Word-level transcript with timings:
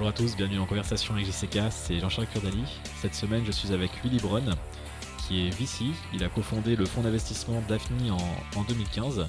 Bonjour 0.00 0.14
à 0.14 0.16
tous, 0.16 0.34
bienvenue 0.34 0.58
en 0.58 0.64
conversation 0.64 1.12
avec 1.12 1.26
JCK, 1.26 1.58
c'est 1.68 2.00
Jean-Charles 2.00 2.28
Kurdali. 2.28 2.64
Cette 3.02 3.14
semaine, 3.14 3.42
je 3.44 3.52
suis 3.52 3.70
avec 3.70 3.90
Willy 4.02 4.16
Bron, 4.16 4.46
qui 5.18 5.46
est 5.46 5.50
VC. 5.50 5.94
Il 6.14 6.24
a 6.24 6.30
cofondé 6.30 6.74
le 6.74 6.86
fonds 6.86 7.02
d'investissement 7.02 7.62
Daphne 7.68 8.10
en, 8.10 8.62
2015. 8.62 9.28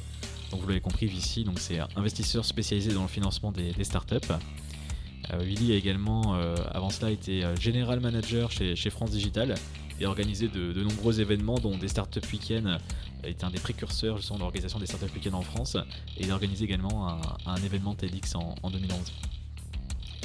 Donc 0.50 0.62
vous 0.62 0.68
l'avez 0.70 0.80
compris, 0.80 1.08
VC, 1.08 1.44
c'est 1.58 1.80
investisseur 1.98 2.46
spécialisé 2.46 2.94
dans 2.94 3.02
le 3.02 3.10
financement 3.10 3.52
des, 3.52 3.84
startups. 3.84 4.16
Euh, 5.34 5.40
Willy 5.44 5.74
a 5.74 5.76
également, 5.76 6.36
euh, 6.36 6.56
avant 6.72 6.90
cela, 6.90 7.12
été 7.12 7.44
euh, 7.44 7.54
général 7.58 8.00
manager 8.00 8.50
chez, 8.50 8.90
France 8.90 9.12
Digital 9.12 9.56
et 10.00 10.06
organisé 10.06 10.48
de, 10.48 10.84
nombreux 10.84 11.20
événements, 11.20 11.60
dont 11.60 11.78
des 11.78 11.90
startup 11.90 12.26
week-ends. 12.32 12.78
Il 13.26 13.30
été 13.32 13.44
un 13.44 13.50
des 13.50 13.60
précurseurs 13.60 14.16
justement 14.16 14.38
de 14.38 14.44
l'organisation 14.44 14.80
des 14.80 14.86
startup 14.86 15.14
week-ends 15.14 15.38
en 15.38 15.42
France 15.42 15.76
et 16.18 16.24
il 16.24 16.32
a 16.32 16.34
organisé 16.34 16.64
également 16.64 17.20
un, 17.46 17.58
événement 17.58 17.94
TEDx 17.94 18.36
en, 18.36 18.56
en 18.64 18.72
2011. 18.72 19.12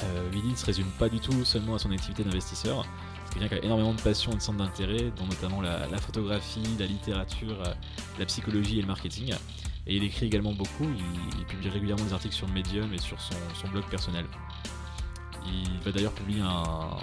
Euh, 0.03 0.31
ne 0.33 0.55
se 0.55 0.67
résume 0.67 0.91
pas 0.99 1.09
du 1.09 1.21
tout 1.21 1.45
seulement 1.45 1.75
à 1.75 1.79
son 1.79 1.91
activité 1.91 2.23
d'investisseur. 2.23 2.85
C'est 3.33 3.39
quelqu'un 3.39 3.57
a 3.57 3.65
énormément 3.65 3.95
de 3.95 4.01
passion 4.01 4.33
et 4.33 4.37
de 4.37 4.41
centres 4.41 4.59
d'intérêt, 4.59 5.11
dont 5.17 5.27
notamment 5.27 5.61
la, 5.61 5.99
photographie, 5.99 6.63
la 6.79 6.87
littérature, 6.87 7.61
euh, 7.63 7.75
la 8.19 8.27
psychologie 8.27 8.79
et 8.79 8.83
le 8.83 8.87
marketing. 8.87 9.35
Et 9.87 9.97
il 9.97 10.05
écrit 10.05 10.27
également 10.27 10.53
beaucoup, 10.53 10.87
il, 11.39 11.45
publie 11.47 11.69
régulièrement 11.69 12.05
des 12.05 12.13
articles 12.13 12.35
sur 12.35 12.49
Medium 12.49 12.93
et 12.93 12.99
sur 12.99 13.17
son, 13.21 13.69
blog 13.69 13.85
personnel. 13.85 14.27
Il 15.47 15.79
va 15.85 15.93
d'ailleurs 15.93 16.13
publier 16.13 16.43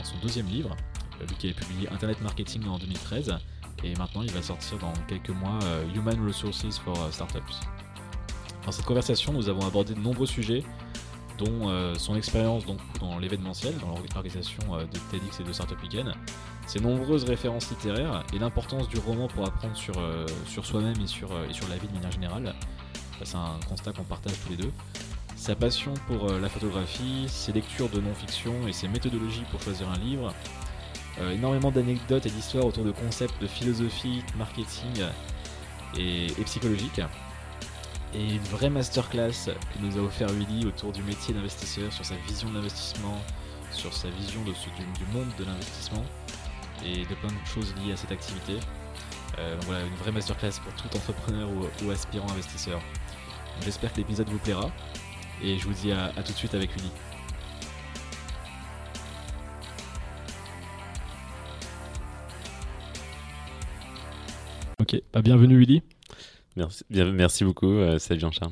son 0.04 0.18
deuxième 0.22 0.48
livre, 0.48 0.76
euh, 1.22 1.26
lui 1.26 1.36
qui 1.38 1.48
avait 1.48 1.56
publié 1.56 1.90
Internet 1.90 2.22
Marketing 2.22 2.68
en 2.68 2.78
2013, 2.78 3.38
et 3.84 3.96
maintenant 3.96 4.22
il 4.22 4.32
va 4.32 4.42
sortir 4.42 4.78
dans 4.80 4.94
quelques 5.08 5.30
mois 5.30 5.60
euh, 5.64 5.86
Human 5.96 6.26
Resources 6.26 6.78
for 6.78 6.96
Startups. 7.12 7.40
Dans 8.66 8.72
cette 8.72 8.86
conversation, 8.86 9.34
nous 9.34 9.50
avons 9.50 9.66
abordé 9.66 9.94
de 9.94 10.00
nombreux 10.00 10.28
sujets, 10.28 10.64
dont 11.38 11.70
euh, 11.70 11.94
son 11.96 12.16
expérience 12.16 12.66
donc, 12.66 12.80
dans 13.00 13.18
l'événementiel, 13.18 13.76
dans 13.78 13.88
l'organisation 13.88 14.62
euh, 14.72 14.84
de 14.86 15.00
TEDx 15.12 15.40
et 15.40 15.44
de 15.44 15.54
Startup 15.54 15.82
Weekend, 15.82 16.14
ses 16.68 16.80
nombreuses 16.80 17.24
références 17.24 17.70
littéraires 17.70 18.24
et 18.34 18.40
l'importance 18.40 18.88
du 18.88 18.98
roman 19.00 19.28
pour 19.28 19.46
apprendre 19.46 19.76
sur, 19.76 19.98
euh, 19.98 20.26
sur 20.48 20.66
soi-même 20.66 21.00
et 21.02 21.08
sur, 21.08 21.30
et 21.50 21.54
sur 21.54 21.68
la 21.68 21.78
vie 21.78 21.88
de 21.88 21.94
manière 21.94 22.12
générale. 22.12 22.54
C'est 23.24 23.36
un 23.36 23.60
constat 23.70 23.94
qu'on 23.94 24.04
partage 24.04 24.34
tous 24.44 24.50
les 24.50 24.58
deux. 24.58 24.72
Sa 25.36 25.56
passion 25.56 25.94
pour 26.08 26.32
la 26.32 26.50
photographie, 26.50 27.26
ses 27.28 27.52
lectures 27.52 27.90
de 27.90 28.00
non-fiction 28.00 28.68
et 28.68 28.74
ses 28.74 28.88
méthodologies 28.88 29.44
pour 29.52 29.62
choisir 29.62 29.90
un 29.90 29.98
livre. 29.98 30.34
énormément 31.32 31.72
d'anecdotes 31.72 32.26
et 32.26 32.30
d'histoires 32.30 32.66
autour 32.66 32.84
de 32.84 32.92
concepts 32.92 33.42
de 33.42 33.48
philosophie, 33.48 34.24
marketing 34.38 35.04
et, 35.98 36.28
et 36.28 36.44
psychologique 36.44 37.02
et 38.16 38.36
une 38.36 38.44
vraie 38.44 38.70
masterclass 38.70 39.46
que 39.46 39.80
nous 39.82 39.98
a 39.98 40.02
offert 40.02 40.30
Willy 40.30 40.66
autour 40.66 40.92
du 40.92 41.02
métier 41.04 41.34
d'investisseur, 41.34 41.92
sur 41.92 42.06
sa 42.06 42.16
vision 42.28 42.50
de 42.50 42.56
l'investissement, 42.56 43.18
sur 43.72 43.94
sa 43.94 44.10
vision 44.10 44.44
de 44.44 44.54
ce, 44.54 44.66
du, 44.70 45.06
monde 45.14 45.30
de 45.40 45.46
l'investissement 45.46 46.04
et 46.86 47.06
de 47.06 47.16
plein 47.16 47.30
de 47.30 47.46
choses 47.46 47.74
liées 47.78 47.94
à 47.94 47.98
cette 47.98 48.12
activité. 48.12 48.54
Euh, 49.40 49.56
donc 49.56 49.64
voilà, 49.66 49.84
une 49.84 49.96
vraie 49.96 50.12
masterclass 50.12 50.52
pour 50.64 50.74
tout 50.74 50.96
entrepreneur 50.96 51.50
ou, 51.84 51.90
aspirant 51.90 52.30
investisseur. 52.30 52.80
J'espère 53.64 53.92
que 53.92 53.98
l'épisode 53.98 54.30
vous 54.30 54.40
plaira 54.40 54.72
et 55.42 55.58
je 55.58 55.68
vous 55.68 55.74
dis 55.74 55.92
à, 55.92 56.12
tout 56.24 56.32
de 56.32 56.38
suite 56.38 56.54
avec 56.54 56.72
Willy. 56.76 56.92
Ok, 64.80 65.02
bah, 65.14 65.22
bienvenue 65.22 65.58
Willy. 65.58 65.82
Merci, 66.56 66.84
merci 66.90 67.44
beaucoup, 67.44 67.72
euh, 67.72 67.98
salut 67.98 68.20
Jean-Charles. 68.20 68.52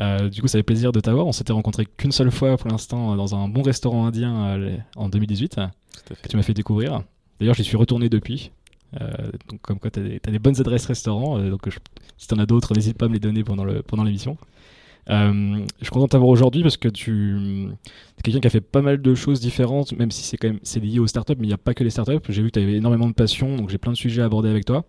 Euh, 0.00 0.28
du 0.28 0.40
coup, 0.40 0.48
ça 0.48 0.58
fait 0.58 0.64
plaisir 0.64 0.92
de 0.92 1.00
t'avoir. 1.00 1.26
On 1.26 1.32
s'était 1.32 1.52
rencontré 1.52 1.86
qu'une 1.86 2.12
seule 2.12 2.30
fois 2.30 2.56
pour 2.56 2.70
l'instant 2.70 3.16
dans 3.16 3.34
un 3.34 3.48
bon 3.48 3.62
restaurant 3.62 4.06
indien 4.06 4.46
euh, 4.46 4.76
en 4.96 5.08
2018 5.08 5.56
que 6.22 6.28
tu 6.28 6.36
m'as 6.36 6.42
fait 6.42 6.54
découvrir. 6.54 7.02
D'ailleurs, 7.38 7.54
j'y 7.54 7.64
suis 7.64 7.76
retourné 7.76 8.08
depuis. 8.08 8.50
donc, 9.50 9.60
comme 9.60 9.78
quoi, 9.78 9.90
tu 9.90 10.00
as, 10.00 10.30
des 10.30 10.38
bonnes 10.38 10.58
adresses 10.60 10.86
restaurants. 10.86 11.38
donc, 11.38 11.68
si 12.16 12.26
tu 12.26 12.34
en 12.34 12.38
as 12.38 12.46
d'autres, 12.46 12.74
n'hésite 12.74 12.96
pas 12.96 13.06
à 13.06 13.08
me 13.08 13.14
les 13.14 13.20
donner 13.20 13.44
pendant 13.44 13.64
l'émission. 13.64 14.36
Pendant 15.06 15.64
je 15.78 15.84
suis 15.84 15.90
content 15.90 16.04
de 16.04 16.10
t'avoir 16.10 16.30
aujourd'hui 16.30 16.62
parce 16.62 16.76
que 16.76 16.88
tu 16.88 17.68
es 18.18 18.22
quelqu'un 18.22 18.40
qui 18.40 18.46
a 18.46 18.50
fait 18.50 18.60
pas 18.60 18.82
mal 18.82 19.00
de 19.00 19.14
choses 19.14 19.40
différentes, 19.40 19.92
même 19.92 20.10
si 20.10 20.22
c'est 20.22 20.36
quand 20.36 20.48
même 20.48 20.60
c'est 20.62 20.80
lié 20.80 20.98
aux 20.98 21.06
startups, 21.06 21.34
mais 21.38 21.44
il 21.44 21.48
n'y 21.48 21.54
a 21.54 21.58
pas 21.58 21.74
que 21.74 21.84
les 21.84 21.90
startups. 21.90 22.20
J'ai 22.28 22.42
vu 22.42 22.50
que 22.50 22.58
tu 22.58 22.64
avais 22.64 22.74
énormément 22.74 23.08
de 23.08 23.14
passion, 23.14 23.56
donc 23.56 23.68
j'ai 23.68 23.78
plein 23.78 23.92
de 23.92 23.96
sujets 23.96 24.22
à 24.22 24.26
aborder 24.26 24.48
avec 24.48 24.64
toi. 24.64 24.84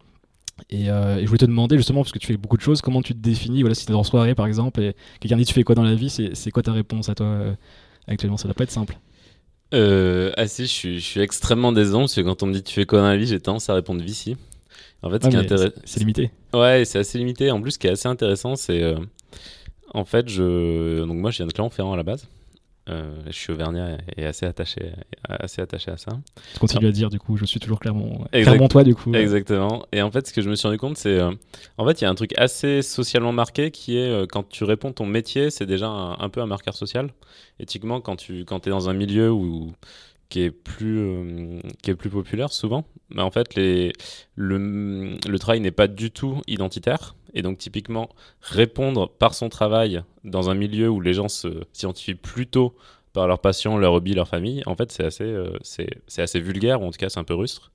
Euh, 0.73 1.17
et, 1.17 1.21
je 1.21 1.27
voulais 1.27 1.37
te 1.37 1.45
demander 1.45 1.77
justement, 1.77 2.01
parce 2.01 2.11
que 2.11 2.19
tu 2.19 2.27
fais 2.27 2.37
beaucoup 2.37 2.57
de 2.57 2.61
choses, 2.61 2.81
comment 2.81 3.01
tu 3.01 3.13
te 3.13 3.19
définis 3.19 3.61
Voilà, 3.61 3.75
si 3.75 3.85
tu 3.85 3.91
es 3.91 3.95
en 3.95 4.03
soirée 4.03 4.35
par 4.35 4.45
exemple, 4.45 4.81
et 4.81 4.95
quelqu'un 5.19 5.37
dit 5.37 5.45
tu 5.45 5.53
fais 5.53 5.63
quoi 5.63 5.75
dans 5.75 5.83
la 5.83 5.95
vie, 5.95 6.09
c'est 6.09 6.51
quoi 6.51 6.63
ta 6.63 6.73
réponse 6.73 7.09
à 7.09 7.15
toi 7.15 7.25
euh, 7.25 7.53
actuellement? 8.07 8.37
Ça 8.37 8.47
doit 8.47 8.55
pas 8.55 8.63
être 8.63 8.71
simple. 8.71 8.97
Euh, 9.73 10.31
ah 10.35 10.47
si, 10.47 10.63
je 10.63 10.71
suis, 10.71 10.99
je 10.99 11.05
suis 11.05 11.19
extrêmement 11.19 11.71
décevant 11.71 12.01
parce 12.01 12.15
que 12.15 12.21
quand 12.21 12.41
on 12.43 12.47
me 12.47 12.53
dit 12.53 12.63
tu 12.63 12.73
fais 12.73 12.85
quoi 12.85 12.99
dans 12.99 13.07
la 13.07 13.17
vie, 13.17 13.27
j'ai 13.27 13.39
tendance 13.39 13.69
à 13.69 13.75
répondre 13.75 14.01
vici. 14.03 14.35
En 15.01 15.09
fait, 15.09 15.23
ce 15.23 15.71
c'est 15.85 15.99
limité. 15.99 16.31
Ouais, 16.53 16.83
c'est 16.85 16.99
assez 16.99 17.17
limité. 17.17 17.51
En 17.51 17.61
plus, 17.61 17.71
ce 17.71 17.79
qui 17.79 17.87
est 17.87 17.91
assez 17.91 18.07
intéressant, 18.07 18.55
c'est 18.55 18.95
en 19.93 20.05
fait, 20.05 20.27
je 20.27 21.05
donc 21.05 21.17
moi, 21.17 21.31
je 21.31 21.37
viens 21.37 21.47
de 21.47 21.53
Clermont-Ferrand 21.53 21.93
à 21.93 21.97
la 21.97 22.03
base. 22.03 22.27
Euh, 22.89 23.11
je 23.27 23.31
suis 23.31 23.51
auvergnat 23.53 23.97
et 24.17 24.25
assez 24.25 24.45
attaché, 24.45 24.91
assez 25.27 25.61
attaché 25.61 25.91
à 25.91 25.97
ça. 25.97 26.11
Tu 26.53 26.59
continues 26.59 26.87
à 26.87 26.91
dire 26.91 27.09
du 27.09 27.19
coup, 27.19 27.37
je 27.37 27.45
suis 27.45 27.59
toujours 27.59 27.79
clairement, 27.79 28.25
clairement 28.31 28.67
toi 28.67 28.83
du 28.83 28.95
coup. 28.95 29.13
Exactement. 29.13 29.85
Et 29.91 30.01
en 30.01 30.09
fait, 30.09 30.27
ce 30.27 30.33
que 30.33 30.41
je 30.41 30.49
me 30.49 30.55
suis 30.55 30.67
rendu 30.67 30.79
compte, 30.79 30.97
c'est 30.97 31.19
euh, 31.19 31.31
en 31.77 31.85
fait, 31.85 32.01
il 32.01 32.05
y 32.05 32.07
a 32.07 32.09
un 32.09 32.15
truc 32.15 32.33
assez 32.37 32.81
socialement 32.81 33.31
marqué 33.31 33.69
qui 33.69 33.97
est 33.97 34.09
euh, 34.09 34.25
quand 34.27 34.47
tu 34.49 34.63
réponds 34.63 34.91
ton 34.91 35.05
métier, 35.05 35.51
c'est 35.51 35.65
déjà 35.65 35.87
un, 35.87 36.29
peu 36.29 36.41
un 36.41 36.47
marqueur 36.47 36.75
social. 36.75 37.11
Éthiquement, 37.59 38.01
quand 38.01 38.15
tu 38.15 38.45
quand 38.45 38.65
es 38.65 38.69
dans 38.69 38.89
un 38.89 38.93
milieu 38.93 39.31
où 39.31 39.71
qui 40.29 40.41
est 40.41 40.51
plus 40.51 41.61
qui 41.81 41.89
est 41.89 41.95
plus 41.95 42.11
populaire 42.11 42.53
souvent 42.53 42.85
mais 43.09 43.23
en 43.23 43.31
fait 43.31 43.55
les 43.55 43.93
le, 44.35 45.17
le 45.27 45.39
travail 45.39 45.59
n'est 45.59 45.71
pas 45.71 45.87
du 45.87 46.11
tout 46.11 46.39
identitaire 46.45 47.15
et 47.33 47.41
donc 47.41 47.57
typiquement, 47.57 48.09
répondre 48.41 49.09
par 49.09 49.33
son 49.33 49.49
travail 49.49 50.03
dans 50.23 50.49
un 50.49 50.55
milieu 50.55 50.89
où 50.89 51.01
les 51.01 51.13
gens 51.13 51.29
se 51.29 51.63
s'identifient 51.73 52.15
plutôt 52.15 52.75
par 53.13 53.27
leur 53.27 53.39
passion, 53.39 53.77
leur 53.77 53.93
hobby, 53.93 54.13
leur 54.13 54.27
famille, 54.27 54.63
en 54.65 54.75
fait, 54.75 54.91
c'est 54.91 55.03
assez, 55.03 55.23
euh, 55.23 55.57
c'est, 55.61 55.89
assez 56.17 56.39
vulgaire, 56.39 56.81
ou 56.81 56.85
en 56.85 56.91
tout 56.91 56.97
cas, 56.97 57.09
c'est 57.09 57.19
un 57.19 57.23
peu 57.23 57.33
rustre. 57.33 57.71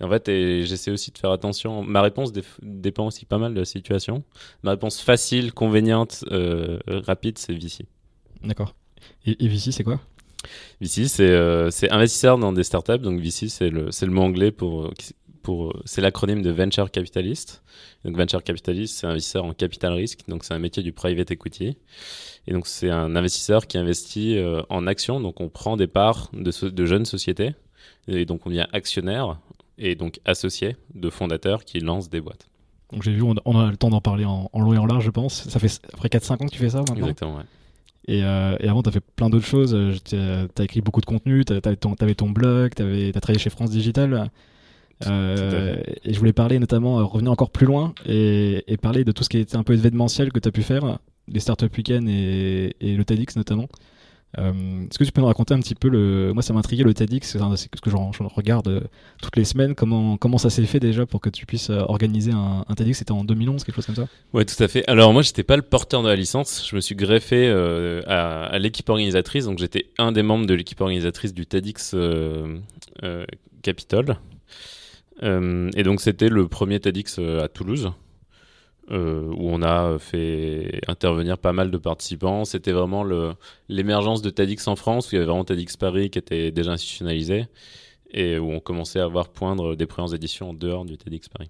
Et 0.00 0.04
en 0.04 0.10
fait, 0.10 0.26
j'essaie 0.26 0.90
aussi 0.90 1.10
de 1.10 1.18
faire 1.18 1.30
attention. 1.30 1.82
Ma 1.82 2.02
réponse 2.02 2.32
dépend 2.62 3.06
aussi 3.06 3.24
pas 3.24 3.38
mal 3.38 3.54
de 3.54 3.60
la 3.60 3.64
situation. 3.64 4.24
Ma 4.62 4.72
réponse 4.72 5.00
facile, 5.00 5.52
convéniente, 5.52 6.24
euh, 6.32 6.78
rapide, 6.86 7.38
c'est 7.38 7.54
VC. 7.54 7.86
D'accord. 8.42 8.74
Et, 9.24 9.42
et 9.44 9.48
VC, 9.48 9.72
c'est 9.72 9.84
quoi? 9.84 10.00
VC, 10.80 11.08
c'est, 11.08 11.30
euh, 11.30 11.70
investisseur 11.90 12.38
dans 12.38 12.52
des 12.52 12.64
startups. 12.64 12.98
Donc 12.98 13.20
VC, 13.20 13.48
c'est 13.48 13.70
le, 13.70 13.90
c'est 13.90 14.06
le 14.06 14.12
mot 14.12 14.22
anglais 14.22 14.50
pour 14.50 14.92
c'est 15.84 16.00
l'acronyme 16.00 16.42
de 16.42 16.50
Venture 16.50 16.90
Capitalist. 16.90 17.62
Donc 18.04 18.16
Venture 18.16 18.42
Capitalist, 18.42 18.98
c'est 18.98 19.06
un 19.06 19.10
investisseur 19.10 19.44
en 19.44 19.52
capital 19.52 19.92
risque, 19.92 20.20
donc 20.28 20.44
c'est 20.44 20.54
un 20.54 20.58
métier 20.58 20.82
du 20.82 20.92
private 20.92 21.30
equity. 21.30 21.76
Et 22.46 22.52
donc 22.52 22.66
c'est 22.66 22.90
un 22.90 23.16
investisseur 23.16 23.66
qui 23.66 23.78
investit 23.78 24.36
euh, 24.36 24.62
en 24.68 24.86
actions, 24.86 25.20
donc 25.20 25.40
on 25.40 25.48
prend 25.48 25.76
des 25.76 25.86
parts 25.86 26.30
de, 26.32 26.68
de, 26.68 26.84
jeunes 26.84 27.06
sociétés, 27.06 27.54
et 28.08 28.24
donc 28.24 28.46
on 28.46 28.50
devient 28.50 28.66
actionnaire 28.72 29.38
et 29.78 29.94
donc 29.94 30.20
associé 30.24 30.76
de 30.94 31.10
fondateurs 31.10 31.64
qui 31.64 31.80
lancent 31.80 32.10
des 32.10 32.20
boîtes. 32.20 32.48
Donc 32.92 33.02
j'ai 33.02 33.12
vu, 33.12 33.22
on, 33.22 33.58
a 33.58 33.70
le 33.70 33.76
temps 33.76 33.90
d'en 33.90 34.00
parler 34.00 34.24
en, 34.24 34.50
long 34.54 34.74
et 34.74 34.78
en 34.78 34.86
large, 34.86 35.04
je 35.04 35.10
pense. 35.10 35.48
Ça 35.48 35.58
fait 35.58 35.80
après 35.92 36.08
4-5 36.08 36.32
ans 36.32 36.36
que 36.46 36.52
tu 36.52 36.58
fais 36.58 36.70
ça 36.70 36.78
maintenant 36.78 36.96
Exactement, 36.96 37.36
ouais. 37.36 37.44
Et, 38.06 38.22
euh, 38.22 38.56
et, 38.60 38.68
avant, 38.68 38.82
tu 38.82 38.90
as 38.90 38.92
fait 38.92 39.00
plein 39.00 39.30
d'autres 39.30 39.46
choses. 39.46 39.74
Tu 40.04 40.16
as, 40.16 40.62
écrit 40.62 40.82
beaucoup 40.82 41.00
de 41.00 41.06
contenu, 41.06 41.44
tu 41.44 41.54
avais 41.54 42.14
ton, 42.14 42.30
blog, 42.30 42.74
tu 42.74 42.82
as 42.82 43.20
travaillé 43.20 43.38
chez 43.38 43.50
France 43.50 43.70
Digital. 43.70 44.30
Euh, 45.06 45.76
et 46.04 46.12
je 46.12 46.18
voulais 46.18 46.32
parler 46.32 46.58
notamment, 46.58 47.00
euh, 47.00 47.04
revenir 47.04 47.32
encore 47.32 47.50
plus 47.50 47.66
loin 47.66 47.94
et, 48.06 48.62
parler 48.80 49.04
de 49.04 49.12
tout 49.12 49.24
ce 49.24 49.28
qui 49.28 49.38
était 49.38 49.56
un 49.56 49.62
peu 49.62 49.74
événementiel 49.74 50.32
que 50.32 50.38
tu 50.38 50.48
as 50.48 50.52
pu 50.52 50.62
faire, 50.62 50.98
les 51.28 51.40
Startup 51.40 51.74
Weekend 51.74 52.08
et, 52.08 52.76
et 52.80 52.96
le 52.96 53.04
TEDx 53.04 53.36
notamment. 53.36 53.68
Euh, 54.36 54.82
est-ce 54.90 54.98
que 54.98 55.04
tu 55.04 55.12
peux 55.12 55.20
nous 55.20 55.28
raconter 55.28 55.54
un 55.54 55.60
petit 55.60 55.76
peu 55.76 55.88
le. 55.88 56.32
Moi, 56.32 56.42
ça 56.42 56.52
m'intriguait 56.52 56.82
le 56.82 56.92
TEDx, 56.92 57.24
c'est 57.24 57.38
ce 57.38 57.80
que 57.80 57.88
je 57.88 57.96
regarde 57.96 58.88
toutes 59.22 59.36
les 59.36 59.44
semaines. 59.44 59.76
Comment, 59.76 60.16
comment 60.16 60.38
ça 60.38 60.50
s'est 60.50 60.64
fait 60.64 60.80
déjà 60.80 61.06
pour 61.06 61.20
que 61.20 61.30
tu 61.30 61.46
puisses 61.46 61.70
organiser 61.70 62.32
un, 62.32 62.64
TEDx? 62.76 62.98
C'était 62.98 63.12
en 63.12 63.22
2011, 63.22 63.62
quelque 63.62 63.76
chose 63.76 63.86
comme 63.86 63.94
ça? 63.94 64.08
Ouais, 64.32 64.44
tout 64.44 64.60
à 64.60 64.66
fait. 64.66 64.82
Alors, 64.88 65.12
moi, 65.12 65.22
j'étais 65.22 65.44
pas 65.44 65.54
le 65.54 65.62
porteur 65.62 66.02
de 66.02 66.08
la 66.08 66.16
licence. 66.16 66.66
Je 66.68 66.74
me 66.74 66.80
suis 66.80 66.96
greffé 66.96 67.48
à, 68.08 68.42
à 68.46 68.58
l'équipe 68.58 68.88
organisatrice. 68.88 69.44
Donc, 69.44 69.58
j'étais 69.58 69.86
un 69.98 70.10
des 70.10 70.24
membres 70.24 70.46
de 70.46 70.54
l'équipe 70.54 70.80
organisatrice 70.80 71.32
du 71.32 71.46
TEDx 71.46 71.94
Capitol. 73.64 74.10
Euh, 74.10 74.14
et 75.22 75.82
donc 75.82 76.00
c'était 76.00 76.28
le 76.28 76.48
premier 76.48 76.80
TEDx 76.80 77.18
euh, 77.18 77.44
à 77.44 77.48
Toulouse. 77.48 77.92
Euh, 78.90 79.32
où 79.38 79.48
on 79.48 79.62
a 79.62 79.98
fait 79.98 80.82
intervenir 80.88 81.38
pas 81.38 81.54
mal 81.54 81.70
de 81.70 81.78
participants. 81.78 82.44
C'était 82.44 82.72
vraiment 82.72 83.02
l'émergence 83.70 84.20
de 84.20 84.28
TEDx 84.28 84.68
en 84.68 84.76
France, 84.76 85.06
où 85.06 85.10
il 85.12 85.14
y 85.14 85.16
avait 85.16 85.26
vraiment 85.26 85.44
TEDx 85.44 85.78
Paris 85.78 86.10
qui 86.10 86.18
était 86.18 86.50
déjà 86.50 86.72
institutionnalisé, 86.72 87.46
et 88.10 88.38
où 88.38 88.50
on 88.50 88.60
commençait 88.60 89.00
à 89.00 89.06
voir 89.06 89.30
poindre 89.30 89.74
des 89.74 89.86
premières 89.86 90.12
éditions 90.12 90.50
en 90.50 90.52
dehors 90.52 90.84
du 90.84 90.98
TEDx 90.98 91.30
Paris. 91.30 91.48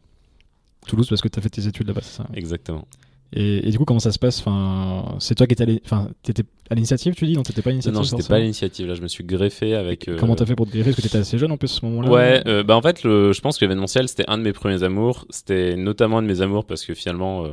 Toulouse, 0.87 1.09
parce 1.09 1.23
que 1.23 1.27
tu 1.27 1.41
as 1.41 1.43
fait 1.43 1.49
tes 1.49 1.67
études 1.67 1.89
là-bas, 1.89 2.03
c'est 2.05 2.19
ça? 2.19 2.29
Exactement. 2.35 2.87
Et, 3.33 3.67
et 3.67 3.71
du 3.71 3.79
coup, 3.79 3.85
comment 3.85 3.99
ça 4.01 4.13
se 4.13 4.19
passe? 4.19 4.39
Enfin, 4.39 5.17
C'est 5.19 5.35
toi 5.35 5.47
qui 5.47 5.55
étais 5.55 5.65
à 5.65 5.67
enfin, 5.85 6.09
t'étais 6.23 6.45
à 6.71 6.75
l'initiative, 6.77 7.15
tu 7.15 7.27
dis? 7.27 7.35
Non, 7.35 7.43
t'étais 7.43 7.63
pas 7.63 7.71
à 7.71 7.73
l'initiative 7.73 7.97
non, 7.99 8.05
j'étais 8.05 8.23
pas 8.29 8.37
à 8.37 8.39
l'initiative. 8.39 8.87
Là, 8.87 8.95
je 8.95 9.03
me 9.03 9.09
suis 9.09 9.25
greffé 9.25 9.75
avec. 9.75 10.07
euh, 10.09 10.17
Comment 10.19 10.37
t'as 10.37 10.47
fait 10.47 10.55
pour 10.55 10.67
te 10.67 10.73
greffer? 10.73 10.91
Parce 10.91 10.97
que 10.97 11.03
t'étais 11.03 11.19
assez 11.19 11.37
jeune 11.39 11.51
en 11.51 11.57
plus 11.57 11.73
à 11.73 11.81
ce 11.81 11.85
moment-là. 11.87 12.11
Ouais, 12.11 12.43
euh, 12.47 12.63
bah 12.63 12.77
en 12.77 12.83
fait, 12.83 13.03
le, 13.03 13.33
je 13.33 13.41
pense 13.41 13.59
que 13.59 13.65
l'événementiel, 13.65 14.09
c'était 14.09 14.25
un 14.29 14.39
de 14.39 14.43
mes 14.43 14.53
premiers 14.53 14.83
amours. 14.85 15.27
C'était 15.31 15.75
notamment 15.77 16.19
un 16.19 16.23
de 16.23 16.29
mes 16.29 16.43
amours 16.43 16.65
parce 16.65 16.85
que 16.85 16.95
finalement, 16.95 17.45
euh, 17.45 17.49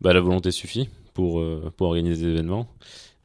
bah, 0.00 0.12
la 0.12 0.20
volonté 0.20 0.50
suffit 0.50 0.88
pour, 1.12 1.38
euh, 1.40 1.72
pour 1.76 1.86
organiser 1.88 2.24
des 2.26 2.32
événements. 2.32 2.66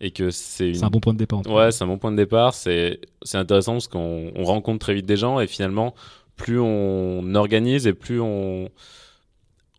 Et 0.02 0.12
que 0.12 0.30
c'est 0.32 0.70
une... 0.70 0.84
Un 0.84 0.90
bon 0.90 1.00
point 1.02 1.14
de 1.14 1.18
départ. 1.18 1.42
en. 1.46 1.54
Ouais, 1.54 1.72
c'est 1.72 1.84
un 1.84 1.88
bon 1.88 1.98
point 1.98 2.12
de 2.12 2.18
départ. 2.18 2.54
C'est 2.54 3.00
intéressant 3.34 3.74
parce 3.74 3.88
qu'on 3.90 4.32
on 4.36 4.44
rencontre 4.46 4.80
très 4.80 4.94
vite 4.94 5.06
des 5.06 5.18
gens 5.18 5.40
et 5.42 5.48
finalement, 5.48 5.94
plus 6.38 6.58
on 6.60 7.36
organise 7.36 7.86
et 7.88 7.94
plus 7.94 8.22
on, 8.22 8.70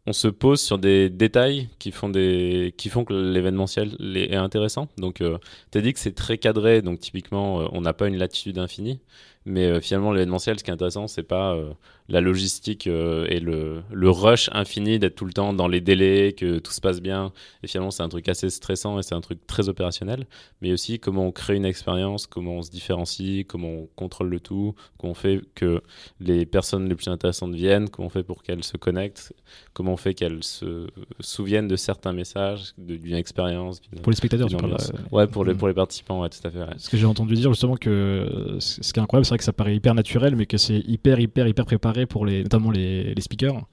on 0.06 0.12
se 0.12 0.28
pose 0.28 0.60
sur 0.60 0.78
des 0.78 1.10
détails 1.10 1.68
qui 1.78 1.92
font, 1.92 2.08
des, 2.08 2.74
qui 2.76 2.88
font 2.88 3.04
que 3.04 3.12
l'événementiel 3.12 3.96
est 4.16 4.34
intéressant. 4.34 4.88
Donc, 4.96 5.20
euh, 5.20 5.38
tu 5.70 5.78
as 5.78 5.80
dit 5.82 5.92
que 5.92 5.98
c'est 5.98 6.14
très 6.14 6.38
cadré, 6.38 6.82
donc 6.82 7.00
typiquement, 7.00 7.60
euh, 7.60 7.66
on 7.72 7.82
n'a 7.82 7.92
pas 7.92 8.08
une 8.08 8.16
latitude 8.16 8.58
infinie. 8.58 9.00
Mais 9.46 9.64
euh, 9.66 9.80
finalement, 9.80 10.12
l'événementiel, 10.12 10.58
ce 10.58 10.64
qui 10.64 10.70
est 10.70 10.74
intéressant, 10.74 11.06
c'est 11.08 11.22
pas 11.22 11.54
euh, 11.54 11.72
la 12.10 12.20
logistique 12.20 12.86
euh, 12.86 13.26
et 13.30 13.40
le, 13.40 13.82
le 13.90 14.10
rush 14.10 14.50
infini 14.52 14.98
d'être 14.98 15.14
tout 15.14 15.24
le 15.24 15.32
temps 15.32 15.54
dans 15.54 15.66
les 15.66 15.80
délais, 15.80 16.34
que 16.34 16.58
tout 16.58 16.72
se 16.72 16.80
passe 16.82 17.00
bien. 17.00 17.32
Et 17.62 17.66
finalement, 17.66 17.90
c'est 17.90 18.02
un 18.02 18.10
truc 18.10 18.28
assez 18.28 18.50
stressant 18.50 18.98
et 18.98 19.02
c'est 19.02 19.14
un 19.14 19.20
truc 19.22 19.46
très 19.46 19.70
opérationnel. 19.70 20.26
Mais 20.60 20.72
aussi 20.72 20.98
comment 20.98 21.26
on 21.26 21.32
crée 21.32 21.56
une 21.56 21.64
expérience, 21.64 22.26
comment 22.26 22.56
on 22.56 22.62
se 22.62 22.70
différencie, 22.70 23.46
comment 23.46 23.68
on 23.68 23.88
contrôle 23.96 24.28
le 24.28 24.40
tout, 24.40 24.74
comment 24.98 25.12
on 25.12 25.14
fait 25.14 25.40
que 25.54 25.80
les 26.20 26.44
personnes 26.44 26.86
les 26.86 26.94
plus 26.94 27.08
intéressantes 27.08 27.54
viennent, 27.54 27.88
comment 27.88 28.06
on 28.06 28.10
fait 28.10 28.22
pour 28.24 28.42
qu'elles 28.42 28.62
se 28.64 28.76
connectent, 28.76 29.32
comment 29.72 29.94
on 29.94 29.96
fait 29.96 30.12
qu'elles 30.12 30.44
se 30.44 30.86
souviennent 31.20 31.68
de 31.68 31.76
certains 31.76 32.12
messages, 32.12 32.74
d'une 32.76 33.14
expérience. 33.14 33.80
Pour 34.02 34.10
les 34.12 34.16
spectateurs, 34.16 34.48
tu 34.48 34.56
parles. 34.56 34.74
euh, 34.74 34.98
Ouais, 35.16 35.26
pour 35.26 35.46
les, 35.46 35.54
mm. 35.54 35.56
pour 35.56 35.68
les 35.68 35.74
participants, 35.74 36.20
ouais, 36.20 36.28
tout 36.28 36.46
à 36.46 36.50
fait. 36.50 36.58
ouais. 36.58 36.74
Ce 36.76 36.90
que 36.90 36.98
j'ai 36.98 37.06
entendu 37.06 37.34
dire 37.34 37.50
justement 37.52 37.76
que 37.76 38.58
ce 38.60 38.92
qui 38.92 38.98
est 39.00 39.02
incroyable, 39.02 39.24
c'est 39.24 39.34
que 39.40 39.44
ça 39.44 39.52
paraît 39.52 39.74
hyper 39.74 39.94
naturel, 39.94 40.36
mais 40.36 40.46
que 40.46 40.56
c'est 40.56 40.78
hyper, 40.86 41.18
hyper, 41.18 41.48
hyper 41.48 41.66
préparé 41.66 42.06
pour 42.06 42.24
les, 42.24 42.42
notamment 42.44 42.70
les, 42.70 43.14
les 43.14 43.20
speakers. 43.22 43.66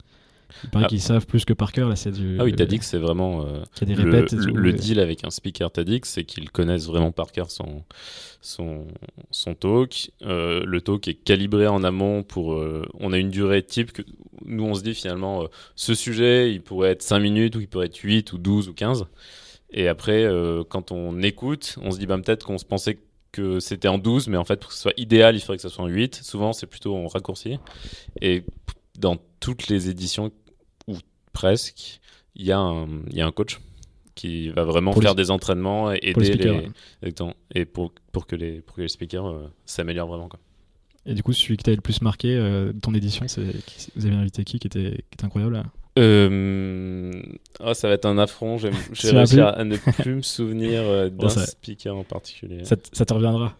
Il 0.63 0.69
paraît 0.69 0.85
Ah. 0.85 0.87
qu'ils 0.87 1.01
savent 1.01 1.27
plus 1.27 1.43
que 1.43 1.51
par 1.53 1.73
cœur. 1.73 1.89
Là, 1.89 1.97
c'est 1.97 2.11
du. 2.11 2.37
Ah 2.39 2.45
oui, 2.45 2.55
t'as 2.55 2.65
dit 2.65 2.79
que 2.79 2.85
c'est 2.85 2.97
vraiment 2.97 3.45
euh, 3.45 3.61
des 3.81 3.95
le, 3.95 4.25
tout, 4.25 4.37
deal 4.71 4.99
avec 5.01 5.25
un 5.25 5.29
speaker 5.29 5.69
TEDx, 5.69 6.09
c'est 6.09 6.23
qu'ils 6.23 6.49
connaissent 6.49 6.87
vraiment 6.87 7.11
par 7.11 7.33
cœur 7.33 7.51
son, 7.51 7.83
son, 8.39 8.87
son 9.29 9.55
talk. 9.55 10.09
Euh, 10.25 10.63
le 10.65 10.79
talk 10.79 11.05
est 11.09 11.15
calibré 11.15 11.67
en 11.67 11.83
amont 11.83 12.23
pour. 12.23 12.53
euh, 12.53 12.85
on 12.99 13.11
a 13.11 13.17
une 13.17 13.29
durée 13.29 13.61
type 13.61 13.91
que 13.91 14.03
nous, 14.45 14.63
on 14.63 14.73
se 14.73 14.83
dit 14.83 14.93
finalement, 14.93 15.47
ce 15.75 15.93
sujet, 15.93 16.53
il 16.53 16.61
pourrait 16.61 16.91
être 16.91 17.01
5 17.03 17.19
minutes, 17.19 17.57
ou 17.57 17.59
il 17.59 17.67
pourrait 17.67 17.87
être 17.87 17.97
8, 17.97 18.31
ou 18.31 18.37
12, 18.37 18.69
ou 18.69 18.73
15. 18.73 19.05
Et 19.71 19.89
après, 19.89 20.25
quand 20.69 20.93
on 20.93 21.21
écoute, 21.23 21.75
on 21.81 21.91
se 21.91 21.99
dit, 21.99 22.05
bah, 22.05 22.17
peut-être 22.17 22.45
qu'on 22.45 22.57
se 22.57 22.63
pensait 22.63 22.99
que 23.31 23.59
c'était 23.59 23.87
en 23.87 23.97
12, 23.97 24.27
mais 24.29 24.37
en 24.37 24.43
fait, 24.45 24.57
pour 24.59 24.69
que 24.69 24.75
ce 24.75 24.81
soit 24.81 24.93
idéal, 24.97 25.35
il 25.35 25.39
faudrait 25.41 25.57
que 25.57 25.61
ça 25.61 25.69
soit 25.69 25.83
en 25.83 25.87
8. 25.87 26.15
Souvent, 26.15 26.53
c'est 26.53 26.67
plutôt 26.67 26.95
en 26.95 27.07
raccourci. 27.07 27.59
Et 28.21 28.43
dans 28.97 29.17
toutes 29.39 29.67
les 29.67 29.89
éditions, 29.89 30.31
ou 30.87 30.95
presque, 31.33 31.99
il 32.35 32.45
y, 32.45 32.51
a 32.51 32.59
un- 32.59 32.87
il 33.09 33.15
y 33.15 33.21
a 33.21 33.27
un 33.27 33.31
coach 33.31 33.59
qui 34.15 34.49
va 34.49 34.63
vraiment 34.63 34.91
Pour 34.93 35.01
les- 35.01 35.07
faire 35.07 35.15
des 35.15 35.29
entraînements 35.29 35.91
et 35.91 36.13
pour 36.13 36.21
les 36.21 36.29
aider 36.29 36.37
speakers, 36.43 36.57
les, 36.61 36.65
ouais. 36.67 36.71
exactement. 37.03 37.33
et 37.53 37.65
pour, 37.65 37.93
pour, 38.11 38.25
que 38.25 38.35
les, 38.35 38.61
pour 38.61 38.75
que 38.75 38.81
les 38.81 38.87
speakers 38.87 39.25
euh, 39.27 39.47
s'améliorent 39.65 40.07
vraiment. 40.07 40.27
Quoi. 40.29 40.39
Et 41.05 41.13
du 41.13 41.21
coup, 41.23 41.33
celui 41.33 41.55
qui 41.57 41.63
t'avait 41.63 41.75
le 41.75 41.81
plus 41.81 42.01
marqué 42.01 42.35
de 42.35 42.75
ton 42.81 42.93
édition, 42.93 43.27
c'est 43.27 43.43
vous 43.95 44.05
avez 44.05 44.15
invité 44.15 44.43
qui 44.43 44.57
qui 44.59 44.67
était, 44.67 44.91
qui 45.09 45.13
était 45.13 45.25
incroyable? 45.25 45.53
là 45.53 45.63
Euh, 45.97 47.11
ah, 47.59 47.73
ça 47.73 47.87
va 47.87 47.95
être 47.95 48.05
un 48.05 48.17
affront. 48.17 48.57
J'ai 48.93 49.09
réussi 49.11 49.39
à, 49.39 49.63
ne 49.63 49.77
plus 49.77 50.15
me 50.15 50.21
souvenir 50.21 50.81
euh, 50.83 51.09
d'un 51.09 51.15
Bon, 51.15 51.29
ça- 51.29 51.45
speaker 51.45 51.95
en 51.95 52.03
particulier. 52.03 52.63
ça, 52.63 52.75
te- 52.75 52.89
ça 52.95 53.05
te 53.05 53.13
reviendra. 53.13 53.55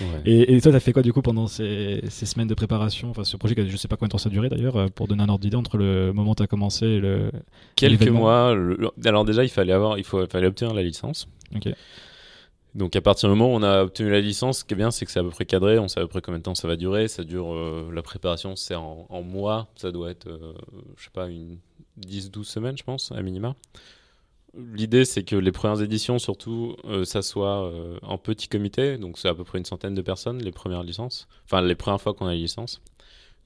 Ouais. 0.00 0.22
Et, 0.24 0.54
et 0.54 0.60
toi, 0.62 0.72
t'as 0.72 0.80
fait 0.80 0.92
quoi 0.94 1.02
du 1.02 1.12
coup 1.12 1.20
pendant 1.20 1.46
ces, 1.46 2.00
ces 2.08 2.24
semaines 2.24 2.48
de 2.48 2.54
préparation? 2.54 3.10
Enfin, 3.10 3.24
ce 3.24 3.36
projet, 3.36 3.54
je 3.68 3.76
sais 3.76 3.88
pas 3.88 3.96
combien 3.96 4.08
de 4.08 4.12
temps 4.12 4.18
ça 4.18 4.30
a 4.30 4.32
duré 4.32 4.48
d'ailleurs, 4.48 4.76
euh, 4.76 4.86
pour 4.86 5.06
donner 5.06 5.22
un 5.22 5.28
ordre 5.28 5.40
d'idée 5.42 5.56
entre 5.56 5.76
le 5.76 6.12
moment 6.14 6.30
où 6.30 6.34
t'as 6.34 6.46
commencé 6.46 6.86
et 6.86 6.98
le. 6.98 7.30
Quelques 7.76 8.08
mois. 8.08 8.54
le- 8.54 8.90
alors 9.04 9.24
déjà, 9.26 9.44
il 9.44 9.50
fallait 9.50 9.74
avoir, 9.74 9.98
il 9.98 10.04
faut, 10.04 10.22
il 10.22 10.28
fallait 10.30 10.46
obtenir 10.46 10.72
la 10.72 10.82
licence. 10.82 11.28
Ok. 11.54 11.68
Donc 12.74 12.96
à 12.96 13.02
partir 13.02 13.28
du 13.28 13.36
moment 13.36 13.52
où 13.52 13.58
on 13.58 13.62
a 13.62 13.82
obtenu 13.82 14.10
la 14.10 14.20
licence, 14.20 14.60
ce 14.60 14.64
qui 14.64 14.72
est 14.74 14.76
bien, 14.76 14.90
c'est 14.90 15.04
que 15.04 15.12
c'est 15.12 15.20
à 15.20 15.22
peu 15.22 15.30
près 15.30 15.44
cadré. 15.44 15.78
On 15.78 15.88
sait 15.88 16.00
à 16.00 16.02
peu 16.04 16.08
près 16.08 16.22
combien 16.22 16.38
de 16.38 16.42
temps 16.44 16.54
ça 16.54 16.68
va 16.68 16.76
durer. 16.76 17.06
Ça 17.08 17.22
dure 17.22 17.52
euh, 17.52 17.90
la 17.92 18.02
préparation, 18.02 18.56
c'est 18.56 18.74
en, 18.74 19.06
mois. 19.22 19.68
Ça 19.76 19.92
doit 19.92 20.10
être, 20.10 20.28
euh, 20.28 20.54
je 20.96 21.04
sais 21.04 21.10
pas, 21.12 21.28
une 21.28 21.58
10-12 22.00 22.44
semaines, 22.44 22.78
je 22.78 22.82
pense, 22.84 23.12
à 23.12 23.20
minima. 23.22 23.54
L'idée, 24.54 25.04
c'est 25.06 25.22
que 25.22 25.36
les 25.36 25.52
premières 25.52 25.80
éditions, 25.82 26.18
surtout, 26.18 26.76
euh, 26.84 27.04
ça 27.04 27.22
soit 27.22 27.66
euh, 27.66 27.98
en 28.02 28.18
petit 28.18 28.48
comité. 28.48 28.96
Donc 28.98 29.18
c'est 29.18 29.28
à 29.28 29.34
peu 29.34 29.44
près 29.44 29.58
une 29.58 29.64
centaine 29.64 29.94
de 29.94 30.02
personnes, 30.02 30.42
les 30.42 30.52
premières 30.52 30.82
licences. 30.82 31.26
Enfin, 31.44 31.60
les 31.62 31.74
premières 31.74 32.00
fois 32.00 32.14
qu'on 32.14 32.26
a 32.26 32.30
la 32.30 32.36
licence. 32.36 32.80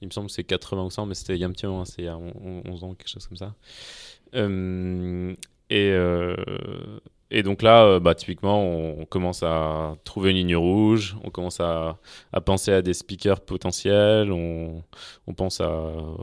Il 0.02 0.08
me 0.08 0.12
semble 0.12 0.26
que 0.28 0.34
c'est 0.34 0.44
80 0.44 0.84
ou 0.84 0.90
100, 0.90 1.06
mais 1.06 1.14
c'était 1.14 1.34
il 1.34 1.40
y 1.40 1.44
a 1.44 1.46
un 1.46 1.52
petit 1.52 1.66
moment, 1.66 1.84
c'est 1.84 2.02
il 2.02 2.04
y 2.04 2.08
a 2.08 2.16
on- 2.18 2.32
on- 2.44 2.62
11 2.70 2.84
ans, 2.84 2.94
quelque 2.94 3.08
chose 3.08 3.26
comme 3.26 3.38
ça. 3.38 3.54
Euh, 4.34 5.34
et, 5.70 5.90
euh, 5.92 6.36
et 7.30 7.42
donc 7.42 7.62
là, 7.62 7.84
euh, 7.84 8.00
bah, 8.00 8.14
typiquement, 8.14 8.62
on, 8.62 9.00
on 9.00 9.04
commence 9.04 9.42
à 9.42 9.96
trouver 10.04 10.30
une 10.30 10.36
ligne 10.36 10.56
rouge, 10.56 11.16
on 11.24 11.30
commence 11.30 11.60
à, 11.60 11.98
à 12.32 12.40
penser 12.40 12.72
à 12.72 12.82
des 12.82 12.94
speakers 12.94 13.40
potentiels, 13.40 14.30
on, 14.32 14.82
on 15.26 15.34
pense 15.34 15.60
à, 15.60 15.68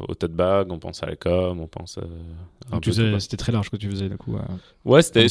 au 0.08 0.16
tote 0.16 0.32
bag, 0.34 0.72
on 0.72 0.80
pense 0.80 1.04
à 1.04 1.08
la 1.08 1.16
com, 1.16 1.60
on 1.60 1.68
pense 1.68 1.98
à 1.98 2.02
quoi. 3.10 3.20
c'était 3.20 3.38
très 3.38 3.52
large 3.52 3.70
que 3.70 3.76
tu 3.76 3.90
faisais 3.90 4.10
du 4.10 4.18
coup. 4.18 4.36
euh. 4.38 4.42
Ouais, 4.86 5.02
c'était 5.02 5.26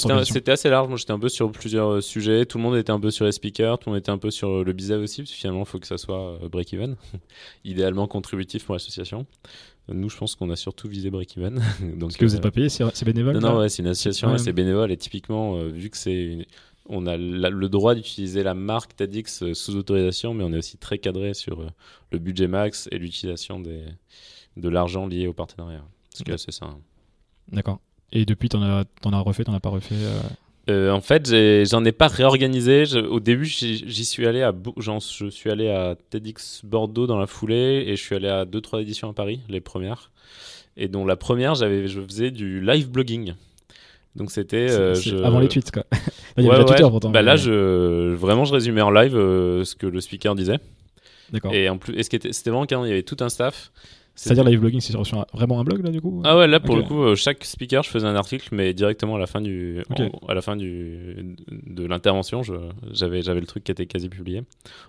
assez 0.52 0.68
large. 0.70 0.88
Moi, 0.88 0.96
j'étais 0.98 1.12
un 1.12 1.18
peu 1.18 1.28
sur 1.28 1.50
plusieurs 1.50 1.88
euh, 1.94 2.00
sujets. 2.00 2.44
Tout 2.46 2.58
le 2.58 2.64
monde 2.64 2.76
était 2.76 2.92
un 2.92 3.00
peu 3.00 3.10
sur 3.10 3.24
les 3.24 3.32
speakers, 3.32 3.78
tout 3.78 3.88
le 3.88 3.94
monde 3.94 4.00
était 4.00 4.10
un 4.10 4.18
peu 4.18 4.30
sur 4.30 4.48
euh, 4.50 4.64
le 4.64 4.72
bizarre 4.72 5.00
aussi, 5.00 5.22
parce 5.22 5.30
que 5.30 5.36
finalement, 5.36 5.60
il 5.60 5.66
faut 5.66 5.78
que 5.78 5.86
ça 5.86 5.98
soit 5.98 6.34
euh, 6.42 6.48
break-even, 6.48 6.96
idéalement 7.64 8.06
contributif 8.06 8.64
pour 8.66 8.74
l'association. 8.74 9.26
Euh, 9.90 9.94
Nous, 9.94 10.08
je 10.08 10.16
pense 10.16 10.34
qu'on 10.36 10.50
a 10.50 10.56
surtout 10.56 10.88
visé 10.88 11.10
break-even. 11.10 11.56
Parce 12.00 12.16
que 12.16 12.24
vous 12.24 12.30
euh, 12.32 12.34
n'êtes 12.34 12.42
pas 12.42 12.50
payé, 12.50 12.68
c'est 12.68 12.84
c'est 12.94 13.04
bénévole 13.04 13.34
non, 13.38 13.40
non, 13.52 13.58
ouais, 13.58 13.68
c'est 13.68 13.82
une 13.82 13.88
association, 13.88 14.32
Ouais. 14.32 14.38
c'est 14.38 14.52
bénévole. 14.52 14.92
Et 14.92 14.96
typiquement, 14.96 15.56
euh, 15.56 15.68
vu 15.68 15.90
que 15.90 15.96
c'est 15.96 16.22
une- 16.24 16.44
on 16.88 17.06
a 17.06 17.16
la- 17.16 17.50
le 17.50 17.68
droit 17.68 17.94
d'utiliser 17.94 18.42
la 18.42 18.54
marque 18.54 18.96
TEDx 18.96 19.42
euh, 19.42 19.54
sous 19.54 19.76
autorisation, 19.76 20.34
mais 20.34 20.44
on 20.44 20.52
est 20.52 20.58
aussi 20.58 20.76
très 20.78 20.98
cadré 20.98 21.32
sur 21.34 21.60
euh, 21.60 21.68
le 22.10 22.18
budget 22.18 22.48
max 22.48 22.88
et 22.92 22.98
l'utilisation 22.98 23.60
des- 23.60 23.84
de 24.56 24.68
l'argent 24.68 25.06
lié 25.06 25.26
au 25.26 25.32
partenariat. 25.32 25.84
Ce 26.14 26.22
qui 26.22 26.30
est 26.30 26.34
Ok. 26.34 26.40
assez 26.40 26.52
sain. 26.52 26.78
D'accord. 27.50 27.80
Et 28.12 28.24
depuis, 28.26 28.48
t'en 28.50 28.62
as, 28.62 28.84
t'en 29.00 29.12
as 29.12 29.20
refait, 29.20 29.44
t'en 29.44 29.54
as 29.54 29.60
pas 29.60 29.70
refait 29.70 29.94
euh, 29.96 30.20
Euh, 30.70 30.90
en 30.92 31.00
fait, 31.00 31.26
j'en 31.68 31.84
ai, 31.84 31.92
pas 31.92 32.06
réorganisé. 32.08 32.86
Je- 32.86 32.98
au 32.98 33.18
début, 33.20 33.46
j'y 33.46 34.04
suis 34.04 34.26
allé 34.26 34.42
à, 34.42 34.52
je 34.76 35.28
suis 35.30 35.50
allé 35.50 35.68
à 35.68 35.96
TEDx 36.10 36.60
Bordeaux 36.64 37.06
dans 37.06 37.18
la 37.18 37.26
foulée 37.26 37.84
et 37.88 37.96
je 37.96 38.02
suis 38.02 38.14
allé 38.14 38.28
à 38.28 38.44
deux 38.44 38.60
trois 38.60 38.80
éditions 38.80 39.10
à 39.10 39.12
Paris, 39.12 39.40
les 39.48 39.60
premières. 39.60 40.10
Et 40.76 40.88
dont 40.88 41.04
la 41.04 41.16
première, 41.16 41.54
j'avais, 41.56 41.88
je 41.88 42.00
faisais 42.00 42.30
du 42.30 42.60
live 42.60 42.88
blogging. 42.90 43.34
Donc 44.14 44.30
c'était 44.30 44.70
euh, 44.70 44.94
je- 44.94 45.16
Avant 45.22 45.40
les 45.40 45.48
tweets 45.48 45.70
quoi. 45.70 45.84
Il 46.38 46.44
y 46.44 46.48
Ouais, 46.48 46.54
avait 46.54 46.64
déjà 46.64 46.74
ouais. 46.74 46.78
Twitter 46.78 46.90
pourtant. 46.90 47.10
Bah 47.10 47.22
là, 47.22 47.36
je 47.36 48.12
vraiment, 48.14 48.44
je 48.44 48.52
résumais 48.54 48.82
en 48.82 48.90
live 48.90 49.16
euh, 49.16 49.64
ce 49.64 49.74
que 49.74 49.86
le 49.86 50.00
speaker 50.00 50.34
disait. 50.34 50.58
D'accord. 51.32 51.52
Et 51.54 51.68
en 51.68 51.78
plus, 51.78 51.94
et 51.98 52.02
ce 52.02 52.10
qui 52.10 52.16
était, 52.16 52.32
c'était 52.32 52.50
vraiment 52.50 52.66
quand 52.66 52.84
il 52.84 52.88
y 52.88 52.92
avait 52.92 53.02
tout 53.02 53.16
un 53.20 53.28
staff. 53.30 53.72
C'est-à-dire 54.14 54.44
live 54.44 54.60
blogging, 54.60 54.80
c'est 54.80 54.92
sur, 54.92 55.26
vraiment 55.32 55.58
un 55.58 55.64
blog 55.64 55.82
là 55.82 55.90
du 55.90 56.00
coup 56.02 56.20
Ah 56.24 56.36
ouais, 56.36 56.46
là 56.46 56.60
pour 56.60 56.76
le 56.76 56.82
coup, 56.88 57.02
euh, 57.02 57.14
chaque 57.16 57.44
speaker, 57.44 57.82
je 57.82 57.88
faisais 57.88 58.06
un 58.06 58.14
article, 58.14 58.50
mais 58.52 58.74
directement 58.74 59.16
à 59.16 59.18
la 59.18 59.26
fin 59.26 59.40
du, 59.40 59.82
en- 59.90 60.28
à 60.28 60.34
la 60.34 60.42
fin 60.42 60.54
du, 60.54 61.34
de 61.50 61.86
l'intervention, 61.86 62.42
j'avais, 62.92 63.22
j'avais 63.22 63.40
le 63.40 63.46
truc 63.46 63.64
qui 63.64 63.72
était 63.72 63.86
quasi 63.86 64.10
publié. 64.10 64.42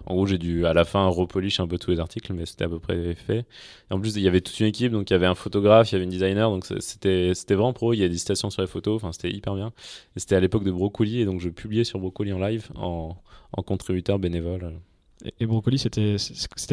En 0.06 0.15
gros, 0.15 0.25
j'ai 0.25 0.38
dû 0.38 0.65
à 0.65 0.74
la 0.74 0.84
fin 0.84 1.08
repolish 1.08 1.62
un 1.62 1.68
peu 1.68 1.77
tous 1.77 1.92
les 1.92 2.00
articles, 2.01 2.34
mais 2.34 2.46
c'était 2.46 2.65
à 2.65 2.70
peu 2.70 2.80
près 2.80 3.15
fait. 3.15 3.46
Et 3.89 3.94
en 3.94 4.00
plus, 4.00 4.15
il 4.18 4.22
y 4.22 4.27
avait 4.27 4.42
toute 4.42 4.60
une 4.60 4.68
équipe, 4.68 4.92
donc 4.92 5.10
il 5.10 5.13
y 5.13 5.15
avait 5.15 5.25
un 5.25 5.36
photographe, 5.36 5.92
il 5.92 5.94
y 5.94 5.96
avait 5.96 6.03
une 6.06 6.10
designer, 6.12 6.50
donc 6.50 6.65
c'était, 6.80 7.34
c'était 7.34 7.56
vraiment 7.56 7.74
pro. 7.74 7.94
Il 7.94 8.00
y 8.00 8.03
a 8.03 8.10
des 8.10 8.18
citations 8.18 8.50
sur 8.50 8.62
les 8.62 8.68
photos, 8.68 8.98
enfin 8.98 9.13
c'était 9.13 9.32
hyper 9.32 9.56
bien. 9.56 9.72
C'était 10.18 10.36
à 10.36 10.42
l'époque 10.42 10.65
de 10.65 10.72
Brocoli, 10.72 11.22
et 11.22 11.25
donc 11.25 11.39
je 11.39 11.48
publiais 11.50 11.86
sur 11.86 11.98
Brocoli 12.00 12.34
en 12.34 12.39
live 12.46 12.68
en, 12.75 13.15
en 13.53 13.62
contributeur 13.63 14.20
bénévole. 14.20 14.74
Et, 15.39 15.46
Brocoli, 15.46 15.77
c'était 15.80 16.18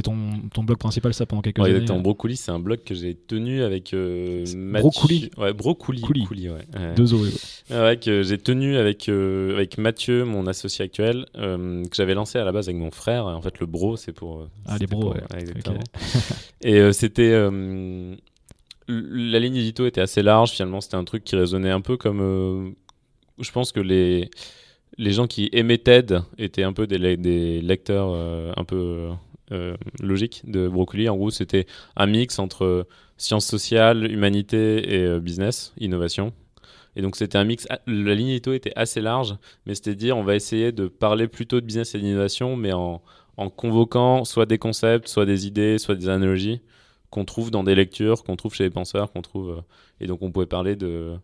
ton, 0.03 0.17
ton 0.53 0.65
blog 0.65 0.79
principal 0.79 1.15
ça 1.15 1.25
pendant 1.25 1.41
quelques 1.43 1.59
Ouais, 1.59 1.67
années 1.67 1.75
exactement. 1.77 1.99
euh, 2.01 2.03
Brocoli, 2.03 2.37
c'est 2.37 2.51
un 2.51 2.59
blog 2.59 2.81
que 2.85 2.95
j'ai 2.95 3.15
tenu 3.15 3.63
avec 3.63 3.95
euh, 3.95 4.45
Mathieu- 4.57 4.81
Brocoli 4.91 5.31
Ouais, 5.37 5.53
Brocoli. 5.53 6.01
Couli. 6.01 6.25
Couli, 6.25 6.49
ouais. 6.49 6.59
Ouais. 6.77 6.95
Deux 6.97 7.15
os. 7.15 7.65
ouais. 7.71 7.97
Que 7.99 8.23
j'ai 8.25 8.39
tenu 8.39 8.77
avec, 8.77 9.09
euh, 9.09 9.55
avec 9.55 9.79
Mathieu, 9.79 10.25
mon 10.25 10.47
associé 10.49 10.85
actuel, 10.85 11.27
euh, 11.37 11.85
que 11.85 11.95
j'avais 11.95 12.15
lancé 12.15 12.39
à 12.39 12.45
la 12.45 12.51
base 12.51 12.69
avec 12.69 12.81
mon 12.81 12.91
frère. 12.91 13.27
En 13.27 13.41
fait, 13.41 13.61
le 13.61 13.67
bro, 13.67 13.97
c'est 13.97 14.13
pour. 14.13 14.49
Ah, 14.67 14.79
les 14.79 14.87
bros, 14.89 15.01
pour- 15.01 15.11
ouais. 15.15 15.23
exactement. 15.39 15.79
Et 16.63 16.93
c'était. 16.93 17.31
la 18.89 19.39
ligne 19.39 19.57
édito 19.57 19.87
était 19.87 20.01
assez 20.01 20.23
large, 20.23 20.51
finalement. 20.51 20.81
C'était 20.81 20.97
un 20.97 21.05
truc 21.05 21.25
qui 21.25 21.37
résonnait 21.37 21.71
un 21.71 21.81
peu 21.81 21.97
comme. 21.97 22.21
euh, 22.21 22.71
je 23.39 23.51
pense 23.53 23.73
que 23.73 23.81
les, 23.81 24.29
les 25.01 25.13
gens 25.13 25.27
qui 25.27 25.49
aimaient 25.53 25.79
TED 25.79 26.21
étaient 26.39 26.63
un 26.63 26.73
peu 26.73 26.87
des, 26.87 26.99
le- 26.99 27.17
des 27.17 27.61
lecteurs 27.63 28.11
euh, 28.13 28.53
un 28.57 28.65
peu 28.65 29.09
euh, 29.53 29.77
logiques 30.01 30.43
de 30.45 30.69
Brocoli. 30.69 31.09
En 31.09 31.17
gros, 31.17 31.31
c'était 31.31 31.67
un 31.97 32.07
mix 32.07 32.39
entre 32.39 32.87
sciences 33.17 33.47
sociales, 33.47 34.11
humanité 34.11 34.95
et 34.95 35.05
euh, 35.05 35.21
business, 35.21 35.73
innovation. 35.79 36.33
Et 36.97 37.03
donc 37.03 37.17
c'était 37.17 37.39
un 37.39 37.45
mix, 37.45 37.67
la 37.87 38.15
ligne 38.15 38.31
édito 38.31 38.53
était 38.53 38.73
assez 38.77 39.01
large, 39.01 39.37
mais 39.65 39.75
c'était 39.75 39.95
dire 39.95 40.17
on 40.17 40.25
va 40.25 40.35
essayer 40.35 40.73
de 40.73 40.89
parler 40.89 41.29
plutôt 41.29 41.61
de 41.61 41.67
business 41.67 41.95
et 41.95 41.99
d'innovation, 42.01 42.57
mais 42.57 42.73
en, 42.73 43.01
en 43.37 43.49
convoquant 43.49 44.25
soit 44.25 44.47
des 44.47 44.59
concepts, 44.59 45.07
soit 45.09 45.25
des 45.27 45.47
idées, 45.47 45.79
soit 45.79 45.95
des 45.95 46.09
analogies 46.09 46.61
qu'on 47.11 47.25
trouve 47.25 47.51
dans 47.51 47.65
des 47.65 47.75
lectures, 47.77 48.25
qu'on 48.25 48.37
trouve 48.37 48.55
chez 48.55 48.65
les 48.65 48.71
penseurs, 48.71 49.13
qu'on 49.13 49.23
trouve. 49.23 49.51
Euh, 49.51 49.61
et 50.01 50.07
donc 50.09 50.23
on 50.23 50.31
pouvait 50.33 50.47
parler 50.47 50.77
de 50.77 51.15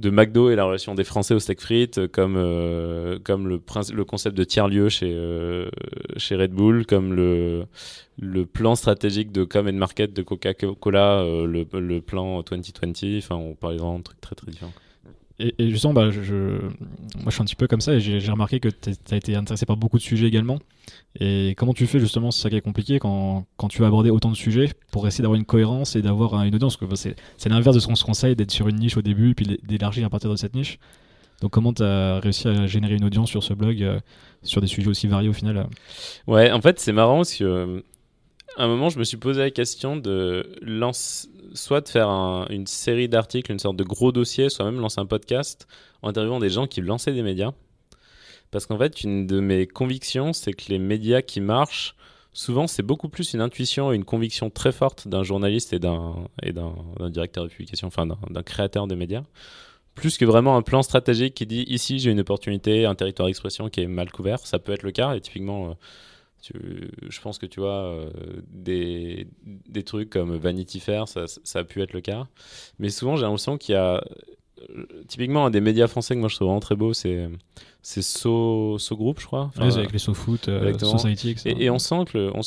de 0.00 0.10
McDo 0.10 0.50
et 0.50 0.56
la 0.56 0.64
relation 0.64 0.94
des 0.94 1.04
Français 1.04 1.34
au 1.34 1.38
steak 1.38 1.60
frites, 1.60 2.06
comme, 2.08 2.36
euh, 2.36 3.18
comme 3.22 3.48
le, 3.48 3.58
concept 4.04 4.36
de 4.36 4.44
tiers-lieu 4.44 4.88
chez, 4.88 5.12
euh, 5.12 5.68
chez 6.16 6.36
Red 6.36 6.52
Bull, 6.52 6.86
comme 6.86 7.14
le, 7.14 7.66
plan 8.52 8.74
stratégique 8.74 9.32
de 9.32 9.44
com 9.44 9.68
and 9.68 9.74
market 9.74 10.12
de 10.12 10.22
Coca-Cola, 10.22 11.22
le, 11.24 11.66
le, 11.72 12.00
plan 12.00 12.42
2020. 12.42 13.18
Enfin, 13.18 13.36
on 13.36 13.54
parlait 13.54 13.78
vraiment 13.78 13.98
de 13.98 14.04
trucs 14.04 14.20
très 14.20 14.34
très 14.34 14.50
différents 14.50 14.72
et, 15.40 15.70
justement, 15.70 15.92
bah, 15.92 16.10
je, 16.10 16.34
moi 16.34 17.26
je 17.26 17.30
suis 17.30 17.42
un 17.42 17.44
petit 17.44 17.54
peu 17.54 17.68
comme 17.68 17.80
ça 17.80 17.94
et 17.94 18.00
j'ai 18.00 18.30
remarqué 18.30 18.58
que 18.58 18.68
tu 18.68 18.90
as 19.10 19.16
été 19.16 19.36
intéressé 19.36 19.66
par 19.66 19.76
beaucoup 19.76 19.98
de 19.98 20.02
sujets 20.02 20.26
également. 20.26 20.58
Et 21.20 21.54
comment 21.56 21.74
tu 21.74 21.86
fais 21.86 22.00
justement, 22.00 22.32
c'est 22.32 22.42
ça 22.42 22.50
qui 22.50 22.56
est 22.56 22.60
compliqué 22.60 22.98
quand, 22.98 23.46
quand 23.56 23.68
tu 23.68 23.80
vas 23.80 23.86
aborder 23.86 24.10
autant 24.10 24.30
de 24.30 24.36
sujets 24.36 24.70
pour 24.90 25.06
essayer 25.06 25.22
d'avoir 25.22 25.38
une 25.38 25.44
cohérence 25.44 25.94
et 25.94 26.02
d'avoir 26.02 26.42
une 26.42 26.54
audience. 26.54 26.78
C'est 26.96 27.48
l'inverse 27.48 27.76
de 27.76 27.80
ce 27.80 27.86
qu'on 27.86 27.94
se 27.94 28.04
conseille 28.04 28.34
d'être 28.34 28.50
sur 28.50 28.68
une 28.68 28.76
niche 28.76 28.96
au 28.96 29.02
début 29.02 29.34
puis 29.34 29.46
d'élargir 29.62 30.04
à 30.06 30.10
partir 30.10 30.30
de 30.30 30.36
cette 30.36 30.54
niche. 30.54 30.78
Donc 31.40 31.52
comment 31.52 31.72
tu 31.72 31.84
as 31.84 32.18
réussi 32.18 32.48
à 32.48 32.66
générer 32.66 32.94
une 32.94 33.04
audience 33.04 33.30
sur 33.30 33.44
ce 33.44 33.54
blog 33.54 33.80
euh, 33.82 34.00
sur 34.42 34.60
des 34.60 34.66
sujets 34.66 34.88
aussi 34.88 35.06
variés 35.06 35.28
au 35.28 35.32
final 35.32 35.56
euh? 35.58 35.64
Ouais, 36.26 36.50
en 36.50 36.60
fait 36.60 36.80
c'est 36.80 36.92
marrant 36.92 37.18
parce 37.18 37.36
que 37.36 37.44
euh, 37.44 37.80
à 38.56 38.64
un 38.64 38.68
moment 38.68 38.88
je 38.88 38.98
me 38.98 39.04
suis 39.04 39.16
posé 39.16 39.40
la 39.40 39.50
question 39.50 39.96
de 39.96 40.56
lancer 40.62 41.28
soit 41.54 41.80
de 41.80 41.88
faire 41.88 42.08
une 42.50 42.66
série 42.66 43.08
d'articles, 43.08 43.50
une 43.52 43.58
sorte 43.58 43.76
de 43.76 43.84
gros 43.84 44.12
dossier, 44.12 44.48
soit 44.48 44.64
même 44.64 44.80
lancer 44.80 45.00
un 45.00 45.06
podcast 45.06 45.66
en 46.02 46.08
interviewant 46.08 46.38
des 46.38 46.50
gens 46.50 46.66
qui 46.66 46.80
lançaient 46.80 47.12
des 47.12 47.22
médias. 47.22 47.52
Parce 48.50 48.66
qu'en 48.66 48.78
fait, 48.78 49.02
une 49.02 49.26
de 49.26 49.40
mes 49.40 49.66
convictions, 49.66 50.32
c'est 50.32 50.52
que 50.52 50.64
les 50.68 50.78
médias 50.78 51.22
qui 51.22 51.40
marchent, 51.40 51.94
souvent, 52.32 52.66
c'est 52.66 52.82
beaucoup 52.82 53.08
plus 53.08 53.34
une 53.34 53.40
intuition 53.40 53.92
et 53.92 53.96
une 53.96 54.04
conviction 54.04 54.48
très 54.48 54.72
forte 54.72 55.06
d'un 55.06 55.22
journaliste 55.22 55.72
et 55.72 55.78
d'un, 55.78 56.28
et 56.42 56.52
d'un, 56.52 56.72
directeur 57.10 57.44
de 57.44 57.50
publication, 57.50 57.88
enfin 57.88 58.06
d'un, 58.06 58.42
créateur 58.42 58.86
de 58.86 58.94
médias, 58.94 59.22
plus 59.94 60.16
que 60.16 60.24
vraiment 60.24 60.56
un 60.56 60.62
plan 60.62 60.82
stratégique 60.82 61.34
qui 61.34 61.44
dit 61.44 61.64
ici 61.66 61.98
j'ai 61.98 62.10
une 62.10 62.20
opportunité, 62.20 62.86
un 62.86 62.94
territoire 62.94 63.26
d'expression 63.26 63.68
qui 63.68 63.80
est 63.80 63.86
mal 63.86 64.10
couvert. 64.10 64.38
Ça 64.46 64.58
peut 64.58 64.72
être 64.72 64.82
le 64.82 64.92
cas, 64.92 65.14
et 65.14 65.20
typiquement, 65.20 65.70
euh, 65.70 65.74
je 66.42 67.20
pense 67.20 67.38
que 67.38 67.46
tu 67.46 67.60
vois, 67.60 67.84
euh, 67.84 68.10
des, 68.50 69.26
des, 69.44 69.82
trucs 69.82 70.10
comme 70.10 70.36
Vanity 70.36 70.80
Fair, 70.80 71.08
ça, 71.08 71.24
ça, 71.26 71.60
a 71.60 71.64
pu 71.64 71.82
être 71.82 71.92
le 71.92 72.00
cas. 72.00 72.26
Mais 72.78 72.90
souvent, 72.90 73.16
j'ai 73.16 73.22
l'impression 73.22 73.58
qu'il 73.58 73.74
y 73.74 73.78
a. 73.78 74.02
Euh, 74.70 74.84
typiquement, 75.06 75.46
un 75.46 75.50
des 75.50 75.60
médias 75.60 75.86
français 75.86 76.14
que 76.14 76.20
moi 76.20 76.28
je 76.28 76.34
trouve 76.34 76.48
vraiment 76.48 76.60
très 76.60 76.74
beau, 76.74 76.92
c'est 76.92 77.28
So, 77.80 78.76
so 78.78 78.96
Group, 78.96 79.20
je 79.20 79.26
crois. 79.26 79.50
avec 79.56 79.92
les 79.92 79.98
So 79.98 80.14
Foot, 80.14 80.48
euh, 80.48 80.76
Society, 80.78 81.30
etc. 81.30 81.54
Et, 81.58 81.70
on 81.70 81.78
sent, 81.78 82.04
que 82.06 82.18
le, 82.18 82.32
on 82.34 82.42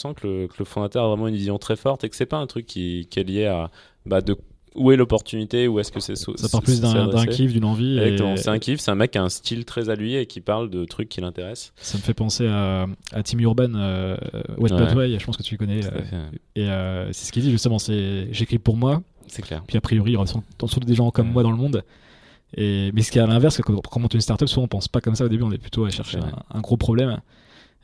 le, 4.75 4.79
le, 4.79 4.85
où 4.85 4.91
est 4.91 4.95
l'opportunité 4.95 5.67
Où 5.67 5.79
est-ce 5.79 5.91
que 5.91 5.99
c'est 5.99 6.15
Ça 6.15 6.49
part 6.51 6.61
plus 6.61 6.81
d'un 6.81 7.25
kiff, 7.25 7.53
d'une 7.53 7.65
envie. 7.65 7.99
C'est 8.37 8.49
un 8.49 8.59
kiff, 8.59 8.79
c'est 8.79 8.91
un 8.91 8.95
mec 8.95 9.11
qui 9.11 9.17
a 9.17 9.23
un 9.23 9.29
style 9.29 9.65
très 9.65 9.89
à 9.89 9.95
lui 9.95 10.15
et 10.15 10.25
qui 10.25 10.41
parle 10.41 10.69
de 10.69 10.85
trucs 10.85 11.09
qui 11.09 11.21
l'intéressent. 11.21 11.73
Ça 11.77 11.97
me 11.97 12.03
fait 12.03 12.13
penser 12.13 12.47
à, 12.47 12.87
à 13.11 13.23
Tim 13.23 13.39
Urban, 13.39 13.73
euh, 13.75 14.15
Wet 14.57 14.71
ouais. 14.71 15.19
je 15.19 15.25
pense 15.25 15.37
que 15.37 15.43
tu 15.43 15.57
connais. 15.57 15.85
Euh, 15.85 16.29
et 16.55 16.69
euh, 16.69 17.11
c'est 17.11 17.25
ce 17.25 17.31
qu'il 17.31 17.43
dit 17.43 17.51
justement 17.51 17.79
c'est 17.79 18.27
j'écris 18.31 18.59
pour 18.59 18.77
moi. 18.77 19.01
C'est 19.27 19.41
clair. 19.41 19.63
Puis 19.65 19.77
a 19.77 19.81
priori, 19.81 20.11
il 20.11 20.13
y 20.13 20.17
aura 20.17 20.27
surtout 20.27 20.79
des 20.85 20.95
gens 20.95 21.09
comme 21.11 21.31
moi 21.31 21.43
dans 21.43 21.51
le 21.51 21.57
monde. 21.57 21.83
Et, 22.57 22.91
mais 22.93 23.01
ce 23.01 23.11
qui 23.11 23.17
est 23.17 23.21
à 23.21 23.27
l'inverse, 23.27 23.61
quand 23.61 23.81
on 23.95 23.99
monte 23.99 24.13
une 24.13 24.21
startup, 24.21 24.47
souvent 24.49 24.65
on 24.65 24.67
pense 24.67 24.87
pas 24.87 24.99
comme 24.99 25.15
ça 25.15 25.25
au 25.25 25.29
début, 25.29 25.43
on 25.43 25.51
est 25.51 25.57
plutôt 25.57 25.85
à 25.85 25.89
chercher 25.89 26.19
un, 26.49 26.59
gros 26.61 26.77
problème. 26.77 27.19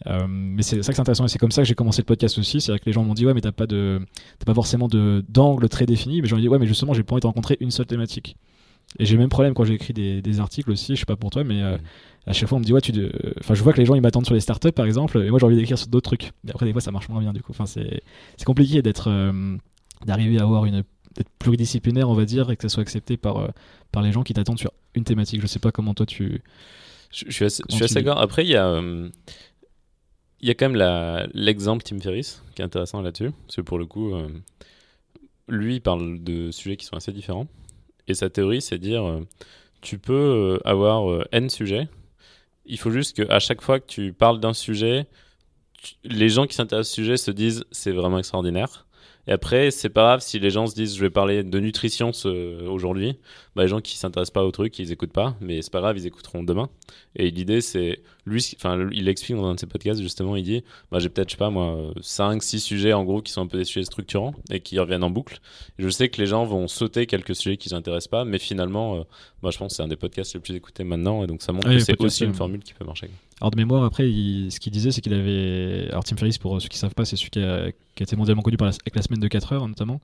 Euh, 0.05 0.27
mais 0.27 0.61
c'est 0.61 0.83
ça 0.83 0.91
que 0.91 0.95
c'est 0.95 1.01
intéressant 1.01 1.25
et 1.25 1.27
c'est 1.27 1.39
comme 1.39 1.51
ça 1.51 1.63
que 1.63 1.67
j'ai 1.67 1.75
commencé 1.75 2.01
le 2.01 2.05
podcast 2.05 2.37
aussi. 2.37 2.61
C'est-à-dire 2.61 2.81
que 2.81 2.85
les 2.85 2.93
gens 2.93 3.03
m'ont 3.03 3.15
dit 3.15 3.25
ouais 3.25 3.33
mais 3.33 3.41
t'as 3.41 3.51
pas 3.51 3.65
de 3.65 3.99
t'as 4.37 4.45
pas 4.45 4.53
forcément 4.53 4.87
de 4.87 5.25
d'angle 5.27 5.67
très 5.69 5.85
défini. 5.85 6.21
Mais 6.21 6.27
j'ai 6.27 6.35
dit 6.37 6.47
ouais 6.47 6.59
mais 6.59 6.67
justement 6.67 6.93
j'ai 6.93 7.03
pas 7.03 7.13
envie 7.13 7.21
de 7.21 7.27
rencontrer 7.27 7.57
une 7.61 7.71
seule 7.71 7.87
thématique. 7.87 8.37
Et 8.99 9.05
j'ai 9.05 9.15
le 9.15 9.19
même 9.19 9.29
problème 9.29 9.53
quand 9.53 9.65
j'écris 9.65 9.93
des, 9.93 10.21
des, 10.21 10.39
articles 10.39 10.71
aussi. 10.71 10.95
Je 10.95 11.01
sais 11.01 11.05
pas 11.05 11.15
pour 11.15 11.29
toi 11.29 11.43
mais 11.43 11.61
euh, 11.61 11.77
à 12.25 12.33
chaque 12.33 12.47
fois 12.47 12.57
on 12.57 12.59
me 12.59 12.65
dit 12.65 12.73
ouais 12.73 12.81
tu 12.81 12.93
enfin 13.39 13.53
je 13.53 13.63
vois 13.63 13.73
que 13.73 13.79
les 13.79 13.85
gens 13.85 13.95
ils 13.95 14.01
m'attendent 14.01 14.25
sur 14.25 14.35
les 14.35 14.39
startups 14.39 14.71
par 14.71 14.85
exemple 14.85 15.17
et 15.21 15.29
moi 15.29 15.39
j'ai 15.39 15.45
envie 15.45 15.55
d'écrire 15.55 15.77
sur 15.77 15.87
d'autres 15.87 16.09
trucs. 16.09 16.31
Mais 16.43 16.51
après 16.51 16.65
des 16.65 16.73
fois 16.73 16.81
ça 16.81 16.91
marche 16.91 17.09
moins 17.09 17.19
bien 17.19 17.33
du 17.33 17.41
coup. 17.41 17.51
Enfin 17.51 17.65
c'est 17.65 18.01
c'est 18.37 18.45
compliqué 18.45 18.81
d'être 18.81 19.09
euh, 19.09 19.57
d'arriver 20.05 20.39
à 20.39 20.43
avoir 20.43 20.65
une 20.65 20.83
d'être 21.15 21.29
pluridisciplinaire 21.39 22.09
on 22.09 22.13
va 22.13 22.25
dire 22.25 22.51
et 22.51 22.55
que 22.55 22.61
ça 22.61 22.69
soit 22.69 22.83
accepté 22.83 23.17
par 23.17 23.51
par 23.91 24.03
les 24.03 24.11
gens 24.11 24.21
qui 24.21 24.33
t'attendent 24.33 24.59
sur 24.59 24.71
une 24.93 25.03
thématique. 25.03 25.41
Je 25.41 25.47
sais 25.47 25.59
pas 25.59 25.71
comment 25.71 25.95
toi 25.95 26.05
tu 26.05 26.43
je, 27.11 27.31
suis 27.31 27.45
assez, 27.45 27.63
d'accord. 27.93 28.19
Après, 28.19 28.43
il 28.43 28.49
y 28.49 28.55
a, 28.55 28.81
il 30.41 30.47
y 30.47 30.51
a 30.51 30.53
quand 30.53 30.69
même 30.69 31.29
l'exemple 31.33 31.83
Tim 31.83 31.99
Ferriss 31.99 32.43
qui 32.55 32.61
est 32.61 32.65
intéressant 32.65 33.01
là-dessus. 33.01 33.31
Parce 33.45 33.55
que 33.57 33.61
pour 33.61 33.77
le 33.77 33.85
coup, 33.85 34.13
euh, 34.13 34.27
lui, 35.47 35.75
il 35.75 35.81
parle 35.81 36.23
de 36.23 36.51
sujets 36.51 36.77
qui 36.77 36.85
sont 36.85 36.95
assez 36.95 37.11
différents. 37.11 37.47
Et 38.07 38.13
sa 38.13 38.29
théorie, 38.29 38.61
c'est 38.61 38.77
dire 38.77 39.05
euh, 39.05 39.21
tu 39.81 39.97
peux 39.97 40.13
euh, 40.13 40.59
avoir 40.67 41.25
N 41.31 41.49
sujets. 41.49 41.87
Il 42.65 42.77
faut 42.77 42.91
juste 42.91 43.15
qu'à 43.15 43.39
chaque 43.39 43.61
fois 43.61 43.79
que 43.79 43.87
tu 43.87 44.13
parles 44.13 44.39
d'un 44.39 44.53
sujet, 44.53 45.07
les 46.03 46.29
gens 46.29 46.45
qui 46.45 46.55
s'intéressent 46.55 46.93
au 46.93 47.01
sujet 47.01 47.17
se 47.17 47.31
disent 47.31 47.63
c'est 47.71 47.91
vraiment 47.91 48.19
extraordinaire. 48.19 48.86
Et 49.27 49.31
après, 49.31 49.71
c'est 49.71 49.89
pas 49.89 50.03
grave 50.03 50.19
si 50.21 50.39
les 50.39 50.49
gens 50.49 50.67
se 50.67 50.75
disent 50.75 50.95
je 50.95 51.01
vais 51.01 51.09
parler 51.09 51.43
de 51.43 51.59
nutrition 51.59 52.11
aujourd'hui. 52.65 53.17
Bah, 53.55 53.63
les 53.63 53.67
gens 53.67 53.81
qui 53.81 53.97
s'intéressent 53.97 54.33
pas 54.33 54.43
au 54.43 54.51
truc, 54.51 54.77
ils 54.79 54.91
écoutent 54.91 55.11
pas, 55.11 55.35
mais 55.41 55.61
c'est 55.61 55.71
pas 55.71 55.81
grave, 55.81 55.97
ils 55.97 56.05
écouteront 56.05 56.43
demain. 56.43 56.69
Et 57.15 57.31
l'idée, 57.31 57.59
c'est 57.61 57.99
lui, 58.25 58.45
enfin, 58.55 58.87
il 58.91 59.07
explique 59.09 59.37
dans 59.37 59.47
un 59.47 59.55
de 59.55 59.59
ses 59.59 59.65
podcasts 59.65 60.01
justement, 60.01 60.35
il 60.35 60.43
dit 60.43 60.63
bah, 60.91 60.99
j'ai 60.99 61.09
peut-être, 61.09 61.29
je 61.29 61.33
sais 61.33 61.37
pas 61.37 61.49
moi, 61.49 61.91
5, 62.01 62.41
6 62.41 62.59
sujets 62.59 62.93
en 62.93 63.03
gros 63.03 63.21
qui 63.21 63.31
sont 63.31 63.41
un 63.41 63.47
peu 63.47 63.57
des 63.57 63.65
sujets 63.65 63.85
structurants 63.85 64.33
et 64.49 64.59
qui 64.59 64.79
reviennent 64.79 65.03
en 65.03 65.09
boucle. 65.09 65.39
je 65.79 65.89
sais 65.89 66.09
que 66.09 66.21
les 66.21 66.27
gens 66.27 66.45
vont 66.45 66.67
sauter 66.67 67.05
quelques 67.05 67.35
sujets 67.35 67.57
qui 67.57 67.69
les 67.69 67.75
intéressent 67.75 68.09
pas, 68.09 68.25
mais 68.25 68.39
finalement, 68.39 68.97
euh, 68.97 69.49
je 69.49 69.57
pense 69.57 69.71
que 69.71 69.75
c'est 69.75 69.83
un 69.83 69.87
des 69.87 69.95
podcasts 69.95 70.33
les 70.35 70.39
plus 70.39 70.55
écoutés 70.55 70.83
maintenant 70.83 71.23
et 71.23 71.27
donc 71.27 71.41
ça 71.41 71.51
montre 71.51 71.67
que 71.67 71.79
c'est 71.79 71.99
aussi 72.01 72.23
une 72.23 72.33
formule 72.33 72.61
qui 72.61 72.73
peut 72.73 72.85
marcher. 72.85 73.09
Alors 73.39 73.51
de 73.51 73.57
mémoire, 73.57 73.83
après, 73.83 74.03
ce 74.03 74.59
qu'il 74.59 74.71
disait, 74.71 74.91
c'est 74.91 75.01
qu'il 75.01 75.13
avait. 75.13 75.87
Alors 75.89 76.03
Tim 76.03 76.17
Ferriss, 76.17 76.37
pour 76.37 76.61
ceux 76.61 76.67
qui 76.67 76.77
savent 76.77 76.95
pas, 76.95 77.05
c'est 77.05 77.15
celui 77.15 77.29
qui 77.29 77.39
a, 77.39 77.71
qui 77.95 78.01
a, 78.01 78.05
été 78.05 78.15
mondialement 78.15 78.41
connu 78.41 78.57
par 78.57 78.67
avec 78.67 78.95
la 78.95 79.01
semaine 79.01 79.19
de 79.19 79.27
4 79.27 79.53
heures 79.53 79.67
notamment. 79.67 80.01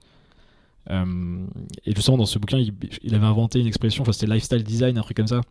Euh, 0.89 1.45
et 1.85 1.95
justement, 1.95 2.17
dans 2.17 2.25
ce 2.25 2.37
bouquin, 2.39 2.57
il, 2.57 3.15
avait 3.15 3.25
inventé 3.25 3.59
une 3.59 3.67
expression, 3.67 4.03
c'était 4.11 4.31
lifestyle 4.31 4.63
design, 4.63 4.97
un 4.97 5.01
truc 5.01 5.17
comme 5.17 5.27
ça. 5.27 5.41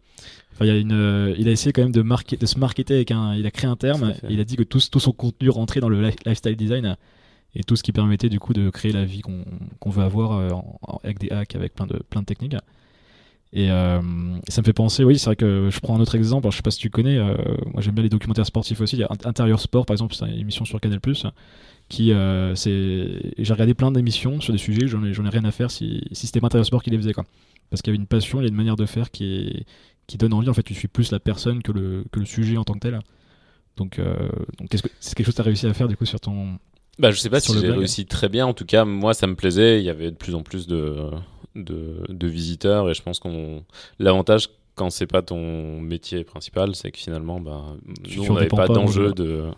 Enfin, 0.53 0.67
il, 0.67 0.69
y 0.69 0.71
a 0.71 0.77
une, 0.77 0.93
euh, 0.93 1.35
il 1.39 1.49
a 1.49 1.51
essayé 1.51 1.73
quand 1.73 1.83
même 1.83 1.93
de, 1.93 2.03
marquer, 2.03 2.37
de 2.37 2.47
se 2.47 2.59
marketer 2.59 2.95
avec 2.95 3.11
un. 3.11 3.35
Il 3.35 3.47
a 3.47 3.51
créé 3.51 3.69
un 3.69 3.77
terme, 3.77 4.15
il 4.29 4.41
a 4.41 4.45
dit 4.45 4.57
que 4.57 4.63
tout, 4.63 4.81
tout, 4.91 5.01
son 5.01 5.13
contenu 5.13 5.49
rentrait 5.49 5.81
dans 5.81 5.89
le 5.89 6.01
lifestyle 6.27 6.57
design 6.57 6.97
et 7.55 7.63
tout 7.65 7.77
ce 7.77 7.83
qui 7.83 7.93
permettait 7.93 8.29
du 8.29 8.39
coup 8.39 8.53
de 8.53 8.71
créer 8.71 8.93
la 8.93 9.05
vie 9.05 9.21
qu'on 9.21 9.91
veut 9.91 10.03
avoir 10.03 10.33
euh, 10.33 10.49
avec 11.03 11.19
des 11.19 11.31
hacks, 11.31 11.55
avec 11.55 11.75
plein 11.75 11.87
de, 11.87 11.99
plein 12.09 12.21
de 12.21 12.27
techniques. 12.27 12.57
Et 13.55 13.69
ça 13.69 14.01
me 14.61 14.65
fait 14.65 14.73
penser, 14.73 15.05
oui, 15.05 15.19
c'est 15.19 15.27
vrai 15.27 15.37
que 15.37 15.69
je 15.71 15.81
prends 15.81 15.97
un 15.97 16.01
autre 16.01 16.15
exemple, 16.15 16.45
alors, 16.45 16.53
je 16.53 16.57
sais 16.57 16.63
pas 16.63 16.71
si 16.71 16.79
tu 16.79 16.89
connais, 16.89 17.19
moi 17.19 17.81
j'aime 17.81 17.95
bien 17.95 18.03
les 18.03 18.09
documentaires 18.09 18.47
sportifs 18.47 18.81
aussi, 18.81 18.97
il 18.97 19.01
y 19.01 19.05
a 19.05 19.09
Intérieur 19.25 19.61
Sport 19.61 19.85
par 19.85 19.95
exemple, 19.95 20.15
c'est 20.15 20.25
une 20.27 20.39
émission 20.39 20.65
sur 20.65 20.81
Canal 20.81 21.01
qui 21.93 22.13
euh, 22.13 22.55
c'est 22.55 23.35
j'ai 23.37 23.53
regardé 23.53 23.75
plein 23.75 23.93
d'émissions 23.93 24.41
sur 24.41 24.55
des 24.55 24.59
sujets 24.59 24.87
j'en 24.87 25.05
ai, 25.05 25.13
j'en 25.13 25.27
ai 25.27 25.29
rien 25.29 25.45
à 25.45 25.51
faire 25.51 25.71
si, 25.71 26.03
si 26.13 26.27
c'était 26.27 26.41
Matériel 26.41 26.65
Sport 26.65 26.83
qui 26.83 26.89
les 26.89 26.97
faisait 26.97 27.13
quoi. 27.13 27.27
Parce 27.69 27.83
qu'il 27.83 27.93
y 27.93 27.95
avait 27.95 28.01
une 28.01 28.07
passion 28.07 28.41
il 28.41 28.45
y 28.45 28.47
a 28.47 28.49
une 28.49 28.57
manière 28.57 28.77
de 28.77 28.87
faire 28.87 29.11
qui 29.11 29.25
est, 29.27 29.67
qui 30.07 30.17
donne 30.17 30.33
envie. 30.33 30.49
En 30.49 30.55
fait 30.55 30.63
tu 30.63 30.75
suis 30.75 30.89
plus 30.89 31.13
la 31.13 31.21
personne 31.21 31.63
que 31.63 31.71
le, 31.71 32.05
que 32.11 32.19
le 32.19 32.25
sujet 32.25 32.57
en 32.57 32.65
tant 32.65 32.73
que 32.73 32.79
tel. 32.79 32.99
Donc 33.77 33.99
euh, 33.99 34.15
donc 34.59 34.71
qu'est-ce 34.71 34.83
que 34.83 34.89
c'est 35.01 35.15
quelque 35.15 35.27
chose 35.27 35.35
que 35.35 35.43
tu 35.43 35.43
as 35.43 35.45
réussi 35.45 35.67
à 35.67 35.75
faire 35.75 35.87
du 35.87 35.97
coup 35.97 36.07
sur 36.07 36.19
ton 36.19 36.59
bah 36.99 37.11
je 37.11 37.19
sais 37.19 37.31
pas 37.31 37.41
si 37.41 37.53
j'ai 37.59 37.71
réussi 37.71 38.07
très 38.07 38.31
bien. 38.31 38.47
En 38.47 38.55
tout 38.55 38.67
cas 38.67 38.87
moi 38.87 39.13
ça 39.13 39.27
me 39.27 39.35
plaisait. 39.35 39.81
Il 39.81 39.85
y 39.85 39.91
avait 39.91 40.11
de 40.11 40.17
plus 40.17 40.35
en 40.35 40.43
plus 40.43 40.67
de 40.67 41.11
de, 41.55 42.05
de 42.09 42.27
visiteurs 42.27 42.91
et 42.91 42.95
je 42.95 43.03
pense 43.03 43.19
qu'on 43.19 43.65
l'avantage 43.99 44.49
quand 44.75 44.91
c'est 44.91 45.07
pas 45.07 45.23
ton 45.23 45.81
métier 45.81 46.25
principal, 46.25 46.75
c'est 46.75 46.91
que 46.91 46.99
finalement, 46.99 47.41
bah, 47.41 47.77
nous, 48.17 48.25
on 48.25 48.35
n'avait 48.35 48.49
pas, 48.49 48.69
d'enjeu 48.69 49.13
de, 49.13 49.51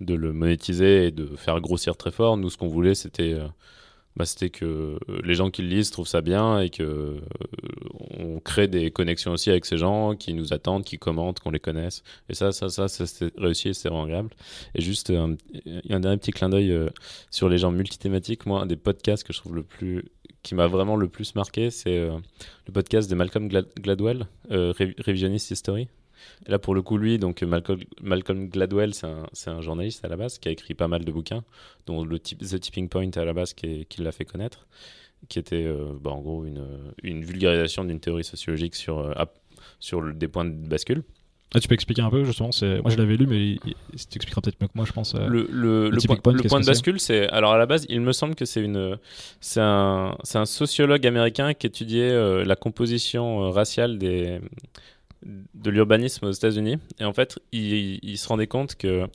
de 0.00 0.14
le 0.14 0.32
monétiser 0.32 1.06
et 1.06 1.10
de 1.10 1.26
faire 1.36 1.60
grossir 1.60 1.96
très 1.96 2.10
fort. 2.10 2.36
Nous, 2.36 2.48
ce 2.48 2.56
qu'on 2.56 2.68
voulait, 2.68 2.94
c'était 2.94 3.34
euh, 3.34 3.46
bah, 4.16 4.26
c'était 4.26 4.50
que 4.50 4.98
les 5.24 5.34
gens 5.34 5.50
qui 5.50 5.62
le 5.62 5.68
lisent 5.68 5.90
trouvent 5.90 6.08
ça 6.08 6.20
bien 6.20 6.60
et 6.60 6.68
que 6.70 6.82
euh, 6.82 7.20
on 8.18 8.40
crée 8.40 8.68
des 8.68 8.90
connexions 8.90 9.32
aussi 9.32 9.50
avec 9.50 9.64
ces 9.64 9.78
gens 9.78 10.14
qui 10.16 10.34
nous 10.34 10.52
attendent, 10.52 10.84
qui 10.84 10.98
commentent, 10.98 11.40
qu'on 11.40 11.50
les 11.50 11.60
connaisse. 11.60 12.02
Et 12.28 12.34
ça, 12.34 12.52
ça, 12.52 12.68
ça, 12.68 12.88
c'est 12.88 13.32
réussi 13.38 13.68
et 13.68 13.74
c'est 13.74 13.88
vraiment 13.88 14.04
agréable. 14.04 14.30
Et 14.74 14.82
juste, 14.82 15.08
y 15.08 15.16
a 15.16 15.96
un 15.96 16.00
dernier 16.00 16.18
petit 16.18 16.30
clin 16.32 16.50
d'œil 16.50 16.72
euh, 16.72 16.88
sur 17.30 17.48
les 17.48 17.58
gens 17.58 17.72
multithématiques. 17.72 18.44
Moi, 18.44 18.60
un 18.60 18.66
des 18.66 18.76
podcasts 18.76 19.24
que 19.24 19.32
je 19.32 19.38
trouve 19.38 19.54
le 19.54 19.62
plus 19.62 20.04
qui 20.42 20.54
m'a 20.54 20.66
vraiment 20.66 20.96
le 20.96 21.08
plus 21.08 21.34
marqué, 21.34 21.70
c'est 21.70 21.96
euh, 21.96 22.18
le 22.66 22.72
podcast 22.72 23.10
de 23.10 23.14
Malcolm 23.14 23.48
Gladwell, 23.48 24.26
euh, 24.50 24.72
Revisionist 24.76 25.50
History. 25.50 25.88
Là, 26.46 26.58
pour 26.58 26.74
le 26.74 26.82
coup, 26.82 26.98
lui, 26.98 27.18
donc 27.18 27.42
Malcolm, 27.42 28.48
Gladwell, 28.48 28.94
c'est 28.94 29.50
un, 29.50 29.60
journaliste 29.60 30.04
à 30.04 30.08
la 30.08 30.16
base 30.16 30.38
qui 30.38 30.48
a 30.48 30.52
écrit 30.52 30.74
pas 30.74 30.86
mal 30.86 31.04
de 31.04 31.10
bouquins, 31.10 31.42
dont 31.86 32.04
le 32.04 32.18
The 32.18 32.60
Tipping 32.60 32.88
Point 32.88 33.10
à 33.16 33.24
la 33.24 33.32
base 33.32 33.54
qui, 33.54 33.86
l'a 33.98 34.12
fait 34.12 34.24
connaître. 34.24 34.66
qui 35.28 35.40
était 35.40 35.68
bah, 36.00 36.12
en 36.12 36.20
gros 36.20 36.44
une, 36.44 37.24
vulgarisation 37.24 37.84
d'une 37.84 37.98
théorie 37.98 38.22
sociologique 38.22 38.76
sur, 38.76 39.12
sur 39.80 40.14
des 40.14 40.28
points 40.28 40.44
de 40.44 40.68
bascule. 40.68 41.02
Ah, 41.54 41.60
tu 41.60 41.68
peux 41.68 41.74
expliquer 41.74 42.02
un 42.02 42.10
peu 42.10 42.24
justement 42.24 42.50
Moi 42.62 42.90
je 42.90 42.96
l'avais 42.96 43.16
lu, 43.16 43.26
mais 43.26 43.56
tu 43.62 44.16
expliqueras 44.16 44.40
peut-être 44.40 44.60
mieux 44.60 44.68
que 44.68 44.72
moi, 44.74 44.84
je 44.86 44.92
pense. 44.92 45.14
Le, 45.14 45.46
le, 45.50 45.90
le, 45.90 45.98
point, 46.06 46.32
le 46.32 46.42
point 46.48 46.60
de 46.60 46.66
bascule, 46.66 46.98
c'est. 46.98 47.28
Alors 47.28 47.52
à 47.52 47.58
la 47.58 47.66
base, 47.66 47.86
il 47.88 48.00
me 48.00 48.12
semble 48.12 48.34
que 48.34 48.44
c'est 48.44 48.62
une. 48.62 48.98
C'est 49.40 49.60
un, 49.60 50.16
un 50.34 50.46
sociologue 50.46 51.06
américain 51.06 51.52
qui 51.54 51.66
étudiait 51.66 52.44
la 52.44 52.56
composition 52.56 53.50
raciale 53.50 53.98
des, 53.98 54.40
de 55.24 55.70
l'urbanisme 55.70 56.26
aux 56.26 56.30
États-Unis. 56.30 56.78
Et 56.98 57.04
en 57.04 57.12
fait, 57.12 57.38
il, 57.52 58.18
se 58.18 58.28
rendait 58.28 58.46
compte 58.46 58.74
que, 58.74 59.06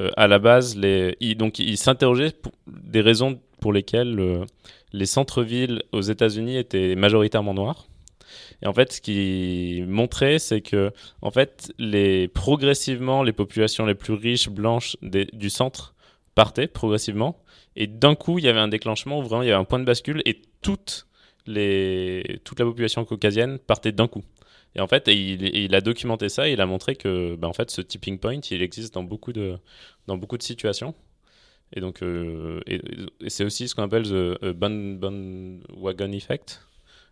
euh, 0.00 0.10
à 0.16 0.26
la 0.26 0.38
base, 0.38 0.76
les, 0.76 1.16
il, 1.20 1.36
donc 1.36 1.58
il 1.58 1.76
s'interrogeait 1.76 2.32
des 2.66 3.00
raisons 3.00 3.40
pour 3.60 3.72
lesquelles 3.72 4.18
euh, 4.18 4.44
les 4.92 5.06
centres-villes 5.06 5.82
aux 5.92 6.02
États-Unis 6.02 6.56
étaient 6.56 6.94
majoritairement 6.96 7.54
noirs. 7.54 7.86
Et 8.62 8.66
en 8.66 8.72
fait, 8.72 8.92
ce 8.92 9.00
qu'il 9.00 9.86
montrait, 9.86 10.38
c'est 10.38 10.60
que, 10.60 10.92
en 11.22 11.30
fait, 11.30 11.72
progressivement, 12.34 13.22
les 13.22 13.32
populations 13.32 13.86
les 13.86 13.94
plus 13.94 14.14
riches, 14.14 14.48
blanches 14.48 14.96
du 15.02 15.50
centre 15.50 15.94
partaient 16.34 16.66
progressivement. 16.66 17.40
Et 17.76 17.86
d'un 17.86 18.14
coup, 18.14 18.38
il 18.38 18.44
y 18.44 18.48
avait 18.48 18.60
un 18.60 18.68
déclenchement 18.68 19.18
où 19.18 19.22
vraiment 19.22 19.42
il 19.42 19.48
y 19.48 19.50
avait 19.50 19.60
un 19.60 19.64
point 19.64 19.78
de 19.78 19.84
bascule 19.84 20.22
et 20.24 20.40
toute, 20.62 21.06
la 21.46 22.64
population 22.64 23.04
caucasienne 23.04 23.58
partait 23.58 23.92
d'un 23.92 24.08
coup. 24.08 24.24
Et 24.76 24.80
en 24.80 24.88
fait, 24.88 25.08
il, 25.08 25.74
a 25.74 25.80
documenté 25.80 26.28
ça 26.28 26.48
et 26.48 26.52
il 26.52 26.60
a 26.60 26.66
montré 26.66 26.96
que 26.96 27.36
bah, 27.36 27.48
en 27.48 27.52
fait, 27.52 27.70
ce 27.70 27.80
tipping 27.80 28.18
point, 28.18 28.40
il 28.50 28.62
existe 28.62 28.94
dans 28.94 29.04
beaucoup 29.04 29.32
de, 29.32 29.58
situations. 30.40 30.94
Et 31.72 31.80
donc, 31.80 32.02
euh, 32.02 32.60
c'est 33.28 33.44
aussi 33.44 33.68
ce 33.68 33.74
qu'on 33.74 33.82
appelle 33.82 34.08
le 34.08 34.38
wagon 35.76 36.12
effect. 36.12 36.60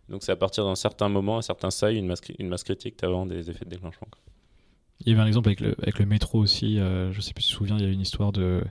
Donc, 0.09 0.23
c'est 0.23 0.31
à 0.31 0.35
partir 0.35 0.65
d'un 0.65 0.75
certain 0.75 1.09
moment, 1.09 1.37
un 1.37 1.41
certain 1.41 1.71
seuil, 1.71 1.97
une 1.97 2.07
masse, 2.07 2.21
une 2.39 2.49
masse 2.49 2.63
critique, 2.63 2.97
tu 2.97 3.05
as 3.05 3.07
vraiment 3.07 3.25
des 3.25 3.49
effets 3.49 3.65
de 3.65 3.69
déclenchement. 3.69 4.07
Il 5.05 5.11
y 5.11 5.13
avait 5.13 5.23
un 5.23 5.27
exemple 5.27 5.49
avec 5.49 5.59
le, 5.59 5.75
avec 5.81 5.99
le 5.99 6.05
métro 6.05 6.39
aussi. 6.39 6.79
Euh, 6.79 7.11
je 7.11 7.19
sais 7.19 7.33
plus 7.33 7.43
si 7.43 7.49
tu 7.49 7.53
te 7.53 7.57
souviens, 7.57 7.77
il 7.77 7.83
y 7.83 7.87
a 7.87 7.91
une 7.91 8.01
histoire 8.01 8.31
de. 8.31 8.63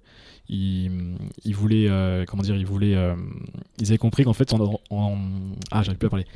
Ils, 0.49 1.17
ils 1.45 1.55
voulaient. 1.55 1.89
Euh, 1.89 2.25
comment 2.27 2.43
dire 2.43 2.57
Ils 2.57 2.67
voulaient. 2.67 2.97
ils 3.79 3.89
avaient 3.89 3.99
compris 3.99 4.25
qu'en 4.25 4.33
fait, 4.33 4.53
en, 4.53 4.81
en 4.91 5.19
ah, 5.71 5.83
j'arrive 5.83 5.99
plus 5.99 6.07
à 6.07 6.11
parler 6.11 6.27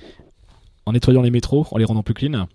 en 0.86 0.92
nettoyant 0.92 1.22
les 1.22 1.30
métros, 1.30 1.66
en 1.72 1.78
les 1.78 1.84
rendant 1.84 2.02
plus 2.02 2.14
clean, 2.14 2.46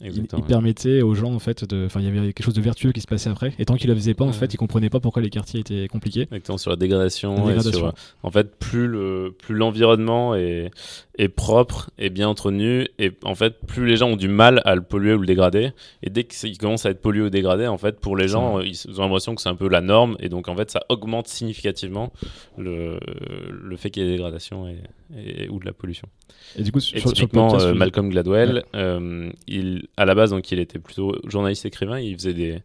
il, 0.00 0.26
permettait 0.26 1.02
aux 1.02 1.14
gens 1.14 1.32
en 1.32 1.38
fait 1.38 1.64
de 1.64 1.86
enfin 1.86 2.00
il 2.00 2.06
y 2.06 2.08
avait 2.08 2.32
quelque 2.32 2.42
chose 2.42 2.54
de 2.54 2.60
vertueux 2.60 2.90
qui 2.90 3.00
se 3.00 3.06
passait 3.06 3.30
après 3.30 3.52
et 3.60 3.64
tant 3.64 3.76
qu'ils 3.76 3.88
le 3.88 3.94
faisaient 3.94 4.14
pas 4.14 4.24
en 4.24 4.32
fait 4.32 4.52
ils 4.52 4.56
comprenaient 4.56 4.90
pas 4.90 4.98
pourquoi 4.98 5.22
les 5.22 5.30
quartiers 5.30 5.60
étaient 5.60 5.86
compliqués 5.86 6.22
exactement 6.22 6.58
sur 6.58 6.70
la 6.70 6.76
dégradation, 6.76 7.48
Et 7.48 7.60
sur, 7.60 7.94
en 8.24 8.30
fait 8.30 8.56
plus 8.56 8.88
le 8.88 9.32
plus 9.38 9.54
l'environnement 9.54 10.34
est, 10.34 10.72
est 11.18 11.28
propre 11.28 11.90
et 11.98 12.10
bien 12.10 12.28
entretenu 12.28 12.88
et 12.98 13.12
en 13.22 13.34
fait 13.34 13.54
plus 13.66 13.86
les 13.86 13.96
gens 13.96 14.10
ont 14.10 14.16
du 14.16 14.28
mal 14.28 14.60
à 14.64 14.74
le 14.74 14.82
polluer 14.82 15.14
ou 15.14 15.18
le 15.18 15.26
dégrader 15.26 15.72
et 16.02 16.10
dès 16.10 16.24
qu'il 16.24 16.58
commence 16.58 16.86
à 16.86 16.90
être 16.90 17.00
pollué 17.00 17.22
ou 17.22 17.30
dégradé 17.30 17.66
en 17.66 17.78
fait 17.78 18.00
pour 18.00 18.16
les 18.16 18.28
gens 18.28 18.60
ils 18.60 19.00
ont 19.00 19.02
l'impression 19.02 19.34
que 19.34 19.42
c'est 19.42 19.48
un 19.48 19.54
peu 19.54 19.68
la 19.68 19.80
norme 19.80 20.16
et 20.20 20.28
donc 20.28 20.48
en 20.48 20.56
fait 20.56 20.70
ça 20.70 20.80
augmente 20.88 21.28
significativement 21.28 22.12
le, 22.58 22.98
le 23.48 23.76
fait 23.76 23.90
qu'il 23.90 24.02
y 24.02 24.06
ait 24.06 24.08
des 24.08 24.16
dégradations 24.16 24.66
et, 25.16 25.48
ou 25.48 25.60
de 25.60 25.66
la 25.66 25.72
pollution 25.72 26.08
et 26.58 26.62
du 26.62 26.72
coup 26.72 26.80
sur, 26.80 27.12
typiquement 27.12 27.60
euh, 27.60 27.74
Malcolm 27.74 28.08
Gladwell 28.08 28.64
euh, 28.74 29.30
il 29.46 29.84
à 29.96 30.04
la 30.04 30.14
base, 30.14 30.30
donc, 30.30 30.50
il 30.50 30.58
était 30.58 30.78
plutôt 30.78 31.16
journaliste 31.26 31.66
écrivain. 31.66 31.98
Il 31.98 32.14
faisait 32.14 32.34
des. 32.34 32.62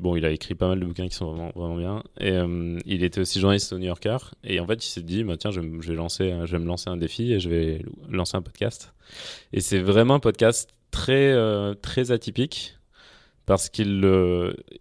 Bon, 0.00 0.16
il 0.16 0.24
a 0.24 0.30
écrit 0.30 0.54
pas 0.54 0.68
mal 0.68 0.80
de 0.80 0.84
bouquins 0.84 1.08
qui 1.08 1.14
sont 1.14 1.26
vraiment, 1.26 1.52
vraiment 1.54 1.76
bien. 1.76 2.02
Et 2.20 2.32
euh, 2.32 2.78
il 2.86 3.02
était 3.04 3.20
aussi 3.20 3.40
journaliste 3.40 3.72
au 3.72 3.78
New 3.78 3.86
Yorker. 3.86 4.18
Et 4.44 4.60
en 4.60 4.66
fait, 4.66 4.84
il 4.84 4.88
s'est 4.88 5.02
dit, 5.02 5.24
bah, 5.24 5.36
tiens, 5.36 5.50
je, 5.50 5.60
vais 5.60 5.94
lancer, 5.94 6.34
je 6.44 6.52
vais 6.52 6.58
me 6.58 6.66
lancer 6.66 6.90
un 6.90 6.96
défi 6.96 7.32
et 7.32 7.40
je 7.40 7.48
vais 7.48 7.84
lancer 8.08 8.36
un 8.36 8.42
podcast. 8.42 8.94
Et 9.52 9.60
c'est 9.60 9.80
vraiment 9.80 10.14
un 10.14 10.20
podcast 10.20 10.70
très, 10.90 11.32
euh, 11.32 11.74
très 11.74 12.10
atypique 12.10 12.78
parce 13.46 13.68
qu'il 13.68 14.04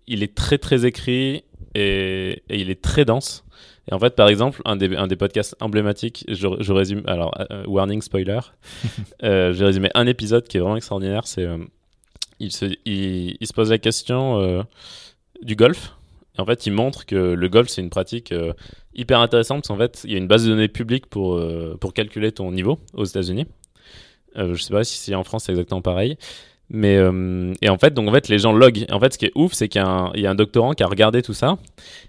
il 0.08 0.24
est 0.24 0.36
très, 0.36 0.58
très 0.58 0.86
écrit 0.86 1.44
et, 1.76 2.44
et 2.50 2.60
il 2.60 2.70
est 2.70 2.82
très 2.82 3.06
dense. 3.06 3.44
Et 3.90 3.94
en 3.94 4.00
fait, 4.00 4.16
par 4.16 4.30
exemple, 4.30 4.62
un 4.66 4.76
des, 4.76 4.96
un 4.96 5.08
des 5.08 5.16
podcasts 5.16 5.56
emblématiques, 5.60 6.24
je, 6.30 6.48
je 6.60 6.74
résume, 6.74 7.04
alors, 7.06 7.34
euh, 7.52 7.66
warning 7.68 8.02
spoiler, 8.02 8.40
euh, 9.24 9.54
j'ai 9.54 9.66
résumé 9.66 9.90
un 9.94 10.08
épisode 10.08 10.48
qui 10.48 10.58
est 10.58 10.60
vraiment 10.60 10.78
extraordinaire, 10.78 11.28
c'est 11.28 11.44
euh, 11.44 11.58
il, 12.44 13.48
se, 13.48 13.54
pose 13.54 13.70
la 13.70 13.78
question 13.78 14.40
euh, 14.40 14.64
du 15.42 15.56
golf. 15.56 15.96
En 16.38 16.46
fait, 16.46 16.66
il 16.66 16.74
montre 16.74 17.06
que 17.06 17.16
le 17.16 17.50
golf, 17.50 17.70
c'est 17.70 17.82
une 17.82 17.92
pratique 17.92 18.34
hyper 18.96 19.20
intéressante, 19.20 19.68
parce 19.68 19.80
fait, 19.80 20.02
il 20.04 20.12
y 20.12 20.16
a 20.16 20.18
une 20.18 20.28
base 20.28 20.46
de 20.46 20.50
données 20.50 20.68
publique 20.68 21.06
pour, 21.06 21.40
pour 21.80 21.94
calculer 21.94 22.32
ton 22.32 22.52
niveau 22.52 22.80
aux 22.94 23.06
États-Unis. 23.06 23.46
je 24.36 24.56
sais 24.56 24.74
pas 24.74 24.84
si 24.84 25.14
en 25.14 25.24
France 25.24 25.44
c'est 25.44 25.52
exactement 25.52 25.84
pareil. 25.84 26.18
Mais 26.70 26.98
euh, 26.98 27.54
et 27.62 27.70
en 27.70 27.78
fait, 27.78 27.94
donc 27.94 28.10
en 28.10 28.12
fait, 28.12 28.30
les 28.30 28.40
gens 28.40 28.54
loguent. 28.54 28.86
en 28.92 29.00
fait, 29.00 29.14
ce 29.14 29.18
qui 29.18 29.26
est 29.26 29.32
ouf, 29.36 29.54
c'est 29.54 29.68
qu'il 29.68 29.82
y, 29.82 30.22
y, 30.22 30.26
a 30.26 30.30
un 30.30 30.36
doctorant 30.36 30.74
qui 30.74 30.84
a 30.84 30.88
regardé 30.88 31.22
tout 31.22 31.34
ça 31.34 31.58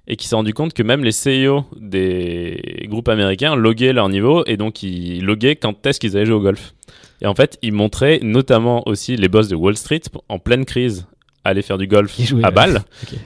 et 0.06 0.16
qui 0.16 0.26
s'est 0.26 0.36
rendu 0.36 0.54
compte 0.54 0.72
que 0.72 0.82
même 0.82 1.04
les 1.04 1.10
CEO 1.10 1.64
des 1.78 2.86
groupes 2.88 3.08
américains 3.08 3.56
loguaient 3.56 3.92
leur 3.92 4.08
niveau 4.08 4.44
et 4.46 4.56
donc 4.56 4.82
ils 4.82 5.22
loguaient 5.22 5.56
quand 5.56 5.86
est-ce 5.86 6.00
qu'ils 6.00 6.16
allaient 6.16 6.26
jouer 6.26 6.36
au 6.36 6.40
golf. 6.40 6.74
Et 7.22 7.26
en 7.26 7.34
fait, 7.34 7.58
ils 7.62 7.72
montraient 7.72 8.20
notamment 8.22 8.86
aussi 8.86 9.16
les 9.16 9.28
boss 9.28 9.48
de 9.48 9.56
Wall 9.56 9.76
Street 9.76 10.02
en 10.28 10.38
pleine 10.38 10.64
crise 10.64 11.06
aller 11.44 11.62
faire 11.62 11.78
du 11.78 11.86
golf 11.86 12.18
à 12.42 12.50
balle. 12.50 12.82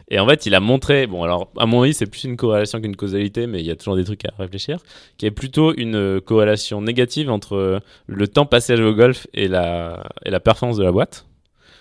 Et 0.09 0.19
en 0.19 0.27
fait, 0.27 0.45
il 0.47 0.55
a 0.55 0.61
montré, 0.61 1.07
bon, 1.07 1.23
alors 1.23 1.51
à 1.57 1.67
mon 1.67 1.83
avis, 1.83 1.95
c'est 1.95 2.07
plus 2.07 2.25
une 2.25 2.37
corrélation 2.37 2.81
qu'une 2.81 2.97
causalité, 2.97 3.47
mais 3.47 3.61
il 3.61 3.67
y 3.67 3.71
a 3.71 3.77
toujours 3.77 3.97
des 3.97 4.05
trucs 4.05 4.25
à 4.25 4.33
réfléchir, 4.39 4.81
qui 5.17 5.27
est 5.27 5.31
plutôt 5.31 5.73
une 5.77 6.21
corrélation 6.21 6.83
négative 6.83 7.31
entre 7.31 7.81
le 8.07 8.29
temps 8.29 8.47
passé 8.47 8.73
à 8.73 8.77
jouer 8.77 8.87
au 8.87 8.95
golf 8.95 9.27
et 9.35 9.49
la, 9.49 10.05
et 10.25 10.31
la 10.31 10.41
performance 10.41 10.77
de 10.77 10.85
la 10.85 10.93
boîte. 10.93 11.27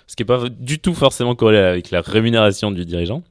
Ce 0.05 0.15
qui 0.15 0.23
n'est 0.23 0.27
pas 0.27 0.43
du 0.47 0.79
tout 0.79 0.93
forcément 0.93 1.35
corrélé 1.35 1.59
avec 1.59 1.91
la 1.91 2.01
rémunération 2.01 2.71
du 2.71 2.85
dirigeant. 2.85 3.23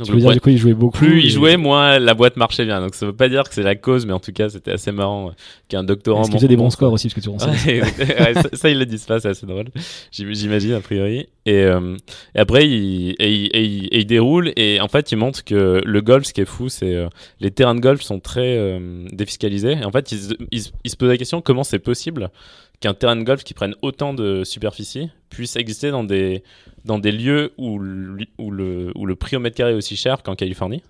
Donc, 0.00 0.06
tu 0.06 0.12
veux 0.14 0.20
dire, 0.20 0.32
du 0.32 0.40
coup, 0.40 0.48
il 0.48 0.56
jouait 0.56 0.72
beaucoup. 0.72 0.96
Plus 0.96 1.22
il 1.22 1.30
jouait, 1.30 1.58
moins 1.58 1.98
la 1.98 2.14
boîte 2.14 2.36
marchait 2.36 2.64
bien. 2.64 2.80
Donc, 2.80 2.94
ça 2.94 3.06
veut 3.06 3.12
pas 3.12 3.28
dire 3.28 3.44
que 3.44 3.54
c'est 3.54 3.62
la 3.62 3.74
cause, 3.74 4.06
mais 4.06 4.14
en 4.14 4.18
tout 4.18 4.32
cas, 4.32 4.48
c'était 4.48 4.72
assez 4.72 4.92
marrant 4.92 5.28
euh, 5.28 5.32
qu'un 5.68 5.84
doctorant. 5.84 6.22
Est-ce 6.22 6.30
qu'il 6.30 6.38
faisait 6.38 6.48
des 6.48 6.56
bons 6.56 6.70
scores 6.70 6.92
aussi, 6.92 7.08
parce 7.08 7.14
que 7.14 7.20
tu 7.20 7.28
ouais, 7.68 8.34
ça, 8.34 8.48
ça, 8.52 8.70
ils 8.70 8.78
le 8.78 8.86
disent 8.86 9.04
pas, 9.04 9.20
c'est 9.20 9.28
assez 9.28 9.46
drôle. 9.46 9.66
J'imagine, 10.10 10.72
a 10.72 10.80
priori. 10.80 11.28
Et, 11.44 11.64
euh, 11.64 11.96
et 12.34 12.38
après, 12.38 12.66
il, 12.66 13.14
et, 13.18 13.98
il, 13.98 14.06
déroule, 14.06 14.52
et 14.56 14.80
en 14.80 14.88
fait, 14.88 15.12
il 15.12 15.16
montre 15.16 15.44
que 15.44 15.82
le 15.84 16.00
golf, 16.00 16.24
ce 16.24 16.32
qui 16.32 16.40
est 16.40 16.46
fou, 16.46 16.70
c'est 16.70 16.94
euh, 16.94 17.08
les 17.40 17.50
terrains 17.50 17.74
de 17.74 17.80
golf 17.80 18.00
sont 18.00 18.20
très 18.20 18.80
défiscalisés. 19.12 19.72
Et 19.72 19.84
en 19.84 19.90
fait, 19.90 20.12
il, 20.12 20.36
il, 20.50 20.90
se 20.90 20.96
pose 20.96 21.08
la 21.08 21.18
question 21.18 21.42
comment 21.42 21.64
c'est 21.64 21.78
possible 21.78 22.30
qu'un 22.80 22.94
terrain 22.94 23.16
de 23.16 23.22
golf 23.22 23.44
qui 23.44 23.52
prenne 23.52 23.74
autant 23.82 24.14
de 24.14 24.42
superficie 24.44 25.10
puisse 25.28 25.56
exister 25.56 25.90
dans 25.90 26.02
des, 26.02 26.42
dans 26.84 26.98
des 26.98 27.12
lieux 27.12 27.52
où 27.58 27.78
le, 27.78 28.26
où, 28.38 28.50
le, 28.50 28.92
où 28.94 29.06
le 29.06 29.16
prix 29.16 29.36
au 29.36 29.40
mètre 29.40 29.56
carré 29.56 29.72
est 29.72 29.76
aussi 29.76 29.96
cher 29.96 30.22
qu'en 30.22 30.34
Californie 30.34 30.82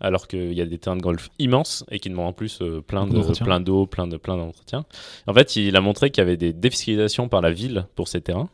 alors 0.00 0.26
qu'il 0.26 0.52
y 0.54 0.60
a 0.60 0.66
des 0.66 0.78
terrains 0.78 0.96
de 0.96 1.02
golf 1.02 1.30
immenses 1.38 1.84
et 1.90 1.98
qui 1.98 2.08
demandent 2.08 2.28
en 2.28 2.32
plus 2.32 2.60
euh, 2.62 2.80
plein 2.80 3.06
de 3.06 3.20
plein 3.42 3.60
d'eau, 3.60 3.86
plein 3.86 4.06
de 4.06 4.16
plein 4.16 4.36
d'entretien. 4.36 4.84
En 5.26 5.34
fait, 5.34 5.56
il 5.56 5.76
a 5.76 5.80
montré 5.80 6.10
qu'il 6.10 6.22
y 6.22 6.26
avait 6.26 6.38
des 6.38 6.52
défiscalisations 6.52 7.28
par 7.28 7.42
la 7.42 7.52
ville 7.52 7.86
pour 7.94 8.08
ces 8.08 8.20
terrains. 8.20 8.48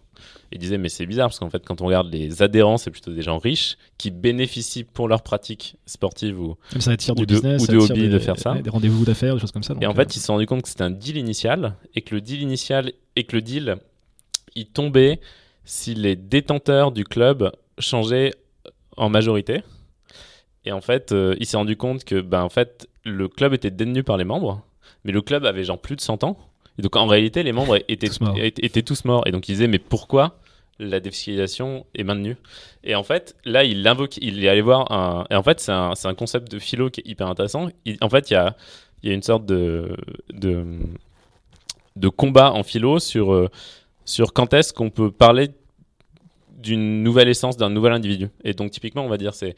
Il 0.51 0.59
disait 0.59 0.79
mais 0.79 0.89
c'est 0.89 1.07
bizarre 1.07 1.29
parce 1.29 1.39
qu'en 1.39 1.51
fait 1.51 1.65
quand 1.65 1.81
on 1.81 1.87
regarde 1.87 2.11
les 2.11 2.43
adhérents, 2.43 2.79
c'est 2.79 2.91
plutôt 2.91 3.13
des 3.13 3.23
gens 3.23 3.39
riches 3.39 3.77
qui 3.99 4.11
bénéficient 4.11 4.85
pour 4.85 5.09
leur 5.09 5.23
pratique 5.23 5.77
sportive 5.87 6.41
ou, 6.41 6.57
ça 6.79 6.93
attire 6.93 7.15
du 7.15 7.27
business, 7.27 7.63
ou 7.63 7.67
de 7.67 7.77
hobby 7.77 8.09
de 8.09 8.19
faire 8.19 8.39
ça. 8.39 8.55
Des 8.55 8.71
rendez-vous 8.71 9.05
d'affaires, 9.05 9.35
des 9.35 9.41
choses 9.41 9.53
comme 9.53 9.63
ça. 9.63 9.75
et 9.81 9.87
en 9.87 9.95
fait, 9.95 10.03
euh, 10.03 10.15
ils 10.15 10.21
se 10.21 10.27
sont 10.27 10.35
rendu 10.35 10.47
compte 10.47 10.63
que 10.63 10.69
c'était 10.69 10.85
un 10.85 10.91
deal 10.91 11.17
initial 11.17 11.77
et 11.95 12.03
que 12.03 12.15
le 12.15 12.21
deal 12.21 12.43
initial 12.43 12.93
et 13.15 13.25
que 13.25 13.37
le 13.37 13.43
deal 13.43 13.77
il 14.55 14.67
tombait 14.67 15.21
si 15.67 15.95
les 15.95 16.17
détenteurs 16.17 16.93
du 16.93 17.05
club 17.05 17.53
changeaient 17.79 18.33
en 18.97 19.11
majorité. 19.11 19.63
Et 20.65 20.73
en 20.73 20.81
fait, 20.81 21.13
euh, 21.13 21.37
il 21.39 21.47
s'est 21.47 21.57
rendu 21.57 21.77
compte 21.77 22.05
que 22.05 22.21
ben, 22.21 22.43
en 22.43 22.49
fait, 22.49 22.89
le 23.05 23.29
club 23.29 23.53
était 23.53 23.71
détenu 23.71 24.03
par 24.03 24.17
les 24.17 24.25
membres, 24.25 24.63
mais 25.05 25.13
le 25.13 25.21
club 25.21 25.45
avait 25.45 25.65
genre 25.65 25.79
plus 25.79 25.97
de 25.97 26.01
100 26.01 26.25
ans. 26.25 26.39
Et 26.79 26.83
donc 26.83 26.97
en 26.97 27.07
réalité, 27.07 27.43
les 27.43 27.53
membres 27.53 27.79
étaient 27.89 28.09
tous 28.09 28.21
morts. 28.21 28.37
Étaient, 28.39 28.83
tous 28.83 29.05
morts. 29.05 29.27
Et 29.27 29.33
donc 29.33 29.49
il 29.49 29.53
disait, 29.53 29.69
mais 29.69 29.79
pourquoi 29.79 30.39
la 30.79 31.01
défiscalisation 31.01 31.85
est 31.95 32.05
maintenue 32.05 32.37
Et 32.85 32.95
en 32.95 33.03
fait, 33.03 33.35
là, 33.45 33.65
il 33.65 33.87
invoque, 33.87 34.19
il 34.19 34.45
est 34.45 34.49
allé 34.49 34.61
voir 34.61 34.91
un. 34.93 35.27
Et 35.31 35.35
en 35.35 35.43
fait, 35.43 35.61
c'est 35.61 35.73
un, 35.73 35.93
un, 36.05 36.15
concept 36.15 36.51
de 36.51 36.59
philo 36.59 36.91
qui 36.91 37.01
est 37.01 37.09
hyper 37.09 37.27
intéressant. 37.27 37.69
en 38.01 38.09
fait, 38.09 38.31
il 38.31 38.35
y 38.35 38.37
a, 38.37 38.57
y 39.03 39.11
a 39.11 39.13
une 39.13 39.23
sorte 39.23 39.47
de, 39.47 39.97
de, 40.33 40.65
de 41.97 42.09
combat 42.09 42.53
en 42.53 42.63
philo 42.63 43.01
sur. 43.01 43.33
Euh, 43.33 43.49
sur 44.07 44.33
quand 44.33 44.55
est-ce 44.55 44.73
qu'on 44.73 44.89
peut 44.89 45.11
parler 45.11 45.51
d'une 46.59 47.03
nouvelle 47.03 47.29
essence, 47.29 47.57
d'un 47.57 47.71
nouvel 47.71 47.93
individu. 47.93 48.29
Et 48.45 48.55
donc, 48.55 48.71
typiquement, 48.71 49.05
on 49.05 49.09
va 49.09 49.19
dire, 49.19 49.35
c'est. 49.35 49.55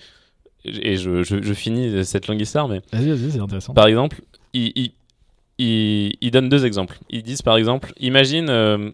Et 0.65 0.97
je, 0.97 1.23
je, 1.23 1.55
finis 1.55 2.05
cette 2.05 2.27
longue 2.27 2.41
histoire, 2.41 2.69
mais. 2.69 2.81
Vas-y, 2.93 3.11
vas-y, 3.11 3.31
c'est 3.31 3.39
intéressant. 3.39 3.75
Par 3.75 3.87
exemple, 3.87 4.21
il, 4.53 4.93
il, 5.59 6.17
il, 6.21 6.31
donne 6.31 6.49
deux 6.49 6.67
exemples. 6.67 6.99
Ils 7.11 7.23
disent, 7.23 7.43
par 7.43 7.57
exemple, 7.57 7.93
imagine, 8.01 8.49
euh, 8.51 8.91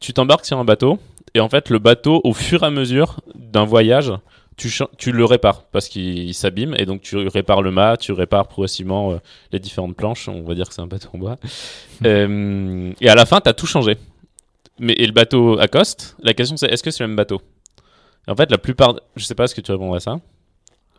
tu 0.00 0.12
t'embarques 0.12 0.44
sur 0.44 0.58
un 0.58 0.64
bateau, 0.64 0.98
et 1.34 1.40
en 1.40 1.48
fait, 1.48 1.70
le 1.70 1.78
bateau, 1.78 2.20
au 2.24 2.32
fur 2.32 2.64
et 2.64 2.66
à 2.66 2.70
mesure 2.70 3.20
d'un 3.34 3.64
voyage, 3.64 4.12
tu, 4.56 5.12
le 5.12 5.24
répares 5.24 5.64
parce 5.70 5.88
qu'il 5.88 6.32
s'abîme 6.34 6.74
et 6.78 6.86
donc 6.86 7.02
tu 7.02 7.16
répares 7.28 7.60
le 7.60 7.70
mât, 7.70 7.98
tu 7.98 8.12
répares 8.12 8.48
progressivement 8.48 9.12
euh, 9.12 9.16
les 9.52 9.58
différentes 9.58 9.94
planches. 9.94 10.28
On 10.28 10.42
va 10.42 10.54
dire 10.54 10.66
que 10.68 10.74
c'est 10.74 10.80
un 10.80 10.86
bateau 10.86 11.08
en 11.12 11.18
bois. 11.18 11.36
Euh, 12.04 12.92
et 13.00 13.08
à 13.08 13.14
la 13.14 13.26
fin, 13.26 13.40
tu 13.40 13.48
as 13.48 13.52
tout 13.52 13.66
changé. 13.66 13.96
Mais, 14.78 14.92
et 14.94 15.06
le 15.06 15.12
bateau 15.12 15.58
accoste. 15.58 16.16
La 16.22 16.34
question 16.34 16.56
c'est 16.56 16.66
est-ce 16.66 16.82
que 16.82 16.90
c'est 16.90 17.02
le 17.04 17.08
même 17.08 17.16
bateau? 17.16 17.40
En 18.28 18.34
fait, 18.34 18.50
la 18.50 18.58
plupart. 18.58 18.96
Je 19.14 19.24
sais 19.24 19.34
pas 19.34 19.46
ce 19.46 19.54
que 19.54 19.60
tu 19.60 19.70
réponds 19.72 19.92
à 19.94 20.00
ça. 20.00 20.18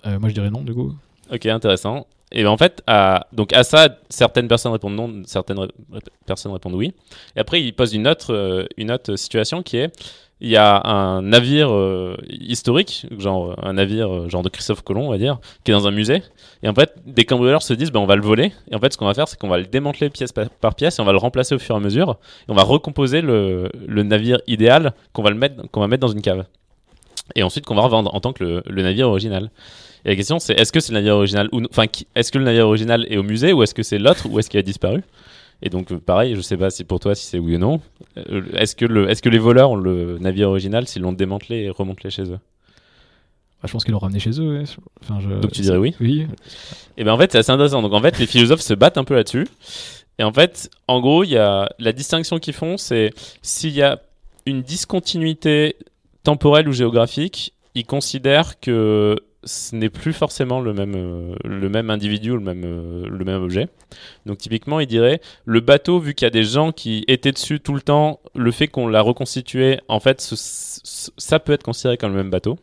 Euh, 0.05 0.19
moi 0.19 0.29
je 0.29 0.33
dirais 0.33 0.49
non 0.49 0.61
du 0.61 0.73
coup. 0.73 0.95
Ok, 1.31 1.45
intéressant. 1.45 2.07
Et 2.31 2.43
ben 2.43 2.49
en 2.49 2.57
fait, 2.57 2.81
à, 2.87 3.27
donc 3.31 3.53
à 3.53 3.63
ça, 3.63 3.97
certaines 4.09 4.47
personnes 4.47 4.71
répondent 4.73 4.95
non, 4.95 5.21
certaines 5.25 5.59
ré- 5.59 5.69
personnes 6.25 6.51
répondent 6.51 6.75
oui. 6.75 6.93
Et 7.35 7.39
après, 7.39 7.61
il 7.63 7.73
pose 7.73 7.93
une 7.93 8.07
autre, 8.07 8.33
euh, 8.33 8.65
une 8.77 8.91
autre 8.91 9.15
situation 9.15 9.63
qui 9.63 9.77
est 9.77 9.91
il 10.39 10.49
y 10.49 10.57
a 10.57 10.81
un 10.85 11.23
navire 11.23 11.73
euh, 11.73 12.15
historique, 12.29 13.07
genre 13.17 13.55
un 13.63 13.73
navire 13.73 14.13
euh, 14.13 14.29
genre 14.29 14.43
de 14.43 14.49
Christophe 14.49 14.83
Colomb, 14.83 15.07
on 15.07 15.09
va 15.09 15.17
dire, 15.17 15.39
qui 15.63 15.71
est 15.71 15.73
dans 15.73 15.87
un 15.87 15.91
musée. 15.91 16.21
Et 16.61 16.69
en 16.69 16.75
fait, 16.75 16.93
des 17.05 17.25
cambrioleurs 17.25 17.63
se 17.63 17.73
disent 17.73 17.91
ben, 17.91 17.99
on 17.99 18.05
va 18.05 18.15
le 18.15 18.21
voler. 18.21 18.53
Et 18.69 18.75
en 18.75 18.79
fait, 18.79 18.93
ce 18.93 18.97
qu'on 18.97 19.05
va 19.05 19.15
faire, 19.15 19.27
c'est 19.27 19.39
qu'on 19.39 19.47
va 19.47 19.57
le 19.57 19.65
démanteler 19.65 20.09
pièce 20.09 20.31
par, 20.31 20.75
pièce 20.75 20.99
et 20.99 21.01
on 21.01 21.05
va 21.05 21.11
le 21.11 21.17
remplacer 21.17 21.55
au 21.55 21.59
fur 21.59 21.75
et 21.75 21.77
à 21.77 21.81
mesure. 21.81 22.17
Et 22.47 22.51
on 22.51 22.55
va 22.55 22.63
recomposer 22.63 23.21
le, 23.21 23.69
navire 23.87 24.39
idéal 24.45 24.93
qu'on 25.11 25.23
va, 25.23 25.31
le 25.31 25.37
mettre, 25.37 25.55
va 25.73 25.87
mettre 25.87 26.01
dans 26.01 26.13
une 26.13 26.21
cave. 26.21 26.45
Et 27.35 27.41
ensuite, 27.41 27.65
qu'on 27.65 27.75
va 27.75 27.81
revendre 27.81 28.13
en 28.13 28.19
tant 28.19 28.31
que 28.31 28.43
le, 28.43 28.63
le 28.67 28.83
navire 28.83 29.09
original. 29.09 29.49
Et 30.05 30.09
la 30.09 30.15
question, 30.15 30.37
c'est 30.37 30.53
est-ce 30.53 30.71
que 30.71 30.79
c'est 30.79 30.93
le 30.93 30.99
navire 30.99 31.15
original 31.15 31.49
ou 31.51 31.61
Enfin, 31.69 31.85
est-ce 32.15 32.31
que 32.31 32.37
le 32.37 32.45
navire 32.45 32.67
original 32.67 33.07
est 33.09 33.17
au 33.17 33.23
musée 33.23 33.53
ou 33.53 33.63
est-ce 33.63 33.73
que 33.73 33.83
c'est 33.83 33.97
l'autre 33.97 34.27
ou 34.29 34.37
est-ce 34.37 34.49
qu'il 34.51 34.59
a 34.59 34.63
disparu? 34.63 35.03
Et 35.61 35.69
donc, 35.69 35.93
pareil, 35.99 36.35
je 36.35 36.41
sais 36.41 36.57
pas 36.57 36.69
si 36.69 36.83
pour 36.83 36.99
toi, 36.99 37.15
si 37.15 37.25
c'est 37.25 37.39
oui 37.39 37.55
ou 37.55 37.59
non. 37.59 37.81
Euh, 38.17 38.43
Est-ce 38.53 38.75
que, 38.75 38.85
le, 38.85 39.09
est-ce 39.09 39.21
que 39.23 39.29
les 39.29 39.39
voleurs 39.39 39.71
ont 39.71 39.75
le 39.75 40.17
navire 40.19 40.49
original 40.49 40.87
s'ils 40.87 41.01
l'ont 41.01 41.13
démantelé 41.13 41.63
et 41.63 41.69
remontelé 41.69 42.09
chez 42.11 42.23
eux? 42.23 42.39
Bah, 43.61 43.65
je 43.65 43.71
pense 43.71 43.83
qu'ils 43.83 43.93
l'ont 43.93 43.99
ramené 43.99 44.19
chez 44.19 44.39
eux. 44.39 44.59
ouais. 44.59 44.63
Enfin, 45.01 45.19
je- 45.19 45.29
Donc, 45.29 45.51
tu 45.51 45.61
dirais 45.61 45.77
oui? 45.77 45.95
Oui. 45.99 46.27
Et 46.97 47.03
ben 47.03 47.11
en 47.13 47.17
fait, 47.17 47.31
c'est 47.31 47.39
assez 47.39 47.51
intéressant. 47.51 47.81
Donc 47.81 47.93
en 47.93 48.01
fait, 48.01 48.19
les 48.19 48.27
philosophes 48.27 48.61
se 48.61 48.75
battent 48.75 48.99
un 48.99 49.03
peu 49.03 49.15
là-dessus. 49.15 49.47
Et 50.19 50.23
en 50.23 50.31
fait, 50.31 50.69
en 50.87 50.99
gros, 50.99 51.23
il 51.23 51.31
y 51.31 51.37
a 51.37 51.67
la 51.79 51.91
distinction 51.91 52.37
qu'ils 52.37 52.53
font, 52.53 52.77
c'est 52.77 53.11
s'il 53.41 53.71
y 53.73 53.81
a 53.81 53.99
une 54.45 54.61
discontinuité 54.61 55.75
temporelle 56.23 56.67
ou 56.69 56.71
géographique, 56.71 57.53
ils 57.73 57.85
considèrent 57.85 58.59
que 58.59 59.15
ce 59.47 59.75
n'est 59.75 59.89
plus 59.89 60.13
forcément 60.13 60.59
le 60.59 60.73
même, 60.73 60.95
euh, 60.95 61.35
le 61.43 61.69
même 61.69 61.89
individu 61.89 62.31
ou 62.31 62.35
le 62.35 62.43
même, 62.43 62.63
euh, 62.63 63.07
le 63.07 63.25
même 63.25 63.41
objet. 63.41 63.67
Donc 64.25 64.37
typiquement, 64.37 64.79
ils 64.79 64.87
diraient, 64.87 65.21
le 65.45 65.59
bateau, 65.59 65.99
vu 65.99 66.13
qu'il 66.13 66.25
y 66.25 66.27
a 66.27 66.31
des 66.31 66.43
gens 66.43 66.71
qui 66.71 67.03
étaient 67.07 67.31
dessus 67.31 67.59
tout 67.59 67.73
le 67.73 67.81
temps, 67.81 68.19
le 68.35 68.51
fait 68.51 68.67
qu'on 68.67 68.87
l'a 68.87 69.01
reconstitué, 69.01 69.79
en 69.87 69.99
fait, 69.99 70.21
ça 70.21 71.39
peut 71.39 71.53
être 71.53 71.63
considéré 71.63 71.97
comme 71.97 72.11
le 72.11 72.17
même 72.17 72.29
bateau. 72.29 72.57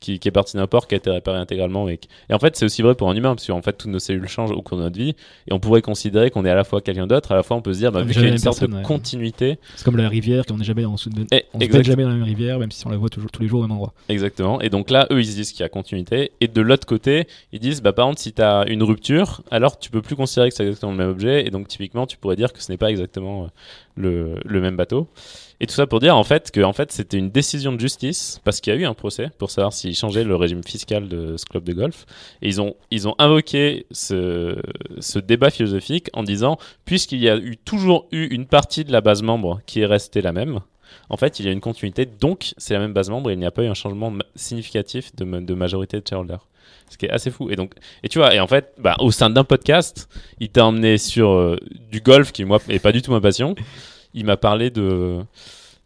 Qui, 0.00 0.18
qui 0.18 0.28
est 0.28 0.30
parti 0.30 0.56
d'un 0.56 0.66
port, 0.66 0.86
qui 0.86 0.94
a 0.94 0.96
été 0.96 1.10
réparé 1.10 1.36
intégralement. 1.36 1.86
Et, 1.90 2.00
et 2.30 2.32
en 2.32 2.38
fait, 2.38 2.56
c'est 2.56 2.64
aussi 2.64 2.80
vrai 2.80 2.94
pour 2.94 3.10
un 3.10 3.14
humain, 3.14 3.34
parce 3.34 3.46
qu'en 3.46 3.60
fait, 3.60 3.74
toutes 3.74 3.90
nos 3.90 3.98
cellules 3.98 4.26
changent 4.28 4.50
au 4.50 4.62
cours 4.62 4.78
de 4.78 4.84
notre 4.84 4.96
vie. 4.96 5.14
Et 5.46 5.52
on 5.52 5.60
pourrait 5.60 5.82
considérer 5.82 6.30
qu'on 6.30 6.46
est 6.46 6.50
à 6.50 6.54
la 6.54 6.64
fois 6.64 6.80
quelqu'un 6.80 7.06
d'autre, 7.06 7.32
à 7.32 7.34
la 7.34 7.42
fois 7.42 7.58
on 7.58 7.60
peut 7.60 7.74
se 7.74 7.80
dire, 7.80 7.92
bah, 7.92 8.00
vu 8.02 8.14
qu'il 8.14 8.22
y 8.22 8.24
a 8.24 8.28
une 8.28 8.38
sorte 8.38 8.64
de 8.64 8.74
ouais. 8.74 8.82
continuité, 8.82 9.58
C'est 9.76 9.84
comme 9.84 9.98
la 9.98 10.08
rivière 10.08 10.46
qu'on 10.46 10.56
n'est 10.56 10.64
jamais 10.64 10.84
dans 10.84 10.96
se 10.96 11.10
Et- 11.32 11.44
on 11.52 11.60
se 11.60 11.66
baigne 11.66 11.84
jamais 11.84 12.04
dans 12.04 12.08
la 12.08 12.14
même 12.14 12.24
rivière, 12.24 12.58
même 12.58 12.70
si 12.70 12.86
on 12.86 12.90
la 12.90 12.96
voit 12.96 13.10
toujours 13.10 13.30
tous 13.30 13.42
les 13.42 13.48
jours 13.48 13.58
au 13.58 13.62
même 13.64 13.72
endroit. 13.72 13.92
Exactement. 14.08 14.58
Et 14.62 14.70
donc 14.70 14.88
là, 14.88 15.06
eux, 15.10 15.20
ils 15.20 15.26
se 15.26 15.34
disent 15.36 15.52
qu'il 15.52 15.60
y 15.60 15.64
a 15.64 15.68
continuité. 15.68 16.32
Et 16.40 16.48
de 16.48 16.62
l'autre 16.62 16.86
côté, 16.86 17.26
ils 17.52 17.60
disent, 17.60 17.82
bah, 17.82 17.92
par 17.92 18.06
contre, 18.06 18.22
si 18.22 18.32
tu 18.32 18.40
as 18.40 18.64
une 18.68 18.82
rupture, 18.82 19.42
alors 19.50 19.78
tu 19.78 19.90
peux 19.90 20.00
plus 20.00 20.16
considérer 20.16 20.48
que 20.48 20.54
c'est 20.54 20.64
exactement 20.64 20.92
le 20.92 20.98
même 20.98 21.10
objet. 21.10 21.46
Et 21.46 21.50
donc, 21.50 21.68
typiquement, 21.68 22.06
tu 22.06 22.16
pourrais 22.16 22.36
dire 22.36 22.54
que 22.54 22.62
ce 22.62 22.72
n'est 22.72 22.78
pas 22.78 22.90
exactement 22.90 23.44
euh, 23.44 23.46
le, 24.00 24.60
même 24.60 24.76
bateau. 24.76 25.08
Et 25.60 25.66
tout 25.66 25.74
ça 25.74 25.86
pour 25.86 26.00
dire, 26.00 26.16
en 26.16 26.24
fait, 26.24 26.50
que 26.50 26.72
fait, 26.72 26.90
c'était 26.92 27.18
une 27.18 27.30
décision 27.30 27.72
de 27.72 27.80
justice, 27.80 28.40
parce 28.44 28.60
qu'il 28.60 28.72
y 28.72 28.76
a 28.76 28.78
eu 28.78 28.86
un 28.86 28.94
procès 28.94 29.28
pour 29.38 29.50
savoir 29.50 29.72
s'ils 29.72 29.94
changeaient 29.94 30.24
le 30.24 30.34
régime 30.36 30.64
fiscal 30.64 31.08
de 31.08 31.36
ce 31.36 31.44
club 31.44 31.64
de 31.64 31.72
golf. 31.72 32.06
Et 32.42 32.48
ils 32.48 32.60
ont, 32.60 32.74
ils 32.90 33.06
ont 33.06 33.14
invoqué 33.18 33.86
ce, 33.90 34.56
ce 34.98 35.18
débat 35.18 35.50
philosophique 35.50 36.08
en 36.14 36.22
disant, 36.22 36.58
puisqu'il 36.84 37.20
y 37.20 37.28
a 37.28 37.36
eu 37.36 37.56
toujours 37.56 38.08
eu 38.10 38.26
une 38.26 38.46
partie 38.46 38.84
de 38.84 38.92
la 38.92 39.00
base 39.00 39.22
membre 39.22 39.60
qui 39.66 39.80
est 39.80 39.86
restée 39.86 40.22
la 40.22 40.32
même, 40.32 40.60
en 41.08 41.16
fait, 41.16 41.40
il 41.40 41.46
y 41.46 41.48
a 41.48 41.52
une 41.52 41.60
continuité, 41.60 42.06
donc 42.06 42.54
c'est 42.56 42.74
la 42.74 42.80
même 42.80 42.92
base 42.92 43.10
membre 43.10 43.30
et 43.30 43.34
il 43.34 43.38
n'y 43.38 43.46
a 43.46 43.50
pas 43.50 43.62
eu 43.62 43.68
un 43.68 43.74
changement 43.74 44.12
significatif 44.34 45.14
de, 45.16 45.24
de 45.24 45.54
majorité 45.54 46.00
de 46.00 46.06
shareholders. 46.08 46.46
Ce 46.88 46.98
qui 46.98 47.06
est 47.06 47.10
assez 47.10 47.30
fou. 47.30 47.50
Et 47.50 47.56
donc, 47.56 47.72
et 48.02 48.08
tu 48.08 48.18
vois, 48.18 48.34
et 48.34 48.40
en 48.40 48.46
fait, 48.46 48.72
bah, 48.78 48.96
au 48.98 49.10
sein 49.10 49.30
d'un 49.30 49.44
podcast, 49.44 50.08
il 50.40 50.48
t'a 50.48 50.64
emmené 50.66 50.98
sur 50.98 51.30
euh, 51.30 51.56
du 51.90 52.00
golf 52.00 52.32
qui, 52.32 52.44
moi, 52.44 52.58
est 52.68 52.78
pas 52.80 52.92
du 52.92 53.00
tout 53.02 53.12
ma 53.12 53.20
passion. 53.20 53.54
Il 54.14 54.24
m'a 54.26 54.36
parlé 54.36 54.70
de. 54.70 55.18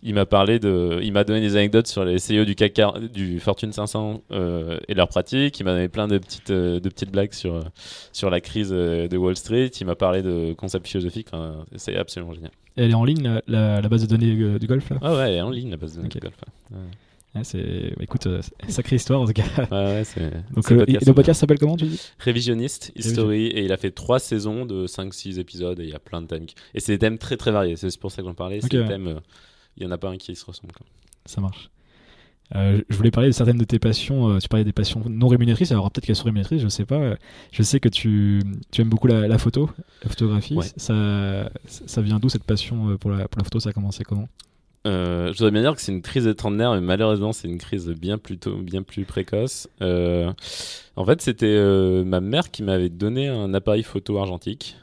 Il 0.07 0.13
m'a 0.13 0.27
parlé 0.27 0.59
de, 0.59 1.01
il 1.03 1.13
m'a 1.15 1.25
donné 1.25 1.41
des 1.41 1.57
anecdotes 1.57 1.87
sur 1.87 2.05
les 2.05 2.17
CEO 2.17 2.45
du 2.45 2.55
CAC 2.55 2.75
40 2.75 3.05
du 3.11 3.41
Fortune 3.41 3.73
500 3.73 4.21
euh, 4.33 4.79
et 4.87 4.93
leurs 4.93 5.09
pratiques. 5.09 5.59
Il 5.61 5.65
m'a 5.65 5.73
donné 5.73 5.89
plein 5.89 6.07
de 6.09 6.19
petites, 6.19 6.51
euh, 6.51 6.79
de 6.79 6.89
petites 6.91 7.11
blagues 7.11 7.33
sur, 7.33 7.59
sur 8.13 8.29
la 8.29 8.43
crise 8.43 8.69
de 8.69 9.17
Wall 9.17 9.35
Street. 9.35 9.69
Il 9.81 9.87
m'a 9.87 9.95
parlé 9.95 10.21
de 10.21 10.53
concepts 10.53 10.87
philosophiques. 10.87 11.29
Enfin, 11.33 11.65
c'est 11.77 11.97
absolument 11.97 12.35
génial. 12.35 12.51
Et 12.77 12.85
elle 12.85 12.91
est 12.91 12.95
en 12.95 13.05
ligne, 13.07 13.23
la, 13.23 13.41
la- 13.47 13.81
la 13.81 13.89
base 13.89 14.03
de 14.03 14.07
données 14.15 14.59
du 14.59 14.67
golf 14.67 14.91
là? 14.91 14.97
Ah 15.01 15.15
ouais, 15.15 15.31
elle 15.31 15.37
est 15.37 15.41
en 15.41 15.49
ligne 15.51 15.71
la 15.71 15.79
base 15.79 15.93
de 15.93 15.97
données 16.03 16.11
de 16.11 16.21
golf. 16.21 16.35
Ouais, 16.71 16.77
c'est... 17.43 17.93
Écoute, 18.01 18.27
euh, 18.27 18.41
sacrée 18.69 18.97
histoire 18.97 19.21
en 19.21 19.27
tout 19.27 19.33
cas. 19.33 19.43
Ouais, 19.71 19.85
ouais, 19.85 20.05
c'est. 20.05 20.31
Donc, 20.55 20.65
c'est 20.67 20.75
euh, 20.75 21.13
podcast, 21.13 21.29
le 21.29 21.33
s'appelle 21.35 21.59
comment 21.59 21.77
tu 21.77 21.87
dis? 21.87 22.01
Révisionniste, 22.19 22.93
History, 22.95 23.47
et 23.47 23.65
il 23.65 23.73
a 23.73 23.77
fait 23.77 23.91
trois 23.91 24.19
saisons 24.21 24.67
de 24.67 24.87
5-6 24.87 25.39
épisodes, 25.41 25.81
et 25.81 25.85
il 25.85 25.91
y 25.91 25.95
a 25.95 25.99
plein 25.99 26.23
de 26.23 26.27
thèmes. 26.27 26.47
Et 26.75 26.81
c'est 26.81 26.93
des 26.93 26.99
thèmes 26.99 27.19
très 27.19 27.37
très 27.37 27.51
variés, 27.51 27.77
c'est 27.77 27.99
pour 27.99 28.13
ça 28.13 28.23
que 28.23 28.29
j'en 28.29 28.35
parlais. 28.35 28.61
C'est 28.61 28.67
Ok, 28.67 28.71
des 28.73 28.79
ouais. 28.81 28.89
thèmes. 28.89 29.09
euh, 29.09 29.21
Il 29.77 29.87
en 29.87 29.91
a 29.91 29.99
pas 29.99 30.11
un 30.11 30.17
qui 30.17 30.37
se 30.37 30.45
ressemble. 30.45 30.73
quoi. 30.73 30.87
Ça 31.27 31.41
marche. 31.41 31.71
Euh, 32.55 32.83
je 32.91 32.97
voulais 32.97 33.11
parler 33.11 33.31
de 33.31 33.35
certaines 33.35 33.57
de 33.57 33.65
tes 33.65 33.79
passions. 33.79 34.29
euh, 34.29 34.39
tu 34.39 34.49
parlais 34.49 34.65
des 34.65 34.73
passions 34.73 35.03
non 35.09 35.27
rémunétrices. 35.29 35.73
Alors 35.73 35.91
peut-être 35.91 36.05
qu'elles 36.07 36.15
sont 36.15 36.25
rémunétrices, 36.27 36.61
je 36.63 36.69
sais 36.69 36.85
pas. 36.85 37.17
Je 37.51 37.63
sais 37.63 37.81
que 37.81 37.89
tu, 37.89 38.43
tu 38.71 38.83
aimes 38.83 38.91
beaucoup 38.91 39.07
la, 39.09 39.27
la 39.27 39.39
photo, 39.39 39.71
la 40.03 40.11
photographie. 40.11 40.55
Ouais. 40.55 40.67
Ça, 40.77 41.51
ça 41.67 42.03
vient 42.03 42.19
d'où 42.21 42.29
cette 42.29 42.45
passion 42.45 42.97
pour 42.99 43.11
la, 43.11 43.27
pour 43.29 43.39
la 43.39 43.45
photo? 43.45 43.59
Ça 43.61 43.71
a 43.71 43.73
commencé 43.73 44.05
comment? 44.05 44.29
Euh, 44.87 45.33
je 45.33 45.39
voudrais 45.39 45.51
bien 45.51 45.63
dire 45.63 45.75
que 45.75 45.81
c'est 45.81 45.93
une 45.93 46.03
crise 46.03 46.25
de 46.25 46.33
trentenaire, 46.33 46.73
mais 46.75 46.81
malheureusement, 46.81 47.33
c'est 47.33 47.49
une 47.49 47.59
crise 47.59 47.89
bien 47.89 48.19
plus 48.19 48.39
tôt, 48.39 48.57
bien 48.57 48.83
plus 48.83 49.05
précoce. 49.05 49.69
Euh, 49.81 50.33
en 50.97 51.07
fait, 51.07 51.23
c'était 51.23 51.47
euh, 51.47 52.05
ma 52.05 52.21
mère 52.21 52.51
qui 52.51 52.63
m'avait 52.63 52.91
donné 52.91 53.29
un 53.29 53.55
appareil 53.55 53.83
photo 53.83 54.19
argentique. 54.19 54.77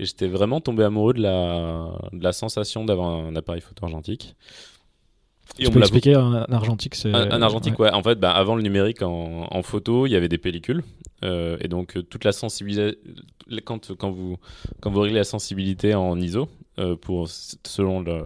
Et 0.00 0.04
j'étais 0.04 0.28
vraiment 0.28 0.60
tombé 0.60 0.84
amoureux 0.84 1.12
de 1.12 1.22
la, 1.22 1.92
de 2.12 2.22
la 2.22 2.32
sensation 2.32 2.84
d'avoir 2.84 3.10
un 3.10 3.34
appareil 3.36 3.60
photo 3.60 3.84
argentique. 3.84 4.36
Et 5.58 5.62
Tu 5.62 5.68
on 5.68 5.72
peux 5.72 5.80
expliquer 5.80 6.14
un, 6.14 6.32
un 6.48 6.52
argentique 6.52 6.94
c'est... 6.94 7.12
Un, 7.12 7.30
un 7.32 7.42
argentique, 7.42 7.78
ouais. 7.78 7.90
En 7.92 8.02
fait, 8.02 8.18
bah, 8.20 8.30
avant 8.32 8.54
le 8.54 8.62
numérique 8.62 9.02
en, 9.02 9.46
en 9.50 9.62
photo, 9.62 10.06
il 10.06 10.10
y 10.10 10.16
avait 10.16 10.28
des 10.28 10.38
pellicules. 10.38 10.82
Euh, 11.24 11.56
et 11.60 11.66
donc, 11.68 11.96
euh, 11.96 12.02
toute 12.02 12.24
la 12.24 12.30
sensibilité. 12.32 12.96
Quand, 13.64 13.92
quand, 13.96 14.10
vous, 14.10 14.36
quand 14.80 14.90
vous 14.90 15.00
réglez 15.00 15.16
la 15.16 15.24
sensibilité 15.24 15.94
en 15.94 16.20
ISO, 16.20 16.48
euh, 16.78 16.94
pour, 16.94 17.28
selon 17.28 18.00
le, 18.02 18.22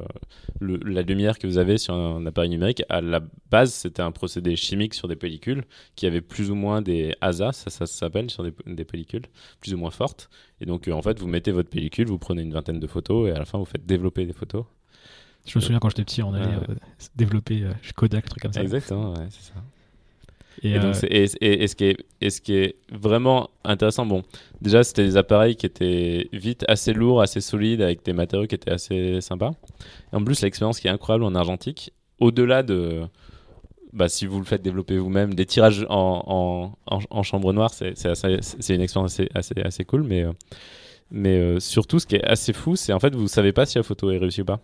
le- 0.61 0.77
la 0.79 1.01
lumière 1.03 1.39
que 1.39 1.47
vous 1.47 1.57
avez 1.57 1.79
sur 1.79 1.95
un, 1.95 2.27
appareil 2.27 2.51
numérique, 2.51 2.83
à 2.91 3.01
la 3.01 3.21
base, 3.51 3.73
c'était 3.73 4.03
un 4.03 4.11
procédé 4.13 4.55
chimique 4.57 4.93
sur 4.93 5.09
des 5.09 5.17
pellicules 5.17 5.65
qui 5.97 6.05
avait 6.07 6.21
plus 6.21 6.51
ou 6.51 6.55
moins 6.55 6.83
des 6.83 7.15
ASA, 7.23 7.53
ça, 7.53 7.71
ça 7.71 7.87
s'appelle, 7.87 8.29
sur 8.31 8.43
des, 8.43 8.53
des 8.67 8.85
pellicules 8.85 9.25
plus 9.61 9.73
ou 9.73 9.79
moins 9.79 9.91
fortes. 9.91 10.29
Et 10.61 10.67
donc, 10.67 10.87
en 10.89 11.01
fait, 11.01 11.19
vous 11.19 11.29
mettez 11.29 11.53
votre 11.53 11.71
pellicule, 11.71 12.09
vous 12.09 12.19
prenez 12.19 12.43
une 12.43 12.53
vingtaine 12.53 12.81
de 12.81 12.87
photos 12.87 13.29
et 13.29 13.33
à 13.33 13.39
la 13.39 13.47
fin, 13.47 13.57
vous 13.59 13.65
faites 13.65 13.87
développer 13.87 14.27
des 14.27 14.35
photos. 14.35 14.65
Je 15.47 15.59
me 15.59 15.61
souviens 15.63 15.79
quand 15.81 15.89
j'étais 15.89 16.05
petit, 16.05 16.23
on 16.23 16.33
allait 16.35 16.47
Ouais. 16.57 16.63
euh, 16.71 16.75
développer 17.17 17.63
euh, 17.65 17.73
Kodak, 17.97 18.29
truc 18.29 18.43
comme 18.43 18.53
ça. 18.53 18.63
Exactement, 18.63 19.13
ouais, 19.15 19.27
c'est 19.31 19.43
ça. 19.53 19.55
Et, 20.63 20.73
Et, 20.73 20.79
donc, 20.79 20.95
c'est- 20.95 21.07
et, 21.09 21.25
et- 21.41 21.63
et 21.65 21.67
ce 21.67 21.75
qui 21.75 21.85
est, 21.87 21.97
et 22.21 22.31
ce 22.31 22.41
qui 22.41 22.55
est 22.55 22.77
vraiment 22.93 23.49
intéressant, 23.65 24.07
bon, 24.07 24.23
déjà 24.61 24.85
c'était 24.85 25.03
des 25.03 25.17
appareils 25.17 25.57
qui 25.57 25.67
étaient 25.67 26.29
vite 26.33 26.65
assez 26.69 26.93
lourds, 26.93 27.21
assez 27.23 27.41
solides, 27.41 27.81
avec 27.81 28.05
des 28.05 28.13
matériaux 28.13 28.47
qui 28.47 28.55
étaient 28.55 28.71
assez 28.71 29.21
sympas. 29.21 29.53
En 30.13 30.23
plus, 30.23 30.41
l'expérience 30.43 30.79
qui 30.79 30.87
est 30.87 30.91
incroyable 30.91 31.25
en 31.25 31.35
argentique, 31.35 31.93
au-delà 32.21 32.63
de, 32.63 33.01
bah, 33.93 34.09
si 34.09 34.27
vous 34.27 34.39
le 34.39 34.45
faites 34.45 34.63
développer 34.63 34.99
vous-même, 34.99 35.35
des 35.35 35.47
tirages 35.47 35.85
en, 35.89 36.23
en, 36.87 36.95
en, 36.97 37.01
en 37.11 37.23
chambre 37.25 37.53
noire, 37.53 37.73
c'est 37.75 37.95
une 38.75 38.81
expérience 38.83 39.15
assez, 39.15 39.29
assez, 39.35 39.61
assez 39.63 39.85
cool, 39.85 40.03
mais, 40.05 40.23
euh, 40.23 40.33
mais 41.11 41.37
euh, 41.39 41.61
surtout, 41.61 41.99
ce 41.99 42.07
qui 42.07 42.17
est 42.17 42.25
assez 42.25 42.53
fou, 42.53 42.77
c'est 42.77 42.93
en 42.93 43.01
fait, 43.01 43.15
vous 43.17 43.27
savez 43.27 43.53
pas 43.53 43.67
si 43.67 43.79
la 43.79 43.83
photo 43.83 44.11
est 44.11 44.19
réussie 44.19 44.43
ou 44.43 44.47
pas. 44.47 44.61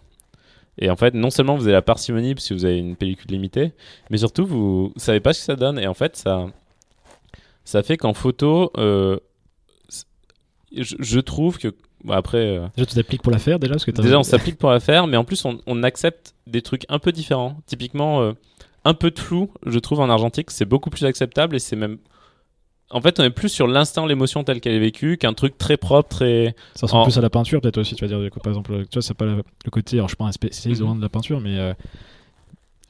Et 0.78 0.90
en 0.90 0.96
fait, 0.96 1.14
non 1.14 1.30
seulement 1.30 1.56
vous 1.56 1.64
avez 1.64 1.72
la 1.72 1.82
parcimonie 1.82 2.34
parce 2.34 2.48
que 2.48 2.54
vous 2.54 2.64
avez 2.64 2.78
une 2.78 2.96
pellicule 2.96 3.30
limitée, 3.30 3.72
mais 4.10 4.18
surtout 4.18 4.46
vous 4.46 4.92
savez 4.96 5.20
pas 5.20 5.32
ce 5.32 5.40
que 5.40 5.44
ça 5.46 5.56
donne. 5.56 5.78
Et 5.78 5.86
en 5.86 5.94
fait, 5.94 6.16
ça, 6.16 6.46
ça 7.64 7.82
fait 7.82 7.96
qu'en 7.96 8.14
photo, 8.14 8.70
euh, 8.76 9.18
je, 10.76 10.96
je 10.98 11.20
trouve 11.20 11.58
que 11.58 11.74
bon, 12.04 12.14
après, 12.14 12.38
euh, 12.38 12.66
Déjà, 12.76 12.86
tu 12.86 12.94
t'appliques 12.94 13.22
pour 13.22 13.32
la 13.32 13.38
faire 13.38 13.58
déjà 13.58 13.74
parce 13.74 13.84
que 13.84 13.90
déjà 13.90 14.18
on 14.18 14.22
s'applique 14.22 14.58
pour 14.58 14.70
la 14.70 14.80
faire, 14.80 15.06
mais 15.06 15.16
en 15.16 15.24
plus 15.24 15.44
on, 15.44 15.58
on 15.66 15.82
accepte 15.82 16.34
des 16.46 16.62
trucs 16.62 16.84
un 16.88 16.98
peu 16.98 17.12
différents. 17.12 17.56
Typiquement, 17.66 18.22
euh, 18.22 18.32
un 18.84 18.94
peu 18.94 19.10
de 19.10 19.18
flou, 19.18 19.50
je 19.66 19.78
trouve 19.78 20.00
en 20.00 20.08
argentique, 20.08 20.50
c'est 20.50 20.64
beaucoup 20.64 20.90
plus 20.90 21.04
acceptable 21.04 21.56
et 21.56 21.58
c'est 21.58 21.76
même 21.76 21.98
en 22.90 23.00
fait, 23.00 23.20
on 23.20 23.24
est 23.24 23.30
plus 23.30 23.48
sur 23.50 23.66
l'instant, 23.66 24.06
l'émotion 24.06 24.44
telle 24.44 24.60
qu'elle 24.60 24.72
est 24.74 24.78
vécue, 24.78 25.16
qu'un 25.18 25.34
truc 25.34 25.58
très 25.58 25.76
propre, 25.76 26.08
très. 26.08 26.54
Ça 26.74 26.86
ressemble 26.86 27.02
en- 27.02 27.04
plus 27.04 27.18
à 27.18 27.20
la 27.20 27.30
peinture, 27.30 27.60
peut-être 27.60 27.78
aussi. 27.78 27.94
Tu 27.94 28.04
vas 28.04 28.08
dire, 28.08 28.20
du 28.20 28.30
coup, 28.30 28.40
par 28.40 28.50
exemple, 28.50 28.72
tu 28.90 28.94
vois, 28.94 29.02
c'est 29.02 29.14
pas 29.14 29.26
la- 29.26 29.36
le 29.64 29.70
côté. 29.70 29.96
Alors, 29.96 30.08
je 30.08 30.12
suis 30.12 30.16
pas 30.16 30.24
un 30.24 30.32
spécialiste 30.32 30.80
Mhm. 30.80 30.86
vraiment 30.86 30.96
de 30.98 31.02
la 31.02 31.08
peinture, 31.10 31.40
mais 31.40 31.58
euh, 31.58 31.74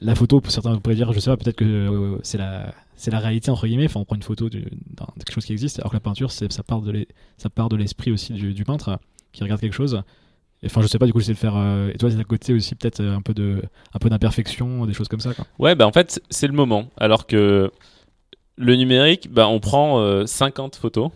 la 0.00 0.14
photo, 0.14 0.40
pour 0.40 0.52
certains 0.52 0.76
pourraient 0.78 0.94
dire, 0.94 1.12
je 1.12 1.18
sais 1.18 1.30
pas, 1.30 1.36
peut-être 1.36 1.56
que 1.56 1.64
euh, 1.64 2.18
c'est 2.22 2.38
la, 2.38 2.72
c'est 2.94 3.10
la 3.10 3.18
réalité 3.18 3.50
entre 3.50 3.66
guillemets. 3.66 3.86
Enfin, 3.86 4.00
on 4.00 4.04
prend 4.04 4.14
une 4.16 4.22
photo 4.22 4.48
de, 4.48 4.60
quelque 4.60 5.32
chose 5.32 5.44
qui 5.44 5.52
existe, 5.52 5.80
alors 5.80 5.90
que 5.90 5.96
la 5.96 6.00
peinture, 6.00 6.30
c'est, 6.30 6.52
ça 6.52 6.62
part 6.62 6.80
de 6.80 7.06
ça 7.36 7.50
part 7.50 7.68
de 7.68 7.76
l'esprit 7.76 8.12
aussi 8.12 8.32
du, 8.32 8.64
peintre 8.64 8.98
qui 9.32 9.42
regarde 9.42 9.60
quelque 9.60 9.72
chose. 9.74 10.02
Enfin, 10.64 10.80
je 10.82 10.86
sais 10.88 10.98
pas, 10.98 11.06
du 11.06 11.12
coup, 11.12 11.20
j'essaie 11.20 11.34
de 11.34 11.38
faire. 11.38 11.56
Euh, 11.56 11.90
et 11.92 11.98
toi, 11.98 12.10
c'est 12.10 12.18
à 12.18 12.24
côté 12.24 12.52
aussi 12.52 12.74
peut-être 12.74 13.00
un 13.02 13.22
peu 13.22 13.34
de, 13.34 13.62
un 13.94 13.98
peu 13.98 14.08
d'imperfection, 14.08 14.86
des 14.86 14.92
choses 14.92 15.08
comme 15.08 15.20
ça. 15.20 15.34
Quoi. 15.34 15.44
Ouais, 15.58 15.74
bah 15.74 15.86
en 15.86 15.92
fait, 15.92 16.20
c'est 16.30 16.48
le 16.48 16.52
moment. 16.52 16.88
Alors 16.96 17.26
que 17.26 17.70
le 18.58 18.76
numérique, 18.76 19.32
bah, 19.32 19.48
on 19.48 19.60
prend 19.60 20.26
50 20.26 20.76
photos 20.76 21.10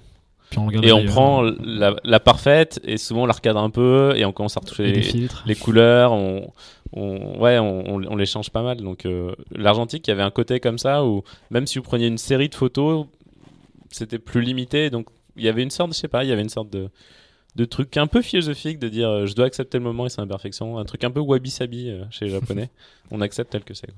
et 0.83 0.92
on 0.92 1.05
prend 1.05 1.42
la, 1.42 2.20
parfaite 2.20 2.81
et 2.85 2.96
souvent 2.96 3.22
on 3.22 3.26
la 3.26 3.33
recadre 3.33 3.61
un 3.61 3.70
peu 3.70 4.14
et 4.16 4.24
on 4.24 4.33
commence 4.33 4.57
à 4.57 4.61
retoucher 4.61 4.92
les, 4.92 5.28
les, 5.46 5.55
couleurs. 5.55 6.12
On, 6.12 6.52
ouais, 6.94 7.59
on, 7.59 8.16
les 8.16 8.26
change 8.26 8.50
pas 8.50 8.62
mal. 8.62 8.78
Donc 8.78 9.07
euh, 9.07 9.35
l'argentique, 9.50 10.07
il 10.07 10.11
y 10.11 10.12
avait 10.12 10.22
un 10.22 10.31
côté 10.31 10.61
comme 10.61 10.78
ça 10.78 11.05
où 11.05 11.22
même 11.50 11.66
si 11.66 11.78
vous 11.78 11.85
preniez 11.85 12.07
une 12.07 12.18
série 12.18 12.48
de 12.48 12.55
photos, 12.55 13.07
c'était 13.90 14.18
plus 14.18 14.42
limité. 14.42 14.90
Donc 14.90 15.09
il 15.37 15.44
y 15.44 15.48
avait 15.48 15.62
une 15.62 15.70
sorte, 15.70 15.92
je 15.92 15.98
sais 15.98 16.09
pas, 16.09 16.24
il 16.24 16.31
y 16.31 16.33
avait 16.33 16.42
une 16.42 16.48
sorte 16.48 16.70
de 16.70 16.88
de 17.55 17.66
truc 17.66 17.98
un 17.98 18.07
peu 18.07 18.22
philosophique 18.22 18.78
de 18.78 18.88
dire 18.88 19.11
euh, 19.11 19.26
je 19.26 19.35
dois 19.35 19.44
accepter 19.44 19.76
le 19.76 19.85
moment 19.85 20.07
et 20.07 20.09
c'est 20.09 20.22
imperfection 20.22 20.78
un 20.78 20.87
truc 20.87 21.05
un 21.05 21.11
peu 21.11 21.20
wabi 21.20 21.50
sabi 21.50 21.90
euh, 21.90 22.02
chez 22.11 22.24
les 22.24 22.31
japonais 22.31 22.70
on 23.11 23.20
accepte 23.20 23.52
tel 23.52 23.62
que 23.62 23.74
c'est 23.74 23.90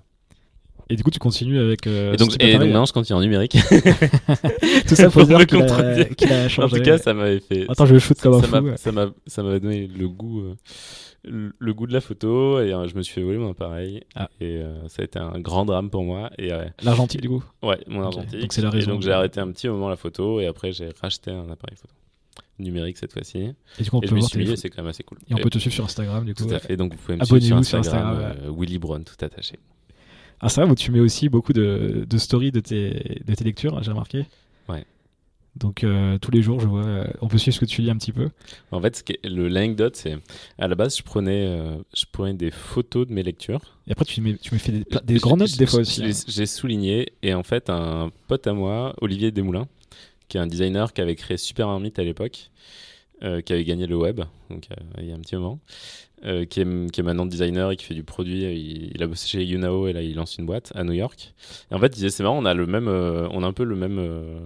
et 0.91 0.97
du 0.97 1.03
coup, 1.03 1.11
tu 1.11 1.19
continues 1.19 1.59
avec. 1.59 1.87
Euh, 1.87 2.13
et 2.13 2.17
donc, 2.17 2.43
et 2.43 2.53
donc 2.53 2.63
maintenant, 2.63 2.85
je 2.85 2.93
continue 2.93 3.17
en 3.17 3.23
numérique. 3.23 3.53
Tout 4.89 4.95
ça 4.95 5.11
pour, 5.11 5.25
dire 5.25 5.47
qu'il 5.47 5.63
a, 6.33 6.49
changé. 6.49 6.75
En 6.75 6.79
tout 6.79 6.83
cas, 6.83 6.99
ça 6.99 7.15
m'avait 7.15 7.41
fait. 7.41 7.65
Attends, 7.71 7.87
je 7.87 7.95
vais 7.95 8.01
shoot 8.01 8.21
comme 8.21 8.35
un 8.35 8.43
fou. 8.43 8.77
Ça 8.77 8.93
m'a, 8.93 9.07
ça 9.27 9.43
m'a 9.43 9.59
donné 9.59 9.87
le 9.87 10.09
goût, 10.09 10.43
euh, 10.43 11.51
le, 11.59 11.75
goût 11.75 11.87
de 11.87 11.95
la 11.95 12.03
photo 12.03 12.61
et 12.61 12.75
euh, 12.75 12.87
je 12.87 12.95
me 12.97 13.03
suis 13.03 13.15
fait 13.15 13.23
voler 13.23 13.39
mon 13.39 13.53
appareil. 13.53 14.03
Ah. 14.15 14.29
Et 14.41 14.63
ça 14.89 15.03
a 15.03 15.05
été 15.05 15.19
un 15.19 15.41
grand 15.41 15.65
drame 15.65 15.89
pour 15.89 16.05
moi. 16.05 16.31
Et 16.39 16.51
l'argentique 16.83 17.23
du 17.23 17.29
coup. 17.29 17.43
Ouais, 17.63 17.79
mon 17.87 18.03
argentique. 18.03 18.41
Donc 18.41 18.53
c'est 18.53 18.63
la 18.63 18.71
raison. 18.71 18.91
Et 18.91 18.95
donc 18.95 19.03
j'ai 19.03 19.13
arrêté 19.13 19.41
un 19.41 19.51
petit 19.51 19.69
moment 19.69 19.89
la 19.89 19.97
photo 19.97 20.41
et 20.41 20.47
après 20.47 20.73
j'ai 20.73 20.91
racheté 21.01 21.31
un 21.31 21.51
appareil 21.51 21.77
photo 21.77 21.95
numérique 22.59 22.99
cette 22.99 23.13
fois-ci. 23.13 23.39
Et 23.79 23.83
du 23.83 23.91
coup, 23.91 23.97
on 23.97 24.01
peut 24.01 24.09
je 24.09 24.15
me 24.15 24.21
suis 24.21 24.57
c'est 24.57 24.69
quand 24.69 24.83
même 24.83 24.91
assez 24.91 25.03
cool. 25.03 25.19
Et 25.29 25.35
on 25.35 25.39
peut 25.39 25.51
te 25.51 25.59
suivre 25.59 25.75
sur 25.75 25.85
Instagram 25.85 26.27
du 26.27 26.35
coup. 26.35 26.45
Tout 26.45 26.55
à 26.55 26.59
fait. 26.59 26.77
Donc 26.77 26.93
vous 26.93 26.99
pouvez 26.99 27.17
me 27.17 27.25
suivre 27.25 27.41
sur 27.41 27.57
Instagram, 27.57 27.83
sur 27.85 27.97
Instagram 27.97 28.55
Willy 28.57 28.79
Brown 28.79 29.03
tout 29.03 29.25
attaché. 29.25 29.59
Instagram 30.41 30.71
où 30.71 30.75
tu 30.75 30.91
mets 30.91 31.01
aussi 31.01 31.29
beaucoup 31.29 31.53
de, 31.53 32.07
de 32.09 32.19
stories 32.19 32.53
de 32.53 32.61
tes, 32.61 33.21
de 33.25 33.35
tes 33.35 33.45
lectures, 33.45 33.83
j'ai 33.83 33.91
remarqué. 33.91 34.27
Ouais. 34.69 34.85
Donc 35.57 35.85
euh, 35.85 36.19
tous 36.19 36.31
les 36.31 36.43
jours, 36.43 36.59
je 36.61 36.67
vois, 36.67 36.85
euh, 36.85 37.07
on 37.21 37.29
peut 37.29 37.39
suivre 37.39 37.55
ce 37.55 37.61
que 37.61 37.65
tu 37.65 37.81
lis 37.81 37.91
un 37.91 37.97
petit 37.97 38.13
peu. 38.13 38.31
En 38.73 38.81
fait, 38.81 38.97
ce 38.97 39.29
le 39.29 39.49
l'anecdote, 39.49 39.95
c'est 39.95 40.19
à 40.59 40.67
la 40.67 40.75
base, 40.75 40.97
je 40.97 41.03
prenais, 41.03 41.47
euh, 41.47 41.77
je 41.95 42.05
prenais 42.11 42.35
des 42.35 42.51
photos 42.51 43.07
de 43.07 43.13
mes 43.13 43.23
lectures. 43.23 43.79
Et 43.87 43.93
après, 43.93 44.05
tu, 44.05 44.21
mets, 44.21 44.37
tu 44.37 44.53
me 44.55 44.59
fais 44.59 44.73
des, 44.73 44.85
des 45.05 45.19
grandes 45.19 45.41
notes 45.41 45.57
des 45.57 45.67
fois 45.67 45.81
aussi. 45.81 46.05
Hein. 46.05 46.11
J'ai 46.27 46.47
souligné 46.47 47.13
et 47.23 47.35
en 47.35 47.45
fait, 47.45 47.71
un 47.71 48.11
pote 48.27 48.47
à 48.47 48.53
moi, 48.53 48.95
Olivier 49.01 49.31
Desmoulins, 49.31 49.69
qui 50.29 50.39
est 50.39 50.41
un 50.41 50.47
designer 50.47 50.93
qui 50.93 51.01
avait 51.01 51.17
créé 51.17 51.37
Super 51.37 51.69
Marmite 51.69 51.99
à 51.99 52.05
l'époque, 52.05 52.51
qui 53.21 53.53
avait 53.53 53.65
gagné 53.65 53.87
le 53.87 53.97
web, 53.97 54.21
donc 54.51 54.69
il 54.99 55.07
y 55.07 55.13
a 55.13 55.15
un 55.15 55.21
petit 55.21 55.37
moment. 55.37 55.59
Euh, 56.27 56.47
qui, 56.47 56.61
est, 56.61 57.03
maintenant 57.03 57.27
designer 57.27 57.71
et 57.71 57.77
qui 57.77 57.85
fait 57.85 57.95
du 57.95 58.03
produit. 58.03 58.45
Il, 58.95 59.03
a 59.03 59.07
bossé 59.07 59.29
chez 59.29 59.47
Unao 59.47 59.89
et 59.89 59.93
là 59.93 60.01
il 60.01 60.15
lance 60.15 60.39
une 60.39 60.47
boîte 60.47 60.73
à 60.75 60.83
New 60.83 60.95
York. 60.95 61.35
Et 61.71 61.75
en 61.75 61.79
fait, 61.79 61.89
il 61.89 61.97
disait 61.97 62.09
c'est 62.09 62.23
marrant, 62.23 62.39
on 62.39 62.47
a 62.47 62.55
le 62.55 62.67
même, 62.67 62.89
euh, 62.89 63.29
on 63.31 63.43
a 63.43 63.47
un 63.47 63.53
peu 63.53 63.65
le 63.65 63.77
même, 63.77 63.99
euh, 63.99 64.41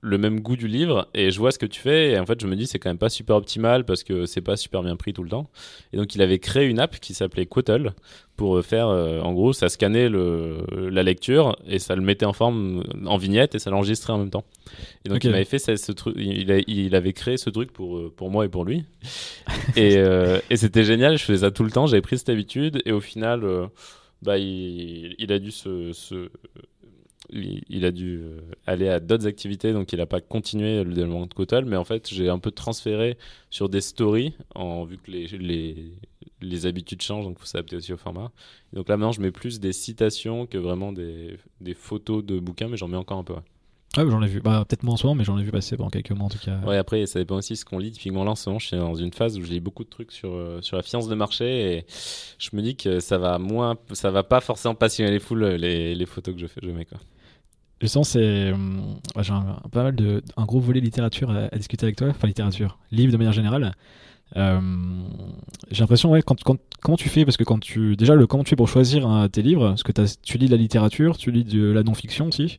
le 0.00 0.18
même 0.18 0.40
goût 0.40 0.56
du 0.56 0.68
livre 0.68 1.08
et 1.12 1.30
je 1.30 1.38
vois 1.38 1.50
ce 1.50 1.58
que 1.58 1.66
tu 1.66 1.80
fais 1.80 2.12
et 2.12 2.18
en 2.18 2.24
fait 2.24 2.40
je 2.40 2.46
me 2.46 2.56
dis 2.56 2.66
c'est 2.66 2.78
quand 2.78 2.88
même 2.88 2.96
pas 2.96 3.10
super 3.10 3.36
optimal 3.36 3.84
parce 3.84 4.04
que 4.04 4.24
c'est 4.24 4.40
pas 4.40 4.56
super 4.56 4.82
bien 4.82 4.96
pris 4.96 5.12
tout 5.12 5.22
le 5.22 5.28
temps. 5.28 5.50
Et 5.92 5.96
donc 5.96 6.14
il 6.14 6.22
avait 6.22 6.38
créé 6.38 6.66
une 6.66 6.78
app 6.78 6.98
qui 7.00 7.14
s'appelait 7.14 7.46
Quotel 7.46 7.92
pour 8.36 8.62
faire, 8.62 8.88
en 8.88 9.32
gros, 9.32 9.54
ça 9.54 9.70
scannait 9.70 10.10
le, 10.10 10.58
la 10.90 11.02
lecture 11.02 11.56
et 11.66 11.78
ça 11.78 11.96
le 11.96 12.02
mettait 12.02 12.26
en 12.26 12.34
forme 12.34 12.84
en 13.06 13.16
vignette 13.16 13.54
et 13.54 13.58
ça 13.58 13.70
l'enregistrait 13.70 14.12
en 14.12 14.18
même 14.18 14.28
temps. 14.28 14.44
Et 15.06 15.08
donc 15.08 15.24
il 15.24 15.30
m'avait 15.30 15.46
fait 15.46 15.58
ce, 15.58 15.92
truc, 15.92 16.14
il, 16.18 16.50
il, 16.66 16.94
avait 16.94 17.14
créé 17.14 17.38
ce 17.38 17.48
truc 17.48 17.72
pour, 17.72 18.12
pour 18.12 18.30
moi 18.30 18.44
et 18.44 18.50
pour 18.50 18.66
lui. 18.66 18.84
et, 19.76 19.96
et 20.50 20.56
c'était 20.56 20.84
génial 20.84 21.16
je 21.16 21.24
faisais 21.24 21.44
ça 21.46 21.50
tout 21.50 21.64
le 21.64 21.70
temps, 21.70 21.86
j'avais 21.86 22.02
pris 22.02 22.18
cette 22.18 22.28
habitude, 22.28 22.82
et 22.84 22.92
au 22.92 23.00
final, 23.00 23.44
euh, 23.44 23.66
bah, 24.22 24.38
il, 24.38 25.32
a 25.32 25.38
dû 25.38 25.50
se, 25.50 25.92
il, 27.30 27.84
a 27.84 27.90
dû 27.90 28.20
euh, 28.22 28.40
aller 28.66 28.88
à 28.88 29.00
d'autres 29.00 29.26
activités, 29.26 29.72
donc 29.72 29.92
il 29.92 29.98
n'a 29.98 30.06
pas 30.06 30.20
continué 30.20 30.84
le 30.84 30.92
développement 30.92 31.26
de 31.26 31.34
Kotal, 31.34 31.64
mais 31.64 31.76
en 31.76 31.84
fait, 31.84 32.08
j'ai 32.08 32.28
un 32.28 32.38
peu 32.38 32.50
transféré 32.50 33.18
sur 33.50 33.68
des 33.68 33.80
stories, 33.80 34.34
en, 34.54 34.84
vu 34.84 34.98
que 34.98 35.10
les, 35.10 35.26
les, 35.26 35.92
les 36.40 36.66
habitudes 36.66 37.02
changent, 37.02 37.24
donc 37.24 37.36
il 37.38 37.40
faut 37.40 37.46
s'adapter 37.46 37.76
aussi 37.76 37.92
au 37.92 37.96
format. 37.96 38.30
donc 38.72 38.88
là, 38.88 38.96
maintenant, 38.96 39.12
je 39.12 39.20
mets 39.20 39.32
plus 39.32 39.60
des 39.60 39.72
citations 39.72 40.46
que 40.46 40.58
vraiment 40.58 40.92
des, 40.92 41.38
des 41.60 41.74
photos 41.74 42.24
de 42.24 42.38
bouquins, 42.38 42.68
mais 42.68 42.76
j'en 42.76 42.88
mets 42.88 42.96
encore 42.96 43.18
un 43.18 43.24
peu. 43.24 43.34
Ouais, 43.96 44.10
j'en 44.10 44.22
ai 44.22 44.26
vu. 44.26 44.40
Bah, 44.40 44.64
peut-être 44.68 44.82
moins 44.82 44.94
en 44.94 44.96
ce 44.96 45.06
moment, 45.06 45.14
mais 45.14 45.24
j'en 45.24 45.38
ai 45.38 45.42
vu 45.42 45.50
passer 45.50 45.76
pendant 45.76 45.90
quelques 45.90 46.10
mois 46.10 46.26
en 46.26 46.28
tout 46.28 46.38
cas. 46.38 46.58
Ouais, 46.66 46.76
après, 46.76 47.06
ça 47.06 47.18
dépend 47.18 47.36
aussi 47.36 47.54
de 47.54 47.58
ce 47.58 47.64
qu'on 47.64 47.78
lit. 47.78 47.92
Typiquement, 47.92 48.24
là, 48.24 48.32
en 48.32 48.34
ce 48.34 48.48
moment, 48.48 48.58
je 48.58 48.66
suis 48.66 48.76
dans 48.76 48.94
une 48.94 49.12
phase 49.12 49.38
où 49.38 49.42
je 49.42 49.48
lis 49.48 49.60
beaucoup 49.60 49.84
de 49.84 49.88
trucs 49.88 50.12
sur, 50.12 50.34
euh, 50.34 50.60
sur 50.60 50.76
la 50.76 50.82
finance 50.82 51.08
de 51.08 51.14
marché 51.14 51.78
et 51.78 51.86
je 52.38 52.50
me 52.52 52.60
dis 52.60 52.76
que 52.76 53.00
ça 53.00 53.16
va 53.16 53.38
moins, 53.38 53.76
ça 53.92 54.10
va 54.10 54.22
pas 54.22 54.40
forcément 54.40 54.74
passionner 54.74 55.10
les 55.10 55.18
foules, 55.18 55.44
les, 55.44 55.94
les 55.94 56.06
photos 56.06 56.34
que 56.34 56.40
je, 56.40 56.46
fais, 56.46 56.60
je 56.62 56.70
mets, 56.70 56.84
quoi. 56.84 56.98
Sens 57.84 58.10
c'est. 58.10 58.52
Hum, 58.52 58.96
j'ai 59.20 59.32
un, 59.32 59.60
pas 59.70 59.84
mal 59.84 59.96
de. 59.96 60.22
Gros 60.38 60.60
volet 60.60 60.80
littérature 60.80 61.30
à, 61.30 61.48
discuter 61.56 61.84
avec 61.84 61.96
toi. 61.96 62.08
Enfin, 62.08 62.26
littérature. 62.26 62.78
Livre 62.90 63.12
de 63.12 63.16
manière 63.16 63.32
générale. 63.32 63.72
Euh, 64.36 64.60
j'ai 65.70 65.80
l'impression, 65.82 66.10
ouais, 66.10 66.22
quand, 66.22 66.36
comment 66.80 66.96
tu 66.96 67.08
fais? 67.08 67.24
Parce 67.24 67.36
que 67.36 67.44
quand 67.44 67.60
tu. 67.60 67.96
Déjà, 67.96 68.14
le, 68.14 68.26
comment 68.26 68.44
tu 68.44 68.50
fais 68.50 68.56
pour 68.56 68.68
choisir 68.68 69.28
tes 69.30 69.42
livres? 69.42 69.68
Parce 69.68 69.82
que 69.82 69.92
tu 70.22 70.38
lis 70.38 70.46
de 70.46 70.52
la 70.52 70.56
littérature, 70.56 71.16
tu 71.18 71.30
lis 71.30 71.44
de 71.44 71.70
la 71.70 71.82
non-fiction 71.82 72.28
aussi. 72.28 72.58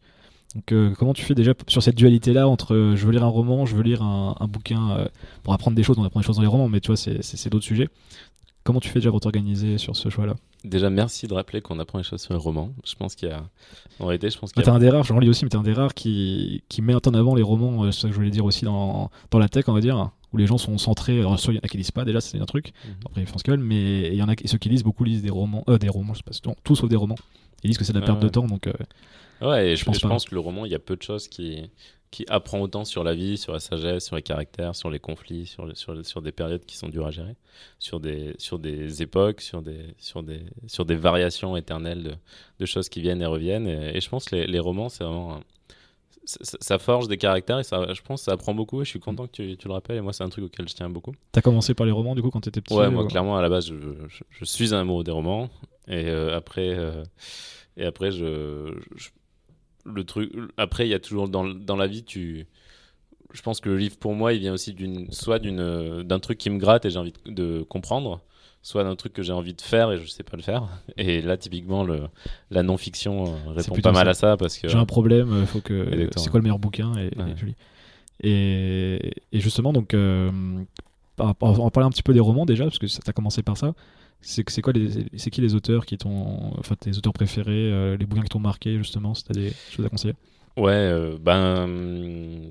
Donc, 0.55 0.71
euh, 0.71 0.93
comment 0.97 1.13
tu 1.13 1.23
fais 1.23 1.35
déjà 1.35 1.53
sur 1.67 1.83
cette 1.83 1.95
dualité-là 1.95 2.47
entre 2.47 2.73
euh, 2.73 2.95
je 2.95 3.05
veux 3.05 3.11
lire 3.11 3.23
un 3.23 3.29
roman, 3.29 3.65
je 3.65 3.75
veux 3.75 3.83
lire 3.83 4.01
un, 4.01 4.47
bouquin 4.47 4.91
euh, 4.91 5.07
pour 5.43 5.53
apprendre 5.53 5.75
des 5.75 5.83
choses, 5.83 5.99
on 5.99 6.03
apprend 6.03 6.19
des 6.19 6.25
choses 6.25 6.37
dans 6.37 6.41
les 6.41 6.47
romans, 6.47 6.69
mais 6.69 6.79
tu 6.79 6.87
vois, 6.87 6.97
c'est 6.97 7.49
d'autres 7.49 7.65
sujets. 7.65 7.89
Comment 8.67 8.81
tu 8.81 8.89
fais 8.89 8.99
déjà 8.99 9.11
pour 9.11 9.21
t'organiser 9.21 9.77
sur 9.77 9.95
ce 9.95 10.09
choix-là? 10.09 10.35
Déjà, 10.65 10.89
merci 10.89 11.25
de 11.25 11.33
rappeler 11.33 11.61
qu'on 11.61 11.79
apprend 11.79 11.99
les 11.99 12.03
choses 12.03 12.21
sur 12.21 12.33
les 12.33 12.39
romans. 12.39 12.73
Je 12.83 12.95
pense 12.95 13.15
qu'il 13.15 13.29
y 13.29 13.31
a. 13.31 13.45
En 14.01 14.07
réalité, 14.07 14.29
je 14.29 14.37
pense 14.37 14.51
qu'il 14.51 14.59
y 14.59 14.63
a. 14.63 14.65
T'es 14.65 14.75
un 14.75 14.79
des 14.79 14.89
rares, 14.89 15.05
j'en 15.05 15.19
lis 15.19 15.29
aussi, 15.29 15.45
mais 15.45 15.49
t'es 15.49 15.55
un 15.55 15.63
des 15.63 15.71
rares 15.71 15.93
qui, 15.93 16.63
qui 16.67 16.81
met 16.81 16.93
en 16.93 17.13
avant 17.13 17.33
les 17.33 17.43
romans, 17.43 17.89
c'est 17.89 18.01
ça 18.01 18.07
que 18.09 18.13
je 18.13 18.17
voulais 18.17 18.29
dire 18.29 18.43
aussi 18.43 18.65
dans, 18.65 19.09
dans 19.31 19.39
la 19.39 19.47
tech, 19.47 19.63
on 19.69 19.73
va 19.73 19.79
dire, 19.79 20.11
où 20.33 20.37
les 20.37 20.47
gens 20.47 20.57
sont 20.57 20.77
centrés. 20.77 21.17
Alors, 21.17 21.39
soit 21.39 21.53
il 21.53 21.55
y 21.55 21.59
en 21.59 21.63
a 21.63 21.69
qui 21.69 21.77
lisent 21.77 21.91
pas, 21.91 22.03
déjà, 22.03 22.19
c'est 22.19 22.41
un 22.41 22.45
truc. 22.45 22.73
Mhm. 22.83 22.93
Après, 23.05 23.21
ils 23.21 23.27
font 23.27 23.37
ce 23.37 23.45
qu'ils 23.45 23.55
mais 23.55 24.09
il 24.09 24.15
y 24.15 24.21
en 24.21 24.27
a 24.27 24.33
ceux 24.43 24.57
qui 24.57 24.67
lisent, 24.67 24.83
beaucoup 24.83 25.05
lisent 25.05 25.21
des 25.21 25.29
romans, 25.29 25.63
euh, 25.69 25.77
des 25.77 25.87
romans, 25.87 26.13
je 26.13 26.17
sais 26.17 26.43
pas, 26.43 26.53
tout 26.65 26.75
sauf 26.75 26.89
des 26.89 26.97
romans. 26.97 27.15
Ils 27.63 27.69
disent 27.69 27.77
que 27.77 27.85
c'est 27.85 27.93
de 27.93 27.99
la 28.01 28.05
perte 28.05 28.19
de 28.19 28.27
temps, 28.27 28.47
donc. 28.47 28.69
Ouais, 29.39 29.69
et 29.69 29.75
je, 29.77 29.85
pense, 29.85 29.97
je 29.97 30.05
pense 30.05 30.25
que 30.25 30.35
le 30.35 30.41
roman, 30.41 30.65
il 30.65 30.73
y 30.73 30.75
a 30.75 30.79
peu 30.79 30.97
de 30.97 31.03
choses 31.03 31.29
qui, 31.29 31.69
qui 32.11 32.25
apprend 32.29 32.61
autant 32.61 32.85
sur 32.85 33.03
la 33.03 33.13
vie, 33.13 33.37
sur 33.37 33.53
la 33.53 33.59
sagesse, 33.59 34.05
sur 34.05 34.15
les 34.15 34.21
caractères, 34.21 34.75
sur 34.75 34.89
les 34.89 34.99
conflits, 34.99 35.45
sur, 35.45 35.75
sur, 35.75 36.05
sur 36.05 36.21
des 36.21 36.31
périodes 36.31 36.65
qui 36.65 36.77
sont 36.77 36.87
dures 36.87 37.05
à 37.05 37.11
gérer, 37.11 37.35
sur 37.79 37.99
des, 37.99 38.33
sur 38.37 38.59
des 38.59 39.01
époques, 39.01 39.41
sur 39.41 39.61
des, 39.61 39.93
sur, 39.97 40.23
des, 40.23 40.41
sur 40.67 40.85
des 40.85 40.95
variations 40.95 41.57
éternelles 41.57 42.03
de, 42.03 42.13
de 42.59 42.65
choses 42.65 42.87
qui 42.89 43.01
viennent 43.01 43.21
et 43.21 43.25
reviennent. 43.25 43.67
Et, 43.67 43.99
je 43.99 44.09
pense 44.09 44.25
que 44.25 44.35
les, 44.35 44.47
les 44.47 44.59
romans, 44.59 44.89
c'est 44.89 45.03
vraiment. 45.03 45.39
Ça, 46.25 46.77
forge 46.77 47.07
des 47.07 47.17
caractères 47.17 47.59
et 47.59 47.63
ça, 47.63 47.93
je 47.93 48.01
pense 48.01 48.19
que 48.19 48.25
ça 48.25 48.33
apprend 48.33 48.53
beaucoup 48.53 48.81
et 48.81 48.83
je 48.83 48.89
suis 48.89 48.99
content 48.99 49.27
que 49.27 49.31
tu, 49.31 49.55
tu 49.55 49.69
le 49.69 49.73
rappelles 49.73 49.95
et 49.95 50.01
moi 50.01 50.11
c'est 50.11 50.25
un 50.25 50.29
truc 50.29 50.43
auquel 50.43 50.67
je 50.67 50.73
tiens 50.73 50.89
beaucoup. 50.89 51.13
T'as 51.31 51.39
commencé 51.39 51.73
par 51.73 51.85
les 51.85 51.93
romans 51.93 52.15
du 52.15 52.21
coup 52.21 52.31
quand 52.31 52.41
t'étais 52.41 52.59
petit 52.59 52.73
Ouais, 52.73 52.89
moi 52.89 53.07
clairement 53.07 53.37
à 53.37 53.41
la 53.41 53.47
base 53.47 53.67
je, 53.67 53.75
je, 54.29 54.43
suis 54.43 54.75
un 54.75 54.81
amoureux 54.81 55.05
des 55.05 55.11
romans 55.11 55.49
et 55.87 56.09
euh, 56.09 56.35
après, 56.35 56.77
euh, 56.77 57.01
et 57.77 57.85
après 57.85 58.11
je, 58.11 58.73
le 59.87 60.03
truc. 60.03 60.31
Après, 60.57 60.87
il 60.87 60.89
y 60.89 60.93
a 60.93 60.99
toujours 60.99 61.29
dans, 61.29 61.45
dans, 61.45 61.75
la 61.75 61.87
vie, 61.87 62.03
tu. 62.03 62.47
Je 63.33 63.41
pense 63.41 63.59
que 63.59 63.69
le 63.69 63.77
livre, 63.77 63.97
pour 63.97 64.13
moi, 64.13 64.33
il 64.33 64.39
vient 64.39 64.53
aussi 64.53 64.73
d'une, 64.73 65.11
soit 65.11 65.39
d'une, 65.39 66.03
d'un 66.03 66.19
truc 66.19 66.37
qui 66.37 66.49
me 66.49 66.57
gratte 66.57 66.85
et 66.85 66.89
j'ai 66.89 66.99
envie 66.99 67.13
de, 67.25 67.63
comprendre, 67.63 68.21
soit 68.61 68.83
d'un 68.83 68.95
truc 68.95 69.13
que 69.13 69.21
j'ai 69.21 69.33
envie 69.33 69.53
de 69.53 69.61
faire 69.61 69.91
et 69.91 69.97
je 69.97 70.07
sais 70.07 70.23
pas 70.23 70.37
le 70.37 70.43
faire. 70.43 70.67
Et 70.97 71.21
là, 71.21 71.37
typiquement, 71.37 71.83
le, 71.83 72.07
la 72.51 72.63
non-fiction 72.63 73.25
euh, 73.25 73.51
répond 73.51 73.75
pas 73.81 73.91
mal 73.91 74.07
à 74.07 74.13
ça 74.13 74.37
parce 74.37 74.57
que. 74.57 74.67
J'ai 74.67 74.77
un 74.77 74.85
problème, 74.85 75.31
euh, 75.31 75.45
faut 75.45 75.61
que. 75.61 76.09
C'est 76.15 76.29
quoi 76.29 76.39
le 76.39 76.43
meilleur 76.43 76.59
bouquin 76.59 76.93
et, 76.97 77.11
et, 78.23 79.13
et, 79.31 79.39
justement, 79.39 79.73
donc, 79.73 79.93
euh, 79.93 80.31
on 81.19 81.25
va 81.25 81.33
parler 81.69 81.85
un 81.85 81.91
petit 81.91 82.01
peu 82.01 82.13
des 82.13 82.19
romans 82.19 82.45
déjà, 82.45 82.63
parce 82.63 82.79
que 82.79 82.87
ça 82.87 82.99
a 83.05 83.13
commencé 83.13 83.43
par 83.43 83.57
ça 83.57 83.73
c'est 84.21 84.61
quoi 84.61 84.73
c'est 85.15 85.29
qui 85.29 85.41
les 85.41 85.55
auteurs 85.55 85.85
qui 85.85 85.97
t'ont 85.97 86.51
enfin 86.57 86.75
tes 86.75 86.97
auteurs 86.97 87.13
préférés 87.13 87.71
euh, 87.71 87.95
les 87.97 88.05
bouquins 88.05 88.23
qui 88.23 88.29
t'ont 88.29 88.39
marqué 88.39 88.77
justement 88.77 89.13
si 89.13 89.23
t'as 89.23 89.33
des 89.33 89.53
choses 89.71 89.85
à 89.85 89.89
conseiller? 89.89 90.15
Ouais 90.57 90.71
euh, 90.73 91.17
ben 91.21 92.49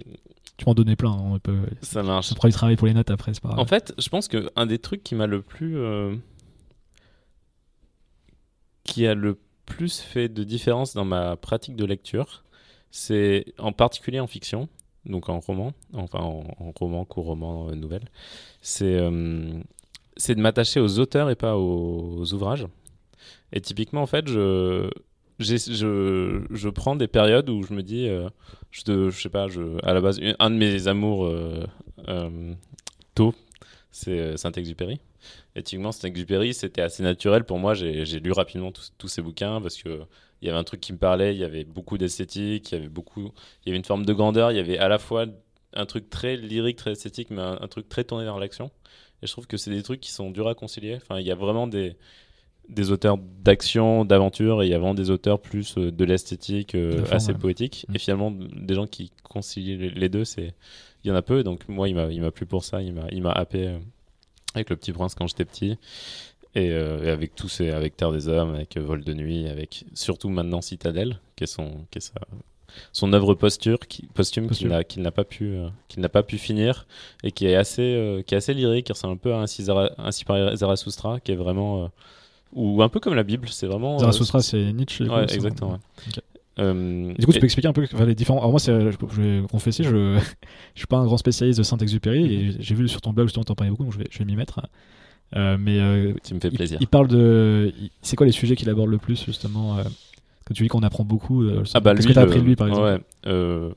tu 0.56 0.64
m'en 0.64 0.74
donnais 0.74 0.96
plein 0.96 1.10
hein, 1.10 1.32
on 1.34 1.38
peut 1.38 1.58
ça 1.82 2.02
marche 2.02 2.32
du 2.32 2.50
travail 2.52 2.76
pour 2.76 2.86
les 2.86 2.94
notes 2.94 3.10
après 3.10 3.34
c'est 3.34 3.42
pas 3.42 3.48
grave. 3.48 3.60
en 3.60 3.66
fait 3.66 3.92
je 3.98 4.08
pense 4.08 4.28
que 4.28 4.48
un 4.56 4.64
des 4.66 4.78
trucs 4.78 5.02
qui 5.02 5.14
m'a 5.14 5.26
le 5.26 5.42
plus 5.42 5.76
euh, 5.76 6.14
qui 8.84 9.06
a 9.06 9.14
le 9.14 9.38
plus 9.66 10.00
fait 10.00 10.28
de 10.28 10.44
différence 10.44 10.94
dans 10.94 11.04
ma 11.04 11.36
pratique 11.36 11.76
de 11.76 11.84
lecture 11.84 12.44
c'est 12.90 13.44
en 13.58 13.72
particulier 13.72 14.20
en 14.20 14.26
fiction 14.28 14.68
donc 15.04 15.28
en 15.28 15.40
roman 15.40 15.72
enfin 15.92 16.20
en, 16.20 16.44
en 16.58 16.72
roman 16.74 17.04
court 17.04 17.26
roman 17.26 17.74
nouvelle 17.74 18.04
c'est 18.62 18.98
c'est 20.16 20.34
de 20.34 20.40
m'attacher 20.40 20.80
aux 20.80 20.98
auteurs 20.98 21.30
et 21.30 21.34
pas 21.34 21.56
aux, 21.56 22.32
ouvrages. 22.32 22.66
Et 23.52 23.60
typiquement, 23.60 24.02
en 24.02 24.06
fait, 24.06 24.28
je, 24.28 24.90
je, 25.38 26.42
je 26.50 26.68
prends 26.68 26.96
des 26.96 27.08
périodes 27.08 27.48
où 27.48 27.62
je 27.62 27.74
me 27.74 27.82
dis, 27.82 28.08
euh, 28.08 28.28
je, 28.70 29.10
je 29.10 29.20
sais 29.20 29.28
pas, 29.28 29.48
je, 29.48 29.78
à 29.84 29.92
la 29.94 30.00
base, 30.00 30.20
un 30.38 30.50
de 30.50 30.56
mes 30.56 30.88
amours 30.88 31.26
euh, 31.26 31.64
euh, 32.08 32.54
tôt, 33.14 33.34
c'est 33.90 34.36
Saint-Exupéry. 34.36 35.00
Et 35.54 35.62
typiquement, 35.62 35.92
Saint-Exupéry, 35.92 36.54
c'était 36.54 36.82
assez 36.82 37.02
naturel 37.02 37.44
pour 37.44 37.58
moi. 37.58 37.74
J'ai 37.74 38.20
lu 38.20 38.32
rapidement 38.32 38.72
tous 38.98 39.08
ces 39.08 39.22
bouquins 39.22 39.60
parce 39.60 39.82
que 39.82 40.02
il 40.42 40.46
y 40.46 40.50
avait 40.50 40.58
un 40.58 40.64
truc 40.64 40.80
qui 40.80 40.92
me 40.92 40.98
parlait, 40.98 41.34
il 41.34 41.40
y 41.40 41.44
avait 41.44 41.64
beaucoup 41.64 41.96
d'esthétique, 41.96 42.70
il 42.70 42.74
y 42.74 42.78
avait 42.78 42.90
beaucoup, 42.90 43.22
il 43.22 43.66
y 43.66 43.68
avait 43.70 43.78
une 43.78 43.84
forme 43.84 44.04
de 44.04 44.12
grandeur, 44.12 44.52
il 44.52 44.56
y 44.56 44.60
avait 44.60 44.76
à 44.76 44.86
la 44.86 44.98
fois 44.98 45.24
un 45.72 45.86
truc 45.86 46.10
très 46.10 46.36
lyrique, 46.36 46.76
très 46.76 46.92
esthétique, 46.92 47.30
mais 47.30 47.40
un, 47.40 47.58
un 47.60 47.68
truc 47.68 47.88
très 47.88 48.04
tourné 48.04 48.24
vers 48.24 48.38
l'action. 48.38 48.70
Et 49.22 49.26
je 49.26 49.32
trouve 49.32 49.46
que 49.46 49.56
c'est 49.56 49.70
des 49.70 49.82
trucs 49.82 50.00
qui 50.00 50.12
sont 50.12 50.30
durs 50.30 50.48
à 50.48 50.54
concilier. 50.54 50.96
Enfin, 50.96 51.18
il 51.20 51.26
y 51.26 51.30
a 51.30 51.34
vraiment 51.34 51.66
des, 51.66 51.96
des 52.68 52.90
auteurs 52.90 53.18
d'action, 53.18 54.04
d'aventure, 54.04 54.62
et 54.62 54.66
il 54.66 54.70
y 54.70 54.74
a 54.74 54.78
vraiment 54.78 54.94
des 54.94 55.10
auteurs 55.10 55.40
plus 55.40 55.76
euh, 55.78 55.90
de 55.90 56.04
l'esthétique 56.04 56.74
euh, 56.74 57.04
assez 57.10 57.34
poétique. 57.34 57.86
Mm. 57.88 57.94
Et 57.94 57.98
finalement, 57.98 58.30
des 58.30 58.74
gens 58.74 58.86
qui 58.86 59.12
concilient 59.22 59.90
les 59.90 60.08
deux, 60.08 60.24
c'est 60.24 60.54
il 61.04 61.08
y 61.08 61.12
en 61.12 61.14
a 61.14 61.22
peu. 61.22 61.42
Donc 61.42 61.68
moi, 61.68 61.88
il 61.88 61.94
m'a 61.94 62.30
plu 62.30 62.46
pour 62.46 62.64
ça. 62.64 62.82
Il 62.82 63.22
m'a 63.22 63.32
happé 63.32 63.68
euh, 63.68 63.78
avec 64.54 64.70
le 64.70 64.76
Petit 64.76 64.92
Prince 64.92 65.14
quand 65.14 65.26
j'étais 65.26 65.44
petit. 65.44 65.78
Et, 66.54 66.72
avec 66.72 67.34
tous 67.34 67.50
ces, 67.50 67.68
avec 67.68 67.98
Terre 67.98 68.12
des 68.12 68.28
Hommes, 68.28 68.54
avec 68.54 68.78
Vol 68.78 69.04
de 69.04 69.12
Nuit, 69.12 69.46
avec 69.46 69.84
surtout 69.92 70.30
maintenant 70.30 70.62
Citadelle, 70.62 71.18
qui 71.36 71.44
est 71.44 71.46
son, 71.46 71.84
qui 71.90 71.98
est 71.98 72.00
sa, 72.00 72.14
son 72.92 73.12
œuvre 73.12 73.34
posture, 73.34 73.78
qui, 73.80 74.06
posthume 74.14 74.48
qu'il 74.48 74.68
n'a, 74.68 74.82
n'a 74.96 75.10
pas 75.10 75.24
pu, 75.24 75.56
qu'il 75.88 76.00
n'a 76.02 76.08
pas 76.08 76.22
pu 76.22 76.38
finir 76.38 76.86
et 77.22 77.32
qui 77.32 77.46
est 77.46 77.56
assez, 77.56 78.22
qui 78.26 78.34
est 78.34 78.38
assez 78.38 78.54
lyrique, 78.54 78.86
qui 78.86 78.92
ressemble 78.92 79.14
un 79.14 79.18
peu 79.18 79.32
à 79.34 79.38
un, 79.38 79.44
ainsi 79.98 80.24
par 80.24 80.56
Zarathustra, 80.56 81.20
qui 81.20 81.32
est 81.32 81.36
vraiment 81.36 81.90
ou 82.56 82.82
un 82.82 82.88
peu 82.88 83.00
comme 83.00 83.14
la 83.14 83.22
Bible, 83.22 83.48
c'est 83.50 83.66
vraiment. 83.66 83.98
Zarathustra, 83.98 84.38
euh, 84.38 84.42
c'est 84.42 84.72
Nietzsche. 84.72 85.04
Ouais, 85.04 85.24
exactement. 85.32 85.78
Euh, 86.58 87.12
du 87.12 87.26
coup, 87.26 87.32
tu 87.32 87.38
peux 87.38 87.44
expliquer 87.44 87.68
un 87.68 87.74
peu 87.74 87.86
les 88.04 88.14
différents. 88.14 88.38
Alors, 88.38 88.50
moi, 88.50 88.60
je, 88.64 88.90
je 88.90 89.20
vais 89.20 89.46
confesser, 89.46 89.84
je 89.84 89.94
ne 90.16 90.20
suis 90.74 90.86
pas 90.86 90.96
un 90.96 91.04
grand 91.04 91.18
spécialiste 91.18 91.58
de 91.58 91.62
Saint-Exupéry 91.62 92.34
et 92.34 92.56
j'ai 92.58 92.74
vu 92.74 92.88
sur 92.88 93.02
ton 93.02 93.12
blog 93.12 93.26
justement 93.26 93.44
t'en 93.44 93.54
parlais 93.54 93.70
beaucoup, 93.70 93.84
donc 93.84 93.92
je 93.92 93.98
vais, 93.98 94.06
je 94.10 94.18
vais 94.18 94.24
m'y 94.24 94.36
mettre. 94.36 94.60
Euh, 95.34 95.58
mais 95.60 96.14
tu 96.24 96.32
me 96.32 96.40
fais 96.40 96.50
plaisir. 96.50 96.78
Il, 96.80 96.86
parle 96.86 97.08
de. 97.08 97.74
C'est 98.00 98.16
quoi 98.16 98.24
les 98.24 98.32
sujets 98.32 98.56
qu'il 98.56 98.70
aborde 98.70 98.88
le 98.88 98.98
plus 98.98 99.22
justement 99.22 99.76
Quand 100.46 100.54
tu 100.54 100.62
dis 100.62 100.68
qu'on 100.68 100.82
apprend 100.82 101.04
beaucoup. 101.04 101.44
ah 101.74 101.80
bah 101.80 101.94
Qu'est-ce 101.94 102.06
que 102.06 102.12
tu 102.12 102.18
as 102.18 102.22
appris 102.22 102.40
de 102.40 102.44
lui 102.44 102.56
par 102.56 102.68
exemple 102.68 103.02
ouais, 103.26 103.70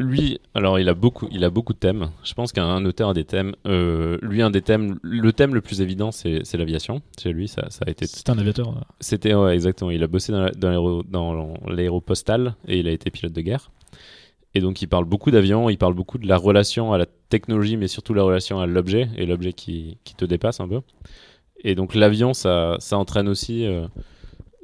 lui, 0.00 0.40
alors 0.54 0.80
il 0.80 0.88
a 0.88 0.94
beaucoup, 0.94 1.28
il 1.30 1.44
a 1.44 1.50
beaucoup 1.50 1.72
de 1.72 1.78
thèmes. 1.78 2.10
Je 2.24 2.34
pense 2.34 2.52
qu'un 2.52 2.84
auteur 2.84 3.10
a 3.10 3.14
des 3.14 3.24
thèmes. 3.24 3.54
Euh, 3.66 4.18
lui, 4.22 4.42
un 4.42 4.50
des 4.50 4.60
thèmes, 4.60 4.98
le 5.02 5.32
thème 5.32 5.54
le 5.54 5.60
plus 5.60 5.80
évident, 5.80 6.10
c'est 6.10 6.42
l'aviation. 6.54 7.00
Chez 7.20 7.32
lui, 7.32 7.46
ça, 7.46 7.70
ça 7.70 7.84
a 7.86 7.90
été. 7.90 8.06
C'était 8.06 8.30
un 8.30 8.38
aviateur. 8.38 8.86
C'était 8.98 9.34
ouais, 9.34 9.54
exactement. 9.54 9.92
Il 9.92 10.02
a 10.02 10.08
bossé 10.08 10.32
dans 10.56 11.54
l'aéropostale 11.68 12.56
et 12.66 12.80
il 12.80 12.88
a 12.88 12.90
été 12.90 13.10
pilote 13.10 13.32
de 13.32 13.40
guerre. 13.40 13.70
Et 14.56 14.60
donc, 14.60 14.82
il 14.82 14.88
parle 14.88 15.04
beaucoup 15.04 15.30
d'avions. 15.30 15.70
Il 15.70 15.78
parle 15.78 15.94
beaucoup 15.94 16.18
de 16.18 16.26
la 16.26 16.38
relation 16.38 16.92
à 16.92 16.98
la 16.98 17.06
technologie, 17.06 17.76
mais 17.76 17.86
surtout 17.86 18.14
la 18.14 18.24
relation 18.24 18.60
à 18.60 18.66
l'objet 18.66 19.08
et 19.16 19.26
l'objet 19.26 19.52
qui, 19.52 19.98
qui, 20.02 20.16
te 20.16 20.24
dépasse 20.24 20.58
un 20.58 20.66
peu. 20.66 20.80
Et 21.62 21.76
donc, 21.76 21.94
l'avion, 21.94 22.34
ça, 22.34 22.76
ça 22.80 22.98
entraîne 22.98 23.28
aussi. 23.28 23.64
Euh, 23.64 23.86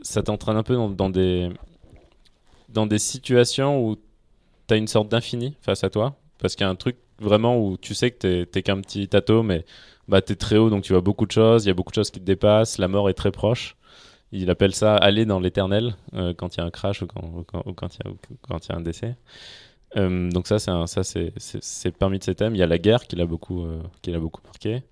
ça 0.02 0.22
t'entraîne 0.22 0.56
un 0.56 0.62
peu 0.62 0.76
dans, 0.96 1.10
des 1.10 1.50
dans 2.68 2.86
des 2.86 2.98
situations 2.98 3.84
où 3.84 3.96
tu 4.68 4.76
une 4.76 4.88
sorte 4.88 5.08
d'infini 5.08 5.56
face 5.60 5.84
à 5.84 5.90
toi? 5.90 6.16
Parce 6.38 6.56
qu'il 6.56 6.64
y 6.64 6.68
a 6.68 6.70
un 6.70 6.76
truc 6.76 6.96
vraiment 7.20 7.58
où 7.58 7.76
tu 7.76 7.94
sais 7.94 8.10
que 8.10 8.44
tu 8.44 8.62
qu'un 8.62 8.80
petit 8.80 9.14
atome, 9.14 9.48
mais 9.48 9.64
bah, 10.08 10.22
tu 10.22 10.36
très 10.36 10.56
haut, 10.56 10.70
donc 10.70 10.82
tu 10.82 10.92
vois 10.92 11.02
beaucoup 11.02 11.26
de 11.26 11.32
choses. 11.32 11.64
Il 11.64 11.68
y 11.68 11.70
a 11.70 11.74
beaucoup 11.74 11.90
de 11.90 11.96
choses 11.96 12.10
qui 12.10 12.20
te 12.20 12.24
dépassent. 12.24 12.78
La 12.78 12.88
mort 12.88 13.08
est 13.10 13.14
très 13.14 13.30
proche. 13.30 13.76
Il 14.32 14.48
appelle 14.50 14.74
ça 14.74 14.96
aller 14.96 15.24
dans 15.24 15.40
l'éternel 15.40 15.94
euh, 16.14 16.32
quand 16.34 16.56
il 16.56 16.60
y 16.60 16.62
a 16.62 16.66
un 16.66 16.70
crash 16.70 17.02
ou 17.02 17.06
quand, 17.06 17.44
quand, 17.74 17.96
il, 17.96 18.06
y 18.06 18.08
a, 18.08 18.12
quand 18.48 18.66
il 18.66 18.68
y 18.70 18.72
a 18.72 18.76
un 18.76 18.80
décès. 18.80 19.16
Euh, 19.96 20.30
donc 20.30 20.46
ça, 20.46 20.58
c'est 20.58 20.70
ça 20.86 21.02
c'est 21.02 21.90
parmi 21.90 22.18
de 22.18 22.24
ces 22.24 22.34
thèmes. 22.34 22.54
Il 22.54 22.58
y 22.58 22.62
a 22.62 22.66
la 22.66 22.78
guerre 22.78 23.06
qui 23.06 23.16
l'a 23.16 23.26
beaucoup, 23.26 23.64
euh, 23.64 23.82
qui 24.02 24.12
l'a 24.12 24.20
beaucoup 24.20 24.40
marqué. 24.44 24.82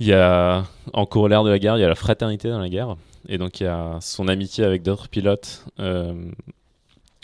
Il 0.00 0.06
y 0.06 0.12
a 0.12 0.64
en 0.92 1.06
corollaire 1.06 1.44
de 1.44 1.50
la 1.50 1.58
guerre, 1.58 1.76
il 1.78 1.80
y 1.80 1.84
a 1.84 1.88
la 1.88 1.94
fraternité 1.94 2.50
dans 2.50 2.58
la 2.58 2.68
guerre. 2.68 2.96
Et 3.28 3.38
donc 3.38 3.60
il 3.60 3.64
y 3.64 3.66
a 3.66 3.98
son 4.00 4.28
amitié 4.28 4.64
avec 4.64 4.82
d'autres 4.82 5.08
pilotes 5.08 5.64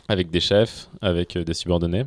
avec 0.08 0.30
des 0.30 0.40
chefs, 0.40 0.88
avec 1.00 1.36
euh, 1.36 1.44
des 1.44 1.54
subordonnés. 1.54 2.04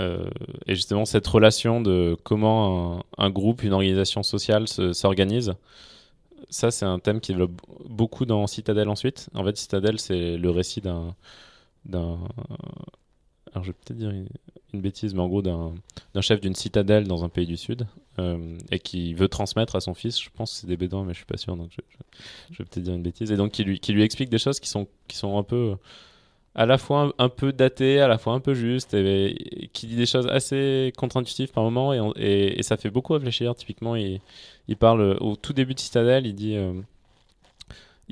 Euh, 0.00 0.28
et 0.66 0.74
justement, 0.74 1.04
cette 1.04 1.26
relation 1.26 1.80
de 1.80 2.16
comment 2.22 3.04
un, 3.18 3.30
groupe, 3.30 3.62
une 3.62 3.72
organisation 3.72 4.22
sociale 4.22 4.66
s'organise, 4.68 5.52
ça, 6.48 6.70
c'est 6.70 6.86
un 6.86 6.98
thème 6.98 7.20
qui 7.20 7.32
développe 7.32 7.60
beaucoup 7.88 8.24
dans 8.24 8.46
Citadel 8.46 8.88
ensuite. 8.88 9.28
En 9.34 9.44
fait, 9.44 9.56
Citadel, 9.56 9.98
c'est 9.98 10.36
le 10.36 10.50
récit 10.50 10.80
d'un. 10.80 11.14
Alors, 13.52 13.64
je 13.64 13.70
vais 13.70 13.74
peut-être 13.74 13.98
dire 13.98 14.10
une, 14.10 14.80
bêtise, 14.80 15.14
mais 15.14 15.20
en 15.20 15.28
gros, 15.28 15.42
d'un 15.42 15.74
chef 16.20 16.40
d'une 16.40 16.54
citadelle 16.54 17.06
dans 17.06 17.24
un 17.24 17.28
pays 17.28 17.46
du 17.46 17.58
Sud 17.58 17.86
euh, 18.18 18.56
et 18.70 18.78
qui 18.78 19.12
veut 19.12 19.28
transmettre 19.28 19.76
à 19.76 19.80
son 19.80 19.92
fils. 19.92 20.18
Je 20.18 20.30
pense 20.34 20.52
que 20.52 20.60
c'est 20.60 20.66
des 20.66 20.78
bédouins, 20.78 21.04
mais 21.04 21.12
je 21.12 21.18
suis 21.18 21.26
pas 21.26 21.36
sûr, 21.36 21.56
donc 21.56 21.70
je, 21.70 22.56
vais 22.56 22.64
peut-être 22.64 22.82
dire 22.82 22.94
une 22.94 23.02
bêtise. 23.02 23.30
Et 23.30 23.36
donc, 23.36 23.52
qui 23.52 23.64
lui, 23.64 24.02
explique 24.02 24.30
des 24.30 24.38
choses 24.38 24.60
qui 24.60 24.68
sont, 24.68 24.88
un 25.36 25.42
peu 25.42 25.76
à 26.54 26.64
la 26.64 26.78
fois 26.78 27.12
un, 27.18 27.28
peu 27.28 27.52
daté, 27.52 28.00
à 28.00 28.08
la 28.08 28.16
fois 28.16 28.32
un 28.32 28.40
peu 28.40 28.54
juste, 28.54 28.94
et, 28.94 29.68
qui 29.74 29.86
dit 29.86 29.96
des 29.96 30.06
choses 30.06 30.26
assez 30.28 30.90
contre-intuitives 30.96 31.52
par 31.52 31.64
moment, 31.64 32.14
et, 32.16 32.56
ça 32.62 32.78
fait 32.78 32.90
beaucoup 32.90 33.12
réfléchir. 33.12 33.54
Typiquement, 33.54 33.94
il, 33.96 34.20
parle 34.78 35.18
au 35.20 35.36
tout 35.36 35.52
début 35.52 35.74
de 35.74 35.80
Citadel, 35.80 36.26
il 36.26 36.34
dit, 36.34 36.56
euh, 36.56 36.72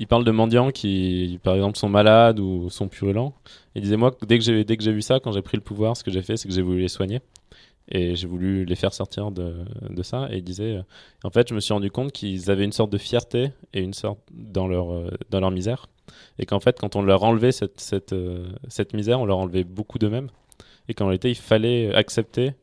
il 0.01 0.07
parle 0.07 0.23
de 0.23 0.31
mendiants 0.31 0.71
qui, 0.71 1.39
par 1.43 1.55
exemple, 1.55 1.77
sont 1.77 1.89
malades 1.89 2.39
ou 2.39 2.69
sont 2.69 2.87
purulents. 2.87 3.33
Il 3.75 3.81
disait 3.81 3.97
moi, 3.97 4.15
dès 4.27 4.39
que 4.39 4.43
j'ai 4.43 4.91
vu 4.91 5.01
ça, 5.01 5.19
quand 5.19 5.31
j'ai 5.31 5.41
pris 5.41 5.57
le 5.57 5.63
pouvoir, 5.63 5.95
ce 5.95 6.03
que 6.03 6.11
j'ai 6.11 6.23
fait, 6.23 6.37
c'est 6.37 6.47
que 6.47 6.53
j'ai 6.53 6.61
voulu 6.61 6.81
les 6.81 6.87
soigner. 6.87 7.21
Et 7.87 8.15
j'ai 8.15 8.27
voulu 8.27 8.65
les 8.65 8.75
faire 8.75 8.93
sortir 8.93 9.31
de, 9.31 9.65
de 9.89 10.03
ça. 10.03 10.27
Et 10.31 10.37
il 10.37 10.43
disait, 10.43 10.77
euh, 10.77 10.83
en 11.23 11.29
fait, 11.29 11.49
je 11.49 11.53
me 11.53 11.59
suis 11.59 11.73
rendu 11.73 11.91
compte 11.91 12.11
qu'ils 12.11 12.49
avaient 12.49 12.63
une 12.63 12.71
sorte 12.71 12.91
de 12.91 12.97
fierté 12.97 13.51
et 13.73 13.81
une 13.81 13.93
sorte 13.93 14.19
dans 14.31 14.67
leur, 14.67 14.91
euh, 14.91 15.09
dans 15.29 15.39
leur 15.39 15.51
misère 15.51 15.87
et 16.39 16.45
qu'en 16.45 16.59
fait, 16.59 16.79
quand 16.79 16.95
on 16.95 17.01
leur 17.01 17.23
enlevait 17.23 17.51
cette, 17.51 17.79
cette, 17.79 18.13
euh, 18.13 18.47
cette 18.67 18.93
misère, 18.93 19.19
on 19.19 19.25
leur 19.25 19.37
enlevait 19.37 19.63
beaucoup 19.63 19.99
d'eux-mêmes, 19.99 20.29
et 20.87 20.93
qu'en 20.93 21.05
réalité, 21.05 21.29
il 21.29 21.35
fallait 21.35 21.93
accepter 21.93 22.53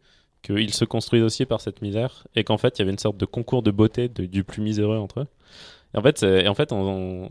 qu'ils 0.42 0.74
se 0.74 0.85
construisent 0.85 1.22
aussi 1.22 1.46
par 1.46 1.61
cette 1.61 1.83
misère, 1.83 2.27
et 2.35 2.44
qu'en 2.44 2.59
fait, 2.59 2.79
il 2.79 2.81
y 2.81 2.83
avait 2.83 2.92
une 2.92 2.98
sorte 2.98 3.16
de 3.16 3.27
concours 3.27 3.62
de 3.62 3.70
beauté 3.70 4.09
du 4.09 4.44
plus 4.44 4.62
miséreux 4.62 4.98
entre 4.98 5.20
eux. 5.20 5.27
En 5.94 6.03
fait, 6.03 6.22
et 6.22 6.48
en 6.48 6.55
fait 6.55 6.70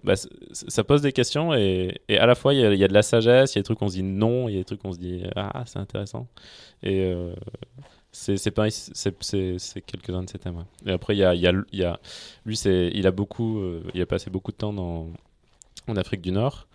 bah, 0.03 0.15
ça 0.51 0.83
pose 0.83 1.01
des 1.01 1.11
questions, 1.11 1.53
et, 1.53 2.01
à 2.09 2.25
la 2.25 2.35
fois, 2.35 2.53
il 2.53 2.59
y, 2.59 2.83
a, 2.83 2.87
de 2.87 2.93
la 2.93 3.03
sagesse, 3.03 3.53
il 3.53 3.57
y 3.57 3.59
a 3.59 3.61
des 3.61 3.65
trucs 3.65 3.81
où 3.81 3.85
on 3.85 3.89
se 3.89 3.95
dit 3.95 4.03
non, 4.03 4.49
il 4.49 4.53
y 4.53 4.55
a 4.55 4.59
des 4.59 4.65
trucs 4.65 4.83
où 4.83 4.87
on 4.87 4.93
se 4.93 4.97
dit 4.99 5.23
ah, 5.35 5.63
c'est 5.65 5.79
intéressant. 5.79 6.27
Et. 6.83 7.01
Euh, 7.01 7.33
c'est 8.11 8.37
c'est 8.37 9.81
quelques-uns 9.81 10.23
de 10.23 10.29
ces 10.29 10.39
thèmes. 10.39 10.65
Et 10.87 10.91
après, 10.91 11.15
il 11.15 11.19
y 11.19 11.23
a, 11.23 11.51
lui, 11.51 11.67
il 11.75 13.05
a 13.07 13.11
beaucoup, 13.11 13.59
euh, 13.59 13.83
il 13.93 14.01
a 14.01 14.07
passé 14.07 14.31
beaucoup 14.31 14.51
de 14.51 14.57
temps 14.57 14.75
en 15.87 15.95
Afrique 15.95 16.21
du 16.21 16.31
Nord. 16.31 16.67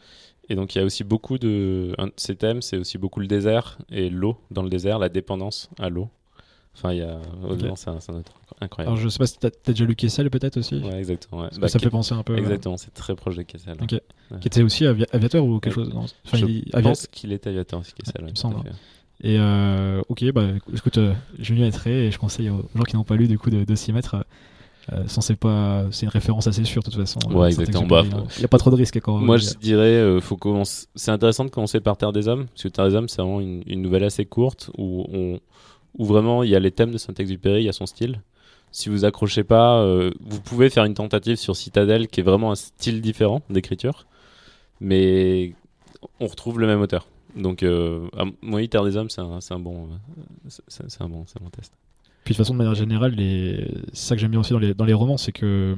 Et 0.48 0.54
donc 0.54 0.74
il 0.74 0.78
y 0.78 0.80
a 0.80 0.84
aussi 0.84 1.04
beaucoup 1.04 1.38
de... 1.38 1.94
Un 1.98 2.06
de 2.08 2.12
ces 2.16 2.36
thèmes, 2.36 2.62
c'est 2.62 2.76
aussi 2.76 2.98
beaucoup 2.98 3.20
le 3.20 3.26
désert 3.26 3.78
et 3.90 4.10
l'eau 4.10 4.36
dans 4.50 4.62
le 4.62 4.68
désert, 4.68 4.98
la 4.98 5.08
dépendance 5.08 5.70
à 5.78 5.88
l'eau. 5.88 6.10
Enfin, 6.74 6.92
il 6.92 6.98
y 6.98 7.02
a... 7.02 7.18
c'est 7.76 7.90
un, 7.90 7.98
incroyable. 8.60 8.92
Alors 8.92 8.96
je 8.96 9.08
sais 9.08 9.18
pas 9.18 9.26
si 9.26 9.38
tu 9.38 9.46
as, 9.46 9.50
déjà 9.66 9.84
lu 9.84 9.94
Kessel 9.94 10.30
peut-être 10.30 10.56
aussi 10.56 10.76
Ouais, 10.76 10.98
exactement. 10.98 11.48
Bah, 11.60 11.68
ça 11.68 11.78
fait 11.78 11.90
penser 11.90 12.14
un 12.14 12.22
peu... 12.22 12.36
Exactement, 12.36 12.76
c'est 12.76 12.94
très 12.94 13.14
proche 13.14 13.36
de 13.36 13.42
Kessel. 13.42 13.76
Ok. 13.80 14.00
Qui 14.40 14.48
était 14.48 14.62
aussi 14.62 14.86
aviateur 14.86 15.44
ou 15.44 15.60
quelque 15.60 15.74
chose 15.74 15.90
enfin, 15.94 16.38
Je 16.38 16.46
il... 16.46 16.64
pense 16.82 17.06
qu'il 17.06 17.32
était 17.32 17.50
aviateur 17.50 17.80
aussi, 17.80 17.92
Kessel. 17.92 18.24
il 18.26 18.30
me 18.30 18.36
semble. 18.36 18.70
Et 19.24 19.36
euh, 19.38 20.02
ok, 20.08 20.32
bah 20.32 20.46
écoute, 20.74 20.98
euh, 20.98 21.14
je 21.38 21.54
m'y 21.54 21.60
mettrai 21.60 22.06
et 22.06 22.10
je 22.10 22.18
conseille 22.18 22.50
aux 22.50 22.68
gens 22.74 22.82
qui 22.82 22.96
n'ont 22.96 23.04
pas 23.04 23.14
lu 23.14 23.28
du 23.28 23.38
coup 23.38 23.50
de, 23.50 23.64
de 23.64 23.74
s'y 23.76 23.92
mettre. 23.92 24.24
Euh, 24.92 25.04
c'est 25.06 25.36
pas, 25.36 25.84
c'est 25.92 26.06
une 26.06 26.10
référence 26.10 26.46
assez 26.48 26.64
sûre 26.64 26.82
de 26.82 26.90
toute 26.90 26.98
façon. 26.98 27.20
Ouais, 27.32 27.48
exactement. 27.48 27.86
Bah, 27.86 28.02
il 28.04 28.38
n'y 28.38 28.44
a 28.44 28.48
pas 28.48 28.58
trop 28.58 28.70
de 28.70 28.76
risques. 28.76 29.00
Quand 29.00 29.18
moi, 29.18 29.36
je 29.36 29.54
dirais, 29.60 29.84
euh, 29.84 30.20
faut 30.20 30.36
commencer... 30.36 30.86
c'est 30.96 31.12
intéressant 31.12 31.44
de 31.44 31.50
commencer 31.50 31.80
par 31.80 31.96
Terre 31.96 32.12
des 32.12 32.26
Hommes, 32.26 32.46
parce 32.46 32.64
que 32.64 32.68
Terre 32.68 32.88
des 32.88 32.94
Hommes, 32.96 33.08
c'est 33.08 33.22
vraiment 33.22 33.40
une, 33.40 33.82
nouvelle 33.82 34.04
assez 34.04 34.24
courte 34.24 34.70
où, 34.76 35.06
on, 35.12 35.40
où 35.98 36.04
vraiment 36.04 36.42
il 36.42 36.50
y 36.50 36.56
a 36.56 36.60
les 36.60 36.70
thèmes 36.70 36.90
de 36.90 36.98
Saint-Exupéry, 36.98 37.62
il 37.62 37.66
y 37.66 37.68
a 37.68 37.72
son 37.72 37.86
style. 37.86 38.22
Si 38.70 38.88
vous 38.88 39.04
accrochez 39.04 39.44
pas, 39.44 39.80
euh, 39.80 40.10
vous 40.20 40.40
pouvez 40.40 40.70
faire 40.70 40.84
une 40.84 40.94
tentative 40.94 41.36
sur 41.36 41.56
Citadel, 41.56 42.08
qui 42.08 42.20
est 42.20 42.22
vraiment 42.22 42.52
un 42.52 42.54
style 42.56 43.02
différent 43.02 43.42
d'écriture, 43.50 44.06
mais 44.80 45.54
on 46.20 46.26
retrouve 46.26 46.58
le 46.58 46.66
même 46.66 46.80
auteur. 46.80 47.06
Donc, 47.36 47.62
à 47.62 48.24
mon 48.42 48.56
avis, 48.56 48.68
Terre 48.68 48.84
des 48.84 48.96
Hommes, 48.96 49.10
c'est 49.10 49.20
un, 49.20 49.38
un, 49.50 49.58
bon, 49.58 49.88
c'est 50.48 51.00
un 51.00 51.08
bon, 51.08 51.24
c'est 51.26 51.40
un 51.40 51.44
bon 51.44 51.50
test. 51.50 51.72
Puis 52.24 52.34
de 52.34 52.36
toute 52.36 52.44
façon, 52.44 52.54
de 52.54 52.58
manière 52.58 52.74
générale, 52.74 53.12
les... 53.12 53.68
c'est 53.92 54.08
ça 54.08 54.14
que 54.14 54.20
j'aime 54.20 54.30
bien 54.30 54.40
aussi 54.40 54.52
dans 54.52 54.58
les, 54.58 54.74
dans 54.74 54.84
les 54.84 54.92
romans, 54.92 55.16
c'est 55.16 55.32
que 55.32 55.76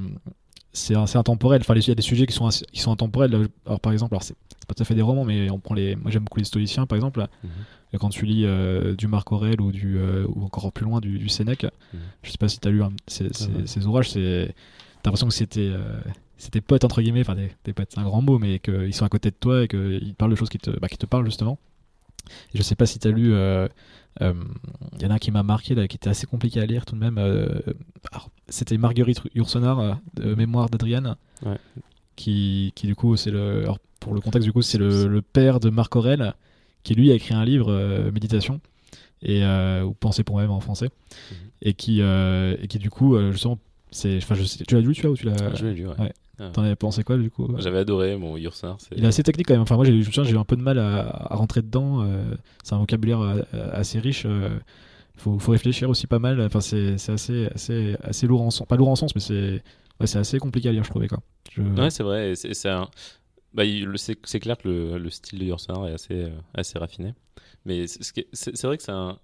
c'est 0.72 0.94
assez 0.94 1.16
intemporel. 1.16 1.60
Enfin, 1.62 1.74
il 1.74 1.86
y 1.86 1.90
a 1.90 1.94
des 1.94 2.02
sujets 2.02 2.26
qui 2.26 2.34
sont, 2.34 2.48
qui 2.48 2.80
sont 2.80 2.92
intemporels. 2.92 3.48
Alors, 3.64 3.80
par 3.80 3.92
exemple, 3.92 4.14
alors 4.14 4.24
c'est 4.24 4.36
pas 4.66 4.74
tout 4.74 4.82
à 4.82 4.84
fait 4.84 4.94
des 4.94 5.02
romans, 5.02 5.24
mais 5.24 5.50
on 5.50 5.58
prend 5.58 5.74
les. 5.74 5.96
Moi, 5.96 6.10
j'aime 6.10 6.24
beaucoup 6.24 6.38
les 6.38 6.44
stoïciens, 6.44 6.86
par 6.86 6.96
exemple. 6.96 7.20
Mhm. 7.20 7.50
Quand 7.98 8.08
tu 8.08 8.26
lis 8.26 8.44
euh, 8.44 8.94
du 8.94 9.06
Marc 9.06 9.30
Aurèle 9.32 9.60
ou, 9.60 9.72
du, 9.72 9.98
euh, 9.98 10.26
ou 10.28 10.44
encore 10.44 10.72
plus 10.72 10.84
loin 10.84 11.00
du, 11.00 11.18
du 11.18 11.28
Sénèque, 11.28 11.64
mhm. 11.64 12.00
je 12.22 12.30
sais 12.30 12.38
pas 12.38 12.48
si 12.48 12.60
tu 12.60 12.68
as 12.68 12.70
lu 12.70 12.82
ces, 13.06 13.28
ces, 13.66 13.86
ouvrages, 13.86 14.10
c'est 14.10 14.54
t'as 15.02 15.10
l'impression 15.10 15.28
que 15.28 15.34
c'était 15.34 15.72
c'était 16.38 16.60
potes 16.60 16.84
entre 16.84 17.02
guillemets, 17.02 17.20
enfin 17.20 17.36
des, 17.36 17.72
potes, 17.72 17.88
c'est 17.90 18.00
un 18.00 18.04
grand 18.04 18.22
mot, 18.22 18.38
mais 18.38 18.58
qu'ils 18.58 18.94
sont 18.94 19.04
à 19.04 19.08
côté 19.08 19.30
de 19.30 19.36
toi 19.38 19.64
et 19.64 19.68
qu'ils 19.68 20.14
parlent 20.16 20.30
de 20.30 20.36
choses 20.36 20.48
qui 20.48 20.58
te, 20.58 20.70
bah, 20.70 20.88
qui 20.88 20.98
te 20.98 21.06
parlent 21.06 21.24
justement. 21.24 21.58
Et 22.54 22.58
je 22.58 22.62
sais 22.62 22.74
pas 22.74 22.86
si 22.86 22.98
tu 22.98 23.08
as 23.08 23.10
lu, 23.10 23.32
il 23.32 25.02
y 25.02 25.06
en 25.06 25.10
a 25.10 25.14
un 25.14 25.18
qui 25.18 25.30
m'a 25.30 25.42
marqué, 25.42 25.74
là, 25.74 25.86
qui 25.86 25.96
était 25.96 26.10
assez 26.10 26.26
compliqué 26.26 26.60
à 26.60 26.66
lire 26.66 26.86
tout 26.86 26.94
de 26.94 27.00
même. 27.00 27.20
c'était 28.48 28.78
Marguerite 28.78 29.20
Yourcenar, 29.34 30.00
de 30.14 30.34
Mémoire 30.34 30.70
d'Adrienne, 30.70 31.16
qui, 32.16 32.72
qui, 32.74 32.86
du 32.86 32.94
coup, 32.94 33.16
c'est 33.16 33.30
le, 33.30 33.66
pour 34.04 34.14
le 34.14 34.20
contexte, 34.20 34.46
du 34.46 34.52
coup, 34.52 34.62
c'est 34.62 34.78
le, 34.78 35.22
père 35.22 35.60
de 35.60 35.70
Marc 35.70 35.96
Aurel, 35.96 36.34
qui 36.84 36.94
lui 36.94 37.10
a 37.10 37.14
écrit 37.14 37.34
un 37.34 37.44
livre, 37.44 37.72
Méditation, 38.12 38.60
et, 39.22 39.44
ou 39.82 39.92
Pensée 39.94 40.22
pour 40.22 40.36
moi-même 40.36 40.52
en 40.52 40.60
français, 40.60 40.90
mhm. 41.30 41.36
et, 41.62 41.74
qui, 41.74 42.00
et 42.00 42.66
qui, 42.68 42.78
du 42.78 42.90
coup, 42.90 43.18
justement, 43.32 43.58
c'est, 43.90 44.20
tu 44.66 44.74
l'as 44.74 44.80
lu, 44.80 44.94
tu 44.94 45.02
vois, 45.02 45.10
ou 45.10 45.16
tu 45.16 45.26
l'as. 45.26 45.54
Je 45.54 45.66
l'ai 45.66 45.74
lu, 45.74 45.88
ouais. 45.88 46.12
Ah. 46.38 46.50
T'en 46.52 46.62
avais 46.64 46.74
pensé 46.74 47.04
quoi 47.04 47.16
du 47.16 47.30
coup 47.30 47.48
J'avais 47.58 47.78
adoré 47.78 48.16
mon 48.16 48.36
Yursar. 48.36 48.76
Il 48.96 49.04
est 49.04 49.06
assez 49.06 49.22
technique 49.22 49.46
quand 49.46 49.54
même. 49.54 49.62
Enfin, 49.62 49.76
moi, 49.76 49.84
j'ai, 49.84 50.02
j'ai 50.02 50.32
eu 50.32 50.38
un 50.38 50.44
peu 50.44 50.56
de 50.56 50.62
mal 50.62 50.78
à, 50.78 51.28
rentrer 51.30 51.62
dedans. 51.62 52.02
Euh, 52.02 52.34
c'est 52.64 52.74
un 52.74 52.78
vocabulaire 52.78 53.20
euh, 53.20 53.42
assez 53.72 54.00
riche. 54.00 54.24
Il 54.24 54.30
euh, 54.30 54.48
faut, 55.16 55.38
faut, 55.38 55.52
réfléchir 55.52 55.88
aussi 55.88 56.06
pas 56.06 56.18
mal. 56.18 56.40
Enfin, 56.40 56.60
c'est, 56.60 56.94
assez, 57.08 57.46
assez, 57.54 57.96
assez 58.02 58.26
lourd 58.26 58.42
en 58.42 58.50
sens. 58.50 58.66
Pas 58.66 58.76
lourd 58.76 58.88
en 58.88 58.96
sens, 58.96 59.14
mais 59.14 59.20
c'est, 59.20 59.62
ouais, 60.00 60.16
assez 60.16 60.38
compliqué 60.38 60.68
à 60.68 60.72
lire, 60.72 60.82
je 60.82 60.90
trouvais. 60.90 61.06
Quoi. 61.06 61.20
Ouais, 61.56 61.90
c'est 61.90 62.02
vrai. 62.02 62.34
C'est, 62.34 62.52
c'est, 62.52 62.70
bah, 63.54 63.62
c'est, 63.96 64.40
clair 64.40 64.58
que 64.58 64.68
le, 64.68 64.98
le 64.98 65.10
style 65.10 65.38
de 65.38 65.44
Yursar 65.44 65.86
est 65.88 65.92
assez, 65.92 66.28
assez 66.54 66.78
raffiné. 66.78 67.14
Mais 67.64 67.86
c'est, 67.86 68.62
vrai 68.62 68.76
que 68.76 68.82
c'est 68.82 68.92
un 68.92 69.18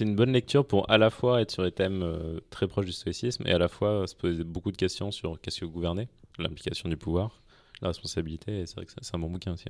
une 0.00 0.16
bonne 0.16 0.32
lecture 0.32 0.66
pour 0.66 0.90
à 0.90 0.98
la 0.98 1.10
fois 1.10 1.40
être 1.40 1.50
sur 1.50 1.62
des 1.62 1.72
thèmes 1.72 2.02
euh, 2.02 2.40
très 2.50 2.66
proches 2.66 2.86
du 2.86 2.92
stoïcisme 2.92 3.44
et 3.46 3.52
à 3.52 3.58
la 3.58 3.68
fois 3.68 4.06
se 4.06 4.14
poser 4.14 4.44
beaucoup 4.44 4.72
de 4.72 4.76
questions 4.76 5.10
sur 5.10 5.40
qu'est-ce 5.40 5.60
que 5.60 5.66
gouverner, 5.66 6.08
l'implication 6.38 6.88
du 6.88 6.96
pouvoir, 6.96 7.42
la 7.82 7.88
responsabilité. 7.88 8.60
Et 8.60 8.66
c'est 8.66 8.76
vrai 8.76 8.86
que 8.86 8.92
c'est 9.00 9.14
un 9.14 9.18
bon 9.18 9.30
bouquin 9.30 9.52
aussi. 9.52 9.66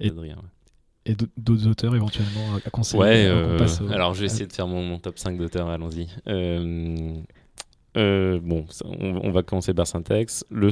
et, 0.00 0.10
et 1.06 1.16
d'autres 1.36 1.66
auteurs 1.66 1.94
éventuellement 1.94 2.56
à 2.64 2.70
conseiller 2.70 3.00
Ouais, 3.00 3.26
euh, 3.26 3.58
alors 3.90 4.14
je 4.14 4.20
vais 4.20 4.26
essayer 4.26 4.46
de 4.46 4.52
faire 4.52 4.66
mon, 4.66 4.98
top 4.98 5.18
5 5.18 5.38
d'auteurs, 5.38 5.68
allons-y. 5.68 6.08
Euh, 7.96 8.38
bon, 8.40 8.66
on, 8.84 9.30
va 9.30 9.42
commencer 9.42 9.74
par 9.74 9.86
Syntex. 9.86 10.44
Le, 10.50 10.70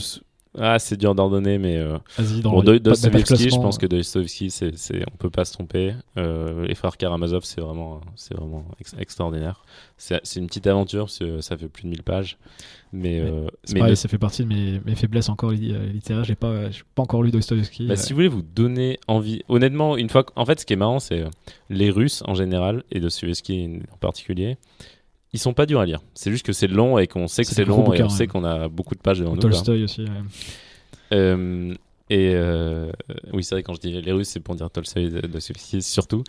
ah, 0.56 0.78
c'est 0.78 0.96
dur 0.96 1.14
d'ordonner, 1.14 1.58
mais 1.58 1.76
euh, 1.76 1.98
bon, 2.42 2.62
Dostoevsky, 2.62 3.50
je 3.50 3.56
pense 3.56 3.76
que 3.78 3.86
Dostoevsky, 3.86 4.50
c'est, 4.50 4.76
c'est, 4.76 5.04
on 5.12 5.16
peut 5.16 5.30
pas 5.30 5.44
se 5.44 5.52
tromper. 5.52 5.94
Euh, 6.16 6.66
les 6.66 6.74
frères 6.74 6.96
Karamazov, 6.96 7.44
c'est 7.44 7.60
vraiment, 7.60 8.00
c'est 8.16 8.34
vraiment 8.34 8.64
extraordinaire. 8.98 9.62
C'est, 9.96 10.20
c'est 10.22 10.40
une 10.40 10.46
petite 10.46 10.66
aventure, 10.66 11.04
parce 11.04 11.18
que 11.18 11.40
ça 11.40 11.56
fait 11.56 11.68
plus 11.68 11.84
de 11.84 11.88
1000 11.88 12.02
pages. 12.02 12.38
Mais, 12.92 13.20
euh, 13.20 13.46
mais 13.72 13.94
ça 13.94 14.08
fait 14.08 14.18
partie 14.18 14.42
de 14.42 14.48
mes, 14.48 14.80
mes 14.86 14.94
faiblesses 14.94 15.28
encore 15.28 15.50
euh, 15.50 15.92
littéraires. 15.92 16.24
J'ai 16.24 16.34
pas, 16.34 16.70
j'ai 16.70 16.82
pas 16.94 17.02
encore 17.02 17.22
lu 17.22 17.30
Dostoevsky. 17.30 17.86
Bah, 17.86 17.96
si 17.96 18.12
vous 18.12 18.16
voulez 18.16 18.28
vous 18.28 18.42
donner 18.42 18.98
envie, 19.06 19.42
honnêtement, 19.48 19.96
une 19.96 20.08
fois, 20.08 20.24
en 20.34 20.46
fait, 20.46 20.60
ce 20.60 20.66
qui 20.66 20.72
est 20.72 20.76
marrant, 20.76 20.98
c'est 20.98 21.24
les 21.68 21.90
Russes 21.90 22.22
en 22.26 22.34
général 22.34 22.84
et 22.90 23.00
Dostoevsky 23.00 23.80
en 23.92 23.96
particulier 23.98 24.56
ils 25.32 25.38
sont 25.38 25.52
pas 25.52 25.66
durs 25.66 25.80
à 25.80 25.86
lire. 25.86 26.00
C'est 26.14 26.30
juste 26.30 26.46
que 26.46 26.52
c'est 26.52 26.66
long 26.66 26.98
et 26.98 27.06
qu'on 27.06 27.28
sait 27.28 27.44
que 27.44 27.50
c'est 27.50 27.64
long 27.64 27.92
et 27.92 28.02
on 28.02 28.08
sait 28.08 28.26
qu'on 28.26 28.44
a 28.44 28.68
beaucoup 28.68 28.94
de 28.94 29.00
pages 29.00 29.18
devant 29.18 29.34
nous. 29.34 29.40
Tolstoy 29.40 29.84
aussi. 29.84 30.06
Euh, 31.12 31.74
et 32.10 32.32
euh, 32.34 32.90
oui, 33.32 33.44
c'est 33.44 33.54
vrai, 33.54 33.62
quand 33.62 33.74
je 33.74 33.80
dis 33.80 34.00
les 34.00 34.12
Russes, 34.12 34.28
c'est 34.28 34.40
pour 34.40 34.54
dire 34.54 34.70
Tolstoy 34.70 35.10
de, 35.10 35.80
surtout. 35.80 36.24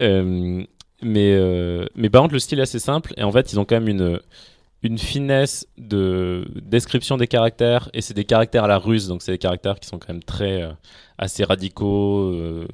Euh, 0.00 0.64
mais, 1.02 1.88
mais 1.94 2.10
par 2.10 2.22
contre, 2.22 2.34
le 2.34 2.40
style 2.40 2.58
est 2.58 2.62
assez 2.62 2.80
simple 2.80 3.14
et 3.16 3.22
en 3.22 3.32
fait, 3.32 3.52
ils 3.52 3.60
ont 3.60 3.64
quand 3.64 3.80
même 3.80 3.88
une, 3.88 4.20
une 4.82 4.98
finesse 4.98 5.66
de 5.76 6.46
description 6.62 7.16
des 7.16 7.26
caractères 7.26 7.90
et 7.92 8.00
c'est 8.00 8.14
des 8.14 8.24
caractères 8.24 8.64
à 8.64 8.68
la 8.68 8.78
russe 8.78 9.08
donc 9.08 9.22
c'est 9.22 9.32
des 9.32 9.38
caractères 9.38 9.78
qui 9.78 9.86
sont 9.86 9.98
quand 9.98 10.08
même 10.08 10.22
très 10.22 10.62
euh, 10.62 10.72
assez 11.18 11.44
radicaux 11.44 12.32
euh, 12.32 12.66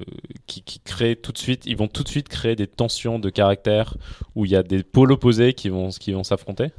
qui, 0.45 0.63
créent 0.79 1.17
tout 1.17 1.33
de 1.33 1.37
suite 1.37 1.65
ils 1.65 1.75
vont 1.75 1.87
tout 1.87 2.03
de 2.03 2.07
suite 2.07 2.29
créer 2.29 2.55
des 2.55 2.67
tensions 2.67 3.19
de 3.19 3.29
caractères 3.29 3.95
où 4.35 4.45
il 4.45 4.51
y 4.51 4.55
a 4.55 4.63
des 4.63 4.83
pôles 4.83 5.11
opposés 5.11 5.53
qui 5.53 5.69
vont 5.69 5.89
qui 5.89 6.13
vont 6.13 6.23
s'affronter. 6.23 6.71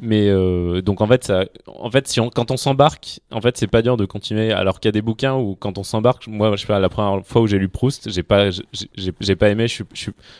Mais 0.00 0.28
euh, 0.28 0.80
donc 0.80 1.00
en 1.00 1.08
fait 1.08 1.24
ça 1.24 1.44
en 1.66 1.90
fait 1.90 2.06
si 2.06 2.20
quand 2.34 2.50
on 2.50 2.56
s'embarque 2.56 3.20
en 3.32 3.40
fait 3.40 3.56
c'est 3.56 3.66
pas 3.66 3.82
dur 3.82 3.96
de 3.96 4.04
continuer. 4.04 4.52
Alors 4.52 4.78
qu'il 4.78 4.88
y 4.88 4.90
a 4.90 4.92
des 4.92 5.02
bouquins 5.02 5.34
où 5.34 5.56
quand 5.56 5.76
on 5.76 5.82
s'embarque 5.82 6.28
moi 6.28 6.54
je 6.56 6.64
sais 6.64 6.78
la 6.78 6.88
première 6.88 7.26
fois 7.26 7.42
où 7.42 7.46
j'ai 7.48 7.58
lu 7.58 7.68
Proust 7.68 8.08
j'ai 8.10 8.22
pas 8.22 8.50
j'ai 8.96 9.36
pas 9.36 9.48
aimé 9.48 9.66
je 9.66 9.74
suis 9.74 9.84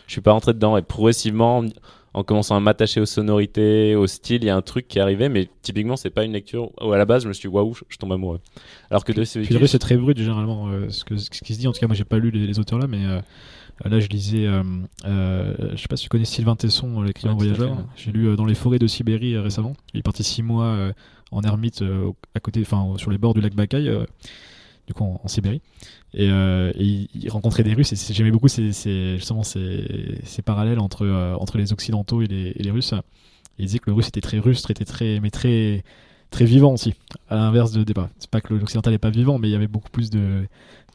je 0.07 0.13
suis 0.13 0.21
pas 0.21 0.33
rentré 0.33 0.55
dedans. 0.55 0.77
Et 0.77 0.83
progressivement 0.83 1.65
en 2.15 2.25
commençant 2.25 2.57
à 2.57 2.61
m'attacher 2.61 3.01
aux 3.01 3.07
sonorités, 3.07 3.95
au 3.95 4.07
style, 4.07 4.43
il 4.43 4.47
y 4.47 4.51
a 4.51 4.57
un 4.57 4.63
truc 4.63 4.89
qui 4.89 4.99
est 4.99 5.01
arrivé, 5.01 5.29
mais 5.29 5.49
typiquement, 5.63 5.97
c'est 5.97 6.11
pas 6.11 6.25
une 6.25 6.33
lecture 6.33 6.71
où 6.81 6.93
à 6.93 6.99
la 6.99 7.05
base, 7.05 7.25
je 7.25 7.29
me 7.29 7.33
suis 7.33 7.49
dit, 7.49 7.55
waouh, 7.55 7.75
je, 7.89 7.97
tombe 7.97 8.13
amoureux. 8.13 8.41
Alors 8.91 9.05
que 9.05 9.13
Puis 9.13 9.55
le 9.55 9.67
c'est 9.67 9.79
très 9.79 9.97
brut, 9.97 10.17
généralement, 10.17 10.69
euh, 10.69 10.89
ce, 10.89 11.05
que, 11.05 11.17
ce, 11.17 11.31
qui 11.31 11.55
se 11.55 11.59
dit. 11.61 11.69
En 11.69 11.73
tout 11.73 11.81
cas, 11.81 11.87
moi, 11.87 11.97
j'ai 11.97 12.05
pas 12.05 12.19
lu 12.19 12.31
les, 12.31 12.59
auteurs 12.59 12.79
là, 12.79 12.87
mais 12.87 13.05
euh, 13.05 13.21
là, 13.85 14.01
je 14.01 14.09
lisais, 14.09 14.47
euh, 14.47 14.63
je 15.05 15.77
sais 15.77 15.89
pas 15.89 15.97
si 15.97 16.05
tu 16.05 16.09
connais 16.09 16.25
Sylvain 16.25 16.57
Tesson, 16.57 17.03
l'écrivain 17.03 17.35
voyageur. 17.35 17.77
J'ai 17.97 18.11
lu 18.11 18.35
Dans 18.37 18.47
les 18.47 18.55
forêts 18.55 18.79
de 18.79 18.87
Sibérie 18.87 19.37
récemment. 19.37 19.75
Il 19.93 20.01
est 20.01 20.03
parti 20.03 20.25
six 20.25 20.43
mois 20.43 20.93
en 21.31 21.43
ermite 21.43 21.85
à 22.35 22.41
côté, 22.41 22.63
enfin, 22.63 22.95
sur 22.97 23.11
les 23.11 23.19
bords 23.19 23.35
du 23.35 23.41
lac 23.41 23.55
Bakaï 23.55 23.91
du 24.89 24.95
coup 24.95 25.05
en, 25.05 25.29
Sibérie. 25.29 25.61
Et, 26.15 26.31
euh, 26.31 26.73
il, 26.77 27.29
rencontrait 27.31 27.63
des 27.63 27.75
Russes 27.75 27.93
et 27.93 28.15
j'aimais 28.15 28.31
beaucoup 28.31 28.49
ces, 28.49 28.73
justement 29.17 29.43
ces, 29.43 30.19
ces, 30.25 30.43
parallèles 30.43 30.81
entre, 30.81 31.05
euh, 31.05 31.35
entre 31.35 31.59
les 31.59 31.73
Occidentaux 31.75 32.23
et 32.23 32.27
les, 32.27 32.53
et 32.57 32.63
les 32.63 32.71
Russes. 32.71 32.95
il 33.59 33.67
disait 33.67 33.79
que 33.79 33.91
le 33.91 33.95
Russe 33.95 34.09
était 34.09 34.23
très 34.23 34.39
russe, 34.39 34.65
était 34.71 34.87
très, 34.87 35.21
mais 35.21 35.31
très, 35.31 35.85
très 36.31 36.47
vivant 36.47 36.73
aussi. 36.73 36.95
À 37.29 37.37
l'inverse 37.37 37.71
de 37.73 37.85
débat. 37.85 38.09
C'est 38.19 38.31
pas 38.31 38.41
que 38.41 38.55
l'Occidental 38.55 38.95
n'est 38.95 38.99
pas 38.99 39.11
vivant, 39.11 39.39
mais 39.39 39.49
il 39.49 39.53
y 39.53 39.55
avait 39.55 39.67
beaucoup 39.67 39.91
plus 39.91 40.09
de, 40.09 40.47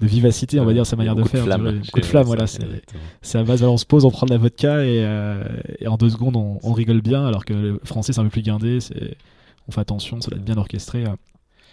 de 0.02 0.08
vivacité, 0.08 0.60
on 0.60 0.66
va 0.66 0.74
dire, 0.74 0.88
sa 0.88 0.96
manière 0.96 1.16
de 1.16 1.24
faire. 1.24 1.44
Flamme, 1.44 1.82
beaucoup 1.86 2.00
de 2.00 2.06
flamme, 2.06 2.26
voilà. 2.26 2.48
C'est 2.48 3.38
à 3.38 3.44
base, 3.44 3.62
on 3.62 3.78
se 3.78 3.86
pose, 3.86 4.06
on 4.06 4.12
prend 4.12 4.26
de 4.26 4.32
la 4.32 4.40
vodka 4.40 4.84
et, 4.84 5.06
euh, 5.06 5.44
et 5.80 5.88
en 5.88 5.98
deux 5.98 6.10
secondes 6.10 6.36
on, 6.36 6.60
on, 6.64 6.74
rigole 6.74 7.02
bien, 7.02 7.28
alors 7.28 7.46
que 7.46 7.54
le 7.54 7.80
français 7.84 8.12
c'est 8.12 8.20
un 8.20 8.24
peu 8.24 8.32
plus 8.32 8.42
guindé, 8.42 8.80
on 9.68 9.72
fait 9.72 9.82
attention, 9.82 10.20
ça 10.20 10.32
doit 10.32 10.40
être 10.40 10.46
bien 10.46 10.58
orchestré. 10.58 11.04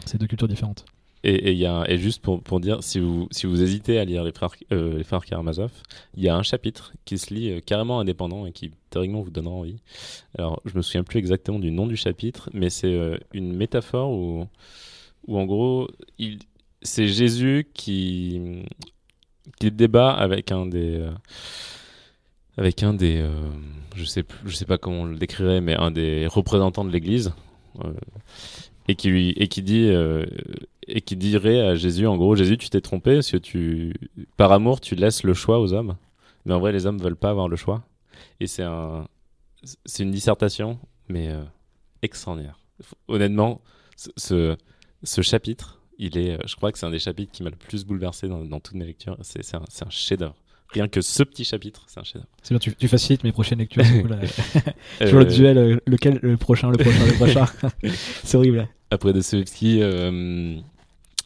C'est 0.04 0.18
deux 0.18 0.26
cultures 0.26 0.48
différentes. 0.48 0.84
Et, 1.22 1.98
juste 1.98 2.22
pour, 2.22 2.42
pour, 2.42 2.60
dire, 2.60 2.82
si 2.82 2.98
vous, 2.98 3.28
si 3.30 3.46
vous 3.46 3.62
hésitez 3.62 3.98
à 3.98 4.04
lire 4.04 4.24
les 4.24 4.32
frères, 4.32 4.54
euh, 4.72 4.96
les 4.96 5.04
frères 5.04 5.24
Karamazov, 5.24 5.70
il 6.16 6.22
y 6.22 6.28
a 6.30 6.36
un 6.36 6.42
chapitre 6.42 6.94
qui 7.04 7.18
se 7.18 7.34
lit 7.34 7.50
euh, 7.50 7.60
carrément 7.60 8.00
indépendant 8.00 8.46
et 8.46 8.52
qui 8.52 8.70
théoriquement 8.88 9.20
vous 9.20 9.30
donnera 9.30 9.54
envie. 9.54 9.76
Alors, 10.38 10.62
je 10.64 10.74
me 10.74 10.82
souviens 10.82 11.04
plus 11.04 11.18
exactement 11.18 11.58
du 11.58 11.70
nom 11.70 11.86
du 11.86 11.96
chapitre, 11.96 12.48
mais 12.54 12.70
c'est 12.70 12.94
euh, 12.94 13.18
une 13.34 13.54
métaphore 13.54 14.10
où, 14.10 14.46
où 15.26 15.38
en 15.38 15.44
gros, 15.44 15.88
c'est 16.80 17.08
Jésus 17.08 17.68
qui, 17.74 18.64
qui 19.58 19.70
débat 19.70 20.12
avec 20.12 20.52
un 20.52 20.64
des. 20.64 21.06
avec 22.56 22.82
un 22.82 22.94
des. 22.94 23.28
je, 23.94 24.04
sais, 24.04 24.24
je 24.46 24.56
sais 24.56 24.64
pas 24.64 24.78
comment 24.78 25.04
le 25.04 25.16
décrirait, 25.16 25.60
mais 25.60 25.74
un 25.74 25.90
des 25.90 26.26
représentants 26.26 26.84
de 26.86 26.90
l'Église 26.90 27.34
et 28.90 28.96
qui 28.96 29.08
lui 29.08 29.30
et 29.36 29.46
qui 29.46 29.62
dit 29.62 29.88
euh, 29.88 30.26
et 30.88 31.00
qui 31.00 31.16
dirait 31.16 31.60
à 31.60 31.76
Jésus 31.76 32.06
en 32.08 32.16
gros 32.16 32.34
Jésus 32.34 32.58
tu 32.58 32.68
t'es 32.70 32.80
trompé 32.80 33.14
parce 33.14 33.30
que 33.30 33.36
tu 33.36 33.94
par 34.36 34.50
amour 34.50 34.80
tu 34.80 34.96
laisses 34.96 35.22
le 35.22 35.32
choix 35.32 35.60
aux 35.60 35.72
hommes 35.72 35.96
mais 36.44 36.54
en 36.54 36.58
vrai 36.58 36.72
les 36.72 36.86
hommes 36.86 36.98
veulent 36.98 37.16
pas 37.16 37.30
avoir 37.30 37.48
le 37.48 37.54
choix 37.54 37.84
et 38.40 38.48
c'est 38.48 38.64
un 38.64 39.06
c'est 39.84 40.02
une 40.02 40.10
dissertation 40.10 40.78
mais 41.08 41.28
euh, 41.28 41.42
extraordinaire 42.02 42.58
honnêtement 43.06 43.60
ce, 44.16 44.56
ce 45.04 45.22
chapitre 45.22 45.80
il 45.98 46.18
est 46.18 46.36
je 46.44 46.56
crois 46.56 46.72
que 46.72 46.78
c'est 46.78 46.86
un 46.86 46.90
des 46.90 46.98
chapitres 46.98 47.30
qui 47.30 47.44
m'a 47.44 47.50
le 47.50 47.56
plus 47.56 47.84
bouleversé 47.84 48.26
dans, 48.26 48.44
dans 48.44 48.58
toutes 48.58 48.76
mes 48.76 48.86
lectures 48.86 49.16
c'est 49.20 49.54
un, 49.54 49.60
un 49.60 49.90
chef-d'œuvre 49.90 50.34
Rien 50.72 50.86
que 50.86 51.00
ce 51.00 51.24
petit 51.24 51.44
chapitre, 51.44 51.82
c'est 51.88 51.98
un 51.98 52.04
chef 52.04 52.22
C'est 52.44 52.54
bien, 52.54 52.60
tu, 52.60 52.72
tu, 52.76 52.86
facilites 52.86 53.24
mes 53.24 53.32
prochaines 53.32 53.58
lectures. 53.58 53.82
Toujours 53.82 54.06
le 55.18 55.24
duel, 55.24 55.80
lequel, 55.84 56.20
le 56.22 56.36
prochain, 56.36 56.70
le 56.70 56.78
prochain, 56.78 57.06
le 57.06 57.14
prochain. 57.14 57.46
c'est 58.22 58.36
horrible. 58.36 58.68
Après 58.90 59.12
Dostoevsky, 59.12 59.82
euh, 59.82 60.58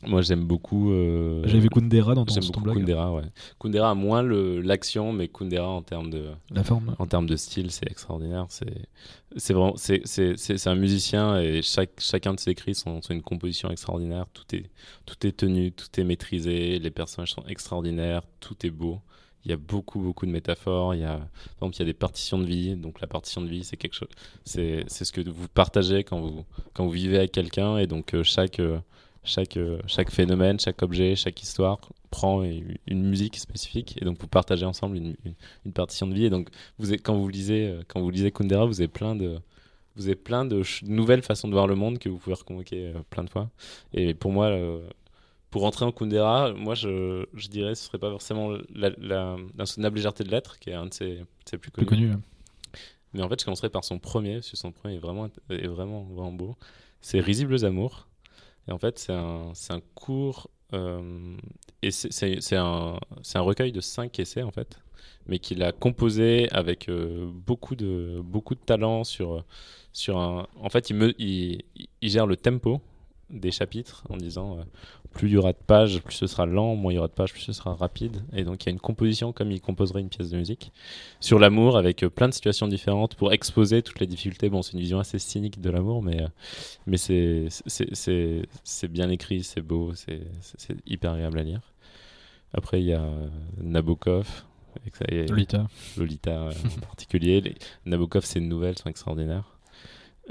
moi 0.06 0.20
j'aime 0.22 0.44
beaucoup. 0.44 0.92
Euh, 0.92 1.42
J'avais 1.46 1.60
vu 1.60 1.70
Kundera 1.70 2.14
dans 2.14 2.24
ton, 2.24 2.34
J'aime 2.34 2.44
beaucoup 2.44 2.60
blog. 2.60 2.76
Kundera, 2.76 3.12
ouais. 3.14 3.22
Kundera 3.58 3.90
a 3.90 3.94
moins 3.94 4.22
l'action, 4.22 5.12
mais 5.12 5.28
Kundera 5.28 5.68
en 5.68 5.82
termes 5.82 6.10
de. 6.10 6.26
La 6.50 6.62
forme. 6.62 6.94
En 6.98 7.06
termes 7.06 7.26
de 7.26 7.36
style, 7.36 7.70
c'est 7.70 7.90
extraordinaire. 7.90 8.46
C'est 9.36 9.52
vraiment. 9.54 9.74
C'est 9.76 10.66
un 10.66 10.74
musicien 10.74 11.40
et 11.40 11.62
chaque, 11.62 11.92
chacun 11.98 12.34
de 12.34 12.40
ses 12.40 12.50
écrits 12.50 12.74
sont, 12.74 13.00
sont, 13.00 13.14
une 13.14 13.22
composition 13.22 13.70
extraordinaire. 13.70 14.26
Tout 14.32 14.54
est, 14.54 14.70
tout 15.06 15.26
est 15.26 15.36
tenu, 15.36 15.72
tout 15.72 15.88
est 15.98 16.04
maîtrisé. 16.04 16.78
Les 16.78 16.90
personnages 16.90 17.32
sont 17.32 17.44
extraordinaires. 17.48 18.22
Tout 18.40 18.66
est 18.66 18.70
beau 18.70 19.00
il 19.44 19.50
y 19.50 19.54
a 19.54 19.56
beaucoup 19.56 20.00
beaucoup 20.00 20.26
de 20.26 20.30
métaphores. 20.30 20.94
Il 20.94 21.00
y 21.00 21.04
a 21.04 21.16
par 21.58 21.68
exemple 21.68 21.76
il 21.76 21.78
y 21.80 21.82
a 21.82 21.86
des 21.86 21.94
partitions 21.94 22.38
de 22.38 22.46
vie. 22.46 22.76
Donc 22.76 23.00
la 23.00 23.06
partition 23.06 23.42
de 23.42 23.48
vie 23.48 23.64
c'est 23.64 23.76
quelque 23.76 23.94
chose 23.94 24.08
c'est 24.44 24.88
ce 24.88 25.12
que 25.12 25.20
vous 25.28 25.48
partagez 25.48 26.04
quand 26.04 26.20
vous 26.20 26.44
quand 26.72 26.84
vous 26.84 26.90
vivez 26.90 27.18
avec 27.18 27.32
quelqu'un. 27.32 27.78
Et 27.78 27.86
donc 27.86 28.14
euh, 28.14 28.22
chaque 28.22 28.60
euh, 28.60 28.78
chaque 29.22 29.56
euh, 29.56 29.78
chaque 29.86 30.10
phénomène 30.10 30.58
chaque 30.60 30.82
objet 30.82 31.16
chaque 31.16 31.42
histoire 31.42 31.78
prend 32.10 32.42
une 32.42 33.02
musique 33.02 33.36
spécifique. 33.36 33.98
Et 34.00 34.04
donc 34.04 34.18
vous 34.20 34.28
partagez 34.28 34.64
ensemble 34.64 34.96
une, 34.96 35.16
une, 35.64 35.72
partition 35.72 36.06
de 36.06 36.14
vie. 36.14 36.26
Et 36.26 36.30
donc 36.30 36.48
vous 36.78 36.92
quand 36.92 37.16
vous 37.16 37.28
lisez 37.28 37.80
quand 37.88 38.00
vous 38.00 38.10
lisez 38.10 38.30
Kundera 38.30 38.66
vous 38.66 38.80
avez 38.80 38.88
plein 38.88 39.14
de 39.14 39.40
vous 39.96 40.06
avez 40.06 40.16
plein 40.16 40.44
de 40.44 40.62
nouvelles 40.82 41.22
façons 41.22 41.48
de 41.48 41.52
voir 41.52 41.68
le 41.68 41.76
monde 41.76 41.98
que 41.98 42.08
vous 42.08 42.18
pouvez 42.18 42.34
reconvoquer 42.34 42.92
plein 43.10 43.22
de 43.22 43.30
fois. 43.30 43.48
Et 43.92 44.12
pour 44.14 44.32
moi, 44.32 44.50
pour 45.54 45.62
rentrer 45.62 45.84
en 45.84 45.92
Kundera, 45.92 46.52
moi 46.52 46.74
je, 46.74 47.26
je 47.32 47.46
dirais 47.46 47.76
ce 47.76 47.84
serait 47.84 47.98
pas 47.98 48.10
forcément 48.10 48.58
l'insoutenable 48.74 49.94
légèreté 49.94 50.24
de 50.24 50.30
l'être, 50.32 50.58
qui 50.58 50.70
est 50.70 50.74
un 50.74 50.86
de 50.86 50.92
ses, 50.92 51.24
plus 51.46 51.70
connus. 51.70 51.86
Plus 51.86 51.86
connu, 51.86 52.12
Mais 53.12 53.22
en 53.22 53.28
fait, 53.28 53.38
je 53.38 53.44
commencerai 53.44 53.70
par 53.70 53.84
son 53.84 54.00
premier, 54.00 54.34
parce 54.34 54.50
que 54.50 54.56
son 54.56 54.72
premier 54.72 54.96
est 54.96 54.98
vraiment, 54.98 55.28
est 55.50 55.68
vraiment, 55.68 56.02
vraiment 56.02 56.32
beau. 56.32 56.56
C'est 57.02 57.20
Risibles 57.20 57.64
Amours. 57.64 58.08
Et 58.66 58.72
en 58.72 58.78
fait, 58.78 58.98
c'est 58.98 59.12
un, 59.12 59.52
un 59.70 59.80
cours. 59.94 60.50
Euh, 60.72 61.36
et 61.82 61.92
c'est 61.92 62.56
un, 62.56 62.98
un 63.34 63.40
recueil 63.40 63.70
de 63.70 63.80
cinq 63.80 64.18
essais, 64.18 64.42
en 64.42 64.50
fait, 64.50 64.80
mais 65.28 65.38
qu'il 65.38 65.62
a 65.62 65.70
composé 65.70 66.50
avec 66.50 66.88
euh, 66.88 67.30
beaucoup, 67.32 67.76
de, 67.76 68.20
beaucoup 68.24 68.56
de 68.56 68.60
talent 68.60 69.04
sur, 69.04 69.44
sur 69.92 70.18
un. 70.18 70.48
En 70.56 70.68
fait, 70.68 70.90
il, 70.90 70.96
me, 70.96 71.14
il, 71.22 71.62
il 72.02 72.10
gère 72.10 72.26
le 72.26 72.36
tempo 72.36 72.80
des 73.34 73.50
chapitres 73.50 74.04
en 74.08 74.16
disant 74.16 74.58
euh, 74.58 74.62
plus 75.12 75.28
il 75.28 75.32
y 75.32 75.36
aura 75.36 75.52
de 75.52 75.58
pages, 75.58 76.00
plus 76.00 76.14
ce 76.14 76.26
sera 76.26 76.46
lent, 76.46 76.74
moins 76.76 76.92
il 76.92 76.96
y 76.96 76.98
aura 76.98 77.08
de 77.08 77.12
pages, 77.12 77.32
plus 77.32 77.42
ce 77.42 77.52
sera 77.52 77.74
rapide. 77.74 78.22
Et 78.32 78.44
donc 78.44 78.64
il 78.64 78.66
y 78.66 78.68
a 78.70 78.72
une 78.72 78.80
composition 78.80 79.32
comme 79.32 79.50
il 79.50 79.60
composerait 79.60 80.00
une 80.00 80.08
pièce 80.08 80.30
de 80.30 80.36
musique 80.36 80.72
sur 81.20 81.38
l'amour 81.38 81.76
avec 81.76 82.02
euh, 82.02 82.10
plein 82.10 82.28
de 82.28 82.34
situations 82.34 82.68
différentes 82.68 83.14
pour 83.14 83.32
exposer 83.32 83.82
toutes 83.82 84.00
les 84.00 84.06
difficultés. 84.06 84.48
Bon, 84.48 84.62
c'est 84.62 84.72
une 84.72 84.80
vision 84.80 84.98
assez 84.98 85.18
cynique 85.18 85.60
de 85.60 85.70
l'amour, 85.70 86.02
mais, 86.02 86.22
euh, 86.22 86.28
mais 86.86 86.96
c'est, 86.96 87.48
c'est, 87.66 88.88
bien 88.88 89.08
écrit, 89.10 89.42
c'est 89.42 89.62
beau, 89.62 89.92
c'est, 89.94 90.20
hyper 90.86 91.12
agréable 91.12 91.38
à 91.38 91.42
lire. 91.42 91.60
Après, 92.52 92.80
il 92.80 92.86
y 92.86 92.92
a 92.92 93.04
Nabokov. 93.60 94.44
Lolita. 95.10 95.66
Lolita 95.96 96.50
en 96.50 96.80
particulier. 96.80 97.54
Nabokov, 97.84 98.24
ses 98.24 98.40
nouvelles 98.40 98.78
sont 98.78 98.88
extraordinaires. 98.88 99.53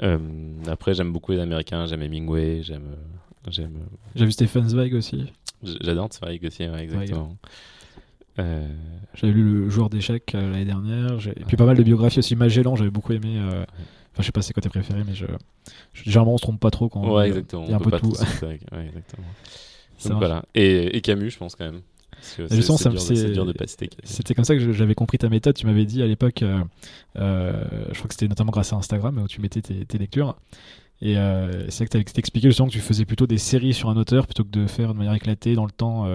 Euh, 0.02 0.18
après, 0.66 0.94
j'aime 0.94 1.12
beaucoup 1.12 1.32
les 1.32 1.40
Américains. 1.40 1.86
J'aime 1.86 2.02
Hemingway. 2.02 2.62
J'aime. 2.62 2.88
Euh, 2.92 3.50
j'aime. 3.50 3.76
Euh, 3.76 3.96
J'ai 4.14 4.24
vu 4.24 4.32
Stephen 4.32 4.68
Zweig 4.68 4.94
aussi. 4.94 5.32
J'adore 5.62 6.08
Zweig 6.12 6.44
aussi, 6.44 6.62
exactement. 6.62 7.36
J'avais 8.36 9.32
lu 9.32 9.64
Le 9.64 9.70
joueur 9.70 9.88
d'échecs 9.90 10.32
l'année 10.32 10.64
dernière. 10.64 11.16
Et 11.36 11.44
puis 11.46 11.56
pas 11.56 11.66
mal 11.66 11.76
de 11.76 11.82
biographies 11.82 12.18
aussi. 12.18 12.36
Magellan, 12.36 12.76
j'avais 12.76 12.90
beaucoup 12.90 13.12
aimé. 13.12 13.38
Enfin, 13.40 14.22
je 14.22 14.26
sais 14.26 14.32
pas 14.32 14.42
c'est 14.42 14.52
quoi 14.52 14.60
tes 14.60 14.68
préférés, 14.68 15.02
mais 15.04 15.14
je... 15.14 15.26
généralement 15.92 16.34
on 16.34 16.38
se 16.38 16.42
trompe 16.42 16.60
pas 16.60 16.70
trop 16.70 16.88
quand 16.88 17.16
ouais, 17.16 17.26
exactement. 17.26 17.64
il 17.64 17.70
y 17.70 17.72
a 17.72 17.76
un 17.76 17.80
peu 17.80 17.90
de 17.90 17.98
tout. 17.98 18.12
ouais, 18.12 18.86
exactement. 18.86 19.26
Donc, 20.04 20.18
voilà. 20.18 20.44
Et, 20.54 20.96
et, 20.96 21.00
Camus, 21.00 21.30
je 21.30 21.38
pense 21.38 21.56
quand 21.56 21.64
même. 21.64 21.80
C'est 22.24 23.32
dur, 23.32 23.46
de 23.46 23.54
C'était 24.04 24.34
comme 24.34 24.44
ça 24.44 24.54
que 24.54 24.72
j'avais 24.72 24.94
compris 24.94 25.18
ta 25.18 25.28
méthode. 25.28 25.54
Tu 25.54 25.66
m'avais 25.66 25.84
dit 25.84 26.02
à 26.02 26.06
l'époque, 26.06 26.42
euh, 26.42 26.62
euh, 27.16 27.64
je 27.92 27.98
crois 27.98 28.08
que 28.08 28.14
c'était 28.14 28.28
notamment 28.28 28.50
grâce 28.50 28.72
à 28.72 28.76
Instagram 28.76 29.18
où 29.18 29.28
tu 29.28 29.40
mettais 29.40 29.60
tes, 29.60 29.98
lectures. 29.98 30.36
Et 31.02 31.18
euh, 31.18 31.68
c'est 31.68 31.86
vrai 31.86 32.02
que 32.02 32.10
tu 32.10 32.18
expliqué 32.18 32.48
justement 32.48 32.68
que 32.68 32.72
tu 32.72 32.80
faisais 32.80 33.04
plutôt 33.04 33.26
des 33.26 33.38
séries 33.38 33.74
sur 33.74 33.90
un 33.90 33.96
auteur 33.96 34.26
plutôt 34.26 34.44
que 34.44 34.50
de 34.50 34.66
faire 34.66 34.94
de 34.94 34.98
manière 34.98 35.14
éclatée 35.14 35.54
dans 35.54 35.66
le 35.66 35.70
temps. 35.70 36.06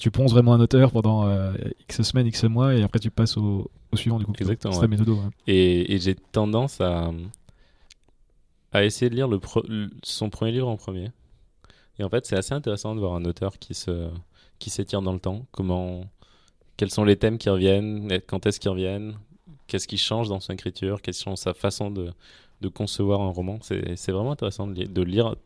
tu 0.00 0.10
ponces 0.10 0.30
vraiment 0.30 0.54
un 0.54 0.60
auteur 0.60 0.92
pendant 0.92 1.28
X 1.80 2.02
semaines, 2.02 2.26
X 2.26 2.44
mois 2.44 2.74
et 2.74 2.82
après 2.82 3.00
tu 3.00 3.10
passes 3.10 3.36
au, 3.36 3.70
suivant 3.94 4.18
du 4.18 4.26
coup. 4.26 4.32
Exactement. 4.38 4.74
C'est 4.74 4.80
ta 4.80 4.88
méthode. 4.88 5.16
Et, 5.46 5.98
j'ai 5.98 6.14
tendance 6.14 6.80
à, 6.80 7.10
à 8.72 8.84
essayer 8.84 9.10
de 9.10 9.16
lire 9.16 9.28
le 9.28 9.40
son 10.02 10.30
premier 10.30 10.52
livre 10.52 10.68
en 10.68 10.76
premier. 10.76 11.10
Et 11.98 12.04
en 12.04 12.08
fait, 12.08 12.26
c'est 12.26 12.36
assez 12.36 12.54
intéressant 12.54 12.94
de 12.94 13.00
voir 13.00 13.14
un 13.14 13.24
auteur 13.24 13.58
qui 13.58 13.74
se 13.74 14.08
qui 14.64 14.70
s'étire 14.70 15.02
dans 15.02 15.12
le 15.12 15.18
temps 15.18 15.44
Comment, 15.52 16.06
quels 16.78 16.90
sont 16.90 17.04
les 17.04 17.16
thèmes 17.16 17.36
qui 17.36 17.50
reviennent 17.50 18.10
Quand 18.26 18.46
est-ce 18.46 18.58
qu'ils 18.58 18.70
reviennent 18.70 19.18
Qu'est-ce 19.66 19.86
qui 19.86 19.98
change 19.98 20.28
dans 20.28 20.40
son 20.40 20.54
écriture 20.54 21.02
Quelle 21.02 21.14
est 21.14 21.36
sa 21.36 21.52
façon 21.52 21.90
de, 21.90 22.12
de 22.62 22.68
concevoir 22.68 23.20
un 23.20 23.28
roman 23.28 23.58
C'est 23.62 24.10
vraiment 24.10 24.32
intéressant 24.32 24.66
de, 24.66 24.84
de, 24.84 25.02
lire 25.02 25.36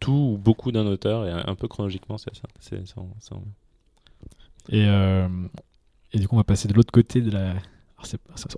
tout 0.00 0.32
ou 0.34 0.38
beaucoup 0.38 0.70
d'un 0.70 0.86
auteur 0.86 1.26
et 1.26 1.30
un, 1.30 1.54
peu 1.54 1.66
chronologiquement, 1.66 2.18
c'est 2.18 2.34
ça. 2.34 2.42
Et, 4.70 4.84
euh, 4.86 5.28
et 6.12 6.18
du 6.18 6.28
coup, 6.28 6.34
on 6.34 6.38
va 6.38 6.44
passer 6.44 6.68
de 6.68 6.74
l'autre 6.74 6.92
côté 6.92 7.22
de 7.22 7.30
la. 7.30 7.54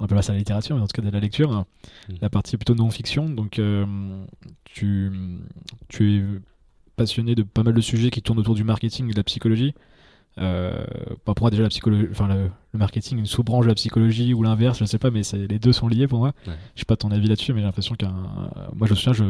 on 0.01 0.05
appelle 0.05 0.23
ça 0.25 0.33
la 0.33 0.39
littérature, 0.39 0.75
mais 0.75 0.83
en 0.83 0.89
tout 0.89 1.01
cas 1.01 1.07
de 1.09 1.11
la 1.11 1.21
lecture. 1.21 1.53
Hein. 1.53 1.67
Mm. 2.09 2.15
La 2.21 2.31
partie 2.31 2.57
plutôt 2.57 2.75
non-fiction. 2.75 3.29
Donc, 3.29 3.61
euh, 3.61 3.87
tu, 4.65 5.13
tu 5.89 6.17
es 6.17 6.25
passionné 6.97 7.37
de 7.37 7.45
pas 7.45 7.63
mal 7.63 7.75
de 7.75 7.81
sujets 7.81 8.11
qui 8.11 8.23
tournent 8.23 8.41
autour 8.41 8.57
du 8.57 8.65
marketing 8.65 9.09
et 9.09 9.13
de 9.13 9.17
la 9.17 9.25
psychologie. 9.25 9.73
Euh, 10.41 10.85
pour 11.25 11.35
moi 11.41 11.51
déjà 11.51 11.65
la 11.65 11.69
psychologie, 11.69 12.09
enfin 12.11 12.29
le, 12.29 12.51
marketing, 12.79 13.19
une 13.19 13.27
sous-branche 13.27 13.65
de 13.67 13.71
la 13.71 13.75
psychologie 13.75 14.33
ou 14.33 14.43
l'inverse, 14.43 14.79
je 14.79 14.85
ne 14.85 14.89
sais 14.89 14.99
pas, 14.99 15.11
mais 15.11 15.23
les 15.33 15.59
deux 15.59 15.73
sont 15.73 15.89
liés 15.89 16.07
pour 16.07 16.21
moi. 16.21 16.33
Je 16.47 16.53
Je 16.75 16.81
sais 16.81 16.85
pas 16.87 16.97
ton 16.97 17.11
avis 17.11 17.29
là-dessus, 17.29 17.53
mais 17.53 17.61
j'ai 17.61 17.67
l'impression 17.67 17.95
qu'un, 17.95 18.13
moi 18.75 18.87
je 18.87 18.91
me 18.93 18.97
souviens, 18.97 19.13
je, 19.13 19.25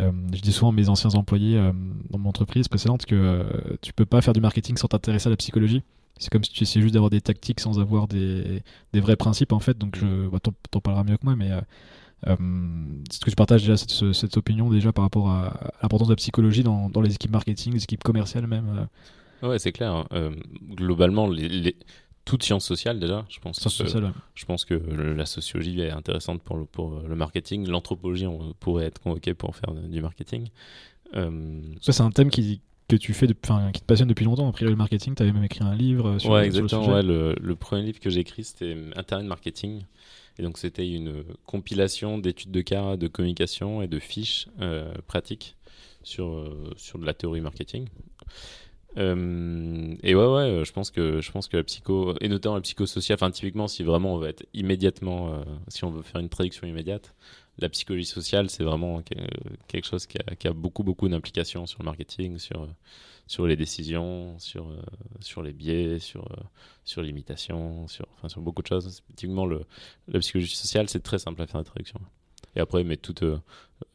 euh, 0.00 0.12
je 0.32 0.40
dis 0.40 0.52
souvent 0.52 0.70
à 0.70 0.74
mes 0.74 0.88
anciens 0.88 1.10
employés 1.10 1.58
euh, 1.58 1.72
dans 2.10 2.18
mon 2.18 2.28
entreprise 2.30 2.68
précédente 2.68 3.04
que 3.04 3.44
tu 3.82 3.92
peux 3.92 4.06
pas 4.06 4.22
faire 4.22 4.32
du 4.32 4.40
marketing 4.40 4.76
sans 4.76 4.88
t'intéresser 4.88 5.26
à 5.26 5.30
la 5.30 5.36
psychologie. 5.36 5.82
C'est 6.18 6.30
comme 6.30 6.44
si 6.44 6.52
tu 6.52 6.62
essayais 6.62 6.80
juste 6.80 6.94
d'avoir 6.94 7.10
des 7.10 7.20
tactiques 7.20 7.60
sans 7.60 7.80
avoir 7.80 8.06
des, 8.06 8.62
des 8.92 9.00
vrais 9.00 9.16
principes 9.16 9.52
en 9.52 9.60
fait. 9.60 9.76
Donc 9.76 9.96
je, 9.98 10.28
bah, 10.28 10.38
t'en, 10.40 10.80
parleras 10.80 11.04
mieux 11.04 11.16
que 11.16 11.24
moi, 11.24 11.36
mais 11.36 11.50
est-ce 12.26 13.20
que 13.20 13.28
tu 13.28 13.36
partages 13.36 13.62
déjà 13.62 13.76
cette, 13.76 14.12
cette, 14.14 14.36
opinion 14.38 14.70
déjà 14.70 14.92
par 14.92 15.04
rapport 15.04 15.28
à, 15.28 15.72
l'importance 15.82 16.08
de 16.08 16.12
la 16.12 16.16
psychologie 16.16 16.62
dans, 16.62 16.88
dans, 16.88 17.02
les 17.02 17.12
équipes 17.12 17.32
marketing, 17.32 17.74
les 17.74 17.82
équipes 17.82 18.04
commerciales 18.04 18.46
même 18.46 18.86
Ouais, 19.44 19.58
c'est 19.58 19.72
clair. 19.72 19.92
Hein. 19.92 20.06
Euh, 20.12 20.30
globalement, 20.74 21.28
les, 21.28 21.76
toute 22.24 22.42
science 22.42 22.64
sociale 22.64 22.98
déjà, 22.98 23.24
je 23.28 23.38
pense. 23.38 23.58
que, 23.58 23.86
Je 24.34 24.44
pense 24.44 24.64
que 24.64 24.74
la 24.74 25.26
sociologie 25.26 25.80
est 25.80 25.90
intéressante 25.90 26.42
pour 26.42 26.56
le, 26.56 26.64
pour 26.64 27.00
le 27.06 27.14
marketing. 27.14 27.68
L'anthropologie 27.68 28.26
on 28.26 28.54
pourrait 28.60 28.86
être 28.86 29.00
convoquée 29.00 29.34
pour 29.34 29.54
faire 29.56 29.72
du 29.74 30.00
marketing. 30.00 30.48
Euh, 31.14 31.60
Ça, 31.80 31.92
c'est 31.92 32.02
un 32.02 32.10
thème 32.10 32.30
qui, 32.30 32.60
que 32.88 32.96
tu 32.96 33.12
fais, 33.12 33.26
qui 33.26 33.34
te 33.34 33.84
passionne 33.86 34.08
depuis 34.08 34.24
longtemps. 34.24 34.48
Après 34.48 34.64
le 34.64 34.74
marketing, 34.74 35.14
tu 35.14 35.22
avais 35.22 35.32
même 35.32 35.44
écrit 35.44 35.64
un 35.64 35.74
livre 35.74 36.18
sur, 36.18 36.30
ouais, 36.30 36.46
exactement, 36.46 36.96
le 36.96 37.02
sujet. 37.02 37.36
le, 37.40 37.56
premier 37.56 37.82
livre 37.82 38.00
que 38.00 38.10
j'ai 38.10 38.20
écrit, 38.20 38.44
c'était 38.44 38.76
Internet 38.96 39.26
Marketing. 39.26 39.82
Et 40.38 40.42
donc, 40.42 40.58
c'était 40.58 40.88
une 40.88 41.24
compilation 41.46 42.18
d'études 42.18 42.50
de 42.50 42.60
cas, 42.60 42.96
de 42.96 43.06
communication 43.06 43.82
et 43.82 43.86
de 43.86 43.98
fiches 43.98 44.48
euh, 44.60 44.92
pratiques 45.06 45.56
sur, 46.02 46.52
sur 46.76 46.98
de 46.98 47.06
la 47.06 47.14
théorie 47.14 47.40
marketing. 47.40 47.86
Euh, 48.96 49.96
et 50.02 50.14
ouais, 50.14 50.24
ouais, 50.24 50.40
euh, 50.42 50.64
je 50.64 50.72
pense 50.72 50.90
que 50.90 51.20
je 51.20 51.32
pense 51.32 51.48
que 51.48 51.56
la 51.56 51.64
psycho, 51.64 52.14
et 52.20 52.28
notamment 52.28 52.54
la 52.56 52.60
psychosociale, 52.60 53.16
enfin 53.16 53.30
typiquement, 53.30 53.66
si 53.66 53.82
vraiment 53.82 54.14
on 54.14 54.18
veut 54.18 54.28
être 54.28 54.46
immédiatement, 54.54 55.34
euh, 55.34 55.42
si 55.68 55.84
on 55.84 55.90
veut 55.90 56.02
faire 56.02 56.20
une 56.20 56.28
traduction 56.28 56.66
immédiate, 56.66 57.14
la 57.58 57.68
psychologie 57.68 58.06
sociale, 58.06 58.50
c'est 58.50 58.64
vraiment 58.64 59.02
quelque 59.68 59.86
chose 59.86 60.06
qui 60.06 60.18
a, 60.18 60.36
qui 60.36 60.46
a 60.48 60.52
beaucoup 60.52 60.84
beaucoup 60.84 61.08
d'implications 61.08 61.66
sur 61.66 61.80
le 61.80 61.86
marketing, 61.86 62.38
sur 62.38 62.68
sur 63.26 63.46
les 63.46 63.56
décisions, 63.56 64.38
sur 64.38 64.70
sur 65.20 65.42
les 65.42 65.52
biais, 65.52 65.98
sur 65.98 66.28
sur 66.84 67.02
l'imitation, 67.02 67.88
sur 67.88 68.06
enfin 68.16 68.28
sur 68.28 68.42
beaucoup 68.42 68.62
de 68.62 68.68
choses. 68.68 69.02
Typiquement, 69.16 69.46
le 69.46 69.62
la 70.08 70.20
psychologie 70.20 70.54
sociale, 70.56 70.88
c'est 70.88 71.02
très 71.02 71.18
simple 71.18 71.42
à 71.42 71.46
faire 71.46 71.58
la 71.58 71.64
traduction. 71.64 72.00
Et 72.56 72.60
après, 72.60 72.84
mais 72.84 72.96
tout 72.96 73.14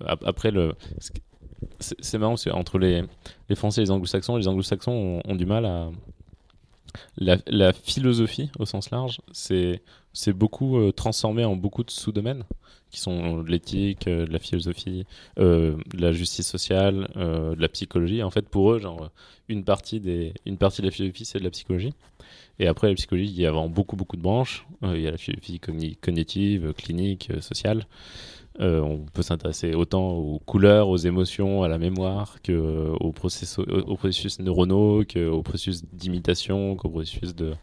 après 0.02 0.52
le 0.52 0.74
c'est 1.80 2.18
marrant 2.18 2.34
parce 2.34 2.48
entre 2.48 2.78
les, 2.78 3.04
les 3.50 3.56
Français 3.56 3.82
et 3.82 3.86
les 3.86 3.92
Anglo-Saxons, 3.92 4.38
les 4.38 4.48
Anglo-Saxons 4.48 5.22
ont, 5.24 5.36
du 5.36 5.46
mal 5.46 5.66
à. 5.66 5.90
La, 7.18 7.72
philosophie, 7.72 8.50
au 8.58 8.66
sens 8.66 8.90
large, 8.90 9.22
c'est 9.32 9.82
beaucoup 10.34 10.78
euh, 10.78 10.92
transformé 10.92 11.46
en 11.46 11.56
beaucoup 11.56 11.84
de 11.84 11.92
sous-domaines 11.92 12.44
qui 12.90 13.00
sont 13.00 13.44
l'éthique, 13.44 14.08
euh, 14.08 14.26
la 14.28 14.40
philosophie, 14.40 15.06
euh, 15.38 15.78
la 15.94 16.12
justice 16.12 16.48
sociale, 16.48 17.08
de 17.16 17.62
la 17.62 17.70
psychologie. 17.70 18.24
En 18.24 18.32
fait, 18.32 18.50
pour 18.50 18.72
eux, 18.72 18.80
genre, 18.80 19.12
une 19.48 19.64
partie, 19.64 20.00
des, 20.00 20.34
une 20.48 20.58
partie 20.58 20.82
de 20.82 20.88
la 20.88 20.92
philosophie, 20.92 21.26
c'est 21.26 21.38
de 21.38 21.44
la 21.44 21.52
psychologie. 21.52 21.94
Et 22.58 22.68
après, 22.68 22.90
la 22.90 22.96
psychologie, 22.96 23.30
il 23.30 23.40
y 23.40 23.46
a 23.46 23.52
vraiment 23.52 23.70
beaucoup, 23.70 23.96
beaucoup 23.96 24.18
de 24.18 24.24
branches. 24.24 24.66
il 24.82 25.00
y 25.00 25.08
a 25.08 25.12
la 25.12 25.18
philosophie 25.18 25.60
cognitive, 25.60 26.74
clinique, 26.74 27.32
sociale. 27.40 27.86
Euh, 28.62 28.82
on 28.82 29.06
peut 29.06 29.22
s'intéresser 29.22 29.74
autant 29.74 30.10
aux 30.10 30.40
couleurs, 30.40 30.90
aux 30.90 30.98
émotions, 30.98 31.64
à 31.64 31.70
la 31.70 31.78
mémoire, 31.78 32.42
qu'aux 32.42 33.12
processus, 33.14 33.60
aux 33.60 33.96
processus 33.96 34.40
neuronaux, 34.40 35.06
qu'aux 35.06 35.42
processus 35.44 35.86
d'imitation, 35.94 36.76
qu'aux 36.76 36.90
processus 36.90 37.34
de, 37.36 37.56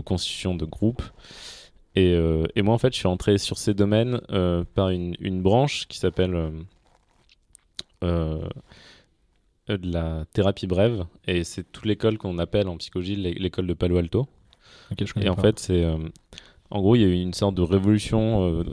constitution 0.00 0.54
de 0.54 0.64
groupe. 0.64 1.02
Euh, 1.98 2.46
et, 2.54 2.62
moi, 2.62 2.74
en 2.74 2.78
fait, 2.78 2.94
je 2.94 2.98
suis 2.98 3.08
entré 3.08 3.36
sur 3.36 3.58
ces 3.58 3.74
domaines 3.74 4.20
euh, 4.30 4.64
par 4.74 4.88
une, 4.88 5.42
branche 5.42 5.86
qui 5.86 5.98
s'appelle 5.98 6.52
de 8.00 8.40
la 9.68 10.24
thérapie 10.32 10.66
brève. 10.66 11.04
Et 11.26 11.44
c'est 11.44 11.70
toute 11.70 11.84
l'école 11.84 12.16
qu'on 12.16 12.38
appelle 12.38 12.68
en 12.68 12.78
psychologie 12.78 13.16
l'école 13.16 13.66
de 13.66 13.74
Palo 13.74 13.98
Alto. 13.98 14.26
et 15.20 15.28
en 15.28 15.36
fait, 15.36 15.58
c'est 15.58 15.84
en 16.70 16.80
gros, 16.80 16.96
il 16.96 17.02
y 17.02 17.04
a 17.04 17.08
eu 17.08 17.20
une 17.20 17.32
sorte 17.32 17.54
de 17.54 17.62
révolution 17.62 18.46
euh, 18.46 18.64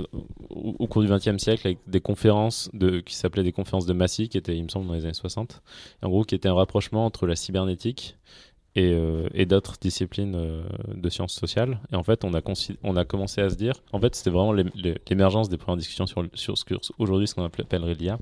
au, 0.50 0.86
cours 0.88 1.02
du 1.02 1.08
XXe 1.08 1.38
siècle 1.38 1.68
avec 1.68 1.80
des 1.88 2.02
conférences 2.02 2.70
de, 2.74 3.00
qui 3.00 3.16
s'appelaient 3.16 3.43
des 3.43 3.54
conférences 3.54 3.86
de 3.86 3.93
Massy, 3.93 4.28
qui 4.28 4.38
étaient, 4.38 4.58
il 4.58 4.64
me 4.64 4.70
semble, 4.70 4.88
dans 4.88 4.93
les 4.93 5.06
années 5.06 5.14
60. 5.14 5.62
En 6.02 6.10
gros, 6.10 6.24
qui 6.24 6.36
était 6.36 6.50
un 6.50 6.54
rapprochement 6.54 7.06
entre 7.06 7.26
la 7.26 7.38
cybernétique 7.38 8.18
et, 8.76 8.91
euh, 8.93 9.46
d'autres 9.46 9.76
disciplines 9.80 10.36
euh, 10.36 10.64
de 10.93 11.10
sciences 11.10 11.34
sociales. 11.34 11.80
Et 11.93 11.96
en 11.96 12.04
fait, 12.04 12.26
on 12.26 12.34
a, 12.34 12.41
on 12.84 12.98
a 12.98 13.06
commencé 13.06 13.39
à 13.39 13.50
se 13.50 13.56
dire, 13.56 13.76
en 13.93 14.00
fait, 14.02 14.14
c'était 14.14 14.30
vraiment 14.30 14.54
l'émergence 14.54 15.48
des 15.48 15.58
premières 15.58 15.78
discussions 15.78 16.06
sur, 16.06 16.26
sur 16.34 16.58
ce 16.58 16.66
aujourd'hui, 17.00 17.28
ce 17.30 17.36
qu'on 17.36 17.46
appellerait 17.46 17.93
l'IA. 17.93 18.20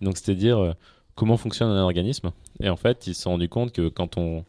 Donc, 0.00 0.16
c'était 0.16 0.34
dire 0.34 0.74
comment 1.14 1.36
fonctionne 1.36 1.70
un 1.70 1.82
organisme. 1.82 2.32
Et 2.58 2.68
en 2.68 2.76
fait, 2.76 3.06
ils 3.06 3.14
se 3.14 3.22
sont 3.22 3.30
rendus 3.30 3.48
compte 3.48 3.70
que 3.72 3.88
quand 3.88 4.18
on, 4.18 4.44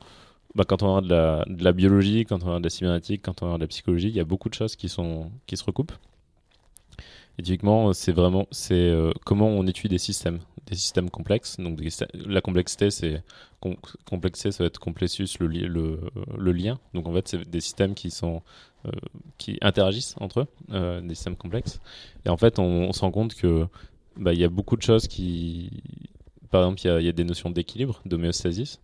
bah, 0.57 0.65
quand 0.67 0.83
on 0.83 0.97
a 0.97 1.01
de 1.01 1.63
la, 1.63 1.71
biologie, 1.71 2.25
quand 2.25 2.43
on 2.43 2.55
a 2.55 2.59
de 2.59 2.63
la 2.63 2.69
cybernétique, 2.69 3.21
quand 3.23 3.43
on 3.43 3.53
a 3.53 3.57
de 3.57 3.61
la 3.61 3.67
psychologie, 3.67 4.09
il 4.09 4.15
y 4.15 4.19
a 4.19 4.25
beaucoup 4.25 4.49
de 4.49 4.53
choses 4.53 4.75
qui, 4.75 4.89
se 4.89 5.01
recoupent. 5.65 5.93
Et 7.39 7.43
typiquement, 7.43 7.93
c'est 7.93 8.11
vraiment 8.11 8.47
c'est 8.51 8.91
comment 9.23 9.47
on 9.47 9.67
étudie 9.67 9.89
des 9.89 9.99
systèmes 9.99 10.39
des 10.67 10.75
systèmes 10.75 11.09
complexes. 11.09 11.57
Donc 11.57 11.79
la 12.13 12.41
complexité, 12.41 12.91
c'est 12.91 13.23
complexité, 14.05 14.51
ça 14.51 14.63
va 14.63 14.67
être 14.67 14.79
complexus 14.79 15.27
le, 15.39 16.51
lien. 16.51 16.77
Donc 16.93 17.07
en 17.07 17.13
fait, 17.13 17.27
c'est 17.27 17.49
des 17.49 17.61
systèmes 17.61 17.95
qui 17.95 18.11
sont 18.11 18.41
euh, 18.85 18.91
qui 19.37 19.57
interagissent 19.61 20.15
entre 20.19 20.41
eux, 20.41 20.47
euh, 20.71 21.01
des 21.01 21.15
systèmes 21.15 21.37
complexes. 21.37 21.79
Et 22.25 22.29
en 22.29 22.37
fait, 22.37 22.59
on, 22.59 22.91
se 22.93 23.01
rend 23.01 23.11
compte 23.11 23.33
que 23.33 23.67
bah, 24.17 24.33
il 24.33 24.39
y 24.39 24.43
a 24.43 24.49
beaucoup 24.49 24.75
de 24.75 24.81
choses 24.81 25.07
qui, 25.07 25.71
par 26.51 26.61
exemple, 26.61 26.81
il 26.83 27.01
y, 27.01 27.05
y, 27.05 27.09
a 27.09 27.13
des 27.13 27.23
notions 27.23 27.49
d'équilibre, 27.49 28.01
d'homéostasis, 28.05 28.79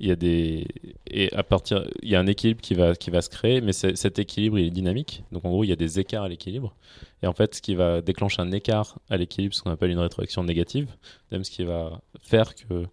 il 0.00 0.08
y 0.08 0.10
a 0.10 0.16
des 0.16 0.66
et 1.06 1.32
à 1.34 1.42
partir 1.42 1.84
il 2.02 2.10
y 2.10 2.16
a 2.16 2.20
un 2.20 2.26
équilibre 2.26 2.60
qui 2.60 2.74
va 2.74 2.94
qui 2.94 3.10
va 3.10 3.22
se 3.22 3.30
créer 3.30 3.60
mais 3.60 3.72
cet 3.72 4.18
équilibre 4.18 4.58
il 4.58 4.66
est 4.66 4.70
dynamique. 4.70 5.24
Donc 5.32 5.44
en 5.44 5.50
gros 5.50 5.64
il 5.64 5.68
y 5.68 5.72
a 5.72 5.76
des 5.76 6.00
écarts 6.00 6.24
à 6.24 6.28
l'équilibre. 6.28 6.74
Et 7.22 7.26
en 7.26 7.32
fait 7.32 7.54
ce 7.54 7.62
qui 7.62 7.74
va 7.74 8.00
déclencher 8.00 8.42
un 8.42 8.52
écart 8.52 8.98
à 9.10 9.16
l'équilibre 9.16 9.54
ce 9.54 9.62
qu'on 9.62 9.70
appelle 9.70 9.90
une 9.90 9.98
rétroaction 9.98 10.42
négative 10.44 10.88
même 11.30 11.44
ce 11.44 11.50
qui 11.50 11.64
va 11.64 12.00
faire 12.22 12.54
que 12.54 12.86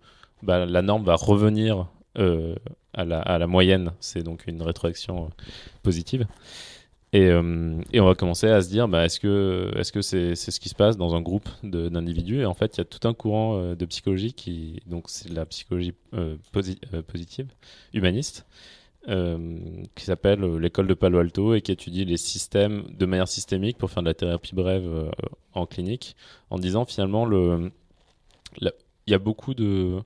bah, 0.43 0.65
la 0.65 0.81
norme 0.81 1.03
va 1.03 1.15
revenir 1.15 1.87
euh, 2.17 2.55
à, 2.93 3.05
la, 3.05 3.21
à, 3.21 3.37
la, 3.37 3.45
moyenne. 3.45 3.91
C'est 3.99 4.23
donc 4.23 4.47
une 4.47 4.61
rétroaction 4.61 5.25
euh, 5.25 5.29
positive 5.83 6.25
euh, 7.15 7.81
et, 7.91 7.99
on 7.99 8.05
va 8.05 8.13
commencer 8.13 8.47
à 8.47 8.61
se 8.61 8.69
dire, 8.69 8.87
bah, 8.87 9.05
est-ce 9.05 9.19
que 9.19 10.01
c'est 10.01 10.33
-ce, 10.33 10.59
qui 10.59 10.69
se 10.69 10.75
passe 10.75 10.97
dans 10.97 11.15
un 11.15 11.21
groupe 11.21 11.49
d'individus? 11.63 12.41
Et 12.41 12.45
en 12.45 12.53
fait, 12.53 12.77
il 12.77 12.79
y 12.79 12.81
a 12.81 12.85
tout 12.85 13.07
un 13.07 13.13
courant 13.13 13.57
euh, 13.57 13.75
de 13.75 13.85
psychologie 13.85 14.33
qui, 14.33 14.81
donc 14.85 15.09
c'est 15.09 15.29
la 15.29 15.45
psychologie 15.45 15.93
euh, 16.13 16.35
positive, 17.07 17.47
humaniste, 17.93 18.45
qui 19.95 20.05
s'appelle 20.05 20.41
l'école 20.57 20.85
de 20.85 20.93
Palo 20.93 21.17
Alto 21.17 21.55
et 21.55 21.61
qui 21.61 21.71
étudie 21.71 22.05
les 22.05 22.17
systèmes 22.17 22.83
de 22.95 23.05
manière 23.07 23.27
systémique 23.27 23.77
pour 23.77 23.89
faire 23.89 24.03
de 24.03 24.07
la 24.07 24.13
thérapie 24.13 24.53
brève 24.53 25.09
en 25.53 25.65
clinique, 25.65 26.15
en 26.51 26.59
disant 26.59 26.85
finalement, 26.85 27.27
il 28.61 28.71
y 29.07 29.13
a 29.13 29.17
beaucoup 29.17 29.55
de, 29.55 29.99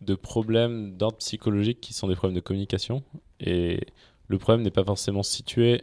de 0.00 0.14
problèmes 0.16 0.96
d'ordre 0.96 1.18
psychologique 1.18 1.80
qui 1.80 1.92
sont 1.92 2.08
des 2.08 2.16
problèmes 2.16 2.34
de 2.34 2.40
communication. 2.40 3.04
Et 3.38 3.86
le 4.26 4.38
problème 4.38 4.62
n'est 4.64 4.72
pas 4.72 4.84
forcément 4.84 5.22
situé 5.22 5.82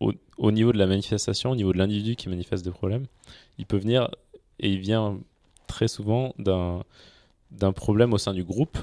au, 0.00 0.50
niveau 0.50 0.72
de 0.72 0.78
la 0.78 0.86
manifestation, 0.86 1.50
au 1.50 1.56
niveau 1.56 1.72
de 1.72 1.78
l'individu 1.78 2.16
qui 2.16 2.28
manifeste 2.28 2.64
des 2.64 2.70
problèmes, 2.70 3.06
il 3.58 3.66
peut 3.66 3.76
venir, 3.76 4.10
et 4.58 4.70
il 4.70 4.78
vient 4.78 5.18
très 5.66 5.88
souvent 5.88 6.34
d'un 6.38 7.72
problème 7.72 8.12
au 8.12 8.18
sein 8.18 8.32
du 8.32 8.44
groupe. 8.44 8.78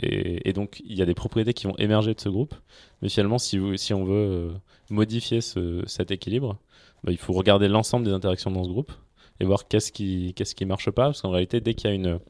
Et, 0.00 0.52
donc, 0.52 0.80
il 0.84 0.96
y 0.96 1.02
a 1.02 1.06
des 1.06 1.14
propriétés 1.14 1.52
qui 1.54 1.66
vont 1.66 1.76
émerger 1.76 2.14
de 2.14 2.20
ce 2.20 2.28
groupe. 2.28 2.54
Mais 3.02 3.08
finalement, 3.08 3.38
si, 3.38 3.58
si 3.76 3.92
on 3.94 4.04
veut 4.04 4.14
euh, 4.14 4.50
modifier 4.90 5.40
ce, 5.40 5.82
cet 5.86 6.12
équilibre, 6.12 6.56
bah, 7.02 7.10
il 7.10 7.18
faut 7.18 7.32
regarder 7.32 7.66
l'ensemble 7.66 8.04
des 8.04 8.12
interactions 8.12 8.50
dans 8.50 8.62
ce 8.62 8.68
groupe 8.68 8.92
et 9.40 9.44
voir 9.44 9.66
qu'est-ce 9.66 9.90
qui 9.90 10.34
qu'est-ce 10.34 10.54
qui 10.54 10.66
marche 10.66 10.90
pas. 10.90 11.06
Parce 11.06 11.22
qu'en 11.22 11.30
réalité, 11.30 11.60
dès 11.60 11.74
qu'il 11.74 11.90
y 11.90 11.92
a 11.92 11.96
une. 11.96 12.20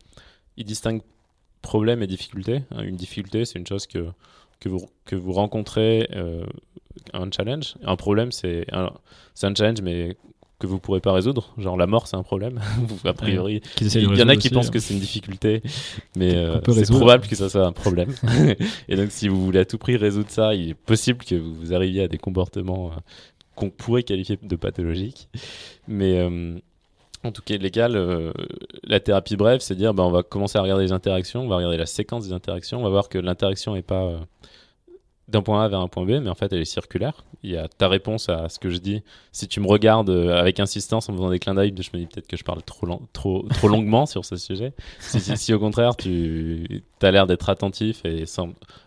Il 0.57 0.65
distingue 0.65 1.03
problème 1.63 2.03
et 2.03 2.07
difficulté. 2.07 2.63
Une 2.83 2.97
difficulté, 2.97 3.45
c'est 3.45 3.59
une 3.59 3.67
chose 3.67 3.87
que, 3.87 4.07
que, 4.61 4.69
vous, 4.69 4.89
que 5.05 5.15
vous 5.17 5.33
rencontrez 5.33 6.09
euh, 6.15 6.47
un 7.13 7.31
challenge. 7.31 7.75
Un 7.85 7.97
problème, 7.97 8.33
c'est 8.33 8.67
un, 8.73 8.93
un 9.43 9.55
challenge, 9.55 9.83
mais 9.83 10.17
que 10.59 10.67
vous 10.67 10.79
pourrez 10.79 11.01
pas 11.01 11.13
résoudre. 11.13 11.55
Genre 11.57 11.77
la 11.77 11.87
mort, 11.87 12.07
c'est 12.07 12.17
un 12.17 12.23
problème. 12.23 12.61
a 13.05 13.13
priori, 13.13 13.61
il 13.81 14.17
y 14.17 14.23
en 14.23 14.29
a 14.29 14.37
qui 14.37 14.51
pensent 14.51 14.71
que 14.71 14.79
c'est 14.79 14.95
une 14.95 15.01
difficulté, 15.01 15.63
mais 16.17 16.35
euh, 16.35 16.61
c'est 16.73 16.89
probable 16.91 17.27
que 17.27 17.37
ça 17.37 17.49
soit 17.49 17.67
un 17.67 17.73
problème. 17.73 18.13
et 18.89 18.97
donc, 18.97 19.11
si 19.11 19.29
vous 19.29 19.45
voulez 19.45 19.61
à 19.61 19.65
tout 19.65 19.79
prix 19.79 19.97
résoudre 19.97 20.31
ça, 20.31 20.55
il 20.55 20.71
est 20.71 20.75
possible 20.75 21.25
que 21.25 21.37
vous 21.37 21.73
arriviez 21.73 22.03
à 22.03 22.09
des 22.09 22.19
comportements 22.19 22.89
euh, 22.89 22.97
qu'on 23.55 23.71
pourrait 23.71 24.03
qualifier 24.03 24.39
de 24.43 24.57
pathologiques. 24.57 25.29
Mais 25.87 26.19
euh, 26.19 26.59
en 27.23 27.31
tout 27.31 27.43
cas, 27.43 27.57
légal, 27.57 28.33
la 28.85 29.01
thérapie 29.01 29.37
brève, 29.37 29.61
c'est 29.61 29.75
dire, 29.75 29.95
bah, 29.95 30.05
on 30.05 30.11
va 30.11 30.23
commencer 30.23 30.59
à 30.59 30.63
regarder 30.63 30.85
les 30.85 30.93
interactions, 30.93 31.43
on 31.43 31.49
va 31.49 31.57
regarder 31.57 31.77
la 31.77 31.87
séquence 31.87 32.27
des 32.27 32.33
interactions, 32.33 32.81
on 32.81 32.85
va 32.85 32.91
voir 32.91 33.09
que 33.09 33.19
l'interaction 33.19 33.75
n'est 33.75 33.83
pas 33.83 34.21
d'un 35.29 35.43
point 35.43 35.63
A 35.63 35.69
vers 35.69 35.81
un 35.81 35.89
point 35.89 36.05
B, 36.05 36.21
mais 36.23 36.31
en 36.31 36.35
fait, 36.35 36.53
elle 36.53 36.63
est 36.63 36.65
circulaire. 36.65 37.25
Il 37.43 37.51
y 37.51 37.57
a 37.57 37.69
ta 37.69 37.87
réponse 37.89 38.31
à 38.31 38.49
ce 38.49 38.59
que 38.59 38.71
je 38.71 38.79
dis. 38.79 39.03
Si 39.31 39.47
tu 39.47 39.61
me 39.61 39.67
regardes 39.67 40.09
euh, 40.09 40.39
avec 40.39 40.59
insistance 40.59 41.09
en 41.09 41.13
me 41.13 41.19
faisant 41.19 41.31
des 41.31 41.39
clins 41.39 41.55
d'œil, 41.55 41.75
je 41.79 41.91
me 41.93 41.99
dis 41.99 42.07
peut-être 42.07 42.27
que 42.27 42.37
je 42.37 42.45
parle 42.45 42.63
trop, 42.63 42.87
trop, 43.13 43.47
trop 43.49 43.69
longuement 43.69 44.07
sur 44.07 44.25
ce 44.25 44.37
sujet. 44.37 44.73
Si, 45.01 45.53
au 45.53 45.59
contraire, 45.59 45.97
tu 45.97 46.83
as 47.03 47.11
l'air 47.11 47.27
d'être 47.27 47.51
attentif 47.51 48.05
et 48.05 48.25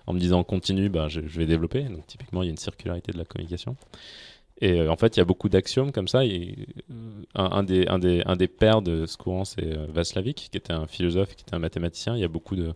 en 0.08 0.14
me 0.14 0.20
disant 0.20 0.44
continue, 0.44 0.90
bah, 0.90 1.08
je, 1.08 1.22
vais 1.22 1.46
développer. 1.46 1.84
Donc, 1.84 2.08
typiquement, 2.08 2.42
il 2.42 2.48
y 2.48 2.50
a 2.50 2.52
une 2.52 2.58
circularité 2.58 3.12
de 3.12 3.18
la 3.20 3.26
communication. 3.26 3.76
Et 4.60 4.80
euh, 4.82 4.92
en 4.92 4.96
fait, 4.96 5.16
il 5.16 5.20
y 5.20 5.22
a 5.22 5.26
beaucoup 5.26 5.50
d'axiomes 5.50 5.92
comme 5.92 6.08
ça. 6.08 6.22
Euh, 6.22 6.54
un, 7.36 7.64
des, 7.64 7.88
un, 7.88 8.00
des, 8.00 8.24
un 8.26 8.36
des 8.36 8.48
pères 8.48 8.82
de 8.82 9.06
ce 9.06 9.16
courant, 9.16 9.46
c'est 9.46 9.76
Vaslavik, 9.90 10.50
qui 10.52 10.58
était 10.58 10.74
un 10.74 10.88
philosophe, 10.88 11.36
qui 11.36 11.44
était 11.44 11.56
un 11.56 11.60
mathématicien. 11.60 12.16
Il 12.16 12.22
y 12.22 12.26
a 12.26 12.30
beaucoup 12.30 12.56
de 12.56 12.74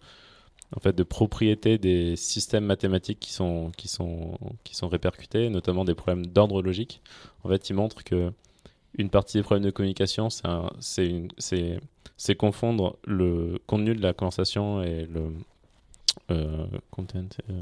en 0.76 0.80
fait, 0.80 0.96
de 0.96 1.04
propriétés 1.04 1.78
des 1.78 2.16
systèmes 2.16 2.66
mathématiques 2.66 3.20
qui 3.20 3.32
sont, 3.32 3.72
qui 3.78 3.88
sont, 3.88 4.38
qui 4.64 4.76
sont 4.76 4.88
répercutés, 4.88 5.50
notamment 5.50 5.86
des 5.86 5.96
problèmes 5.96 6.26
d'ordre 6.26 6.62
logique. 6.62 7.02
En 7.44 7.50
fait, 7.50 7.70
il 7.70 7.74
montre 7.74 8.04
que 8.04 8.32
une 8.98 9.10
partie 9.10 9.38
des 9.38 9.44
problèmes 9.44 9.66
de 9.66 9.72
communication, 9.72 10.30
c'est 10.80 12.36
confondre 12.38 12.98
le 13.06 13.60
contenu 13.68 13.94
de 13.94 14.02
la 14.02 14.14
conversation 14.14 14.82
et 14.82 15.06
le 15.06 15.32
euh, 16.32 16.66
content. 16.92 17.28
Euh, 17.50 17.62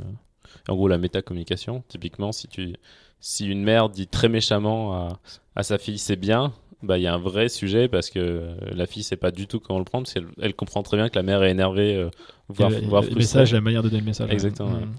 en 0.70 0.76
gros, 0.76 0.88
la 0.88 0.98
métacommunication. 0.98 1.84
Typiquement, 1.88 2.32
si, 2.32 2.48
tu, 2.48 2.76
si 3.20 3.48
une 3.48 3.64
mère 3.64 3.90
dit 3.90 4.08
très 4.08 4.30
méchamment 4.30 5.18
à, 5.56 5.64
sa 5.64 5.78
fille 5.78 5.98
c'est 5.98 6.16
bien, 6.16 6.54
bah, 6.84 6.98
il 6.98 7.02
y 7.02 7.08
a 7.08 7.14
un 7.14 7.18
vrai 7.18 7.50
sujet 7.50 7.88
parce 7.88 8.10
que 8.10 8.20
euh, 8.20 8.56
la 8.72 8.86
fille 8.86 9.04
sait 9.04 9.16
pas 9.16 9.32
du 9.32 9.48
tout 9.48 9.60
comment 9.60 9.80
le 9.80 9.86
prendre 9.86 10.04
parce 10.04 10.14
qu'elle 10.14 10.28
elle 10.42 10.54
comprend 10.54 10.84
très 10.84 10.98
bien 10.98 11.10
que 11.10 11.16
la 11.16 11.24
mère 11.24 11.42
est 11.44 11.52
énervée, 11.52 11.96
euh, 11.96 12.10
voire, 12.50 12.70
le, 12.70 13.16
message, 13.16 13.54
la 13.54 13.62
manière 13.62 13.84
de 13.84 13.90
donner 13.90 14.02
le 14.02 14.08
message. 14.08 14.30
Exactement. 14.32 14.72
Mm. 14.72 14.94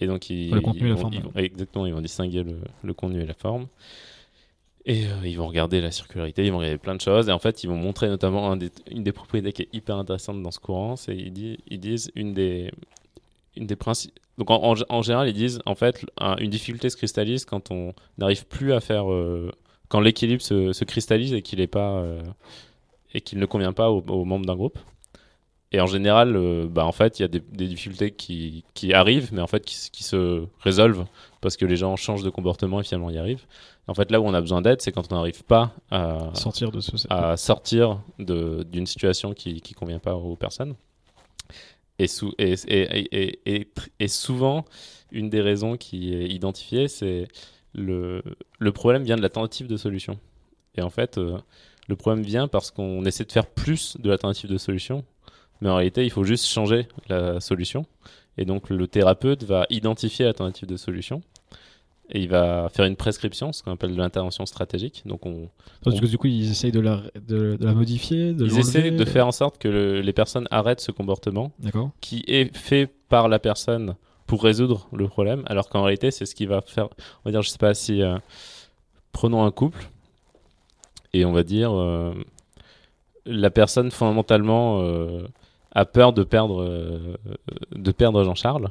Et 0.00 0.06
donc, 0.06 0.30
ils, 0.30 0.50
le 0.50 0.60
contenu 0.60 0.86
et 0.86 0.90
la 0.90 0.96
forme. 0.96 1.14
exactement, 1.36 1.86
ils 1.86 1.94
vont 1.94 2.00
distinguer 2.00 2.42
le, 2.42 2.58
le, 2.82 2.94
contenu 2.94 3.22
et 3.22 3.26
la 3.26 3.34
forme. 3.34 3.66
Et 4.84 5.06
euh, 5.06 5.10
ils 5.24 5.36
vont 5.36 5.46
regarder 5.46 5.80
la 5.80 5.92
circularité, 5.92 6.44
ils 6.44 6.50
vont 6.50 6.58
regarder 6.58 6.78
plein 6.78 6.96
de 6.96 7.00
choses. 7.00 7.28
Et 7.28 7.32
en 7.32 7.38
fait, 7.38 7.62
ils 7.62 7.68
vont 7.68 7.76
montrer 7.76 8.08
notamment 8.08 8.50
un 8.50 8.56
des, 8.56 8.70
une 8.90 9.04
des 9.04 9.12
propriétés 9.12 9.52
qui 9.52 9.62
est 9.62 9.68
hyper 9.72 9.96
intéressante 9.96 10.42
dans 10.42 10.50
ce 10.50 10.58
courant. 10.58 10.96
C'est 10.96 11.14
ils, 11.14 11.58
ils 11.68 11.78
disent 11.78 12.10
une 12.16 12.34
des, 12.34 12.72
une 13.56 13.66
des 13.66 13.76
principes. 13.76 14.18
Donc 14.38 14.50
en, 14.50 14.74
en, 14.88 15.02
général, 15.02 15.28
ils 15.28 15.34
disent 15.34 15.60
en 15.66 15.74
fait 15.74 16.04
une 16.38 16.50
difficulté 16.50 16.90
se 16.90 16.96
cristallise 16.96 17.44
quand 17.44 17.70
on 17.70 17.94
n'arrive 18.18 18.46
plus 18.46 18.72
à 18.72 18.80
faire 18.80 19.04
quand 19.92 20.00
l'équilibre 20.00 20.40
se, 20.40 20.84
cristallise 20.84 21.34
et 21.34 21.42
qu'il 21.42 21.60
est 21.60 21.66
pas 21.66 21.98
euh, 21.98 22.22
et 23.12 23.20
qu'il 23.20 23.38
ne 23.38 23.44
convient 23.44 23.74
pas 23.74 23.90
aux, 23.90 24.24
membres 24.24 24.46
d'un 24.46 24.56
groupe. 24.56 24.78
Et 25.72 25.80
en 25.80 25.86
général, 25.86 26.36
euh, 26.36 26.66
bah, 26.68 26.84
en 26.84 26.92
fait, 26.92 27.18
il 27.18 27.22
y 27.22 27.24
a 27.24 27.28
des, 27.28 27.40
difficultés 27.40 28.10
qui, 28.10 28.64
qui, 28.74 28.92
arrivent, 28.92 29.30
mais 29.32 29.40
en 29.40 29.46
fait 29.46 29.64
qui, 29.64 29.90
qui, 29.90 30.04
se 30.04 30.44
résolvent 30.60 31.06
parce 31.40 31.56
que 31.56 31.64
les 31.64 31.76
gens 31.76 31.96
changent 31.96 32.22
de 32.22 32.30
comportement 32.30 32.80
et 32.80 32.84
finalement 32.84 33.10
y 33.10 33.16
arrivent. 33.16 33.46
En 33.88 33.94
fait, 33.94 34.10
là 34.10 34.20
où 34.20 34.24
on 34.24 34.34
a 34.34 34.40
besoin 34.40 34.60
d'aide, 34.60 34.82
c'est 34.82 34.92
quand 34.92 35.10
on 35.10 35.16
n'arrive 35.16 35.42
pas 35.44 35.72
à 35.90 36.30
sortir 36.34 36.70
de 36.70 36.80
ce... 36.80 36.92
à 37.08 37.36
sortir 37.38 38.00
d'une 38.18 38.86
situation 38.86 39.32
qui 39.32 39.54
ne 39.54 39.74
convient 39.74 39.98
pas 39.98 40.14
aux 40.14 40.36
personnes. 40.36 40.74
Et, 41.98 42.06
sou 42.06 42.32
et, 42.38 42.54
et, 42.68 43.40
et, 43.46 43.68
et, 43.98 44.08
souvent, 44.08 44.64
une 45.10 45.30
des 45.30 45.40
raisons 45.40 45.76
qui 45.76 46.14
est 46.14 46.26
identifiée, 46.26 46.88
c'est 46.88 47.28
le, 47.74 48.22
le 48.58 48.72
problème 48.72 49.02
vient 49.04 49.16
de 49.16 49.22
la 49.22 49.28
tentative 49.30 49.66
de 49.66 49.76
solution. 49.76 50.18
Et 50.74 50.82
en 50.82 50.90
fait, 50.90 51.18
euh, 51.18 51.38
le 51.88 51.96
problème 51.96 52.24
vient 52.24 52.48
parce 52.48 52.70
qu'on 52.70 53.04
essaie 53.04 53.24
de 53.24 53.32
faire 53.32 53.46
plus 53.46 53.96
de 53.98 54.10
la 54.10 54.18
tentative 54.18 54.50
de 54.50 54.58
solution, 54.58 55.04
mais 55.62 55.70
en 55.70 55.76
réalité, 55.76 56.04
il 56.04 56.10
faut 56.10 56.24
juste 56.24 56.46
changer 56.46 56.88
la 57.08 57.40
solution. 57.40 57.86
Et 58.36 58.44
donc, 58.44 58.68
le 58.68 58.88
thérapeute 58.88 59.44
va 59.44 59.64
identifier 59.70 60.24
la 60.24 60.34
tentative 60.34 60.68
de 60.68 60.76
solution 60.76 61.22
et 62.10 62.20
il 62.20 62.28
va 62.28 62.68
faire 62.68 62.84
une 62.84 62.96
prescription, 62.96 63.52
ce 63.52 63.62
qu'on 63.62 63.70
appelle 63.70 63.92
de 63.92 63.96
l'intervention 63.96 64.44
stratégique. 64.44 65.02
Donc, 65.06 65.24
on, 65.24 65.48
du 65.86 66.18
coup, 66.18 66.26
ils 66.26 66.50
essayent 66.50 66.72
de 66.72 66.80
la, 66.80 67.00
de, 67.28 67.56
la 67.60 67.74
modifier, 67.74 68.34
de 68.34 68.44
ils 68.44 68.58
essaient 68.58 68.90
de 68.90 69.04
faire 69.04 69.26
en 69.26 69.32
sorte 69.32 69.58
que 69.58 70.00
les 70.00 70.12
personnes 70.12 70.48
arrêtent 70.50 70.80
ce 70.80 70.90
comportement 70.90 71.52
qui 72.00 72.24
est 72.26 72.54
fait 72.56 72.90
par 73.08 73.28
la 73.28 73.38
personne 73.38 73.94
pour 74.26 74.42
résoudre 74.42 74.88
le 74.92 75.06
problème, 75.06 75.44
alors 75.46 75.68
qu'en 75.68 75.82
réalité, 75.82 76.10
c'est 76.10 76.26
ce 76.26 76.34
qui 76.34 76.46
va 76.46 76.60
faire. 76.60 76.88
On 76.88 77.26
va 77.26 77.30
dire, 77.30 77.42
je 77.42 77.50
sais 77.50 77.58
pas 77.58 77.74
si. 77.74 78.02
Euh, 78.02 78.16
prenons 79.12 79.44
un 79.44 79.50
couple, 79.52 79.88
et 81.12 81.24
on 81.24 81.32
va 81.32 81.44
dire. 81.44 81.72
Euh, 81.72 82.12
la 83.24 83.50
personne, 83.50 83.90
fondamentalement, 83.90 84.80
euh, 84.80 85.26
a 85.74 85.84
peur 85.84 86.12
de 86.12 86.22
perdre, 86.22 86.62
euh, 86.62 87.16
de 87.74 87.92
perdre 87.92 88.24
Jean-Charles. 88.24 88.70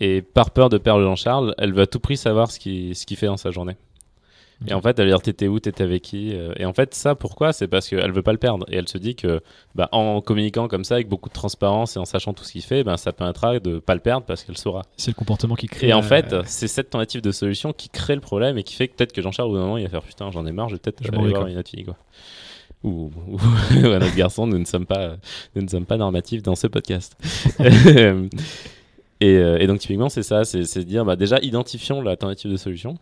Et 0.00 0.22
par 0.22 0.50
peur 0.50 0.68
de 0.68 0.78
perdre 0.78 1.02
Jean-Charles, 1.02 1.54
elle 1.58 1.74
veut 1.74 1.82
à 1.82 1.86
tout 1.86 2.00
prix 2.00 2.16
savoir 2.16 2.50
ce 2.50 2.58
qu'il 2.58 2.96
ce 2.96 3.14
fait 3.14 3.26
dans 3.26 3.36
sa 3.36 3.50
journée. 3.50 3.76
Et 4.66 4.74
en 4.74 4.80
fait, 4.82 4.98
elle 4.98 5.06
va 5.06 5.12
dire 5.12 5.22
t'étais 5.22 5.48
où, 5.48 5.58
t'étais 5.58 5.84
avec 5.84 6.02
qui 6.02 6.34
euh, 6.34 6.52
Et 6.56 6.66
en 6.66 6.74
fait, 6.74 6.94
ça, 6.94 7.14
pourquoi? 7.14 7.52
C'est 7.52 7.66
parce 7.66 7.88
qu'elle 7.88 8.12
veut 8.12 8.22
pas 8.22 8.32
le 8.32 8.38
perdre. 8.38 8.66
Et 8.68 8.76
elle 8.76 8.88
se 8.88 8.98
dit 8.98 9.14
que 9.14 9.40
bah, 9.74 9.88
en 9.92 10.20
communiquant 10.20 10.68
comme 10.68 10.84
ça, 10.84 10.96
avec 10.96 11.08
beaucoup 11.08 11.30
de 11.30 11.34
transparence 11.34 11.96
et 11.96 11.98
en 11.98 12.04
sachant 12.04 12.34
tout 12.34 12.44
ce 12.44 12.52
qu'il 12.52 12.62
fait, 12.62 12.84
ben, 12.84 12.98
ça 12.98 13.12
permettra 13.12 13.58
de 13.58 13.78
pas 13.78 13.94
le 13.94 14.00
perdre 14.00 14.26
parce 14.26 14.44
qu'elle 14.44 14.58
saura. 14.58 14.82
C'est 14.98 15.10
le 15.10 15.14
comportement 15.14 15.54
qui 15.54 15.66
crée. 15.66 15.88
Et 15.88 15.92
en 15.94 16.00
euh, 16.00 16.02
fait, 16.02 16.34
c'est 16.44 16.68
cette 16.68 16.90
tentative 16.90 17.22
de 17.22 17.30
solution 17.30 17.72
qui 17.72 17.88
crée 17.88 18.14
le 18.14 18.20
problème 18.20 18.58
et 18.58 18.62
qui 18.62 18.74
fait 18.74 18.88
que 18.88 18.96
peut-être 18.96 19.12
que 19.12 19.22
Jean-Charles, 19.22 19.48
au 19.48 19.52
bout 19.52 19.58
d'un 19.58 19.64
moment, 19.64 19.78
il 19.78 19.84
va 19.84 19.90
faire 19.90 20.02
putain, 20.02 20.30
j'en 20.30 20.44
ai 20.44 20.52
marre, 20.52 20.68
je 20.68 20.74
vais 20.74 20.80
peut-être 20.80 21.02
aller 21.08 21.30
voir 21.30 21.46
une 21.46 21.56
autre 21.56 21.70
fille. 21.70 21.84
Quoi. 21.84 21.96
Ou, 22.84 23.10
un 23.72 23.96
autre 23.96 24.16
garçon, 24.16 24.46
nous 24.46 24.58
ne 24.58 24.64
sommes 24.64 24.86
pas, 24.86 25.16
nous 25.54 25.62
ne 25.62 25.68
sommes 25.68 25.86
pas 25.86 25.96
normatifs 25.96 26.42
dans 26.42 26.54
ce 26.56 26.66
podcast. 26.66 27.16
et, 27.60 27.64
euh, 29.22 29.58
et 29.58 29.66
donc, 29.66 29.80
typiquement, 29.80 30.08
c'est 30.08 30.22
ça 30.22 30.44
c'est 30.44 30.60
de 30.60 30.82
dire 30.82 31.04
bah, 31.04 31.16
déjà, 31.16 31.38
identifions 31.40 32.00
la 32.00 32.16
tentative 32.16 32.50
de 32.50 32.56
solution. 32.56 32.96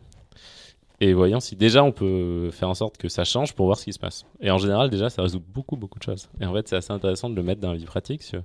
Et 1.01 1.13
voyons 1.13 1.39
si 1.39 1.55
déjà 1.55 1.85
on 1.85 1.93
peut 1.93 2.51
faire 2.51 2.69
en 2.69 2.75
sorte 2.75 2.97
que 2.99 3.09
ça 3.09 3.23
change 3.25 3.55
pour 3.55 3.67
voir 3.67 3.79
ce 3.79 3.85
qui 3.85 3.93
se 3.93 4.01
passe. 4.01 4.27
Et 4.41 4.51
en 4.51 4.59
général, 4.59 4.91
déjà, 4.91 5.09
ça 5.11 5.23
résout 5.23 5.41
beaucoup, 5.55 5.77
beaucoup 5.77 5.99
de 6.01 6.03
choses. 6.05 6.29
Et 6.41 6.45
en 6.47 6.53
fait, 6.53 6.67
c'est 6.67 6.75
assez 6.75 6.93
intéressant 6.93 7.31
de 7.31 7.37
le 7.37 7.43
mettre 7.45 7.61
dans 7.61 7.71
la 7.71 7.79
vie 7.79 7.85
pratique. 7.85 8.23
que 8.33 8.39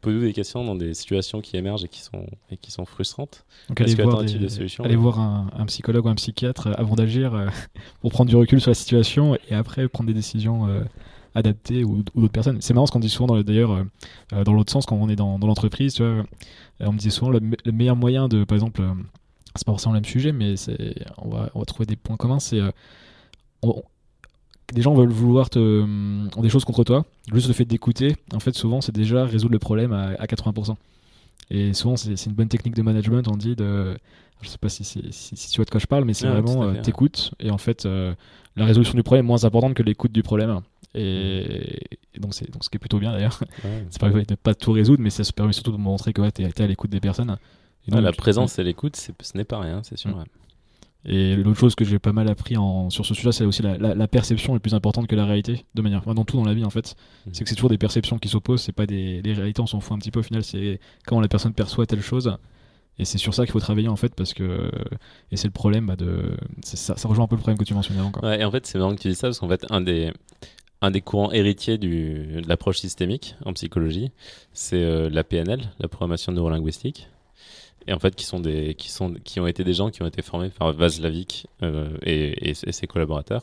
Posez-vous 0.00 0.22
des 0.24 0.32
questions 0.32 0.64
dans 0.64 0.74
des 0.76 0.94
situations 0.94 1.42
qui 1.42 1.58
émergent 1.58 1.84
et 1.84 1.88
qui 1.88 2.00
sont, 2.00 2.24
et 2.50 2.56
qui 2.56 2.70
sont 2.70 2.86
frustrantes. 2.86 3.44
Donc 3.68 3.76
allez 3.84 3.90
voir, 4.04 4.16
des- 4.38 4.38
allez 4.84 4.96
voir 4.96 5.20
un, 5.20 5.50
un 5.58 5.66
psychologue 5.66 6.06
ou 6.06 6.08
un 6.08 6.14
psychiatre 6.14 6.68
euh, 6.68 6.72
avant 6.78 6.94
d'agir 6.94 7.34
euh, 7.34 7.48
pour 8.00 8.10
prendre 8.10 8.30
du 8.30 8.36
recul 8.36 8.62
sur 8.62 8.70
la 8.70 8.74
situation 8.74 9.36
et 9.50 9.54
après 9.54 9.86
prendre 9.86 10.08
des 10.08 10.14
décisions 10.14 10.68
euh, 10.68 10.80
adaptées 11.34 11.84
ou, 11.84 12.02
ou 12.14 12.20
d'autres 12.22 12.32
personnes. 12.32 12.62
C'est 12.62 12.72
marrant 12.72 12.86
ce 12.86 12.92
qu'on 12.92 13.00
dit 13.00 13.10
souvent 13.10 13.38
d'ailleurs 13.42 13.72
euh, 14.32 14.44
dans 14.44 14.54
l'autre 14.54 14.72
sens 14.72 14.86
quand 14.86 14.96
on 14.96 15.10
est 15.10 15.16
dans, 15.16 15.38
dans 15.38 15.46
l'entreprise. 15.46 16.00
On 16.00 16.92
me 16.92 16.96
disait 16.96 17.10
souvent 17.10 17.30
le, 17.30 17.40
me- 17.40 17.56
le 17.62 17.72
meilleur 17.72 17.96
moyen 17.96 18.26
de, 18.26 18.44
par 18.44 18.56
exemple, 18.56 18.80
c'est 19.56 19.64
pas 19.66 19.72
forcément 19.72 19.94
le 19.94 20.00
même 20.00 20.04
sujet, 20.04 20.32
mais 20.32 20.54
on 21.18 21.28
va, 21.28 21.50
on 21.54 21.60
va 21.60 21.64
trouver 21.64 21.86
des 21.86 21.96
points 21.96 22.16
communs. 22.16 22.38
C'est 22.40 22.60
euh, 22.60 22.70
des 24.72 24.82
gens 24.82 24.94
veulent 24.94 25.10
vouloir 25.10 25.50
te, 25.50 25.58
ont 25.58 26.42
des 26.42 26.48
choses 26.48 26.64
contre 26.64 26.84
toi. 26.84 27.04
Juste 27.32 27.48
le 27.48 27.54
fait 27.54 27.64
d'écouter, 27.64 28.16
en 28.32 28.40
fait, 28.40 28.54
souvent, 28.54 28.80
c'est 28.80 28.94
déjà 28.94 29.24
résoudre 29.24 29.52
le 29.52 29.58
problème 29.58 29.92
à, 29.92 30.10
à 30.18 30.26
80%. 30.26 30.76
Et 31.50 31.72
souvent, 31.74 31.96
c'est 31.96 32.26
une 32.26 32.32
bonne 32.32 32.48
technique 32.48 32.76
de 32.76 32.82
management. 32.82 33.26
On 33.28 33.36
dit 33.36 33.56
de, 33.56 33.96
je 34.42 34.48
sais 34.48 34.58
pas 34.58 34.68
si, 34.68 34.84
c'est- 34.84 35.10
si, 35.12 35.36
si 35.36 35.50
tu 35.50 35.56
vois 35.56 35.64
de 35.64 35.70
quoi 35.70 35.80
je 35.80 35.86
parle, 35.86 36.04
mais 36.04 36.14
c'est 36.14 36.26
Ouais, 36.28 36.40
vraiment 36.40 36.62
euh, 36.62 36.72
ouais. 36.72 36.82
t'écoutes 36.82 37.32
et 37.40 37.50
en 37.50 37.58
fait, 37.58 37.86
euh, 37.86 38.14
la 38.56 38.64
résolution 38.64 38.94
du 38.94 39.02
problème 39.02 39.24
est 39.24 39.28
moins 39.28 39.44
importante 39.44 39.74
que 39.74 39.82
l'écoute 39.82 40.12
du 40.12 40.22
problème. 40.22 40.60
Et, 40.94 41.78
et 42.14 42.20
donc, 42.20 42.34
c'est 42.34 42.48
donc 42.50 42.62
ce 42.64 42.70
qui 42.70 42.76
est 42.76 42.80
plutôt 42.80 42.98
bien 43.00 43.12
d'ailleurs. 43.12 43.40
Ouais. 43.64 43.86
Ça 43.90 43.98
permet 43.98 44.24
de 44.24 44.34
pas 44.36 44.54
tout 44.54 44.70
résoudre, 44.72 45.02
mais 45.02 45.10
ça 45.10 45.24
se 45.24 45.32
permet 45.32 45.52
surtout 45.52 45.72
de 45.72 45.76
montrer 45.76 46.12
que 46.12 46.20
ouais, 46.22 46.30
t'es 46.30 46.48
t'es 46.50 46.62
à 46.62 46.66
l'écoute 46.68 46.90
des 46.90 47.00
personnes. 47.00 47.36
Et 47.88 48.00
la 48.00 48.12
présence 48.12 48.58
et 48.58 48.64
l'écoute, 48.64 48.96
ce 48.96 49.12
n'est 49.36 49.44
pas 49.44 49.58
rien, 49.60 49.82
c'est 49.82 49.96
sûr. 49.98 50.10
Mm. 50.10 50.18
ouais. 50.18 50.24
Et 51.06 51.34
l'autre 51.36 51.58
chose 51.58 51.74
que 51.74 51.84
j'ai 51.84 51.98
pas 51.98 52.12
mal 52.12 52.28
appris 52.28 52.58
en, 52.58 52.90
sur 52.90 53.06
ce 53.06 53.14
sujet, 53.14 53.32
c'est 53.32 53.46
aussi 53.46 53.62
la, 53.62 53.78
la- 53.78 53.94
la 53.94 54.06
perception 54.08 54.54
est 54.54 54.58
plus 54.58 54.74
importante 54.74 55.06
que 55.06 55.16
la 55.16 55.24
réalité, 55.24 55.64
de 55.74 55.80
manière, 55.80 56.00
enfin, 56.00 56.12
dans 56.12 56.24
tout 56.26 56.36
dans 56.36 56.44
la 56.44 56.52
vie 56.52 56.64
en 56.64 56.68
fait. 56.70 56.94
Mhm. 57.26 57.32
C'est 57.34 57.44
que 57.44 57.48
c'est 57.48 57.54
toujours 57.56 57.70
des 57.70 57.78
perceptions 57.78 58.18
qui 58.18 58.28
s'opposent, 58.28 58.60
c'est 58.60 58.72
pas 58.72 58.84
des 58.86 59.22
les 59.22 59.32
réalités, 59.32 59.62
on 59.62 59.66
s'en 59.66 59.80
fout 59.80 59.94
un 59.94 59.98
petit 59.98 60.10
peu 60.10 60.20
au 60.20 60.22
final, 60.22 60.44
c'est 60.44 60.78
comment 61.06 61.22
la 61.22 61.28
personne 61.28 61.54
perçoit 61.54 61.86
telle 61.86 62.02
chose. 62.02 62.36
Et 62.98 63.06
c'est 63.06 63.16
sur 63.16 63.32
ça 63.32 63.44
qu'il 63.46 63.52
faut 63.52 63.60
travailler 63.60 63.88
en 63.88 63.96
fait, 63.96 64.14
parce 64.14 64.34
que 64.34 64.70
et 65.32 65.38
c'est 65.38 65.48
le 65.48 65.52
problème 65.52 65.86
bah, 65.86 65.96
de, 65.96 66.36
ça, 66.62 66.96
ça 66.98 67.08
rejoint 67.08 67.24
un 67.24 67.28
peu 67.28 67.36
le 67.36 67.40
problème 67.40 67.56
que 67.56 67.64
tu 67.64 67.72
mentionnais 67.72 68.00
avant. 68.00 68.10
Quoi. 68.10 68.28
Ouais, 68.28 68.40
et 68.42 68.44
en 68.44 68.50
fait, 68.50 68.66
c'est 68.66 68.78
marrant 68.78 68.94
que 68.94 69.00
tu 69.00 69.08
dis 69.08 69.14
ça 69.14 69.28
parce 69.28 69.38
qu'en 69.38 69.48
fait, 69.48 69.64
un 69.70 69.80
des, 69.80 70.12
un 70.82 70.90
des 70.90 71.00
courants 71.00 71.32
héritiers 71.32 71.78
du, 71.78 72.42
de 72.42 72.46
l'approche 72.46 72.78
systémique 72.78 73.36
en 73.46 73.54
psychologie, 73.54 74.10
c'est 74.52 74.82
euh, 74.84 75.08
la 75.08 75.24
PNL, 75.24 75.70
la 75.78 75.88
programmation 75.88 76.30
neurolinguistique. 76.32 77.08
Et 77.86 77.92
en 77.92 77.98
fait, 77.98 78.14
qui, 78.14 78.24
sont 78.24 78.40
des, 78.40 78.74
qui, 78.74 78.90
sont, 78.90 79.14
qui 79.24 79.40
ont 79.40 79.46
été 79.46 79.64
des 79.64 79.72
gens 79.74 79.90
qui 79.90 80.02
ont 80.02 80.06
été 80.06 80.22
formés 80.22 80.50
par 80.50 80.72
Václavic 80.72 81.46
euh, 81.62 81.96
et, 82.02 82.54
ses 82.54 82.86
collaborateurs. 82.86 83.42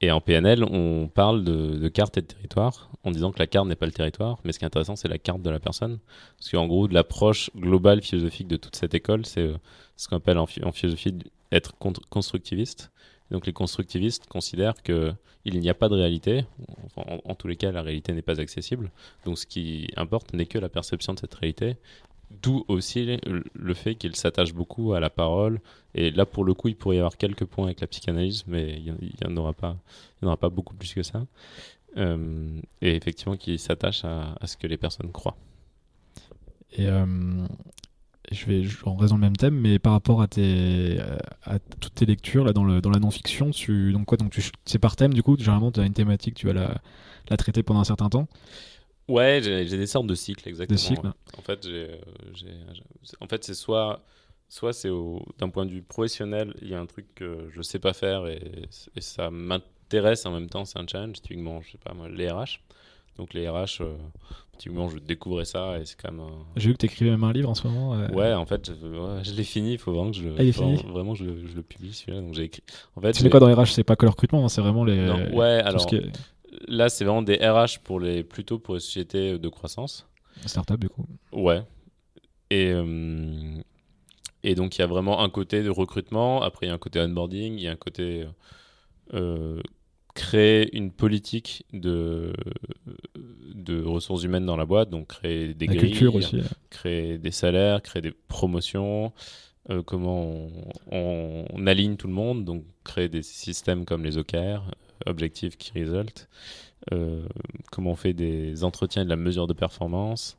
Et 0.00 0.10
en 0.10 0.20
PNL, 0.20 0.62
on 0.64 1.08
parle 1.08 1.42
de, 1.42 1.76
de 1.78 1.88
carte 1.88 2.18
et 2.18 2.20
de 2.20 2.26
territoire, 2.26 2.90
en 3.02 3.10
disant 3.10 3.32
que 3.32 3.38
la 3.38 3.46
carte 3.46 3.66
n'est 3.66 3.76
pas 3.76 3.86
le 3.86 3.92
territoire, 3.92 4.38
mais 4.44 4.52
ce 4.52 4.58
qui 4.58 4.64
est 4.64 4.66
intéressant, 4.66 4.94
c'est 4.94 5.08
la 5.08 5.18
carte 5.18 5.42
de 5.42 5.50
la 5.50 5.58
personne. 5.58 5.98
Parce 6.38 6.50
qu'en 6.50 6.66
gros, 6.66 6.86
l'approche 6.86 7.50
globale 7.56 8.02
philosophique 8.02 8.46
de 8.48 8.56
toute 8.56 8.76
cette 8.76 8.94
école, 8.94 9.24
c'est 9.26 9.40
euh, 9.40 9.56
ce 9.96 10.08
qu'on 10.08 10.16
appelle 10.16 10.38
en, 10.38 10.46
phi- 10.46 10.62
en 10.64 10.72
philosophie 10.72 11.14
être 11.50 11.76
con- 11.78 11.92
constructiviste. 12.10 12.90
Donc 13.30 13.46
les 13.46 13.52
constructivistes 13.52 14.26
considèrent 14.26 14.82
que 14.82 15.12
il 15.44 15.58
n'y 15.60 15.70
a 15.70 15.74
pas 15.74 15.88
de 15.88 15.94
réalité. 15.94 16.44
En 16.96 17.34
tous 17.36 17.46
les 17.46 17.54
cas, 17.54 17.70
la 17.70 17.82
réalité 17.82 18.12
n'est 18.12 18.22
pas 18.22 18.40
accessible. 18.40 18.90
Donc 19.24 19.38
ce 19.38 19.46
qui 19.46 19.88
importe 19.96 20.32
n'est 20.32 20.46
que 20.46 20.58
la 20.58 20.68
perception 20.68 21.14
de 21.14 21.20
cette 21.20 21.34
réalité. 21.34 21.76
D'où 22.30 22.64
aussi 22.68 23.18
le, 23.54 23.74
fait 23.74 23.94
qu'il 23.94 24.16
s'attache 24.16 24.52
beaucoup 24.52 24.94
à 24.94 25.00
la 25.00 25.10
parole. 25.10 25.60
Et 25.94 26.10
là, 26.10 26.26
pour 26.26 26.44
le 26.44 26.54
coup, 26.54 26.68
il 26.68 26.76
pourrait 26.76 26.96
y 26.96 26.98
avoir 26.98 27.16
quelques 27.16 27.44
points 27.44 27.66
avec 27.66 27.80
la 27.80 27.86
psychanalyse, 27.86 28.44
mais 28.46 28.74
il 28.78 28.92
n'y 28.92 29.26
en, 29.26 29.36
aura 29.36 29.52
pas, 29.52 29.76
en 30.22 30.36
beaucoup 30.50 30.74
plus 30.74 30.92
que 30.92 31.02
ça. 31.02 31.24
Euh, 31.96 32.60
et 32.82 32.96
effectivement, 32.96 33.36
qu'il 33.36 33.58
s'attache 33.58 34.04
à, 34.04 34.34
ce 34.44 34.56
que 34.56 34.66
les 34.66 34.76
personnes 34.76 35.12
croient. 35.12 35.36
Et 36.72 36.88
euh, 36.88 37.06
je 38.32 38.46
vais, 38.46 38.64
je- 38.64 38.76
on 38.84 38.96
reste 38.96 39.10
dans 39.10 39.16
le 39.16 39.22
même 39.22 39.36
thème, 39.36 39.54
mais 39.54 39.78
par 39.78 39.92
rapport 39.92 40.20
à 40.20 40.26
tes, 40.26 40.98
à 41.44 41.58
toutes 41.80 41.94
tes 41.94 42.06
lectures 42.06 42.44
là 42.44 42.52
dans 42.52 42.64
le 42.64 42.80
dans 42.80 42.90
la 42.90 42.98
non-fiction, 42.98 43.50
donc 43.92 44.16
donc 44.18 44.36
c'est 44.64 44.78
par 44.78 44.96
thème 44.96 45.14
du 45.14 45.22
coup. 45.22 45.36
Généralement, 45.38 45.70
tu 45.70 45.80
as 45.80 45.86
une 45.86 45.94
thématique, 45.94 46.34
tu 46.34 46.46
vas 46.46 46.52
la 46.52 46.82
la 47.30 47.36
traiter 47.36 47.62
pendant 47.62 47.80
un 47.80 47.84
certain 47.84 48.08
temps. 48.08 48.28
Ouais, 49.08 49.40
j'ai 49.42 49.64
des 49.64 49.86
sortes 49.86 50.06
de 50.06 50.14
cycles, 50.14 50.48
exactement. 50.48 50.78
cycles. 50.78 51.06
ouais. 51.06 51.12
En 51.38 51.42
fait, 51.42 51.62
j'ai, 51.66 51.88
euh, 51.90 52.74
en 53.20 53.26
fait, 53.26 53.44
c'est 53.44 53.54
soit, 53.54 54.02
soit 54.48 54.72
c'est 54.72 54.90
d'un 55.38 55.48
point 55.48 55.64
de 55.66 55.70
vue 55.70 55.82
professionnel, 55.82 56.54
il 56.60 56.68
y 56.68 56.74
a 56.74 56.80
un 56.80 56.86
truc 56.86 57.06
que 57.14 57.48
je 57.54 57.62
sais 57.62 57.78
pas 57.78 57.92
faire 57.92 58.26
et, 58.26 58.40
et 58.96 59.00
ça 59.00 59.30
m'intéresse 59.30 60.26
en 60.26 60.32
même 60.32 60.48
temps, 60.48 60.64
c'est 60.64 60.78
un 60.78 60.86
challenge. 60.86 61.20
Typiquement, 61.20 61.60
je 61.62 61.72
sais 61.72 61.78
pas 61.78 61.94
moi, 61.94 62.08
les 62.08 62.30
RH. 62.30 62.60
Donc 63.16 63.32
les 63.32 63.48
RH, 63.48 63.80
euh, 63.80 63.96
typiquement, 64.58 64.88
je 64.90 64.98
découvrais 64.98 65.46
ça 65.46 65.78
et 65.78 65.84
c'est 65.86 65.96
quand 66.00 66.12
même. 66.12 66.26
J'ai 66.56 66.68
vu 66.68 66.74
que 66.74 66.78
tu 66.80 66.86
écrivais 66.86 67.10
même 67.12 67.24
un 67.24 67.32
livre 67.32 67.48
en 67.48 67.54
ce 67.54 67.66
moment. 67.66 67.94
euh, 67.94 68.08
Ouais, 68.08 68.34
en 68.34 68.44
fait, 68.44 68.66
je, 68.66 68.86
ouais, 68.86 69.24
je 69.24 69.32
l'ai 69.32 69.44
fini. 69.44 69.72
Il 69.72 69.78
faut 69.78 69.92
vraiment 69.92 70.10
que 70.10 70.16
je, 70.18 70.28
Ah, 70.36 70.42
il 70.42 70.48
est 70.48 70.52
faut 70.52 70.62
fini 70.62 70.74
vraiment, 70.76 70.92
vraiment 70.92 71.14
je, 71.14 71.24
le- 71.24 71.46
je 71.46 71.54
le 71.56 71.62
publie 71.62 71.94
celui-là. 71.94 72.20
Donc 72.20 72.34
j'ai 72.34 72.42
écrit. 72.44 72.62
En 72.94 73.00
fait, 73.00 73.12
Tu 73.12 73.22
mets 73.22 73.30
quoi 73.30 73.40
dans 73.40 73.46
RH 73.54 73.72
C'est 73.72 73.84
pas 73.84 73.96
que 73.96 74.04
le 74.04 74.10
recrutement, 74.10 74.44
hein, 74.44 74.48
c'est 74.50 74.60
vraiment 74.60 74.84
les. 74.84 74.96
Non, 74.96 75.34
ouais, 75.36 75.62
alors 75.64 75.94
est 75.94 76.10
là, 76.68 76.88
c'est 76.88 77.04
vraiment 77.04 77.22
des 77.22 77.36
RH 77.36 77.80
pour 77.84 78.00
les 78.00 78.22
plutôt 78.24 78.58
pour 78.58 78.74
les 78.74 78.80
sociétés 78.80 79.38
de 79.38 79.48
croissance. 79.48 80.06
startup 80.46 80.78
du 80.80 80.88
coup. 80.88 81.06
Ouais. 81.32 81.62
Et, 82.50 82.70
euh, 82.72 83.58
et 84.42 84.54
donc, 84.54 84.76
il 84.78 84.80
y 84.80 84.84
a 84.84 84.86
vraiment 84.86 85.22
un 85.22 85.30
côté 85.30 85.62
de 85.62 85.70
recrutement, 85.70 86.42
après, 86.42 86.66
il 86.66 86.68
y 86.68 86.72
a 86.72 86.74
un 86.74 86.78
côté 86.78 87.00
onboarding, 87.00 87.54
il 87.54 87.62
y 87.62 87.68
a 87.68 87.72
un 87.72 87.76
côté 87.76 88.26
euh, 89.14 89.60
créer 90.14 90.76
une 90.76 90.92
politique 90.92 91.64
de, 91.72 92.32
de 93.54 93.82
ressources 93.82 94.22
humaines 94.24 94.46
dans 94.46 94.56
la 94.56 94.66
boîte, 94.66 94.90
donc 94.90 95.08
créer 95.08 95.54
des 95.54 95.66
La 95.66 95.74
grilles, 95.74 95.90
culture 95.92 96.14
aussi. 96.14 96.40
créer 96.70 97.18
des 97.18 97.30
salaires, 97.30 97.82
créer 97.82 98.02
des 98.02 98.12
promotions, 98.28 99.12
euh, 99.70 99.82
comment 99.82 100.22
on, 100.24 100.50
on- 100.92 101.46
on 101.52 101.66
aligne 101.66 101.96
tout 101.96 102.08
le 102.08 102.14
monde, 102.14 102.44
donc 102.44 102.64
créer 102.84 103.08
des 103.08 103.22
systèmes 103.22 103.84
comme 103.84 104.04
les 104.04 104.18
OKR, 104.18 104.70
Objective 105.06 105.56
Key 105.56 105.84
Result, 105.84 106.28
euh, 106.92 107.22
comment 107.72 107.90
on 107.92 107.96
fait 107.96 108.12
des 108.12 108.64
entretiens 108.64 109.02
et 109.02 109.04
de 109.04 109.10
la 109.10 109.16
mesure 109.16 109.46
de 109.46 109.52
performance. 109.52 110.38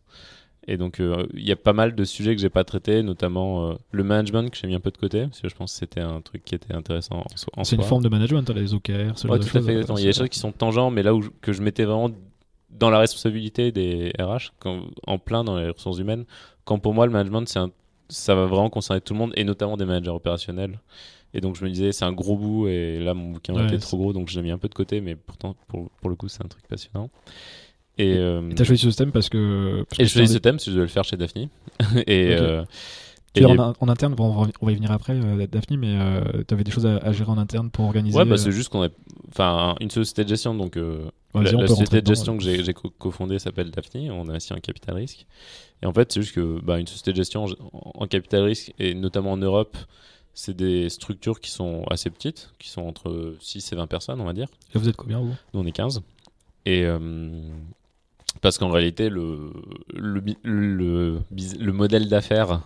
Et 0.69 0.75
donc, 0.75 0.99
euh, 0.99 1.25
il 1.33 1.47
y 1.47 1.51
a 1.53 1.55
pas 1.55 1.71
mal 1.71 1.95
de 1.95 2.03
sujets 2.03 2.35
que 2.35 2.41
j'ai 2.41 2.49
pas 2.49 2.65
traités, 2.65 3.01
notamment 3.01 3.71
euh, 3.71 3.75
le 3.91 4.03
management 4.03 4.49
que 4.49 4.57
j'ai 4.57 4.67
mis 4.67 4.75
un 4.75 4.81
peu 4.81 4.91
de 4.91 4.97
côté, 4.97 5.21
parce 5.23 5.39
que 5.39 5.47
je 5.47 5.55
pense 5.55 5.71
que 5.71 5.79
c'était 5.79 6.01
un 6.01 6.19
truc 6.19 6.43
qui 6.43 6.55
était 6.55 6.73
intéressant 6.73 7.19
en, 7.19 7.61
en 7.61 7.63
C'est 7.63 7.77
une 7.77 7.83
forme 7.83 8.03
de 8.03 8.09
management, 8.09 8.49
les 8.49 8.73
OKR. 8.73 9.17
ce 9.17 9.27
Ouais, 9.29 9.39
de 9.39 9.43
tout 9.45 9.57
à 9.57 9.61
fait. 9.61 9.73
Il 9.75 9.99
y 9.99 10.03
a 10.03 10.07
des 10.07 10.13
choses 10.13 10.29
qui 10.29 10.39
sont 10.39 10.51
tangents, 10.51 10.91
mais 10.91 11.03
là 11.03 11.13
où 11.15 11.21
je- 11.21 11.29
que 11.41 11.53
je 11.53 11.61
mettais 11.61 11.85
vraiment 11.85 12.11
dans 12.69 12.89
la 12.89 12.99
responsabilité 12.99 13.71
des 13.71 14.11
RH, 14.19 14.51
quand- 14.59 14.81
en 15.05 15.17
plein 15.19 15.45
dans 15.45 15.57
les 15.57 15.69
ressources 15.69 15.99
humaines, 15.99 16.25
quand 16.65 16.79
pour 16.79 16.93
moi 16.93 17.05
le 17.05 17.13
management, 17.13 17.47
c'est 17.47 17.59
ça 18.09 18.35
va 18.35 18.45
vraiment 18.45 18.69
concerner 18.69 18.99
tout 19.01 19.13
le 19.13 19.19
monde, 19.19 19.33
et 19.37 19.43
notamment 19.45 19.77
des 19.77 19.85
managers 19.85 20.11
opérationnels. 20.11 20.79
Et 21.33 21.41
donc 21.41 21.55
je 21.55 21.63
me 21.65 21.69
disais, 21.69 21.91
c'est 21.91 22.05
un 22.05 22.13
gros 22.13 22.37
bout, 22.37 22.67
et 22.67 22.99
là 22.99 23.13
mon 23.13 23.31
bouquin 23.31 23.53
Ouais, 23.53 23.65
était 23.65 23.77
trop 23.79 23.97
gros, 23.97 24.13
donc 24.13 24.29
je 24.29 24.37
l'ai 24.37 24.43
mis 24.43 24.51
un 24.51 24.57
peu 24.57 24.69
de 24.69 24.73
côté, 24.73 25.01
mais 25.01 25.15
pourtant, 25.15 25.55
pour, 25.67 25.89
pour 26.01 26.09
le 26.09 26.15
coup, 26.15 26.27
c'est 26.29 26.43
un 26.43 26.47
truc 26.47 26.65
passionnant. 26.67 27.09
Et, 27.99 28.13
euh, 28.17 28.51
t'as 28.55 28.63
choisi 28.63 28.89
ce 28.91 28.95
thème 28.95 29.11
parce 29.11 29.27
que. 29.29 29.83
parce 29.89 29.99
et 29.99 30.03
que 30.03 30.09
je 30.09 30.13
choisis 30.13 30.33
ce 30.33 30.37
thème 30.39 30.55
parce 30.55 30.65
que 30.65 30.71
je 30.71 30.75
devais 30.75 30.85
le 30.85 30.91
faire 30.91 31.03
chez 31.03 31.17
Daphne. 31.17 31.47
et, 32.07 32.35
euh, 32.35 32.63
Tu 33.33 33.41
et- 33.41 33.45
en, 33.45 33.73
en 33.79 33.89
interne, 33.89 34.13
bon, 34.15 34.47
on 34.61 34.65
va- 34.65 34.71
y 34.71 34.75
venir 34.75 34.91
après, 34.91 35.13
euh, 35.13 35.47
Daphne, 35.47 35.77
mais 35.77 35.97
tu 36.47 36.53
avais 36.53 36.63
des 36.63 36.71
choses 36.71 36.85
à, 36.85 36.97
à 36.97 37.11
gérer 37.11 37.29
en 37.31 37.37
interne 37.37 37.69
pour 37.71 37.85
organiser. 37.85 38.17
Ouais, 38.17 38.25
bah, 38.25 38.33
euh, 38.35 38.37
c'est 38.37 38.51
juste 38.51 38.69
qu'on 38.69 38.83
est. 38.83 38.93
Enfin, 39.29 39.75
une 39.81 39.89
société 39.91 40.23
de 40.23 40.29
gestion, 40.29 40.53
donc. 40.55 40.77
euh, 40.77 41.09
la 41.33 41.67
société 41.67 42.01
de 42.01 42.07
gestion 42.07 42.35
dedans, 42.35 42.45
que 42.45 42.63
j'ai 42.63 42.73
co- 42.73 42.89
cofondée 42.97 43.37
s'appelle 43.39 43.69
Daphne. 43.71 44.09
On 44.11 44.29
a 44.29 44.35
aussi 44.37 44.53
un 44.53 44.59
capital 44.59 44.95
risque. 44.95 45.25
Et 45.83 45.85
en 45.85 45.93
fait, 45.93 46.11
c'est 46.11 46.21
juste 46.21 46.33
que 46.35 46.59
bah, 46.61 46.79
une 46.79 46.87
société 46.87 47.11
de 47.11 47.17
gestion 47.17 47.45
en 47.45 47.91
en 47.95 48.07
capital 48.07 48.43
risque, 48.43 48.73
et 48.79 48.93
notamment 48.95 49.31
en 49.33 49.37
Europe, 49.37 49.75
c'est 50.39 50.55
des 50.55 50.87
structures 50.89 51.39
qui 51.39 51.49
sont 51.49 51.83
assez 51.89 52.11
petites, 52.11 52.53
qui 52.59 52.69
sont 52.69 52.83
entre 52.83 53.35
6 53.39 53.73
et 53.73 53.75
20 53.75 53.87
personnes, 53.87 54.21
on 54.21 54.25
va 54.25 54.33
dire. 54.33 54.47
Et 54.75 54.77
vous 54.77 54.87
êtes 54.87 54.95
combien, 54.95 55.19
vous? 55.19 55.33
Nous, 55.51 55.59
on 55.59 55.65
est 55.65 55.71
15. 55.71 56.03
Et, 56.67 56.85
euh, 56.85 56.99
Parce 58.41 58.59
qu'en 58.59 58.69
réalité, 58.69 59.09
le, 59.09 59.51
le, 59.91 60.21
le, 60.43 61.21
le 61.31 61.71
modèle 61.73 62.07
d'affaires 62.07 62.61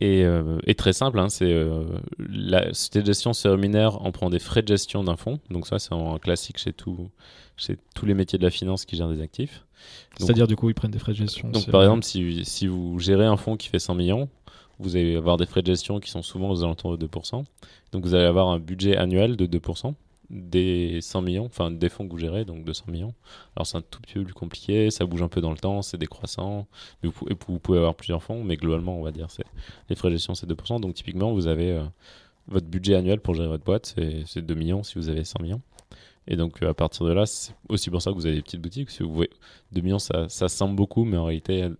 est, 0.00 0.24
euh, 0.24 0.58
est, 0.66 0.76
très 0.76 0.92
simple. 0.92 1.20
Hein. 1.20 1.28
c'est 1.28 1.52
euh, 1.52 1.84
la 2.18 2.74
société 2.74 3.02
de 3.02 3.06
gestion 3.06 3.32
se 3.32 3.46
rémunère 3.46 4.04
en 4.04 4.10
prend 4.10 4.28
des 4.28 4.40
frais 4.40 4.62
de 4.62 4.68
gestion 4.68 5.04
d'un 5.04 5.16
fonds. 5.16 5.38
Donc 5.50 5.68
ça, 5.68 5.78
c'est 5.78 5.94
un 5.94 6.18
classique 6.18 6.58
chez, 6.58 6.72
tout, 6.72 7.10
chez 7.56 7.78
tous 7.94 8.06
les 8.06 8.14
métiers 8.14 8.40
de 8.40 8.44
la 8.44 8.50
finance 8.50 8.84
qui 8.84 8.96
gèrent 8.96 9.08
des 9.08 9.22
actifs. 9.22 9.62
C'est-à-dire 10.16 10.48
du 10.48 10.56
coup, 10.56 10.68
ils 10.68 10.74
prennent 10.74 10.90
des 10.90 10.98
frais 10.98 11.12
de 11.12 11.18
gestion. 11.18 11.48
Donc 11.50 11.70
par 11.70 11.82
exemple, 11.82 12.04
si, 12.04 12.44
si, 12.44 12.66
vous 12.66 12.98
gérez 12.98 13.26
un 13.26 13.36
fonds 13.36 13.56
qui 13.56 13.68
fait 13.68 13.78
100 13.78 13.94
millions, 13.94 14.28
vous 14.78 14.96
allez 14.96 15.16
avoir 15.16 15.36
des 15.36 15.46
frais 15.46 15.62
de 15.62 15.66
gestion 15.66 16.00
qui 16.00 16.10
sont 16.10 16.22
souvent 16.22 16.50
aux 16.50 16.62
alentours 16.62 16.96
de 16.96 17.06
2%. 17.06 17.44
Donc 17.92 18.04
vous 18.04 18.14
allez 18.14 18.24
avoir 18.24 18.48
un 18.48 18.58
budget 18.58 18.96
annuel 18.96 19.36
de 19.36 19.46
2% 19.46 19.94
des 20.30 21.00
100 21.00 21.22
millions, 21.22 21.46
enfin 21.46 21.70
des 21.70 21.88
fonds 21.88 22.06
que 22.06 22.12
vous 22.12 22.18
gérez, 22.18 22.44
donc 22.44 22.64
200 22.64 22.84
millions. 22.88 23.14
Alors 23.56 23.66
c'est 23.66 23.78
un 23.78 23.82
tout 23.82 24.00
petit 24.00 24.14
peu 24.14 24.24
plus 24.24 24.34
compliqué, 24.34 24.90
ça 24.90 25.06
bouge 25.06 25.22
un 25.22 25.28
peu 25.28 25.40
dans 25.40 25.50
le 25.50 25.56
temps, 25.56 25.82
c'est 25.82 25.96
décroissant, 25.96 26.66
vous, 27.02 27.58
pouvez 27.58 27.78
avoir 27.78 27.94
plusieurs 27.94 28.22
fonds, 28.22 28.44
mais 28.44 28.56
globalement 28.56 28.98
on 28.98 29.02
va 29.02 29.10
dire 29.10 29.30
c'est 29.30 29.46
les 29.88 29.96
frais 29.96 30.08
de 30.08 30.14
gestion 30.14 30.34
c'est 30.34 30.48
2%, 30.48 30.80
donc 30.80 30.94
typiquement 30.94 31.32
vous 31.32 31.46
avez 31.46 31.72
euh, 31.72 31.84
votre 32.46 32.66
budget 32.66 32.94
annuel 32.94 33.20
pour 33.20 33.34
gérer 33.34 33.48
votre 33.48 33.64
boîte, 33.64 33.94
c'est 34.26 34.42
2 34.42 34.54
millions 34.54 34.82
si 34.82 34.96
vous 34.96 35.08
avez 35.08 35.24
100 35.24 35.42
millions. 35.42 35.62
Et 36.30 36.36
donc 36.36 36.62
à 36.62 36.74
partir 36.74 37.06
de 37.06 37.12
là, 37.12 37.24
c'est 37.24 37.54
aussi 37.70 37.88
pour 37.88 38.02
ça 38.02 38.10
que 38.10 38.16
vous 38.16 38.26
avez 38.26 38.34
des 38.36 38.42
petites 38.42 38.60
boutiques. 38.60 38.90
Si 38.90 39.02
vous 39.02 39.14
voyez, 39.14 39.30
2 39.72 39.80
millions 39.80 39.98
ça, 39.98 40.28
ça 40.28 40.48
semble 40.48 40.76
beaucoup, 40.76 41.04
mais 41.04 41.16
en 41.16 41.24
réalité 41.24 41.70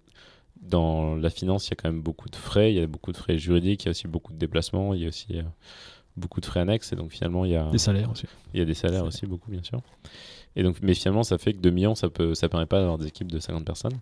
dans 0.63 1.17
la 1.17 1.31
finance 1.31 1.69
il 1.69 1.71
y 1.71 1.73
a 1.73 1.77
quand 1.77 1.91
même 1.91 2.03
beaucoup 2.03 2.29
de 2.29 2.37
frais, 2.37 2.73
il 2.73 2.79
y 2.79 2.81
a 2.81 2.87
beaucoup 2.87 3.13
de 3.13 3.17
frais 3.17 3.39
juridiques, 3.39 3.85
il 3.85 3.87
y 3.87 3.89
a 3.89 3.91
aussi 3.91 4.09
beaucoup 4.09 4.33
de 4.33 4.39
déplacements, 4.39 4.95
il 4.95 5.03
y 5.03 5.05
a 5.05 5.09
aussi... 5.09 5.27
Euh, 5.39 5.43
beaucoup 6.19 6.41
de 6.41 6.47
frais 6.47 6.61
annexes 6.61 6.93
et 6.93 6.97
donc 6.97 7.13
finalement 7.13 7.45
il 7.45 7.53
y 7.53 7.57
a 7.57 7.71
des 7.71 7.79
salaires 7.79 8.11
aussi. 8.11 8.27
Il 8.53 8.59
y 8.59 8.63
a 8.63 8.67
des 8.67 8.75
salaires 8.75 9.05
aussi 9.05 9.25
beaucoup 9.27 9.51
bien 9.51 9.63
sûr. 9.63 9.81
Et 10.57 10.63
donc 10.63 10.77
mais 10.83 10.95
finalement 10.95 11.23
ça 11.23 11.39
fait 11.39 11.55
que 11.55 11.59
2 11.59 11.71
millions 11.71 11.95
ça 11.95 12.11
peut 12.11 12.35
ça 12.35 12.49
permet 12.49 12.67
pas 12.67 12.81
d'avoir 12.81 12.99
des 12.99 13.07
équipes 13.07 13.31
de 13.31 13.39
50 13.39 13.65
personnes. 13.65 13.99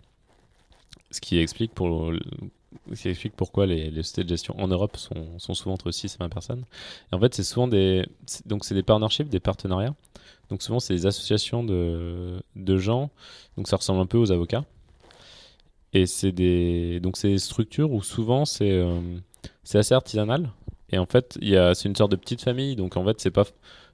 Ce 1.11 1.21
qui 1.21 1.37
explique 1.37 1.73
pour 1.73 2.11
ce 2.93 3.01
qui 3.01 3.09
explique 3.09 3.35
pourquoi 3.35 3.65
les, 3.65 3.89
les, 3.89 4.03
sociétés 4.03 4.23
de 4.25 4.29
gestion 4.29 4.59
en 4.59 4.67
Europe 4.67 4.97
sont, 4.97 5.39
sont, 5.39 5.53
souvent 5.53 5.73
entre 5.73 5.91
6 5.91 6.15
et 6.15 6.17
20 6.19 6.29
personnes. 6.29 6.63
Et 7.11 7.15
en 7.15 7.19
fait, 7.19 7.33
c'est 7.33 7.43
souvent 7.43 7.67
des 7.67 8.05
donc 8.45 8.65
c'est 8.65 8.75
des 8.75 8.83
partnerships, 8.83 9.29
des 9.29 9.39
partenariats. 9.39 9.95
Donc 10.49 10.61
souvent 10.61 10.79
c'est 10.79 10.93
des 10.93 11.05
associations 11.05 11.63
de, 11.63 12.41
de 12.55 12.77
gens. 12.77 13.09
Donc 13.55 13.67
ça 13.67 13.77
ressemble 13.77 14.01
un 14.01 14.05
peu 14.05 14.17
aux 14.17 14.31
avocats. 14.31 14.65
Et 15.93 16.05
c'est 16.05 16.31
des 16.31 16.99
donc 16.99 17.17
c'est 17.17 17.29
des 17.29 17.39
structures 17.39 17.91
où 17.91 18.01
souvent 18.01 18.45
c'est 18.45 18.71
euh, 18.71 18.99
c'est 19.63 19.77
assez 19.77 19.93
artisanal. 19.93 20.49
Et 20.89 20.97
en 20.99 21.05
fait, 21.05 21.37
c'est 21.41 21.85
une 21.85 21.95
sorte 21.97 22.11
de 22.11 22.15
petite 22.15 22.41
famille, 22.41 22.77
donc 22.77 22.95
en 22.95 23.03
fait, 23.03 23.19
c'est 23.19 23.31
pas, 23.31 23.43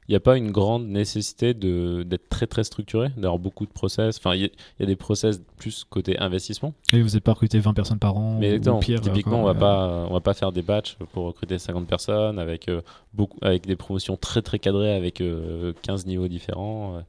il 0.07 0.11
n'y 0.11 0.15
a 0.15 0.19
pas 0.19 0.37
une 0.37 0.51
grande 0.51 0.87
nécessité 0.87 1.53
d'être 1.53 2.27
très 2.29 2.45
très 2.45 2.63
structuré, 2.63 3.09
d'avoir 3.15 3.39
beaucoup 3.39 3.65
de 3.65 3.71
process. 3.71 4.17
Enfin, 4.17 4.35
il 4.35 4.41
y, 4.43 4.83
a 4.83 4.85
des 4.85 4.95
process 4.95 5.41
plus 5.57 5.85
côté 5.85 6.19
investissement. 6.19 6.73
Et 6.91 7.01
vous 7.01 7.09
n'êtes 7.09 7.23
pas 7.23 7.31
recruté 7.31 7.59
20 7.59 7.73
personnes 7.73 7.99
par 7.99 8.17
an 8.17 8.37
Mais 8.39 8.59
typiquement, 8.59 9.41
on 9.41 9.45
va 9.45 9.53
pas, 9.53 10.05
on 10.09 10.13
va 10.13 10.19
pas 10.19 10.33
faire 10.33 10.51
des 10.51 10.61
batchs 10.61 10.97
pour 11.13 11.25
recruter 11.25 11.57
50 11.57 11.87
personnes 11.87 12.37
avec 12.37 12.67
euh, 12.67 12.81
beaucoup, 13.13 13.37
avec 13.41 13.65
des 13.65 13.75
promotions 13.75 14.17
très 14.17 14.41
très 14.41 14.59
cadrées, 14.59 14.93
avec 14.93 15.15
15 15.15 15.23
euh, 15.23 15.73
niveaux 16.05 16.27
différents, 16.27 16.97
euh, 16.97 17.01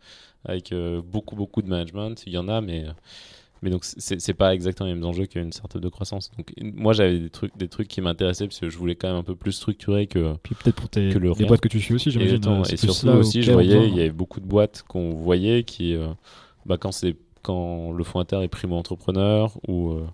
avec 0.44 0.72
beaucoup 1.10 1.36
beaucoup 1.36 1.62
de 1.62 1.68
management. 1.68 2.22
Il 2.26 2.32
y 2.32 2.38
en 2.38 2.48
a, 2.48 2.60
mais 2.60 2.84
mais 3.64 3.70
donc 3.70 3.82
c'est 3.82 4.34
pas 4.34 4.54
exactement 4.54 4.86
les 4.88 4.94
mêmes 4.94 5.06
enjeux 5.06 5.24
qu'une 5.24 5.50
startup 5.50 5.80
de 5.80 5.88
croissance. 5.88 6.30
Donc 6.36 6.52
moi 6.60 6.92
j'avais 6.92 7.18
des 7.18 7.30
trucs 7.30 7.56
des 7.56 7.68
trucs 7.68 7.88
qui 7.88 8.02
m'intéressaient 8.02 8.46
parce 8.46 8.60
que 8.60 8.68
je 8.68 8.76
voulais 8.76 8.94
quand 8.94 9.08
même 9.08 9.16
un 9.16 9.22
peu 9.22 9.34
plus 9.34 9.52
structurer 9.52 10.06
que 10.06 10.34
puis 10.42 10.54
peut-être 10.54 10.76
pour 10.76 10.90
tes, 10.90 11.10
le 11.10 11.32
les 11.38 11.46
boîtes 11.46 11.62
que 11.62 11.68
tu 11.68 11.80
suis 11.80 11.94
aussi 11.94 12.10
j'imagine. 12.10 12.42
Et, 12.70 12.76
surtout 12.76 13.08
aussi 13.08 13.42
je 13.42 13.52
voyais 13.52 13.88
il 13.88 13.96
y 13.96 14.00
avait 14.00 14.10
beaucoup 14.10 14.40
de 14.40 14.46
boîtes 14.46 14.84
qu'on 14.86 15.14
voyait 15.14 15.62
qui 15.62 15.94
euh, 15.94 16.08
bah, 16.66 16.76
quand 16.76 16.92
c'est 16.92 17.16
quand 17.42 17.90
le 17.90 18.04
fondateur 18.04 18.42
est 18.42 18.48
primo 18.48 18.76
entrepreneur 18.76 19.56
ou 19.66 19.92
euh, 19.92 20.04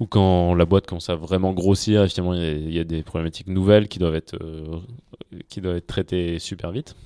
ou 0.00 0.06
quand 0.06 0.54
la 0.54 0.64
boîte 0.64 0.86
commence 0.86 1.10
à 1.10 1.14
vraiment 1.14 1.52
grossir, 1.52 2.00
effectivement, 2.00 2.32
il 2.32 2.72
y, 2.72 2.78
a 2.78 2.84
des 2.84 3.02
problématiques 3.02 3.48
nouvelles 3.48 3.86
qui 3.86 3.98
doivent 3.98 4.14
être, 4.14 4.34
euh, 4.42 4.78
qui 5.50 5.60
doivent 5.60 5.76
être 5.76 5.86
traitées 5.86 6.38
super 6.38 6.72
vite. 6.72 6.96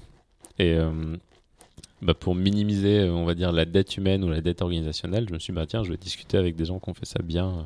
Et, 0.60 0.78
bah, 2.04 2.12
pour 2.12 2.34
minimiser, 2.34 3.00
euh, 3.00 3.12
on 3.12 3.24
va 3.24 3.34
dire, 3.34 3.50
la 3.50 3.64
dette 3.64 3.96
humaine 3.96 4.22
ou 4.24 4.28
la 4.28 4.42
dette 4.42 4.60
organisationnelle, 4.60 5.26
je 5.26 5.32
me 5.32 5.38
suis 5.38 5.52
dit, 5.52 5.56
bah, 5.56 5.64
tiens, 5.66 5.82
je 5.82 5.90
vais 5.90 5.96
discuter 5.96 6.36
avec 6.36 6.54
des 6.54 6.66
gens 6.66 6.78
qui 6.78 6.90
ont 6.90 6.94
fait 6.94 7.06
ça 7.06 7.22
bien, 7.22 7.48
euh, 7.48 7.62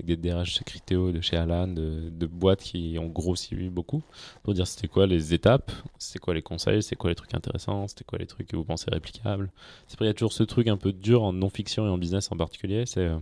avec 0.00 0.06
des 0.06 0.16
DRH 0.16 0.54
chez 0.54 0.64
Criteo, 0.64 1.12
de 1.12 1.20
chez 1.20 1.36
Alan, 1.36 1.68
de, 1.68 2.26
boîtes 2.26 2.62
qui 2.62 2.96
ont 2.98 3.08
grossi 3.08 3.54
beaucoup, 3.68 4.02
pour 4.42 4.54
dire 4.54 4.66
c'était 4.66 4.88
quoi 4.88 5.06
les 5.06 5.34
étapes, 5.34 5.70
c'était 5.98 6.18
quoi 6.18 6.32
les 6.32 6.40
conseils, 6.40 6.82
c'est 6.82 6.96
quoi 6.96 7.10
les 7.10 7.14
trucs 7.14 7.34
intéressants, 7.34 7.86
c'était 7.86 8.04
quoi 8.04 8.18
les 8.18 8.26
trucs 8.26 8.46
que 8.46 8.56
vous 8.56 8.64
pensez 8.64 8.90
réplicables. 8.90 9.50
C'est 9.86 10.00
il 10.00 10.06
y 10.06 10.10
a 10.10 10.14
toujours 10.14 10.32
ce 10.32 10.44
truc 10.44 10.66
un 10.68 10.78
peu 10.78 10.92
dur 10.92 11.22
en 11.22 11.34
non-fiction 11.34 11.86
et 11.86 11.90
en 11.90 11.98
business 11.98 12.32
en 12.32 12.38
particulier, 12.38 12.86
c'est. 12.86 13.00
Euh, 13.00 13.18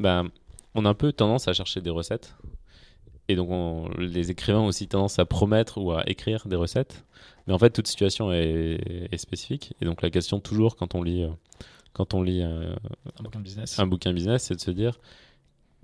bah, 0.00 0.24
on 0.74 0.84
a 0.84 0.88
un 0.88 0.94
peu 0.94 1.12
tendance 1.12 1.46
à 1.46 1.52
chercher 1.52 1.80
des 1.80 1.90
recettes. 1.90 2.34
Et 3.28 3.36
donc, 3.36 3.96
les 3.98 4.30
écrivains 4.30 4.60
ont 4.60 4.66
aussi 4.66 4.88
tendance 4.88 5.18
à 5.18 5.24
promettre 5.24 5.78
ou 5.78 5.92
à 5.92 6.08
écrire 6.08 6.46
des 6.46 6.56
recettes. 6.56 7.04
Mais 7.46 7.52
en 7.52 7.58
fait, 7.58 7.70
toute 7.70 7.86
situation 7.86 8.32
est, 8.32 9.16
spécifique. 9.16 9.74
Et 9.80 9.84
donc, 9.84 10.02
la 10.02 10.10
question, 10.10 10.40
toujours, 10.40 10.76
quand 10.76 10.94
on 10.94 11.02
lit, 11.02 11.22
euh, 11.22 11.28
quand 11.92 12.14
on 12.14 12.22
lit 12.22 12.42
un, 12.42 12.76
bouquin 13.20 13.40
business, 13.40 13.78
un 13.78 13.86
bouquin 13.86 14.12
business, 14.12 14.44
c'est 14.44 14.56
de 14.56 14.60
se 14.60 14.70
dire 14.70 14.98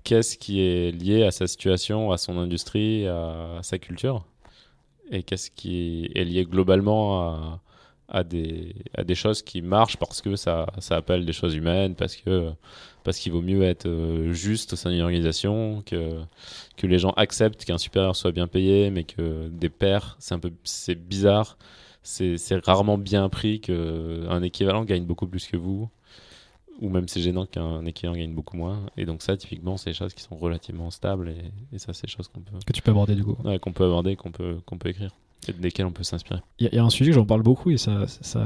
qu'est-ce 0.03 0.37
qui 0.37 0.61
est 0.61 0.91
lié 0.91 1.23
à 1.23 1.31
sa 1.31 1.47
situation, 1.47 2.11
à 2.11 2.17
son 2.17 2.37
industrie, 2.37 3.07
à, 3.07 3.59
sa 3.61 3.77
culture? 3.77 4.25
Et 5.11 5.23
qu'est-ce 5.23 5.49
qui 5.49 6.09
est 6.13 6.23
lié 6.23 6.45
globalement 6.45 7.21
à, 7.21 7.61
à, 8.09 8.23
des, 8.23 8.75
à 8.95 9.03
des 9.03 9.15
choses 9.15 9.41
qui 9.41 9.61
marchent 9.61 9.97
parce 9.97 10.21
que 10.21 10.35
ça, 10.35 10.67
ça 10.79 10.97
appelle 10.97 11.25
des 11.25 11.33
choses 11.33 11.55
humaines, 11.55 11.95
parce 11.95 12.15
que 12.15 12.51
parce 13.09 13.17
qu'il 13.17 13.31
vaut 13.31 13.41
mieux 13.41 13.63
être 13.63 13.87
euh, 13.87 14.33
juste 14.33 14.73
au 14.73 14.75
sein 14.75 14.91
d'une 14.91 15.01
organisation, 15.01 15.81
que, 15.83 16.19
que 16.77 16.85
les 16.85 16.99
gens 16.99 17.09
acceptent 17.17 17.65
qu'un 17.65 17.79
supérieur 17.79 18.15
soit 18.15 18.31
bien 18.31 18.45
payé, 18.45 18.91
mais 18.91 19.03
que 19.03 19.47
des 19.47 19.69
pairs, 19.69 20.15
c'est 20.19 20.35
un 20.35 20.39
peu 20.39 20.51
c'est 20.63 20.93
bizarre, 20.93 21.57
c'est 22.03 22.37
rarement 22.63 22.99
bien 22.99 23.27
pris 23.27 23.61
qu'un 23.61 24.43
équivalent 24.43 24.83
gagne 24.83 25.05
beaucoup 25.05 25.25
plus 25.25 25.47
que 25.47 25.57
vous, 25.57 25.89
ou 26.81 26.89
même 26.89 27.07
c'est 27.07 27.21
gênant 27.21 27.47
qu'un 27.47 27.83
équivalent 27.87 28.15
gagne 28.15 28.35
beaucoup 28.35 28.57
moins. 28.57 28.85
Et 28.95 29.05
donc 29.05 29.23
ça, 29.23 29.35
typiquement, 29.35 29.75
c'est 29.77 29.89
des 29.89 29.95
choses 29.95 30.13
qui 30.13 30.21
sont 30.21 30.35
relativement 30.35 30.91
stables, 30.91 31.29
et, 31.29 31.75
et 31.75 31.79
ça, 31.79 31.93
c'est 31.93 32.05
des 32.05 32.13
choses 32.13 32.27
qu'on 32.27 32.41
peut... 32.41 32.59
Que 32.63 32.73
tu 32.73 32.83
peux 32.83 32.91
aborder 32.91 33.15
du 33.15 33.23
coup. 33.23 33.37
Ouais, 33.43 33.57
qu'on 33.57 33.73
peut 33.73 33.85
aborder, 33.85 34.17
qu'on 34.17 34.31
peut, 34.31 34.57
qu'on 34.67 34.77
peut 34.77 34.89
écrire 34.89 35.15
et 35.47 35.53
desquels 35.53 35.85
on 35.85 35.91
peut 35.91 36.03
s'inspirer. 36.03 36.39
Il 36.59 36.69
y, 36.71 36.77
a 36.77 36.83
un 36.83 36.89
sujet 36.89 37.11
que 37.11 37.15
j'en 37.15 37.25
parle 37.25 37.43
beaucoup 37.43 37.71
et 37.71 37.77
ça, 37.77 38.05
ça, 38.07 38.45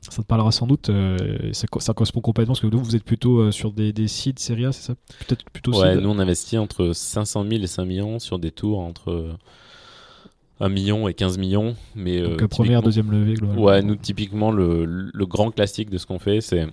ça, 0.00 0.22
te 0.22 0.26
parlera 0.26 0.52
sans 0.52 0.66
doute. 0.66 0.90
Euh, 0.90 1.52
ça, 1.52 1.66
ça, 1.78 1.94
correspond 1.94 2.20
complètement 2.20 2.52
parce 2.52 2.60
que 2.60 2.66
vous, 2.66 2.82
vous 2.82 2.96
êtes 2.96 3.04
plutôt 3.04 3.38
euh, 3.38 3.50
sur 3.50 3.72
des, 3.72 3.92
des 3.92 4.08
sites 4.08 4.38
série 4.38 4.64
c'est 4.72 4.82
ça? 4.82 4.94
Peut-être 5.26 5.44
plutôt 5.50 5.80
Ouais, 5.80 5.96
nous 5.96 6.10
on 6.10 6.18
investit 6.18 6.58
entre 6.58 6.92
500 6.92 7.44
000 7.48 7.62
et 7.62 7.66
5 7.66 7.84
millions 7.84 8.18
sur 8.18 8.38
des 8.38 8.50
tours 8.50 8.80
entre 8.80 9.36
1 10.60 10.68
million 10.68 11.08
et 11.08 11.14
15 11.14 11.38
millions. 11.38 11.74
Mais, 11.94 12.20
Donc, 12.20 12.42
euh, 12.42 12.48
première, 12.48 12.82
deuxième 12.82 13.10
levée, 13.10 13.34
globalement. 13.34 13.62
Ouais, 13.62 13.82
nous 13.82 13.96
typiquement, 13.96 14.50
le, 14.50 14.84
le 14.84 15.26
grand 15.26 15.50
classique 15.50 15.90
de 15.90 15.98
ce 15.98 16.06
qu'on 16.06 16.18
fait, 16.18 16.40
c'est 16.40 16.66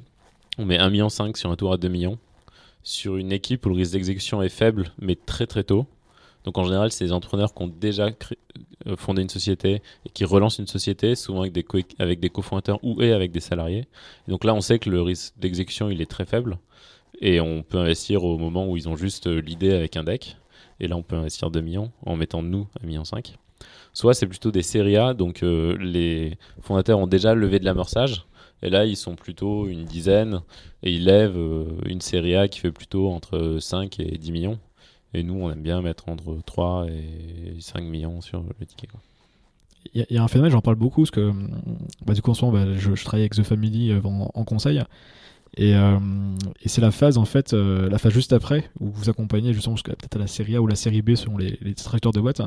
on 0.58 0.66
met 0.66 0.78
1,5 0.78 0.92
million 0.92 1.10
sur 1.10 1.50
un 1.50 1.56
tour 1.56 1.74
à 1.74 1.78
2 1.78 1.88
millions 1.88 2.18
sur 2.84 3.16
une 3.16 3.32
équipe 3.32 3.66
où 3.66 3.70
le 3.70 3.76
risque 3.76 3.94
d'exécution 3.94 4.42
est 4.42 4.50
faible, 4.50 4.92
mais 5.00 5.16
très 5.16 5.48
très 5.48 5.64
tôt. 5.64 5.88
Donc 6.44 6.58
en 6.58 6.66
général, 6.66 6.92
c'est 6.92 7.06
des 7.06 7.12
entrepreneurs 7.14 7.54
qui 7.54 7.64
ont 7.64 7.68
déjà 7.68 8.10
euh, 8.88 8.96
fondé 8.98 9.22
une 9.22 9.30
société 9.30 9.82
et 10.06 10.10
qui 10.10 10.26
relancent 10.26 10.60
une 10.60 10.68
société, 10.68 11.16
souvent 11.16 11.42
avec 11.42 11.54
des, 12.20 12.30
cofondateurs 12.30 12.80
ou 12.84 13.02
et 13.02 13.14
avec 13.14 13.32
des 13.32 13.40
salariés. 13.40 13.86
Donc 14.28 14.44
là, 14.44 14.54
on 14.54 14.62
sait 14.62 14.80
que 14.80 14.90
le 14.90 15.02
risque 15.02 15.34
d'exécution, 15.38 15.90
il 15.90 16.02
est 16.02 16.10
très 16.10 16.26
faible. 16.26 16.58
Et 17.22 17.40
on 17.40 17.64
peut 17.64 17.78
investir 17.78 18.24
au 18.24 18.38
moment 18.38 18.68
où 18.68 18.76
ils 18.76 18.90
ont 18.90 18.96
juste 18.96 19.28
euh, 19.28 19.40
l'idée 19.40 19.74
avec 19.74 19.96
un 19.96 20.04
deck. 20.04 20.38
Et 20.80 20.88
là, 20.88 20.98
on 20.98 21.04
peut 21.04 21.16
investir 21.16 21.52
2 21.52 21.62
millions 21.62 21.92
en 22.06 22.16
mettant 22.16 22.44
nous 22.44 22.68
1,5 22.82 22.86
million. 22.86 23.04
Soit 23.94 24.14
c'est 24.14 24.28
plutôt 24.28 24.52
des 24.52 24.64
séries 24.64 24.98
A, 24.98 25.14
donc 25.14 25.44
euh, 25.44 25.78
les 25.80 26.38
fondateurs 26.62 27.00
ont 27.00 27.08
déjà 27.08 27.36
levé 27.36 27.60
de 27.60 27.66
l'amorçage. 27.66 28.26
Et 28.64 28.70
là, 28.70 28.86
ils 28.86 28.98
sont 28.98 29.16
plutôt 29.16 29.68
une 29.68 29.86
dizaine 29.86 30.42
et 30.84 30.92
ils 30.92 31.06
lèvent 31.06 31.38
une 31.86 32.02
série 32.02 32.36
A 32.36 32.48
qui 32.48 32.60
fait 32.60 32.72
plutôt 32.72 33.10
entre 33.10 33.58
5 33.60 34.00
et 34.00 34.18
10 34.18 34.32
millions. 34.32 34.60
Et 35.14 35.24
nous, 35.24 35.36
on 35.36 35.52
aime 35.52 35.62
bien 35.62 35.82
mettre 35.82 36.10
entre 36.10 36.38
3 36.46 36.88
et 36.90 37.60
5 37.60 37.82
millions 37.82 38.22
sur 38.22 38.44
le 38.60 38.66
ticket. 38.66 38.88
Il 39.94 40.06
y, 40.10 40.18
a 40.18 40.24
un 40.24 40.28
phénomène, 40.28 40.52
j'en 40.52 40.62
parle 40.62 40.78
beaucoup, 40.78 41.02
parce 41.02 41.12
que 41.12 41.32
bah, 42.06 42.14
du 42.14 42.22
coup, 42.22 42.32
en 42.32 42.34
ce 42.34 42.46
moment, 42.46 42.58
bah, 42.58 42.74
je, 42.78 43.04
travaille 43.04 43.24
avec 43.24 43.36
The 43.36 43.44
Family 43.44 43.92
euh, 43.92 44.02
en, 44.04 44.44
conseil. 44.46 44.82
Et, 45.58 45.76
euh, 45.76 46.00
et 46.64 46.70
c'est 46.70 46.82
la 46.82 46.92
phase, 46.92 47.18
en 47.18 47.26
fait, 47.26 47.54
euh, 47.54 47.90
la 47.90 48.00
phase 48.00 48.14
juste 48.14 48.34
après, 48.34 48.70
où 48.80 48.90
vous 48.92 49.10
accompagnez 49.10 49.54
justement 49.54 49.76
peut-être 49.76 50.18
la 50.18 50.28
série 50.28 50.56
A 50.56 50.62
ou 50.62 50.68
la 50.68 50.76
série 50.76 51.02
B 51.02 51.16
selon 51.16 51.38
les, 51.38 51.60
les 51.62 51.76
trajectoires 51.76 52.14
de 52.14 52.22
boîte. 52.22 52.42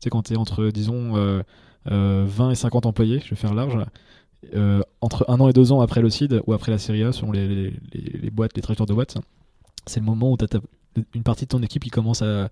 C'est 0.00 0.10
quand 0.10 0.22
tu 0.24 0.34
es 0.34 0.36
entre, 0.36 0.70
disons, 0.70 1.42
20 1.86 2.50
et 2.50 2.54
50 2.54 2.86
employés, 2.86 3.20
je 3.24 3.30
vais 3.30 3.36
faire 3.36 3.54
large. 3.54 3.78
entre 5.00 5.24
un 5.28 5.40
an 5.40 5.48
et 5.48 5.52
deux 5.52 5.72
ans 5.72 5.80
après 5.80 6.02
le 6.02 6.10
CID 6.10 6.42
ou 6.46 6.52
après 6.52 6.72
la 6.72 6.78
série 6.78 7.04
A, 7.04 7.12
selon 7.12 7.32
les 7.32 7.72
boîtes, 8.32 8.56
les 8.56 8.62
trajectoires 8.62 8.88
de 8.88 8.94
boîte, 8.94 9.16
c'est 9.86 10.00
le 10.00 10.06
moment 10.06 10.32
où 10.32 10.36
tu 10.36 10.44
as 10.44 10.60
une 11.14 11.22
partie 11.22 11.44
de 11.44 11.48
ton 11.48 11.62
équipe 11.62 11.82
qui 11.82 11.90
commence 11.90 12.22
à, 12.22 12.50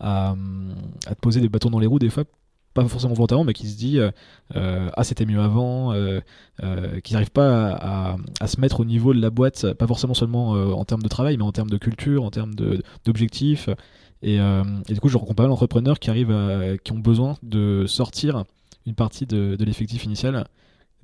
te 0.00 1.20
poser 1.20 1.40
des 1.40 1.48
bâtons 1.48 1.70
dans 1.70 1.78
les 1.78 1.86
roues 1.86 1.98
des 1.98 2.10
fois 2.10 2.24
pas 2.74 2.86
forcément 2.86 3.14
volontairement, 3.14 3.44
mais 3.44 3.54
qui 3.54 3.68
se 3.68 3.78
dit 3.78 3.98
ah 4.52 5.04
c'était 5.04 5.24
mieux 5.24 5.40
avant, 5.40 5.94
qui 7.02 7.12
n'arrive 7.14 7.30
pas 7.30 8.16
à, 8.40 8.46
se 8.46 8.60
mettre 8.60 8.80
au 8.80 8.84
niveau 8.84 9.14
de 9.14 9.20
la 9.20 9.30
boîte, 9.30 9.72
pas 9.72 9.86
forcément 9.86 10.12
seulement 10.12 10.50
en 10.50 10.84
termes 10.84 11.02
de 11.02 11.08
travail, 11.08 11.38
mais 11.38 11.42
en 11.44 11.52
termes 11.52 11.70
de 11.70 11.78
culture, 11.78 12.22
en 12.22 12.30
termes 12.30 12.54
d'objectifs. 13.06 13.70
Et, 14.20 14.38
du 14.90 15.00
coup, 15.00 15.08
je 15.08 15.16
rencontre 15.16 15.36
pas 15.36 15.44
mal 15.44 15.50
d'entrepreneurs 15.50 15.98
qui 15.98 16.10
arrivent, 16.10 16.78
qui 16.84 16.92
ont 16.92 16.98
besoin 16.98 17.38
de 17.42 17.86
sortir 17.86 18.44
une 18.84 18.94
partie 18.94 19.24
de 19.24 19.56
l'effectif 19.64 20.04
initial 20.04 20.46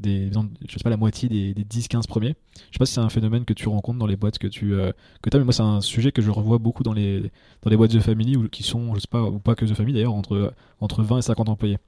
des, 0.03 0.31
je 0.69 0.73
sais 0.73 0.83
pas, 0.83 0.91
la 0.91 0.97
moitié 0.97 1.29
des, 1.29 1.55
10-15 1.55 2.07
premiers. 2.07 2.35
Je 2.55 2.61
sais 2.75 2.79
pas 2.79 2.87
si 2.87 2.95
c'est 2.95 3.01
un 3.01 3.09
phénomène 3.09 3.45
que 3.45 3.55
tu 3.55 3.69
rencontres 3.69 3.99
dans 3.99 4.07
les 4.07 4.17
boîtes 4.17 4.39
que 4.39 4.47
tu 4.47 4.75
euh, 4.75 4.93
que 5.23 5.35
as, 5.35 5.39
mais 5.39 5.45
moi 5.45 5.53
c'est 5.53 5.63
un 5.63 5.81
sujet 5.81 6.13
que 6.13 6.21
je 6.21 6.31
revois 6.31 6.59
beaucoup 6.59 6.83
dans 6.83 6.93
les, 6.93 7.31
dans 7.63 7.71
les 7.71 7.77
boîtes 7.77 7.93
de 7.93 8.01
family 8.01 8.37
ou 8.37 8.49
qui 8.49 8.63
sont, 8.63 8.95
je 8.95 9.01
sais 9.01 9.09
pas, 9.11 9.23
ou 9.23 9.39
pas 9.39 9.55
que 9.55 9.65
de 9.65 9.75
famille 9.75 9.95
d'ailleurs, 9.95 10.15
entre, 10.15 10.53
entre 10.81 11.03
20 11.03 11.19
et 11.19 11.23
50 11.23 11.49
employés. 11.49 11.79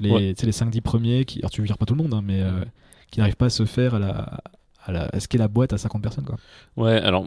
Les, 0.00 0.32
les 0.32 0.34
5-10 0.34 0.80
premiers, 0.80 1.24
qui, 1.26 1.40
alors 1.40 1.50
tu 1.50 1.62
vires 1.62 1.76
pas 1.76 1.84
tout 1.84 1.94
le 1.94 2.02
monde, 2.02 2.14
hein, 2.14 2.22
mais 2.24 2.40
euh, 2.40 2.64
qui 3.10 3.20
n'arrivent 3.20 3.36
pas 3.36 3.46
à 3.46 3.50
se 3.50 3.66
faire 3.66 3.94
à, 3.94 3.98
la, 3.98 4.40
à, 4.84 4.92
la, 4.92 5.08
à 5.12 5.20
ce 5.20 5.28
qu'est 5.28 5.38
la 5.38 5.48
boîte 5.48 5.72
à 5.72 5.78
50 5.78 6.02
personnes. 6.02 6.24
Quoi. 6.24 6.36
Ouais, 6.76 6.96
alors 7.02 7.26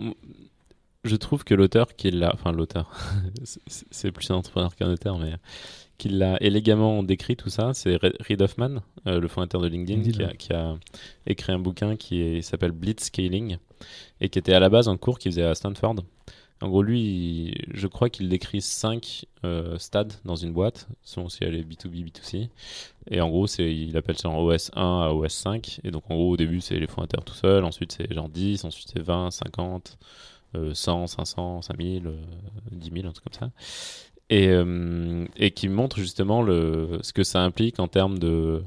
je 1.03 1.15
trouve 1.15 1.43
que 1.43 1.53
l'auteur 1.53 1.95
qui 1.95 2.11
l'a, 2.11 2.31
enfin 2.33 2.51
l'auteur, 2.51 2.89
c'est 3.67 4.11
plus 4.11 4.29
un 4.31 4.35
entrepreneur 4.35 4.75
qu'un 4.75 4.89
auteur, 4.89 5.19
mais 5.19 5.33
qui 6.03 6.09
l'a 6.09 6.37
élégamment 6.41 7.01
décrit 7.01 7.37
tout 7.37 7.49
ça, 7.49 7.73
c'est 7.73 7.95
Reid 7.95 8.41
Hoffman, 8.41 8.81
euh, 9.07 9.21
le 9.21 9.27
fondateur 9.29 9.61
de 9.61 9.69
LinkedIn, 9.69 10.33
qui, 10.33 10.51
a, 10.51 10.75
écrit 11.25 11.53
un 11.53 11.59
bouquin 11.59 11.95
qui 11.95 12.43
s'appelle 12.43 12.73
Blitzscaling 12.73 13.55
et 14.19 14.27
qui 14.27 14.37
était 14.37 14.53
à 14.53 14.59
la 14.59 14.67
base 14.67 14.89
un 14.89 14.97
cours 14.97 15.17
qu'il 15.17 15.31
faisait 15.31 15.43
à 15.43 15.55
Stanford. 15.55 15.95
En 16.61 16.67
gros, 16.67 16.83
lui, 16.83 17.55
je 17.73 17.87
crois 17.87 18.09
qu'il 18.09 18.27
décrit 18.27 18.61
5 18.61 19.27
euh, 19.45 19.77
stades 19.77 20.11
dans 20.25 20.35
une 20.35 20.51
boîte, 20.51 20.89
selon 21.03 21.29
si 21.29 21.45
elle 21.45 21.55
est 21.55 21.63
B2B, 21.63 22.11
B2C. 22.11 22.49
Et 23.09 23.21
en 23.21 23.29
gros, 23.29 23.45
il 23.47 23.95
appelle 23.95 24.17
ça 24.17 24.27
en 24.27 24.43
OS 24.43 24.71
1 24.75 24.81
à 24.81 25.11
OS 25.11 25.33
5. 25.33 25.79
Et 25.85 25.91
donc, 25.91 26.03
en 26.09 26.15
gros, 26.15 26.31
au 26.31 26.37
début, 26.37 26.59
c'est 26.59 26.79
les 26.79 26.87
fondateurs 26.87 27.23
tout 27.23 27.33
seuls. 27.33 27.63
Ensuite, 27.63 27.93
c'est 27.93 28.13
genre 28.13 28.27
10. 28.27 28.65
Ensuite, 28.65 28.89
c'est 28.93 29.01
20, 29.01 29.31
50, 29.31 29.97
100, 30.73 31.07
500, 31.07 31.61
5000, 31.61 32.11
10 32.71 32.91
000, 32.93 33.07
un 33.07 33.11
truc 33.11 33.23
comme 33.23 33.33
ça 33.33 33.51
et, 34.29 34.47
euh, 34.49 35.25
et 35.35 35.51
qui 35.51 35.69
montre 35.69 35.97
justement 35.99 36.41
le, 36.41 36.99
ce 37.01 37.13
que 37.13 37.23
ça 37.23 37.41
implique 37.41 37.79
en 37.79 37.87
termes 37.87 38.19
de. 38.19 38.63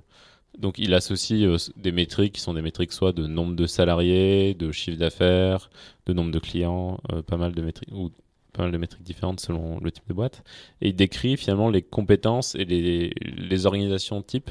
Donc, 0.58 0.78
il 0.78 0.94
associe 0.94 1.42
euh, 1.42 1.56
des 1.76 1.92
métriques 1.92 2.34
qui 2.34 2.40
sont 2.40 2.54
des 2.54 2.62
métriques 2.62 2.92
soit 2.92 3.12
de 3.12 3.26
nombre 3.26 3.54
de 3.54 3.66
salariés, 3.66 4.54
de 4.54 4.72
chiffre 4.72 4.98
d'affaires, 4.98 5.70
de 6.06 6.12
nombre 6.12 6.30
de 6.30 6.38
clients, 6.38 6.98
euh, 7.12 7.22
pas 7.22 7.36
mal 7.36 7.52
de 7.52 7.62
métriques 7.62 7.92
ou 7.92 8.10
pas 8.52 8.62
mal 8.62 8.72
de 8.72 8.78
métriques 8.78 9.02
différentes 9.02 9.40
selon 9.40 9.78
le 9.80 9.90
type 9.90 10.08
de 10.08 10.14
boîte. 10.14 10.44
Et 10.80 10.88
il 10.88 10.96
décrit 10.96 11.36
finalement 11.36 11.68
les 11.68 11.82
compétences 11.82 12.54
et 12.54 12.64
les, 12.64 13.12
les 13.20 13.66
organisations 13.66 14.22
types 14.22 14.50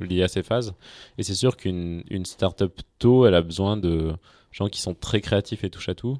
liées 0.00 0.22
à 0.22 0.28
ces 0.28 0.42
phases. 0.42 0.72
Et 1.18 1.22
c'est 1.22 1.34
sûr 1.34 1.58
qu'une 1.58 2.02
une 2.08 2.24
startup 2.24 2.72
tôt, 2.98 3.26
elle 3.26 3.34
a 3.34 3.42
besoin 3.42 3.76
de 3.76 4.14
gens 4.52 4.68
qui 4.68 4.80
sont 4.80 4.94
très 4.94 5.20
créatifs 5.20 5.64
et 5.64 5.70
touchent 5.70 5.88
à 5.88 5.94
tout. 5.94 6.18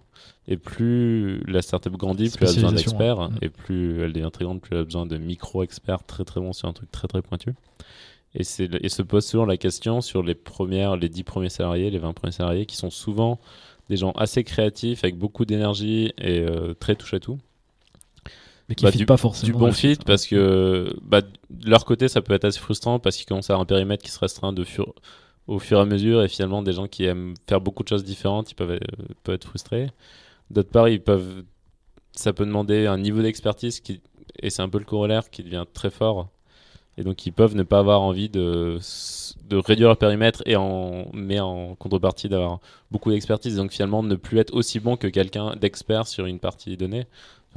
Et 0.49 0.57
plus 0.57 1.43
la 1.47 1.63
startup 1.63 1.93
grandit, 1.93 2.31
plus 2.31 2.45
elle 2.45 2.51
a 2.51 2.55
besoin 2.55 2.73
d'experts. 2.73 3.31
Mm. 3.31 3.39
Et 3.43 3.49
plus 3.49 4.03
elle 4.03 4.13
devient 4.13 4.31
très 4.33 4.45
grande, 4.45 4.61
plus 4.61 4.75
elle 4.75 4.81
a 4.81 4.85
besoin 4.85 5.07
de 5.07 5.17
micro-experts 5.19 6.05
très 6.05 6.25
très 6.25 6.41
bons 6.41 6.53
sur 6.53 6.69
un 6.69 6.73
truc 6.73 6.91
très 6.91 7.09
très 7.09 7.23
pointu. 7.23 7.55
Et, 8.35 8.41
et 8.41 8.89
se 8.89 9.03
pose 9.03 9.27
souvent 9.27 9.45
la 9.45 9.59
question 9.59 10.01
sur 10.01 10.23
les 10.23 10.35
premières, 10.35 10.97
les 10.97 11.11
10 11.11 11.23
premiers 11.23 11.51
salariés, 11.51 11.91
les 11.91 11.99
20 11.99 12.15
premiers 12.15 12.33
salariés, 12.33 12.65
qui 12.65 12.77
sont 12.77 12.91
souvent 12.91 13.39
des 13.91 13.99
gens 13.99 14.13
assez 14.13 14.43
créatifs, 14.43 15.05
avec 15.05 15.19
beaucoup 15.19 15.45
d'énergie 15.45 16.15
et 16.19 16.41
euh, 16.41 16.73
très 16.73 16.95
touche 16.95 17.13
à 17.13 17.21
tout. 17.21 17.39
Mais 18.69 18.75
qui 18.75 18.85
bah, 18.85 18.91
du, 18.91 19.05
pas 19.05 19.19
forcément. 19.19 19.53
Du 19.53 19.59
bon 19.59 19.73
fit, 19.73 19.99
parce 20.07 20.27
que 20.27 20.97
bah, 21.03 21.21
de 21.21 21.69
leur 21.69 21.85
côté, 21.85 22.09
ça 22.09 22.23
peut 22.23 22.33
être 22.33 22.47
assez 22.47 22.59
frustrant 22.61 22.99
parce 22.99 23.17
qu'ils 23.17 23.27
commencent 23.27 23.51
à 23.51 23.55
avoir 23.55 23.63
un 23.63 23.67
périmètre 23.67 24.03
qui 24.03 24.11
se 24.11 24.19
restreint 24.19 24.53
de 24.53 24.65
fur 24.65 24.95
au 25.47 25.59
fur 25.59 25.79
et 25.79 25.81
à 25.83 25.85
mesure. 25.85 26.23
Et 26.23 26.29
finalement, 26.29 26.63
des 26.63 26.73
gens 26.73 26.87
qui 26.87 27.05
aiment 27.05 27.35
faire 27.49 27.61
beaucoup 27.61 27.83
de 27.83 27.89
choses 27.89 28.05
différentes, 28.05 28.51
ils 28.51 28.55
peuvent, 28.55 28.73
euh, 28.73 28.79
peuvent 29.23 29.35
être 29.35 29.49
frustrés. 29.49 29.91
D'autre 30.51 30.71
part, 30.71 30.89
ils 30.89 31.01
peuvent, 31.01 31.45
ça 32.13 32.33
peut 32.33 32.47
demander 32.47 32.87
un 32.87 32.99
niveau 32.99 33.23
d'expertise 33.23 33.81
qui, 33.81 34.01
et 34.41 34.51
c'est 34.51 34.63
un 34.63 34.69
peu 34.69 34.79
le 34.79 34.85
corollaire 34.85 35.31
qui 35.31 35.43
devient 35.43 35.65
très 35.73 35.91
fort. 35.91 36.29
Et 36.99 37.05
donc, 37.05 37.25
ils 37.25 37.33
peuvent 37.33 37.57
ne 37.57 37.63
pas 37.63 37.79
avoir 37.79 38.03
envie 38.03 38.29
de, 38.29 38.79
de 39.49 39.57
réduire 39.57 39.89
leur 39.89 39.97
périmètre 39.97 40.43
et 40.45 40.57
en, 40.57 41.07
mais 41.15 41.41
en 41.41 41.75
contrepartie 41.77 42.29
d'avoir 42.29 42.61
beaucoup 42.91 43.11
d'expertise. 43.11 43.57
Donc, 43.57 43.73
finalement, 43.73 44.03
ne 44.03 44.15
plus 44.15 44.39
être 44.39 44.55
aussi 44.55 44.79
bon 44.79 44.97
que 44.97 45.07
quelqu'un 45.07 45.57
d'expert 45.57 46.07
sur 46.07 46.27
une 46.27 46.39
partie 46.39 46.77
donnée 46.77 47.07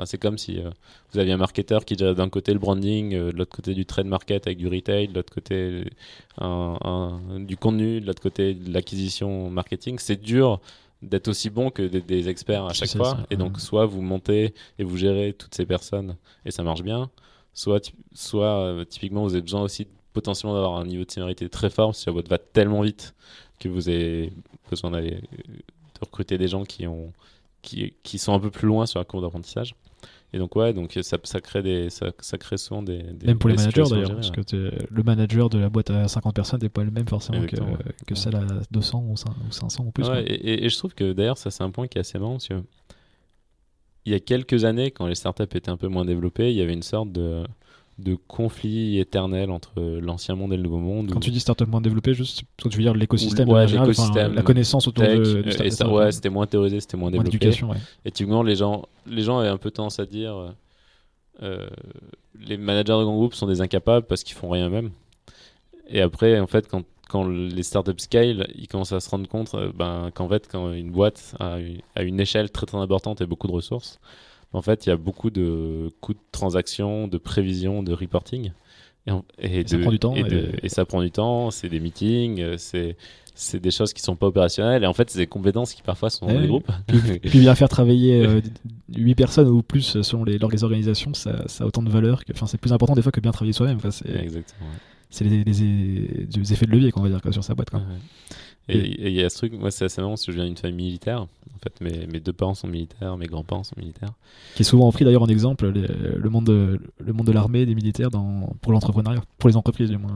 c'est 0.04 0.18
comme 0.18 0.38
si 0.38 0.60
euh, 0.60 0.70
vous 1.14 1.20
aviez 1.20 1.32
un 1.32 1.38
marketeur 1.38 1.86
qui 1.86 1.96
d'un 1.96 2.30
côté 2.30 2.52
le 2.52 2.60
branding, 2.60 3.14
euh, 3.14 3.32
de 3.32 3.38
l'autre 3.38 3.56
côté 3.56 3.74
du 3.74 3.86
trade 3.86 4.08
market 4.08 4.48
avec 4.48 4.58
du 4.58 4.68
retail, 4.68 5.08
de 5.08 5.14
l'autre 5.14 5.34
côté 5.34 5.86
du 7.40 7.58
contenu, 7.58 8.02
de 8.02 8.06
l'autre 8.06 8.22
côté 8.22 8.54
de 8.54 8.74
l'acquisition 8.74 9.50
marketing. 9.50 9.98
C'est 10.00 10.22
dur 10.22 10.60
d'être 11.02 11.28
aussi 11.28 11.50
bon 11.50 11.70
que 11.70 11.84
des, 11.84 12.30
experts 12.30 12.66
à 12.66 12.74
chaque 12.74 12.96
fois. 12.96 13.18
et 13.30 13.36
donc, 13.36 13.60
soit 13.60 13.86
vous 13.86 14.02
montez 14.02 14.54
et 14.80 14.84
vous 14.84 14.98
gérez 14.98 15.34
toutes 15.34 15.54
ces 15.54 15.66
personnes 15.66 16.16
et 16.46 16.52
ça 16.52 16.64
marche 16.64 16.82
bien, 16.82 17.10
soit, 17.54 17.92
soit 18.14 18.58
euh, 18.60 18.86
typiquement 18.86 19.24
vous 19.24 19.34
avez 19.34 19.42
besoin 19.42 19.62
aussi 19.62 19.88
potentiellement 20.14 20.54
d'avoir 20.54 20.78
un 20.78 20.86
niveau 20.86 21.04
de 21.04 21.12
seniorité 21.12 21.50
très 21.50 21.70
fort 21.70 21.96
si 21.96 22.06
la 22.08 22.14
boîte 22.14 22.30
va 22.30 22.38
tellement 22.38 22.82
vite 22.82 23.16
que 23.60 23.70
vous 23.70 23.90
avez 23.90 24.32
besoin 24.70 24.92
d'aller 24.92 25.12
de 25.12 26.00
recruter 26.02 26.38
des 26.38 26.48
gens 26.48 26.64
qui 26.64 26.88
ont 26.88 27.12
qui, 27.62 27.94
qui, 28.04 28.20
sont 28.20 28.34
un 28.34 28.40
peu 28.40 28.52
plus 28.52 28.68
loin 28.68 28.86
sur 28.86 29.00
la 29.00 29.06
courbe 29.06 29.24
d'apprentissage. 29.24 29.74
Et 30.34 30.38
donc, 30.38 30.56
ouais, 30.56 30.74
donc 30.74 30.98
ça, 31.02 31.18
ça 31.24 31.40
crée, 31.40 31.62
des, 31.62 31.90
ça, 31.90 32.12
ça, 32.20 32.38
crée 32.38 32.58
souvent 32.58 32.84
des. 32.84 33.02
des 33.04 33.28
même 33.28 33.38
pour 33.38 33.50
les 33.50 33.56
managers 33.56 33.84
d'ailleurs, 33.90 34.16
parce 34.16 34.32
que 34.32 34.42
le 34.90 35.04
manager 35.04 35.50
de 35.50 35.60
la 35.60 35.70
boîte 35.70 35.92
à 35.92 36.08
50 36.08 36.36
personnes 36.36 36.60
n'est 36.62 36.70
pas 36.70 36.84
le 36.84 36.92
même 36.92 37.08
forcément 37.08 37.46
que, 37.46 37.56
que, 38.06 38.16
celle 38.16 38.36
à 38.36 38.46
200 38.72 39.06
ou 39.08 39.16
500 39.52 39.86
ou 39.86 39.92
plus. 39.92 40.10
Ouais, 40.10 40.24
et, 40.24 40.66
et, 40.66 40.70
je 40.70 40.78
trouve 40.78 40.94
que 40.94 41.14
d'ailleurs, 41.14 41.38
ça 41.38 41.52
c'est 41.52 41.64
un 41.64 41.72
point 41.72 41.88
qui 41.88 41.98
est 41.98 42.02
assez 42.02 42.20
marrant 42.20 42.34
parce 42.34 42.48
que 42.50 42.62
il 44.06 44.12
y 44.12 44.16
a 44.16 44.20
quelques 44.20 44.66
années, 44.66 44.92
quand 44.92 45.08
les 45.08 45.16
startups 45.16 45.44
étaient 45.44 45.70
un 45.70 45.78
peu 45.78 45.88
moins 45.88 46.06
développées, 46.06 46.52
il 46.52 46.58
y 46.58 46.62
avait 46.62 46.74
une 46.74 46.84
sorte 46.84 47.12
de 47.12 47.44
de 47.98 48.16
conflit 48.16 49.00
éternel 49.00 49.52
entre 49.52 49.80
l'ancien 49.80 50.36
monde 50.36 50.52
et 50.52 50.58
le 50.58 50.64
nouveau 50.64 50.80
monde. 50.80 51.12
Quand 51.12 51.22
tu 51.22 51.32
dis 51.32 51.40
startup 51.40 51.68
moins 51.68 51.80
développé, 51.80 52.14
juste, 52.14 52.44
tu 52.58 52.68
veux 52.70 52.84
dire 52.84 52.94
l'écosystème, 52.94 53.48
ouais, 53.50 53.68
la 53.68 54.42
connaissance 54.42 54.88
autour 54.88 55.06
de, 55.06 55.42
du 55.44 55.72
ça, 55.72 55.90
ouais, 55.90 56.12
c'était 56.12 56.30
moins 56.30 56.46
théorisé, 56.46 56.82
c'était 56.82 56.98
moins 56.98 57.10
développé. 57.10 57.48
Ouais. 57.64 57.78
Et 58.04 58.12
typiquement, 58.12 58.44
les 58.44 58.56
gens, 58.56 58.84
les 59.08 59.22
gens 59.22 59.40
avaient 59.40 59.50
un 59.50 59.58
peu 59.58 59.72
tendance 59.72 60.00
à 60.00 60.06
dire, 60.06 60.36
euh, 60.36 60.50
euh, 61.44 61.68
les 62.46 62.58
managers 62.58 62.98
de 63.00 63.04
grands 63.04 63.16
groupes 63.16 63.34
sont 63.34 63.48
des 63.48 63.62
incapables 63.62 64.06
parce 64.06 64.24
qu'ils 64.24 64.36
font 64.36 64.50
rien 64.50 64.68
eux-mêmes. 64.68 64.92
Et 65.88 66.02
après, 66.02 66.38
en 66.40 66.48
fait, 66.48 66.68
quand, 66.68 66.84
quand 67.08 67.26
les 67.26 67.64
startups 67.64 67.94
scale, 67.98 68.48
ils 68.56 68.68
commencent 68.68 68.92
à 68.92 69.00
se 69.00 69.10
rendre 69.10 69.30
compte 69.30 69.54
euh, 69.54 69.72
ben, 69.74 70.12
qu'en 70.14 70.28
fait, 70.28 70.50
quand 70.52 70.74
une 70.74 70.92
boîte 70.92 71.34
a, 71.40 71.60
a 71.96 72.04
une 72.04 72.20
échelle 72.20 72.52
très 72.52 72.66
très 72.66 72.78
importante 72.78 73.22
et 73.22 73.26
beaucoup 73.26 73.48
de 73.48 73.54
ressources, 73.54 74.00
en 74.56 74.62
fait, 74.62 74.86
il 74.86 74.90
y 74.90 74.92
a 74.92 74.98
beaucoup 74.98 75.30
de 75.30 75.92
coûts 76.02 76.14
de 76.14 76.20
transaction, 76.32 77.08
de 77.08 77.18
prévision, 77.18 77.84
de 77.84 77.94
reporting. 77.94 78.52
Et, 79.38 79.68
ça 79.68 79.78
prend 79.78 79.92
du 79.92 80.00
temps. 80.00 80.16
Et, 80.16 80.70
ça 80.70 80.86
prend 80.86 81.02
du 81.02 81.12
temps, 81.12 81.52
c'est 81.52 81.70
des 81.70 81.80
meetings, 81.80 82.58
c'est 82.58 82.96
c'est 83.38 83.60
des 83.60 83.70
choses 83.70 83.92
qui 83.92 84.02
sont 84.02 84.16
pas 84.16 84.28
opérationnelles 84.28 84.86
et 84.86 84.88
en 84.88 84.94
fait 84.94 85.10
c'est 85.10 85.20
des 85.20 85.28
compétences 85.28 85.74
qui 85.74 85.82
parfois 85.82 86.10
sont 86.10 86.26
dans 86.26 86.40
les 86.40 86.48
groupes. 86.48 86.72
Puis, 86.88 87.20
puis, 87.20 87.40
bien 87.40 87.54
faire 87.54 87.68
travailler 87.68 88.26
euh, 88.26 88.40
8 88.96 89.14
personnes 89.16 89.50
ou 89.50 89.62
plus 89.62 90.02
selon 90.02 90.24
les, 90.24 90.42
organisations, 90.64 91.14
ça, 91.14 91.46
ça, 91.48 91.66
a 91.66 91.68
autant 91.68 91.84
de 91.84 91.90
valeur 91.90 92.24
que 92.24 92.32
enfin 92.32 92.48
c'est 92.48 92.58
plus 92.58 92.72
important 92.72 92.96
des 92.96 93.02
fois 93.02 93.12
que 93.12 93.20
bien 93.20 93.32
travailler 93.32 93.52
soi-même. 93.52 93.76
Enfin, 93.76 93.92
c'est 93.92 94.10
Exactement. 94.10 94.70
C'est 95.10 95.26
les, 95.26 95.44
les, 95.44 96.54
effets 96.54 96.66
de 96.66 96.72
levier 96.72 96.92
qu'on 96.92 97.02
va 97.02 97.10
dire 97.10 97.22
sur 97.32 97.44
sa 97.44 97.56
boîte. 97.56 97.70
Quoi. 97.70 97.82
Et 98.68 99.08
il 99.10 99.14
y 99.14 99.24
a 99.24 99.30
ce 99.30 99.38
truc, 99.38 99.54
moi 99.54 99.70
c'est 99.70 99.86
assez 99.86 100.02
marrant 100.02 100.14
parce 100.14 100.26
que 100.26 100.32
je 100.32 100.38
viens 100.38 100.46
d'une 100.46 100.58
famille 100.58 100.88
militaire. 100.88 101.22
En 101.22 101.60
fait, 101.62 101.82
mes, 101.82 102.08
mes 102.08 102.20
deux 102.20 102.34
parents 102.34 102.56
sont 102.56 102.68
militaires, 102.68 103.16
mes 103.18 103.28
grands-parents 103.28 103.64
sont 103.64 103.76
militaires. 103.78 104.14
Qui 104.56 104.64
est 104.64 104.66
souvent 104.66 104.92
pris 104.92 105.06
d'ailleurs 105.06 105.24
en 105.24 105.28
exemple 105.28 105.68
le 105.68 106.30
monde 106.30 106.46
de, 106.46 106.80
le 107.00 107.14
monde 107.14 107.28
de 107.28 107.32
l'armée, 107.32 107.66
des 107.66 107.76
militaires 107.76 108.10
dans, 108.10 108.50
pour 108.62 108.72
l'entrepreneuriat, 108.72 109.22
pour 109.38 109.50
les 109.50 109.56
entreprises 109.56 109.90
du 109.90 109.98
moins. 109.98 110.14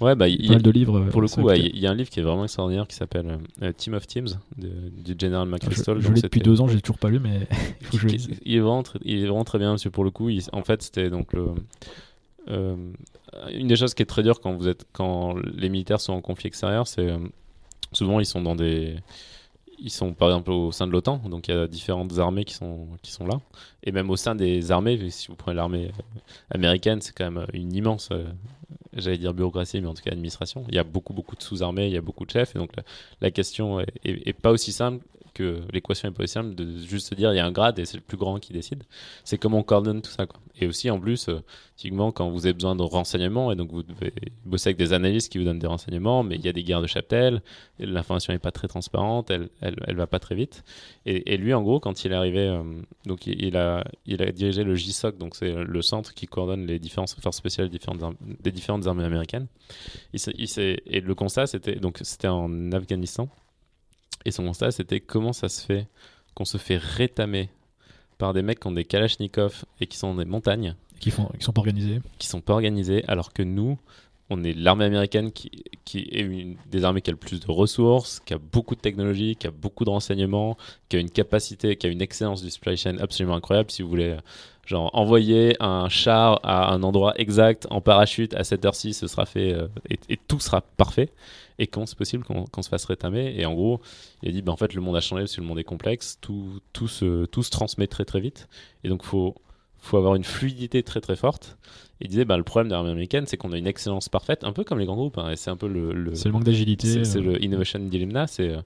Ouais, 0.00 0.14
bah, 0.14 0.28
il 0.28 0.46
y 0.46 0.54
a 0.54 0.58
de 0.58 0.70
livres. 0.70 1.06
Pour 1.10 1.20
le 1.20 1.28
coup, 1.28 1.50
il 1.50 1.78
y 1.78 1.86
a 1.86 1.90
un 1.90 1.94
livre 1.94 2.08
qui 2.08 2.20
est 2.20 2.22
vraiment 2.22 2.44
extraordinaire 2.44 2.86
qui 2.86 2.94
s'appelle 2.94 3.38
euh, 3.62 3.72
Team 3.72 3.94
of 3.94 4.06
Teams 4.06 4.28
du 4.56 5.16
General 5.18 5.48
McChrystal. 5.48 6.00
Je, 6.00 6.12
l'ai 6.12 6.20
depuis 6.20 6.40
deux 6.40 6.60
ans, 6.60 6.68
j'ai 6.68 6.80
toujours 6.80 6.98
pas 6.98 7.08
lu, 7.08 7.18
mais 7.18 7.48
il 7.92 7.98
je. 7.98 8.08
Il 8.44 8.56
est 8.56 8.60
vraiment, 8.60 8.82
très, 8.82 8.98
il 9.04 9.24
est 9.24 9.26
vraiment 9.26 9.44
très 9.44 9.58
bien, 9.58 9.70
parce 9.70 9.84
que 9.84 9.88
pour 9.88 10.04
le 10.04 10.10
coup, 10.10 10.30
en 10.52 10.62
fait, 10.62 10.82
c'était 10.82 11.10
donc 11.10 11.32
le. 11.32 11.48
Euh, 12.48 12.76
une 13.52 13.66
des 13.66 13.76
choses 13.76 13.92
qui 13.94 14.02
est 14.02 14.06
très 14.06 14.22
dure 14.22 14.40
quand 14.40 14.54
vous 14.54 14.68
êtes 14.68 14.86
quand 14.92 15.34
les 15.54 15.68
militaires 15.68 16.00
sont 16.00 16.14
en 16.14 16.20
conflit 16.20 16.46
extérieur, 16.46 16.86
c'est 16.86 17.10
euh, 17.10 17.18
souvent 17.92 18.20
ils 18.20 18.26
sont 18.26 18.42
dans 18.42 18.56
des 18.56 18.96
ils 19.78 19.90
sont 19.90 20.12
par 20.12 20.28
exemple 20.28 20.50
au 20.50 20.72
sein 20.72 20.86
de 20.86 20.92
l'OTAN, 20.92 21.18
donc 21.30 21.48
il 21.48 21.54
y 21.54 21.56
a 21.56 21.66
différentes 21.66 22.18
armées 22.18 22.44
qui 22.44 22.54
sont, 22.54 22.88
là. 23.26 23.40
Et 23.84 23.92
même 23.92 24.10
au 24.10 24.16
sein 24.16 24.34
des 24.34 24.70
armées, 24.72 25.10
si 25.10 25.28
vous 25.28 25.36
prenez 25.36 25.56
l'armée 25.56 25.86
euh, 25.86 26.20
américaine, 26.50 27.00
c'est 27.00 27.12
quand 27.16 27.30
même 27.30 27.46
une 27.52 27.72
immense, 27.74 28.08
euh, 28.12 28.24
j'allais 28.92 29.18
dire 29.18 29.34
bureaucratie, 29.34 29.80
mais 29.80 29.86
en 29.86 29.94
tout 29.94 30.02
cas 30.02 30.10
administration. 30.10 30.64
Il 30.68 30.74
y 30.74 30.78
a 30.78 30.84
beaucoup, 30.84 31.12
beaucoup 31.12 31.36
de 31.36 31.42
sous-armées, 31.42 31.86
il 31.86 31.92
y 31.92 31.96
a 31.96 32.00
beaucoup 32.00 32.26
de 32.26 32.30
chefs, 32.30 32.56
et 32.56 32.58
donc 32.58 32.72
la, 33.20 33.30
question 33.30 33.80
est, 34.04 34.32
pas 34.32 34.50
aussi 34.50 34.72
simple 34.72 35.04
l'équation 35.72 36.08
est 36.08 36.12
pas 36.12 36.42
de 36.42 36.78
juste 36.78 37.08
se 37.08 37.14
dire 37.14 37.32
il 37.32 37.36
y 37.36 37.40
a 37.40 37.46
un 37.46 37.52
grade 37.52 37.78
et 37.78 37.84
c'est 37.84 37.96
le 37.96 38.02
plus 38.02 38.16
grand 38.16 38.38
qui 38.38 38.52
décide. 38.52 38.84
C'est 39.24 39.38
comment 39.38 39.58
on 39.58 39.62
coordonne 39.62 40.02
tout 40.02 40.10
ça. 40.10 40.26
Quoi. 40.26 40.40
Et 40.60 40.66
aussi, 40.66 40.90
en 40.90 40.98
plus, 40.98 41.28
euh, 41.28 41.40
typiquement, 41.76 42.10
quand 42.10 42.28
vous 42.30 42.46
avez 42.46 42.52
besoin 42.52 42.74
de 42.74 42.82
renseignements, 42.82 43.52
et 43.52 43.56
donc 43.56 43.70
vous 43.70 43.82
devez 43.82 44.12
bosser 44.44 44.70
avec 44.70 44.76
des 44.76 44.92
analystes 44.92 45.30
qui 45.30 45.38
vous 45.38 45.44
donnent 45.44 45.58
des 45.58 45.66
renseignements, 45.66 46.22
mais 46.22 46.34
il 46.34 46.44
y 46.44 46.48
a 46.48 46.52
des 46.52 46.64
guerres 46.64 46.82
de 46.82 46.86
cheptel, 46.86 47.42
l'information 47.78 48.32
n'est 48.32 48.38
pas 48.38 48.50
très 48.50 48.66
transparente, 48.66 49.30
elle, 49.30 49.48
elle, 49.60 49.96
va 49.96 50.06
pas 50.06 50.18
très 50.18 50.34
vite. 50.34 50.64
Et, 51.06 51.36
lui, 51.36 51.54
en 51.54 51.62
gros, 51.62 51.80
quand 51.80 52.04
il 52.04 52.12
est 52.12 52.16
arrivé, 52.16 52.40
euh, 52.40 52.62
donc 53.06 53.26
il, 53.26 53.56
a, 53.56 53.84
il 54.06 54.22
a 54.22 54.32
dirigé 54.32 54.64
le 54.64 54.74
JSOC, 54.74 55.16
donc 55.16 55.36
c'est 55.36 55.52
le 55.52 55.82
centre 55.82 56.12
qui 56.12 56.26
coordonne 56.26 56.66
les 56.66 56.78
différentes 56.78 57.14
forces 57.20 57.36
spéciales 57.36 57.68
différentes 57.68 58.02
des 58.40 58.52
différentes 58.52 58.86
armées 58.86 59.04
américaines. 59.04 59.46
Il, 60.12 60.20
il 60.36 60.48
et 60.58 61.00
le 61.00 61.14
constat, 61.14 61.46
c'était 61.46 62.28
en 62.28 62.72
Afghanistan. 62.72 63.28
Et 64.24 64.30
son 64.30 64.44
constat, 64.44 64.70
c'était 64.70 65.00
comment 65.00 65.32
ça 65.32 65.48
se 65.48 65.64
fait 65.64 65.86
qu'on 66.34 66.44
se 66.44 66.58
fait 66.58 66.76
rétamer 66.76 67.50
par 68.18 68.34
des 68.34 68.42
mecs 68.42 68.60
qui 68.60 68.66
ont 68.66 68.72
des 68.72 68.84
Kalachnikov 68.84 69.64
et 69.80 69.86
qui 69.86 69.96
sont 69.96 70.10
dans 70.14 70.18
des 70.18 70.24
montagnes. 70.24 70.74
Qui, 71.00 71.10
font, 71.10 71.30
qui 71.38 71.44
sont 71.44 71.52
pas 71.52 71.60
organisés. 71.60 72.00
Qui 72.18 72.26
sont 72.26 72.40
pas 72.40 72.54
organisés, 72.54 73.04
alors 73.06 73.32
que 73.32 73.42
nous, 73.42 73.78
on 74.30 74.42
est 74.44 74.52
l'armée 74.52 74.84
américaine 74.84 75.32
qui, 75.32 75.50
qui 75.84 76.00
est 76.12 76.20
une 76.20 76.56
des 76.70 76.84
armées 76.84 77.00
qui 77.00 77.10
a 77.10 77.12
le 77.12 77.18
plus 77.18 77.40
de 77.40 77.50
ressources, 77.50 78.20
qui 78.20 78.34
a 78.34 78.38
beaucoup 78.38 78.74
de 78.74 78.80
technologie, 78.80 79.36
qui 79.36 79.46
a 79.46 79.50
beaucoup 79.50 79.84
de 79.84 79.90
renseignements, 79.90 80.56
qui 80.88 80.96
a 80.96 81.00
une 81.00 81.10
capacité, 81.10 81.76
qui 81.76 81.86
a 81.86 81.90
une 81.90 82.02
excellence 82.02 82.42
du 82.42 82.50
supply 82.50 82.76
chain 82.76 82.98
absolument 82.98 83.36
incroyable. 83.36 83.70
Si 83.70 83.82
vous 83.82 83.88
voulez 83.88 84.16
genre 84.66 84.90
envoyer 84.92 85.56
un 85.60 85.88
char 85.88 86.40
à 86.42 86.72
un 86.72 86.82
endroit 86.82 87.14
exact 87.16 87.66
en 87.70 87.80
parachute 87.80 88.34
à 88.34 88.44
cette 88.44 88.64
heure-ci, 88.66 88.92
ce 88.92 89.06
sera 89.06 89.24
fait 89.24 89.54
euh, 89.54 89.66
et, 89.88 90.18
tout 90.28 90.40
sera 90.40 90.60
parfait. 90.60 91.08
Et 91.58 91.66
quand 91.66 91.86
c'est 91.86 91.98
possible 91.98 92.24
qu'on 92.24 92.62
se 92.62 92.68
fasse 92.68 92.84
rétamer 92.84 93.34
Et 93.36 93.44
en 93.44 93.54
gros, 93.54 93.80
il 94.22 94.28
a 94.28 94.32
dit, 94.32 94.42
ben, 94.42 94.52
en 94.52 94.56
fait, 94.56 94.74
le 94.74 94.80
monde 94.80 94.96
a 94.96 95.00
changé 95.00 95.22
parce 95.22 95.34
que 95.34 95.40
le 95.40 95.46
monde 95.46 95.58
est 95.58 95.64
complexe, 95.64 96.18
tout, 96.20 96.60
tout, 96.72 96.88
se, 96.88 97.26
tout 97.26 97.42
se 97.42 97.50
transmet 97.50 97.86
très 97.86 98.04
très 98.04 98.20
vite. 98.20 98.48
Et 98.84 98.88
donc, 98.88 99.00
il 99.02 99.08
faut, 99.08 99.34
faut 99.78 99.96
avoir 99.96 100.14
une 100.14 100.24
fluidité 100.24 100.82
très 100.82 101.00
très 101.00 101.16
forte. 101.16 101.58
Il 102.00 102.08
disait, 102.08 102.24
bah, 102.24 102.36
le 102.36 102.44
problème 102.44 102.68
de 102.68 102.74
l'armée 102.74 102.90
américaine, 102.90 103.26
c'est 103.26 103.36
qu'on 103.36 103.52
a 103.52 103.58
une 103.58 103.66
excellence 103.66 104.08
parfaite, 104.08 104.44
un 104.44 104.52
peu 104.52 104.62
comme 104.62 104.78
les 104.78 104.86
grands 104.86 104.96
groupes. 104.96 105.18
Hein, 105.18 105.32
c'est 105.34 105.50
un 105.50 105.56
peu 105.56 105.66
le. 105.66 106.14
c'est 106.14 106.26
le 106.26 106.32
manque 106.32 106.44
d'agilité. 106.44 107.04
C'est, 107.04 107.20
le 107.20 107.34
euh. 107.34 107.44
innovation 107.44 107.80
dilemma. 107.80 108.28
C'est, 108.28 108.50
euh, 108.50 108.60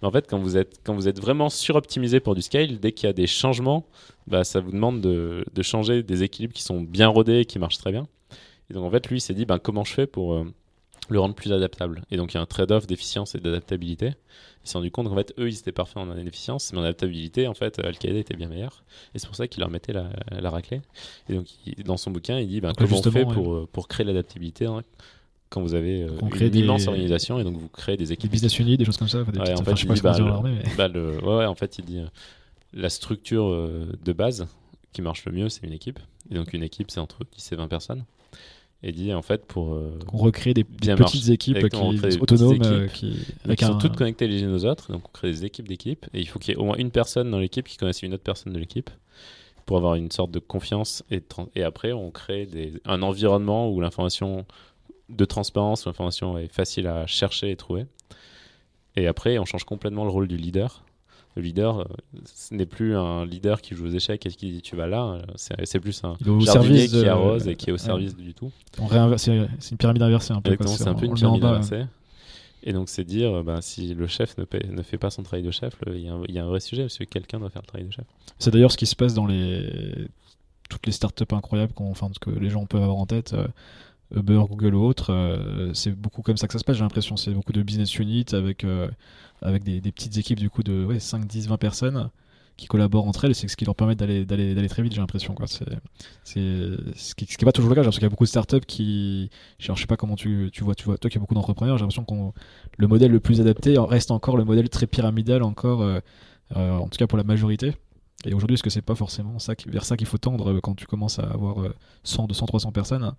en 0.00 0.10
fait, 0.10 0.26
quand 0.28 0.38
vous, 0.38 0.56
êtes, 0.56 0.80
quand 0.84 0.94
vous 0.94 1.06
êtes 1.06 1.20
vraiment 1.20 1.50
suroptimisé 1.50 2.20
pour 2.20 2.34
du 2.34 2.40
scale, 2.40 2.78
dès 2.78 2.92
qu'il 2.92 3.06
y 3.06 3.10
a 3.10 3.12
des 3.12 3.26
changements, 3.26 3.84
bah, 4.26 4.44
ça 4.44 4.60
vous 4.60 4.72
demande 4.72 5.02
de, 5.02 5.44
de, 5.52 5.62
changer 5.62 6.02
des 6.02 6.22
équilibres 6.22 6.54
qui 6.54 6.62
sont 6.62 6.80
bien 6.80 7.08
rodés 7.08 7.40
et 7.40 7.44
qui 7.44 7.58
marchent 7.58 7.78
très 7.78 7.92
bien. 7.92 8.06
Et 8.70 8.74
donc, 8.74 8.84
en 8.84 8.90
fait, 8.90 9.06
lui, 9.08 9.18
il 9.18 9.20
s'est 9.20 9.34
dit, 9.34 9.44
bah, 9.44 9.58
comment 9.58 9.84
je 9.84 9.92
fais 9.92 10.06
pour. 10.06 10.32
Euh, 10.32 10.44
le 11.08 11.20
rendre 11.20 11.34
plus 11.34 11.52
adaptable. 11.52 12.02
Et 12.10 12.16
donc 12.16 12.32
il 12.32 12.36
y 12.36 12.38
a 12.38 12.40
un 12.40 12.46
trade-off 12.46 12.86
d'efficience 12.86 13.34
et 13.34 13.40
d'adaptabilité. 13.40 14.14
Il 14.64 14.70
s'est 14.70 14.78
rendu 14.78 14.90
compte 14.90 15.08
qu'en 15.08 15.14
fait, 15.14 15.32
eux, 15.38 15.48
ils 15.48 15.58
étaient 15.58 15.72
parfaits 15.72 15.96
en 15.96 16.16
efficience, 16.18 16.72
mais 16.72 16.80
en 16.80 16.82
adaptabilité, 16.82 17.46
en 17.46 17.54
fait, 17.54 17.78
Al-Qaïda 17.78 18.18
était 18.18 18.34
bien 18.34 18.48
meilleur. 18.48 18.82
Et 19.14 19.18
c'est 19.18 19.26
pour 19.26 19.36
ça 19.36 19.46
qu'il 19.46 19.60
leur 19.60 19.70
mettait 19.70 19.92
la, 19.92 20.10
la, 20.30 20.50
raclée. 20.50 20.82
Et 21.28 21.34
donc, 21.34 21.46
dans 21.84 21.96
son 21.96 22.10
bouquin, 22.10 22.38
il 22.38 22.48
dit 22.48 22.60
ben, 22.60 22.72
comment 22.76 22.98
on 22.98 23.10
fait 23.10 23.24
pour, 23.24 23.54
euh, 23.54 23.68
pour 23.72 23.88
créer 23.88 24.04
l'adaptabilité 24.04 24.66
hein, 24.66 24.82
quand 25.48 25.62
vous 25.62 25.74
avez 25.74 26.02
euh, 26.02 26.10
une 26.40 26.54
immense 26.54 26.86
organisation 26.86 27.38
et 27.38 27.44
donc 27.44 27.56
vous 27.56 27.68
créez 27.68 27.96
des 27.96 28.12
équipes. 28.12 28.30
Des 28.30 28.34
business 28.34 28.58
units, 28.58 28.76
des 28.76 28.84
choses 28.84 28.98
comme 28.98 29.08
ça. 29.08 29.22
ouais, 29.22 29.52
en 29.54 29.64
fait, 29.64 29.82
il 29.82 29.92
dit, 29.94 30.00
bah, 30.02 30.18
bah, 30.76 30.88
ouais, 30.88 31.46
en 31.46 31.54
fait, 31.54 31.78
il 31.78 31.84
dit 31.84 32.02
la 32.74 32.90
structure 32.90 33.46
euh, 33.46 33.86
de 34.04 34.12
base 34.12 34.46
qui 34.92 35.02
marche 35.02 35.24
le 35.24 35.32
mieux, 35.32 35.48
c'est 35.48 35.66
une 35.66 35.72
équipe. 35.72 35.98
Et 36.30 36.34
donc, 36.34 36.52
une 36.52 36.62
équipe, 36.62 36.90
c'est 36.90 37.00
entre 37.00 37.24
10 37.36 37.52
et 37.52 37.56
20 37.56 37.68
personnes 37.68 38.04
et 38.82 38.92
dit 38.92 39.12
en 39.12 39.22
fait 39.22 39.44
pour 39.46 39.74
euh, 39.74 39.98
on 40.12 40.18
recrée 40.18 40.54
des, 40.54 40.64
petites 40.64 41.30
équipes 41.30 41.68
qui, 41.68 42.18
autonomes 42.20 42.62
euh, 42.62 42.86
qui, 42.86 43.16
sont 43.60 43.78
toutes 43.78 43.96
connectées 43.96 44.28
les 44.28 44.42
unes 44.42 44.54
aux 44.54 44.64
autres 44.64 44.92
donc 44.92 45.02
on 45.08 45.12
crée 45.12 45.32
des 45.32 45.44
équipes 45.44 45.66
d'équipes 45.66 46.06
et 46.14 46.20
il 46.20 46.28
faut 46.28 46.38
qu'il 46.38 46.54
y 46.54 46.56
ait 46.56 46.60
au 46.60 46.64
moins 46.64 46.76
une 46.76 46.92
personne 46.92 47.30
dans 47.30 47.40
l'équipe 47.40 47.66
qui 47.66 47.76
connaisse 47.76 48.02
une 48.02 48.14
autre 48.14 48.22
personne 48.22 48.52
de 48.52 48.58
l'équipe 48.58 48.90
pour 49.66 49.76
avoir 49.76 49.96
une 49.96 50.10
sorte 50.10 50.30
de 50.30 50.38
confiance 50.38 51.04
et, 51.10 51.22
et 51.56 51.62
après 51.62 51.92
on 51.92 52.10
crée 52.10 52.46
des, 52.46 52.74
un 52.84 53.02
environnement 53.02 53.68
où 53.70 53.80
l'information 53.80 54.46
de 55.08 55.24
transparence 55.24 55.86
l'information 55.86 56.38
est 56.38 56.52
facile 56.52 56.86
à 56.86 57.06
chercher 57.06 57.50
et 57.50 57.56
trouver. 57.56 57.86
Et 58.96 59.06
après 59.06 59.38
on 59.38 59.44
change 59.44 59.64
complètement 59.64 60.04
le 60.04 60.10
rôle 60.10 60.28
du 60.28 60.36
leader 60.36 60.84
le 61.38 61.44
leader, 61.44 61.80
euh, 61.80 61.84
ce 62.24 62.54
n'est 62.54 62.66
plus 62.66 62.96
un 62.96 63.24
leader 63.24 63.60
qui 63.60 63.74
joue 63.74 63.86
aux 63.86 63.90
échecs 63.90 64.26
et 64.26 64.30
qui 64.30 64.52
dit 64.52 64.62
tu 64.62 64.76
vas 64.76 64.86
là, 64.86 65.22
c'est 65.36 65.80
plus 65.80 66.02
un 66.04 66.16
jardinier 66.40 66.88
qui 66.88 67.06
arrose 67.06 67.48
et 67.48 67.56
qui 67.56 67.70
est 67.70 67.72
au 67.72 67.78
service 67.78 68.16
du 68.16 68.34
tout. 68.34 68.50
C'est 69.16 69.70
une 69.70 69.78
pyramide 69.78 70.02
inversée 70.02 70.32
un 70.32 70.40
peu. 70.40 70.56
C'est 70.66 70.88
un 70.88 70.94
peu 70.94 71.06
une 71.06 71.14
pyramide 71.14 71.44
inversée. 71.44 71.84
Et 72.64 72.72
donc, 72.72 72.88
c'est 72.88 73.04
dire, 73.04 73.44
bah, 73.44 73.62
si 73.62 73.94
le 73.94 74.08
chef 74.08 74.36
ne, 74.36 74.44
ne, 74.72 74.82
fait 74.82 74.98
pas 74.98 75.10
son 75.10 75.22
travail 75.22 75.44
de 75.44 75.50
chef, 75.52 75.76
il 75.86 76.00
y, 76.00 76.32
y, 76.32 76.38
a 76.40 76.44
un 76.44 76.48
vrai 76.48 76.58
sujet, 76.58 76.82
parce 76.82 76.98
que 76.98 77.04
quelqu'un 77.04 77.38
doit 77.38 77.50
faire 77.50 77.62
le 77.62 77.68
travail 77.68 77.86
de 77.86 77.92
chef. 77.92 78.04
C'est 78.40 78.50
d'ailleurs 78.50 78.72
ce 78.72 78.76
qui 78.76 78.86
se 78.86 78.96
passe 78.96 79.14
dans 79.14 79.26
les 79.26 80.08
toutes 80.68 80.86
les 80.86 80.92
startups 80.92 81.24
incroyables 81.30 81.72
enfin, 81.76 82.10
que 82.20 82.30
les 82.30 82.50
gens 82.50 82.66
peuvent 82.66 82.82
avoir 82.82 82.98
en 82.98 83.06
tête. 83.06 83.32
Euh, 83.32 83.46
Uber, 84.14 84.42
Google 84.48 84.74
ou 84.74 84.84
autre, 84.84 85.12
euh, 85.12 85.72
c'est 85.74 85.92
beaucoup 85.92 86.22
comme 86.22 86.36
ça 86.36 86.46
que 86.46 86.52
ça 86.52 86.58
se 86.58 86.64
passe, 86.64 86.76
j'ai 86.76 86.82
l'impression. 86.82 87.16
C'est 87.16 87.32
beaucoup 87.32 87.52
de 87.52 87.62
business 87.62 87.98
units 87.98 88.26
avec 88.32 88.64
avec 89.42 89.64
des, 89.64 89.80
petites 89.92 90.16
équipes 90.18 90.40
du 90.40 90.50
coup 90.50 90.62
de 90.62 90.84
ouais, 90.84 90.98
5, 90.98 91.26
10, 91.26 91.48
20 91.48 91.56
personnes 91.58 92.10
qui 92.58 92.66
collaborent 92.66 93.06
entre 93.06 93.24
elles, 93.24 93.36
c'est 93.36 93.46
ce 93.46 93.56
qui 93.56 93.64
leur 93.64 93.76
permet 93.76 93.94
d'aller, 93.94 94.26
très 94.68 94.82
vite, 94.82 94.92
j'ai 94.92 95.00
l'impression. 95.00 95.34
C'est, 95.46 95.64
ce 96.24 97.14
qui 97.14 97.24
n'est 97.24 97.44
pas 97.44 97.52
toujours 97.52 97.70
le 97.70 97.76
cas, 97.76 97.84
parce 97.84 97.96
qu'il 97.96 98.02
y 98.02 98.06
a 98.06 98.10
beaucoup 98.10 98.24
de 98.24 98.28
startups 98.28 98.66
qui. 98.66 99.30
je 99.60 99.72
sais 99.72 99.86
pas 99.86 99.96
comment 99.96 100.16
tu, 100.16 100.50
tu 100.52 100.64
vois, 100.64 100.74
tu 100.74 100.84
vois, 100.84 100.98
toi 100.98 101.08
qui 101.08 101.16
as 101.16 101.20
beaucoup 101.20 101.34
d'entrepreneurs, 101.34 101.78
j'ai 101.78 101.82
l'impression 101.82 102.04
que 102.04 102.38
le 102.76 102.86
modèle 102.88 103.12
le 103.12 103.20
plus 103.20 103.40
adapté 103.40 103.78
reste 103.78 104.10
encore 104.10 104.36
le 104.36 104.44
modèle 104.44 104.68
très 104.68 104.88
pyramidal, 104.88 105.44
encore, 105.44 105.82
euh, 105.82 106.00
euh, 106.56 106.76
en 106.76 106.88
tout 106.88 106.98
cas 106.98 107.06
pour 107.06 107.16
la 107.16 107.24
majorité. 107.24 107.74
Et 108.24 108.34
aujourd'hui, 108.34 108.54
est-ce 108.54 108.64
que 108.64 108.70
c'est 108.70 108.82
pas 108.82 108.96
forcément 108.96 109.38
ça, 109.38 109.54
vers 109.68 109.84
ça 109.84 109.96
qu'il 109.96 110.08
faut 110.08 110.18
tendre 110.18 110.54
euh, 110.54 110.60
quand 110.60 110.74
tu 110.74 110.86
commences 110.86 111.20
à 111.20 111.30
avoir 111.30 111.64
100, 112.02 112.26
200, 112.26 112.46
300 112.46 112.72
personnes, 112.72 113.12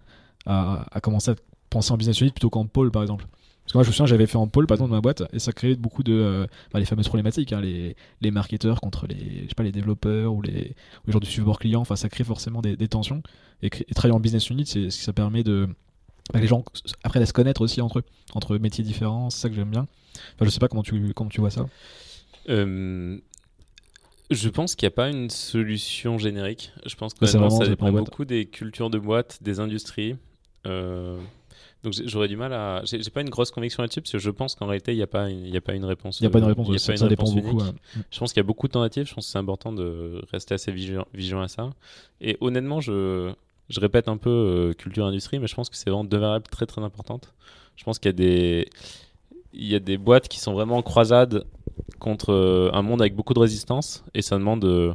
à, 0.46 0.86
à 0.92 1.02
commencer 1.02 1.32
à 1.32 1.36
penser 1.70 1.92
en 1.92 1.98
business 1.98 2.20
unit 2.22 2.32
plutôt 2.32 2.50
qu'en 2.50 2.66
pôle, 2.66 2.92
par 2.92 3.02
exemple 3.02 3.26
parce 3.70 3.74
que 3.74 3.78
moi, 3.78 3.84
je 3.84 3.90
me 3.90 3.94
souviens, 3.94 4.06
j'avais 4.08 4.26
fait 4.26 4.38
en 4.38 4.48
pôle, 4.48 4.66
par 4.66 4.78
exemple, 4.78 4.90
dans 4.90 4.96
ma 4.96 5.02
boîte, 5.02 5.22
et 5.32 5.38
ça 5.38 5.52
créait 5.52 5.76
beaucoup 5.76 6.02
de. 6.02 6.14
Euh, 6.14 6.48
bah, 6.74 6.80
les 6.80 6.86
fameuses 6.86 7.08
problématiques, 7.08 7.54
hein, 7.54 7.62
les, 7.62 7.96
les 8.20 8.32
marketeurs 8.32 8.82
contre 8.82 9.06
les, 9.06 9.44
je 9.44 9.50
sais 9.50 9.56
pas, 9.56 9.62
les 9.62 9.72
développeurs 9.72 10.34
ou 10.34 10.42
les, 10.42 10.74
ou 11.04 11.08
les 11.08 11.14
gens 11.14 11.20
du 11.20 11.30
support 11.30 11.60
client. 11.60 11.80
Enfin, 11.80 11.96
ça 11.96 12.10
crée 12.10 12.24
forcément 12.24 12.64
des, 12.64 12.76
des 12.76 12.88
tensions. 12.88 13.22
Et, 13.62 13.70
travailler 13.70 14.16
en 14.16 14.20
business 14.20 14.50
unit, 14.50 14.66
c'est, 14.66 14.90
ça 14.90 15.14
permet 15.14 15.44
de. 15.44 15.70
Bah, 16.34 16.40
les 16.40 16.48
gens 16.48 16.64
après 17.04 17.24
se 17.24 17.32
connaître 17.32 17.62
aussi 17.62 17.80
entre 17.80 18.00
eux, 18.00 18.04
entre 18.34 18.58
métiers 18.58 18.84
différents, 18.84 19.30
c'est 19.30 19.42
ça 19.42 19.50
que 19.50 19.56
j'aime 19.56 19.70
bien. 19.70 19.86
Enfin, 20.34 20.46
je 20.46 20.50
sais 20.50 20.60
pas 20.60 20.68
comment 20.68 20.82
tu, 20.82 21.14
comment 21.14 21.30
tu 21.30 21.40
vois 21.40 21.52
ça. 21.52 21.68
Euh, 22.50 23.20
je 24.32 24.50
pense 24.50 24.74
qu'il 24.74 24.88
n'y 24.88 24.94
a 24.94 24.96
pas 24.96 25.10
une 25.10 25.30
solution 25.30 26.18
générique. 26.18 26.72
Je 26.88 26.96
pense 26.96 27.14
que 27.14 27.24
ça 27.28 27.40
dépend 27.68 27.92
beaucoup 27.92 28.26
des 28.26 28.48
cultures 28.48 28.90
de 28.90 28.98
boîte, 28.98 29.44
des 29.44 29.60
industries. 29.60 30.16
Euh, 30.66 31.20
donc 31.84 31.94
j'aurais 32.06 32.28
du 32.28 32.36
mal 32.36 32.52
à. 32.54 32.82
J'ai 32.84 33.10
pas 33.10 33.22
une 33.22 33.30
grosse 33.30 33.52
conviction 33.52 33.82
là-dessus 33.82 34.02
parce 34.02 34.12
que 34.12 34.18
je 34.18 34.30
pense 34.30 34.56
qu'en 34.56 34.68
réalité 34.68 34.92
il 34.92 34.98
n'y 34.98 35.04
a 35.04 35.08
pas 35.08 35.30
une, 35.30 35.46
il 35.46 35.56
a 35.56 35.62
pas 35.62 35.74
une 35.74 35.86
réponse. 35.86 36.20
Il 36.20 36.24
n'y 36.24 36.28
a 36.28 36.30
pas 36.30 36.40
une 36.40 36.46
réponse. 36.46 36.68
Y 36.68 36.76
a 36.76 36.98
ça, 36.98 37.08
dépend 37.08 37.32
beaucoup. 37.32 37.62
Je 38.12 38.20
pense 38.20 38.34
qu'il 38.34 38.42
y 38.42 38.46
a 38.46 38.48
beaucoup 38.48 38.68
de 38.68 38.74
tentatives. 38.74 39.08
Je 39.08 39.14
pense 39.14 39.28
que 39.28 39.32
c'est 39.32 39.38
important 39.38 39.72
de 39.72 40.22
rester 40.32 40.54
assez 40.54 40.72
vigilant, 40.72 41.06
vigilant, 41.14 41.42
à 41.42 41.48
ça. 41.48 41.70
Et 42.20 42.38
honnêtement, 42.42 42.82
je 42.82 43.32
je 43.70 43.80
répète 43.80 44.08
un 44.08 44.18
peu 44.18 44.30
euh, 44.30 44.74
culture 44.74 45.06
industrie, 45.06 45.40
mais 45.40 45.48
je 45.48 45.56
pense 45.56 45.70
que 45.70 45.78
c'est 45.78 45.90
vraiment 45.90 46.04
deux 46.04 46.18
variables 46.18 46.48
très 46.48 46.66
très 46.66 46.82
importantes. 46.82 47.34
Je 47.76 47.84
pense 47.84 48.00
qu'il 48.00 48.10
y 48.10 48.14
a 48.14 48.18
des 48.18 48.70
il 49.54 49.66
y 49.66 49.76
a 49.76 49.80
des 49.80 49.98
boîtes 49.98 50.28
qui 50.28 50.40
sont 50.40 50.54
vraiment 50.54 50.78
en 50.78 50.82
croisade 50.82 51.46
contre 52.00 52.34
euh, 52.34 52.70
un 52.74 52.82
monde 52.82 53.02
avec 53.02 53.16
beaucoup 53.16 53.34
de 53.34 53.40
résistance 53.40 54.04
et 54.14 54.22
ça 54.22 54.38
demande 54.38 54.66
euh, 54.66 54.94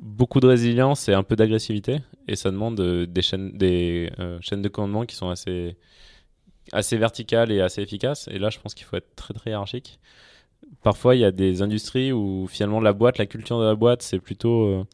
beaucoup 0.00 0.40
de 0.40 0.46
résilience 0.46 1.08
et 1.08 1.14
un 1.14 1.22
peu 1.22 1.36
d'agressivité 1.36 2.00
et 2.26 2.36
ça 2.36 2.50
demande 2.50 2.80
des 2.80 3.22
chaînes 3.22 3.52
des 3.56 4.10
chaînes 4.40 4.62
de 4.62 4.68
commandement 4.68 5.04
qui 5.04 5.14
sont 5.14 5.28
assez 5.28 5.76
assez 6.72 6.96
verticale 6.96 7.50
et 7.52 7.60
assez 7.60 7.82
efficace. 7.82 8.28
Et 8.30 8.38
là, 8.38 8.50
je 8.50 8.58
pense 8.58 8.74
qu'il 8.74 8.86
faut 8.86 8.96
être 8.96 9.14
très 9.16 9.34
très 9.34 9.50
hiérarchique. 9.50 9.98
Parfois, 10.82 11.14
il 11.16 11.20
y 11.20 11.24
a 11.24 11.32
des 11.32 11.62
industries 11.62 12.12
où 12.12 12.46
finalement 12.48 12.80
la 12.80 12.92
boîte, 12.92 13.18
la 13.18 13.26
culture 13.26 13.60
de 13.60 13.64
la 13.64 13.74
boîte, 13.74 14.02
c'est 14.02 14.20
plutôt 14.20 14.66
euh, 14.66 14.84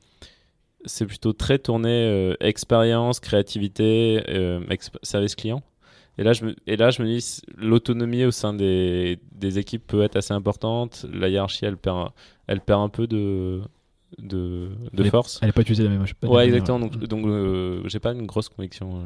c'est 0.84 1.06
plutôt 1.06 1.32
très 1.32 1.58
tourné 1.58 1.90
euh, 1.90 2.34
expérience, 2.40 3.20
créativité, 3.20 4.22
euh, 4.28 4.60
service 5.02 5.34
client. 5.34 5.62
Et 6.18 6.22
là, 6.24 6.32
je 6.32 6.46
me, 6.46 6.56
et 6.66 6.76
là, 6.76 6.90
je 6.90 7.02
me 7.02 7.08
dis, 7.08 7.42
l'autonomie 7.56 8.24
au 8.24 8.30
sein 8.30 8.54
des, 8.54 9.18
des, 9.32 9.58
équipes 9.58 9.86
peut 9.86 10.02
être 10.02 10.16
assez 10.16 10.32
importante. 10.32 11.04
La 11.12 11.28
hiérarchie, 11.28 11.66
elle 11.66 11.76
perd, 11.76 12.10
elle 12.46 12.60
perd 12.60 12.80
un 12.80 12.88
peu 12.88 13.06
de, 13.06 13.60
de, 14.18 14.70
de 14.92 15.10
force. 15.10 15.38
elle 15.42 15.48
n'est 15.48 15.52
pas 15.52 15.62
utilisée 15.62 15.84
la 15.84 15.90
même. 15.90 16.04
Ouais, 16.22 16.46
exactement. 16.46 16.80
Donc, 16.80 16.96
donc 17.04 17.88
j'ai 17.88 17.98
pas 17.98 18.12
une 18.12 18.26
grosse 18.26 18.48
conviction. 18.48 19.04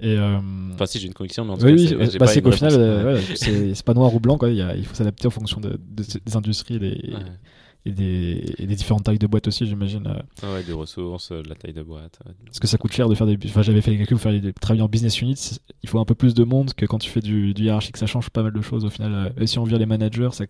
Et 0.00 0.18
euh, 0.18 0.38
Enfin, 0.74 0.86
si 0.86 0.98
j'ai 0.98 1.06
une 1.06 1.14
conviction, 1.14 1.44
mais 1.44 1.52
en 1.52 1.56
tout 1.56 1.64
oui, 1.64 1.88
cas, 1.88 2.06
c'est 2.06 2.18
bah, 2.18 2.40
qu'au 2.40 2.50
final, 2.50 2.72
euh, 2.74 3.20
c'est 3.36 3.84
pas 3.84 3.94
noir 3.94 4.12
ou 4.12 4.18
blanc. 4.18 4.36
Quoi. 4.36 4.50
Il, 4.50 4.74
il 4.76 4.84
faut 4.84 4.96
s'adapter 4.96 5.28
en 5.28 5.30
fonction 5.30 5.60
de, 5.60 5.78
des 5.78 6.36
industries 6.36 6.76
et 6.84 7.14
et 7.84 7.90
des, 7.90 8.54
et 8.58 8.66
des 8.66 8.76
différentes 8.76 9.04
tailles 9.04 9.18
de 9.18 9.26
boîtes 9.26 9.48
aussi, 9.48 9.66
j'imagine. 9.66 10.06
euh. 10.06 10.22
Ah 10.42 10.52
ouais, 10.52 10.62
des 10.62 10.72
ressources, 10.72 11.32
euh, 11.32 11.42
de 11.42 11.48
la 11.48 11.54
taille 11.56 11.72
de 11.72 11.82
boîte. 11.82 12.18
euh, 12.26 12.32
Parce 12.46 12.60
que 12.60 12.66
ça 12.68 12.78
coûte 12.78 12.92
cher 12.92 13.08
de 13.08 13.14
faire 13.14 13.26
des. 13.26 13.36
Enfin, 13.46 13.62
j'avais 13.62 13.80
fait 13.80 13.90
les 13.90 13.98
calculs 13.98 14.16
pour 14.16 14.22
faire 14.22 14.40
des, 14.40 14.52
travailler 14.52 14.82
en 14.82 14.88
business 14.88 15.20
units. 15.20 15.58
Il 15.82 15.88
faut 15.88 15.98
un 15.98 16.04
peu 16.04 16.14
plus 16.14 16.34
de 16.34 16.44
monde 16.44 16.74
que 16.74 16.86
quand 16.86 16.98
tu 16.98 17.10
fais 17.10 17.20
du, 17.20 17.54
du 17.54 17.64
hiérarchique. 17.64 17.96
Ça 17.96 18.06
change 18.06 18.30
pas 18.30 18.42
mal 18.42 18.52
de 18.52 18.60
choses 18.60 18.84
au 18.84 18.90
final. 18.90 19.32
Et 19.38 19.46
si 19.46 19.58
on 19.58 19.64
vire 19.64 19.78
les 19.78 19.86
managers, 19.86 20.28
ça, 20.32 20.44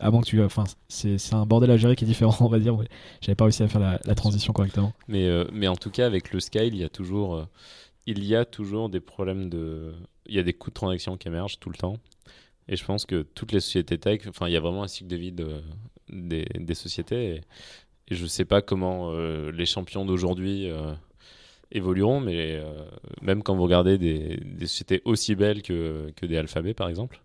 avant 0.00 0.20
que 0.22 0.26
tu. 0.26 0.42
Enfin, 0.42 0.64
c'est 0.88 1.18
un 1.34 1.44
bordel 1.44 1.70
à 1.70 1.76
gérer 1.76 1.94
qui 1.96 2.04
est 2.04 2.08
différent, 2.08 2.34
on 2.40 2.48
va 2.48 2.58
dire. 2.58 2.76
J'avais 3.20 3.36
pas 3.36 3.44
réussi 3.44 3.62
à 3.62 3.68
faire 3.68 3.80
la, 3.80 4.00
la 4.04 4.14
transition 4.14 4.52
correctement. 4.54 4.94
Mais, 5.08 5.26
euh, 5.26 5.44
mais 5.52 5.68
en 5.68 5.76
tout 5.76 5.90
cas, 5.90 6.06
avec 6.06 6.32
le 6.32 6.40
scale, 6.40 6.68
il 6.68 6.76
y 6.76 6.84
a 6.84 6.88
toujours, 6.88 7.34
euh, 7.36 7.44
il 8.06 8.24
y 8.24 8.34
a 8.34 8.44
toujours 8.46 8.88
des 8.88 9.00
problèmes 9.00 9.50
de. 9.50 9.92
Il 10.26 10.34
y 10.34 10.38
a 10.38 10.42
des 10.42 10.52
coûts 10.54 10.70
de 10.70 10.74
transaction 10.74 11.16
qui 11.18 11.28
émergent 11.28 11.58
tout 11.58 11.68
le 11.68 11.76
temps. 11.76 11.98
Et 12.68 12.76
je 12.76 12.84
pense 12.84 13.04
que 13.06 13.22
toutes 13.22 13.50
les 13.52 13.58
sociétés 13.60 13.98
tech, 13.98 14.20
enfin, 14.28 14.46
il 14.48 14.52
y 14.52 14.56
a 14.56 14.60
vraiment 14.60 14.84
un 14.84 14.88
cycle 14.88 15.10
de 15.10 15.16
vie 15.16 15.32
de- 15.32 15.60
des, 16.12 16.44
des 16.54 16.74
sociétés. 16.74 17.34
Et, 17.36 17.40
et 18.08 18.14
je 18.14 18.26
sais 18.26 18.44
pas 18.44 18.62
comment 18.62 19.10
euh, 19.12 19.50
les 19.52 19.66
champions 19.66 20.04
d'aujourd'hui 20.04 20.70
euh, 20.70 20.92
évolueront, 21.70 22.20
mais 22.20 22.56
euh, 22.56 22.84
même 23.22 23.42
quand 23.42 23.54
vous 23.56 23.62
regardez 23.62 23.98
des, 23.98 24.36
des 24.36 24.66
sociétés 24.66 25.02
aussi 25.04 25.34
belles 25.34 25.62
que, 25.62 26.12
que 26.16 26.26
des 26.26 26.36
alphabets, 26.36 26.74
par 26.74 26.88
exemple, 26.88 27.20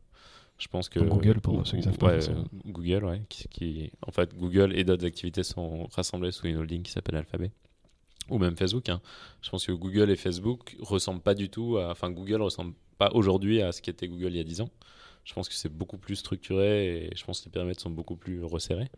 je 0.57 0.67
pense 0.69 0.89
que 0.89 0.99
Google, 0.99 1.39
pour 1.41 1.55
Ou- 1.59 1.65
ceux 1.65 1.77
qui 1.77 1.83
savent 1.83 1.97
pas 1.97 2.15
ouais, 2.17 2.19
Google, 2.65 3.05
ouais, 3.05 3.21
qui, 3.29 3.47
qui- 3.49 3.91
en 4.05 4.11
fait, 4.11 4.35
Google 4.35 4.75
et 4.75 4.83
d'autres 4.83 5.05
activités 5.05 5.43
sont 5.43 5.85
rassemblées 5.91 6.31
sous 6.31 6.47
une 6.47 6.57
holding 6.57 6.81
qui 6.83 6.91
s'appelle 6.91 7.15
Alphabet, 7.15 7.51
ou 8.29 8.37
même 8.39 8.55
Facebook. 8.55 8.87
hein. 8.89 9.01
Je 9.41 9.49
pense 9.49 9.65
que 9.65 9.71
Google 9.71 10.09
et 10.09 10.15
Facebook 10.15 10.75
ressemblent 10.79 11.21
pas 11.21 11.35
du 11.35 11.49
tout, 11.49 11.77
à, 11.77 11.91
enfin 11.91 12.09
Google 12.09 12.41
ressemble 12.41 12.73
pas 12.97 13.11
aujourd'hui 13.13 13.61
à 13.61 13.71
ce 13.71 13.81
qu'était 13.81 14.07
Google 14.07 14.29
il 14.31 14.37
y 14.37 14.39
a 14.39 14.43
10 14.43 14.61
ans. 14.61 14.69
Je 15.27 15.33
pense 15.33 15.49
que 15.49 15.55
c'est 15.55 15.69
beaucoup 15.69 15.97
plus 15.97 16.15
structuré 16.15 17.07
et 17.07 17.09
je 17.13 17.25
pense 17.25 17.41
que 17.41 17.45
les 17.45 17.51
périmètres 17.51 17.81
sont 17.81 17.89
beaucoup 17.89 18.15
plus 18.15 18.45
resserrés. 18.45 18.89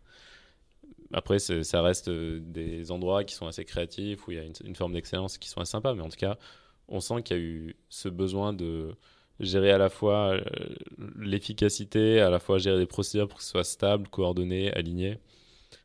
Après, 1.12 1.40
ça 1.40 1.82
reste 1.82 2.06
euh, 2.06 2.38
des 2.40 2.92
endroits 2.92 3.24
qui 3.24 3.34
sont 3.34 3.48
assez 3.48 3.64
créatifs, 3.64 4.28
où 4.28 4.30
il 4.30 4.36
y 4.36 4.40
a 4.40 4.44
une, 4.64 4.76
forme 4.76 4.92
d'excellence 4.92 5.38
qui 5.38 5.48
sont 5.48 5.60
assez 5.60 5.72
sympas, 5.72 5.92
mais 5.94 6.02
en 6.02 6.08
tout 6.08 6.16
cas, 6.16 6.38
on 6.86 7.00
sent 7.00 7.22
qu'il 7.24 7.36
y 7.36 7.40
a 7.40 7.42
eu 7.42 7.76
ce 7.88 8.08
besoin 8.08 8.52
de 8.52 8.94
gérer 9.40 9.72
à 9.72 9.78
la 9.78 9.88
fois 9.88 10.34
euh, 10.34 10.44
l'efficacité, 11.18 12.20
à 12.20 12.30
la 12.30 12.38
fois 12.38 12.58
gérer 12.58 12.78
des 12.78 12.86
procédures 12.86 13.26
pour 13.26 13.38
que 13.38 13.44
ce 13.44 13.50
soit 13.50 13.64
stable, 13.64 14.06
coordonné, 14.06 14.72
aligné, 14.72 15.18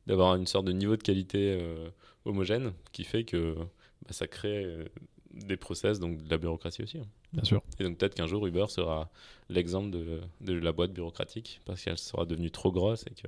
d'avoir 0.05 0.35
une 0.35 0.45
sorte 0.45 0.65
de 0.65 0.73
niveau 0.73 0.95
de 0.95 1.01
qualité 1.01 1.57
euh, 1.59 1.89
homogène 2.25 2.73
qui 2.91 3.03
fait 3.03 3.23
que 3.23 3.55
bah, 3.55 4.11
ça 4.11 4.27
crée 4.27 4.85
des 5.35 5.57
process, 5.57 5.99
donc 5.99 6.23
de 6.23 6.29
la 6.29 6.37
bureaucratie 6.37 6.83
aussi. 6.83 6.97
hein. 6.97 7.05
Bien 7.33 7.43
sûr. 7.43 7.61
Et 7.79 7.83
donc 7.83 7.97
peut-être 7.97 8.15
qu'un 8.15 8.27
jour 8.27 8.45
Uber 8.47 8.65
sera 8.69 9.09
l'exemple 9.49 9.89
de, 9.91 10.21
de 10.41 10.53
la 10.53 10.71
boîte 10.71 10.93
bureaucratique 10.93 11.59
parce 11.65 11.83
qu'elle 11.83 11.97
sera 11.97 12.25
devenue 12.25 12.51
trop 12.51 12.71
grosse 12.71 13.03
et 13.07 13.09
que 13.21 13.27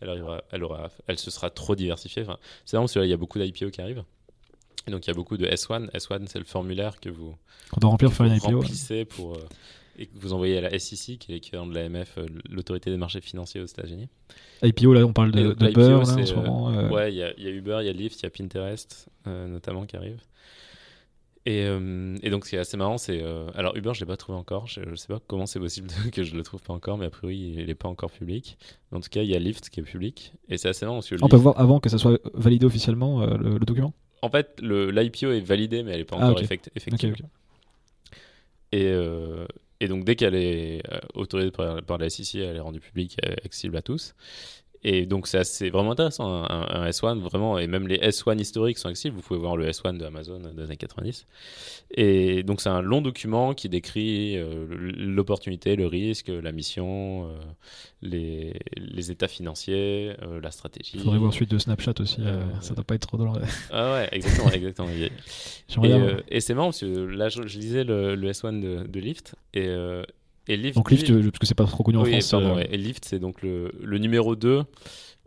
elle 0.00 0.10
arrivera, 0.10 0.42
elle 0.52 0.62
aura, 0.64 0.90
elle 1.06 1.18
se 1.18 1.30
sera 1.30 1.50
trop 1.50 1.74
diversifiée. 1.74 2.22
Enfin, 2.22 2.36
c'est 2.64 2.76
vraiment 2.76 2.84
parce 2.84 2.92
qu'il 2.92 3.06
y 3.06 3.12
a 3.12 3.16
beaucoup 3.16 3.38
d'IPO 3.38 3.70
qui 3.70 3.80
arrivent. 3.80 4.04
Et 4.86 4.90
donc 4.90 5.06
il 5.06 5.08
y 5.08 5.10
a 5.10 5.14
beaucoup 5.14 5.36
de 5.36 5.46
S1. 5.46 5.90
S1 5.90 6.26
c'est 6.26 6.38
le 6.38 6.44
formulaire 6.44 7.00
que 7.00 7.08
vous, 7.08 7.34
Qu'on 7.70 7.80
doit 7.80 7.90
remplir 7.90 8.10
que 8.10 8.14
vous 8.14 8.24
une 8.24 8.36
IPO. 8.36 8.60
remplissez 8.60 9.04
pour 9.04 9.34
euh, 9.36 9.48
et 9.98 10.06
que 10.06 10.16
vous 10.18 10.32
envoyez 10.32 10.56
à 10.58 10.60
la 10.60 10.78
SEC 10.78 11.18
qui 11.18 11.32
est 11.32 11.34
l'équivalent 11.34 11.66
de 11.66 11.74
l'AMF, 11.74 12.18
euh, 12.18 12.26
l'autorité 12.48 12.90
des 12.90 12.96
marchés 12.96 13.20
financiers 13.20 13.60
aux 13.60 13.66
États-Unis. 13.66 14.08
IPO, 14.62 14.92
là, 14.94 15.04
on 15.04 15.12
parle 15.12 15.32
de, 15.32 15.52
donc, 15.54 15.76
là, 15.76 15.98
en 15.98 16.04
ce 16.04 16.32
euh, 16.32 16.36
moment. 16.36 16.70
euh, 16.70 16.88
Ouais, 16.90 17.12
il 17.12 17.16
y, 17.16 17.22
a 17.24 17.32
il 17.36 17.42
y 17.42 17.48
a 17.48 17.50
Uber, 17.50 17.78
il 17.80 17.86
y 17.86 17.88
a 17.88 17.92
Lyft, 17.92 18.20
il 18.20 18.22
y 18.22 18.26
a 18.26 18.30
Pinterest 18.30 19.08
euh, 19.26 19.48
notamment 19.48 19.86
qui 19.86 19.96
arrive. 19.96 20.20
Et, 21.46 21.64
euh, 21.64 22.16
et 22.22 22.28
donc, 22.30 22.44
ce 22.44 22.50
qui 22.50 22.56
est 22.56 22.58
assez 22.58 22.76
marrant, 22.76 22.98
c'est. 22.98 23.22
euh, 23.22 23.48
alors, 23.54 23.74
Uber, 23.76 23.92
je 23.94 24.00
ne 24.00 24.04
l'ai 24.04 24.08
pas 24.12 24.16
trouvé 24.18 24.36
encore. 24.38 24.66
Je 24.66 24.80
ne 24.80 24.96
sais 24.96 25.06
pas 25.06 25.18
comment 25.26 25.46
c'est 25.46 25.60
possible 25.60 25.88
que 26.12 26.22
je 26.22 26.32
ne 26.32 26.36
le 26.38 26.42
trouve 26.42 26.60
pas 26.62 26.74
encore, 26.74 26.98
mais 26.98 27.06
a 27.06 27.10
priori, 27.10 27.54
il 27.56 27.66
n'est 27.66 27.74
pas 27.74 27.88
encore 27.88 28.10
public. 28.10 28.58
En 28.92 29.00
tout 29.00 29.08
cas, 29.08 29.22
il 29.22 29.28
y 29.30 29.34
a 29.34 29.38
Lyft 29.38 29.70
qui 29.70 29.80
est 29.80 29.82
public. 29.82 30.32
Et 30.48 30.58
c'est 30.58 30.68
assez 30.68 30.84
marrant 30.84 30.98
parce 30.98 31.08
que 31.08 31.16
On 31.22 31.28
peut 31.28 31.36
voir 31.36 31.58
avant 31.58 31.80
que 31.80 31.88
ça 31.88 31.96
soit 31.98 32.20
validé 32.34 32.66
officiellement 32.66 33.22
euh, 33.22 33.36
le, 33.38 33.52
le 33.54 33.64
document? 33.64 33.94
En 34.20 34.28
fait, 34.30 34.60
l'IPO 34.60 35.30
est 35.32 35.40
validé, 35.40 35.82
mais 35.84 35.92
elle 35.92 35.98
n'est 35.98 36.04
pas 36.04 36.16
Ah, 36.18 36.26
encore 36.30 36.40
effect- 36.42 36.70
effective. 36.74 37.14
Et, 38.72 38.92
et 39.80 39.88
donc, 39.88 40.04
dès 40.04 40.16
qu'elle 40.16 40.34
est 40.34 40.82
autorisée 41.14 41.50
par, 41.52 41.82
par 41.82 41.98
la 41.98 42.10
SEC, 42.10 42.34
elle 42.40 42.56
est 42.56 42.60
rendue 42.60 42.80
publique, 42.80 43.16
euh, 43.24 43.34
accessible 43.44 43.76
à 43.76 43.82
tous. 43.82 44.14
Et 44.84 45.06
donc, 45.06 45.26
c'est 45.26 45.70
vraiment 45.70 45.92
intéressant, 45.92 46.28
un, 46.28 46.44
un- 46.44 46.82
un 46.82 46.88
S1, 46.88 47.18
vraiment. 47.18 47.58
Et 47.58 47.66
même 47.66 47.88
les 47.88 47.98
S1 47.98 48.38
historiques 48.38 48.78
sont 48.78 48.88
accessibles. 48.88 49.16
Vous 49.16 49.22
pouvez 49.22 49.40
voir 49.40 49.56
le 49.56 49.66
S1 49.68 49.96
de 49.98 50.04
Amazon 50.04 50.38
des 50.38 50.62
années 50.62 50.76
90. 50.76 51.26
Et 51.90 52.42
donc, 52.44 52.60
c'est 52.60 52.68
un 52.68 52.80
long 52.82 53.00
document 53.02 53.54
qui 53.54 53.68
décrit 53.68 54.36
euh, 54.36 54.66
l'opportunité, 54.68 55.74
le 55.76 55.86
risque, 55.86 56.28
la 56.28 56.52
mission, 56.52 57.28
euh, 57.28 57.32
les, 58.02 58.54
les 58.76 59.10
états 59.10 59.28
financiers, 59.28 60.12
euh, 60.22 60.40
la 60.40 60.50
stratégie. 60.50 60.92
Il 60.94 61.00
faudrait 61.00 61.18
voir 61.18 61.32
suite 61.32 61.50
de 61.50 61.58
Snapchat 61.58 61.94
aussi. 62.00 62.20
ça 62.60 62.74
doit 62.74 62.84
pas 62.84 62.94
être 62.94 63.06
trop 63.08 63.16
drôle. 63.16 63.42
Ah 63.70 63.92
ouais, 63.94 64.08
exactement, 64.12 64.50
exactement. 64.50 64.88
Et, 66.28 66.40
c'est 66.40 66.54
marrant 66.54 66.68
parce 66.68 66.80
que 66.80 66.86
là, 66.86 67.28
je, 67.28 67.46
je 67.46 67.58
lisais 67.58 67.84
le, 67.84 68.14
le 68.14 68.30
S1 68.30 68.60
de, 68.60 68.86
de 68.86 69.00
Lyft 69.00 69.34
et, 69.54 69.68
et 70.48 70.56
Lyft. 70.56 70.74
Donc 70.76 70.90
Lyft, 70.90 71.06
dit- 71.06 71.12
euh, 71.12 71.22
parce 71.22 71.38
que 71.38 71.46
c'est 71.46 71.54
pas 71.54 71.64
trop 71.66 71.82
connu 71.84 71.98
en 71.98 72.04
France. 72.04 72.30
pardon, 72.30 72.48
euh, 72.50 72.54
ouais. 72.56 72.68
Et 72.72 72.76
Lyft, 72.76 73.04
c'est 73.04 73.18
donc 73.18 73.42
le, 73.42 73.70
le 73.82 73.98
numéro 73.98 74.34
2 74.36 74.62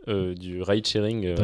euh, 0.08 0.34
du 0.34 0.62
ride 0.62 0.86
sharing. 0.86 1.24
euh, 1.26 1.36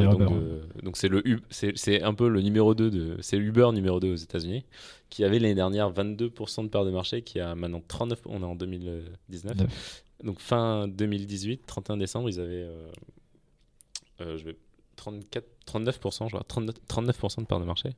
donc 0.82 0.96
c'est 0.96 1.08
le 1.08 1.22
c'est 1.50 2.02
un 2.02 2.12
peu 2.14 2.28
le 2.28 2.40
numéro 2.42 2.74
2 2.74 2.90
de 2.90 3.16
c'est 3.20 3.36
Uber 3.38 3.70
numéro 3.72 4.00
2 4.00 4.12
aux 4.12 4.16
États-Unis 4.16 4.64
qui 5.10 5.22
avait 5.24 5.38
l'année 5.38 5.54
dernière 5.54 5.92
22% 5.92 6.64
de 6.64 6.68
part 6.68 6.84
de 6.84 6.90
marché 6.90 7.22
qui 7.22 7.38
a 7.40 7.54
maintenant 7.54 7.82
39 7.86 8.20
on 8.26 8.42
est 8.42 8.44
en 8.44 8.54
2019. 8.56 9.56
Neuf. 9.56 10.02
Donc 10.24 10.40
fin 10.40 10.88
2018, 10.88 11.62
31 11.66 11.96
décembre, 11.98 12.28
ils 12.28 12.40
avaient 12.40 12.66
je 14.20 14.44
vais 14.44 14.56
34 14.96 15.46
39% 15.66 16.24
je 16.24 16.28
crois 16.30 16.42
39, 16.48 16.74
39% 16.88 17.40
de 17.42 17.46
part 17.46 17.60
de 17.60 17.64
marché. 17.64 17.90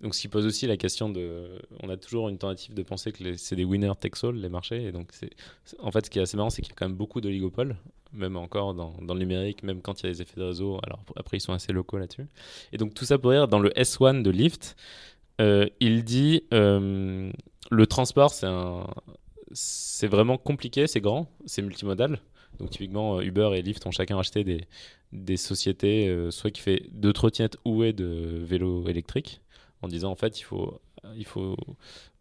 Donc, 0.00 0.14
ce 0.14 0.20
qui 0.22 0.28
pose 0.28 0.46
aussi 0.46 0.66
la 0.66 0.78
question 0.78 1.10
de. 1.10 1.60
On 1.82 1.90
a 1.90 1.96
toujours 1.96 2.28
une 2.30 2.38
tentative 2.38 2.74
de 2.74 2.82
penser 2.82 3.12
que 3.12 3.36
c'est 3.36 3.56
des 3.56 3.64
winners 3.64 3.92
takes 4.00 4.24
all, 4.24 4.34
les 4.34 4.48
marchés. 4.48 4.82
Et 4.84 4.92
donc, 4.92 5.10
c'est. 5.12 5.30
En 5.78 5.90
fait, 5.90 6.06
ce 6.06 6.10
qui 6.10 6.18
est 6.18 6.22
assez 6.22 6.36
marrant, 6.36 6.48
c'est 6.48 6.62
qu'il 6.62 6.70
y 6.70 6.74
a 6.74 6.76
quand 6.76 6.88
même 6.88 6.96
beaucoup 6.96 7.20
d'oligopoles, 7.20 7.76
même 8.12 8.36
encore 8.36 8.72
dans, 8.74 8.94
le 8.98 9.18
numérique, 9.18 9.62
même 9.62 9.82
quand 9.82 10.00
il 10.00 10.06
y 10.06 10.08
a 10.08 10.12
des 10.12 10.22
effets 10.22 10.40
de 10.40 10.46
réseau. 10.46 10.80
Alors, 10.84 11.00
après, 11.16 11.36
ils 11.36 11.40
sont 11.40 11.52
assez 11.52 11.72
locaux 11.72 11.98
là-dessus. 11.98 12.26
Et 12.72 12.78
donc, 12.78 12.94
tout 12.94 13.04
ça 13.04 13.18
pour 13.18 13.30
dire, 13.30 13.46
dans 13.46 13.58
le 13.58 13.70
S1 13.70 14.22
de 14.22 14.30
Lyft, 14.30 14.74
euh, 15.40 15.66
il 15.80 16.02
dit 16.02 16.44
euh, 16.54 17.30
le 17.70 17.86
transport, 17.86 18.32
c'est. 18.32 18.48
C'est 19.52 20.06
vraiment 20.06 20.38
compliqué, 20.38 20.86
c'est 20.86 21.00
grand, 21.00 21.26
c'est 21.44 21.60
multimodal. 21.60 22.20
Donc, 22.60 22.70
typiquement, 22.70 23.18
euh, 23.18 23.22
Uber 23.22 23.50
et 23.56 23.62
Lyft 23.62 23.84
ont 23.84 23.90
chacun 23.90 24.16
acheté 24.16 24.44
des, 24.44 24.60
des 25.10 25.36
sociétés, 25.36 26.28
soit 26.30 26.52
qui 26.52 26.60
fait 26.60 26.84
de 26.92 27.10
trottinettes 27.10 27.56
ou 27.64 27.82
de 27.82 28.44
vélos 28.44 28.86
électriques 28.86 29.40
en 29.82 29.88
disant 29.88 30.10
en 30.10 30.16
fait 30.16 30.38
il 30.38 30.42
faut, 30.42 30.80
il 31.16 31.24
faut 31.24 31.56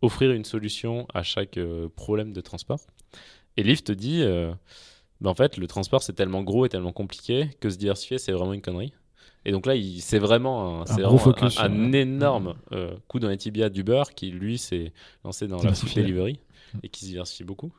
offrir 0.01 0.31
une 0.31 0.45
solution 0.45 1.07
à 1.13 1.23
chaque 1.23 1.57
euh, 1.57 1.89
problème 1.95 2.33
de 2.33 2.41
transport. 2.41 2.79
Et 3.57 3.63
Lyft 3.63 3.91
dit 3.91 4.21
euh, 4.21 4.53
ben, 5.21 5.29
en 5.29 5.35
fait 5.35 5.57
le 5.57 5.67
transport 5.67 6.03
c'est 6.03 6.13
tellement 6.13 6.43
gros 6.43 6.65
et 6.65 6.69
tellement 6.69 6.93
compliqué 6.93 7.49
que 7.59 7.69
se 7.69 7.77
diversifier 7.77 8.17
c'est 8.17 8.31
vraiment 8.31 8.53
une 8.53 8.61
connerie. 8.61 8.93
Et 9.45 9.51
donc 9.51 9.65
là 9.65 9.73
c'est 9.99 10.19
vraiment 10.19 10.81
un, 10.81 10.83
vraiment 10.85 11.17
focus 11.17 11.59
un, 11.59 11.91
énorme 11.93 12.55
euh, 12.71 12.95
coup 13.07 13.19
dans 13.19 13.29
les 13.29 13.37
tibias 13.37 13.69
d'Uber 13.69 14.03
qui 14.15 14.31
lui 14.31 14.57
s'est 14.57 14.91
lancé 15.23 15.47
dans 15.47 15.61
la 15.61 15.73
food 15.73 15.93
delivery 15.93 16.39
et 16.83 16.89
qui 16.89 17.01
se 17.01 17.05
diversifie 17.05 17.43
beaucoup. 17.43 17.71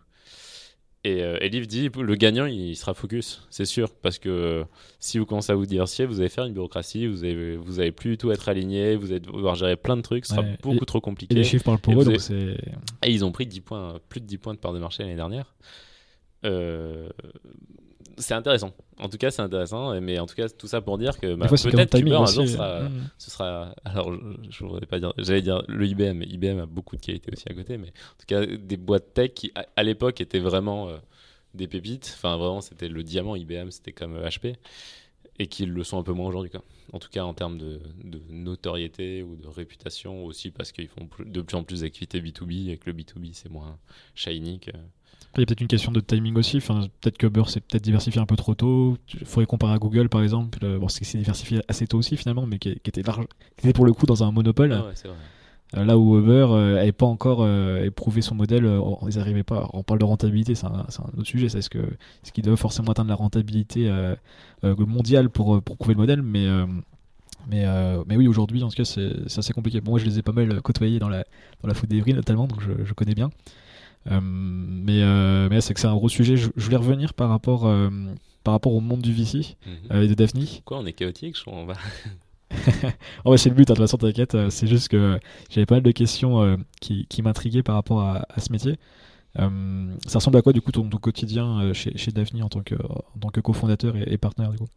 Et, 1.03 1.23
euh, 1.23 1.39
et 1.41 1.49
Lyft 1.49 1.71
dit 1.71 1.89
le 1.99 2.15
gagnant 2.15 2.45
il 2.45 2.77
sera 2.77 2.93
focus, 2.93 3.47
c'est 3.49 3.65
sûr, 3.65 3.89
parce 4.03 4.19
que 4.19 4.65
si 4.99 5.19
vous 5.19 5.25
commencez 5.25 5.51
à 5.51 5.55
vous 5.55 5.65
diversifier, 5.65 6.05
vous 6.05 6.21
allez 6.21 6.29
faire 6.29 6.45
une 6.45 6.53
bureaucratie, 6.53 7.07
vous 7.07 7.25
allez, 7.25 7.57
vous 7.57 7.81
plus 7.91 8.11
du 8.11 8.19
tout 8.19 8.31
être 8.33 8.51
aligné, 8.51 8.97
vous 8.97 9.11
allez 9.11 9.21
devoir 9.21 9.55
gérer 9.55 9.77
plein 9.77 9.97
de 9.97 10.03
trucs, 10.03 10.27
ce 10.27 10.35
sera 10.35 10.43
Ouais. 10.47 10.59
beaucoup 10.63 10.77
Et- 10.83 10.87
trop 10.87 10.99
Et 10.99 11.01
compliqué. 11.01 11.35
les 11.35 11.45
chiffres 11.45 11.65
parlent 11.65 11.79
pour 11.79 11.95
eux, 11.95 12.05
donc 12.05 12.09
avez- 12.09 12.19
c'est. 12.19 12.57
Et 13.07 13.11
ils 13.13 13.25
ont 13.25 13.33
pris 13.33 13.47
10 13.47 13.63
points, 13.63 13.99
plus 14.11 14.21
de 14.21 14.27
10 14.27 14.37
points 14.37 14.53
de 14.53 14.59
part 14.59 14.75
de 14.75 14.79
marché 14.79 15.03
l'année 15.03 15.17
dernière. 15.17 15.55
Euh, 16.45 17.09
c'est 18.21 18.35
intéressant. 18.35 18.73
En 18.99 19.09
tout 19.09 19.19
cas, 19.19 19.31
c'est 19.31 19.43
intéressant. 19.43 20.01
Mais 20.01 20.19
en 20.19 20.27
tout 20.27 20.35
cas, 20.35 20.49
tout 20.49 20.67
ça 20.67 20.81
pour 20.81 20.99
dire 20.99 21.19
que 21.19 21.35
bah, 21.35 21.47
peut-être 21.49 21.97
timing 21.97 22.13
un 22.15 22.27
jour 22.27 22.45
aussi. 22.45 22.53
sera, 22.53 22.83
Mm. 22.83 23.11
ce 23.19 23.31
sera. 23.31 23.75
Alors, 23.85 24.13
je, 24.49 24.65
voudrais 24.65 24.87
pas 24.87 24.99
dire. 24.99 25.13
J'allais 25.19 25.43
dire 25.43 25.63
le 25.69 25.87
IBM. 25.87 26.15
mais 26.15 26.27
IBM 26.27 26.59
a 26.61 26.67
beaucoup 26.67 26.97
de 26.97 27.01
qualité 27.01 27.31
aussi 27.33 27.45
à 27.49 27.55
côté, 27.55 27.79
mais 27.79 27.89
en 27.89 28.19
tout 28.19 28.27
cas, 28.27 28.45
des 28.47 28.77
boîtes 28.77 29.15
tech 29.15 29.33
qui, 29.35 29.53
à, 29.55 29.67
à 29.77 29.83
l'époque, 29.83 30.21
étaient 30.21 30.39
vraiment 30.41 30.89
euh, 30.89 30.97
des 31.55 31.67
pépites. 31.67 32.13
Enfin, 32.17 32.37
vraiment, 32.37 32.61
c'était 32.61 32.89
le 32.89 33.03
diamant. 33.03 33.37
IBM, 33.37 33.71
c'était 33.71 33.93
comme 33.93 34.15
euh, 34.17 34.29
HP, 34.29 34.57
et 35.39 35.47
qui 35.47 35.67
le 35.67 35.85
sont 35.85 35.99
un 35.99 36.03
peu 36.03 36.13
moins 36.13 36.29
aujourd'hui. 36.29 36.51
En 36.93 36.99
tout 36.99 37.09
cas, 37.09 37.25
en 37.25 37.35
termes 37.35 37.57
de, 37.59 37.81
de 38.03 38.21
notoriété 38.31 39.23
ou 39.23 39.37
de 39.37 39.47
réputation 39.47 40.25
aussi, 40.25 40.51
parce 40.51 40.73
qu'ils 40.73 40.89
font 40.89 41.09
de 41.25 41.41
plus 41.41 41.57
en 41.57 41.63
plus 41.63 41.83
d'activités 41.83 42.21
B2B, 42.21 42.71
et 42.71 42.79
que 42.79 42.91
le 42.91 42.97
B2B, 42.97 43.31
c'est 43.33 43.51
moins 43.51 43.79
shiny 44.15 44.61
que. 44.61 44.73
Il 45.37 45.41
y 45.41 45.43
a 45.45 45.47
peut-être 45.47 45.61
une 45.61 45.69
question 45.69 45.93
de 45.93 46.01
timing 46.01 46.37
aussi. 46.37 46.57
Enfin, 46.57 46.89
peut-être 47.01 47.17
que 47.17 47.27
Uber 47.29 47.45
s'est 47.47 47.61
peut-être 47.61 47.85
diversifié 47.85 48.21
un 48.21 48.27
peu 48.27 48.37
trop 48.37 48.55
tôt. 48.55 48.97
Il 49.15 49.27
faudrait 49.27 49.47
comparer 49.47 49.75
à 49.75 49.79
Google, 49.79 50.09
par 50.09 50.23
exemple. 50.23 50.59
Euh, 50.65 50.79
Bon, 50.79 50.89
c'est 50.89 51.01
que 51.01 51.07
c'est 51.07 51.19
diversifié 51.19 51.61
assez 51.69 51.87
tôt 51.87 51.99
aussi, 51.99 52.17
finalement, 52.17 52.47
mais 52.47 52.59
qui, 52.59 52.81
qui 52.81 52.91
était 52.91 53.03
large, 53.03 53.27
qui 53.57 53.67
était 53.67 53.73
pour 53.73 53.85
le 53.85 53.93
coup 53.93 54.07
dans 54.07 54.25
un 54.25 54.33
monopole. 54.33 54.73
Ah 54.73 54.87
ouais, 54.87 54.93
c'est 54.95 55.07
vrai. 55.07 55.85
là 55.85 55.97
où 55.97 56.19
Uber 56.19 56.49
n'avait 56.75 56.91
pas 56.91 57.07
encore 57.07 57.47
éprouvé 57.79 58.23
son 58.23 58.35
modèle, 58.35 58.69
ils 59.09 59.19
n'arrivaient 59.19 59.45
pas. 59.45 59.69
On 59.73 59.85
parle 59.85 60.01
de 60.01 60.05
rentabilité, 60.05 60.57
c'est 60.57 60.67
un, 60.67 60.85
autre 61.17 61.27
sujet. 61.27 61.49
C'est 61.49 61.63
ce 61.63 61.71
que 61.71 61.79
ce 62.25 62.33
qu'ils 62.33 62.43
doivent 62.43 62.59
forcément 62.59 62.91
atteindre 62.91 63.11
la 63.11 63.15
rentabilité 63.15 63.89
mondiale 64.65 65.31
pour, 65.31 65.63
pour 65.63 65.77
prouver 65.77 65.95
le 65.95 66.01
modèle, 66.01 66.23
mais 66.23 66.47
mais, 67.49 67.65
mais 68.07 68.17
oui, 68.17 68.27
aujourd'hui, 68.27 68.65
en 68.65 68.69
tout 68.69 68.77
cas, 68.77 68.85
c'est 68.85 69.39
assez 69.39 69.53
compliqué. 69.53 69.81
moi, 69.81 70.01
je 70.01 70.07
les 70.07 70.19
ai 70.19 70.23
pas 70.23 70.33
mal 70.33 70.61
côtoyés 70.61 70.99
dans 70.99 71.09
la, 71.09 71.25
dans 71.63 71.69
la 71.69 72.15
notamment, 72.15 72.49
donc 72.49 72.61
je, 72.63 72.85
je 72.85 72.95
connais 72.95 73.15
bien. 73.15 73.31
Euh, 74.11 74.21
mais, 74.23 75.03
euh, 75.03 75.49
mais 75.51 75.61
c'est 75.61 75.75
que 75.75 75.81
c'est 75.81 75.87
un 75.87 75.95
gros 75.95 76.09
sujet. 76.09 76.37
Je, 76.37 76.49
voulais 76.57 76.77
revenir 76.77 77.15
par 77.15 77.29
rapport, 77.29 77.67
euh, 77.67 77.91
par 78.45 78.53
rapport 78.53 78.73
au 78.73 78.81
monde 78.81 79.03
du 79.03 79.13
VC 79.13 79.57
mhm. 79.67 80.03
et 80.03 80.09
de 80.09 80.15
Daphne. 80.15 80.45
Quoi, 80.65 80.79
on 80.79 80.87
est 80.87 80.93
chaotique, 80.93 81.37
je 81.37 81.43
crois. 81.43 81.55
On 81.55 81.67
va... 81.67 81.75
oh, 83.25 83.37
c'est 83.37 83.51
le 83.51 83.55
but, 83.55 83.71
hein, 83.71 83.75
de 83.75 83.79
toute 83.79 83.85
façon, 83.85 83.99
t'inquiète. 83.99 84.37
C'est 84.51 84.67
juste 84.67 84.89
que 84.89 85.19
j'avais 85.51 85.67
pas 85.67 85.77
mal 85.77 85.83
de 85.83 85.93
questions 85.93 86.59
qui, 86.81 87.07
qui 87.07 87.23
m'intriguaient 87.23 87.63
par 87.63 87.75
rapport 87.75 88.01
à, 88.01 88.27
ce 88.39 88.51
métier. 88.53 88.77
ça 89.37 90.19
ressemble 90.19 90.39
à 90.39 90.43
quoi, 90.43 90.53
du 90.53 90.61
coup, 90.61 90.73
ton, 90.73 90.89
quotidien 90.89 91.73
chez, 91.73 91.97
chez 91.97 92.11
Daphne 92.11 92.43
en 92.43 92.49
tant 92.49 92.63
que, 92.63 92.75
en 92.75 93.19
tant 93.21 93.29
que 93.29 93.41
cofondateur 93.41 93.97
et, 93.97 94.05
et 94.13 94.19
partenaire, 94.19 94.51
du 94.51 94.59
coup? 94.59 94.69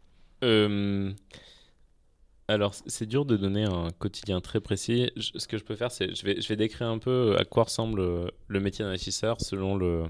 Alors, 2.46 2.74
c'est 2.86 3.06
dur 3.06 3.24
de 3.24 3.36
donner 3.36 3.64
un 3.64 3.88
quotidien 3.98 4.40
très 4.40 4.60
précis. 4.60 5.10
ce 5.16 5.46
que 5.48 5.56
je 5.56 5.64
peux 5.64 5.76
faire, 5.76 5.90
c'est 5.90 6.14
je 6.14 6.26
vais, 6.26 6.40
je 6.40 6.46
vais 6.48 6.56
décrire 6.56 6.88
un 6.88 6.98
peu 6.98 7.36
à 7.38 7.44
quoi 7.44 7.64
ressemble 7.64 8.00
euh, 8.00 8.28
le 8.48 8.60
métier 8.60 8.84
d'investisseur 8.84 9.40
selon 9.40 9.76
le, 9.76 10.04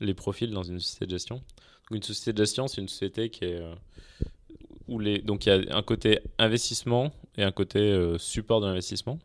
les 0.00 0.12
profils 0.12 0.50
dans 0.50 0.62
une 0.62 0.78
société 0.78 1.06
de 1.06 1.10
gestion. 1.10 1.42
une 1.90 2.02
société 2.02 2.34
de 2.34 2.38
gestion, 2.38 2.68
c'est 2.68 2.82
une 2.82 2.88
société 2.88 3.30
qui 3.30 3.46
est 3.46 3.60
euh, 3.60 3.74
où 4.88 4.98
les 4.98 5.20
donc 5.20 5.46
il 5.46 5.48
y 5.48 5.52
a 5.52 5.76
un 5.76 5.82
côté 5.82 6.20
investissement 6.38 7.12
et 7.38 7.44
un 7.44 7.52
côté 7.52 7.78
euh, 7.78 8.18
support 8.18 8.60
d'investissement. 8.60 9.18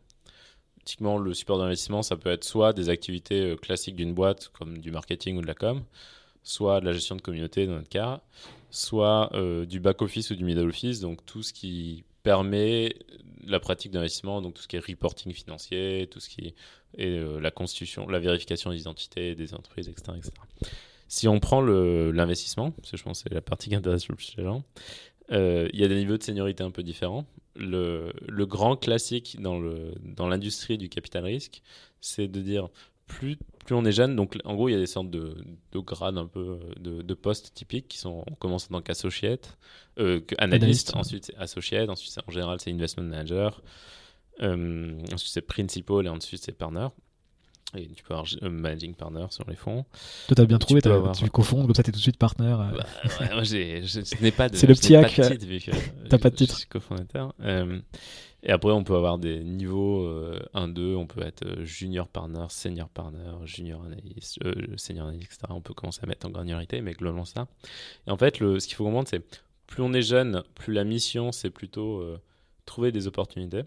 Typiquement, 0.84 1.18
le 1.18 1.34
support 1.34 1.58
d'investissement, 1.58 2.02
ça 2.02 2.16
peut 2.16 2.30
être 2.30 2.44
soit 2.44 2.72
des 2.72 2.88
activités 2.88 3.56
classiques 3.60 3.96
d'une 3.96 4.14
boîte 4.14 4.48
comme 4.48 4.78
du 4.78 4.92
marketing 4.92 5.36
ou 5.36 5.42
de 5.42 5.46
la 5.46 5.54
com, 5.54 5.82
soit 6.42 6.80
de 6.80 6.86
la 6.86 6.92
gestion 6.92 7.16
de 7.16 7.20
communauté 7.22 7.66
dans 7.66 7.74
notre 7.74 7.88
cas, 7.88 8.22
soit 8.70 9.32
du 9.66 9.80
back 9.80 10.00
office 10.00 10.30
ou 10.30 10.36
du 10.36 10.44
middle 10.44 10.68
office, 10.68 11.00
donc 11.00 11.26
tout 11.26 11.42
ce 11.42 11.52
qui 11.52 12.04
permet 12.26 12.96
la 13.46 13.60
pratique 13.60 13.92
d'investissement, 13.92 14.42
donc 14.42 14.54
tout 14.54 14.62
ce 14.62 14.66
qui 14.66 14.74
est 14.74 14.84
reporting 14.84 15.32
financier, 15.32 16.08
tout 16.10 16.18
ce 16.18 16.28
qui 16.28 16.54
est 16.98 17.06
euh, 17.06 17.38
la 17.38 17.52
constitution, 17.52 18.08
la 18.08 18.18
vérification 18.18 18.72
des 18.72 18.80
identités 18.80 19.36
des 19.36 19.54
entreprises, 19.54 19.88
etc. 19.88 20.18
Si 21.06 21.28
on 21.28 21.38
prend 21.38 21.62
l'investissement, 21.62 22.72
parce 22.72 22.90
que 22.90 22.96
je 22.96 23.04
pense 23.04 23.22
que 23.22 23.28
c'est 23.28 23.34
la 23.34 23.42
partie 23.42 23.68
qui 23.68 23.76
intéresse 23.76 24.08
le 24.08 24.16
plus 24.16 24.34
les 24.36 24.42
gens, 24.42 24.64
euh, 25.30 25.68
il 25.72 25.78
y 25.78 25.84
a 25.84 25.88
des 25.88 25.94
niveaux 25.94 26.18
de 26.18 26.22
seniorité 26.24 26.64
un 26.64 26.72
peu 26.72 26.82
différents. 26.82 27.26
Le, 27.54 28.12
le 28.26 28.44
grand 28.44 28.74
classique 28.74 29.36
dans 29.40 29.60
l'industrie 30.28 30.78
dans 30.78 30.82
du 30.82 30.88
capital 30.88 31.22
risque, 31.22 31.62
c'est 32.00 32.26
de 32.26 32.40
dire 32.40 32.70
plus, 33.06 33.36
plus 33.64 33.74
on 33.74 33.84
est 33.84 33.92
jeune, 33.92 34.16
donc 34.16 34.36
en 34.44 34.54
gros, 34.54 34.68
il 34.68 34.72
y 34.72 34.74
a 34.74 34.78
des 34.78 34.86
sortes 34.86 35.10
de, 35.10 35.36
de 35.72 35.78
grades 35.78 36.18
un 36.18 36.26
peu 36.26 36.58
de, 36.78 37.02
de, 37.02 37.14
postes 37.14 37.54
typiques 37.54 37.88
qui 37.88 37.98
sont, 37.98 38.24
on 38.30 38.34
commence 38.34 38.66
en 38.66 38.74
tant 38.74 38.82
qu'associate, 38.82 39.56
euh, 39.98 40.20
analyste, 40.38 40.94
ensuite 40.94 41.26
c'est 41.26 41.36
associate, 41.36 41.88
ensuite 41.88 42.16
en 42.26 42.30
général 42.30 42.58
c'est 42.60 42.70
investment 42.70 43.04
manager, 43.04 43.62
euh, 44.42 44.98
ensuite 45.12 45.32
c'est 45.32 45.42
principal 45.42 46.06
et 46.06 46.08
ensuite 46.08 46.42
c'est 46.42 46.52
partner. 46.52 46.88
Et 47.74 47.88
tu 47.88 48.04
peux 48.04 48.14
avoir 48.14 48.28
un 48.42 48.48
managing 48.48 48.94
partner 48.94 49.26
sur 49.30 49.44
les 49.50 49.56
fonds. 49.56 49.84
Toi, 50.28 50.36
tu 50.36 50.40
as 50.40 50.46
bien 50.46 50.58
trouvé, 50.58 50.80
tu, 50.80 50.88
avoir... 50.88 51.16
tu 51.16 51.28
confonds, 51.28 51.66
comme 51.66 51.74
ça, 51.74 51.82
tu 51.82 51.90
es 51.90 51.92
tout 51.92 51.98
de 51.98 52.02
suite 52.02 52.16
partner. 52.16 52.44
Euh. 52.44 52.78
Bah, 52.78 53.34
moi, 53.34 53.42
je, 53.42 54.22
n'ai 54.22 54.30
pas 54.30 54.48
de. 54.48 54.56
C'est 54.56 54.68
le 54.68 54.74
petit 54.74 54.94
hack. 54.94 55.12
Tu 55.12 55.20
n'as 55.20 56.18
pas 56.18 56.30
de 56.30 56.36
titre. 56.36 56.54
Je 56.54 56.58
suis 56.60 56.68
cofondateur. 56.68 57.34
Et 58.48 58.52
après, 58.52 58.70
on 58.70 58.84
peut 58.84 58.94
avoir 58.94 59.18
des 59.18 59.42
niveaux 59.42 60.08
1-2, 60.54 60.78
euh, 60.78 60.96
on 60.96 61.06
peut 61.08 61.22
être 61.22 61.44
euh, 61.44 61.64
junior 61.64 62.06
partner, 62.06 62.46
senior 62.48 62.88
partner, 62.88 63.32
junior 63.44 63.82
analyst, 63.84 64.38
euh, 64.44 64.54
senior 64.76 65.08
analyst, 65.08 65.32
etc. 65.32 65.46
On 65.50 65.60
peut 65.60 65.74
commencer 65.74 66.00
à 66.04 66.06
mettre 66.06 66.28
en 66.28 66.30
granularité, 66.30 66.80
mais 66.80 66.92
globalement 66.92 67.24
ça. 67.24 67.48
Et 68.06 68.10
en 68.12 68.16
fait, 68.16 68.38
le, 68.38 68.60
ce 68.60 68.68
qu'il 68.68 68.76
faut 68.76 68.84
comprendre, 68.84 69.08
c'est 69.08 69.20
plus 69.66 69.82
on 69.82 69.92
est 69.92 70.02
jeune, 70.02 70.44
plus 70.54 70.72
la 70.72 70.84
mission, 70.84 71.32
c'est 71.32 71.50
plutôt 71.50 72.04
trouver 72.66 72.92
des 72.92 73.08
opportunités. 73.08 73.62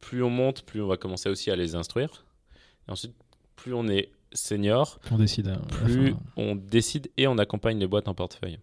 Plus 0.00 0.22
on 0.22 0.30
monte, 0.30 0.62
plus 0.62 0.80
on 0.80 0.86
va 0.86 0.96
commencer 0.96 1.28
aussi 1.28 1.50
à 1.50 1.56
les 1.56 1.74
instruire. 1.74 2.24
Et 2.88 2.92
ensuite, 2.92 3.12
plus 3.56 3.74
on 3.74 3.88
est 3.88 4.10
senior, 4.32 4.98
on 5.10 5.18
décide, 5.18 5.48
hein, 5.48 5.60
plus 5.68 6.14
on 6.38 6.56
décide 6.56 7.10
et 7.18 7.26
on 7.26 7.36
accompagne 7.36 7.78
les 7.78 7.86
boîtes 7.86 8.08
en 8.08 8.14
portefeuille. 8.14 8.58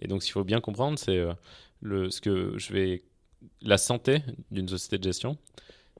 Et 0.00 0.08
donc, 0.08 0.22
ce 0.22 0.26
qu'il 0.26 0.32
faut 0.32 0.42
bien 0.42 0.60
comprendre, 0.60 0.98
c'est 0.98 1.24
le, 1.80 2.10
ce 2.10 2.20
que 2.20 2.58
je 2.58 2.72
vais 2.72 3.04
la 3.62 3.78
santé 3.78 4.22
d'une 4.50 4.68
société 4.68 4.98
de 4.98 5.04
gestion, 5.04 5.38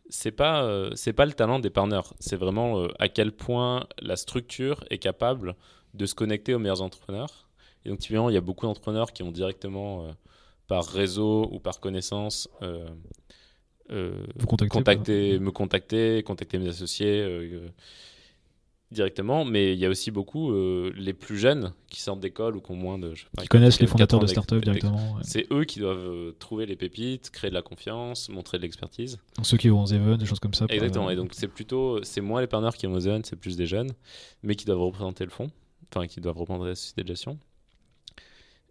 c'est 0.09 0.31
pas 0.31 0.63
euh, 0.63 0.91
c'est 0.95 1.13
pas 1.13 1.27
le 1.27 1.33
talent 1.33 1.59
des 1.59 1.71
partners, 1.71 2.09
c'est 2.21 2.37
vraiment 2.37 2.81
euh, 2.81 2.89
à 2.99 3.09
quel 3.09 3.33
point 3.33 3.87
la 4.01 4.17
structure 4.17 4.85
est 4.91 4.99
capable 4.99 5.57
de 5.95 6.07
se 6.07 6.15
connecter 6.15 6.55
aux 6.55 6.59
meilleurs 6.59 6.83
entrepreneurs. 6.83 7.49
Et 7.85 7.89
donc 7.89 7.99
typiquement, 7.99 8.31
il 8.31 8.35
y 8.35 8.39
a 8.39 8.43
beaucoup 8.43 8.67
d'entrepreneurs 8.67 9.13
qui 9.13 9.23
ont 9.23 9.33
directement 9.33 10.05
euh, 10.05 10.13
par 10.69 10.85
réseau 10.85 11.49
ou 11.53 11.61
par 11.61 11.81
connaissance 11.81 12.49
contacter, 14.69 15.39
me 15.39 15.53
contacter, 15.53 16.23
contacter 16.25 16.59
mes 16.59 16.69
associés 16.69 17.25
directement, 18.93 19.45
mais 19.45 19.73
il 19.73 19.79
y 19.79 19.87
a 19.87 19.89
aussi 19.89 20.11
beaucoup 20.11 20.53
euh, 20.53 20.93
les 20.97 21.13
plus 21.13 21.39
jeunes 21.39 21.73
qui 21.91 22.01
sortent 22.01 22.21
d'école 22.21 22.57
ou 22.57 22.61
qui 22.61 22.71
ont 22.71 22.77
moins 22.77 22.99
de. 22.99 23.15
qui 23.39 23.49
connaissent 23.49 23.81
les 23.81 23.87
fondateurs 23.87 24.21
de 24.21 24.27
start-up 24.27 24.63
directement. 24.63 25.17
C'est 25.23 25.47
eux 25.53 25.65
qui 25.65 25.81
doivent 25.81 25.99
euh, 25.99 26.33
trouver 26.39 26.67
les 26.67 26.77
pépites, 26.77 27.31
créer 27.31 27.51
de 27.51 27.55
la 27.55 27.63
confiance, 27.63 28.29
montrer 28.29 28.59
de 28.59 28.63
l'expertise. 28.63 29.19
Ceux 29.43 29.57
qui 29.57 29.69
vont 29.69 29.83
aux 29.83 29.93
events, 29.93 30.17
des 30.17 30.27
choses 30.27 30.39
comme 30.39 30.55
ça. 30.55 30.67
Exactement, 30.69 31.11
et 31.11 31.17
donc 31.17 31.33
c'est 31.35 31.49
plutôt. 31.49 32.03
C'est 32.03 32.21
moins 32.21 32.41
les 32.41 32.47
partenaires 32.47 32.77
qui 32.77 32.87
vont 32.87 32.95
aux 32.95 33.07
events, 33.07 33.23
c'est 33.25 33.37
plus 33.37 33.57
des 33.57 33.67
jeunes, 33.67 33.91
mais 34.43 34.55
qui 34.55 34.65
doivent 34.65 34.83
représenter 34.83 35.25
le 35.25 35.31
fonds, 35.31 35.51
enfin 35.93 36.07
qui 36.07 36.21
doivent 36.21 36.39
représenter 36.39 36.69
la 36.69 36.75
société 36.77 37.03
de 37.03 37.09
gestion. 37.09 37.39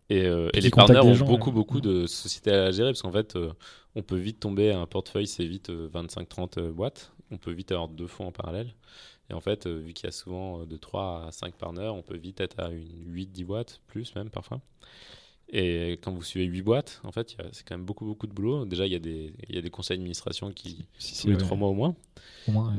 Et, 0.09 0.23
euh, 0.25 0.49
et 0.53 0.61
les 0.61 0.69
partenaires 0.69 1.05
ont 1.05 1.15
beaucoup, 1.15 1.51
beaucoup 1.51 1.81
de 1.81 2.05
sociétés 2.05 2.51
à 2.51 2.71
gérer, 2.71 2.91
parce 2.91 3.01
qu'en 3.01 3.11
fait, 3.11 3.37
on 3.95 4.03
peut 4.03 4.17
vite 4.17 4.39
tomber 4.39 4.71
à 4.71 4.79
un 4.79 4.85
portefeuille, 4.85 5.27
c'est 5.27 5.45
vite 5.45 5.71
25-30 5.71 6.69
boîtes. 6.69 7.11
On 7.31 7.37
peut 7.37 7.51
vite 7.51 7.71
avoir 7.71 7.87
deux 7.87 8.05
fonds 8.05 8.27
en 8.27 8.31
parallèle. 8.31 8.75
Et 9.29 9.33
en 9.33 9.41
fait, 9.41 9.65
euh, 9.65 9.79
vu 9.79 9.93
qu'il 9.93 10.05
y 10.05 10.09
a 10.09 10.11
souvent 10.11 10.61
euh, 10.61 10.65
de 10.65 10.77
3 10.77 11.25
à 11.27 11.31
5 11.31 11.55
partners, 11.55 11.89
on 11.89 12.01
peut 12.01 12.17
vite 12.17 12.41
être 12.41 12.59
à 12.59 12.69
une 12.69 13.13
8-10 13.13 13.45
boîtes, 13.45 13.81
plus 13.87 14.13
même 14.15 14.29
parfois. 14.29 14.61
Et 15.49 15.93
quand 16.01 16.11
vous 16.11 16.23
suivez 16.23 16.45
8 16.45 16.61
boîtes, 16.63 17.01
en 17.03 17.11
fait, 17.11 17.37
c'est 17.51 17.63
quand 17.67 17.77
même 17.77 17.85
beaucoup, 17.85 18.05
beaucoup 18.05 18.25
de 18.25 18.33
boulot. 18.33 18.65
Déjà, 18.65 18.87
il 18.87 18.91
y 18.91 18.95
a 18.95 18.99
des, 18.99 19.33
il 19.47 19.55
y 19.55 19.57
a 19.57 19.61
des 19.61 19.69
conseils 19.69 19.97
d'administration 19.97 20.51
qui, 20.51 20.87
si, 20.97 21.21
tous 21.21 21.29
les 21.29 21.37
3 21.37 21.55
mois 21.55 21.69
au 21.69 21.73
moins. 21.73 21.95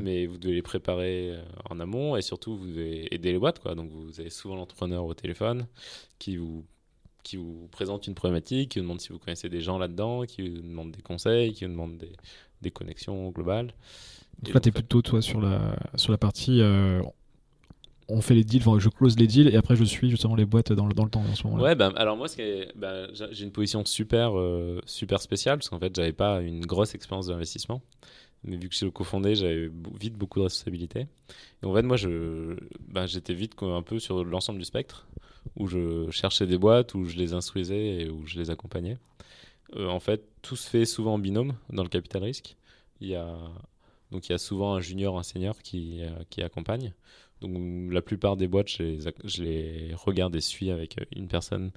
Mais 0.01 0.25
vous 0.25 0.37
devez 0.37 0.53
les 0.53 0.61
préparer 0.61 1.31
euh, 1.31 1.41
en 1.69 1.79
amont 1.79 2.17
et 2.17 2.21
surtout, 2.21 2.57
vous 2.57 2.67
devez 2.67 3.13
aider 3.13 3.31
les 3.31 3.39
boîtes. 3.39 3.59
Quoi. 3.59 3.73
Donc, 3.73 3.89
vous 3.91 4.19
avez 4.19 4.29
souvent 4.29 4.55
l'entrepreneur 4.55 5.05
au 5.05 5.13
téléphone 5.13 5.65
qui 6.19 6.35
vous, 6.35 6.65
qui 7.23 7.37
vous 7.37 7.69
présente 7.71 8.05
une 8.07 8.15
problématique, 8.15 8.71
qui 8.71 8.79
vous 8.79 8.83
demande 8.83 8.99
si 8.99 9.09
vous 9.09 9.19
connaissez 9.19 9.47
des 9.47 9.61
gens 9.61 9.77
là-dedans, 9.77 10.25
qui 10.25 10.41
vous 10.41 10.61
demande 10.61 10.91
des 10.91 11.01
conseils, 11.01 11.53
qui 11.53 11.63
vous 11.63 11.71
demande 11.71 11.97
des, 11.97 12.11
des 12.61 12.71
connexions 12.71 13.29
globales. 13.29 13.73
Donc 14.41 14.53
là, 14.53 14.59
tu 14.59 14.69
es 14.69 14.71
plutôt 14.71 15.01
toi 15.01 15.21
sur 15.21 15.41
la, 15.41 15.75
sur 15.95 16.11
la 16.11 16.17
partie. 16.17 16.61
Euh, 16.61 17.01
on 18.09 18.21
fait 18.21 18.35
les 18.35 18.43
deals, 18.43 18.61
enfin, 18.65 18.79
je 18.79 18.89
close 18.89 19.17
les 19.17 19.27
deals 19.27 19.49
et 19.49 19.57
après 19.57 19.75
je 19.75 19.83
suis 19.83 20.09
justement 20.09 20.35
les 20.35 20.45
boîtes 20.45 20.71
dans 20.71 20.85
le, 20.85 20.93
dans 20.93 21.03
le 21.03 21.09
temps 21.09 21.23
en 21.29 21.35
ce 21.35 21.45
moment. 21.45 21.61
Ouais, 21.61 21.75
bah, 21.75 21.91
alors 21.97 22.15
moi, 22.15 22.27
bah, 22.75 23.07
j'ai 23.31 23.43
une 23.43 23.51
position 23.51 23.83
super, 23.83 24.37
euh, 24.37 24.79
super 24.85 25.21
spéciale 25.21 25.57
parce 25.57 25.69
qu'en 25.69 25.79
fait, 25.79 25.93
j'avais 25.95 26.13
pas 26.13 26.41
une 26.41 26.65
grosse 26.65 26.95
expérience 26.95 27.27
d'investissement. 27.27 27.81
Mais 28.43 28.55
vu 28.55 28.67
que 28.67 28.73
je 28.73 28.77
suis 28.77 28.85
le 28.85 28.91
cofondé, 28.91 29.35
j'avais 29.35 29.69
vite 29.99 30.13
beaucoup 30.13 30.39
de 30.39 30.43
responsabilités. 30.43 31.07
Et 31.63 31.65
en 31.65 31.73
fait, 31.73 31.81
moi, 31.81 31.97
bah, 32.87 33.07
j'étais 33.07 33.33
vite 33.33 33.53
un 33.61 33.81
peu 33.81 33.99
sur 33.99 34.23
l'ensemble 34.23 34.59
du 34.59 34.65
spectre 34.65 35.07
où 35.55 35.67
je 35.67 36.09
cherchais 36.11 36.45
des 36.45 36.57
boîtes, 36.57 36.93
où 36.93 37.05
je 37.05 37.17
les 37.17 37.33
instruisais 37.33 38.01
et 38.01 38.09
où 38.09 38.25
je 38.25 38.37
les 38.37 38.49
accompagnais. 38.49 38.97
Euh, 39.75 39.87
en 39.87 39.99
fait, 39.99 40.23
tout 40.41 40.55
se 40.55 40.69
fait 40.69 40.85
souvent 40.85 41.15
en 41.15 41.19
binôme 41.19 41.53
dans 41.71 41.83
le 41.83 41.89
capital 41.89 42.23
risque. 42.23 42.55
Il 43.01 43.09
y 43.09 43.15
a 43.15 43.35
donc 44.11 44.29
il 44.29 44.31
y 44.31 44.35
a 44.35 44.37
souvent 44.37 44.75
un 44.75 44.79
junior, 44.79 45.17
un 45.17 45.23
senior 45.23 45.61
qui, 45.61 46.01
euh, 46.01 46.45
accompagne. 46.45 46.93
Donc 47.41 47.91
la 47.91 48.01
plupart 48.01 48.37
des 48.37 48.47
boîtes, 48.47 48.69
je 48.69 49.43
les, 49.43 49.93
regarde 49.93 50.35
et 50.35 50.41
suis 50.41 50.71
avec 50.71 50.99
euh, 50.99 51.05
une 51.15 51.27
personne 51.27 51.71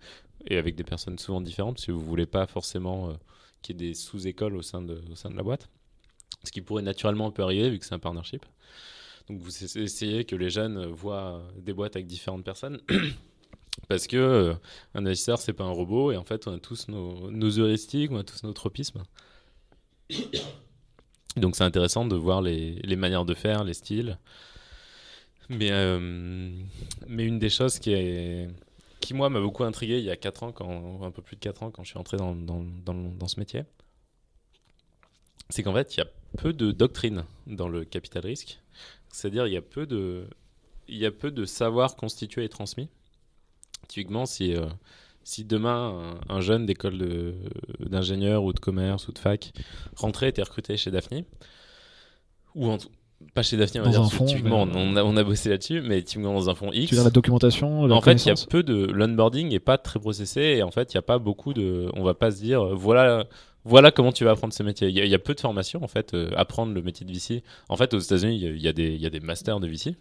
et 0.47 0.57
avec 0.57 0.75
des 0.75 0.85
personnes 0.85 1.19
souvent 1.19 1.41
différentes, 1.41 1.85
que 1.85 1.93
vous 1.93 2.01
voulez 2.01 2.27
pas 2.27 2.47
forcément 2.47 3.11
euh, 3.11 3.15
qu'il 3.63 3.81
y 3.81 3.85
ait 3.85 3.89
des 3.89 3.95
sous-écoles 3.95 4.57
au, 4.57 4.63
sein 4.63 4.81
de, 4.81 5.03
la 5.35 5.43
boîte. 5.43 5.69
Ce 6.45 6.53
qui 6.53 6.63
pourrait 6.63 6.83
naturellement 6.83 7.35
un 7.37 7.43
arriver 7.43 7.69
vu 7.69 7.79
que 7.79 7.85
c'est 7.85 7.95
un 7.95 7.99
partnership. 7.99 8.47
Donc 9.29 9.41
vous 9.41 9.65
essayez 9.79 10.25
que 10.25 10.37
les 10.37 10.51
jeunes 10.51 10.87
voient 10.87 11.43
des 11.59 11.73
boîtes 11.73 11.97
avec 11.97 12.07
différentes 12.07 12.45
personnes. 12.45 12.81
Parce 13.89 14.07
que 14.07 14.55
un 14.95 15.07
investisseur, 15.07 15.39
c'est 15.39 15.53
pas 15.53 15.65
un 15.65 15.71
robot, 15.71 16.13
et 16.13 16.17
en 16.17 16.25
fait, 16.25 16.47
on 16.47 16.55
a 16.55 16.59
tous 16.59 16.89
nos, 16.89 17.31
nos 17.31 17.59
heuristiques, 17.59 18.11
on 18.11 18.19
a 18.19 18.25
tous 18.25 18.43
nos 18.43 18.53
tropismes. 18.53 19.03
Donc 21.37 21.57
c'est 21.57 21.65
intéressant 21.65 22.05
de 22.05 22.17
voir 22.17 22.43
les, 22.43 22.75
les, 22.75 22.97
manières 22.97 23.25
de 23.25 23.35
faire, 23.35 23.65
les 23.65 23.75
styles. 23.75 24.19
Mais, 25.49 25.71
euh, 25.71 25.99
mais 27.07 27.25
une 27.25 27.39
des 27.39 27.51
choses 27.51 27.79
qui, 27.79 27.93
est, 27.93 28.49
qui 29.01 29.15
moi, 29.15 29.31
m'a 29.31 29.41
beaucoup 29.41 29.65
intrigué 29.65 29.99
il 29.99 30.05
y 30.05 30.11
a 30.11 30.17
4 30.17 30.43
ans, 30.45 30.53
quand, 30.53 31.03
un 31.03 31.11
peu 31.11 31.23
plus 31.23 31.37
de 31.37 31.41
4 31.41 31.63
ans, 31.65 31.71
quand 31.71 31.83
je 31.83 31.91
suis 31.91 31.99
entré 31.99 32.17
dans, 32.17 32.35
dans, 32.35 32.65
dans, 32.85 32.95
dans 32.95 33.29
ce 33.29 33.41
métier, 33.41 33.65
c'est 35.49 35.63
qu'en 35.63 35.75
fait, 35.75 35.97
il 35.97 35.99
y 35.99 36.03
a 36.03 36.07
peu 36.39 36.53
de 36.53 36.71
doctrine 36.71 37.25
dans 37.47 37.69
le 37.69 37.85
capital 37.85 38.25
risque. 38.25 38.61
C'est-à-dire, 39.13 39.47
il 39.47 39.53
y 39.53 39.57
a 39.57 39.63
peu 39.63 39.87
de, 39.87 40.29
il 40.89 40.99
y 40.99 41.07
a 41.07 41.11
peu 41.11 41.31
de 41.31 41.45
savoir 41.45 41.97
constitué 41.97 42.45
et 42.45 42.49
transmis. 42.49 42.89
Typiquement, 43.89 44.27
si, 44.27 44.55
euh, 44.55 44.67
si 45.31 45.45
demain 45.45 46.19
un, 46.29 46.41
jeune 46.41 46.67
d'école 46.67 46.99
d'ingénieur 47.79 48.43
ou 48.43 48.53
de 48.53 48.59
commerce 48.59 49.07
ou 49.07 49.13
de 49.13 49.19
fac 49.19 49.53
rentrait 49.97 50.27
et 50.27 50.29
était 50.31 50.43
recruté 50.43 50.77
chez 50.77 50.91
Daphne, 50.91 51.23
ou 52.57 52.69
en, 52.69 52.79
pas 53.35 53.43
chez 53.43 53.57
Daphne, 53.57 53.81
on 53.81 53.85
va 53.85 53.91
dire, 53.91 54.27
typiquement, 54.27 54.63
on, 54.63 54.97
a, 54.97 55.05
on 55.05 55.17
a 55.17 55.23
bossé 55.23 55.51
là-dessus, 55.51 55.83
mais 55.83 56.03
typiquement 56.03 56.33
dans 56.33 56.51
un 56.51 56.55
fond 56.57 56.73
X. 56.73 56.89
Tu 56.89 56.97
veux 56.97 57.05
la 57.05 57.11
documentation 57.11 57.83
En 57.85 58.01
fait, 58.01 58.25
il 58.25 58.29
y 58.29 58.31
a 58.31 58.47
peu 58.49 58.65
de. 58.65 58.87
L'onboarding 58.87 59.49
n'est 59.51 59.61
pas 59.61 59.79
très 59.79 60.01
processé 60.01 60.41
et 60.41 60.63
en 60.65 60.73
fait, 60.73 60.93
il 60.93 60.97
n'y 60.97 61.01
a 61.01 61.03
pas 61.03 61.19
beaucoup 61.19 61.53
de. 61.53 61.89
On 61.95 62.03
va 62.03 62.15
pas 62.15 62.31
se 62.31 62.41
dire, 62.41 62.65
voilà. 62.75 63.27
Voilà 63.65 63.91
comment 63.91 64.11
tu 64.11 64.25
vas 64.25 64.31
apprendre 64.31 64.55
ce 64.55 64.63
métier. 64.63 64.89
Il 64.89 64.97
y, 64.97 65.15
a 65.15 65.19
peu 65.19 65.35
de 65.35 65.41
formation 65.41 65.85
en 65.85 65.87
fait, 65.87 66.15
euh, 66.15 66.31
apprendre 66.35 66.73
le 66.73 66.81
métier 66.81 67.05
de 67.05 67.13
VC. 67.13 67.43
En 67.69 67.77
fait, 67.77 67.93
aux 67.93 67.99
États-Unis, 67.99 68.41
il 68.41 68.57
y, 68.57 68.69
y, 68.69 68.97
y, 68.97 69.07
a 69.07 69.11
des 69.11 69.21
masters 69.21 69.61
de 69.61 69.69
VC. 69.69 69.97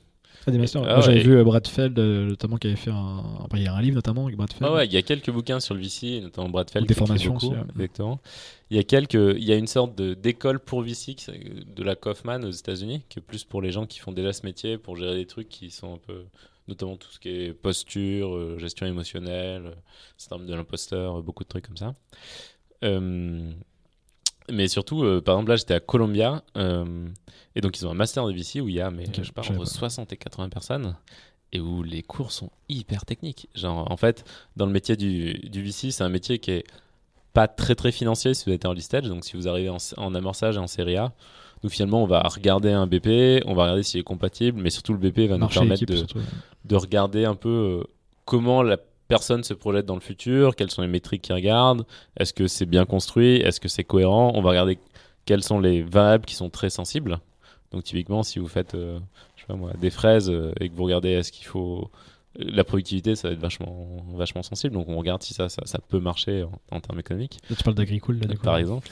Ah, 0.47 0.51
des 0.51 0.57
masters. 0.57 0.84
Ah 0.88 1.01
j'avais 1.01 1.22
vu 1.22 1.38
euh, 1.38 1.43
Brad 1.43 1.68
Feld, 1.68 1.97
euh, 1.99 2.27
notamment, 2.27 2.57
qui 2.57 2.68
avait 2.68 2.76
fait 2.76 2.91
un. 2.91 3.23
il 3.53 3.64
y 3.64 3.68
a 3.68 3.73
un 3.73 3.81
livre 3.81 3.95
notamment 3.95 4.26
avec 4.26 4.38
Brad 4.38 4.51
Feld. 4.51 4.64
Ah 4.65 4.73
ouais, 4.73 4.85
il 4.85 4.93
y 4.93 4.97
a 4.97 5.01
quelques 5.01 5.31
bouquins 5.31 5.60
sur 5.60 5.76
le 5.76 5.81
VC, 5.81 6.22
notamment 6.22 6.49
Brad 6.49 6.69
Feld. 6.69 6.88
des 6.88 6.93
formations 6.93 7.34
beaucoup, 7.34 7.47
aussi. 7.47 7.61
Exactement. 7.76 8.19
Il 8.72 8.77
y 8.77 8.80
a 8.80 8.84
quelques, 8.84 9.14
il 9.14 9.43
y 9.43 9.51
a 9.51 9.56
une 9.56 9.68
sorte 9.68 9.99
d'école 10.01 10.60
pour 10.60 10.81
VC 10.81 11.15
de 11.76 11.84
la 11.84 11.95
Kaufman 11.95 12.43
aux 12.43 12.51
États-Unis, 12.51 13.01
qui 13.10 13.19
est 13.19 13.22
plus 13.22 13.43
pour 13.43 13.61
les 13.61 13.72
gens 13.72 13.85
qui 13.85 13.99
font 13.99 14.11
déjà 14.11 14.34
ce 14.34 14.45
métier, 14.45 14.77
pour 14.77 14.95
gérer 14.95 15.15
des 15.15 15.26
trucs 15.26 15.49
qui 15.49 15.72
sont 15.72 15.95
un 15.95 15.97
peu, 15.97 16.23
notamment 16.68 16.95
tout 16.95 17.10
ce 17.11 17.19
qui 17.19 17.30
est 17.30 17.53
posture, 17.53 18.35
euh, 18.35 18.57
gestion 18.57 18.85
émotionnelle, 18.85 19.76
syndrome 20.18 20.47
de 20.47 20.53
l'imposteur, 20.53 21.22
beaucoup 21.22 21.43
de 21.43 21.49
trucs 21.49 21.68
comme 21.68 21.77
ça. 21.77 21.93
Mais 24.51 24.67
surtout, 24.67 25.21
par 25.21 25.35
exemple, 25.35 25.49
là, 25.49 25.55
j'étais 25.55 25.73
à 25.73 25.80
Columbia. 25.80 26.43
Et 27.55 27.61
donc, 27.61 27.77
ils 27.80 27.88
ont 27.88 27.91
un 27.91 27.95
master 27.95 28.26
de 28.27 28.34
VC 28.34 28.61
où 28.61 28.69
il 28.69 28.76
y 28.76 28.81
a, 28.81 28.91
mais 28.91 29.05
je 29.21 29.31
parle 29.31 29.53
entre 29.53 29.65
60 29.65 30.13
et 30.13 30.17
80 30.17 30.49
personnes 30.49 30.95
et 31.51 31.59
où 31.59 31.84
les 31.84 32.03
cours 32.03 32.31
sont 32.31 32.49
hyper 32.67 33.05
techniques. 33.05 33.49
Genre, 33.55 33.89
en 33.91 33.97
fait, 33.97 34.23
dans 34.55 34.65
le 34.65 34.71
métier 34.71 34.95
du, 34.95 35.34
du 35.34 35.63
VC, 35.63 35.91
c'est 35.91 36.03
un 36.03 36.09
métier 36.09 36.39
qui 36.39 36.51
est 36.51 36.63
pas 37.34 37.47
très 37.47 37.76
très 37.76 37.91
financier 37.91 38.34
si 38.34 38.45
vous 38.45 38.51
êtes 38.51 38.65
en 38.65 38.69
early 38.69 38.81
stage. 38.81 39.07
Donc, 39.07 39.26
si 39.26 39.35
vous 39.35 39.47
arrivez 39.47 39.69
en, 39.69 40.15
amorçage 40.15 40.55
et 40.55 40.59
en 40.59 40.67
série 40.67 40.97
A, 40.97 41.11
nous 41.63 41.69
finalement, 41.69 42.03
on 42.03 42.07
va 42.07 42.21
regarder 42.21 42.71
un 42.71 42.88
BP, 42.88 43.43
on 43.45 43.53
va 43.53 43.63
regarder 43.63 43.84
s'il 43.84 43.99
est 43.99 44.03
compatible, 44.03 44.61
mais 44.61 44.69
surtout 44.69 44.93
le 44.93 44.99
BP 44.99 45.30
va 45.30 45.38
nous 45.38 45.47
permettre 45.47 45.85
de, 45.85 46.05
de, 46.65 46.76
regarder 46.76 47.26
un 47.26 47.35
peu 47.35 47.49
euh, 47.49 47.84
comment 48.26 48.63
la 48.63 48.77
personne 49.10 49.44
se 49.44 49.53
projette 49.53 49.86
dans 49.86 49.95
le 49.95 50.02
futur, 50.02 50.56
quelles 50.56 50.72
sont 50.72 50.84
les 50.84 50.88
métriques 50.88 51.23
qu'il 51.23 51.36
regarde, 51.36 51.86
est-ce 52.15 52.31
que 52.31 52.48
c'est 52.48 52.68
bien 52.68 52.86
construit, 52.86 53.38
est-ce 53.38 53.60
que 53.60 53.68
c'est 53.68 53.84
cohérent. 53.84 54.31
On 54.36 54.41
va 54.41 54.52
regarder 54.52 54.80
quelles 55.26 55.44
sont 55.44 55.60
les 55.60 55.81
variables 55.81 56.26
qui 56.26 56.36
sont 56.36 56.49
très 56.49 56.69
sensibles. 56.69 57.19
Donc 57.72 57.84
typiquement, 57.84 58.23
si 58.23 58.40
vous 58.40 58.48
faites 58.48 58.76
euh, 58.76 58.99
des 59.81 59.90
fraises 59.90 60.30
euh, 60.30 60.53
et 60.60 60.69
que 60.69 60.76
vous 60.76 60.84
regardez 60.84 61.10
est-ce 61.10 61.31
qu'il 61.31 61.45
faut 61.48 61.90
la 62.35 62.64
productivité, 62.64 63.15
ça 63.15 63.27
va 63.27 63.34
être 63.34 63.39
vachement, 63.39 64.06
vachement 64.14 64.43
sensible. 64.43 64.73
Donc 64.73 64.88
on 64.88 64.97
regarde 64.97 65.23
si 65.23 65.34
ça, 65.34 65.49
ça, 65.49 65.64
ça 65.65 65.80
peut 65.88 65.99
marcher 65.99 66.45
en, 66.72 66.80
termes 66.80 66.99
économiques. 66.99 67.39
tu 67.47 67.56
parles 67.64 67.76
d'agricole, 67.76 68.19
Par 68.43 68.57
exemple. 68.57 68.88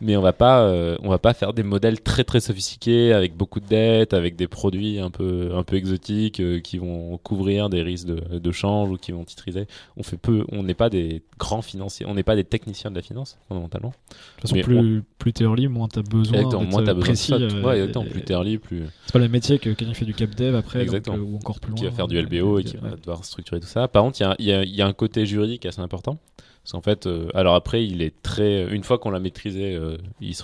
Mais 0.00 0.16
on 0.16 0.22
va 0.22 0.34
pas, 0.34 0.62
euh, 0.62 0.96
on 1.02 1.08
va 1.08 1.18
pas 1.18 1.32
faire 1.32 1.54
des 1.54 1.62
modèles 1.62 2.00
très 2.00 2.24
très 2.24 2.40
sophistiqués 2.40 3.12
avec 3.12 3.36
beaucoup 3.36 3.60
de 3.60 3.66
dettes, 3.66 4.12
avec 4.12 4.36
des 4.36 4.48
produits 4.48 4.98
un 4.98 5.10
peu, 5.10 5.52
un 5.54 5.62
peu 5.62 5.76
exotiques 5.76 6.40
euh, 6.40 6.60
qui 6.60 6.78
vont 6.78 7.16
couvrir 7.18 7.70
des 7.70 7.82
risques 7.82 8.06
de, 8.06 8.38
de, 8.38 8.52
change 8.52 8.90
ou 8.90 8.96
qui 8.98 9.12
vont 9.12 9.24
titriser. 9.24 9.66
On 9.96 10.02
fait 10.02 10.18
peu, 10.18 10.44
on 10.52 10.62
n'est 10.62 10.74
pas 10.74 10.90
des 10.90 11.22
grands 11.38 11.62
financiers, 11.62 12.06
on 12.06 12.14
n'est 12.14 12.22
pas 12.22 12.36
des 12.36 12.44
techniciens 12.44 12.90
de 12.90 12.96
la 12.96 13.02
finance 13.02 13.38
fondamentalement. 13.48 13.88
De 13.88 14.14
toute 14.42 14.50
façon, 14.50 14.60
plus, 14.62 15.02
plus 15.18 15.32
t'es 15.32 15.44
early, 15.44 15.68
moins 15.68 15.88
t'as 15.88 16.02
besoin. 16.02 16.38
Exactement, 16.38 16.64
moins 16.64 16.84
t'as 16.84 16.94
précis, 16.94 17.32
besoin 17.32 17.46
de 17.46 17.52
ça. 17.52 17.66
Ouais, 17.66 17.76
exactement, 17.76 18.04
plus 18.04 18.22
t'es 18.22 18.34
early, 18.34 18.58
plus. 18.58 18.82
C'est 19.06 19.12
pas 19.12 19.18
le 19.18 19.28
métier 19.28 19.58
que 19.58 19.70
quelqu'un 19.70 19.94
fait 19.94 20.04
du 20.04 20.14
cap 20.14 20.34
dev 20.34 20.54
après, 20.54 20.82
exactement. 20.82 21.16
ou 21.16 21.36
encore 21.36 21.60
plus 21.60 21.70
loin. 21.70 21.78
Qui 21.78 21.84
va 21.86 21.92
faire 21.92 22.08
du 22.08 22.20
LBO 22.20 22.58
et 22.58 22.64
qui 22.64 22.73
va 22.76 22.96
devoir 22.96 23.24
structurer 23.24 23.60
tout 23.60 23.66
ça. 23.66 23.88
Par 23.88 24.02
contre, 24.02 24.20
il 24.20 24.46
y, 24.46 24.50
y, 24.50 24.76
y 24.76 24.82
a, 24.82 24.86
un 24.86 24.92
côté 24.92 25.26
juridique 25.26 25.66
assez 25.66 25.80
important. 25.80 26.18
Parce 26.64 26.72
qu'en 26.72 26.80
fait, 26.80 27.06
euh, 27.06 27.28
alors 27.34 27.56
après, 27.56 27.84
il 27.84 28.00
est 28.00 28.22
très. 28.22 28.66
Une 28.74 28.84
fois 28.84 28.96
qu'on 28.96 29.10
l'a 29.10 29.20
maîtrisé, 29.20 29.74
euh, 29.74 29.98
il, 30.22 30.34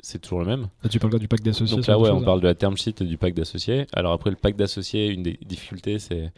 c'est 0.00 0.18
toujours 0.18 0.38
le 0.38 0.46
même. 0.46 0.68
Là, 0.82 0.88
tu 0.88 0.98
parles 0.98 1.12
là 1.12 1.18
du 1.18 1.28
pacte 1.28 1.44
d'associés 1.44 1.76
Donc 1.76 1.86
là, 1.86 1.98
ouais, 1.98 2.08
on 2.08 2.22
parle 2.22 2.40
de 2.40 2.46
la 2.46 2.54
term 2.54 2.74
sheet 2.74 2.94
et 3.02 3.04
du 3.04 3.18
pacte 3.18 3.36
d'associés. 3.36 3.86
Alors 3.92 4.14
après, 4.14 4.30
le 4.30 4.36
pacte 4.36 4.58
d'associés, 4.58 5.08
une 5.08 5.22
des 5.22 5.38
difficultés, 5.44 5.98
c'est. 5.98 6.32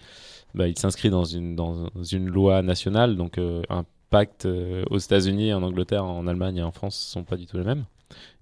Bah, 0.53 0.67
il 0.67 0.77
s'inscrit 0.77 1.11
dans 1.11 1.23
une, 1.23 1.55
dans 1.55 1.89
une 2.11 2.29
loi 2.29 2.63
nationale. 2.63 3.17
Donc 3.17 3.39
euh, 3.39 3.63
un 3.69 3.85
pacte 4.11 4.49
aux 4.91 4.99
États-Unis, 4.99 5.55
en 5.55 5.63
Angleterre, 5.63 6.05
en 6.05 6.27
Allemagne 6.27 6.57
et 6.57 6.63
en 6.65 6.73
France 6.73 6.97
sont 6.97 7.23
pas 7.23 7.37
du 7.37 7.47
tout 7.47 7.57
les 7.57 7.63
mêmes 7.63 7.85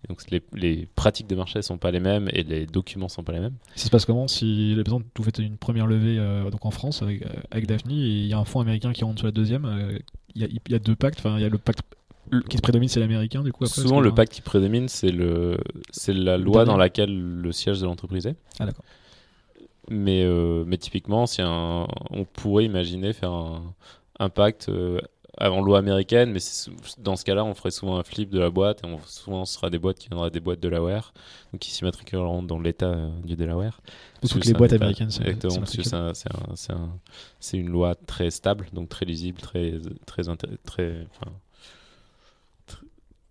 donc 0.08 0.22
les, 0.30 0.42
les, 0.54 0.88
pratiques 0.94 1.26
de 1.26 1.34
marché 1.34 1.60
sont 1.62 1.78
pas 1.78 1.90
les 1.90 2.00
mêmes 2.00 2.28
et 2.32 2.42
les 2.42 2.66
documents 2.66 3.08
sont 3.08 3.24
pas 3.24 3.32
les 3.32 3.40
mêmes. 3.40 3.56
Ça 3.74 3.86
se 3.86 3.90
passe 3.90 4.04
comment 4.04 4.28
si 4.28 4.72
par 4.76 4.80
exemple 4.80 5.06
vous 5.16 5.24
faites 5.24 5.38
une 5.38 5.56
première 5.56 5.86
levée 5.86 6.18
euh, 6.18 6.50
donc 6.50 6.64
en 6.64 6.70
France 6.70 7.02
avec, 7.02 7.22
euh, 7.22 7.28
avec 7.50 7.66
Daphne 7.66 7.90
et 7.90 7.94
il 7.94 8.26
y 8.26 8.32
a 8.32 8.38
un 8.38 8.44
fonds 8.44 8.60
américain 8.60 8.92
qui 8.92 9.04
rentre 9.04 9.18
sur 9.18 9.26
la 9.26 9.32
deuxième, 9.32 9.64
euh, 9.64 9.98
il 10.34 10.44
y, 10.44 10.72
y, 10.72 10.74
a 10.74 10.78
deux 10.78 10.94
pactes, 10.94 11.18
enfin 11.18 11.36
il 11.36 11.42
y 11.42 11.44
a 11.44 11.48
le 11.48 11.58
pacte 11.58 11.80
qui 12.48 12.58
se 12.58 12.62
prédomine 12.62 12.88
c'est 12.88 13.00
l'américain 13.00 13.42
du 13.42 13.52
coup 13.52 13.64
après, 13.64 13.80
Souvent 13.80 14.00
le 14.00 14.14
pacte 14.14 14.32
qui 14.32 14.42
prédomine 14.42 14.88
c'est 14.88 15.10
le 15.10 15.58
c'est 15.90 16.12
la 16.12 16.36
loi 16.36 16.64
dans 16.64 16.76
laquelle 16.76 17.18
le 17.18 17.52
siège 17.52 17.80
de 17.80 17.86
l'entreprise 17.86 18.26
est. 18.26 18.36
Ah 18.60 18.66
d'accord. 18.66 18.84
Mais, 19.90 20.22
mais 20.66 20.76
typiquement, 20.76 21.24
si 21.24 21.40
un, 21.40 21.86
on 22.10 22.26
pourrait 22.26 22.66
imaginer 22.66 23.14
faire 23.14 23.30
un, 23.30 23.74
un 24.18 24.28
pacte 24.28 24.70
en 25.40 25.60
loi 25.60 25.78
américaine, 25.78 26.32
mais 26.32 26.40
dans 26.98 27.16
ce 27.16 27.24
cas-là, 27.24 27.44
on 27.44 27.54
ferait 27.54 27.70
souvent 27.70 27.98
un 27.98 28.02
flip 28.02 28.30
de 28.30 28.38
la 28.38 28.50
boîte 28.50 28.82
et 28.84 28.86
on, 28.86 28.98
souvent 29.06 29.44
ce 29.44 29.54
sera 29.54 29.70
des 29.70 29.78
boîtes 29.78 29.98
qui 29.98 30.08
viendraient 30.08 30.30
des 30.30 30.40
boîtes 30.40 30.60
de 30.60 30.68
Delaware, 30.68 31.12
donc 31.52 31.60
qui 31.60 31.70
s'immatriculeront 31.70 32.42
dans 32.42 32.58
l'État 32.58 32.86
euh, 32.86 33.08
du 33.24 33.36
Delaware. 33.36 33.80
Toutes 34.28 34.44
les 34.44 34.52
boîtes 34.52 34.72
américaines, 34.72 35.10
c'est 37.40 37.56
une 37.56 37.68
loi 37.68 37.94
très 37.94 38.30
stable, 38.30 38.66
donc 38.72 38.88
très 38.88 39.06
lisible, 39.06 39.40
très 39.40 39.74
très 40.06 40.22
très, 40.64 41.06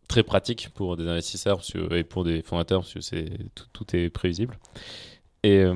très 0.07 0.23
pratique 0.23 0.69
pour 0.73 0.95
des 0.95 1.07
investisseurs 1.07 1.61
et 1.91 2.03
pour 2.03 2.23
des 2.23 2.41
fondateurs, 2.41 2.81
parce 2.81 2.93
que 2.93 3.01
c'est 3.01 3.29
tout, 3.53 3.65
tout 3.73 3.95
est 3.95 4.09
prévisible. 4.09 4.57
Euh, 5.49 5.73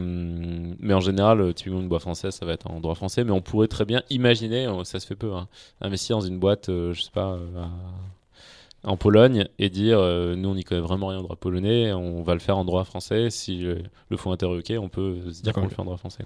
mais 0.80 0.94
en 0.94 1.00
général, 1.00 1.42
euh, 1.42 1.54
typiquement 1.54 1.82
une 1.82 1.88
boîte 1.88 2.02
française, 2.02 2.34
ça 2.34 2.46
va 2.46 2.54
être 2.54 2.70
en 2.70 2.80
droit 2.80 2.96
français, 2.96 3.24
mais 3.24 3.32
on 3.32 3.42
pourrait 3.42 3.68
très 3.68 3.86
bien 3.86 4.02
imaginer, 4.10 4.66
euh, 4.68 4.84
ça 4.84 5.00
se 5.00 5.08
fait 5.08 5.16
peu, 5.16 5.34
hein, 5.34 5.48
investir 5.82 6.18
dans 6.18 6.26
une 6.26 6.40
boîte, 6.40 6.68
je 6.68 7.00
sais 7.00 7.12
pas, 7.12 7.38
en 8.84 8.98
Pologne 8.98 9.48
et 9.60 9.70
dire, 9.70 10.00
nous 10.00 10.50
on 10.50 10.56
n'y 10.56 10.64
connaît 10.64 10.82
vraiment 10.82 11.08
rien 11.08 11.20
en 11.20 11.24
droit 11.24 11.36
polonais, 11.36 11.94
on 11.94 12.24
va 12.24 12.34
le 12.34 12.40
faire 12.40 12.58
en 12.58 12.66
droit 12.66 12.84
français. 12.84 13.30
Si 13.30 13.60
le 13.60 14.18
fonds 14.18 14.32
OK, 14.32 14.74
on 14.80 14.90
peut 14.90 15.32
se 15.32 15.42
dire 15.44 15.54
qu'on 15.54 15.64
le 15.64 15.70
fait 15.70 15.80
en 15.80 15.86
droit 15.86 15.98
français. 15.98 16.26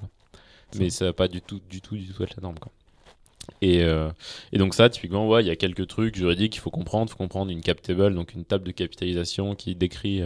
Mais 0.78 0.90
ça 0.90 1.06
va 1.06 1.14
pas 1.14 1.28
du 1.28 1.42
tout, 1.42 1.60
du 1.70 1.82
tout, 1.82 1.96
du 1.96 2.08
tout 2.08 2.24
être 2.24 2.36
la 2.38 2.42
norme. 2.42 2.60
Quoi. 2.60 2.72
Et, 3.62 3.82
et, 4.54 4.58
donc 4.58 4.74
ça, 4.74 4.90
typiquement, 4.90 5.28
ouais, 5.28 5.44
il 5.44 5.48
y 5.48 5.52
a 5.52 5.58
quelques 5.58 5.88
trucs 5.88 6.16
juridiques 6.16 6.54
qu'il 6.54 6.62
faut 6.62 6.72
comprendre. 6.72 7.08
Il 7.10 7.12
faut 7.12 7.18
comprendre 7.18 7.52
une 7.52 7.62
cap 7.62 7.82
table, 7.82 8.16
donc 8.16 8.34
une 8.34 8.46
table 8.46 8.64
de 8.64 8.72
capitalisation 8.72 9.56
qui 9.56 9.76
décrit 9.76 10.24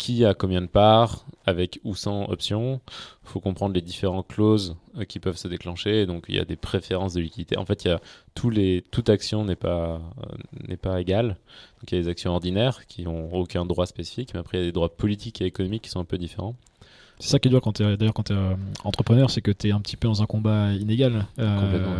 qui 0.00 0.24
a 0.24 0.32
combien 0.32 0.62
de 0.62 0.66
parts, 0.66 1.26
avec 1.44 1.78
ou 1.84 1.94
sans 1.94 2.24
option. 2.30 2.80
Il 3.24 3.28
faut 3.28 3.40
comprendre 3.40 3.74
les 3.74 3.82
différentes 3.82 4.28
clauses 4.28 4.76
euh, 4.96 5.04
qui 5.04 5.20
peuvent 5.20 5.36
se 5.36 5.46
déclencher. 5.46 6.06
Donc 6.06 6.24
il 6.28 6.36
y 6.36 6.38
a 6.38 6.46
des 6.46 6.56
préférences 6.56 7.12
de 7.12 7.20
liquidité. 7.20 7.58
En 7.58 7.66
fait, 7.66 7.84
il 7.84 7.88
y 7.88 7.90
a 7.90 8.00
tous 8.34 8.48
les, 8.48 8.82
toute 8.90 9.10
action 9.10 9.44
n'est 9.44 9.56
pas, 9.56 9.96
euh, 9.96 10.36
n'est 10.66 10.78
pas 10.78 10.98
égale. 11.02 11.36
Donc 11.80 11.92
il 11.92 11.96
y 11.96 11.98
a 11.98 12.02
des 12.02 12.08
actions 12.08 12.32
ordinaires 12.32 12.86
qui 12.86 13.02
n'ont 13.02 13.30
aucun 13.34 13.66
droit 13.66 13.84
spécifique, 13.84 14.30
mais 14.32 14.40
après 14.40 14.56
il 14.56 14.60
y 14.60 14.64
a 14.64 14.66
des 14.68 14.72
droits 14.72 14.96
politiques 14.96 15.42
et 15.42 15.44
économiques 15.44 15.82
qui 15.82 15.90
sont 15.90 16.00
un 16.00 16.04
peu 16.04 16.16
différents. 16.16 16.56
C'est 17.18 17.28
ça 17.28 17.38
qui 17.38 17.48
est 17.48 17.50
dur 17.50 17.60
quand 17.60 17.74
tu 17.74 17.82
es, 17.82 17.96
d'ailleurs 17.98 18.14
quand 18.14 18.22
tu 18.22 18.32
es 18.32 18.36
euh, 18.36 18.54
entrepreneur, 18.84 19.30
c'est 19.30 19.42
que 19.42 19.50
tu 19.50 19.68
es 19.68 19.72
un 19.72 19.80
petit 19.80 19.98
peu 19.98 20.08
dans 20.08 20.22
un 20.22 20.26
combat 20.26 20.72
inégal. 20.72 21.26
Complètement. 21.36 21.96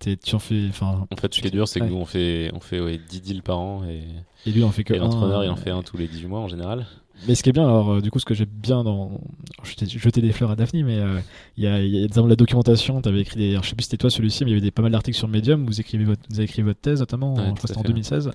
tu 0.00 0.34
en 0.34 0.38
fais, 0.38 0.70
en 0.80 1.16
fait, 1.20 1.34
ce 1.34 1.42
qui 1.42 1.48
est 1.48 1.50
dur, 1.50 1.68
c'est 1.68 1.80
que 1.80 1.84
nous, 1.84 1.96
on 1.96 2.06
fait, 2.06 2.50
on 2.54 2.60
fait 2.60 2.80
ouais, 2.80 2.98
10 2.98 3.20
deals 3.20 3.42
par 3.42 3.58
an 3.58 3.84
et, 3.84 4.04
et 4.46 4.52
lui, 4.52 4.64
on 4.64 4.70
fait 4.70 4.84
que 4.84 4.94
l'entrepreneur, 4.94 5.44
il 5.44 5.50
en 5.50 5.56
fait 5.56 5.70
un 5.70 5.82
tous 5.82 5.98
les 5.98 6.08
18 6.08 6.28
mois 6.28 6.40
en 6.40 6.48
général. 6.48 6.86
Mais 7.26 7.34
ce 7.34 7.42
qui 7.42 7.48
est 7.48 7.52
bien, 7.52 7.64
alors 7.64 7.94
euh, 7.94 8.00
du 8.00 8.10
coup, 8.10 8.18
ce 8.18 8.24
que 8.24 8.34
j'ai 8.34 8.46
bien 8.46 8.84
dans. 8.84 9.20
Je 9.62 9.98
jeté 9.98 10.20
des 10.20 10.32
fleurs 10.32 10.50
à 10.50 10.56
Daphne, 10.56 10.84
mais 10.84 10.98
euh, 10.98 11.18
il 11.56 11.64
y, 11.64 11.66
a, 11.66 11.74
a 11.74 12.26
la 12.26 12.36
documentation. 12.36 13.00
Tu 13.00 13.08
avais 13.08 13.20
écrit 13.20 13.36
des. 13.36 13.58
je 13.62 13.68
sais 13.68 13.74
plus 13.74 13.84
si 13.84 13.90
c'était 13.90 13.96
toi 13.96 14.10
celui-ci, 14.10 14.44
mais 14.44 14.50
il 14.50 14.54
y 14.54 14.56
avait 14.56 14.66
des, 14.66 14.70
pas 14.70 14.82
mal 14.82 14.92
d'articles 14.92 15.16
sur 15.16 15.28
Medium. 15.28 15.64
Vous, 15.64 15.80
écrivez 15.80 16.04
votre, 16.04 16.22
vous 16.28 16.36
avez 16.36 16.44
écrit 16.44 16.62
votre 16.62 16.80
thèse, 16.80 17.00
notamment, 17.00 17.34
en, 17.34 17.54
en 17.54 17.82
2016 17.82 18.30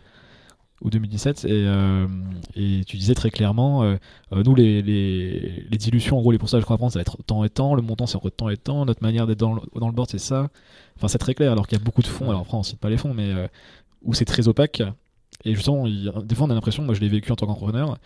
ou 0.82 0.90
2017. 0.90 1.46
Et, 1.46 1.50
euh, 1.52 2.08
et 2.56 2.82
tu 2.86 2.98
disais 2.98 3.14
très 3.14 3.30
clairement 3.30 3.84
nous, 4.32 4.56
les, 4.56 4.82
les, 4.82 5.66
les, 5.70 5.78
dilutions, 5.78 6.18
en 6.18 6.22
gros, 6.22 6.32
les 6.32 6.40
pourcentages 6.40 6.66
qu'on 6.66 6.74
va 6.74 6.80
prendre, 6.80 6.92
ça 6.92 7.00
va 7.00 7.02
être 7.02 7.18
temps 7.24 7.44
et 7.44 7.50
temps. 7.50 7.76
Le 7.76 7.84
montant, 7.84 8.08
c'est 8.08 8.18
entre 8.18 8.30
temps 8.30 8.50
et 8.50 8.58
temps. 8.58 8.86
Notre 8.86 9.04
manière 9.04 9.28
d'être 9.28 9.40
dans, 9.40 9.62
dans, 9.76 9.88
le 9.88 9.94
board, 9.94 10.10
c'est 10.10 10.18
ça. 10.18 10.50
Enfin, 10.98 11.08
c'est 11.08 11.20
très 11.20 11.36
clair, 11.36 11.52
alors 11.52 11.68
qu'il 11.68 11.78
y 11.78 11.82
a 11.82 11.84
beaucoup 11.84 12.02
de 12.02 12.08
fonds. 12.08 12.30
Alors 12.30 12.42
après, 12.42 12.58
on 12.58 12.64
cite 12.64 12.80
pas 12.80 12.90
les 12.90 12.98
fonds, 12.98 13.14
mais 13.14 13.32
où 14.02 14.14
c'est 14.16 14.26
très 14.26 14.48
opaque. 14.48 14.82
Et 15.46 15.56
justement, 15.56 15.88
des 15.88 16.36
fois, 16.36 16.48
on 16.48 16.50
a 16.50 16.54
l'impression, 16.54 16.84
moi 16.84 16.94
je 16.94 17.02
l'ai 17.02 17.10
vécu 17.10 17.32
en 17.32 17.36
tant 17.36 17.48
qu'entrepreneur, 17.48 17.98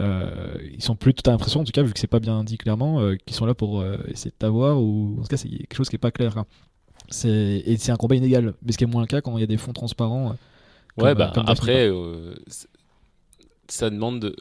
euh, 0.00 0.54
ils 0.72 0.82
sont 0.82 0.96
plus 0.96 1.14
à 1.26 1.30
l'impression, 1.30 1.60
en 1.60 1.64
tout 1.64 1.72
cas, 1.72 1.82
vu 1.82 1.92
que 1.92 1.98
c'est 2.00 2.06
pas 2.06 2.20
bien 2.20 2.44
dit 2.44 2.58
clairement, 2.58 3.00
euh, 3.00 3.16
qu'ils 3.16 3.36
sont 3.36 3.46
là 3.46 3.54
pour 3.54 3.80
euh, 3.80 3.96
essayer 4.08 4.30
de 4.30 4.36
t'avoir, 4.38 4.80
ou 4.80 5.16
en 5.18 5.22
tout 5.22 5.28
cas, 5.28 5.36
c'est 5.36 5.48
quelque 5.48 5.74
chose 5.76 5.88
qui 5.88 5.96
est 5.96 6.00
pas 6.00 6.10
clair. 6.10 6.44
C'est 7.08 7.62
et 7.66 7.76
c'est 7.78 7.92
un 7.92 7.96
combat 7.96 8.16
inégal, 8.16 8.54
mais 8.62 8.72
ce 8.72 8.78
qui 8.78 8.84
est 8.84 8.88
moins 8.88 9.02
le 9.02 9.06
cas 9.06 9.20
quand 9.20 9.36
il 9.36 9.40
y 9.40 9.44
a 9.44 9.46
des 9.46 9.56
fonds 9.56 9.72
transparents. 9.72 10.36
ouais, 10.98 11.14
bah 11.14 11.32
après, 11.46 11.90
ça 13.68 13.90
demande 13.90 14.20
de- 14.20 14.36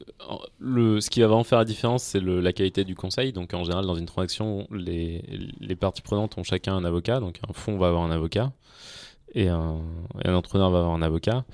le 0.59 1.01
ce 1.01 1.09
qui 1.09 1.21
va 1.21 1.27
vraiment 1.27 1.43
faire 1.43 1.57
la 1.57 1.65
différence 1.65 2.03
c'est 2.03 2.19
le- 2.19 2.41
la 2.41 2.53
qualité 2.53 2.83
du 2.83 2.93
conseil 2.95 3.33
donc 3.33 3.53
en 3.55 3.63
général 3.63 3.85
dans 3.85 3.95
une 3.95 4.05
transaction 4.05 4.67
les, 4.71 5.23
les 5.59 5.75
parties 5.75 6.03
prenantes 6.03 6.37
ont 6.37 6.43
chacun 6.43 6.75
un 6.75 6.85
avocat 6.85 7.19
donc 7.19 7.39
un 7.49 7.53
fonds 7.53 7.77
va 7.77 7.87
avoir 7.87 8.03
un 8.03 8.11
avocat 8.11 8.51
et 9.35 9.49
un, 9.49 9.81
et 10.23 10.29
un 10.29 10.33
entrepreneur 10.33 10.71
va 10.71 10.79
avoir 10.79 10.93
un 10.93 11.01
avocat 11.01 11.45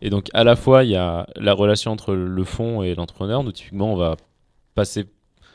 et 0.00 0.10
donc 0.10 0.28
à 0.34 0.44
la 0.44 0.54
fois 0.54 0.84
il 0.84 0.90
y 0.90 0.96
a 0.96 1.26
la 1.36 1.52
relation 1.52 1.90
entre 1.90 2.14
le 2.14 2.44
fonds 2.44 2.82
et 2.82 2.94
l'entrepreneur 2.94 3.42
nous 3.42 3.52
typiquement 3.52 3.92
on 3.92 3.96
va 3.96 4.16
passer 4.74 5.06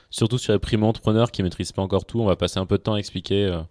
surtout 0.09 0.37
sur 0.37 0.51
les 0.51 0.59
primo-entrepreneurs 0.59 1.31
qui 1.31 1.43
maîtrisent 1.43 1.71
pas 1.71 1.81
encore 1.81 2.05
tout 2.05 2.19
on 2.19 2.25
va 2.25 2.35
passer 2.35 2.59
un 2.59 2.65
peu 2.65 2.77
de 2.77 2.83
temps 2.83 2.95
à 2.95 2.99
expliquer 2.99 3.45
euh, 3.45 3.61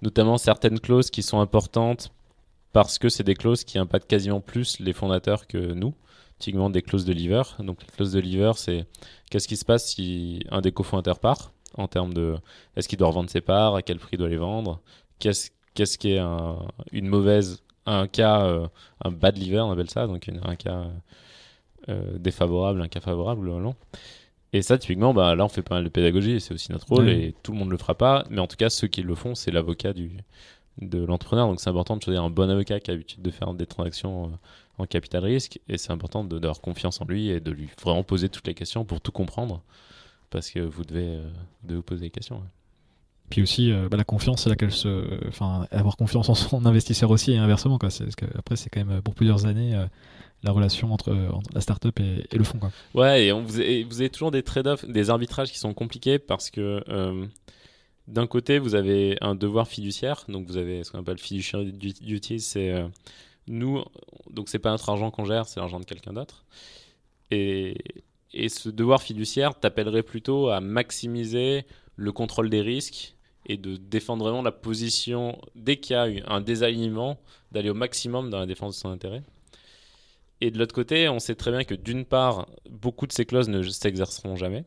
notamment 0.00 0.38
certaines 0.38 0.80
clauses 0.80 1.10
qui 1.10 1.22
sont 1.22 1.40
importantes 1.40 2.10
parce 2.72 2.98
que 2.98 3.08
c'est 3.08 3.24
des 3.24 3.34
clauses 3.34 3.64
qui 3.64 3.78
impactent 3.78 4.08
quasiment 4.08 4.40
plus 4.40 4.80
les 4.80 4.92
fondateurs 4.92 5.46
que 5.46 5.58
nous 5.58 5.94
typiquement 6.42 6.70
des 6.70 6.82
clauses 6.82 7.04
de 7.04 7.12
lever. 7.12 7.42
Donc 7.60 7.80
les 7.82 7.88
clauses 7.88 8.12
de 8.12 8.20
lever, 8.20 8.52
c'est 8.56 8.86
qu'est-ce 9.30 9.48
qui 9.48 9.56
se 9.56 9.64
passe 9.64 9.86
si 9.86 10.44
un 10.50 10.60
des 10.60 10.72
cofondateurs 10.72 11.20
part 11.20 11.52
en 11.74 11.88
termes 11.88 12.12
de 12.12 12.36
est-ce 12.76 12.88
qu'il 12.88 12.98
doit 12.98 13.08
revendre 13.08 13.30
ses 13.30 13.40
parts, 13.40 13.76
à 13.76 13.82
quel 13.82 13.98
prix 13.98 14.10
il 14.14 14.18
doit 14.18 14.28
les 14.28 14.36
vendre, 14.36 14.80
qu'est-ce 15.18 15.50
qu'est-ce 15.74 15.98
qui 15.98 16.12
est 16.12 16.18
un- 16.18 16.58
une 16.92 17.06
mauvaise, 17.08 17.62
un 17.86 18.06
cas, 18.06 18.44
euh, 18.44 18.68
un 19.04 19.10
bad 19.10 19.36
lever, 19.38 19.60
on 19.60 19.70
appelle 19.72 19.90
ça, 19.90 20.06
donc 20.06 20.26
une- 20.28 20.40
un 20.44 20.56
cas 20.56 20.86
euh, 21.88 22.16
défavorable, 22.18 22.80
un 22.80 22.88
cas 22.88 23.00
favorable, 23.00 23.48
non 23.50 23.74
Et 24.52 24.62
ça, 24.62 24.76
typiquement, 24.78 25.14
bah, 25.14 25.34
là, 25.34 25.44
on 25.44 25.48
fait 25.48 25.62
pas 25.62 25.76
mal 25.76 25.84
de 25.84 25.88
pédagogie, 25.88 26.32
et 26.32 26.40
c'est 26.40 26.54
aussi 26.54 26.70
notre 26.70 26.86
rôle, 26.88 27.08
et 27.28 27.34
tout 27.42 27.52
le 27.52 27.58
monde 27.58 27.70
le 27.70 27.76
fera 27.78 27.94
pas, 27.94 28.24
mais 28.30 28.40
en 28.40 28.46
tout 28.46 28.56
cas, 28.56 28.70
ceux 28.70 28.86
qui 28.86 29.02
le 29.02 29.14
font, 29.14 29.34
c'est 29.34 29.50
l'avocat 29.50 29.92
du 29.92 30.12
de 30.80 31.04
l'entrepreneur, 31.04 31.48
donc 31.48 31.60
c'est 31.60 31.68
important 31.68 31.96
de 31.98 32.02
choisir 32.02 32.22
un 32.24 32.30
bon 32.30 32.48
avocat 32.48 32.80
qui 32.80 32.90
a 32.90 32.94
l'habitude 32.94 33.20
de 33.20 33.30
faire 33.30 33.52
des 33.52 33.66
transactions 33.66 34.26
euh, 34.26 34.28
en 34.78 34.86
capital 34.86 35.22
risque 35.22 35.60
et 35.68 35.76
c'est 35.76 35.92
important 35.92 36.24
de- 36.24 36.38
d'avoir 36.38 36.62
confiance 36.62 36.98
en 37.02 37.04
lui 37.04 37.28
et 37.28 37.40
de 37.40 37.50
lui 37.50 37.68
vraiment 37.82 38.02
poser 38.02 38.30
toutes 38.30 38.46
les 38.46 38.54
questions 38.54 38.82
pour 38.86 39.00
tout 39.02 39.12
comprendre 39.12 39.60
parce 40.30 40.48
que 40.50 40.60
vous 40.60 40.84
devez, 40.84 41.16
euh, 41.16 41.28
vous 41.68 41.82
poser 41.82 42.02
des 42.06 42.10
questions. 42.10 42.36
ouais. 42.36 42.42
Puis 43.32 43.40
aussi, 43.40 43.72
euh, 43.72 43.88
bah, 43.88 43.96
la 43.96 44.04
confiance, 44.04 44.42
c'est 44.42 44.50
là 44.50 44.56
qu'elle 44.56 44.70
se. 44.72 45.26
Enfin, 45.26 45.66
avoir 45.70 45.96
confiance 45.96 46.28
en 46.28 46.34
son 46.34 46.66
investisseur 46.66 47.10
aussi 47.10 47.32
et 47.32 47.38
inversement, 47.38 47.78
quoi. 47.78 47.88
Parce 47.88 48.14
que 48.14 48.26
après, 48.36 48.56
c'est 48.56 48.68
quand 48.68 48.84
même 48.84 49.00
pour 49.00 49.14
plusieurs 49.14 49.46
années 49.46 49.74
euh, 49.74 49.86
la 50.42 50.52
relation 50.52 50.92
entre, 50.92 51.14
entre 51.32 51.50
la 51.54 51.62
startup 51.62 51.98
et, 51.98 52.26
et 52.30 52.36
le 52.36 52.44
fonds, 52.44 52.58
quoi. 52.58 52.70
Ouais, 52.92 53.24
et 53.24 53.32
vous, 53.32 53.40
vous 53.46 54.00
avez 54.00 54.10
toujours 54.10 54.32
des 54.32 54.42
trade-offs, 54.42 54.84
des 54.84 55.08
arbitrages 55.08 55.50
qui 55.50 55.58
sont 55.58 55.72
compliqués 55.72 56.18
parce 56.18 56.50
que 56.50 56.84
euh, 56.90 57.24
d'un 58.06 58.26
côté, 58.26 58.58
vous 58.58 58.74
avez 58.74 59.16
un 59.22 59.34
devoir 59.34 59.66
fiduciaire, 59.66 60.24
donc 60.28 60.46
vous 60.46 60.58
avez 60.58 60.84
ce 60.84 60.90
qu'on 60.90 60.98
appelle 60.98 61.16
fiduciary 61.16 61.72
du- 61.72 61.94
duty, 61.94 62.38
c'est 62.38 62.70
euh, 62.70 62.86
nous, 63.48 63.82
donc 64.30 64.50
c'est 64.50 64.58
pas 64.58 64.72
notre 64.72 64.90
argent 64.90 65.10
qu'on 65.10 65.24
gère, 65.24 65.46
c'est 65.46 65.58
l'argent 65.58 65.80
de 65.80 65.86
quelqu'un 65.86 66.12
d'autre. 66.12 66.44
Et, 67.30 67.78
et 68.34 68.50
ce 68.50 68.68
devoir 68.68 69.00
fiduciaire 69.00 69.58
t'appellerait 69.58 70.02
plutôt 70.02 70.50
à 70.50 70.60
maximiser 70.60 71.64
le 71.96 72.12
contrôle 72.12 72.50
des 72.50 72.60
risques 72.60 73.14
et 73.46 73.56
de 73.56 73.76
défendre 73.76 74.24
vraiment 74.24 74.42
la 74.42 74.52
position, 74.52 75.38
dès 75.54 75.76
qu'il 75.76 75.94
y 75.94 75.98
a 75.98 76.08
eu 76.08 76.22
un 76.26 76.40
désalignement, 76.40 77.18
d'aller 77.50 77.70
au 77.70 77.74
maximum 77.74 78.30
dans 78.30 78.38
la 78.38 78.46
défense 78.46 78.76
de 78.76 78.80
son 78.80 78.90
intérêt. 78.90 79.22
Et 80.40 80.50
de 80.50 80.58
l'autre 80.58 80.74
côté, 80.74 81.08
on 81.08 81.18
sait 81.18 81.34
très 81.34 81.50
bien 81.50 81.64
que 81.64 81.74
d'une 81.74 82.04
part, 82.04 82.48
beaucoup 82.68 83.06
de 83.06 83.12
ces 83.12 83.26
clauses 83.26 83.48
ne 83.48 83.62
s'exerceront 83.62 84.36
jamais. 84.36 84.64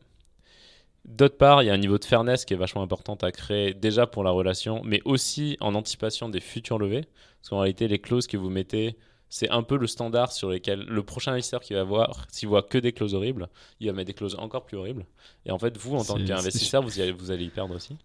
D'autre 1.04 1.36
part, 1.36 1.62
il 1.62 1.66
y 1.66 1.70
a 1.70 1.74
un 1.74 1.78
niveau 1.78 1.98
de 1.98 2.04
fairness 2.04 2.44
qui 2.44 2.54
est 2.54 2.56
vachement 2.56 2.82
important 2.82 3.14
à 3.16 3.30
créer 3.30 3.74
déjà 3.74 4.06
pour 4.06 4.24
la 4.24 4.30
relation, 4.30 4.82
mais 4.84 5.00
aussi 5.04 5.56
en 5.60 5.74
anticipation 5.74 6.28
des 6.28 6.40
futures 6.40 6.78
levées. 6.78 7.04
Parce 7.40 7.50
qu'en 7.50 7.60
réalité, 7.60 7.88
les 7.88 7.98
clauses 7.98 8.26
que 8.26 8.36
vous 8.36 8.50
mettez, 8.50 8.96
c'est 9.28 9.50
un 9.50 9.62
peu 9.62 9.76
le 9.76 9.86
standard 9.86 10.32
sur 10.32 10.50
lesquels 10.50 10.80
le 10.84 11.02
prochain 11.02 11.32
investisseur 11.32 11.60
qui 11.60 11.74
va 11.74 11.82
voir, 11.84 12.26
s'il 12.30 12.48
voit 12.48 12.62
que 12.62 12.78
des 12.78 12.92
clauses 12.92 13.14
horribles, 13.14 13.48
il 13.80 13.88
va 13.88 13.92
mettre 13.92 14.06
des 14.06 14.14
clauses 14.14 14.36
encore 14.38 14.64
plus 14.64 14.76
horribles. 14.76 15.04
Et 15.44 15.50
en 15.50 15.58
fait, 15.58 15.76
vous, 15.76 15.94
en 15.96 16.04
tant 16.04 16.14
qu'investisseur, 16.26 16.82
vous, 16.82 16.98
y 16.98 17.02
allez- 17.02 17.12
vous 17.12 17.30
allez 17.30 17.44
y 17.44 17.50
perdre 17.50 17.74
aussi. 17.74 17.96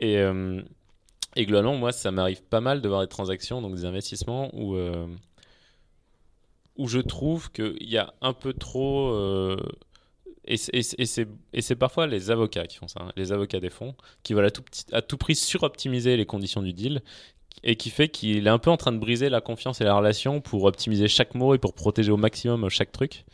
Et, 0.00 0.18
euh, 0.18 0.62
et 1.36 1.46
globalement, 1.46 1.76
moi, 1.76 1.92
ça 1.92 2.10
m'arrive 2.10 2.42
pas 2.42 2.60
mal 2.60 2.80
de 2.80 2.88
voir 2.88 3.00
des 3.02 3.08
transactions, 3.08 3.60
donc 3.60 3.74
des 3.74 3.84
investissements 3.84 4.50
où, 4.54 4.74
euh, 4.76 5.06
où 6.76 6.88
je 6.88 6.98
trouve 7.00 7.50
qu'il 7.52 7.76
y 7.88 7.98
a 7.98 8.14
un 8.20 8.32
peu 8.32 8.52
trop. 8.52 9.12
euh, 9.12 9.56
et 10.46 10.56
c'est- 10.58 11.26
et 11.54 11.74
parfois 11.74 12.06
les 12.06 12.30
avocats 12.30 12.66
qui 12.66 12.76
font 12.76 12.86
ça, 12.88 13.00
hein, 13.02 13.12
les 13.16 13.32
avocats 13.32 13.60
des 13.60 13.70
fonds, 13.70 13.94
qui 14.22 14.34
veulent 14.34 14.44
à 14.44 14.50
tout, 14.50 14.60
petit- 14.62 14.84
à 14.92 15.00
tout 15.00 15.16
prix 15.16 15.34
suroptimiser 15.36 16.16
les 16.18 16.26
conditions 16.26 16.60
du 16.62 16.72
deal 16.74 17.02
et 17.62 17.76
qui 17.76 17.90
fait 17.90 18.08
qu'il 18.08 18.46
est 18.46 18.50
un 18.50 18.58
peu 18.58 18.70
en 18.70 18.76
train 18.76 18.92
de 18.92 18.98
briser 18.98 19.28
la 19.28 19.40
confiance 19.40 19.80
et 19.80 19.84
la 19.84 19.94
relation 19.94 20.40
pour 20.40 20.64
optimiser 20.64 21.08
chaque 21.08 21.34
mot 21.34 21.54
et 21.54 21.58
pour 21.58 21.74
protéger 21.74 22.10
au 22.10 22.16
maximum 22.16 22.68
chaque 22.68 22.92
truc. 22.92 23.24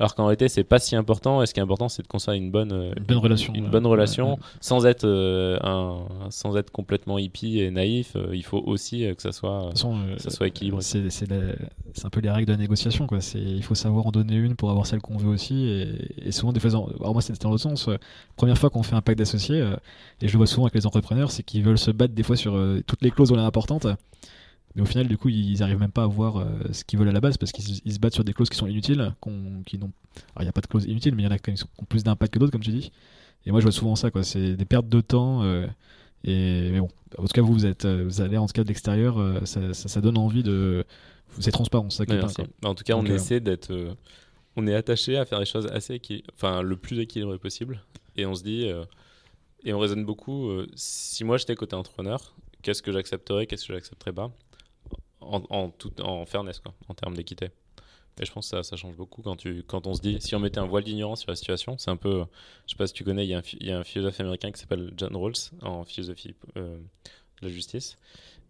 Alors 0.00 0.16
qu'en 0.16 0.24
réalité, 0.26 0.48
c'est 0.48 0.64
pas 0.64 0.80
si 0.80 0.96
important. 0.96 1.40
Et 1.40 1.46
ce 1.46 1.54
qui 1.54 1.60
est 1.60 1.62
important, 1.62 1.88
c'est 1.88 2.02
de 2.02 2.08
construire 2.08 2.36
une 2.36 2.50
bonne, 2.50 2.72
euh, 2.72 2.92
Une 2.96 3.04
bonne 3.04 3.18
relation. 3.18 3.54
une 3.54 3.64
ouais. 3.66 3.70
bonne 3.70 3.86
relation, 3.86 4.30
Ouais, 4.30 4.38
ouais. 4.38 4.44
sans 4.60 4.86
être 4.86 5.04
euh, 5.04 5.56
un, 5.62 5.98
sans 6.30 6.56
être 6.56 6.70
complètement 6.72 7.16
hippie 7.16 7.60
et 7.60 7.70
naïf. 7.70 8.16
euh, 8.16 8.34
il 8.34 8.42
faut 8.42 8.58
aussi 8.66 9.06
que 9.14 9.22
ça 9.22 9.30
soit, 9.30 9.70
façon, 9.70 9.96
euh, 9.96 10.16
ça 10.18 10.30
soit 10.30 10.48
équilibré. 10.48 10.82
C'est, 10.82 10.98
un 12.04 12.10
peu 12.10 12.20
les 12.20 12.30
règles 12.30 12.46
de 12.46 12.52
la 12.52 12.58
négociation. 12.58 13.06
Quoi. 13.06 13.20
C'est, 13.20 13.38
il 13.40 13.62
faut 13.62 13.76
savoir 13.76 14.06
en 14.08 14.10
donner 14.10 14.34
une 14.34 14.56
pour 14.56 14.70
avoir 14.70 14.84
celle 14.86 15.00
qu'on 15.00 15.16
veut 15.16 15.28
aussi. 15.28 15.64
Et, 15.66 16.28
et 16.28 16.32
souvent, 16.32 16.52
des 16.52 16.58
fois, 16.58 16.70
alors 16.70 17.12
moi, 17.12 17.22
c'était 17.22 17.38
dans 17.38 17.50
l'autre 17.50 17.62
sens. 17.62 17.88
Première 18.36 18.58
fois 18.58 18.70
qu'on 18.70 18.82
fait 18.82 18.96
un 18.96 19.00
pacte 19.02 19.18
d'associés, 19.20 19.60
et 20.20 20.26
je 20.26 20.32
le 20.32 20.38
vois 20.38 20.46
souvent 20.48 20.64
avec 20.64 20.74
les 20.74 20.86
entrepreneurs, 20.86 21.30
c'est 21.30 21.44
qu'ils 21.44 21.62
veulent 21.62 21.78
se 21.78 21.92
battre 21.92 22.14
des 22.14 22.24
fois 22.24 22.34
sur 22.36 22.58
toutes 22.86 23.02
les 23.02 23.12
clauses 23.12 23.32
importantes. 23.32 23.86
Mais 24.76 24.82
au 24.82 24.86
final, 24.86 25.06
du 25.06 25.16
coup, 25.16 25.28
ils 25.28 25.62
arrivent 25.62 25.78
même 25.78 25.92
pas 25.92 26.02
à 26.02 26.06
voir 26.08 26.38
euh, 26.38 26.46
ce 26.72 26.82
qu'ils 26.84 26.98
veulent 26.98 27.08
à 27.08 27.12
la 27.12 27.20
base 27.20 27.36
parce 27.36 27.52
qu'ils 27.52 27.64
se- 27.92 27.98
battent 28.00 28.14
sur 28.14 28.24
des 28.24 28.32
clauses 28.32 28.48
qui 28.50 28.56
sont 28.56 28.66
inutiles. 28.66 29.14
qui 29.66 29.78
n'ont... 29.78 29.92
Alors, 30.34 30.40
il 30.40 30.42
n'y 30.42 30.48
a 30.48 30.52
pas 30.52 30.60
de 30.62 30.66
clauses 30.66 30.84
inutiles, 30.86 31.14
mais 31.14 31.22
il 31.22 31.26
y 31.26 31.28
en 31.28 31.32
a 31.32 31.38
qui 31.38 31.50
ont 31.78 31.84
plus 31.84 32.02
d'impact 32.02 32.34
que 32.34 32.38
d'autres, 32.40 32.50
comme 32.52 32.60
tu 32.62 32.70
dis. 32.72 32.90
Et 33.46 33.50
moi, 33.52 33.60
je 33.60 33.64
vois 33.64 33.72
souvent 33.72 33.94
ça. 33.94 34.10
Quoi. 34.10 34.24
C'est 34.24 34.54
des 34.56 34.64
pertes 34.64 34.88
de 34.88 35.00
temps. 35.00 35.42
euh, 35.44 35.66
et 36.24 36.70
mais 36.72 36.80
bon, 36.80 36.88
en 37.18 37.22
tout 37.22 37.32
cas, 37.32 37.42
vous, 37.42 37.52
vous, 37.52 37.66
êtes, 37.66 37.84
euh, 37.84 38.04
vous 38.04 38.20
allez 38.20 38.36
en 38.36 38.46
tout 38.46 38.52
cas 38.52 38.62
de 38.64 38.68
l'extérieur, 38.68 39.18
euh, 39.20 39.44
ça, 39.44 39.72
ça, 39.74 39.88
ça 39.88 40.00
donne 40.00 40.18
envie 40.18 40.42
de. 40.42 40.84
C'est 41.38 41.50
transparent, 41.50 41.90
ça 41.90 42.06
qui 42.06 42.12
est 42.12 42.22
En 42.64 42.74
tout 42.74 42.84
cas, 42.84 42.94
on 42.96 43.02
Donc, 43.02 43.12
essaie 43.12 43.40
d'être. 43.40 43.72
on 44.56 44.66
est 44.66 44.74
attaché 44.74 45.16
à 45.18 45.24
faire 45.24 45.38
les 45.40 45.46
choses 45.46 45.66
assez 45.66 45.96
équil- 45.98 46.22
enfin 46.34 46.62
le 46.62 46.76
plus 46.76 46.98
équilibré 47.00 47.38
possible. 47.38 47.80
Et 48.16 48.24
on 48.26 48.34
se 48.34 48.42
dit. 48.42 48.68
et 49.64 49.72
on 49.72 49.78
raisonne 49.78 50.04
beaucoup. 50.04 50.48
si 50.74 51.22
moi 51.24 51.36
j'étais 51.36 51.54
côté 51.54 51.74
entrepreneur, 51.76 52.34
qu'est-ce 52.62 52.82
que 52.82 52.92
j'accepterais, 52.92 53.46
qu'est-ce 53.46 53.66
que 53.66 53.74
j'accepterais 53.74 54.12
pas? 54.12 54.30
En, 55.26 55.42
en, 55.50 55.70
tout, 55.70 56.00
en 56.00 56.26
fairness, 56.26 56.60
quoi, 56.60 56.74
en 56.88 56.94
termes 56.94 57.14
d'équité. 57.14 57.50
Et 58.20 58.24
je 58.24 58.32
pense 58.32 58.48
que 58.48 58.56
ça, 58.56 58.62
ça 58.62 58.76
change 58.76 58.96
beaucoup 58.96 59.22
quand, 59.22 59.36
tu, 59.36 59.64
quand 59.66 59.86
on 59.86 59.94
se 59.94 60.00
dit, 60.00 60.20
si 60.20 60.34
on 60.36 60.38
mettait 60.38 60.60
un 60.60 60.66
voile 60.66 60.84
d'ignorance 60.84 61.22
sur 61.22 61.30
la 61.30 61.36
situation, 61.36 61.76
c'est 61.78 61.90
un 61.90 61.96
peu, 61.96 62.24
je 62.66 62.72
sais 62.72 62.76
pas 62.76 62.86
si 62.86 62.92
tu 62.92 63.02
connais, 63.02 63.26
il 63.26 63.30
y, 63.30 63.34
a 63.34 63.38
un 63.38 63.42
il 63.60 63.66
y 63.66 63.72
a 63.72 63.78
un 63.78 63.84
philosophe 63.84 64.20
américain 64.20 64.52
qui 64.52 64.60
s'appelle 64.60 64.92
John 64.96 65.16
Rawls 65.16 65.50
en 65.62 65.84
philosophie 65.84 66.34
euh, 66.56 66.76
de 66.76 67.46
la 67.46 67.48
justice 67.48 67.98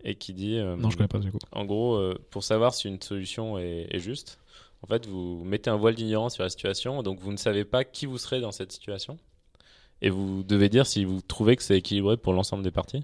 et 0.04 0.16
qui 0.16 0.34
dit, 0.34 0.58
euh, 0.58 0.76
Non, 0.76 0.90
je 0.90 0.98
connais 0.98 1.08
pas 1.08 1.18
du 1.18 1.32
coup. 1.32 1.38
en 1.52 1.64
gros, 1.64 1.94
euh, 1.94 2.18
pour 2.30 2.44
savoir 2.44 2.74
si 2.74 2.88
une 2.88 3.00
solution 3.00 3.58
est, 3.58 3.86
est 3.90 4.00
juste, 4.00 4.38
en 4.82 4.86
fait, 4.86 5.06
vous 5.06 5.42
mettez 5.44 5.70
un 5.70 5.76
voile 5.76 5.94
d'ignorance 5.94 6.34
sur 6.34 6.42
la 6.42 6.50
situation, 6.50 7.02
donc 7.02 7.18
vous 7.20 7.32
ne 7.32 7.38
savez 7.38 7.64
pas 7.64 7.84
qui 7.84 8.04
vous 8.04 8.18
serez 8.18 8.42
dans 8.42 8.52
cette 8.52 8.70
situation. 8.70 9.16
Et 10.04 10.10
vous 10.10 10.44
devez 10.44 10.68
dire 10.68 10.86
si 10.86 11.04
vous 11.06 11.22
trouvez 11.22 11.56
que 11.56 11.62
c'est 11.62 11.78
équilibré 11.78 12.18
pour 12.18 12.34
l'ensemble 12.34 12.62
des 12.62 12.70
parties. 12.70 13.02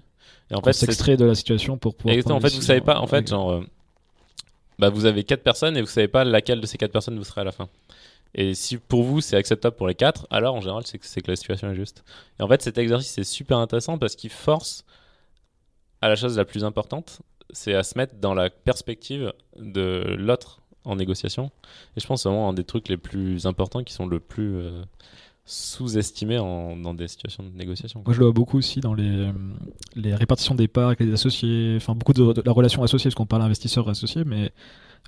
Et 0.51 0.55
en 0.55 0.59
On 0.59 0.61
fait, 0.61 0.71
s'extrait 0.71 1.17
de 1.17 1.25
la 1.25 1.33
situation 1.33 1.75
pour 1.75 1.95
pouvoir. 1.95 2.13
Exactement. 2.13 2.37
En 2.37 2.41
fait, 2.41 2.53
vous 2.53 2.61
savez 2.61 2.81
pas. 2.81 2.99
En 2.99 3.07
fait, 3.07 3.27
genre, 3.27 3.51
euh, 3.51 3.61
bah, 4.77 4.89
vous 4.89 5.05
avez 5.05 5.23
quatre 5.23 5.41
personnes 5.41 5.75
et 5.75 5.81
vous 5.81 5.87
savez 5.87 6.07
pas 6.07 6.23
laquelle 6.23 6.61
de 6.61 6.65
ces 6.67 6.77
quatre 6.77 6.91
personnes 6.91 7.17
vous 7.17 7.23
serez 7.23 7.41
à 7.41 7.43
la 7.43 7.51
fin. 7.51 7.69
Et 8.35 8.53
si 8.53 8.77
pour 8.77 9.03
vous 9.03 9.19
c'est 9.19 9.35
acceptable 9.35 9.75
pour 9.75 9.87
les 9.87 9.95
quatre, 9.95 10.27
alors 10.29 10.55
en 10.55 10.61
général 10.61 10.83
c'est 10.85 10.97
que, 10.97 11.31
la 11.31 11.35
situation 11.35 11.71
est 11.71 11.75
juste. 11.75 12.03
Et 12.39 12.43
en 12.43 12.47
fait, 12.47 12.61
cet 12.61 12.77
exercice 12.77 13.17
est 13.17 13.23
super 13.23 13.57
intéressant 13.57 13.97
parce 13.97 14.15
qu'il 14.15 14.29
force 14.29 14.85
à 16.01 16.07
la 16.07 16.15
chose 16.15 16.37
la 16.37 16.45
plus 16.45 16.63
importante, 16.63 17.21
c'est 17.49 17.73
à 17.73 17.83
se 17.83 17.97
mettre 17.97 18.15
dans 18.15 18.33
la 18.33 18.49
perspective 18.49 19.33
de 19.57 20.15
l'autre 20.17 20.61
en 20.85 20.95
négociation. 20.95 21.51
Et 21.97 21.99
je 21.99 22.07
pense 22.07 22.19
que 22.19 22.23
c'est 22.23 22.29
vraiment 22.29 22.49
un 22.49 22.53
des 22.53 22.63
trucs 22.63 22.87
les 22.89 22.97
plus 22.97 23.45
importants 23.45 23.83
qui 23.83 23.93
sont 23.93 24.07
le 24.07 24.19
plus 24.19 24.55
euh, 24.55 24.83
sous-estimés 25.51 26.39
en- 26.39 26.77
dans 26.77 26.93
des 26.93 27.09
situations 27.09 27.43
de 27.43 27.49
négociation. 27.49 28.01
Moi, 28.05 28.13
je 28.13 28.19
le 28.19 28.25
vois 28.25 28.33
beaucoup 28.33 28.57
aussi 28.57 28.79
dans 28.79 28.93
les, 28.93 29.09
euh, 29.09 29.31
les 29.95 30.15
répartitions 30.15 30.55
des 30.55 30.69
parts 30.69 30.87
avec 30.87 31.01
les 31.01 31.11
associés, 31.11 31.73
enfin 31.75 31.93
beaucoup 31.93 32.13
de, 32.13 32.41
la 32.45 32.53
relation 32.53 32.83
associée, 32.83 33.09
parce 33.09 33.15
qu'on 33.15 33.25
parle 33.25 33.41
investisseur 33.41 33.89
associé, 33.89 34.23
mais 34.23 34.51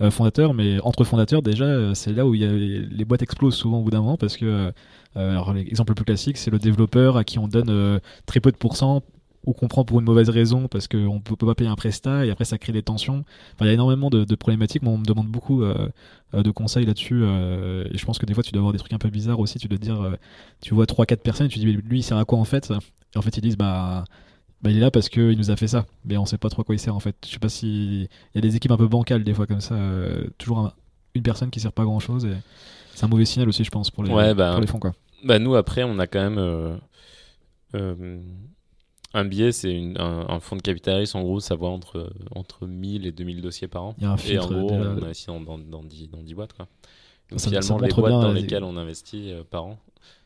euh, 0.02 0.12
fondateur, 0.12 0.54
mais 0.54 0.82
entre 0.82 1.06
fondateurs, 1.06 1.44
déjà, 1.44 1.64
euh, 1.64 1.94
c'est 1.94 2.12
là 2.12 2.28
où 2.28 2.36
y 2.36 2.44
a 2.44 2.52
les, 2.52 3.06
boîtes 3.06 3.22
explosent 3.22 3.56
souvent 3.56 3.80
au 3.80 3.84
bout 3.84 3.92
d'un 3.92 4.02
moment, 4.02 4.18
parce 4.18 4.36
que, 4.36 4.74
alors, 5.16 5.54
l'exemple 5.54 5.92
le 5.92 5.96
plus 5.96 6.06
classique, 6.06 6.38
c'est 6.38 6.52
le 6.52 6.60
développeur 6.60 7.16
à 7.16 7.24
qui 7.24 7.40
on 7.40 7.48
donne 7.48 8.02
très 8.26 8.42
peu 8.42 8.52
de 8.52 8.58
pourcents 8.58 9.02
ou 9.46 9.54
qu'on 9.54 9.68
prend 9.68 9.84
pour 9.84 10.00
une 10.00 10.06
mauvaise 10.06 10.30
raison 10.30 10.68
parce 10.70 10.88
qu'on 10.88 11.20
peut, 11.20 11.36
peut 11.36 11.46
pas 11.46 11.56
payer 11.56 11.70
un 11.70 11.76
prestat 11.76 12.26
et 12.26 12.32
après 12.32 12.46
ça 12.46 12.58
crée 12.58 12.72
des 12.72 12.82
tensions. 12.84 13.26
Enfin, 13.56 13.66
il 13.66 13.68
y 13.68 13.70
a 13.72 13.74
énormément 13.74 14.10
de, 14.10 14.24
de 14.24 14.36
problématiques. 14.36 14.82
Moi, 14.84 14.94
on 14.94 14.98
me 14.98 15.06
demande 15.06 15.28
beaucoup 15.28 15.64
euh, 15.64 15.90
euh, 16.34 16.44
de 16.44 16.52
conseils 16.52 16.86
là-dessus 16.86 17.22
euh, 17.24 17.84
et 17.92 17.98
je 17.98 18.06
pense 18.06 18.18
que 18.20 18.26
des 18.26 18.34
fois, 18.34 18.42
tu 18.44 18.52
dois 18.52 18.60
avoir 18.62 18.72
des 18.72 18.80
trucs 18.80 18.94
un 18.94 18.98
peu 19.00 19.10
bizarres 19.10 19.40
aussi. 19.40 19.60
Tu 19.60 19.68
dois 19.68 19.78
te 19.78 19.84
dire, 19.84 20.02
euh, 20.02 20.16
tu 20.62 20.74
vois 20.74 20.86
3-4 20.86 21.18
personnes 21.18 21.48
et 21.48 21.50
tu 21.50 21.60
te 21.60 21.66
dis, 21.66 21.72
lui, 21.74 22.00
il 22.00 22.04
sert 22.04 22.18
à 22.18 22.24
quoi 22.26 22.40
en 22.40 22.46
fait? 22.46 22.72
Et 23.14 23.18
en 23.18 23.22
fait, 23.22 23.36
ils 23.38 23.42
disent, 23.42 23.58
bah, 23.58 24.06
bah 24.62 24.70
il 24.72 24.78
est 24.78 24.80
là 24.80 24.92
parce 24.92 25.10
qu'il 25.10 25.38
nous 25.38 25.52
a 25.52 25.58
fait 25.58 25.68
ça. 25.68 25.86
Mais 26.06 26.16
on 26.16 26.26
sait 26.26 26.38
pas 26.38 26.50
trop 26.50 26.62
à 26.62 26.66
quoi 26.66 26.74
il 26.76 26.80
sert 26.80 26.96
en 26.96 27.02
fait. 27.02 27.16
Je 27.26 27.32
sais 27.32 27.40
pas 27.40 27.50
si. 27.50 28.08
Il 28.34 28.36
y 28.36 28.38
a 28.38 28.42
des 28.42 28.56
équipes 28.56 28.72
un 28.72 28.78
peu 28.78 28.88
bancales 28.88 29.26
des 29.26 29.34
fois 29.34 29.46
comme 29.46 29.62
ça. 29.62 29.76
toujours 30.38 30.60
un- 30.60 30.74
une 31.16 31.24
personne 31.24 31.50
qui 31.50 31.60
sert 31.60 31.74
pas 31.74 31.84
grand 31.84 32.00
chose. 32.00 32.24
Et... 32.26 32.34
C'est 32.96 33.04
un 33.04 33.10
mauvais 33.10 33.26
signal 33.26 33.50
aussi, 33.50 33.64
je 33.64 33.72
pense, 33.72 33.92
pour 33.92 34.04
les, 34.06 34.12
Ouais, 34.12 34.34
bah, 34.34 34.52
pour 34.54 34.62
les 34.62 34.68
fonds. 34.68 34.80
Quoi. 34.80 34.94
Bah, 35.26 35.38
nous, 35.38 35.56
après, 35.56 35.84
on 35.84 36.00
a 36.00 36.08
quand 36.08 36.30
même. 36.30 36.80
Un 39.14 39.26
billet, 39.26 39.52
c'est 39.52 39.76
un, 39.98 40.26
un 40.30 40.40
fonds 40.40 40.56
de 40.56 40.62
capitalisme, 40.62 41.18
en 41.18 41.22
gros, 41.24 41.40
ça 41.40 41.56
va 41.56 41.68
entre, 41.68 42.12
entre 42.36 42.66
1000 42.68 43.06
et 43.06 43.12
2000 43.12 43.42
dossiers 43.42 43.68
par 43.68 43.84
an. 43.84 43.96
Il 44.00 44.04
y 44.04 44.08
a 44.08 44.12
un 44.12 44.18
Et 44.18 44.40
en 44.40 44.48
gros, 44.48 44.72
on 44.72 44.82
investit 44.82 45.28
dans, 45.28 45.40
dans, 45.40 45.58
dans 45.58 45.84
10, 45.84 46.10
dans 46.10 46.22
10 46.22 46.34
boîtes. 46.34 46.54
Quoi. 46.54 46.68
Donc, 47.30 47.40
Ça- 47.40 47.50
ça 47.52 47.62
finalement, 47.62 47.80
les 47.86 47.94
boîtes 47.94 48.12
bien, 48.12 48.22
dans 48.22 48.30
euh, 48.30 48.34
lesquelles 48.34 48.64
on 48.64 48.76
investit 48.78 49.32
euh, 49.32 49.44
par 49.50 49.66
an, 49.66 49.78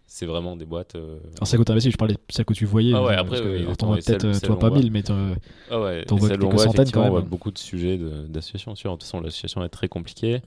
c'est 0.06 0.26
vraiment 0.26 0.56
des 0.56 0.66
boîtes. 0.66 0.96
euh, 0.96 1.20
Alors, 1.42 1.54
à 1.54 1.58
côté 1.58 1.72
investi, 1.74 1.92
je 1.92 1.98
parlais 1.98 2.14
de 2.14 2.20
celles 2.30 2.46
que 2.46 2.54
tu 2.54 2.66
voyais. 2.66 2.94
Ah 2.96 3.04
ouais, 3.04 3.14
euh, 3.14 3.20
après, 3.20 3.42
que, 3.42 3.68
oui, 3.68 3.76
t'en 3.76 3.88
vois 3.88 3.98
peut-être, 3.98 4.40
tu 4.40 4.52
on 4.52 4.56
pas 4.56 4.70
voit. 4.70 4.80
1000, 4.80 4.92
mais 4.92 5.04
t'en- 5.04 5.36
Ah 5.70 5.82
ouais, 5.82 6.06
vois 6.08 6.30
quelques 6.30 6.44
voit, 6.54 6.64
centaines, 6.64 6.92
quand 6.92 7.04
on 7.04 7.10
voit 7.10 7.20
même. 7.20 7.30
beaucoup 7.30 7.52
de 7.52 7.58
sujets 7.58 7.98
de- 7.98 8.26
d'association. 8.28 8.74
Sûr, 8.76 8.92
de 8.92 8.96
toute 8.96 9.04
façon, 9.04 9.20
l'association 9.20 9.64
est 9.66 9.70
très 9.70 9.90
compliquée 9.90 10.42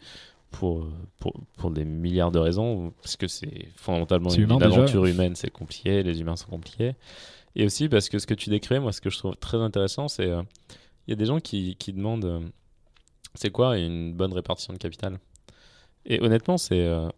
pour, 0.51 0.87
pour, 1.19 1.35
pour 1.59 1.71
des 1.71 1.85
milliards 1.85 2.33
de 2.33 2.39
raisons, 2.39 2.93
parce 3.03 3.17
que 3.17 3.29
c'est 3.29 3.69
fondamentalement 3.77 4.31
une, 4.31 4.43
humain, 4.43 4.57
déjà. 4.57 4.87
humaine, 5.07 5.35
c'est 5.37 5.51
compliqué, 5.51 6.03
les 6.03 6.21
humains 6.21 6.37
sont 6.37 6.49
compliqués. 6.49 6.95
Et 7.57 7.65
aussi 7.65 7.89
parce 7.89 8.09
que 8.09 8.19
ce 8.19 8.27
que 8.27 8.35
tu 8.35 8.49
décris, 8.51 8.79
moi, 8.81 8.93
ce 8.93 9.01
que 9.01 9.11
je 9.11 9.19
trouve 9.19 9.37
très 9.37 9.57
intéressant, 9.59 10.09
c'est 10.09 10.27
euh, 10.31 10.43
il 11.07 11.11
y 11.11 11.13
a 11.13 11.17
des 11.17 11.27
gens 11.27 11.41
qui, 11.41 11.75
qui 11.77 11.93
demandent 11.93 12.25
euh, 12.25 12.41
c'est 13.35 13.51
quoi 13.51 13.77
une 13.79 14.13
bonne 14.15 14.33
répartition 14.33 14.73
de 14.73 14.79
capital? 14.79 15.19
Et 16.07 16.21
honnêtement, 16.23 16.57
c'est 16.59 16.81
euh, 16.87 17.09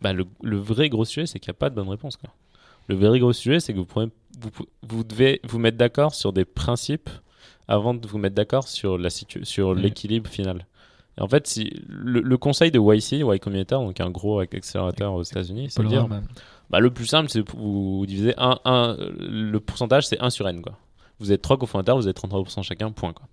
bah, 0.00 0.12
le, 0.12 0.26
le 0.42 0.56
vrai 0.58 0.88
gros 0.88 1.04
sujet, 1.04 1.26
c'est 1.26 1.38
qu'il 1.38 1.50
n'y 1.50 1.56
a 1.56 1.58
pas 1.58 1.70
de 1.70 1.74
bonne 1.74 1.88
réponse. 1.88 2.16
Quoi. 2.16 2.30
Le 2.88 2.96
vrai 2.96 3.18
gros 3.20 3.32
sujet, 3.32 3.60
c'est 3.60 3.72
que 3.72 3.78
vous, 3.78 3.84
pourrez, 3.86 4.08
vous, 4.40 4.50
pou- 4.50 4.66
vous 4.82 5.04
devez 5.04 5.40
vous 5.44 5.58
mettre 5.58 5.76
d'accord 5.78 6.14
sur 6.14 6.32
des 6.32 6.44
principes 6.44 7.08
avant 7.68 7.94
de 7.94 8.06
vous 8.06 8.18
mettre 8.18 8.34
d'accord 8.34 8.66
sur 8.66 8.98
Ouais. 9.74 9.82
l'équilibre 9.82 10.28
final. 10.28 10.66
Et 11.18 11.22
en 11.22 11.28
fait, 11.28 11.46
si 11.46 11.70
le, 11.88 12.20
le 12.20 12.36
conseil 12.38 12.70
de 12.72 12.80
YC, 12.80 13.12
Y 13.20 13.38
Combinator, 13.40 13.84
donc 13.84 14.00
un 14.00 14.10
gros 14.10 14.40
accélérateur 14.40 15.12
aux 15.14 15.22
États-Unis, 15.22 15.68
c'est 15.70 15.80
de 15.82 15.88
dire. 15.88 16.08
Bah, 16.70 16.80
le 16.80 16.90
plus 16.90 17.06
simple, 17.06 17.28
c'est 17.28 17.40
vous, 17.50 17.98
vous 17.98 18.06
divisez 18.06 18.34
un, 18.38 18.58
un, 18.64 18.96
le 19.18 19.58
pourcentage, 19.58 20.06
c'est 20.06 20.20
1 20.20 20.30
sur 20.30 20.48
n. 20.48 20.62
Quoi. 20.62 20.74
Vous 21.18 21.32
êtes 21.32 21.42
trois 21.42 21.58
cofondateurs, 21.58 21.96
vous 21.96 22.08
êtes 22.08 22.16
33% 22.20 22.62
chacun, 22.62 22.90
point. 22.92 23.12
Quoi. 23.12 23.26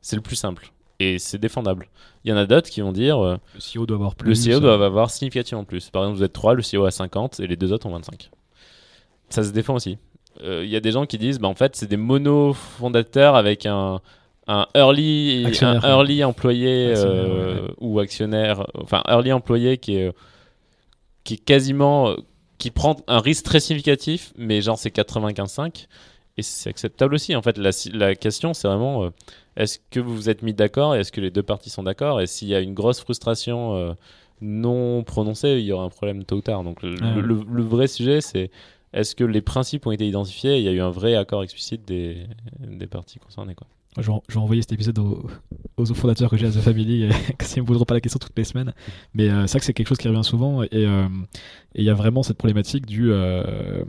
C'est 0.00 0.16
le 0.16 0.22
plus 0.22 0.36
simple. 0.36 0.72
Et 0.98 1.18
c'est 1.18 1.38
défendable. 1.38 1.88
Il 2.24 2.30
y 2.30 2.32
en 2.32 2.36
a 2.38 2.46
d'autres 2.46 2.70
qui 2.70 2.80
vont 2.80 2.92
dire 2.92 3.18
euh, 3.22 3.36
Le 3.54 3.80
CEO 3.80 3.84
doit 3.86 3.96
avoir 3.96 4.14
plus. 4.14 4.30
le 4.48 4.52
CEO 4.52 4.56
euh, 4.56 4.60
doit 4.60 4.86
avoir 4.86 5.10
significativement 5.10 5.64
plus. 5.64 5.90
Par 5.90 6.04
exemple, 6.04 6.16
vous 6.18 6.24
êtes 6.24 6.32
3, 6.32 6.54
le 6.54 6.62
CEO 6.62 6.84
a 6.86 6.90
50 6.90 7.40
et 7.40 7.46
les 7.46 7.56
deux 7.56 7.72
autres 7.72 7.86
ont 7.86 7.90
25. 7.90 8.30
Ça 9.28 9.42
se 9.42 9.50
défend 9.50 9.74
aussi. 9.74 9.98
Euh, 10.42 10.62
Il 10.64 10.70
y 10.70 10.76
a 10.76 10.80
des 10.80 10.92
gens 10.92 11.04
qui 11.04 11.18
disent 11.18 11.38
bah, 11.38 11.48
en 11.48 11.54
fait, 11.54 11.76
c'est 11.76 11.88
des 11.88 11.96
mono-fondateurs 11.98 13.34
avec 13.36 13.66
un, 13.66 14.00
un 14.46 14.66
early, 14.74 15.44
Actionnaire, 15.44 15.84
early 15.84 16.24
employé 16.24 16.94
euh, 16.96 17.66
ouais. 17.66 17.74
ou 17.78 17.98
actionnaire, 17.98 18.66
enfin, 18.80 19.02
early 19.08 19.32
employé 19.32 19.76
qui 19.76 19.96
est, 19.96 20.12
qui 21.24 21.34
est 21.34 21.44
quasiment. 21.44 22.14
Qui 22.58 22.70
prend 22.70 22.96
un 23.06 23.20
risque 23.20 23.44
très 23.44 23.60
significatif, 23.60 24.32
mais 24.36 24.60
genre 24.62 24.78
c'est 24.78 24.90
95,5. 24.94 25.86
Et 26.38 26.42
c'est 26.42 26.68
acceptable 26.68 27.14
aussi. 27.14 27.34
En 27.34 27.40
fait, 27.42 27.56
la, 27.56 27.70
la 27.94 28.14
question, 28.14 28.52
c'est 28.52 28.68
vraiment 28.68 29.04
euh, 29.04 29.10
est-ce 29.56 29.78
que 29.90 30.00
vous 30.00 30.14
vous 30.14 30.28
êtes 30.28 30.42
mis 30.42 30.52
d'accord 30.52 30.94
et 30.94 31.00
est-ce 31.00 31.10
que 31.10 31.20
les 31.22 31.30
deux 31.30 31.42
parties 31.42 31.70
sont 31.70 31.82
d'accord? 31.82 32.20
Et 32.20 32.26
s'il 32.26 32.48
y 32.48 32.54
a 32.54 32.60
une 32.60 32.74
grosse 32.74 33.00
frustration 33.00 33.74
euh, 33.76 33.92
non 34.42 35.02
prononcée, 35.02 35.52
il 35.52 35.64
y 35.64 35.72
aura 35.72 35.84
un 35.84 35.88
problème 35.88 36.24
tôt 36.24 36.36
ou 36.36 36.40
tard. 36.42 36.62
Donc, 36.62 36.82
le, 36.82 36.94
Ah 37.00 37.14
ouais. 37.16 37.22
le- 37.22 37.44
le 37.50 37.62
vrai 37.62 37.86
sujet, 37.86 38.20
c'est 38.20 38.50
est-ce 38.92 39.14
que 39.14 39.24
les 39.24 39.40
principes 39.40 39.86
ont 39.86 39.92
été 39.92 40.06
identifiés? 40.06 40.56
Et 40.56 40.58
il 40.58 40.64
y 40.64 40.68
a 40.68 40.72
eu 40.72 40.80
un 40.82 40.90
vrai 40.90 41.14
accord 41.14 41.42
explicite 41.42 41.86
des, 41.86 42.26
des 42.60 42.86
parties 42.86 43.18
concernées 43.18 43.54
quoi. 43.54 43.66
Je 43.98 44.10
vais, 44.10 44.18
je 44.28 44.34
vais 44.34 44.40
envoyer 44.40 44.62
cet 44.62 44.72
épisode 44.72 44.98
aux, 44.98 45.26
aux 45.76 45.86
fondateurs 45.86 46.30
que 46.30 46.36
j'ai 46.36 46.46
à 46.46 46.50
The 46.50 46.60
Family, 46.60 47.04
et 47.04 47.08
que 47.38 47.44
ça 47.44 47.56
ne 47.56 47.62
me 47.62 47.66
poseront 47.66 47.84
pas 47.84 47.94
la 47.94 48.00
question 48.00 48.18
toutes 48.18 48.36
les 48.36 48.44
semaines. 48.44 48.72
Mais 49.14 49.28
euh, 49.30 49.46
c'est 49.46 49.52
vrai 49.52 49.60
que 49.60 49.64
c'est 49.66 49.72
quelque 49.72 49.88
chose 49.88 49.98
qui 49.98 50.08
revient 50.08 50.24
souvent, 50.24 50.62
et 50.62 50.68
euh, 50.72 51.06
et 51.74 51.80
il 51.82 51.84
y 51.84 51.90
a 51.90 51.94
vraiment 51.94 52.22
cette 52.22 52.38
problématique 52.38 52.86
du. 52.86 53.10
Euh, 53.12 53.82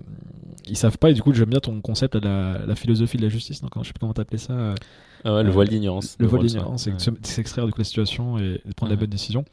ils 0.70 0.76
savent 0.78 0.98
pas, 0.98 1.10
et 1.12 1.14
du 1.14 1.22
coup, 1.22 1.34
j'aime 1.34 1.50
bien 1.50 1.60
ton 1.60 1.80
concept 1.82 2.18
de 2.18 2.28
la, 2.28 2.66
la 2.66 2.76
philosophie 2.76 3.18
de 3.18 3.22
la 3.24 3.30
justice, 3.30 3.62
donc, 3.62 3.72
je 3.78 3.84
sais 3.88 3.94
plus 3.94 4.00
comment 4.00 4.14
t'appelais 4.14 4.38
ça. 4.38 4.54
euh, 4.54 4.76
Ah 5.24 5.34
ouais, 5.36 5.44
le 5.44 5.50
Euh, 5.50 5.52
voile 5.54 5.68
d'ignorance. 5.70 6.16
Le 6.20 6.28
voile 6.28 6.46
d'ignorance, 6.46 6.90
c'est 6.98 7.26
s'extraire 7.26 7.66
du 7.66 7.72
coup 7.72 7.78
de 7.78 7.82
la 7.82 7.86
situation 7.86 8.38
et 8.38 8.62
de 8.66 8.74
prendre 8.76 8.90
la 8.92 8.96
Ouais. 8.96 9.00
bonne 9.02 9.10
décision. 9.10 9.46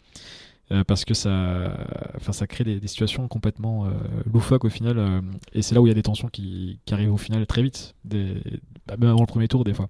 Euh, 0.73 0.82
parce 0.82 1.05
que 1.05 1.12
ça, 1.12 1.77
enfin, 2.16 2.32
ça 2.32 2.47
crée 2.47 2.65
des, 2.65 2.81
des 2.81 2.89
situations 2.89 3.28
complètement 3.28 3.85
euh, 3.85 3.91
loufoques 4.32 4.65
au 4.65 4.70
final. 4.70 4.99
euh, 4.99 5.20
et 5.53 5.61
c'est 5.61 5.74
là 5.74 5.82
où 5.82 5.86
il 5.86 5.91
y 5.91 5.93
a 5.93 5.95
des 5.95 6.03
tensions 6.03 6.28
qui, 6.28 6.78
qui 6.86 6.95
arrivent 6.95 7.12
au 7.12 7.19
final 7.19 7.47
très 7.47 7.62
vite, 7.62 7.95
des, 8.05 8.36
bah, 8.86 8.95
même 8.99 9.11
avant 9.11 9.20
le 9.20 9.27
premier 9.27 9.47
tour 9.47 9.62
des 9.65 9.74
fois. 9.74 9.89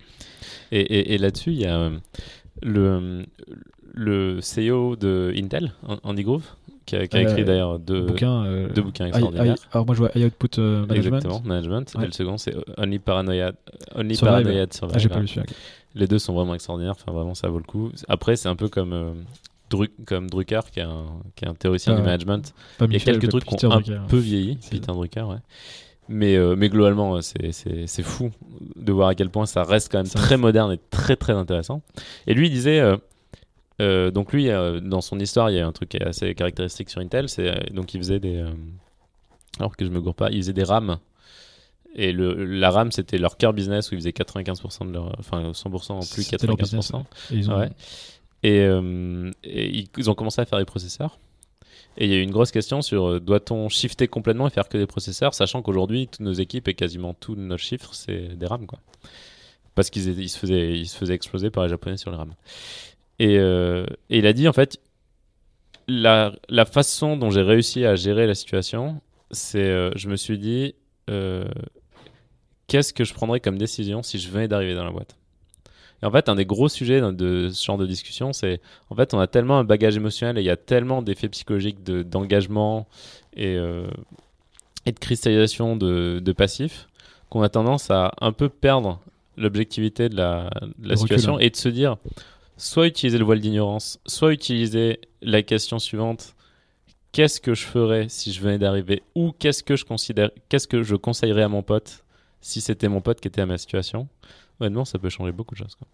Et, 0.73 0.81
et- 0.81 1.15
et 1.15 1.19
là-dessus, 1.19 1.53
il 1.53 1.61
y 1.61 1.67
a 1.67 1.91
le, 2.63 3.25
le 3.93 4.41
CEO 4.41 4.97
de 4.97 5.33
Intel, 5.37 5.73
Andy 6.03 6.25
Grove, 6.25 6.45
qui 6.87 6.97
a, 6.97 7.07
qui 7.07 7.17
a 7.17 7.21
Euh, 7.21 7.23
écrit 7.23 7.45
d'ailleurs 7.45 7.79
deux, 7.79 8.07
bouquin. 8.07 8.45
euh, 8.45 8.69
deux 8.73 8.83
bouquins 8.83 9.05
I- 9.07 9.09
extraordinaires. 9.11 9.55
I- 9.57 9.67
alors 9.73 9.87
moi 9.87 9.95
je 9.95 10.01
vois 10.01 10.11
I 10.17 10.25
Output 10.25 10.59
euh, 10.59 10.81
Management. 10.87 10.97
Exactement, 11.17 11.41
management. 11.45 11.95
Ouais. 11.95 12.03
Et 12.03 12.07
le 12.07 12.13
second, 12.13 12.37
c'est 12.37 12.55
Only 12.79 12.99
Paranoia, 12.99 13.53
Only 13.95 14.17
Survive. 14.17 14.43
Paranoia 14.43 14.67
Survive. 14.73 14.97
Ah, 14.97 14.99
j'ai 14.99 15.09
pas 15.09 15.21
lu 15.21 15.29
celui-là. 15.29 15.47
Les 15.95 16.09
deux 16.09 16.19
sont 16.19 16.35
vraiment 16.35 16.55
extraordinaires. 16.55 16.97
Enfin, 17.01 17.13
vraiment, 17.13 17.35
ça 17.35 17.49
vaut 17.49 17.59
le 17.59 17.65
coup. 17.65 17.93
Après, 18.09 18.35
c'est 18.35 18.49
un 18.49 18.57
peu 18.57 18.69
comme, 18.69 19.25
comme 20.07 20.29
Drucker, 20.31 20.61
qui 20.73 20.81
est 20.81 20.85
un, 20.85 21.07
qui 21.37 21.45
est 21.45 21.49
un 21.49 21.55
théoricien 21.55 21.93
Ah, 21.95 21.97
du 21.97 22.03
management. 22.03 22.55
Il 22.81 22.93
y 22.93 22.97
a 22.97 23.01
quelques 23.01 23.29
trucs 23.29 23.45
qui 23.45 23.67
ont 23.67 23.71
un 23.73 23.81
Drucker. 23.81 24.01
peu 24.09 24.17
vieilli, 24.19 24.59
Peter 24.71 24.93
Drucker, 24.93 25.23
ouais. 25.23 25.37
Mais, 26.09 26.37
euh, 26.37 26.55
mais 26.57 26.69
globalement, 26.69 27.21
c'est- 27.23 28.03
fou 28.03 28.31
de 28.77 28.93
voir 28.93 29.09
à 29.09 29.15
quel 29.15 29.31
point 29.31 29.47
ça 29.47 29.63
reste 29.63 29.91
quand 29.91 29.99
même 29.99 30.07
Ça 30.07 30.19
très 30.19 30.29
reste- 30.35 30.41
moderne 30.41 30.73
et 30.73 30.81
très 30.91 31.17
très 31.17 31.33
intéressant. 31.33 31.81
Et 32.27 32.35
lui, 32.35 32.49
il 32.49 32.51
disait, 32.51 32.81
euh, 32.81 32.97
euh, 33.81 34.11
donc 34.11 34.33
lui, 34.33 34.49
dans 34.83 35.01
son 35.01 35.19
histoire, 35.19 35.51
il 35.51 35.57
y 35.57 35.61
a 35.61 35.67
un 35.67 35.73
truc 35.73 35.95
assez 35.95 36.35
caractéristique 36.35 36.91
sur 36.91 37.01
Intel, 37.01 37.29
c'est 37.29 37.73
donc 37.73 37.95
il 37.95 37.99
faisait 38.01 38.21
des, 38.21 38.45
alors 39.59 39.77
que 39.77 39.85
je 39.87 39.91
me 39.91 40.01
gourre 40.01 40.15
pas, 40.15 40.31
il 40.31 40.37
faisait 40.39 40.53
des 40.53 40.65
RAM. 40.65 40.99
Et 41.97 42.11
le, 42.13 42.45
la 42.45 42.71
RAM, 42.71 42.91
c'était 42.91 43.19
leur 43.19 43.37
cœur 43.37 43.53
business 43.53 43.91
où 43.91 43.95
ils 43.95 43.99
faisaient 44.01 44.11
95% 44.11 44.85
de 44.89 44.93
leur, 44.93 45.15
enfin 45.19 45.53
100% 45.53 45.93
en 45.93 46.01
plus 46.01 46.25
C'était 46.25 46.45
leur 46.47 46.57
business, 46.57 46.91
95%. 46.91 47.05
Et 47.33 47.37
ils 47.37 47.51
ont- 47.51 47.57
Ouais. 47.59 47.71
Et, 48.45 48.61
euh, 48.61 49.31
et 49.43 49.85
ils- 49.97 50.11
ont 50.11 50.15
commencé 50.15 50.41
à 50.41 50.45
faire 50.45 50.59
des 50.61 50.65
processeurs. 50.66 51.19
Et 51.97 52.05
il 52.05 52.11
y 52.11 52.15
a 52.15 52.19
eu 52.19 52.23
une 52.23 52.31
grosse 52.31 52.51
question 52.53 52.83
sur 52.83 53.07
euh, 53.09 53.21
doit-on 53.21 53.69
shifter 53.69 54.07
complètement 54.07 54.47
et 54.47 54.51
faire 54.51 54.69
que 54.69 54.79
des 54.79 54.87
processeurs, 54.87 55.33
sachant 55.35 55.62
qu'aujourd'hui, 55.62 56.09
toutes 56.09 56.21
nos 56.21 56.33
équipes 56.33 56.69
et 56.69 56.75
quasiment 56.75 57.15
tous 57.15 57.35
nos 57.37 57.57
chiffres, 57.57 57.95
c'est 57.95 58.37
des 58.37 58.47
RAM. 58.47 58.66
Quoi. 58.66 58.79
Parce 59.75 59.91
qu'ils 59.91 60.29
se, 60.29 60.39
faisaient, 60.39 60.79
ils 60.79 61.11
exploser 61.11 61.51
par 61.51 61.65
les 61.65 61.71
Japonais 61.71 61.97
sur 61.97 62.11
les 62.11 62.16
RAM. 62.16 62.35
Et, 63.19 63.39
euh, 63.39 63.87
et 64.11 64.19
il 64.19 64.27
a 64.27 64.33
dit, 64.33 64.47
en 64.47 64.53
fait, 64.53 64.79
la, 65.89 66.35
la 66.49 66.65
façon 66.65 67.16
dont 67.16 67.31
j'ai 67.31 67.43
réussi 67.43 67.85
à 67.85 67.97
gérer 67.97 68.27
la 68.27 68.35
situation, 68.35 69.01
c'est, 69.31 69.91
je 69.97 70.09
me 70.09 70.16
suis 70.16 70.39
dit, 70.39 70.75
qu'est-ce 72.66 72.93
que 72.93 73.05
je 73.05 73.15
prendrais 73.15 73.41
comme 73.41 73.57
décision 73.59 74.03
si 74.03 74.19
je 74.19 74.29
venais 74.31 74.49
d'arriver 74.49 74.75
dans 74.75 74.85
la 74.85 74.91
boîte? 74.91 75.16
Et 76.03 76.07
en 76.07 76.11
fait, 76.11 76.29
un 76.29 76.35
des 76.35 76.45
gros 76.45 76.69
sujets 76.69 77.01
de 77.01 77.49
ce 77.51 77.65
genre 77.65 77.79
de 77.79 77.87
discussion, 77.87 78.33
c'est 78.33 78.61
en 78.91 78.95
fait, 78.95 79.15
on 79.15 79.19
a 79.19 79.27
tellement 79.27 79.59
un 79.59 79.65
bagage 79.65 79.97
émotionnel 79.97 80.39
et 80.39 80.43
il 80.43 80.47
y 80.47 80.51
a 80.51 80.57
tellement 80.57 81.03
d'effets 81.03 81.29
psychologiques 81.29 81.83
de- 81.83 82.03
d'engagement 82.03 82.87
et, 83.37 83.57
euh, 83.57 83.87
et 84.87 84.93
de 84.93 84.99
cristallisation 84.99 85.77
de, 85.77 86.21
de 86.23 86.33
passifs 86.33 86.89
qu'on 87.31 87.43
a 87.43 87.49
tendance 87.49 87.91
à 87.91 88.12
un 88.21 88.33
peu 88.33 88.49
perdre 88.49 89.01
l'objectivité 89.37 90.09
de 90.09 90.16
la, 90.16 90.51
de 90.79 90.89
la 90.89 90.95
situation 90.97 91.39
et 91.41 91.51
de 91.51 91.57
se 91.57 91.69
dire 91.69 91.97
soit 92.57 92.87
utiliser 92.87 93.19
le 93.19 93.25
voile 93.25 93.41
d'ignorance, 93.41 93.99
soit 94.07 94.33
utiliser 94.33 95.01
la 95.23 95.43
question 95.43 95.79
suivante. 95.81 96.35
Qu'est-ce 97.12 97.41
que 97.41 97.55
je 97.55 97.65
ferais 97.65 98.09
si 98.09 98.33
je 98.33 98.41
venais 98.41 98.59
d'arriver 98.59 99.03
ou 99.15 99.33
qu'est-ce 99.39 99.62
que 99.62 99.77
je 99.77 99.85
considère 99.85 100.31
qu'est-ce 100.49 100.66
que 100.69 100.83
je 100.83 100.97
conseillerais 100.97 101.43
à 101.45 101.49
mon 101.49 101.62
pote 101.62 102.05
si 102.41 102.61
c'était 102.61 102.89
mon 102.89 103.01
pote 103.01 103.21
qui 103.21 103.29
était 103.29 103.41
à 103.41 103.47
ma 103.47 103.57
situation? 103.59 104.09
Honnêtement 104.60 104.85
ça 104.85 104.98
peut 104.98 105.09
changer 105.10 105.32
beaucoup 105.32 105.55
de 105.55 105.59
choses 105.60 105.74
quoi. 105.74 105.86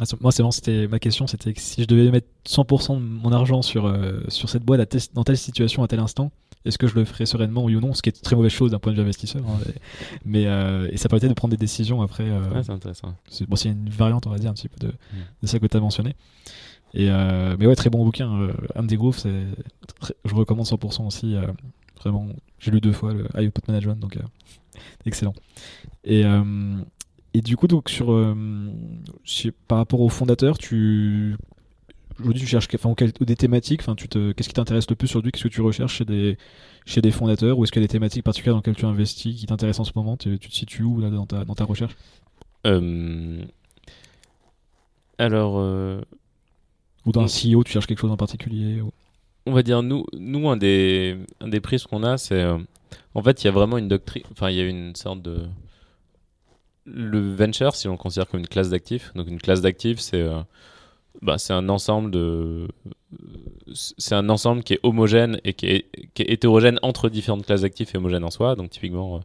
Ah, 0.00 0.04
Moi, 0.22 0.32
c'est 0.32 0.38
vraiment, 0.40 0.50
c'était 0.50 0.88
ma 0.88 0.98
question, 0.98 1.26
c'était 1.26 1.52
que 1.52 1.60
si 1.60 1.82
je 1.82 1.86
devais 1.86 2.10
mettre 2.10 2.28
100% 2.48 2.94
de 2.96 3.00
mon 3.02 3.32
argent 3.32 3.60
sur, 3.60 3.84
euh, 3.84 4.22
sur 4.28 4.48
cette 4.48 4.62
boîte 4.64 4.80
à 4.80 4.86
tel- 4.86 5.00
dans 5.12 5.24
telle 5.24 5.36
situation 5.36 5.82
à 5.82 5.88
tel 5.88 5.98
instant, 6.00 6.32
est-ce 6.64 6.78
que 6.78 6.86
je 6.86 6.94
le 6.94 7.04
ferais 7.04 7.26
sereinement 7.26 7.64
oui 7.64 7.74
ou 7.76 7.80
non? 7.80 7.92
Ce 7.92 8.00
qui 8.00 8.08
est 8.08 8.16
une 8.16 8.22
très 8.22 8.34
mauvaise 8.34 8.52
chose 8.52 8.70
d'un 8.70 8.78
point 8.78 8.92
de 8.92 8.96
vue 8.96 9.02
investisseur. 9.02 9.42
hein, 9.46 9.58
et- 9.68 9.74
mais 10.24 10.46
euh, 10.46 10.88
et 10.90 10.96
ça 10.96 11.10
permettait 11.10 11.28
de 11.28 11.34
prendre 11.34 11.50
des 11.50 11.58
décisions 11.58 12.00
après. 12.00 12.24
euh, 12.30 12.48
Ouais, 12.50 12.62
c'est 12.62 12.72
intéressant. 12.72 13.14
c'est 13.28 13.46
bon, 13.46 13.56
une 13.56 13.90
variante, 13.90 14.26
on 14.26 14.30
va 14.30 14.38
dire, 14.38 14.48
un 14.50 14.54
petit 14.54 14.70
peu 14.70 14.78
de, 14.86 14.92
de 15.42 15.46
ça 15.46 15.58
que 15.58 15.66
tu 15.66 15.76
as 15.76 15.80
mentionné. 15.80 16.14
Et 16.94 17.10
euh, 17.10 17.56
mais 17.58 17.66
ouais, 17.66 17.76
très 17.76 17.90
bon 17.90 18.02
bouquin. 18.02 18.48
Andy 18.76 18.96
Grove, 18.96 19.18
c'est 19.18 19.44
très- 20.00 20.14
je 20.24 20.34
recommande 20.34 20.64
100% 20.66 21.06
aussi. 21.08 21.34
vraiment, 22.00 22.26
j'ai 22.58 22.70
lu 22.70 22.80
deux 22.80 22.92
fois 22.92 23.12
le 23.12 23.24
Output 23.38 23.60
Management, 23.68 23.96
donc 23.96 24.16
excellent. 25.04 25.34
Et, 26.04 26.24
et 27.34 27.40
du 27.42 27.56
coup, 27.56 27.66
donc 27.68 27.88
sur, 27.90 28.12
euh, 28.12 28.34
sais- 29.24 29.52
par 29.68 29.78
rapport 29.78 30.00
au 30.00 30.08
fondateur, 30.08 30.58
tu 30.58 31.36
aujourd'hui 32.18 32.42
tu 32.42 32.46
cherches 32.48 32.68
enfin, 32.74 32.94
des 33.20 33.36
thématiques. 33.36 33.80
Enfin, 33.82 33.94
tu 33.94 34.08
te, 34.08 34.32
qu'est-ce 34.32 34.48
qui 34.48 34.54
t'intéresse 34.54 34.88
le 34.90 34.96
plus 34.96 35.08
aujourd'hui? 35.10 35.32
Qu'est-ce 35.32 35.44
que 35.44 35.48
tu 35.48 35.60
recherches 35.62 35.94
chez 35.96 36.04
des 36.04 36.36
chez 36.86 37.00
des 37.00 37.10
fondateurs? 37.10 37.58
Ou 37.58 37.64
est-ce 37.64 37.72
qu'il 37.72 37.80
y 37.82 37.84
a 37.84 37.86
des 37.86 37.92
thématiques 37.92 38.24
particulières 38.24 38.54
dans 38.54 38.58
lesquelles 38.60 38.76
tu 38.76 38.84
investis 38.86 39.36
qui 39.38 39.46
t'intéressent 39.46 39.80
en 39.88 39.90
ce 39.90 39.96
moment? 39.96 40.16
Tu, 40.16 40.38
tu 40.38 40.48
te 40.48 40.54
situes 40.54 40.82
où 40.82 41.00
là 41.00 41.10
dans 41.10 41.26
ta, 41.26 41.44
dans 41.44 41.54
ta 41.54 41.64
recherche? 41.64 41.96
Euh, 42.66 43.42
Alors, 45.18 45.58
euh, 45.58 46.00
ou 47.06 47.12
dans 47.12 47.22
un 47.22 47.24
Mm. 47.24 47.28
CEO 47.54 47.64
tu 47.64 47.72
cherches 47.72 47.86
quelque 47.86 48.00
chose 48.00 48.10
en 48.10 48.16
particulier 48.16 48.80
ou- 48.80 48.92
on 49.46 49.52
va 49.52 49.62
dire, 49.62 49.82
nous, 49.82 50.04
nous 50.12 50.48
un, 50.50 50.56
des, 50.56 51.16
un 51.40 51.48
des 51.48 51.60
prises 51.60 51.84
qu'on 51.84 52.02
a, 52.02 52.18
c'est. 52.18 52.44
en 53.14 53.22
fait, 53.22 53.42
il 53.42 53.46
y 53.46 53.48
a 53.48 53.52
vraiment 53.52 53.78
une 53.78 53.88
doctrine. 53.88 54.22
Enfin, 54.32 54.50
il 54.50 54.56
y 54.56 54.60
a 54.60 54.66
une 54.66 54.94
sorte 54.94 55.22
de. 55.22 55.46
Le 56.86 57.34
venture, 57.34 57.74
si 57.76 57.88
on 57.88 57.92
le 57.92 57.98
considère 57.98 58.28
comme 58.28 58.40
une 58.40 58.48
classe 58.48 58.70
d'actifs, 58.70 59.12
donc 59.14 59.28
une 59.28 59.40
classe 59.40 59.60
d'actifs, 59.60 60.00
c'est. 60.00 60.20
euh, 60.20 60.42
bah, 61.22 61.36
un 61.50 61.68
ensemble 61.68 62.10
de. 62.10 62.68
C'est 63.72 64.14
un 64.14 64.28
ensemble 64.28 64.62
qui 64.62 64.74
est 64.74 64.80
homogène 64.82 65.40
et 65.44 65.54
qui 65.54 65.66
est, 65.66 65.86
hétérogène 66.18 66.78
entre 66.82 67.08
différentes 67.08 67.44
classes 67.44 67.62
d'actifs 67.62 67.94
et 67.94 67.98
homogène 67.98 68.24
en 68.24 68.30
soi. 68.30 68.54
Donc, 68.56 68.70
typiquement, 68.70 69.16
euh, 69.16 69.20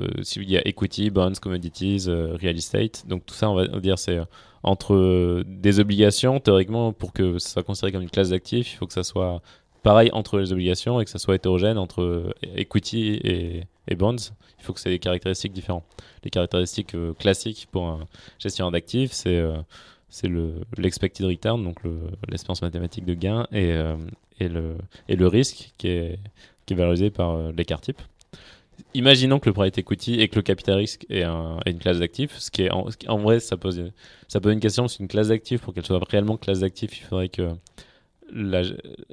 euh, 0.00 0.22
s'il 0.22 0.48
y 0.50 0.56
a 0.56 0.66
equity, 0.66 1.10
bonds, 1.10 1.32
commodities, 1.40 2.04
euh, 2.08 2.36
real 2.40 2.56
estate. 2.56 3.06
Donc, 3.06 3.26
tout 3.26 3.34
ça, 3.34 3.50
on 3.50 3.54
va 3.54 3.66
dire, 3.80 3.98
c'est 3.98 4.18
euh, 4.18 4.24
entre 4.62 5.42
des 5.46 5.80
obligations, 5.80 6.40
théoriquement, 6.40 6.92
pour 6.92 7.12
que 7.12 7.38
ça 7.38 7.50
soit 7.50 7.62
considéré 7.62 7.92
comme 7.92 8.02
une 8.02 8.10
classe 8.10 8.30
d'actifs, 8.30 8.72
il 8.74 8.76
faut 8.76 8.86
que 8.86 8.92
ça 8.92 9.04
soit 9.04 9.42
pareil 9.82 10.10
entre 10.12 10.38
les 10.38 10.52
obligations 10.52 11.00
et 11.00 11.04
que 11.04 11.10
ça 11.10 11.18
soit 11.18 11.34
hétérogène 11.36 11.78
entre 11.78 12.02
euh, 12.02 12.32
equity 12.56 13.20
et, 13.24 13.66
bonds. 13.96 14.16
Il 14.58 14.64
faut 14.64 14.72
que 14.72 14.80
c'est 14.80 14.90
des 14.90 14.98
caractéristiques 14.98 15.52
différentes. 15.52 15.84
Les 16.22 16.30
caractéristiques 16.30 16.94
euh, 16.94 17.12
classiques 17.14 17.66
pour 17.72 17.86
un 17.88 18.06
gestionnaire 18.38 18.70
d'actifs, 18.70 19.12
c'est 19.12 19.36
euh, 19.36 19.56
l'expected 20.76 21.26
return, 21.26 21.62
donc 21.64 21.82
le- 21.82 22.10
l'espérance 22.28 22.62
mathématique 22.62 23.04
de 23.04 23.14
gain, 23.14 23.46
et, 23.52 23.74
et, 24.38 24.48
le, 24.48 24.76
et 25.08 25.16
le 25.16 25.26
risque 25.28 25.72
qui 25.78 25.88
est, 25.88 26.18
qui 26.66 26.74
est 26.74 26.76
valorisé 26.76 27.10
par 27.10 27.52
l'écart 27.52 27.80
type. 27.80 28.00
Imaginons 28.94 29.38
que 29.38 29.48
le 29.48 29.52
private 29.52 29.78
equity 29.78 30.20
et 30.20 30.28
que 30.28 30.36
le 30.36 30.42
capital 30.42 30.76
risque 30.76 31.06
est, 31.10 31.22
un- 31.22 31.58
est 31.64 31.70
une 31.70 31.78
classe 31.78 31.98
d'actifs, 31.98 32.36
ce 32.38 32.50
qui 32.50 32.62
est 32.62 32.70
en, 32.72 32.86
en 33.06 33.18
vrai 33.18 33.38
ça 33.38 33.56
pose, 33.56 33.92
ça 34.26 34.40
pose 34.40 34.52
une 34.52 34.60
question, 34.60 34.88
c'est 34.88 35.00
une 35.00 35.08
classe 35.08 35.28
d'actifs, 35.28 35.60
pour 35.60 35.74
qu'elle 35.74 35.86
soit 35.86 36.00
réellement 36.08 36.36
classe 36.36 36.60
d'actifs, 36.60 36.98
il 37.00 37.04
faudrait 37.04 37.28
que 37.28 37.50
la, 38.32 38.62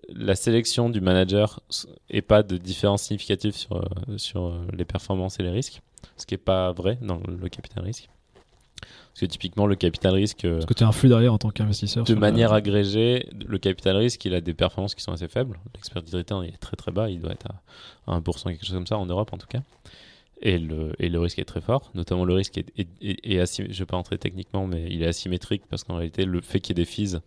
la 0.10 0.36
sélection 0.36 0.90
du 0.90 1.02
manager 1.02 1.60
ait 2.10 2.22
pas 2.22 2.44
de 2.44 2.58
différence 2.58 3.04
significative 3.04 3.56
sur, 3.56 3.76
euh, 3.78 4.18
sur 4.18 4.46
euh, 4.48 4.62
les 4.74 4.86
performances 4.86 5.40
et 5.40 5.44
les 5.44 5.50
risques, 5.52 5.82
ce 6.18 6.26
qui 6.26 6.34
n'est 6.34 6.40
pas 6.40 6.72
vrai 6.74 6.98
dans 7.02 7.20
le 7.28 7.50
capital 7.50 7.84
risque. 7.84 8.10
Parce 8.82 9.22
que 9.22 9.26
typiquement, 9.26 9.66
le 9.66 9.76
capital 9.76 10.14
risque, 10.14 10.46
euh, 10.46 10.56
Parce 10.56 10.66
que 10.68 10.74
tu 10.76 10.84
as 10.84 10.88
un 10.88 10.92
flux 10.92 11.10
derrière 11.10 11.34
en 11.34 11.40
tant 11.40 11.50
qu'investisseur. 11.50 12.04
de 12.04 12.14
la- 12.14 12.20
manière 12.20 12.54
agrégée, 12.54 13.28
le 13.48 13.58
capital 13.58 13.96
risque, 13.98 14.24
il 14.26 14.36
a 14.36 14.42
des 14.42 14.54
performances 14.54 14.94
qui 14.94 15.02
sont 15.02 15.12
assez 15.12 15.28
faibles. 15.28 15.58
L'expertise 15.74 16.14
return 16.14 16.44
il 16.46 16.54
est 16.54 16.58
très 16.58 16.76
très 16.76 16.92
bas, 16.92 17.10
il 17.10 17.20
doit 17.20 17.32
être 17.32 17.48
à 18.06 18.16
1%, 18.16 18.52
quelque 18.52 18.64
chose 18.66 18.76
comme 18.76 18.86
ça, 18.86 18.98
en 19.00 19.08
Europe 19.08 19.34
en 19.34 19.38
tout 19.40 19.48
cas. 19.48 19.62
Et 20.40 20.60
le, 20.60 20.94
et 21.00 21.10
le 21.10 21.20
risque 21.20 21.40
est 21.40 21.46
très 21.46 21.62
fort, 21.62 21.90
notamment 21.96 22.24
le 22.24 22.36
risque 22.36 22.60
est, 22.60 22.68
est, 22.78 22.88
est- 23.02 23.20
est 23.34 23.40
asym- 23.40 23.66
je 23.66 23.74
ne 23.74 23.78
vais 23.80 23.86
pas 23.88 23.98
entrer 23.98 24.20
techniquement, 24.20 24.68
mais 24.68 24.86
il 24.88 25.02
est 25.02 25.08
asymétrique 25.08 25.64
parce 25.68 25.84
qu'en 25.84 25.96
réalité, 25.96 26.26
le 26.26 26.42
fait 26.42 26.60
qu'il 26.60 26.78
y 26.78 26.80
ait 26.80 26.86
des 26.86 26.90
fees 26.90 27.18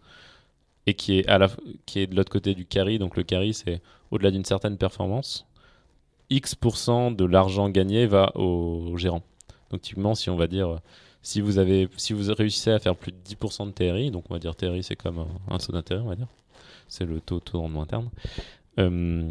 et 0.91 0.95
qui 0.95 1.19
est, 1.19 2.07
de 2.07 2.17
l'autre 2.17 2.31
côté 2.31 2.55
du 2.55 2.67
carry, 2.67 2.99
donc 2.99 3.17
le 3.17 3.23
carry, 3.23 3.55
c'est 3.55 3.81
au-delà 4.11 4.31
d'une 4.31 4.45
certaine 4.45 4.77
performance, 4.77 5.47
X% 6.31 7.15
de 7.15 7.25
l'argent 7.25 7.69
gagné 7.69 8.07
va 8.07 8.33
au 8.37 8.97
gérant. 8.97 9.23
Donc 9.71 9.83
typiquement, 9.83 10.15
si 10.15 10.31
on 10.31 10.37
va 10.37 10.47
dire, 10.47 10.79
si 11.23 11.41
vous, 11.41 11.59
avez, 11.59 11.89
si 11.97 12.13
vous 12.13 12.33
réussissez 12.33 12.71
à 12.71 12.79
faire 12.79 12.97
plus 12.97 13.13
de 13.13 13.19
10% 13.19 13.67
de 13.67 13.73
TRI, 13.73 14.11
donc 14.11 14.25
on 14.31 14.35
va 14.35 14.41
dire 14.41 14.57
TRI 14.57 14.83
c'est 14.83 14.97
comme 14.97 15.19
un, 15.19 15.55
un 15.55 15.59
taux 15.59 15.73
d'intérêt, 15.73 16.01
on 16.01 16.09
va 16.09 16.17
dire, 16.17 16.29
c'est 16.89 17.05
le 17.05 17.21
taux, 17.21 17.41
taux 17.41 17.59
de 17.59 17.63
rendement 17.63 17.83
interne, 17.83 18.11
euh, 18.79 19.31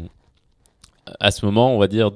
à 1.18 1.30
ce 1.30 1.44
moment, 1.44 1.74
on 1.74 1.78
va 1.78 1.88
dire 1.88 2.10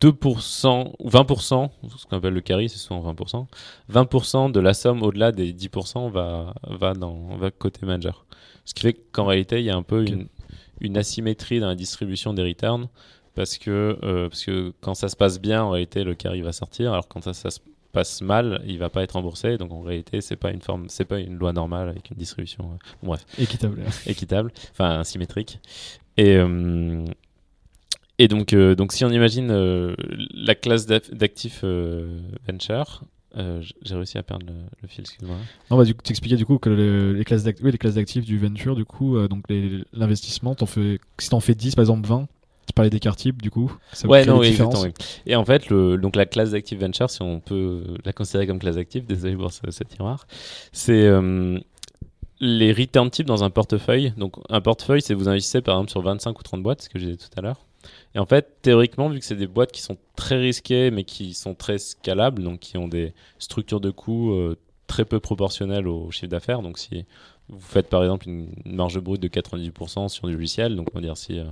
2% 0.00 0.92
ou 0.98 1.10
20%, 1.10 1.70
ce 1.96 2.06
qu'on 2.06 2.16
appelle 2.16 2.32
le 2.32 2.40
carry, 2.40 2.68
c'est 2.68 2.78
souvent 2.78 3.12
20%, 3.12 3.46
20% 3.92 4.52
de 4.52 4.60
la 4.60 4.72
somme 4.72 5.02
au-delà 5.02 5.30
des 5.32 5.52
10% 5.52 6.10
va, 6.10 6.54
va, 6.66 6.94
dans, 6.94 7.36
va 7.36 7.50
côté 7.50 7.84
manager. 7.84 8.24
Ce 8.64 8.74
qui 8.74 8.82
fait 8.82 8.94
qu'en 9.12 9.26
réalité, 9.26 9.58
il 9.60 9.64
y 9.64 9.70
a 9.70 9.76
un 9.76 9.82
peu 9.82 10.04
une, 10.06 10.28
une 10.80 10.96
asymétrie 10.96 11.60
dans 11.60 11.66
la 11.68 11.74
distribution 11.74 12.32
des 12.34 12.42
returns 12.42 12.88
parce 13.34 13.58
que, 13.58 13.98
euh, 14.02 14.28
parce 14.28 14.44
que 14.44 14.72
quand 14.80 14.94
ça 14.94 15.08
se 15.08 15.16
passe 15.16 15.40
bien, 15.40 15.62
en 15.62 15.70
réalité, 15.70 16.04
le 16.04 16.14
carry 16.14 16.40
va 16.42 16.52
sortir, 16.52 16.92
alors 16.92 17.08
quand 17.08 17.22
ça, 17.22 17.32
ça 17.32 17.50
se 17.50 17.60
passe 17.92 18.20
mal, 18.22 18.62
il 18.66 18.78
va 18.78 18.88
pas 18.90 19.02
être 19.02 19.12
remboursé. 19.12 19.56
Donc 19.58 19.72
en 19.72 19.80
réalité, 19.82 20.20
c'est 20.20 20.36
pas 20.36 20.50
une 20.52 20.60
forme, 20.60 20.88
c'est 20.88 21.04
pas 21.04 21.18
une 21.18 21.36
loi 21.36 21.52
normale 21.52 21.88
avec 21.88 22.10
une 22.10 22.16
distribution, 22.16 22.64
euh, 22.72 22.76
bon, 23.02 23.08
bref, 23.08 23.24
Équitable. 23.38 23.82
équitable, 24.06 24.52
enfin 24.72 25.02
symétrique. 25.04 25.58
Et 26.16 26.36
euh, 26.36 27.04
et 28.18 28.28
donc 28.28 28.52
euh, 28.52 28.74
donc 28.74 28.92
si 28.92 29.04
on 29.04 29.10
imagine 29.10 29.94
la 30.34 30.54
classe 30.54 30.86
d'ac- 30.86 31.12
d'actifs 31.14 31.64
venture, 32.46 33.02
euh, 33.36 33.62
j'ai 33.82 33.94
réussi 33.94 34.18
à 34.18 34.22
perdre 34.22 34.46
le, 34.46 34.52
le 34.82 34.88
fil, 34.88 35.02
excuse-moi. 35.02 35.36
Non, 35.70 35.76
bah, 35.76 35.84
du 35.84 35.94
coup, 35.94 36.02
t'expliquais 36.02 36.36
du 36.36 36.44
coup 36.46 36.58
que 36.58 36.68
le- 36.70 37.12
les 37.12 37.24
classes 37.24 37.44
d'act- 37.44 37.60
oui, 37.62 37.70
les 37.72 37.78
classes 37.78 37.94
d'actifs 37.94 38.24
du 38.24 38.38
venture, 38.38 38.74
du 38.76 38.84
coup, 38.84 39.16
euh, 39.16 39.28
donc 39.28 39.44
l'investissement, 39.92 40.54
si 41.18 41.28
t'en 41.30 41.40
fais 41.40 41.54
10, 41.54 41.74
par 41.74 41.82
exemple 41.82 42.06
20, 42.08 42.26
tu 42.66 42.72
parlais 42.74 42.90
d'écart 42.90 43.16
type, 43.16 43.42
du 43.42 43.50
coup, 43.50 43.72
ça 43.92 44.06
Ouais, 44.08 44.24
non, 44.24 44.38
oui, 44.40 44.46
exactement, 44.48 44.82
oui. 44.82 44.92
Et 45.26 45.34
en 45.36 45.44
fait, 45.44 45.68
le, 45.70 45.96
donc 45.96 46.14
la 46.16 46.26
classe 46.26 46.50
d'actifs 46.52 46.78
venture, 46.78 47.10
si 47.10 47.20
on 47.22 47.40
peut 47.40 47.82
la 48.04 48.12
considérer 48.12 48.46
comme 48.46 48.58
classe 48.58 48.76
d'actifs, 48.76 49.06
désolé 49.06 49.34
pour 49.36 49.52
ce, 49.52 49.60
ce 49.70 49.82
tiroir, 49.84 50.26
c'est 50.72 51.06
euh, 51.06 51.58
les 52.40 52.72
return 52.72 53.10
types 53.10 53.26
dans 53.26 53.44
un 53.44 53.50
portefeuille. 53.50 54.12
Donc 54.16 54.36
un 54.48 54.60
portefeuille, 54.60 55.02
c'est 55.02 55.14
vous 55.14 55.28
investissez 55.28 55.60
par 55.62 55.76
exemple 55.76 55.90
sur 55.90 56.02
25 56.02 56.38
ou 56.38 56.42
30 56.42 56.62
boîtes, 56.62 56.82
ce 56.82 56.88
que 56.88 56.98
j'ai 56.98 57.12
dit 57.12 57.18
tout 57.18 57.28
à 57.36 57.40
l'heure. 57.42 57.60
Et 58.14 58.18
en 58.18 58.26
fait, 58.26 58.58
théoriquement, 58.62 59.08
vu 59.08 59.20
que 59.20 59.24
c'est 59.24 59.36
des 59.36 59.46
boîtes 59.46 59.72
qui 59.72 59.82
sont 59.82 59.96
très 60.16 60.38
risquées, 60.38 60.90
mais 60.90 61.04
qui 61.04 61.32
sont 61.34 61.54
très 61.54 61.78
scalables, 61.78 62.42
donc 62.42 62.60
qui 62.60 62.76
ont 62.76 62.88
des 62.88 63.12
structures 63.38 63.80
de 63.80 63.90
coûts 63.90 64.32
euh, 64.32 64.56
très 64.86 65.04
peu 65.04 65.20
proportionnelles 65.20 65.86
au 65.86 66.10
chiffre 66.10 66.26
d'affaires, 66.26 66.62
donc 66.62 66.78
si 66.78 67.04
vous 67.48 67.60
faites 67.60 67.88
par 67.88 68.02
exemple 68.02 68.28
une 68.28 68.48
marge 68.64 68.98
brute 69.00 69.20
de 69.20 69.28
90% 69.28 70.08
sur 70.08 70.28
du 70.28 70.34
logiciel, 70.34 70.76
donc 70.76 70.88
on 70.92 70.98
va 70.98 71.02
dire 71.02 71.16
si, 71.16 71.38
euh, 71.38 71.44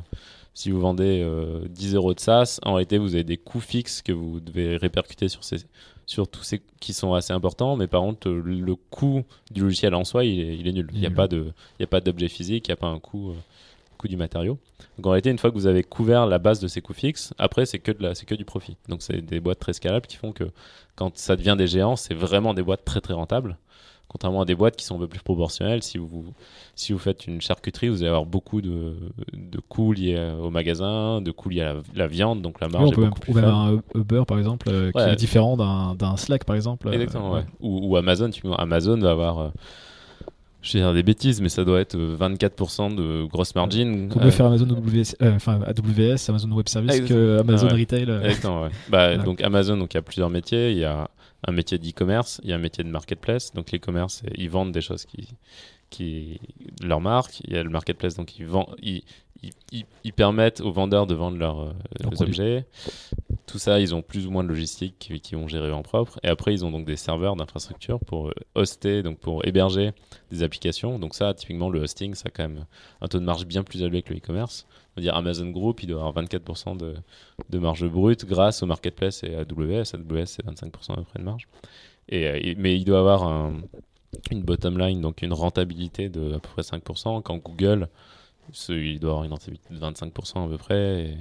si 0.55 0.70
vous 0.70 0.80
vendez 0.80 1.20
euh, 1.22 1.66
10 1.68 1.94
euros 1.94 2.14
de 2.14 2.20
SaaS, 2.20 2.59
en 2.64 2.74
réalité 2.74 2.98
vous 2.98 3.14
avez 3.14 3.24
des 3.24 3.36
coûts 3.36 3.60
fixes 3.60 4.02
que 4.02 4.12
vous 4.12 4.40
devez 4.40 4.76
répercuter 4.76 5.28
sur, 5.28 5.44
ces, 5.44 5.59
sur 6.06 6.28
tous 6.28 6.43
ces 6.43 6.62
qui 6.80 6.93
sont 6.93 7.14
assez 7.14 7.32
importants, 7.32 7.76
mais 7.76 7.86
par 7.86 8.02
contre 8.02 8.28
euh, 8.28 8.43
le 8.44 8.74
coût 8.74 9.22
du 9.51 9.62
logiciel 9.62 9.94
en 9.94 10.05
soi 10.05 10.24
il 10.24 10.40
est, 10.40 10.56
il 10.56 10.66
est 10.66 10.72
nul. 10.72 10.89
Il 10.93 11.01
n'y 11.01 11.06
a, 11.06 11.10
pas 11.10 11.28
a 11.28 12.01
d'objet 12.01 12.28
physique, 12.28 12.68
il 12.68 12.70
n'y 12.70 12.74
a 12.74 12.76
pas 12.76 12.89
un 12.89 12.98
coût, 12.98 13.30
euh, 13.30 13.35
coût 13.99 14.09
du 14.09 14.16
matériau. 14.16 14.59
Donc 14.97 15.07
en 15.07 15.11
réalité 15.11 15.31
une 15.31 15.39
fois 15.39 15.51
que 15.51 15.57
vous 15.57 15.66
avez 15.66 15.83
couvert 15.83 16.27
la 16.27 16.39
base 16.39 16.61
de 16.61 16.69
ces 16.69 16.81
coûts 16.81 16.95
fixes, 16.95 17.35
après 17.39 17.66
c'est 17.66 17.79
que, 17.81 17.93
de 17.93 18.03
la- 18.03 18.15
c'est 18.15 18.27
que 18.27 18.35
du 18.35 18.45
profit. 18.47 18.77
Donc 18.89 19.03
c'est 19.03 19.20
des 19.20 19.41
boîtes 19.41 19.59
très 19.59 19.75
scalables 19.75 20.07
qui 20.07 20.16
font 20.16 20.33
que 20.33 20.45
quand 20.97 21.16
ça 21.19 21.37
devient 21.37 21.57
des 21.59 21.66
géants, 21.66 21.97
c'est 21.97 22.15
vraiment 22.15 22.55
des 22.55 22.62
boîtes 22.62 22.85
très 22.85 23.01
très 23.01 23.15
rentables. 23.15 23.59
Contrairement 24.09 24.41
à 24.41 24.45
des 24.47 24.55
boîtes 24.55 24.75
qui 24.77 24.87
sont 24.87 24.97
un 24.97 25.01
peu 25.01 25.07
plus 25.07 25.20
proportionnelles, 25.20 25.83
si 25.83 25.99
vous, 25.99 26.25
si 26.75 26.95
vous 26.95 26.99
faites 26.99 27.27
une 27.27 27.43
charcuterie, 27.43 27.91
vous 27.91 27.99
allez 28.01 28.09
avoir 28.09 28.25
beaucoup 28.25 28.62
de, 28.62 28.95
de 29.35 29.61
coûts 29.61 29.93
liés 29.93 30.35
au 30.43 30.49
magasin, 30.49 31.20
de 31.20 31.31
coûts 31.31 31.51
liés 31.51 31.61
à 31.61 31.75
la, 31.75 31.81
la 31.95 32.07
viande, 32.07 32.41
donc 32.41 32.59
la 32.62 32.69
Oui, 32.69 32.73
marge 32.73 32.89
on 32.89 32.93
est 32.93 32.95
peut 32.95 33.01
même, 33.03 33.11
beaucoup 33.11 33.20
plus 33.20 33.33
ou 33.33 33.35
même 33.35 33.45
faible. 33.45 33.53
un 33.53 33.83
Uber, 33.95 34.23
par 34.27 34.39
exemple, 34.39 34.69
euh, 34.70 34.93
qui 34.93 34.99
est 35.01 35.16
différent 35.16 35.57
d'un 35.59 35.95
d'un 35.95 36.16
Slack, 36.16 36.45
par 36.45 36.57
exemple. 36.57 36.89
euh, 36.89 36.93
Exactement, 36.93 37.33
ouais. 37.33 37.41
ouais. 37.41 37.47
Ou, 37.61 37.89
ou 37.91 37.97
Amazon, 37.97 38.31
tu 38.31 38.47
vois, 38.47 38.59
Amazon 38.61 38.99
va 38.99 39.11
avoir, 39.11 39.39
euh, 39.39 39.51
je 40.62 40.72
vais 40.72 40.80
dire 40.85 40.93
des 40.94 41.02
bêtises, 41.02 41.40
mais 41.40 41.48
ça 41.48 41.64
doit 41.64 41.80
être 41.80 41.94
euh, 41.97 42.16
24% 42.18 42.94
de 42.94 43.24
grosse 43.26 43.55
margin. 43.55 44.09
Qu'on 44.09 44.18
Euh, 44.20 44.22
peut 44.24 44.30
faire 44.30 44.47
Amazon 44.47 44.66
WS, 44.66 45.16
euh, 45.22 45.35
enfin 45.36 45.60
AWS, 45.62 46.16
Amazon 46.28 46.51
Web 46.52 46.68
Service, 46.68 46.93
Exact. 46.94 47.09
que 47.09 47.39
Amazon 47.40 47.68
Ah 47.70 47.74
ouais. 47.74 47.80
Retail. 47.80 48.05
euh, 48.10 48.22
Exactement, 48.24 48.62
ouais. 48.62 48.68
Bah, 48.90 49.09
Voilà. 49.09 49.22
Donc 49.22 49.40
Amazon, 49.43 49.76
donc 49.76 49.94
il 49.94 49.97
y 49.97 49.98
a 49.98 50.02
plusieurs 50.02 50.30
métiers. 50.30 50.72
Il 50.72 50.78
y 50.78 50.85
a 50.85 51.09
un 51.47 51.52
métier 51.52 51.78
d'e-commerce, 51.78 52.40
il 52.43 52.51
y 52.51 52.52
a 52.52 52.56
un 52.56 52.60
métier 52.60 52.82
de 52.82 52.89
marketplace. 52.90 53.52
Donc 53.55 53.70
l'e-commerce, 53.70 54.22
c'est- 54.24 54.32
ils 54.36 54.51
vendent 54.51 54.72
des 54.72 54.80
choses 54.80 55.05
qui, 55.05 55.28
qui 55.90 56.40
leur 56.82 57.01
marque. 57.01 57.40
Il 57.47 57.52
y 57.55 57.56
a 57.56 57.62
le 57.62 57.70
marketplace, 57.70 58.16
donc 58.16 58.36
ils, 58.39 58.44
vendent, 58.47 58.74
ils, 58.82 59.02
ils, 59.43 59.52
ils- 59.70 59.85
ils 60.02 60.12
permettent 60.12 60.60
aux 60.60 60.72
vendeurs 60.72 61.06
de 61.06 61.14
vendre 61.14 61.39
leurs 61.39 61.60
euh, 61.60 61.72
objets. 62.20 62.66
Tout 63.49 63.59
ça, 63.59 63.81
ils 63.81 63.95
ont 63.95 64.03
plus 64.03 64.27
ou 64.27 64.31
moins 64.31 64.45
de 64.45 64.49
logistique 64.49 64.99
qui, 64.99 65.35
vont 65.35 65.49
gérer 65.49 65.73
en 65.73 65.83
propre. 65.83 66.20
Et 66.23 66.29
après, 66.29 66.53
ils 66.53 66.66
ont 66.66 66.70
donc 66.70 66.85
des 66.85 66.97
serveurs 66.97 67.35
d'infrastructure 67.35 67.99
pour 67.99 68.29
euh, 68.29 68.35
hoster, 68.55 69.03
donc 69.03 69.19
pour 69.19 69.47
héberger 69.47 69.93
des 70.31 70.43
applications. 70.43 70.99
Donc 70.99 71.15
ça, 71.15 71.33
typiquement, 71.33 71.70
le 71.70 71.81
hosting, 71.81 72.15
ça 72.15 72.25
a 72.27 72.31
quand 72.31 72.43
même 72.43 72.66
un 73.01 73.09
taux 73.09 73.19
de 73.19 73.25
marge 73.25 73.47
bien 73.47 73.62
plus 73.65 73.83
élevé 73.83 74.03
que 74.03 74.12
le 74.12 74.19
e-commerce. 74.19 74.66
On 74.70 75.01
va 75.01 75.03
dire 75.03 75.16
Amazon 75.16 75.49
Group, 75.49 75.83
il 75.83 75.87
doit 75.87 76.07
avoir 76.07 76.23
24% 76.23 76.77
de, 76.77 77.59
marge 77.59 77.87
brute 77.89 78.27
grâce 78.27 78.62
au 78.62 78.66
marketplace 78.66 79.25
et 79.25 79.35
AWS. 79.35 79.95
AWS, 79.95 80.27
c'est 80.27 80.45
25% 80.45 80.93
à 80.93 80.97
peu 80.97 81.05
près 81.05 81.19
de 81.19 81.25
marge. 81.25 81.49
Et, 82.11 82.27
euh, 82.27 82.55
mais 82.59 82.77
il 82.77 82.85
doit 82.85 82.99
avoir 82.99 83.25
un- 83.25 83.62
une 84.31 84.43
bottom 84.43 84.79
line, 84.79 85.01
donc 85.01 85.23
une 85.23 85.33
rentabilité 85.33 86.11
de 86.11 86.35
à 86.35 86.39
peu 86.39 86.49
près 86.51 86.62
5%. 86.62 87.23
Quand 87.23 87.39
Google, 87.39 87.89
il 88.69 89.01
doit 89.01 89.11
avoir 89.11 89.25
une 89.25 89.33
rentabilité 89.33 89.73
de 89.73 89.79
25% 89.79 90.45
à 90.45 90.49
peu 90.49 90.59
près. 90.59 91.16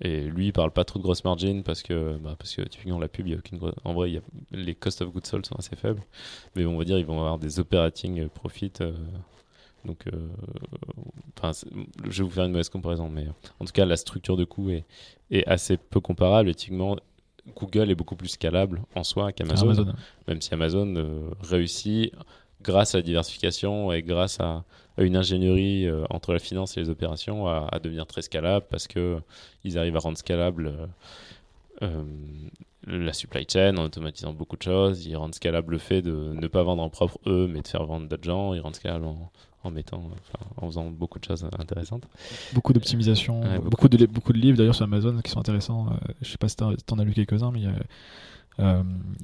Et 0.00 0.22
lui, 0.22 0.46
il 0.46 0.52
parle 0.52 0.70
pas 0.70 0.84
trop 0.84 0.98
de 0.98 1.04
grosse 1.04 1.24
margin 1.24 1.62
parce 1.62 1.82
que, 1.82 2.16
bah, 2.18 2.34
parce 2.38 2.54
que 2.54 2.62
typiquement, 2.62 2.98
la 2.98 3.08
pub, 3.08 3.26
il 3.26 3.32
y 3.32 3.34
a 3.34 3.38
aucune 3.38 3.58
grosse- 3.58 3.74
En 3.84 3.92
vrai, 3.94 4.10
il 4.10 4.14
y 4.14 4.18
a- 4.18 4.22
les 4.52 4.74
cost 4.74 5.02
of 5.02 5.12
goods 5.12 5.20
sold 5.24 5.44
sont 5.46 5.56
assez 5.56 5.76
faibles. 5.76 6.02
Mais 6.56 6.64
on 6.64 6.76
va 6.78 6.84
dire, 6.84 6.98
ils 6.98 7.04
vont 7.06 7.18
avoir 7.18 7.38
des 7.38 7.60
operating 7.60 8.28
profit. 8.28 8.72
euh, 8.80 8.92
donc, 9.84 10.06
euh, 10.08 10.28
enfin, 11.38 11.52
je 12.08 12.22
vais 12.22 12.24
vous 12.28 12.30
faire 12.34 12.44
une 12.44 12.52
mauvaise 12.52 12.68
comparaison, 12.68 13.08
mais 13.08 13.26
en 13.60 13.64
tout 13.64 13.72
cas, 13.72 13.84
la 13.86 13.96
structure 13.96 14.36
de 14.36 14.44
coût 14.44 14.70
est, 14.70 14.84
est 15.30 15.46
assez 15.46 15.76
peu 15.76 16.00
comparable. 16.00 16.48
Et 16.50 16.54
typiquement, 16.54 16.96
Google 17.56 17.90
est 17.90 17.94
beaucoup 17.94 18.16
plus 18.16 18.28
scalable 18.28 18.82
en 18.94 19.02
soi 19.04 19.32
qu'Amazon, 19.32 19.66
Amazon. 19.70 19.94
même 20.28 20.40
si 20.42 20.52
Amazon 20.54 20.94
euh, 20.96 21.30
réussit 21.42 22.12
grâce 22.62 22.94
à 22.94 22.98
la 22.98 23.02
diversification 23.02 23.90
et 23.92 24.02
grâce 24.02 24.38
à, 24.40 24.64
une 24.98 25.16
ingénierie 25.16 25.88
entre 26.10 26.32
la 26.32 26.38
finance 26.38 26.76
et 26.76 26.80
les 26.80 26.90
opérations, 26.90 27.46
à, 27.46 27.78
devenir 27.82 28.06
très 28.06 28.22
scalable 28.22 28.66
parce 28.70 28.86
que 28.86 29.18
ils 29.64 29.78
arrivent 29.78 29.96
à 29.96 30.00
rendre 30.00 30.18
scalable 30.18 30.72
la 32.86 33.12
supply 33.12 33.46
chain 33.50 33.76
en 33.76 33.84
automatisant 33.84 34.32
beaucoup 34.32 34.56
de 34.56 34.62
choses. 34.62 35.06
Ils 35.06 35.16
rendent 35.16 35.34
scalable 35.34 35.72
le 35.72 35.78
fait 35.78 36.02
de 36.02 36.32
ne 36.34 36.46
pas 36.46 36.62
vendre 36.62 36.82
en 36.82 36.88
propre 36.88 37.18
eux, 37.26 37.48
mais 37.50 37.60
de 37.62 37.68
faire 37.68 37.84
vendre 37.84 38.08
d'autres 38.08 38.24
gens. 38.24 38.54
Ils 38.54 38.60
rendent 38.60 38.76
scalable 38.76 39.04
en, 39.04 39.30
en 39.64 39.70
mettant, 39.70 40.02
en 40.56 40.66
faisant 40.66 40.90
beaucoup 40.90 41.18
de 41.18 41.24
choses 41.24 41.46
intéressantes. 41.58 42.04
Beaucoup 42.52 42.72
d'optimisation, 42.72 43.42
beaucoup, 43.62 43.88
de, 43.88 44.06
beaucoup 44.06 44.32
de 44.32 44.38
livres 44.38 44.56
d'ailleurs 44.56 44.74
sur 44.74 44.84
Amazon 44.84 45.20
qui 45.22 45.30
sont 45.30 45.40
intéressants. 45.40 45.88
Je 45.88 45.94
euh, 45.94 46.14
je 46.22 46.30
sais 46.30 46.38
pas 46.38 46.48
si 46.48 46.56
tu 46.56 46.64
en 46.64 46.98
as 46.98 47.04
lu 47.04 47.12
quelques-uns, 47.12 47.50
mais 47.50 47.66
euh, 47.66 47.72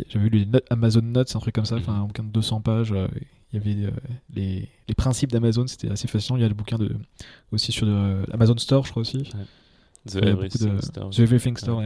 j'avais 0.09 0.29
lu 0.29 0.45
les 0.45 0.61
Amazon 0.71 1.03
Notes, 1.03 1.35
un 1.35 1.39
truc 1.39 1.55
comme 1.55 1.65
ça, 1.65 1.77
enfin 1.77 1.95
un 1.95 2.05
bouquin 2.05 2.25
de 2.25 2.31
200 2.31 2.61
pages. 2.61 2.93
Euh, 2.93 3.09
il 3.53 3.59
y 3.59 3.63
avait 3.63 3.93
les, 4.35 4.69
les, 4.89 4.95
principes 4.95 5.31
d'Amazon, 5.31 5.67
c'était 5.67 5.91
assez 5.91 6.09
fascinant. 6.09 6.37
Il 6.37 6.43
y 6.43 6.45
a 6.45 6.49
le 6.49 6.55
bouquin 6.55 6.79
de, 6.79 6.95
aussi 7.53 7.71
sur 7.73 7.87
Amazon 8.33 8.57
Store, 8.59 8.85
je 8.85 8.91
crois 8.91 9.03
aussi. 9.03 9.23
The, 10.09 10.17
Everything 10.17 10.81
Store. 10.81 11.11
The 11.11 11.21
Everything 11.21 11.57
Store, 11.57 11.83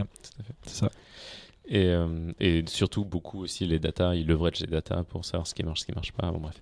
c'est 0.65 0.75
ça. 0.75 0.91
Et, 1.67 1.93
et, 2.39 2.63
surtout 2.67 3.05
beaucoup 3.05 3.41
aussi 3.41 3.67
les 3.67 3.79
data, 3.79 4.15
ils 4.15 4.25
leverage 4.25 4.59
les 4.59 4.67
data 4.67 5.03
pour 5.03 5.23
savoir 5.23 5.47
ce 5.47 5.53
qui 5.53 5.63
marche, 5.63 5.81
ce 5.81 5.85
qui 5.85 5.93
marche 5.93 6.11
pas. 6.11 6.31
Bon, 6.31 6.39
bref. 6.39 6.59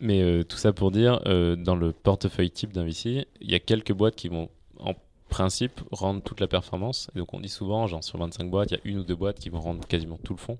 Mais 0.00 0.22
euh, 0.22 0.42
tout 0.42 0.56
ça 0.56 0.72
pour 0.72 0.90
dire, 0.90 1.20
euh, 1.26 1.56
dans 1.56 1.76
le 1.76 1.92
portefeuille 1.92 2.50
type 2.50 2.72
d'un 2.72 2.84
VC, 2.84 3.26
il 3.40 3.50
y 3.50 3.54
a 3.54 3.60
quelques 3.60 3.92
boîtes 3.92 4.16
qui 4.16 4.28
vont, 4.28 4.48
en 4.78 4.94
principe, 5.28 5.80
rendre 5.90 6.22
toute 6.22 6.40
la 6.40 6.46
performance. 6.46 7.10
Et 7.14 7.18
donc 7.18 7.34
on 7.34 7.40
dit 7.40 7.48
souvent, 7.48 7.86
genre 7.86 8.04
sur 8.04 8.18
25 8.18 8.50
boîtes, 8.50 8.70
il 8.70 8.74
y 8.74 8.76
a 8.76 8.80
une 8.84 8.98
ou 8.98 9.04
deux 9.04 9.16
boîtes 9.16 9.38
qui 9.38 9.50
vont 9.50 9.60
rendre 9.60 9.86
quasiment 9.86 10.18
tout 10.22 10.34
le 10.34 10.38
fond. 10.38 10.58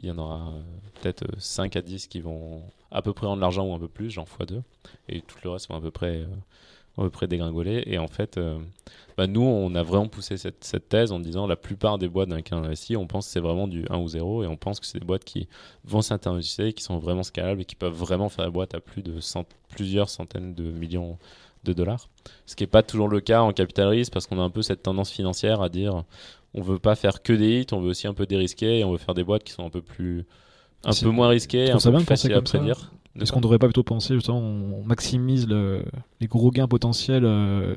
Il 0.00 0.08
y 0.08 0.10
en 0.10 0.18
aura 0.18 0.48
euh, 0.48 0.60
peut-être 1.00 1.26
5 1.38 1.76
à 1.76 1.82
10 1.82 2.06
qui 2.06 2.20
vont 2.20 2.62
à 2.90 3.02
peu 3.02 3.12
près 3.12 3.26
rendre 3.26 3.40
l'argent 3.40 3.66
ou 3.66 3.74
un 3.74 3.78
peu 3.78 3.88
plus, 3.88 4.10
genre 4.10 4.26
x2. 4.38 4.62
Et 5.08 5.20
tout 5.22 5.38
le 5.42 5.50
reste 5.50 5.68
vont 5.68 5.76
à 5.76 5.80
peu 5.80 5.90
près 5.90 6.24
à 6.98 7.04
peu 7.04 7.10
près 7.10 7.26
dégringolé. 7.26 7.82
Et 7.86 7.98
en 7.98 8.08
fait, 8.08 8.38
euh, 8.38 8.58
bah, 9.16 9.26
nous, 9.26 9.42
on 9.42 9.74
a 9.74 9.82
vraiment 9.82 10.08
poussé 10.08 10.36
cette, 10.36 10.88
thèse 10.88 11.12
en 11.12 11.20
disant 11.20 11.46
la 11.46 11.56
plupart 11.56 11.98
des 11.98 12.08
boîtes 12.08 12.28
dans 12.28 12.36
lesquelles 12.36 12.58
on 12.58 12.64
investit, 12.64 12.96
on 12.96 13.06
pense 13.06 13.26
que 13.26 13.32
c'est 13.32 13.40
vraiment 13.40 13.68
du 13.68 13.84
1 13.88 13.98
ou 13.98 14.08
0 14.08 14.44
et 14.44 14.46
on 14.46 14.56
pense 14.56 14.80
que 14.80 14.86
c'est 14.86 14.98
des 14.98 15.04
boîtes 15.04 15.24
qui 15.24 15.48
vont 15.84 16.02
s'internationaliser, 16.02 16.72
qui 16.72 16.82
sont 16.82 16.98
vraiment 16.98 17.22
scalables 17.22 17.60
et 17.60 17.64
qui 17.64 17.76
peuvent 17.76 17.94
vraiment 17.94 18.28
faire 18.28 18.44
des 18.44 18.50
boîtes 18.50 18.74
à 18.74 18.80
plus 18.80 19.02
de 19.02 19.14
plusieurs 19.68 20.08
centaines 20.08 20.54
de 20.54 20.70
millions 20.70 21.18
de 21.68 21.72
dollars. 21.72 22.08
Ce 22.46 22.56
qui 22.56 22.62
n'est 22.62 22.68
pas 22.68 22.82
toujours 22.82 23.08
le 23.08 23.20
cas 23.20 23.42
en 23.42 23.52
capital 23.52 23.88
risque 23.88 24.12
parce 24.12 24.26
qu'on 24.26 24.40
a 24.40 24.42
un 24.42 24.50
peu 24.50 24.62
cette 24.62 24.82
tendance 24.82 25.10
financière 25.10 25.62
à 25.62 25.68
dire 25.68 26.04
on 26.54 26.62
veut 26.62 26.78
pas 26.78 26.94
faire 26.94 27.22
que 27.22 27.32
des 27.32 27.60
hits, 27.60 27.66
on 27.72 27.80
veut 27.80 27.90
aussi 27.90 28.06
un 28.06 28.14
peu 28.14 28.26
dérisquer 28.26 28.80
et 28.80 28.84
on 28.84 28.92
veut 28.92 28.98
faire 28.98 29.14
des 29.14 29.24
boîtes 29.24 29.44
qui 29.44 29.52
sont 29.52 29.64
un 29.64 29.70
peu 29.70 29.82
plus 29.82 30.24
un 30.84 30.92
peu 30.92 31.10
moins 31.10 31.28
risquées, 31.28 31.70
un 31.70 31.78
peu 31.78 31.92
plus 31.92 32.04
faciles 32.04 32.32
à 32.32 32.42
prédire. 32.42 32.92
Est-ce 33.20 33.32
qu'on 33.32 33.40
ne 33.40 33.42
devrait 33.42 33.58
pas 33.58 33.66
plutôt 33.66 33.82
penser, 33.82 34.14
justement, 34.14 34.38
on 34.38 34.84
maximise 34.84 35.48
les 35.48 36.26
gros 36.26 36.50
gains 36.52 36.68
potentiels 36.68 37.24
euh, 37.24 37.74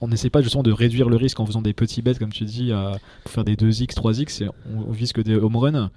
on 0.00 0.08
n'essaie 0.08 0.30
pas 0.30 0.40
justement 0.40 0.62
de 0.62 0.72
réduire 0.72 1.08
le 1.08 1.16
risque 1.16 1.38
en 1.40 1.46
faisant 1.46 1.62
des 1.62 1.74
petits 1.74 2.02
bêtes, 2.02 2.18
comme 2.18 2.32
tu 2.32 2.44
dis, 2.44 2.72
à, 2.72 2.98
pour 3.24 3.32
faire 3.32 3.44
des 3.44 3.54
2x, 3.54 3.94
3x, 3.94 4.44
et 4.44 4.48
on, 4.74 4.90
vise 4.90 5.12
que 5.12 5.20
des 5.20 5.34
home 5.36 5.56
runs. 5.56 5.90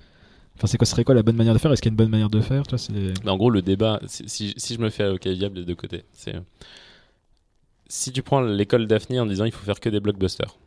Enfin, 0.56 0.68
c'est 0.68 0.78
quoi, 0.78 0.86
serait 0.86 1.04
quoi 1.04 1.16
la 1.16 1.24
bonne 1.24 1.36
manière 1.36 1.54
de 1.54 1.60
faire? 1.60 1.72
Est-ce 1.74 1.82
qu'il 1.82 1.90
y 1.90 1.92
a 1.92 1.94
une 1.94 1.98
bonne 1.98 2.10
manière 2.10 2.30
de 2.30 2.40
faire 2.40 2.64
toi, 2.66 2.78
En 3.26 3.38
gros, 3.38 3.50
le 3.50 3.62
débat, 3.62 4.00
si, 4.08 4.56
je 4.58 4.80
me 4.80 4.90
fais 4.90 5.04
avocat 5.04 5.32
viable 5.32 5.56
des 5.56 5.66
deux 5.66 5.76
côtés, 5.76 6.04
c'est 6.14 6.36
si 7.88 8.12
tu 8.12 8.24
prends 8.24 8.42
l'école 8.42 8.88
Daphne 8.88 9.20
en 9.20 9.26
disant 9.26 9.46
il 9.46 9.52
faut 9.52 9.64
faire 9.64 9.80
que 9.80 9.90
des 9.90 10.00
blockbusters. 10.00 10.58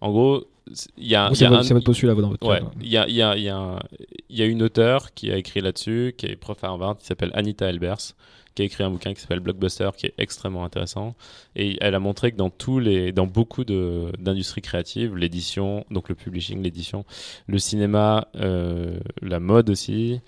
En 0.00 0.10
gros, 0.10 0.44
il 0.96 1.06
y 1.06 1.16
a, 1.16 1.30
y 1.32 1.44
a 1.44 1.48
votre 1.48 1.80
postulat 1.80 2.14
dans 2.14 2.28
votre 2.28 2.46
ouais, 2.46 2.60
Il 2.80 2.88
y 2.88 2.96
a, 2.96 3.08
y, 3.08 3.22
a, 3.22 3.36
y, 3.36 3.48
a, 3.48 3.78
y 4.30 4.42
a 4.42 4.44
une 4.44 4.62
auteure 4.62 5.12
qui 5.14 5.30
a 5.32 5.36
écrit 5.36 5.60
là-dessus, 5.60 6.14
qui 6.16 6.26
est 6.26 6.36
prof 6.36 6.62
à 6.62 6.68
Harvard, 6.68 6.98
qui 6.98 7.06
s'appelle 7.06 7.30
Anita 7.34 7.68
Elbers, 7.68 8.14
qui 8.58 8.62
a 8.62 8.64
écrit 8.64 8.82
un 8.82 8.90
bouquin 8.90 9.14
qui 9.14 9.20
s'appelle 9.20 9.38
Blockbuster, 9.38 9.90
qui 9.96 10.06
est 10.06 10.14
extrêmement 10.18 10.64
intéressant. 10.64 11.14
Et 11.54 11.76
elle 11.80 11.94
a 11.94 12.00
montré 12.00 12.32
que 12.32 12.36
dans 12.36 12.50
tous 12.50 12.80
les, 12.80 13.12
dans 13.12 13.28
beaucoup 13.28 13.64
d'industries 13.64 14.62
créatives, 14.62 15.14
l'édition, 15.14 15.84
donc 15.92 16.08
le 16.08 16.16
publishing, 16.16 16.60
l'édition, 16.60 17.04
le 17.46 17.60
cinéma, 17.60 18.26
euh, 18.34 18.98
la 19.22 19.38
mode 19.38 19.70
aussi, 19.70 20.20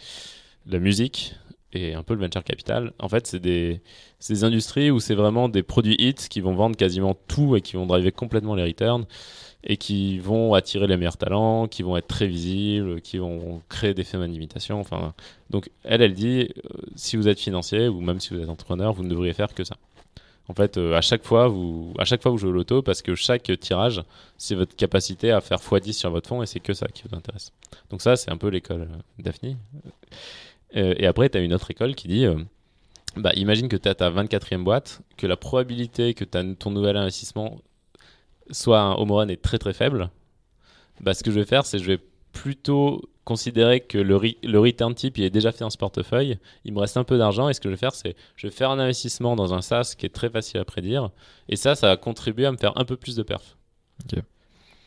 la 0.66 0.78
musique 0.78 1.34
et 1.72 1.94
un 1.94 2.04
peu 2.04 2.14
le 2.14 2.20
venture 2.20 2.44
capital, 2.44 2.92
en 3.00 3.08
fait, 3.08 3.26
c'est 3.26 3.40
des, 3.40 3.80
des 4.28 4.44
industries 4.44 4.92
où 4.92 5.00
c'est 5.00 5.16
vraiment 5.16 5.48
des 5.48 5.64
produits 5.64 5.96
hits 5.98 6.28
qui 6.28 6.40
vont 6.40 6.54
vendre 6.54 6.76
quasiment 6.76 7.16
tout 7.26 7.56
et 7.56 7.60
qui 7.62 7.74
vont 7.74 7.86
driver 7.86 8.12
complètement 8.12 8.54
les 8.54 8.64
returns 8.64 9.06
et 9.64 9.76
qui 9.76 10.18
vont 10.18 10.54
attirer 10.54 10.86
les 10.86 10.96
meilleurs 10.96 11.16
talents, 11.16 11.68
qui 11.68 11.82
vont 11.82 11.96
être 11.96 12.06
très 12.06 12.26
visibles, 12.26 13.00
qui 13.00 13.18
vont 13.18 13.62
créer 13.68 13.94
des 13.94 14.04
phénomènes 14.04 14.32
d'imitation. 14.32 14.80
Enfin, 14.80 15.12
donc 15.50 15.70
elle, 15.84 16.02
elle 16.02 16.14
dit, 16.14 16.48
euh, 16.64 16.78
si 16.96 17.16
vous 17.16 17.28
êtes 17.28 17.38
financier 17.38 17.88
ou 17.88 18.00
même 18.00 18.20
si 18.20 18.34
vous 18.34 18.40
êtes 18.40 18.48
entrepreneur, 18.48 18.92
vous 18.92 19.02
ne 19.02 19.10
devriez 19.10 19.34
faire 19.34 19.52
que 19.54 19.64
ça. 19.64 19.76
En 20.48 20.54
fait, 20.54 20.78
euh, 20.78 20.96
à 20.96 21.00
chaque 21.00 21.24
fois, 21.24 21.46
vous, 21.48 21.92
à 21.98 22.04
chaque 22.04 22.22
fois 22.22 22.30
vous 22.30 22.38
jouez 22.38 22.50
au 22.50 22.52
loto, 22.52 22.82
parce 22.82 23.02
que 23.02 23.14
chaque 23.14 23.50
tirage, 23.60 24.02
c'est 24.38 24.54
votre 24.54 24.74
capacité 24.74 25.30
à 25.30 25.40
faire 25.40 25.58
x10 25.58 25.92
sur 25.92 26.10
votre 26.10 26.28
fonds, 26.28 26.42
et 26.42 26.46
c'est 26.46 26.60
que 26.60 26.72
ça 26.72 26.86
qui 26.88 27.04
vous 27.08 27.16
intéresse. 27.16 27.52
Donc 27.90 28.00
ça, 28.02 28.16
c'est 28.16 28.30
un 28.30 28.36
peu 28.38 28.48
l'école 28.48 28.82
euh, 28.82 28.96
Daphne. 29.18 29.56
et 30.72 31.06
après, 31.06 31.28
tu 31.28 31.38
as 31.38 31.40
une 31.42 31.52
autre 31.52 31.70
école 31.70 31.94
qui 31.94 32.08
dit, 32.08 32.26
bah, 33.16 33.32
imagine 33.34 33.68
que 33.68 33.76
tu 33.76 33.88
as 33.88 33.94
ta 33.94 34.10
24e 34.10 34.62
boîte, 34.62 35.02
que 35.16 35.26
la 35.26 35.36
probabilité 35.36 36.14
que 36.14 36.24
ton 36.24 36.70
nouvel 36.70 36.96
investissement 36.96 37.60
soit 38.50 38.80
un 38.80 38.94
home 38.94 39.12
run 39.12 39.28
est 39.28 39.42
très 39.42 39.58
très 39.58 39.72
faible, 39.72 40.10
bah, 41.00 41.14
ce 41.14 41.22
que 41.22 41.30
je 41.30 41.38
vais 41.38 41.46
faire, 41.46 41.64
c'est 41.64 41.78
je 41.78 41.84
vais 41.84 41.98
plutôt 42.32 43.02
considérer 43.24 43.80
que 43.80 43.98
le, 43.98 44.18
le 44.42 44.58
return 44.58 44.94
type 44.94 45.18
il 45.18 45.24
est 45.24 45.30
déjà 45.30 45.52
fait 45.52 45.60
dans 45.60 45.70
ce 45.70 45.78
portefeuille, 45.78 46.38
il 46.64 46.72
me 46.72 46.80
reste 46.80 46.96
un 46.96 47.04
peu 47.04 47.18
d'argent 47.18 47.48
et 47.48 47.54
ce 47.54 47.60
que 47.60 47.68
je 47.68 47.74
vais 47.74 47.78
faire 47.78 47.94
c'est 47.94 48.16
je 48.36 48.46
vais 48.46 48.52
faire 48.52 48.70
un 48.70 48.78
investissement 48.78 49.36
dans 49.36 49.54
un 49.54 49.62
SaaS 49.62 49.94
qui 49.96 50.06
est 50.06 50.10
très 50.10 50.30
facile 50.30 50.58
à 50.58 50.64
prédire 50.64 51.10
et 51.48 51.56
ça 51.56 51.74
ça 51.74 51.88
va 51.88 51.96
contribuer 51.96 52.46
à 52.46 52.52
me 52.52 52.56
faire 52.56 52.76
un 52.76 52.84
peu 52.84 52.96
plus 52.96 53.16
de 53.16 53.22
perf. 53.22 53.56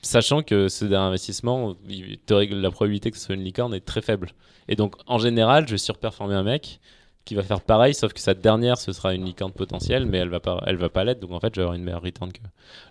Sachant 0.02 0.42
que 0.44 0.68
ce 0.68 0.84
dernier 0.84 1.08
investissement, 1.08 1.76
la 1.88 2.72
probabilité 2.72 3.12
que 3.12 3.18
ce 3.18 3.26
soit 3.26 3.36
une 3.36 3.44
licorne 3.44 3.74
est 3.74 3.86
très 3.86 4.02
faible. 4.02 4.32
Et 4.68 4.76
donc 4.76 4.96
en 5.08 5.18
général, 5.18 5.66
je 5.66 5.72
vais 5.74 5.78
surperformer 5.78 6.36
un 6.36 6.44
mec 6.44 6.82
qui 7.26 7.36
va 7.36 7.44
faire 7.44 7.62
pareil, 7.62 7.94
sauf 7.94 8.14
que 8.14 8.20
sa 8.20 8.34
dernière, 8.34 8.78
ce 8.78 8.92
sera 8.92 9.14
une 9.14 9.26
licorne 9.26 9.52
potentielle, 9.52 10.06
mais 10.06 10.18
elle 10.18 10.30
va 10.30 10.40
pas, 10.40 10.62
elle 10.68 10.76
va 10.76 10.90
pas 10.90 11.04
l'être. 11.04 11.20
Donc 11.20 11.32
en 11.32 11.40
fait, 11.40 11.54
je 11.56 11.62
vais 11.62 11.64
avoir 11.64 11.76
une 11.76 11.84
meilleure 11.84 12.02
return 12.02 12.32
que. 12.32 12.40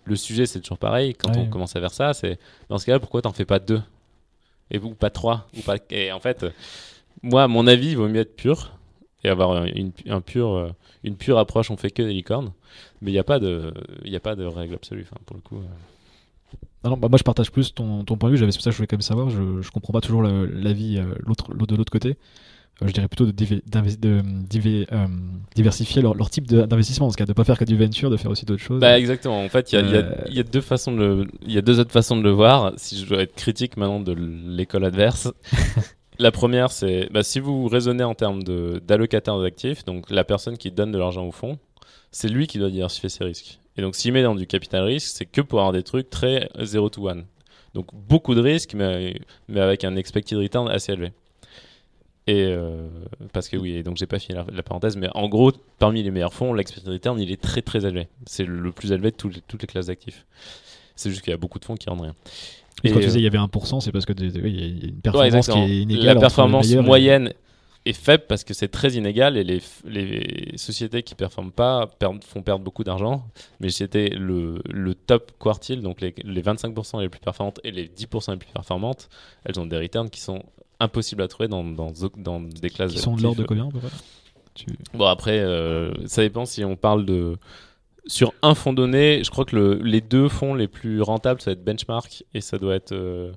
Le 0.05 0.17
sujet, 0.17 0.47
c'est 0.47 0.61
toujours 0.61 0.79
pareil. 0.79 1.15
Quand 1.15 1.37
on 1.37 1.47
commence 1.47 1.77
à 1.77 1.81
faire 1.81 1.93
ça, 1.93 2.15
c'est 2.15 2.39
dans 2.69 2.79
ce 2.79 2.87
cas-là, 2.87 2.99
pourquoi 2.99 3.23
t'en 3.23 3.33
fais 3.33 3.45
pas 3.45 3.59
deux? 3.59 3.83
Et 4.71 4.79
ou 4.79 4.95
pas 4.95 5.11
trois 5.11 5.49
ou 5.57 5.61
pas. 5.61 5.77
Et 5.91 6.13
en 6.13 6.21
fait, 6.21 6.47
moi, 7.23 7.43
à 7.43 7.49
mon 7.49 7.67
avis, 7.67 7.89
il 7.89 7.97
vaut 7.97 8.09
mieux 8.09 8.21
être 8.21 8.37
pur 8.37 8.73
et 9.23 9.29
avoir 9.29 9.65
une, 9.67 9.93
un 10.09 10.21
pur, 10.21 10.51
euh, 10.51 10.71
une 11.05 11.17
pure 11.17 11.39
approche. 11.39 11.71
On 11.71 11.77
fait 11.77 11.91
que 11.91 12.03
des 12.03 12.15
licornes, 12.15 12.53
mais 13.03 13.11
il 13.11 13.15
n'y 13.15 13.21
a 13.21 13.25
pas 13.25 13.39
de, 13.39 13.75
il 14.05 14.17
a 14.17 14.21
pas 14.21 14.35
de 14.35 14.45
règle 14.45 14.75
absolue. 14.75 15.07
Enfin, 15.07 15.21
pour 15.27 15.37
le 15.37 15.43
coup. 15.43 15.59
Euh. 15.59 16.89
Non, 16.89 16.97
bah, 16.97 17.09
moi 17.09 17.19
je 17.19 17.23
partage 17.23 17.53
plus 17.53 17.75
ton, 17.75 18.03
ton 18.03 18.17
point 18.17 18.29
de 18.29 18.35
vue, 18.35 18.39
j'avais 18.39 18.51
ça 18.51 18.59
que 18.59 18.71
je 18.73 18.77
voulais 18.77 18.89
quand 18.89 18.97
même 18.97 19.03
savoir, 19.03 19.31
je, 19.31 19.63
je 19.63 19.71
comprends 19.71 19.93
pas 19.93 20.01
toujours 20.01 20.23
l'avis 20.23 20.99
euh, 20.99 21.15
l'autre 21.21 21.55
de 21.55 21.77
l'autre 21.77 21.93
côté. 21.93 22.17
Euh, 22.81 22.89
je 22.89 22.93
dirais 22.93 23.09
plutôt 23.09 23.27
de, 23.27 23.32
de, 23.32 24.86
euh, 24.93 25.07
diversifier 25.55 26.03
leur, 26.03 26.31
type 26.31 26.47
d'investissement, 26.47 27.07
parce 27.07 27.16
qu'il 27.16 27.27
de 27.27 27.31
ne 27.31 27.35
pas 27.35 27.44
faire 27.44 27.59
que 27.59 27.65
du 27.65 27.77
venture, 27.77 28.11
de 28.11 28.16
faire 28.16 28.31
aussi 28.31 28.44
d'autres 28.47 28.62
choses. 28.62 28.81
Bah 28.81 28.99
exactement. 28.99 29.44
En 29.44 29.49
fait, 29.49 29.73
il 29.73 29.78
y, 29.78 30.35
y, 30.35 30.40
a 30.40 30.43
deux 30.43 30.61
façons 30.61 30.93
de, 30.93 31.28
il 31.47 31.53
y 31.53 31.59
a 31.59 31.62
deux 31.62 31.78
autres 31.81 31.93
façons 31.93 32.16
de 32.16 32.23
le 32.23 32.31
voir. 32.31 32.73
Si 32.77 32.99
je 32.99 33.07
dois 33.07 33.23
être 33.23 33.35
critique 33.35 33.77
maintenant 33.77 34.01
de 34.01 34.12
l'école 34.12 34.85
adverse. 34.85 35.32
La 36.19 36.31
première, 36.31 36.70
c'est 36.70 37.09
bah, 37.11 37.23
si 37.23 37.40
vous 37.40 37.66
raisonnez 37.66 38.05
en 38.05 38.15
termes 38.15 38.43
d'allocataire 38.44 39.39
d'actifs, 39.40 39.85
donc 39.85 40.11
la 40.11 40.24
personne 40.24 40.59
qui 40.59 40.70
donne 40.70 40.93
de 40.93 40.99
l'argent 40.99 41.27
au 41.27 41.32
fond, 41.32 41.59
c'est 42.11 42.28
lui 42.28 42.47
qui 42.47 42.59
doit 42.59 42.70
diversifier 42.70 43.09
ses 43.09 43.24
risques. 43.24 43.59
Et 43.77 43.82
donc 43.82 43.97
s'il 43.97 44.12
met 44.12 44.23
dans 44.23 44.35
du 44.35 44.47
capital 44.47 44.85
risque, 44.85 45.11
c'est 45.16 45.24
que 45.24 45.40
pour 45.40 45.61
avoir 45.61 45.73
des 45.73 45.82
trucs 45.82 46.11
très 46.11 46.51
0 46.61 46.90
to 46.90 47.09
1. 47.09 47.24
Donc 47.74 47.86
beaucoup 47.94 48.35
de 48.35 48.40
risques, 48.40 48.74
mais, 48.74 49.19
mais 49.49 49.61
avec 49.61 49.85
un 49.85 49.97
expected 49.97 50.39
return 50.39 50.69
assez 50.69 50.93
élevé. 50.93 51.12
Et 52.28 52.44
euh, 52.44 52.89
parce 53.32 53.49
que 53.49 53.57
oui, 53.57 53.82
donc 53.82 53.97
j'ai 53.97 54.07
pas 54.07 54.20
fini 54.20 54.39
la, 54.53 54.62
parenthèse, 54.62 54.97
mais 54.97 55.09
en 55.15 55.28
gros, 55.28 55.51
parmi 55.78 56.03
les 56.03 56.12
meilleurs 56.12 56.35
fonds, 56.35 56.55
l'expected 56.55 56.93
return 56.93 57.19
il 57.19 57.32
est 57.32 57.40
très 57.40 57.62
très 57.62 57.85
élevé. 57.85 58.09
C'est 58.27 58.44
le 58.44 58.70
plus 58.70 58.93
élevé 58.93 59.11
de 59.11 59.16
toutes 59.16 59.62
les 59.62 59.66
classes 59.66 59.86
d'actifs. 59.86 60.24
C'est 60.94 61.11
juste 61.11 61.23
qu'il 61.23 61.32
y 61.32 61.35
a 61.35 61.36
beaucoup 61.36 61.59
de 61.59 61.65
fonds 61.65 61.74
qui 61.74 61.89
rendent 61.90 62.03
rien. 62.03 62.15
Et, 62.85 62.90
quand 62.90 63.01
tu 63.01 63.07
disais 63.07 63.19
il 63.19 63.24
y 63.24 63.27
avait 63.27 63.39
1%, 63.39 63.81
c'est 63.81 63.93
parce 63.93 64.07
que 64.07 64.12
y 64.12 64.62
a 64.62 64.66
une 64.89 65.01
performance 65.01 65.49
qui 65.49 65.59
est 65.59 65.82
inégale. 65.82 66.05
La 66.05 66.16
performance 66.16 66.73
moyenne 66.74 67.32
est 67.85 67.93
faible 67.93 68.24
parce 68.28 68.44
que 68.44 68.55
c'est 68.55 68.69
très 68.69 68.93
inégal 68.93 69.36
et 69.36 69.43
les, 69.43 69.61
les 69.85 70.53
sociétés 70.57 71.03
qui 71.03 71.16
performent 71.16 71.51
pas 71.51 71.90
font 72.24 72.43
perdre 72.43 72.65
beaucoup 72.65 72.85
d'argent. 72.85 73.24
Mais 73.59 73.70
c'était 73.70 74.11
le, 74.11 74.62
le 74.70 74.94
top 74.94 75.32
quartile, 75.40 75.82
donc 75.82 76.01
les, 76.01 76.15
les 76.23 76.43
25% 76.43 77.01
les 77.01 77.09
plus 77.09 77.20
performantes 77.20 77.59
et 77.65 77.73
les 77.73 77.89
10% 77.89 78.32
les 78.32 78.36
plus 78.36 78.53
performantes, 78.53 79.09
elles 79.44 79.59
ont 79.59 79.66
des 79.66 79.78
returns 79.78 80.11
qui 80.11 80.20
sont 80.20 80.44
impossible 80.83 81.23
à 81.23 81.29
trouver 81.29 81.49
dans, 81.49 81.65
dans, 81.65 81.93
dans 82.17 82.41
des 82.41 82.71
classes. 82.71 82.93
Qui 82.93 82.99
sont 82.99 83.17
de 83.17 83.23
l'ordre 83.23 83.41
de 83.41 83.47
combien 83.47 83.69
Bon, 84.95 85.07
après, 85.07 85.41
euh, 85.41 85.93
ça 86.07 86.23
dépend 86.23 86.45
si 86.45 86.65
on 86.65 86.77
parle 86.77 87.07
de. 87.07 87.39
Sur 88.07 88.35
un 88.43 88.55
fonds 88.55 88.73
donné, 88.73 89.23
je 89.23 89.31
crois 89.31 89.45
que 89.45 89.55
le, 89.55 89.75
les 89.75 90.01
deux 90.01 90.29
fonds 90.29 90.55
les 90.55 90.67
plus 90.67 91.01
rentables, 91.03 91.41
ça 91.41 91.51
va 91.51 91.53
être 91.53 91.65
Benchmark 91.65 92.25
et 92.35 92.41
ça 92.41 92.59
doit 92.59 92.75
être. 92.75 92.93
Euh, 92.93 93.33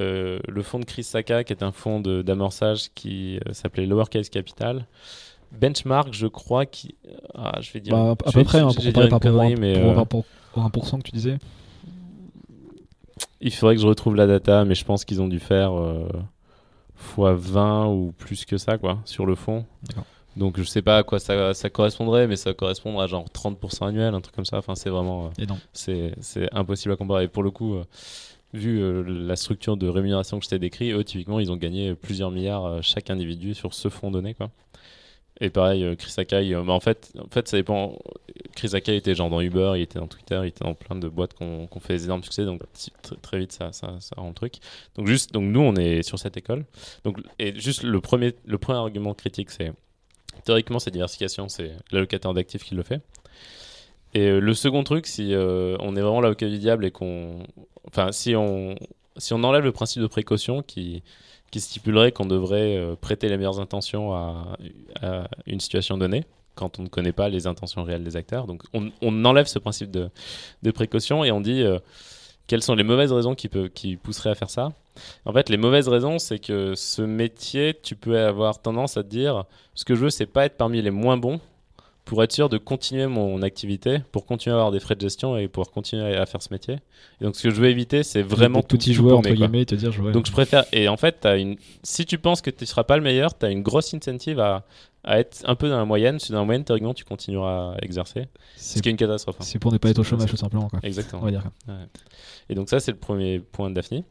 le 0.00 0.62
fonds 0.62 0.78
de 0.78 0.84
Chris 0.84 1.04
Saka, 1.04 1.44
qui 1.44 1.52
est 1.52 1.62
un 1.62 1.72
fonds 1.72 2.00
d'amorçage 2.00 2.88
qui 2.94 3.38
s'appelait 3.52 3.86
Lowercase 3.86 4.28
Capital. 4.28 4.86
Benchmark, 5.52 6.12
je 6.12 6.26
crois, 6.26 6.66
qui. 6.66 6.96
Ah, 7.34 7.58
je 7.60 7.72
vais 7.72 7.80
dire. 7.80 7.94
Bah, 7.94 8.14
à 8.24 8.32
peu 8.32 8.44
près, 8.44 8.58
hein, 8.58 8.68
pour 8.68 8.84
comparer 8.84 9.08
par 9.08 9.20
rapport 9.96 10.24
à 10.56 10.68
1% 10.68 10.98
que 10.98 11.04
tu 11.04 11.12
disais. 11.12 11.38
Il 13.40 13.52
faudrait 13.52 13.76
que 13.76 13.80
je 13.80 13.86
retrouve 13.86 14.16
la 14.16 14.26
data, 14.26 14.64
mais 14.64 14.74
je 14.74 14.84
pense 14.84 15.04
qu'ils 15.04 15.22
ont 15.22 15.28
dû 15.28 15.38
faire 15.38 15.72
fois 16.98 17.34
20 17.34 17.86
ou 17.86 18.12
plus 18.16 18.44
que 18.44 18.58
ça, 18.58 18.76
quoi, 18.76 18.98
sur 19.04 19.24
le 19.24 19.34
fond. 19.34 19.64
Donc 20.36 20.58
je 20.58 20.62
sais 20.62 20.82
pas 20.82 20.98
à 20.98 21.02
quoi 21.02 21.18
ça, 21.18 21.52
ça, 21.54 21.68
correspondrait, 21.70 22.28
mais 22.28 22.36
ça 22.36 22.54
correspondrait 22.54 23.04
à 23.04 23.06
genre 23.08 23.26
30% 23.26 23.88
annuel, 23.88 24.14
un 24.14 24.20
truc 24.20 24.34
comme 24.34 24.44
ça. 24.44 24.58
Enfin, 24.58 24.74
c'est 24.74 24.90
vraiment. 24.90 25.26
Euh, 25.26 25.44
c'est, 25.72 26.14
c'est 26.20 26.48
impossible 26.54 26.92
à 26.92 26.96
comparer. 26.96 27.24
Et 27.24 27.28
pour 27.28 27.42
le 27.42 27.50
coup, 27.50 27.74
euh, 27.74 27.84
vu 28.52 28.80
euh, 28.80 29.02
la 29.02 29.36
structure 29.36 29.76
de 29.76 29.88
rémunération 29.88 30.38
que 30.38 30.44
je 30.44 30.50
t'ai 30.50 30.58
décrit, 30.58 30.92
eux, 30.92 31.02
typiquement, 31.02 31.40
ils 31.40 31.50
ont 31.50 31.56
gagné 31.56 31.94
plusieurs 31.94 32.30
milliards 32.30 32.82
chaque 32.82 33.10
individu 33.10 33.54
sur 33.54 33.74
ce 33.74 33.88
fonds 33.88 34.10
donné, 34.10 34.34
quoi. 34.34 34.50
Et 35.40 35.50
pareil, 35.50 35.96
Chris 35.96 36.14
Akai, 36.16 36.52
bah, 36.52 36.72
en, 36.72 36.80
fait, 36.80 37.12
en 37.18 37.28
fait, 37.30 37.46
ça 37.48 37.56
dépend. 37.56 37.96
Chris 38.56 38.70
Akai 38.72 38.96
était 38.96 39.14
genre 39.14 39.30
dans 39.30 39.40
Uber, 39.40 39.74
il 39.76 39.82
était 39.82 40.00
dans 40.00 40.08
Twitter, 40.08 40.40
il 40.42 40.48
était 40.48 40.64
dans 40.64 40.74
plein 40.74 40.96
de 40.96 41.08
boîtes 41.08 41.34
qu'on 41.34 41.68
fait 41.80 41.94
des 41.94 42.04
énormes 42.06 42.24
succès, 42.24 42.44
donc 42.44 42.62
très, 43.22 43.38
vite 43.38 43.52
ça, 43.52 43.70
rend 44.16 44.28
le 44.28 44.34
truc. 44.34 44.54
Donc, 44.96 45.06
juste, 45.06 45.32
donc 45.32 45.44
nous, 45.44 45.60
on 45.60 45.76
est 45.76 46.02
sur 46.02 46.18
cette 46.18 46.36
école. 46.36 46.64
Donc, 47.04 47.18
et 47.38 47.58
juste 47.58 47.84
le 47.84 48.00
premier, 48.00 48.34
le 48.46 48.58
premier 48.58 48.78
argument 48.78 49.14
critique, 49.14 49.50
c'est 49.50 49.72
théoriquement, 50.44 50.78
cette 50.78 50.94
diversification, 50.94 51.48
c'est 51.48 51.72
l'allocataire 51.92 52.34
d'actifs 52.34 52.64
qui 52.64 52.74
le 52.74 52.82
fait. 52.82 53.00
Et 54.14 54.26
euh, 54.26 54.40
le 54.40 54.54
second 54.54 54.84
truc, 54.84 55.06
si 55.06 55.34
euh, 55.34 55.76
on 55.80 55.96
est 55.96 56.00
vraiment 56.00 56.20
l'avocat 56.20 56.48
du 56.48 56.58
diable 56.58 56.84
et 56.84 56.90
qu'on. 56.90 57.42
Enfin, 57.86 58.12
si 58.12 58.34
on, 58.34 58.74
si 59.16 59.32
on 59.34 59.42
enlève 59.44 59.64
le 59.64 59.72
principe 59.72 60.02
de 60.02 60.06
précaution 60.06 60.62
qui, 60.62 61.02
qui 61.50 61.60
stipulerait 61.60 62.12
qu'on 62.12 62.26
devrait 62.26 62.76
euh, 62.76 62.94
prêter 62.94 63.28
les 63.28 63.36
meilleures 63.36 63.60
intentions 63.60 64.14
à, 64.14 64.56
une 65.46 65.60
situation 65.60 65.96
donnée, 65.96 66.24
quand 66.54 66.78
on 66.78 66.82
ne 66.82 66.88
connaît 66.88 67.12
pas 67.12 67.28
les 67.28 67.46
intentions 67.46 67.84
réelles 67.84 68.04
des 68.04 68.16
acteurs. 68.16 68.46
Donc, 68.46 68.62
on, 68.74 68.90
on 69.00 69.24
enlève 69.24 69.46
ce 69.46 69.58
principe 69.58 69.90
de, 69.90 70.10
de, 70.62 70.70
précaution 70.70 71.24
et 71.24 71.30
on 71.30 71.40
dit 71.40 71.64
quelles 72.48 72.62
sont 72.62 72.74
les 72.74 72.82
mauvaises 72.82 73.12
raisons 73.12 73.34
qui, 73.34 73.48
qui 73.74 73.96
pousseraient 73.96 74.30
à 74.30 74.34
faire 74.34 74.50
ça. 74.50 74.72
En 75.24 75.32
fait, 75.32 75.48
les 75.48 75.56
mauvaises 75.56 75.88
raisons, 75.88 76.18
c'est 76.18 76.38
que 76.40 76.74
ce 76.74 77.02
métier, 77.02 77.78
tu 77.80 77.94
peux 77.94 78.18
avoir 78.18 78.60
tendance 78.60 78.96
à 78.96 79.04
te 79.04 79.08
dire 79.08 79.44
ce 79.74 79.84
que 79.84 79.94
je 79.94 80.00
veux, 80.00 80.10
c'est 80.10 80.26
pas 80.26 80.46
être 80.46 80.56
parmi 80.56 80.82
les 80.82 80.90
moins 80.90 81.16
bons 81.16 81.40
pour 82.08 82.22
être 82.24 82.32
sûr 82.32 82.48
de 82.48 82.56
continuer 82.56 83.06
mon 83.06 83.42
activité, 83.42 83.98
pour 84.12 84.24
continuer 84.24 84.54
à 84.54 84.56
avoir 84.56 84.72
des 84.72 84.80
frais 84.80 84.94
de 84.94 85.00
gestion 85.02 85.36
et 85.36 85.46
pouvoir 85.46 85.70
continuer 85.70 86.16
à 86.16 86.24
faire 86.24 86.40
ce 86.40 86.48
métier. 86.50 86.78
Et 87.20 87.24
donc, 87.24 87.36
ce 87.36 87.42
que 87.42 87.50
je 87.50 87.60
veux 87.60 87.68
éviter, 87.68 88.02
c'est 88.02 88.22
vraiment 88.22 88.62
tout 88.62 88.78
petit 88.78 88.94
joueur 88.94 89.18
entre 89.18 89.28
guillemets, 89.28 89.66
te 89.66 89.74
dire 89.74 89.92
Donc, 90.10 90.24
je 90.24 90.32
préfère. 90.32 90.64
Et 90.72 90.88
en 90.88 90.96
fait, 90.96 91.26
as 91.26 91.36
une... 91.36 91.56
si 91.82 92.06
tu 92.06 92.16
penses 92.16 92.40
que 92.40 92.48
tu 92.48 92.62
ne 92.62 92.66
seras 92.66 92.84
pas 92.84 92.96
le 92.96 93.02
meilleur, 93.02 93.36
tu 93.36 93.44
as 93.44 93.50
une 93.50 93.62
grosse 93.62 93.92
incentive 93.92 94.40
à, 94.40 94.64
à, 95.04 95.18
être 95.18 95.42
un 95.44 95.54
peu 95.54 95.68
dans 95.68 95.76
la 95.76 95.84
moyenne. 95.84 96.18
Si 96.18 96.32
dans 96.32 96.38
la 96.38 96.46
moyenne, 96.46 96.64
théoriquement, 96.64 96.94
tu 96.94 97.04
continueras 97.04 97.74
à 97.74 97.76
exercer. 97.82 98.28
Ce 98.56 98.80
qui 98.80 98.88
est 98.88 98.92
une 98.92 98.96
catastrophe. 98.96 99.36
Hein. 99.40 99.44
C'est 99.44 99.58
pour 99.58 99.70
ne 99.70 99.76
pas 99.76 99.90
être 99.90 99.98
au 99.98 100.04
chômage, 100.04 100.30
tout 100.30 100.38
simplement. 100.38 100.70
Quoi. 100.70 100.80
Exactement. 100.82 101.20
On 101.20 101.26
va 101.26 101.30
dire. 101.30 101.44
Et 102.48 102.54
donc, 102.54 102.70
ça, 102.70 102.80
c'est 102.80 102.92
le 102.92 102.98
premier 102.98 103.38
point 103.38 103.68
de 103.68 103.74
Daphne. 103.74 104.02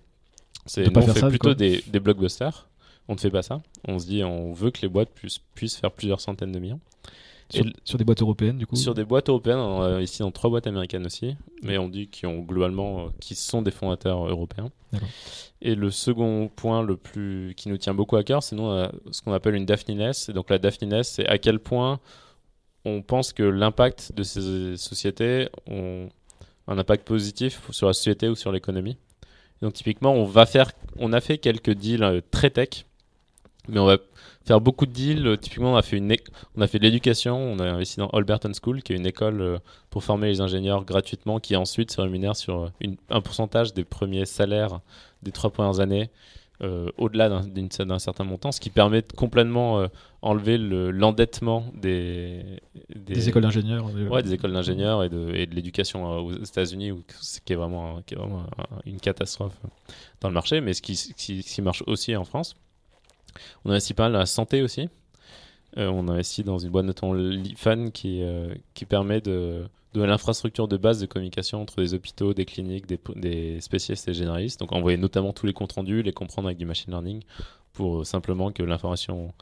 C'est 0.67 0.95
on 0.95 1.01
fait 1.01 1.29
plutôt 1.29 1.55
des, 1.55 1.83
des, 1.87 1.99
blockbusters. 1.99 2.67
On 3.07 3.15
ne 3.15 3.19
fait 3.19 3.31
pas 3.31 3.41
ça. 3.41 3.59
On 3.87 3.97
se 3.97 4.05
dit, 4.05 4.23
on 4.23 4.53
veut 4.53 4.69
que 4.69 4.83
les 4.83 4.87
boîtes 4.87 5.09
puissent, 5.09 5.39
puissent 5.55 5.77
faire 5.77 5.91
plusieurs 5.91 6.21
centaines 6.21 6.51
de 6.51 6.59
millions. 6.59 6.79
Sur, 7.49 7.97
des 7.97 8.03
boîtes 8.03 8.21
européennes, 8.21 8.57
du 8.57 8.67
coup 8.67 8.75
Sur 8.75 8.93
des 8.93 9.05
boîtes 9.05 9.29
européennes, 9.29 9.59
on 9.59 9.99
ici 9.99 10.19
dans 10.19 10.31
trois 10.31 10.49
boîtes 10.49 10.67
américaines 10.67 11.05
aussi, 11.05 11.35
mais 11.63 11.77
on 11.77 11.87
dit 11.87 12.07
qu'ils 12.07 12.27
ont 12.27 12.39
globalement, 12.39 13.05
euh, 13.05 13.09
qui 13.21 13.35
sont 13.35 13.61
des 13.61 13.71
fondateurs 13.71 14.27
européens. 14.27 14.69
Et 15.61 15.75
le 15.75 15.89
second 15.89 16.49
point 16.53 16.83
le 16.83 16.97
plus, 16.97 17.53
qui 17.55 17.69
nous 17.69 17.77
tient 17.77 17.93
beaucoup 17.93 18.17
à 18.17 18.23
cœur, 18.23 18.43
c'est 18.43 18.55
ce 18.55 19.21
qu'on 19.21 19.33
appelle 19.33 19.55
une 19.55 19.65
Daphniness. 19.65 20.29
Et 20.29 20.33
donc 20.33 20.49
la 20.49 20.57
Daphniness, 20.57 21.09
c'est 21.09 21.27
à 21.27 21.37
quel 21.37 21.59
point 21.59 21.99
on 22.85 23.01
pense 23.01 23.33
que 23.33 23.43
l'impact 23.43 24.13
de 24.15 24.23
ces 24.23 24.77
sociétés 24.77 25.49
ont 25.67 26.09
un 26.67 26.77
impact 26.77 27.07
positif 27.07 27.61
sur 27.71 27.87
la 27.87 27.93
société 27.93 28.27
ou 28.29 28.35
sur 28.35 28.51
l'économie. 28.51 28.97
Donc 29.61 29.73
typiquement, 29.73 30.13
on 30.13 30.25
va 30.25 30.45
faire, 30.45 30.71
on 30.97 31.13
a 31.13 31.21
fait 31.21 31.37
quelques 31.37 31.71
deals 31.71 32.03
euh, 32.03 32.21
très 32.31 32.49
tech, 32.49 32.85
mais 33.67 33.79
on 33.79 33.85
va 33.85 33.97
faire 34.45 34.61
beaucoup 34.61 34.85
de 34.85 34.91
deals. 34.91 35.27
Euh, 35.27 35.35
typiquement, 35.35 35.73
on 35.73 35.75
a 35.75 35.81
fait 35.81 35.97
une, 35.97 36.15
on 36.55 36.61
a 36.61 36.67
fait 36.67 36.79
de 36.79 36.83
l'éducation, 36.83 37.37
on 37.37 37.59
a 37.59 37.65
investi 37.65 37.97
dans 37.97 38.07
Alberton 38.09 38.51
School, 38.59 38.81
qui 38.81 38.93
est 38.93 38.95
une 38.95 39.05
école 39.05 39.41
euh, 39.41 39.57
pour 39.89 40.03
former 40.03 40.27
les 40.29 40.41
ingénieurs 40.41 40.85
gratuitement, 40.85 41.39
qui 41.39 41.55
ensuite 41.55 41.91
se 41.91 42.01
rémunère 42.01 42.35
sur 42.35 42.71
un 43.09 43.21
pourcentage 43.21 43.73
des 43.73 43.83
premiers 43.83 44.25
salaires 44.25 44.79
des 45.21 45.31
trois 45.31 45.49
premières 45.49 45.79
années. 45.79 46.09
au-delà 46.97 47.29
d'un 47.29 47.99
certain 47.99 48.23
montant, 48.23 48.51
ce 48.51 48.59
qui 48.59 48.71
permet 48.71 49.01
de 49.01 49.13
complètement 49.15 49.87
enlever 50.21 50.57
l'endettement 50.57 51.65
des, 51.75 52.43
des, 52.95 53.29
écoles 53.29 53.43
d'ingénieurs. 53.43 53.85
Ouais, 54.09 54.23
des 54.23 54.33
écoles 54.33 54.53
d'ingénieurs 54.53 55.03
et 55.03 55.09
de, 55.09 55.35
et 55.35 55.45
de 55.45 55.53
l'éducation 55.53 56.17
aux 56.17 56.31
États-Unis, 56.31 56.93
qui 57.45 57.53
est 57.53 57.55
vraiment, 57.55 58.01
qui 58.05 58.15
est 58.15 58.17
vraiment 58.17 58.45
une 58.85 58.99
catastrophe 58.99 59.57
dans 60.21 60.29
le 60.29 60.33
marché, 60.33 60.61
mais 60.61 60.73
ce 60.73 60.81
qui, 60.81 60.95
qui, 61.15 61.43
qui 61.43 61.61
marche 61.61 61.83
aussi 61.85 62.15
en 62.15 62.25
France. 62.25 62.55
On 63.65 63.69
investit 63.69 63.93
pas 63.93 64.03
mal 64.03 64.13
dans 64.13 64.19
la 64.19 64.25
santé 64.25 64.61
aussi. 64.61 64.89
Euh, 65.77 65.89
on 65.89 66.07
investit 66.07 66.43
dans 66.43 66.57
une 66.57 66.69
boîte 66.69 66.85
notamment 66.85 67.13
Lifan 67.13 67.91
qui, 67.91 68.23
euh, 68.23 68.53
qui 68.73 68.85
permet 68.85 69.21
de, 69.21 69.67
de 69.93 70.03
l'infrastructure 70.03 70.67
de 70.67 70.77
base 70.77 70.99
de 70.99 71.05
communication 71.05 71.61
entre 71.61 71.81
des 71.81 71.93
hôpitaux, 71.93 72.33
des 72.33 72.45
cliniques, 72.45 72.87
des, 72.87 72.99
des 73.15 73.61
spécialistes 73.61 74.07
et 74.07 74.13
généralistes. 74.13 74.59
Donc 74.59 74.71
envoyer 74.71 74.97
notamment 74.97 75.33
tous 75.33 75.45
les 75.45 75.53
comptes 75.53 75.73
rendus, 75.73 76.01
les 76.01 76.13
comprendre 76.13 76.47
avec 76.47 76.57
du 76.57 76.65
machine 76.65 76.91
learning 76.91 77.21
pour 77.73 78.05
simplement 78.05 78.51
que 78.51 78.63
l'information 78.63 79.33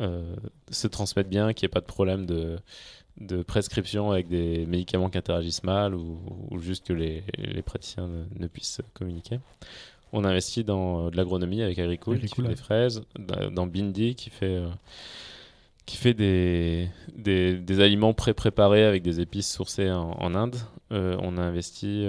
euh, 0.00 0.36
se 0.70 0.86
transmette 0.86 1.28
bien, 1.28 1.52
qu'il 1.52 1.66
n'y 1.66 1.70
ait 1.70 1.74
pas 1.74 1.80
de 1.80 1.86
problème 1.86 2.26
de, 2.26 2.58
prescription 3.42 4.10
avec 4.10 4.28
des 4.28 4.66
médicaments 4.66 5.08
qui 5.08 5.18
interagissent 5.18 5.64
mal 5.64 5.94
ou, 5.94 6.18
juste 6.60 6.86
que 6.86 6.92
les 6.92 7.22
praticiens 7.64 8.08
ne, 8.38 8.46
puissent 8.46 8.82
communiquer. 8.94 9.40
On 10.12 10.24
investit 10.24 10.64
dans 10.64 11.10
de 11.10 11.16
l'agronomie 11.16 11.62
avec 11.62 11.78
Agricool, 11.78 12.20
qui 12.20 12.28
fait 12.28 12.42
des 12.42 12.56
fraises, 12.56 13.02
dans 13.52 13.66
Bindi 13.66 14.14
qui 14.14 14.30
fait, 14.30 14.56
euh, 14.56 14.68
qui 15.84 15.96
fait 15.96 16.14
des, 16.14 16.88
des, 17.14 17.54
des 17.54 17.80
aliments 17.80 18.14
pré-préparés 18.14 18.84
avec 18.84 19.02
des 19.02 19.20
épices 19.20 19.52
sourcées 19.52 19.90
en, 19.90 20.34
Inde. 20.34 20.56
Euh, 20.92 21.16
on 21.20 21.36
a 21.36 21.42
investi 21.42 22.06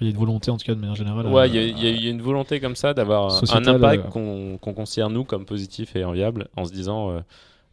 il 0.00 0.06
y 0.06 0.08
a 0.08 0.10
une 0.10 0.18
volonté, 0.18 0.50
en 0.50 0.56
tout 0.56 0.66
cas, 0.66 0.74
de 0.74 0.80
manière 0.80 0.96
générale. 0.96 1.26
Ouais, 1.26 1.48
il 1.48 2.04
y, 2.04 2.06
a 2.06 2.10
une 2.10 2.22
volonté 2.22 2.60
comme 2.60 2.76
ça 2.76 2.94
d'avoir 2.94 3.42
un 3.52 3.66
impact 3.66 4.10
qu'on 4.10 4.58
considère, 4.58 5.10
nous, 5.10 5.24
comme 5.24 5.44
positif 5.44 5.94
et 5.96 6.04
enviable, 6.04 6.48
en 6.56 6.64
se 6.64 6.72
disant 6.72 7.10
euh, 7.10 7.20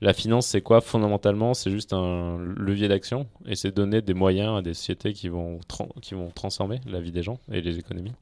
la 0.02 0.14
finance, 0.14 0.48
c'est 0.48 0.62
quoi 0.62 0.82
Fondamentalement, 0.82 1.54
c'est 1.54 1.70
juste 1.70 1.94
un 1.94 2.38
levier 2.58 2.88
d'action 2.88 3.28
et 3.46 3.56
c'est 3.56 3.72
donner 3.72 4.02
des 4.02 4.16
moyens 4.16 4.58
à 4.58 4.62
des 4.64 4.74
sociétés 4.74 5.14
qui 5.14 5.30
vont, 5.30 5.60
qui 6.02 6.16
vont 6.16 6.30
transformer 6.32 6.82
la 6.88 7.00
vie 7.00 7.12
des 7.12 7.22
gens 7.22 7.38
et 7.52 7.62
les 7.62 7.78
économies. 7.78 8.14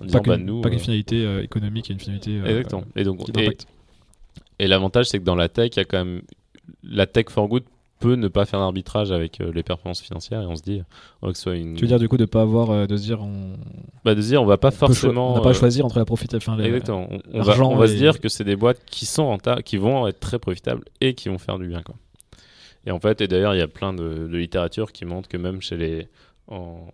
En 0.00 0.06
pas 0.06 0.20
qu'une 0.20 0.60
bah, 0.62 0.70
euh, 0.70 0.78
finalité 0.78 1.24
euh, 1.24 1.42
économique, 1.42 1.88
il 1.88 1.90
y 1.90 1.92
a 1.92 1.94
une 1.94 2.00
finalité. 2.00 2.38
Exactement. 2.38 2.84
et 2.96 3.04
donc, 3.04 3.20
et 4.58 4.66
l'avantage, 4.66 5.06
c'est 5.06 5.18
que 5.18 5.24
dans 5.24 5.34
la 5.34 5.50
tech, 5.50 5.70
il 5.74 5.76
y 5.76 5.80
a 5.80 5.84
quand 5.84 6.04
même 6.04 6.22
la 6.82 7.06
tech 7.06 7.26
for 7.28 7.48
good 7.48 7.64
peut 7.98 8.14
ne 8.14 8.28
pas 8.28 8.44
faire 8.44 8.60
d'arbitrage 8.60 9.10
avec 9.12 9.40
euh, 9.40 9.50
les 9.54 9.62
performances 9.62 10.00
financières 10.00 10.42
et 10.42 10.46
on 10.46 10.56
se 10.56 10.62
dit 10.62 10.82
oh, 11.22 11.32
que 11.32 11.38
soit 11.38 11.56
une 11.56 11.74
tu 11.74 11.82
veux 11.82 11.88
dire 11.88 11.98
du 11.98 12.08
coup 12.08 12.16
de 12.16 12.24
pas 12.24 12.42
avoir 12.42 12.70
euh, 12.70 12.86
de 12.86 12.96
se 12.96 13.02
dire 13.02 13.22
on 13.22 13.54
bah, 14.04 14.14
de 14.14 14.20
se 14.20 14.28
dire 14.28 14.42
on 14.42 14.46
va 14.46 14.58
pas 14.58 14.70
forcément 14.70 15.32
on 15.32 15.34
va 15.34 15.40
pas 15.40 15.50
euh, 15.50 15.54
choisir 15.54 15.84
entre 15.86 15.98
la 15.98 16.04
profitabilité 16.04 16.50
enfin, 16.50 16.62
exactement. 16.62 17.08
On, 17.32 17.42
va, 17.42 17.60
on 17.62 17.76
va 17.76 17.88
se 17.88 17.94
dire 17.94 18.20
que 18.20 18.28
c'est 18.28 18.44
des 18.44 18.56
boîtes 18.56 18.84
qui 18.86 19.06
sont 19.06 19.26
rentables 19.26 19.62
qui 19.62 19.78
vont 19.78 20.06
être 20.06 20.20
très 20.20 20.38
profitables 20.38 20.84
et 21.00 21.14
qui 21.14 21.28
vont 21.28 21.38
faire 21.38 21.58
du 21.58 21.68
bien 21.68 21.82
quoi. 21.82 21.94
Et 22.86 22.90
en 22.90 23.00
fait 23.00 23.20
et 23.20 23.28
d'ailleurs 23.28 23.54
il 23.54 23.58
y 23.58 23.62
a 23.62 23.68
plein 23.68 23.92
de, 23.92 24.28
de 24.28 24.36
littérature 24.36 24.92
qui 24.92 25.04
montre 25.04 25.28
que 25.28 25.36
même 25.36 25.62
chez 25.62 25.76
les 25.76 26.08
en, 26.48 26.88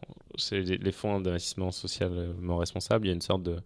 les 0.51 0.93
fonds 0.93 1.20
d'investissement 1.20 1.70
socialement 1.70 2.57
responsables 2.57 3.07
il 3.07 3.09
y 3.09 3.12
a 3.12 3.15
une 3.15 3.20
sorte 3.20 3.43
de 3.43 3.57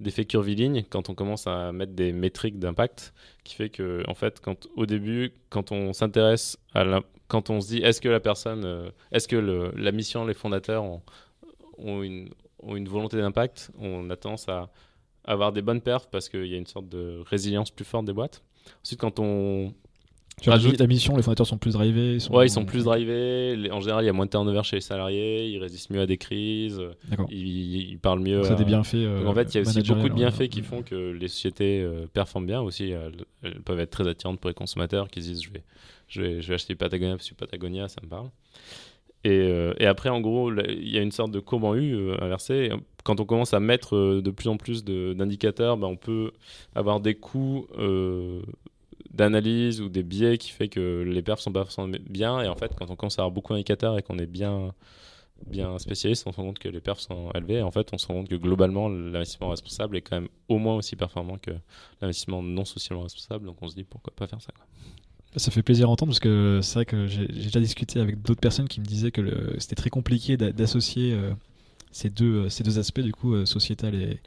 d'effet 0.00 0.24
curviligne 0.24 0.84
quand 0.88 1.10
on 1.10 1.14
commence 1.14 1.46
à 1.46 1.72
mettre 1.72 1.92
des 1.92 2.12
métriques 2.12 2.58
d'impact 2.58 3.12
qui 3.44 3.54
fait 3.54 3.70
que 3.70 4.02
en 4.08 4.14
fait 4.14 4.40
quand 4.40 4.68
au 4.76 4.86
début 4.86 5.32
quand 5.50 5.72
on 5.72 5.92
s'intéresse 5.92 6.58
à 6.74 6.84
la, 6.84 7.02
quand 7.28 7.50
on 7.50 7.60
se 7.60 7.68
dit 7.68 7.78
est-ce 7.78 8.00
que 8.00 8.08
la 8.08 8.20
personne 8.20 8.64
euh, 8.64 8.90
est-ce 9.12 9.28
que 9.28 9.36
la 9.36 9.92
mission 9.92 10.24
les 10.24 10.34
fondateurs 10.34 10.84
ont, 10.84 11.02
ont, 11.78 12.02
une, 12.02 12.30
ont 12.62 12.76
une 12.76 12.88
volonté 12.88 13.18
d'impact 13.18 13.70
on 13.78 14.08
a 14.10 14.16
tendance 14.16 14.48
à 14.48 14.70
avoir 15.24 15.52
des 15.52 15.62
bonnes 15.62 15.80
perfs 15.80 16.08
parce 16.10 16.28
qu'il 16.28 16.46
y 16.46 16.54
a 16.54 16.58
une 16.58 16.66
sorte 16.66 16.88
de 16.88 17.22
résilience 17.26 17.70
plus 17.70 17.84
forte 17.84 18.04
des 18.04 18.12
boîtes. 18.12 18.42
Ensuite 18.82 19.00
quand 19.00 19.18
on 19.18 19.74
sur 20.40 20.52
la 20.52 20.86
mission, 20.86 21.16
les 21.16 21.22
fondateurs 21.22 21.46
sont 21.46 21.58
plus 21.58 21.74
drivés 21.74 22.18
sont... 22.18 22.34
Ouais, 22.34 22.46
ils 22.46 22.50
sont 22.50 22.64
plus 22.64 22.84
drivés. 22.84 23.68
En 23.70 23.80
général, 23.80 24.04
il 24.04 24.06
y 24.06 24.10
a 24.10 24.12
moins 24.12 24.26
de 24.26 24.30
turnover 24.30 24.62
chez 24.62 24.76
les 24.76 24.80
salariés. 24.80 25.48
Ils 25.48 25.58
résistent 25.58 25.90
mieux 25.90 26.00
à 26.00 26.06
des 26.06 26.16
crises. 26.16 26.80
Ils, 27.30 27.90
ils, 27.92 27.98
parlent 27.98 28.20
mieux. 28.20 28.42
Ça 28.42 28.52
a 28.52 28.56
des 28.56 28.64
bienfaits. 28.64 28.94
Euh, 28.94 29.26
en 29.26 29.34
fait, 29.34 29.54
il 29.54 29.56
y 29.56 29.58
a 29.58 29.60
aussi 29.62 29.82
beaucoup 29.82 30.08
de 30.08 30.14
bienfaits 30.14 30.48
qui 30.48 30.62
font 30.62 30.82
que 30.82 31.12
les 31.12 31.28
sociétés 31.28 31.82
euh, 31.82 32.06
performent 32.12 32.46
bien 32.46 32.60
aussi. 32.60 32.90
Elles, 32.90 33.60
peuvent 33.64 33.80
être 33.80 33.90
très 33.90 34.08
attirantes 34.08 34.40
pour 34.40 34.48
les 34.48 34.54
consommateurs 34.54 35.08
qui 35.08 35.22
se 35.22 35.28
disent 35.28 35.42
je 35.42 35.50
vais, 35.50 35.62
je 36.08 36.22
vais, 36.22 36.42
je 36.42 36.48
vais 36.48 36.54
acheter 36.54 36.74
Patagonia 36.74 37.16
parce 37.16 37.28
que 37.28 37.34
Patagonia, 37.34 37.88
ça 37.88 38.00
me 38.02 38.08
parle. 38.08 38.28
Et, 39.22 39.52
et, 39.78 39.84
après, 39.84 40.08
en 40.08 40.22
gros, 40.22 40.50
il 40.50 40.90
y 40.90 40.96
a 40.96 41.02
une 41.02 41.12
sorte 41.12 41.30
de 41.30 41.40
courbe 41.40 41.64
en 41.64 41.74
U 41.74 42.12
inversée. 42.22 42.70
Quand 43.04 43.20
on 43.20 43.26
commence 43.26 43.52
à 43.52 43.60
mettre 43.60 44.20
de 44.22 44.30
plus 44.30 44.48
en 44.48 44.56
plus 44.56 44.82
d'indicateurs, 44.82 45.76
ben, 45.76 45.88
on 45.88 45.96
peut 45.96 46.32
avoir 46.74 47.00
des 47.00 47.14
coûts 47.14 47.66
d'analyse 49.10 49.80
ou 49.80 49.88
des 49.88 50.02
biais 50.02 50.38
qui 50.38 50.50
fait 50.50 50.68
que 50.68 51.02
les 51.02 51.22
perfs 51.22 51.40
sont 51.40 51.52
pas 51.52 51.64
forcément 51.64 51.88
bien. 52.08 52.40
Et 52.40 52.48
en 52.48 52.56
fait, 52.56 52.72
quand 52.76 52.90
on 52.90 52.96
commence 52.96 53.18
à 53.18 53.22
avoir 53.22 53.32
beaucoup 53.32 53.52
d'indicateurs 53.52 53.98
et 53.98 54.02
qu'on 54.02 54.18
est 54.18 54.26
bien, 54.26 54.72
bien 55.46 55.78
spécialiste, 55.78 56.26
on 56.26 56.32
se 56.32 56.36
rend 56.36 56.44
compte 56.44 56.58
que 56.58 56.68
les 56.68 56.80
perfs 56.80 57.00
sont 57.00 57.30
élevés. 57.32 57.56
Et 57.56 57.62
en 57.62 57.70
fait, 57.70 57.88
on 57.92 57.98
se 57.98 58.06
rend 58.06 58.14
compte 58.14 58.28
que 58.28 58.36
globalement, 58.36 58.88
l'investissement 58.88 59.48
responsable 59.48 59.96
est 59.96 60.02
quand 60.02 60.20
même 60.20 60.28
au 60.48 60.58
moins 60.58 60.76
aussi 60.76 60.96
performant 60.96 61.38
que 61.38 61.50
l'investissement 62.00 62.42
non 62.42 62.64
socialement 62.64 63.02
responsable. 63.02 63.46
Donc 63.46 63.56
on 63.60 63.68
se 63.68 63.74
dit 63.74 63.84
pourquoi 63.84 64.12
pas 64.14 64.26
faire 64.26 64.40
ça. 64.40 64.52
Ça 65.36 65.52
fait 65.52 65.62
plaisir 65.62 65.88
à 65.88 65.92
entendre 65.92 66.10
parce 66.10 66.20
que 66.20 66.58
c'est 66.62 66.74
vrai 66.74 66.84
que 66.84 67.06
j'ai 67.06 67.26
déjà 67.26 67.60
discuté 67.60 68.00
avec 68.00 68.20
d'autres 68.20 68.40
personnes 68.40 68.66
qui 68.66 68.80
me 68.80 68.84
disaient 68.84 69.12
que 69.12 69.54
c'était 69.58 69.76
très 69.76 69.90
compliqué 69.90 70.36
d'associer. 70.36 71.12
Euh, 71.12 71.32
ces 71.92 72.08
deux, 72.08 72.48
ces 72.48 72.62
deux 72.62 72.78
aspects 72.78 73.00
du 73.00 73.12
coup 73.12 73.34
euh, 73.34 73.46
sociétal 73.46 73.94
et, 73.94 74.20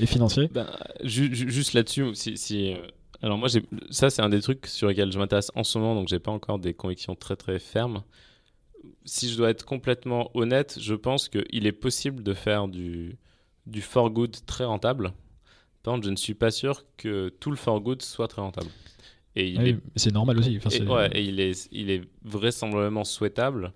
et 0.00 0.06
financier 0.06 0.48
ben, 0.52 0.66
juste 1.02 1.74
là-dessus 1.74 2.14
si, 2.14 2.38
si 2.38 2.72
euh, 2.72 2.78
alors 3.22 3.38
moi, 3.38 3.48
ça 3.90 4.10
c'est 4.10 4.22
un 4.22 4.28
des 4.28 4.40
trucs 4.40 4.66
sur 4.66 4.88
lesquels 4.88 5.12
je 5.12 5.18
m'intéresse 5.18 5.50
en 5.54 5.64
ce 5.64 5.78
moment, 5.78 5.94
donc 5.94 6.08
j'ai 6.08 6.18
pas 6.18 6.30
encore 6.30 6.58
des 6.58 6.74
convictions 6.74 7.14
très 7.14 7.36
très 7.36 7.58
fermes. 7.58 8.02
Si 9.04 9.28
je 9.28 9.36
dois 9.36 9.50
être 9.50 9.64
complètement 9.64 10.30
honnête, 10.34 10.78
je 10.80 10.94
pense 10.94 11.28
qu'il 11.28 11.66
est 11.66 11.72
possible 11.72 12.22
de 12.22 12.32
faire 12.32 12.68
du, 12.68 13.18
du 13.66 13.82
for 13.82 14.10
good 14.10 14.36
très 14.46 14.64
rentable. 14.64 15.12
Par 15.82 15.94
contre, 15.94 16.06
je 16.06 16.10
ne 16.10 16.16
suis 16.16 16.34
pas 16.34 16.50
sûr 16.50 16.84
que 16.96 17.28
tout 17.40 17.50
le 17.50 17.56
for 17.56 17.80
good 17.80 18.02
soit 18.02 18.28
très 18.28 18.42
rentable. 18.42 18.70
Et 19.36 19.54
ah 19.58 19.78
c'est 19.96 20.12
normal 20.12 20.38
aussi. 20.38 20.58
et, 20.70 20.82
ouais, 20.82 21.10
et 21.12 21.22
il, 21.22 21.40
est, 21.40 21.68
il 21.72 21.90
est 21.90 22.02
vraisemblablement 22.24 23.04
souhaitable 23.04 23.72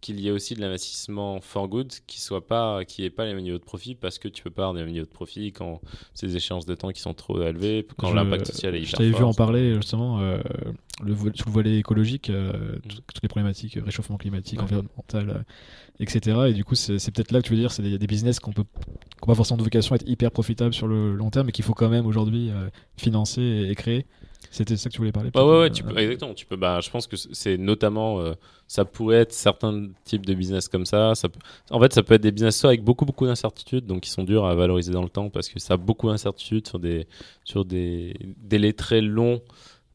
qu'il 0.00 0.20
y 0.20 0.28
ait 0.28 0.30
aussi 0.30 0.54
de 0.54 0.60
l'investissement 0.60 1.40
for 1.40 1.68
good 1.68 1.92
qui 2.06 2.20
soit 2.20 2.46
pas 2.46 2.84
qui 2.84 3.04
ait 3.04 3.10
pas 3.10 3.26
les 3.26 3.34
mêmes 3.34 3.42
niveaux 3.42 3.58
de 3.58 3.64
profit 3.64 3.94
parce 3.94 4.18
que 4.18 4.28
tu 4.28 4.42
peux 4.42 4.50
pas 4.50 4.62
avoir 4.62 4.74
des 4.74 4.80
mêmes 4.80 4.92
niveaux 4.92 5.06
de 5.06 5.10
profit 5.10 5.52
quand 5.52 5.80
ces 6.14 6.36
échéances 6.36 6.66
de 6.66 6.74
temps 6.74 6.90
qui 6.90 7.00
sont 7.00 7.14
trop 7.14 7.40
élevées 7.42 7.86
quand 7.98 8.12
l'impact 8.12 8.46
social 8.46 8.74
est 8.74 8.78
hyper 8.78 8.90
je 8.90 8.96
t'avais 8.96 9.10
vu 9.10 9.24
en 9.24 9.34
parler 9.34 9.74
justement 9.74 10.20
euh, 10.20 10.38
le, 11.02 11.14
sur 11.34 11.46
le 11.46 11.52
volet 11.52 11.78
écologique 11.78 12.30
euh, 12.30 12.76
mm. 12.76 12.88
toutes 13.06 13.22
les 13.22 13.28
problématiques 13.28 13.78
réchauffement 13.84 14.16
climatique 14.16 14.62
environnemental 14.62 15.30
euh, 15.30 15.42
etc 15.98 16.38
et 16.48 16.52
du 16.54 16.64
coup 16.64 16.74
c'est 16.74 17.10
peut-être 17.10 17.32
là 17.32 17.42
que 17.42 17.46
tu 17.46 17.52
veux 17.52 17.60
dire 17.60 17.72
c'est 17.72 17.82
des, 17.82 17.98
des 17.98 18.06
business 18.06 18.40
qu'on 18.40 18.52
peut 18.52 18.64
qu'on 19.20 19.26
pas 19.26 19.34
forcément 19.34 19.58
de 19.58 19.62
vocation 19.62 19.94
à 19.94 19.96
être 19.96 20.08
hyper 20.08 20.30
profitable 20.30 20.72
sur 20.72 20.88
le 20.88 21.14
long 21.14 21.30
terme 21.30 21.46
mais 21.46 21.52
qu'il 21.52 21.64
faut 21.64 21.74
quand 21.74 21.90
même 21.90 22.06
aujourd'hui 22.06 22.50
financer 22.96 23.66
et 23.68 23.74
créer 23.74 24.06
c'était 24.50 24.76
ça 24.76 24.88
que 24.88 24.94
tu 24.94 24.98
voulais 24.98 25.12
parler 25.12 25.30
bah 25.30 25.44
ouais, 25.44 25.60
ouais, 25.60 25.70
tu 25.70 25.82
peux, 25.82 25.96
exactement. 25.98 26.34
Tu 26.34 26.46
peux, 26.46 26.56
bah, 26.56 26.80
je 26.80 26.90
pense 26.90 27.06
que 27.06 27.16
c'est 27.16 27.56
notamment, 27.56 28.20
euh, 28.20 28.34
ça 28.66 28.84
pourrait 28.84 29.18
être 29.18 29.32
certains 29.32 29.88
types 30.04 30.24
de 30.24 30.34
business 30.34 30.68
comme 30.68 30.86
ça. 30.86 31.14
ça 31.14 31.28
peut, 31.28 31.38
en 31.70 31.80
fait, 31.80 31.92
ça 31.92 32.02
peut 32.02 32.14
être 32.14 32.22
des 32.22 32.32
business 32.32 32.58
soit 32.58 32.70
avec 32.70 32.82
beaucoup, 32.82 33.04
beaucoup 33.04 33.26
d'incertitudes, 33.26 33.86
donc 33.86 34.00
qui 34.02 34.10
sont 34.10 34.24
durs 34.24 34.46
à 34.46 34.54
valoriser 34.54 34.92
dans 34.92 35.02
le 35.02 35.08
temps 35.08 35.30
parce 35.30 35.48
que 35.48 35.60
ça 35.60 35.74
a 35.74 35.76
beaucoup 35.76 36.08
d'incertitudes 36.08 36.66
sur 36.66 36.78
des, 36.78 37.06
sur 37.44 37.64
des 37.64 38.16
délais 38.38 38.72
très 38.72 39.00
longs. 39.00 39.42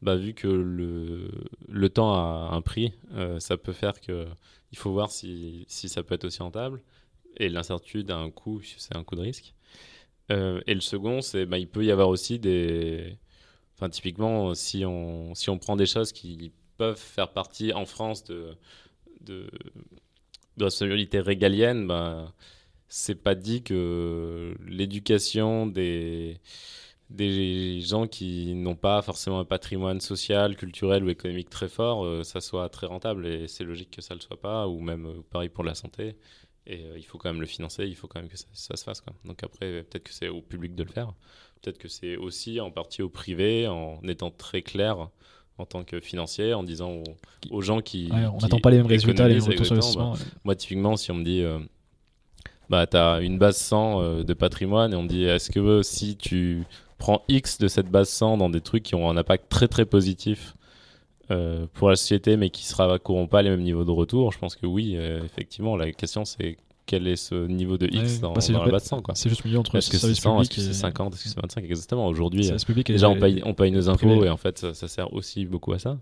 Bah, 0.02 0.16
vu 0.16 0.34
que 0.34 0.46
le, 0.46 1.28
le 1.68 1.88
temps 1.88 2.14
a 2.14 2.54
un 2.54 2.60
prix, 2.60 2.92
euh, 3.14 3.40
ça 3.40 3.56
peut 3.56 3.72
faire 3.72 4.00
que 4.00 4.26
il 4.72 4.78
faut 4.78 4.92
voir 4.92 5.10
si, 5.10 5.64
si 5.68 5.88
ça 5.88 6.02
peut 6.02 6.14
être 6.14 6.24
aussi 6.24 6.42
rentable. 6.42 6.82
Et 7.38 7.48
l'incertitude 7.48 8.10
a 8.10 8.16
un 8.16 8.30
coût, 8.30 8.60
c'est 8.78 8.96
un 8.96 9.04
coût 9.04 9.16
de 9.16 9.22
risque. 9.22 9.54
Euh, 10.30 10.60
et 10.66 10.74
le 10.74 10.80
second, 10.80 11.20
c'est 11.20 11.46
bah, 11.46 11.58
il 11.58 11.68
peut 11.68 11.84
y 11.84 11.90
avoir 11.90 12.08
aussi 12.08 12.38
des 12.38 13.16
Enfin, 13.76 13.90
typiquement, 13.90 14.54
si 14.54 14.84
on, 14.86 15.34
si 15.34 15.50
on 15.50 15.58
prend 15.58 15.76
des 15.76 15.86
choses 15.86 16.12
qui 16.12 16.52
peuvent 16.78 16.98
faire 16.98 17.32
partie 17.32 17.72
en 17.72 17.86
France 17.86 18.24
de, 18.24 18.56
de, 19.20 19.50
de 20.56 20.64
la 20.64 20.70
solidarité 20.70 21.20
régalienne, 21.20 21.86
ben, 21.86 22.32
c'est 22.88 23.14
pas 23.16 23.34
dit 23.34 23.62
que 23.62 24.56
l'éducation 24.66 25.66
des, 25.66 26.40
des 27.10 27.80
gens 27.80 28.06
qui 28.06 28.54
n'ont 28.54 28.76
pas 28.76 29.02
forcément 29.02 29.40
un 29.40 29.44
patrimoine 29.44 30.00
social, 30.00 30.56
culturel 30.56 31.04
ou 31.04 31.10
économique 31.10 31.50
très 31.50 31.68
fort, 31.68 32.04
euh, 32.04 32.22
ça 32.24 32.40
soit 32.40 32.68
très 32.68 32.86
rentable. 32.86 33.26
Et 33.26 33.48
c'est 33.48 33.64
logique 33.64 33.90
que 33.90 34.02
ça 34.02 34.14
ne 34.14 34.20
le 34.20 34.22
soit 34.22 34.40
pas, 34.40 34.68
ou 34.68 34.80
même 34.80 35.06
euh, 35.06 35.22
pareil 35.30 35.48
pour 35.48 35.64
la 35.64 35.74
santé. 35.74 36.16
Et 36.66 36.84
euh, 36.84 36.98
il 36.98 37.04
faut 37.04 37.18
quand 37.18 37.30
même 37.30 37.40
le 37.40 37.46
financer, 37.46 37.86
il 37.86 37.94
faut 37.94 38.08
quand 38.08 38.20
même 38.20 38.28
que 38.28 38.36
ça, 38.36 38.46
ça 38.52 38.76
se 38.76 38.84
fasse. 38.84 39.00
Quoi. 39.00 39.14
Donc 39.24 39.42
après, 39.44 39.84
peut-être 39.84 40.04
que 40.04 40.12
c'est 40.12 40.28
au 40.28 40.40
public 40.40 40.74
de 40.74 40.82
le 40.82 40.90
faire. 40.90 41.12
Peut-être 41.62 41.78
que 41.78 41.88
c'est 41.88 42.16
aussi 42.16 42.60
en 42.60 42.70
partie 42.70 43.02
au 43.02 43.08
privé, 43.08 43.66
en 43.68 44.00
étant 44.02 44.30
très 44.30 44.62
clair 44.62 45.08
en 45.58 45.64
tant 45.64 45.84
que 45.84 46.00
financier, 46.00 46.54
en 46.54 46.62
disant 46.62 47.02
aux, 47.50 47.62
gens 47.62 47.80
qui. 47.80 48.10
on 48.12 48.38
n'attend 48.38 48.60
pas 48.60 48.70
les 48.70 48.78
mêmes 48.78 48.86
résultats, 48.86 49.28
les 49.28 49.38
retours 49.38 49.96
bah, 49.96 50.12
Moi, 50.44 50.54
typiquement, 50.54 50.96
si 50.96 51.10
on 51.10 51.14
me 51.14 51.24
dit. 51.24 51.42
Euh, 51.42 51.58
bah, 52.68 52.86
tu 52.86 52.96
as 52.96 53.20
une 53.20 53.38
base 53.38 53.56
100 53.58 54.00
euh, 54.00 54.22
de 54.24 54.34
patrimoine 54.34 54.92
et 54.92 54.96
on 54.96 55.04
me 55.04 55.08
dit 55.08 55.24
est-ce 55.24 55.52
que 55.52 55.82
si 55.82 56.16
tu 56.16 56.64
prends 56.98 57.22
X 57.28 57.58
de 57.58 57.68
cette 57.68 57.88
base 57.88 58.08
100 58.08 58.38
dans 58.38 58.50
des 58.50 58.60
trucs 58.60 58.82
qui 58.82 58.96
ont 58.96 59.08
un 59.08 59.16
impact 59.16 59.48
très 59.48 59.68
très 59.68 59.84
positif 59.84 60.56
euh, 61.30 61.66
pour 61.74 61.88
la 61.88 61.96
société 61.96 62.36
mais 62.36 62.50
qui 62.50 62.66
ne 62.72 62.98
courront 62.98 63.26
pas 63.26 63.42
les 63.42 63.50
mêmes 63.50 63.62
niveaux 63.62 63.84
de 63.84 63.90
retour, 63.90 64.32
je 64.32 64.38
pense 64.38 64.56
que 64.56 64.66
oui, 64.66 64.96
effectivement, 64.96 65.76
la 65.76 65.92
question 65.92 66.24
c'est 66.24 66.56
quel 66.86 67.08
est 67.08 67.16
ce 67.16 67.46
niveau 67.46 67.78
de 67.78 67.88
X 67.92 68.20
dans, 68.20 68.32
bah, 68.32 68.40
la 68.48 68.70
base 68.70 68.84
100 68.84 69.02
C'est 69.14 69.28
juste 69.28 69.44
milieu 69.44 69.58
entre 69.58 69.74
est-ce 69.74 69.90
que 69.90 69.98
c'est 69.98 70.14
100, 70.14 70.42
est-ce 70.42 70.50
que 70.50 70.60
c'est 70.60 70.72
50, 70.72 71.14
est-ce 71.14 71.24
que 71.24 71.28
c'est 71.30 71.40
25 71.40 71.64
exactement 71.64 72.06
Aujourd'hui, 72.06 72.48
déjà 72.86 73.10
on 73.10 73.18
paye, 73.18 73.42
on 73.44 73.54
paye 73.54 73.72
nos 73.72 73.88
impôts 73.88 74.24
et 74.24 74.30
en 74.30 74.36
fait 74.36 74.72
ça, 74.72 74.88
sert 74.88 75.12
aussi 75.12 75.44
beaucoup 75.44 75.72
à 75.72 75.78
ça. 75.78 75.98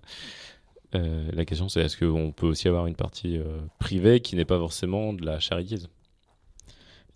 Euh, 0.94 1.28
la 1.32 1.44
question 1.44 1.68
c'est 1.68 1.80
est-ce 1.80 1.96
qu'on 1.96 2.30
peut 2.30 2.46
aussi 2.46 2.68
avoir 2.68 2.86
une 2.86 2.94
partie 2.94 3.36
euh, 3.36 3.58
privée 3.80 4.20
qui 4.20 4.36
n'est 4.36 4.44
pas 4.44 4.58
forcément 4.58 5.12
de 5.12 5.24
la 5.26 5.40
charité? 5.40 5.76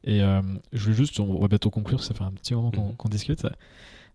Et 0.05 0.23
euh, 0.23 0.41
je 0.73 0.89
veux 0.89 0.95
juste, 0.95 1.19
on 1.21 1.41
va 1.41 1.49
bientôt 1.49 1.71
conclure, 1.71 2.03
ça 2.03 2.15
fait 2.15 2.25
un 2.25 2.33
petit 2.33 2.55
moment 2.55 2.71
qu'on 2.71 3.09
mhm. 3.09 3.11
discute. 3.11 3.45
Euh, 3.45 3.51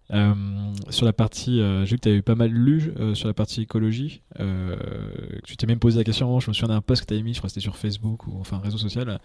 sur 0.10 1.06
la 1.06 1.14
partie, 1.14 1.60
euh, 1.60 1.86
j'ai 1.86 1.92
vu 1.92 2.00
que 2.00 2.10
tu 2.10 2.16
eu 2.16 2.22
pas 2.22 2.36
mal 2.36 2.52
lu 2.52 2.94
euh, 3.00 3.16
sur 3.16 3.28
la 3.28 3.34
partie 3.34 3.62
écologie. 3.62 4.22
tu 5.46 5.58
t'es 5.58 5.68
même 5.68 5.80
posé 5.80 5.98
la 5.98 6.04
question, 6.04 6.40
je 6.40 6.50
me 6.50 6.54
souviens 6.54 6.76
d'un 6.76 6.82
post 6.82 7.02
que 7.02 7.08
tu 7.08 7.14
avais 7.14 7.24
mis, 7.24 7.34
je 7.34 7.40
crois 7.40 7.48
que 7.48 7.54
c'était 7.54 7.64
sur 7.64 7.78
Facebook 7.78 8.28
ou 8.28 8.38
enfin 8.40 8.60
réseau 8.60 8.78
social. 8.78 9.20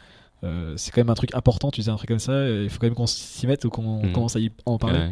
c'est 0.76 0.92
quand 0.92 1.00
même 1.00 1.10
un 1.10 1.14
truc 1.14 1.34
important, 1.34 1.70
tu 1.70 1.80
disais 1.80 1.90
un 1.90 1.96
truc 1.96 2.08
comme 2.08 2.18
ça, 2.18 2.48
il 2.48 2.70
faut 2.70 2.78
quand 2.78 2.86
même 2.86 2.94
qu'on 2.94 3.06
s'y 3.06 3.46
mette 3.46 3.64
ou 3.64 3.70
qu'on 3.70 4.04
mhm. 4.04 4.12
commence 4.12 4.36
à 4.36 4.40
y 4.40 4.50
en 4.66 4.78
parler. 4.78 5.10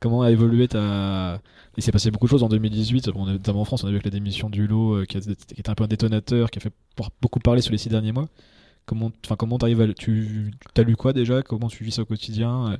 Comment 0.00 0.22
a 0.22 0.30
évolué 0.30 0.68
ta. 0.68 1.40
Il 1.76 1.82
s'est 1.82 1.90
passé 1.90 2.12
beaucoup 2.12 2.26
de 2.26 2.30
choses 2.30 2.44
en 2.44 2.48
2018, 2.48 3.08
notamment 3.08 3.62
en 3.62 3.64
France, 3.64 3.82
on 3.82 3.88
a 3.88 3.90
vu 3.90 3.98
que 3.98 4.04
la 4.04 4.12
démission 4.12 4.48
du 4.48 4.68
lot 4.68 5.04
qui, 5.06 5.16
était 5.16 5.70
un 5.70 5.74
peu 5.74 5.84
un 5.84 5.88
détonateur, 5.88 6.50
qui 6.50 6.60
a 6.60 6.62
fait 6.62 6.72
beaucoup 7.20 7.40
parler 7.40 7.62
sur 7.62 7.72
les 7.72 7.78
six 7.78 7.88
derniers 7.88 8.12
mois. 8.12 8.28
Comment 8.88 9.10
tu 9.10 9.36
comment 9.36 9.56
arrives 9.58 9.82
à. 9.82 9.92
Tu 9.92 10.50
as 10.76 10.82
lu 10.82 10.96
quoi 10.96 11.12
déjà? 11.12 11.42
Comment 11.42 11.68
tu 11.68 11.84
vis 11.84 11.92
ça 11.92 12.02
au 12.02 12.06
quotidien? 12.06 12.72
euh, 12.72 12.76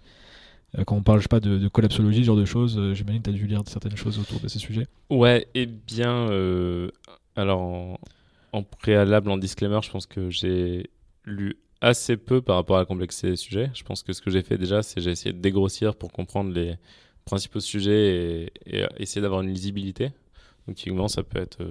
quand 0.86 0.96
on 0.96 1.02
parle 1.02 1.22
pas 1.28 1.40
de, 1.40 1.66
collapsologie, 1.68 2.20
ce 2.20 2.26
genre 2.26 2.36
de 2.36 2.44
choses, 2.44 2.78
euh, 2.78 2.94
j'imagine 2.94 3.22
que 3.22 3.30
tu 3.30 3.34
as 3.34 3.38
dû 3.38 3.46
lire 3.46 3.62
certaines 3.66 3.96
choses 3.96 4.18
autour 4.18 4.40
de 4.40 4.48
ces 4.48 4.58
sujets. 4.58 4.86
Ouais, 5.10 5.48
et 5.54 5.62
eh 5.62 5.66
bien, 5.66 6.30
euh, 6.30 6.90
alors 7.36 7.98
en, 8.52 8.62
préalable, 8.62 9.30
en 9.30 9.38
disclaimer, 9.38 9.80
je 9.82 9.90
pense 9.90 10.06
que 10.06 10.30
j'ai 10.30 10.90
lu 11.24 11.56
assez 11.80 12.16
peu 12.16 12.42
par 12.42 12.56
rapport 12.56 12.76
à 12.76 12.80
la 12.80 12.86
complexité 12.86 13.30
des 13.30 13.36
sujets. 13.36 13.70
Je 13.74 13.82
pense 13.82 14.02
que 14.02 14.12
ce 14.12 14.20
que 14.20 14.30
j'ai 14.30 14.42
fait 14.42 14.58
déjà, 14.58 14.82
c'est 14.82 15.00
j'ai 15.00 15.10
essayé 15.10 15.32
de 15.32 15.40
dégrossir 15.40 15.96
pour 15.96 16.12
comprendre 16.12 16.52
les 16.52 16.76
principaux 17.24 17.60
sujets 17.60 18.50
et, 18.66 18.86
essayer 18.98 19.22
d'avoir 19.22 19.40
une 19.40 19.50
lisibilité. 19.50 20.12
Donc, 20.66 20.76
typiquement, 20.76 21.08
ça 21.08 21.22
peut 21.22 21.40
être 21.40 21.64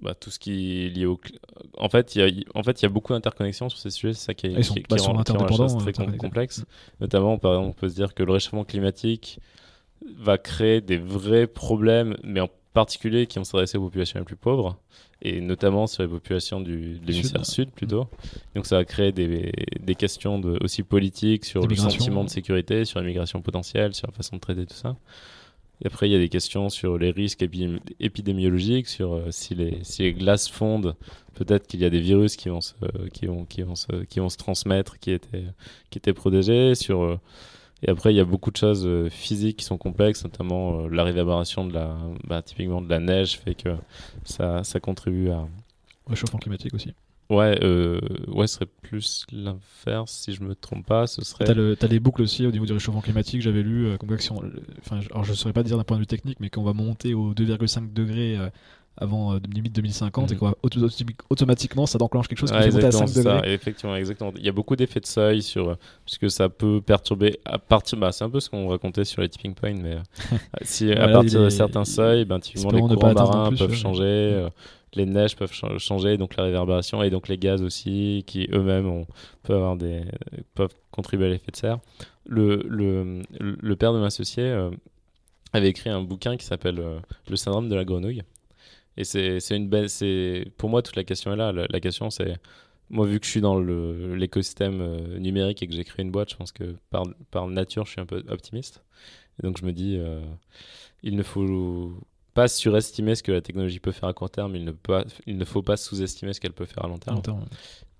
bah, 0.00 0.14
tout 0.14 0.30
ce 0.30 0.38
qui 0.38 0.86
est 0.86 0.88
lié 0.88 1.06
au. 1.06 1.20
En 1.76 1.88
fait, 1.88 2.14
il 2.14 2.20
y 2.20 2.24
a, 2.24 2.58
en 2.58 2.62
fait, 2.62 2.80
il 2.80 2.84
y 2.84 2.86
a 2.86 2.88
beaucoup 2.88 3.12
d'interconnexions 3.12 3.68
sur 3.68 3.78
ces 3.78 3.90
sujets. 3.90 4.14
C'est 4.14 4.26
ça 4.26 4.34
qui, 4.34 4.46
est, 4.46 4.52
Ils 4.52 4.64
sont, 4.64 4.74
qui, 4.74 4.82
qui 4.82 4.98
rend, 4.98 5.22
la 5.22 5.56
chose 5.56 5.76
très 5.78 5.92
complexe. 5.92 6.64
Notamment, 7.00 7.38
par 7.38 7.52
exemple, 7.52 7.68
on 7.68 7.72
peut 7.72 7.88
se 7.88 7.94
dire 7.94 8.14
que 8.14 8.22
le 8.22 8.32
réchauffement 8.32 8.64
climatique 8.64 9.38
va 10.16 10.38
créer 10.38 10.80
des 10.80 10.98
vrais 10.98 11.46
problèmes, 11.46 12.16
mais 12.24 12.40
en 12.40 12.48
particulier 12.72 13.26
qui 13.26 13.38
vont 13.38 13.44
s'adresser 13.44 13.78
aux 13.78 13.82
populations 13.82 14.18
les 14.18 14.24
plus 14.24 14.36
pauvres, 14.36 14.78
et 15.20 15.40
notamment 15.40 15.86
sur 15.86 16.02
les 16.02 16.08
populations 16.08 16.60
du, 16.60 16.98
de 16.98 17.06
l'hémisphère 17.06 17.46
sud, 17.46 17.70
plutôt. 17.70 18.08
Donc 18.54 18.66
ça 18.66 18.76
va 18.76 18.84
créer 18.84 19.12
des, 19.12 19.52
des 19.78 19.94
questions 19.94 20.38
de, 20.38 20.58
aussi 20.62 20.82
politiques 20.82 21.44
sur 21.44 21.66
le 21.66 21.76
sentiment 21.76 22.24
de 22.24 22.30
sécurité, 22.30 22.84
sur 22.84 23.00
l'immigration 23.00 23.40
potentielle, 23.42 23.94
sur 23.94 24.08
la 24.08 24.14
façon 24.14 24.36
de 24.36 24.40
traiter 24.40 24.66
tout 24.66 24.74
ça. 24.74 24.96
Et 25.82 25.86
après, 25.86 26.08
il 26.08 26.12
y 26.12 26.16
a 26.16 26.18
des 26.18 26.28
questions 26.28 26.70
sur 26.70 26.96
les 26.96 27.10
risques 27.10 27.44
épidémiologiques, 27.98 28.86
sur 28.86 29.14
euh, 29.14 29.26
si, 29.30 29.54
les, 29.54 29.80
si 29.82 30.02
les 30.02 30.12
glaces 30.12 30.48
fondent, 30.48 30.94
peut-être 31.34 31.66
qu'il 31.66 31.80
y 31.80 31.84
a 31.84 31.90
des 31.90 32.00
virus 32.00 32.36
qui 32.36 32.48
vont 32.48 32.60
se, 32.60 32.74
qui 33.12 33.26
vont, 33.26 33.44
qui 33.44 33.62
vont 33.62 33.74
qui 34.08 34.20
vont 34.20 34.28
se 34.28 34.36
transmettre, 34.36 35.00
qui 35.00 35.10
étaient, 35.10 35.44
qui 35.90 35.98
étaient 35.98 36.12
protégés. 36.12 36.76
Sur, 36.76 37.02
euh, 37.02 37.18
et 37.82 37.90
après, 37.90 38.12
il 38.12 38.16
y 38.16 38.20
a 38.20 38.24
beaucoup 38.24 38.52
de 38.52 38.56
choses 38.56 38.86
euh, 38.86 39.08
physiques 39.10 39.56
qui 39.56 39.64
sont 39.64 39.78
complexes, 39.78 40.22
notamment 40.22 40.86
la 40.86 41.02
réverbération 41.02 41.66
de 41.66 41.74
la, 41.74 41.96
bah, 42.28 42.42
typiquement 42.42 42.80
de 42.80 42.88
la 42.88 43.00
neige 43.00 43.38
fait 43.38 43.56
que 43.56 43.70
ça, 44.24 44.62
ça 44.62 44.78
contribue 44.78 45.30
à. 45.30 45.48
Réchauffement 46.06 46.38
climatique 46.38 46.74
aussi. 46.74 46.94
Ouais, 47.30 47.58
euh, 47.62 47.98
ouais, 48.28 48.46
ce 48.46 48.56
serait 48.56 48.68
plus 48.82 49.24
l'inverse 49.32 50.12
si 50.12 50.34
je 50.34 50.42
me 50.42 50.54
trompe 50.54 50.86
pas. 50.86 51.06
Ce 51.06 51.24
serait. 51.24 51.46
T'as, 51.76 51.86
les 51.86 52.00
boucles 52.00 52.22
aussi 52.22 52.46
au 52.46 52.50
niveau 52.50 52.66
du 52.66 52.72
réchauffement 52.72 53.00
climatique. 53.00 53.40
J'avais 53.40 53.62
lu 53.62 53.86
euh, 53.86 53.96
comme 53.96 54.08
quoi, 54.08 54.18
enfin, 54.80 55.00
alors 55.10 55.24
je 55.24 55.32
saurais 55.32 55.54
pas 55.54 55.62
dire 55.62 55.78
d'un 55.78 55.84
point 55.84 55.96
de 55.96 56.02
vue 56.02 56.06
technique, 56.06 56.40
mais 56.40 56.50
qu'on 56.50 56.62
va 56.62 56.74
monter 56.74 57.14
au 57.14 57.32
2,5 57.32 57.92
degrés 57.92 58.36
euh, 58.36 58.50
avant 58.98 59.38
limite 59.50 59.74
2050 59.74 60.32
et 60.32 60.34
mhm. 60.34 60.38
quoi 60.38 60.58
automatiquement 61.30 61.86
ça 61.86 61.96
enclenche 62.02 62.28
quelque 62.28 62.40
chose 62.40 62.50
qui 62.50 62.58
ouais, 62.58 62.70
fait 62.70 62.84
à 62.84 62.92
5 62.92 63.14
degrés. 63.14 63.54
effectivement, 63.54 63.96
exactement. 63.96 64.34
Il 64.36 64.44
y 64.44 64.50
a 64.50 64.52
beaucoup 64.52 64.76
d'effets 64.76 65.00
de 65.00 65.06
seuil 65.06 65.40
sur 65.40 65.78
puisque 66.04 66.30
ça 66.30 66.50
peut 66.50 66.82
perturber 66.82 67.40
à 67.46 67.58
partir 67.58 67.96
bah, 67.96 68.12
c'est 68.12 68.24
un 68.24 68.28
peu 68.28 68.38
ce 68.38 68.50
qu'on 68.50 68.68
racontait 68.68 69.06
sur 69.06 69.22
les 69.22 69.30
tipping 69.30 69.54
points 69.54 69.80
mais 69.82 69.96
si 70.62 70.92
à 70.92 71.08
partir 71.08 71.42
de 71.42 71.48
certains 71.48 71.86
seuils 71.86 72.26
ben 72.26 72.38
typiquement 72.38 72.70
les 72.70 72.94
courants 72.94 73.14
marins 73.14 73.52
peuvent 73.56 73.74
changer 73.74 74.46
les 74.94 75.06
neiges 75.06 75.36
peuvent 75.36 75.52
changer, 75.78 76.16
donc 76.18 76.36
la 76.36 76.44
réverbération 76.44 77.02
et 77.02 77.10
donc 77.10 77.28
les 77.28 77.38
gaz 77.38 77.62
aussi, 77.62 78.24
qui 78.26 78.48
eux-mêmes 78.52 79.04
peuvent, 79.42 79.78
peuvent 80.54 80.74
contribuer 80.90 81.26
à 81.26 81.28
l'effet 81.30 81.50
de 81.50 81.56
serre. 81.56 81.80
Le, 82.26 82.62
le, 82.68 83.22
le 83.40 83.76
père 83.76 83.92
de 83.92 83.98
mon 83.98 84.04
associé 84.04 84.44
euh, 84.44 84.70
avait 85.52 85.68
écrit 85.68 85.90
un 85.90 86.02
bouquin 86.02 86.36
qui 86.36 86.44
s'appelle 86.44 86.78
euh, 86.78 87.00
Le 87.28 87.36
syndrome 87.36 87.68
de 87.68 87.74
la 87.74 87.84
grenouille. 87.84 88.22
Et 88.96 89.04
c'est 89.04 89.38
une 89.50 89.68
belle. 89.68 89.88
Pour 90.58 90.68
moi, 90.68 90.82
toute 90.82 90.96
la 90.96 91.04
question 91.04 91.32
est 91.32 91.36
là. 91.36 91.50
La, 91.52 91.80
question, 91.80 92.10
c'est. 92.10 92.36
Moi, 92.90 93.06
vu 93.06 93.18
que 93.20 93.24
je 93.24 93.30
suis 93.30 93.40
dans 93.40 93.58
l'écosystème 93.58 94.82
euh, 94.82 95.18
numérique 95.18 95.62
et 95.62 95.66
que 95.66 95.72
j'ai 95.72 95.84
créé 95.84 96.04
une 96.04 96.10
boîte, 96.10 96.30
je 96.30 96.36
pense 96.36 96.52
que 96.52 96.76
par, 96.90 97.04
par 97.30 97.48
nature, 97.48 97.86
je 97.86 97.92
suis 97.92 98.00
un 98.02 98.06
peu 98.06 98.22
optimiste. 98.28 98.84
Et 99.38 99.46
donc, 99.46 99.56
je 99.58 99.64
me 99.64 99.72
dis, 99.72 99.98
il 101.02 101.16
ne 101.16 101.22
faut 101.22 101.94
pas 102.34 102.48
surestimer 102.48 103.14
ce 103.14 103.22
que 103.22 103.32
la 103.32 103.40
technologie 103.40 103.80
peut 103.80 103.92
faire 103.92 104.08
à 104.08 104.14
court 104.14 104.30
terme, 104.30 104.56
il 104.56 104.64
ne, 104.64 104.72
pas, 104.72 105.04
il 105.26 105.36
ne 105.36 105.44
faut 105.44 105.62
pas 105.62 105.76
sous-estimer 105.76 106.32
ce 106.32 106.40
qu'elle 106.40 106.52
peut 106.52 106.64
faire 106.64 106.84
à 106.84 106.88
long 106.88 106.98
terme. 106.98 107.20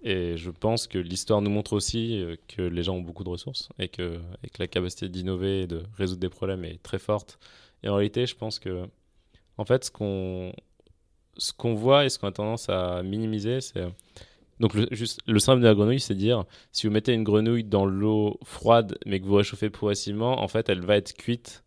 Et 0.04 0.36
je 0.36 0.50
pense 0.50 0.88
que 0.88 0.98
l'histoire 0.98 1.42
nous 1.42 1.50
montre 1.50 1.74
aussi 1.74 2.20
euh, 2.20 2.36
que 2.48 2.62
les 2.62 2.82
gens 2.82 2.96
ont 2.96 3.02
beaucoup 3.02 3.22
de 3.22 3.28
ressources 3.28 3.68
et 3.78 3.88
que, 3.88 4.18
et 4.42 4.48
que 4.48 4.58
la 4.58 4.66
capacité 4.66 5.08
d'innover 5.08 5.62
et 5.62 5.66
de 5.68 5.84
résoudre 5.96 6.20
des 6.20 6.28
problèmes 6.28 6.64
est 6.64 6.82
très 6.82 6.98
forte. 6.98 7.38
Et 7.84 7.88
en 7.88 7.94
réalité, 7.94 8.26
je 8.26 8.34
pense 8.34 8.58
que, 8.58 8.88
en 9.58 9.64
fait, 9.64 9.84
ce 9.84 9.90
qu'on 9.90 10.52
ce 11.38 11.52
qu'on 11.52 11.74
voit 11.74 12.04
et 12.04 12.10
ce 12.10 12.18
qu'on 12.18 12.26
a 12.28 12.32
tendance 12.32 12.68
à 12.68 13.02
minimiser, 13.02 13.60
c'est 13.60 13.86
donc 14.60 14.74
le, 14.74 14.86
juste, 14.90 15.20
le 15.26 15.38
syndrome 15.38 15.62
de 15.62 15.68
la 15.68 15.74
grenouille, 15.74 16.00
c'est 16.00 16.14
dire 16.14 16.44
si 16.72 16.86
vous 16.86 16.92
mettez 16.92 17.14
une 17.14 17.24
grenouille 17.24 17.64
dans 17.64 17.86
l'eau 17.86 18.38
froide 18.44 18.98
mais 19.06 19.20
que 19.20 19.26
vous 19.26 19.34
réchauffez 19.34 19.70
progressivement, 19.70 20.42
en 20.42 20.48
fait, 20.48 20.68
elle 20.68 20.80
va 20.80 20.96
être 20.96 21.14
cuite 21.14 21.61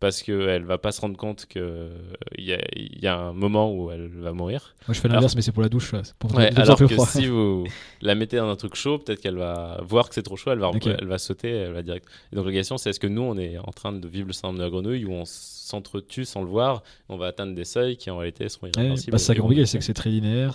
parce 0.00 0.22
qu'elle 0.22 0.64
va 0.64 0.78
pas 0.78 0.92
se 0.92 1.00
rendre 1.00 1.16
compte 1.16 1.46
qu'il 1.46 1.90
y, 2.38 2.52
a, 2.52 2.58
y 2.74 3.06
a 3.06 3.16
un 3.16 3.32
moment 3.32 3.72
où 3.74 3.90
elle 3.90 4.08
va 4.08 4.32
mourir. 4.32 4.74
Moi 4.86 4.94
je 4.94 5.00
fais 5.00 5.08
l'inverse, 5.08 5.34
mais 5.34 5.42
c'est 5.42 5.52
pour 5.52 5.62
la 5.62 5.68
douche. 5.68 5.92
Pour 6.18 6.34
ouais, 6.34 6.56
alors 6.56 6.78
que 6.78 6.98
si 7.06 7.26
vous 7.26 7.66
la 8.00 8.14
mettez 8.14 8.36
dans 8.36 8.48
un 8.48 8.56
truc 8.56 8.76
chaud, 8.76 8.98
peut-être 8.98 9.20
qu'elle 9.20 9.36
va 9.36 9.80
voir 9.82 10.08
que 10.08 10.14
c'est 10.14 10.22
trop 10.22 10.36
chaud, 10.36 10.52
elle 10.52 10.60
va, 10.60 10.70
elle 10.84 11.06
va 11.06 11.18
sauter, 11.18 11.50
elle 11.50 11.72
va 11.72 11.82
direct. 11.82 12.06
Et 12.32 12.36
donc 12.36 12.46
la 12.46 12.52
question 12.52 12.78
c'est 12.78 12.90
est-ce 12.90 13.00
que 13.00 13.08
nous 13.08 13.22
on 13.22 13.36
est 13.36 13.58
en 13.58 13.72
train 13.72 13.92
de 13.92 14.06
vivre 14.06 14.28
le 14.28 14.32
syndrome 14.32 14.58
de 14.58 14.62
la 14.62 14.70
grenouille 14.70 15.04
où 15.04 15.12
on 15.12 15.24
s'entretue 15.24 16.24
sans 16.24 16.42
le 16.42 16.48
voir, 16.48 16.82
on 17.08 17.16
va 17.16 17.26
atteindre 17.26 17.54
des 17.54 17.64
seuils 17.64 17.96
qui 17.96 18.10
en 18.10 18.18
réalité 18.18 18.48
seront 18.48 18.68
irréversibles? 18.68 19.12
bah, 19.12 19.18
c'est 19.18 19.34
compliqué, 19.36 19.66
c'est 19.66 19.78
que 19.78 19.84
c'est 19.84 19.94
très 19.94 20.10
linéaire, 20.10 20.54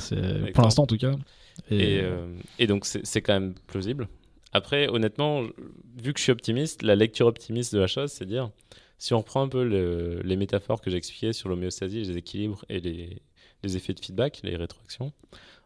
pour 0.53 0.63
l'instant 0.63 0.83
en 0.83 0.87
tout 0.87 0.97
cas. 0.97 1.11
Et, 1.69 1.75
et, 1.75 2.01
euh, 2.01 2.27
et 2.59 2.67
donc 2.67 2.85
c'est 2.85 3.21
quand 3.21 3.33
même 3.33 3.53
plausible. 3.67 4.07
Après, 4.53 4.87
honnêtement, 4.87 5.41
vu 6.01 6.13
que 6.13 6.19
je 6.19 6.23
suis 6.23 6.31
optimiste, 6.31 6.83
la 6.83 6.95
lecture 6.95 7.25
optimiste 7.25 7.73
de 7.73 7.79
la 7.79 7.87
chose, 7.87 8.11
c'est 8.11 8.25
dire 8.25 8.51
si 9.03 9.13
on 9.13 9.17
reprend 9.17 9.41
un 9.41 9.49
peu 9.49 9.63
les 10.23 10.37
métaphores 10.37 10.79
que 10.79 10.89
j'expliquais 10.89 11.33
sur 11.33 11.49
l'homéostasie, 11.49 12.03
les 12.03 12.15
équilibres 12.15 12.63
et 12.69 12.79
les, 12.79 13.75
effets 13.75 13.93
de 13.93 13.99
feedback, 13.99 14.39
les 14.43 14.55
rétroactions, 14.55 15.11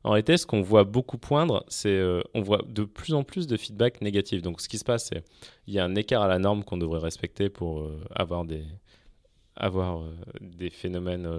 en 0.03 0.09
réalité, 0.09 0.37
ce 0.37 0.47
qu'on 0.47 0.63
voit 0.63 0.85
beaucoup 0.85 1.19
poindre, 1.19 1.63
c'est 1.67 1.89
euh, 1.89 2.23
on 2.33 2.41
voit 2.41 2.63
de 2.67 2.83
plus 2.83 3.13
en 3.13 3.23
plus 3.23 3.45
de 3.45 3.55
feedback 3.55 4.01
négatif. 4.01 4.41
Donc, 4.41 4.59
ce 4.59 4.67
qui 4.67 4.79
se 4.79 4.83
passe, 4.83 5.09
c'est 5.09 5.23
il 5.67 5.75
y 5.75 5.77
a 5.77 5.85
un 5.85 5.93
écart 5.93 6.23
à 6.23 6.27
la 6.27 6.39
norme 6.39 6.63
qu'on 6.63 6.77
devrait 6.77 6.99
respecter 6.99 7.49
pour 7.49 7.81
euh, 7.81 8.01
avoir 8.15 8.43
des 8.43 8.65
avoir 9.55 9.99
euh, 9.99 10.15
des 10.41 10.71
phénomènes 10.71 11.29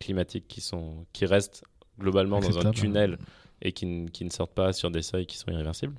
climatiques 0.00 0.48
qui 0.48 0.62
sont 0.62 1.04
qui 1.12 1.26
restent 1.26 1.62
globalement 1.98 2.40
dans 2.40 2.66
un 2.66 2.70
tunnel 2.70 3.18
et 3.60 3.72
qui, 3.72 4.06
qui, 4.14 4.24
ne 4.24 4.30
sortent 4.30 4.54
pas 4.54 4.72
sur 4.72 4.90
des 4.90 5.02
seuils 5.02 5.26
qui 5.26 5.36
sont 5.36 5.50
irréversibles. 5.50 5.96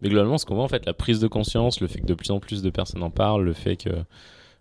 Mais 0.00 0.08
globalement, 0.08 0.38
ce 0.38 0.46
qu'on 0.46 0.54
voit 0.54 0.64
en 0.64 0.68
fait, 0.68 0.86
la 0.86 0.94
prise 0.94 1.20
de 1.20 1.28
conscience, 1.28 1.80
le 1.80 1.86
fait 1.86 2.00
que 2.00 2.06
de 2.06 2.14
plus 2.14 2.30
en 2.30 2.40
plus 2.40 2.62
de 2.62 2.70
personnes 2.70 3.02
en 3.02 3.10
parlent, 3.10 3.44
le 3.44 3.52
fait 3.52 3.76
que 3.76 3.90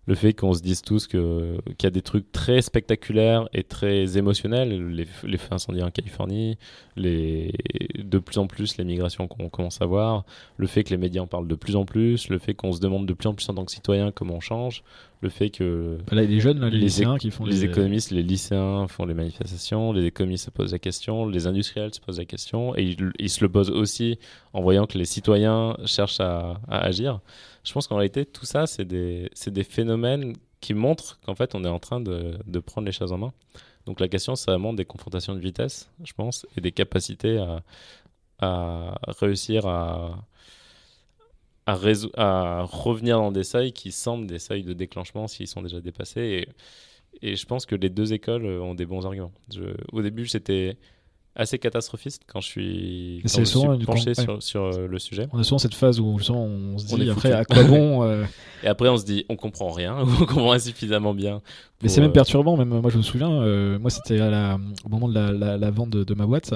le 0.06 0.16
fait 0.16 0.34
qu'on 0.34 0.54
se 0.54 0.62
dise 0.62 0.82
tous 0.82 1.08
qu'il 1.08 1.58
y 1.82 1.86
a 1.86 1.90
des 1.90 2.02
trucs 2.02 2.32
très 2.32 2.62
spectaculaires 2.62 3.48
et 3.54 3.64
très 3.64 4.18
émotionnels, 4.18 4.90
les, 4.90 5.08
les 5.24 5.38
feux 5.38 5.54
incendies 5.54 5.82
en 5.82 5.92
Californie, 5.92 6.58
les, 6.98 7.54
de 7.98 8.20
plus 8.20 8.38
en 8.38 8.48
plus 8.48 8.78
les 8.78 8.84
migrations 8.84 9.28
qu'on 9.28 9.50
commence 9.50 9.82
à 9.82 9.86
voir, 9.86 10.26
le 10.58 10.68
fait 10.68 10.84
que 10.84 10.90
les 10.90 10.98
médias 10.98 11.22
en 11.22 11.28
parlent 11.28 11.48
de 11.48 11.56
plus 11.56 11.76
en 11.76 11.86
plus, 11.86 12.28
le 12.28 12.38
fait 12.38 12.54
qu'on 12.54 12.74
se 12.74 12.82
demande 12.82 13.06
de 13.06 13.14
plus 13.14 13.28
en 13.28 13.34
plus 13.34 13.48
en 13.50 13.54
tant 13.54 13.64
que 13.64 13.72
citoyen 13.72 14.12
comment 14.12 14.36
on 14.36 14.40
change, 14.42 14.84
le 15.24 15.30
fait 15.30 15.50
que 15.50 15.98
là, 16.12 16.22
les 16.22 16.40
jeunes, 16.42 16.64
les, 16.66 16.78
lycéens 16.78 17.18
qui 17.18 17.32
font 17.32 17.46
les, 17.46 17.54
les 17.54 17.64
économistes, 17.64 18.12
les 18.12 18.24
lycéens 18.24 18.88
font 18.90 19.06
les 19.06 19.14
manifestations, 19.14 19.94
les 19.94 20.06
économistes 20.06 20.46
se 20.46 20.50
posent 20.52 20.74
la 20.74 20.80
question, 20.80 21.28
les 21.28 21.48
industriels 21.48 21.94
se 21.94 22.02
posent 22.02 22.20
la 22.20 22.26
question, 22.26 22.76
et 22.76 22.96
ils, 23.18 23.30
se 23.30 23.42
le 23.42 23.50
posent 23.50 23.72
aussi 23.72 24.20
en 24.52 24.62
voyant 24.62 24.86
que 24.86 24.98
les 24.98 25.06
citoyens 25.06 25.78
cherchent 25.86 26.20
à, 26.20 26.60
agir. 26.68 27.22
Je 27.64 27.72
pense 27.72 27.88
qu'en 27.88 27.96
réalité, 27.96 28.26
tout 28.26 28.46
ça, 28.46 28.68
c'est 28.68 28.84
des, 28.84 29.30
des, 29.48 29.64
phénomènes 29.64 30.34
qui 30.60 30.74
montrent 30.74 31.20
qu'en 31.26 31.36
fait, 31.36 31.56
on 31.56 31.64
est 31.64 31.70
en 31.70 31.80
train 31.80 32.02
de, 32.02 32.38
de, 32.46 32.60
prendre 32.60 32.86
les 32.86 32.92
choses 32.92 33.14
en 33.14 33.18
main. 33.18 33.34
Donc 33.86 34.02
la 34.02 34.10
question, 34.10 34.36
c'est 34.36 34.52
vraiment 34.52 34.74
des 34.74 34.86
confrontations 34.86 35.34
de 35.34 35.40
vitesse, 35.40 35.90
je 36.04 36.12
pense, 36.12 36.46
et 36.58 36.62
des 36.62 36.74
capacités 36.74 37.38
à, 37.38 37.64
à 38.40 39.00
réussir 39.20 39.66
à 39.68 40.26
à, 41.66 41.78
à, 42.18 42.64
revenir 42.64 43.18
dans 43.18 43.32
des 43.32 43.44
seuils 43.44 43.72
qui 43.72 43.92
semblent 43.92 44.28
des 44.28 44.40
seuils 44.40 44.64
de 44.64 44.74
déclenchement 44.74 45.28
s'ils 45.28 45.48
sont 45.48 45.62
déjà 45.62 45.82
dépassés. 45.82 46.48
Et, 47.22 47.30
et, 47.32 47.36
je 47.36 47.46
pense 47.46 47.66
que 47.66 47.76
les 47.76 47.90
deux 47.90 48.14
écoles 48.14 48.46
euh, 48.46 48.62
ont 48.62 48.76
des 48.76 48.86
bons 48.86 49.06
arguments. 49.06 49.32
au 49.92 50.02
début, 50.02 50.28
c'était 50.28 50.78
assez 51.36 51.58
catastrophiste 51.58 52.24
quand 52.28 52.42
je 52.42 52.48
suis, 52.48 53.22
quand 53.24 53.40
je 53.40 53.46
suis 53.46 53.86
penché 53.86 54.14
sur, 54.14 54.44
sur 54.44 54.64
euh, 54.66 54.88
le 54.88 55.00
sujet. 55.00 55.28
On 55.32 55.40
a 55.40 55.44
souvent 55.44 55.58
cette 55.58 55.74
phase 55.74 56.00
où 56.00 56.06
on 56.06 56.78
se 56.78 56.96
dit 56.96 57.10
après 57.10 57.32
à 57.32 57.44
quoi 57.44 57.64
bon 57.64 58.04
euh, 58.08 58.24
Et 58.64 58.68
après 58.68 58.88
on 58.90 58.98
se 58.98 59.06
dit 59.06 59.26
on 59.30 59.36
comprend 59.36 59.72
rien 59.72 60.00
ou 60.04 60.10
on 60.22 60.26
comprend 60.26 60.52
insuffisamment 60.52 61.16
bien. 61.16 61.42
Mais 61.82 61.90
c'est 61.90 62.02
même 62.02 62.12
perturbant, 62.12 62.56
même 62.56 62.70
moi 62.70 62.92
je 62.92 62.98
me 62.98 63.02
souviens, 63.02 63.30
moi 63.80 63.90
c'était 63.90 64.22
au 64.22 64.90
moment 64.90 65.08
de 65.08 65.16
la, 65.16 65.58
la, 65.58 65.72
vente 65.72 65.90
de, 65.90 66.04
de, 66.04 66.14
ma 66.14 66.28
boîte, 66.28 66.54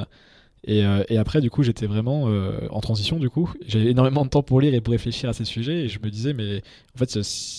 euh, 0.69 1.03
et, 1.09 1.17
après, 1.17 1.41
du 1.41 1.49
coup, 1.49 1.63
j'étais 1.63 1.85
vraiment 1.85 2.27
euh, 2.27 2.67
en 2.71 2.81
transition, 2.81 3.19
du 3.19 3.29
coup. 3.29 3.53
J'avais 3.65 3.91
énormément 3.91 4.25
de 4.25 4.29
temps 4.29 4.43
pour 4.43 4.59
lire 4.59 4.73
et 4.73 4.81
pour 4.81 4.91
réfléchir 4.91 5.29
à 5.29 5.33
ces 5.33 5.45
sujets. 5.45 5.85
Et 5.85 5.87
je 5.87 5.99
me 5.99 6.09
disais, 6.09 6.33
mais 6.33 6.61
en 6.95 6.97
fait, 6.97 7.15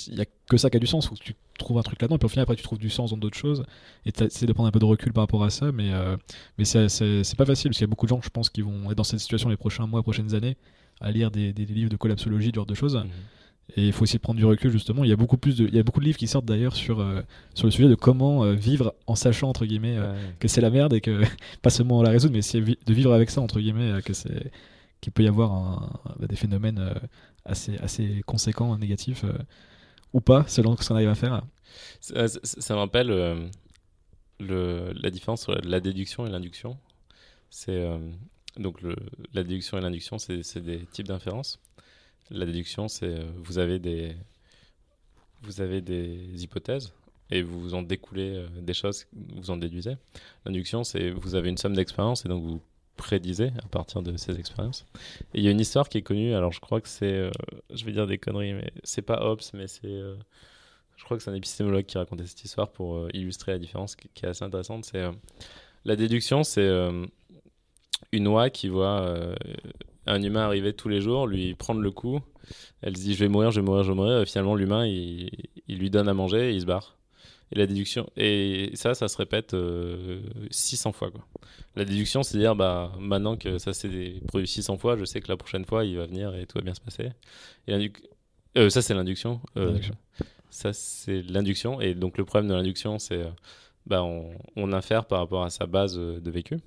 il 0.09 0.15
n'y 0.15 0.21
a 0.21 0.25
que 0.49 0.57
ça 0.57 0.71
qui 0.71 0.77
a 0.77 0.81
du 0.81 0.87
sens. 0.87 1.07
Faut 1.07 1.15
que 1.15 1.23
tu 1.23 1.35
trouves 1.59 1.79
un 1.79 1.83
truc 1.83 2.01
là-dedans. 2.03 2.17
Et 2.17 2.19
puis 2.19 2.27
au 2.27 2.29
final, 2.29 2.43
après, 2.43 2.57
tu 2.57 2.63
trouves 2.63 2.79
du 2.79 2.91
sens 2.91 3.11
dans 3.11 3.17
d'autres 3.17 3.39
choses. 3.39 3.65
Et 4.05 4.13
tu 4.13 4.47
de 4.47 4.53
prendre 4.53 4.69
un 4.69 4.73
peu 4.73 4.79
de 4.79 4.85
recul 4.85 5.13
par 5.13 5.23
rapport 5.23 5.45
à 5.45 5.51
ça. 5.51 5.73
Mais, 5.73 5.93
euh, 5.93 6.17
mais 6.59 6.65
c'est 6.65 7.37
pas 7.37 7.47
facile. 7.47 7.71
Parce 7.71 7.79
qu'il 7.79 7.83
y 7.83 7.85
a 7.85 7.87
beaucoup 7.87 8.07
de 8.07 8.11
gens, 8.11 8.21
je 8.23 8.31
pense, 8.31 8.51
qui 8.51 8.63
vont 8.63 8.91
être 8.91 8.97
dans 8.97 9.05
cette 9.05 9.21
situation 9.21 9.49
les 9.49 9.57
prochains 9.57 9.87
mois, 9.87 10.03
prochaines 10.03 10.35
années, 10.35 10.57
à 11.01 11.11
lire 11.11 11.31
des, 11.31 11.53
livres 11.53 11.91
de 11.91 11.97
collapsologie, 11.97 12.51
ce 12.51 12.57
genre 12.57 12.67
de 12.67 12.75
choses. 12.75 12.97
Mmh. 12.97 13.09
Et 13.77 13.87
il 13.87 13.93
faut 13.93 14.05
aussi 14.05 14.19
prendre 14.19 14.39
du 14.39 14.47
recul 14.47 14.71
justement. 14.71 15.05
Il 15.05 15.11
y 15.11 15.13
a 15.13 15.17
beaucoup 15.17 15.37
plus 15.37 15.57
de, 15.57 15.67
il 15.67 15.75
y 15.75 15.79
a 15.79 15.83
beaucoup 15.83 16.01
de 16.01 16.05
livres 16.07 16.19
qui 16.19 16.27
sortent 16.27 16.47
d'ailleurs 16.47 16.75
sur 16.75 17.01
euh, 17.01 17.21
sur 17.55 17.67
le 17.67 17.71
sujet 17.71 17.89
de 17.89 17.95
comment 17.95 18.45
euh, 18.45 18.55
vivre 18.55 18.95
en 19.07 19.15
sachant 19.15 19.49
entre 19.51 19.67
guillemets 19.67 19.97
euh, 19.99 20.15
que 20.41 20.49
c'est 20.49 20.63
la 20.63 20.71
merde 20.71 20.95
et 20.95 21.01
que 21.01 21.23
pas 21.63 21.71
seulement 21.71 22.03
la 22.03 22.11
résoudre, 22.11 22.35
mais 22.35 22.61
de 22.61 22.95
vivre 22.95 23.13
avec 23.13 23.31
ça 23.31 23.41
entre 23.41 23.61
guillemets 23.61 24.01
que 24.03 24.15
c'est 24.15 24.51
qu'il 25.01 25.13
peut 25.13 25.23
y 25.23 25.29
avoir 25.29 25.53
un, 25.53 26.01
bah, 26.19 26.27
des 26.27 26.37
phénomènes 26.37 26.95
assez 27.45 27.77
assez 27.79 28.23
conséquents 28.27 28.77
négatifs 28.79 29.25
ou 30.15 30.21
pas 30.21 30.45
selon 30.49 30.77
ce 30.77 30.89
qu'on 30.89 30.95
arrive 30.95 31.11
à 31.11 31.15
faire. 31.15 31.43
Ça, 32.01 32.27
ça, 32.27 32.75
me 32.75 32.79
rappelle 32.79 33.09
le, 34.41 34.93
la 34.95 35.11
différence 35.11 35.47
entre 35.47 35.61
la 35.63 35.81
déduction 35.81 36.27
et 36.27 36.31
l'induction. 36.31 36.79
C'est 37.51 37.87
donc 38.57 38.81
le, 38.81 38.97
la 39.35 39.43
déduction 39.43 39.77
et 39.79 39.83
l'induction, 39.83 40.19
c'est 40.19 40.61
des 40.61 40.87
types 40.87 41.07
d'inférences. 41.07 41.61
La 42.31 42.45
déduction, 42.47 42.89
c'est 42.89 43.07
euh, 43.07 43.25
vous 43.37 43.59
avez 43.59 43.79
des 43.79 44.15
vous 45.43 45.61
avez 45.61 45.81
des 45.81 46.43
hypothèses 46.43 46.93
et 47.31 47.43
vous 47.43 47.75
en 47.75 47.83
découlez 47.83 48.35
euh, 48.35 48.49
des 48.61 48.75
choses, 48.75 49.07
vous 49.13 49.51
en 49.51 49.57
déduisez. 49.57 49.97
L'induction, 50.45 50.85
c'est 50.85 51.11
vous 51.11 51.35
avez 51.35 51.49
une 51.49 51.57
somme 51.57 51.75
d'expériences 51.75 52.25
et 52.25 52.29
donc 52.29 52.43
vous 52.43 52.61
prédisez 52.97 53.53
à 53.63 53.69
partir 53.69 54.03
de 54.03 54.17
ces 54.17 54.39
expériences. 54.39 54.85
Il 55.33 55.43
y 55.43 55.49
a 55.49 55.51
une 55.51 55.61
histoire 55.61 55.89
qui 55.89 55.99
est 55.99 56.03
connue, 56.03 56.35
alors 56.35 56.53
je 56.53 56.61
crois 56.61 56.81
que 56.81 56.89
c'est, 56.89 57.07
euh, 57.07 57.31
je 57.73 57.85
vais 57.85 57.93
dire 57.93 58.07
des 58.07 58.19
conneries, 58.19 58.55
mais 58.55 58.73
c'est 58.83 59.03
pas 59.03 59.23
Hobbes, 59.23 59.43
mais 59.55 59.69
c'est, 59.69 60.01
je 60.97 61.05
crois 61.05 61.17
que 61.17 61.23
c'est 61.23 61.31
un 61.31 61.35
épistémologue 61.35 61.87
qui 61.87 61.97
racontait 61.97 62.27
cette 62.27 62.43
histoire 62.45 62.71
pour 62.73 63.09
illustrer 63.15 63.53
la 63.53 63.59
différence 63.59 63.95
qui, 63.95 64.09
qui, 64.13 64.27
est 64.27 64.29
assez 64.29 64.45
intéressante. 64.45 64.85
C'est 64.85 65.05
la 65.85 65.95
déduction, 65.95 66.43
c'est 66.43 66.69
une 68.11 68.27
oie 68.27 68.51
qui 68.51 68.69
voit 68.69 69.33
un 70.09 70.23
humain 70.23 70.41
arriver 70.41 70.73
tous 70.73 70.89
les 70.89 71.01
jours, 71.01 71.27
lui 71.27 71.55
prendre 71.55 71.81
le 71.81 71.91
coup. 71.91 72.21
Elle 72.83 72.97
se 72.97 73.03
dit 73.03 73.15
je 73.15 73.21
vais 73.21 73.29
mourir, 73.29 73.51
je 73.51 73.61
vais 73.61 73.67
mourir, 73.67 73.85
je 73.85 73.91
vais 73.91 73.97
mourir. 73.97 74.21
Et 74.21 74.27
finalement, 74.27 74.55
l'humain, 74.55 74.87
il, 74.87 75.31
lui 75.69 75.91
donne 75.91 76.09
à 76.09 76.15
manger 76.15 76.51
et 76.51 76.55
il 76.55 76.61
se 76.61 76.67
barre. 76.67 76.97
Et 77.53 77.59
la 77.59 77.67
déduction, 77.67 78.11
et 78.17 78.73
ça, 78.75 78.95
ça 78.95 79.09
se 79.09 79.17
répète 79.17 79.57
600 80.51 80.91
euh, 80.91 80.93
fois. 80.93 81.11
Quoi. 81.11 81.25
La 81.77 81.87
déduction, 81.87 82.23
c'est 82.23 82.37
dire 82.37 82.55
bah, 82.55 82.93
maintenant 82.99 83.37
que 83.37 83.57
ça 83.57 83.73
s'est 83.73 84.21
produit 84.27 84.47
600 84.47 84.77
fois, 84.77 84.97
je 84.99 85.05
sais 85.07 85.21
que 85.21 85.29
la 85.29 85.39
prochaine 85.39 85.65
fois, 85.65 85.85
il 85.87 85.97
va 85.97 86.07
venir 86.07 86.35
et 86.35 86.47
tout 86.47 86.59
va 86.59 86.63
bien 86.63 86.75
se 86.75 86.81
passer. 86.81 87.11
Et 87.67 87.91
euh, 88.59 88.69
ça, 88.69 88.83
c'est 88.83 88.93
l'induction. 88.93 89.41
Euh, 89.57 89.79
ça, 90.51 90.75
c'est 90.75 91.23
l'induction. 91.23 91.81
Et 91.81 91.95
donc, 91.95 92.19
le 92.19 92.27
problème 92.27 92.51
de 92.51 92.55
l'induction, 92.55 92.99
c'est 92.99 93.23
bah, 93.87 94.03
on, 94.03 94.31
on, 94.57 94.73
infère 94.75 95.07
par 95.07 95.21
rapport 95.21 95.43
à 95.43 95.49
sa 95.49 95.65
base 95.65 95.97
de 95.97 96.31
vécu 96.31 96.59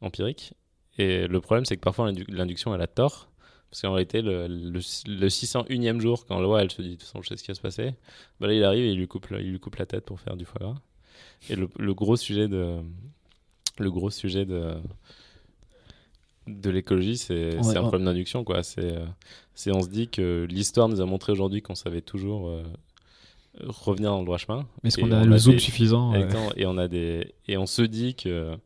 empirique. 0.00 0.54
Et 0.98 1.26
le 1.26 1.40
problème, 1.40 1.64
c'est 1.64 1.76
que 1.76 1.80
parfois 1.80 2.10
l'induction, 2.28 2.74
elle 2.74 2.82
a 2.82 2.86
tort. 2.86 3.28
Parce 3.70 3.82
qu'en 3.82 3.92
réalité, 3.92 4.22
le, 4.22 4.46
le, 4.46 4.80
601e 4.80 6.00
jour, 6.00 6.24
quand 6.26 6.40
Loi, 6.40 6.62
elle 6.62 6.70
se 6.70 6.80
dit, 6.80 6.90
de 6.90 6.94
toute 6.94 7.02
façon, 7.02 7.20
je 7.20 7.28
sais 7.28 7.36
ce 7.36 7.42
qui 7.42 7.50
va 7.50 7.54
se 7.54 7.60
passer, 7.60 7.92
bah 8.40 8.46
là, 8.46 8.54
il 8.54 8.64
arrive 8.64 8.84
et 8.84 8.92
il 8.92 8.98
lui 8.98 9.06
coupe, 9.06 9.26
il 9.30 9.50
lui 9.50 9.60
coupe 9.60 9.76
la 9.76 9.84
tête 9.84 10.06
pour 10.06 10.18
faire 10.20 10.36
du 10.36 10.46
foie 10.46 10.58
gras. 10.60 10.74
Et 11.50 11.54
le, 11.54 11.68
le 11.78 11.94
gros 11.94 12.16
sujet 12.16 12.48
de, 12.48 12.78
le 13.78 13.90
gros 13.90 14.10
sujet 14.10 14.46
de, 14.46 14.74
de 16.46 16.70
l'écologie, 16.70 17.16
c'est 17.16 17.56
un 17.58 17.82
problème 17.82 18.04
d'induction. 18.04 18.44
quoi. 18.44 18.62
C'est 18.62 18.94
on 19.70 19.82
se 19.82 19.88
dit 19.88 20.08
que 20.08 20.46
l'histoire 20.48 20.88
nous 20.88 21.00
a 21.00 21.04
montré 21.04 21.32
aujourd'hui 21.32 21.62
qu'on 21.62 21.74
savait 21.74 22.00
toujours 22.00 22.48
euh, 22.48 22.62
revenir 23.66 24.10
dans 24.10 24.20
le 24.20 24.24
droit 24.24 24.38
chemin. 24.38 24.66
Mais 24.82 24.88
est-ce 24.88 24.98
qu'on 24.98 25.12
a 25.12 25.24
le 25.24 25.38
zoom 25.38 25.58
suffisant 25.58 26.14
et, 26.56 26.66
on 26.66 26.78
a 26.78 26.88
des, 26.88 27.34
et 27.46 27.56
on 27.56 27.66
se 27.66 27.82
dit 27.82 28.14
que 28.14 28.56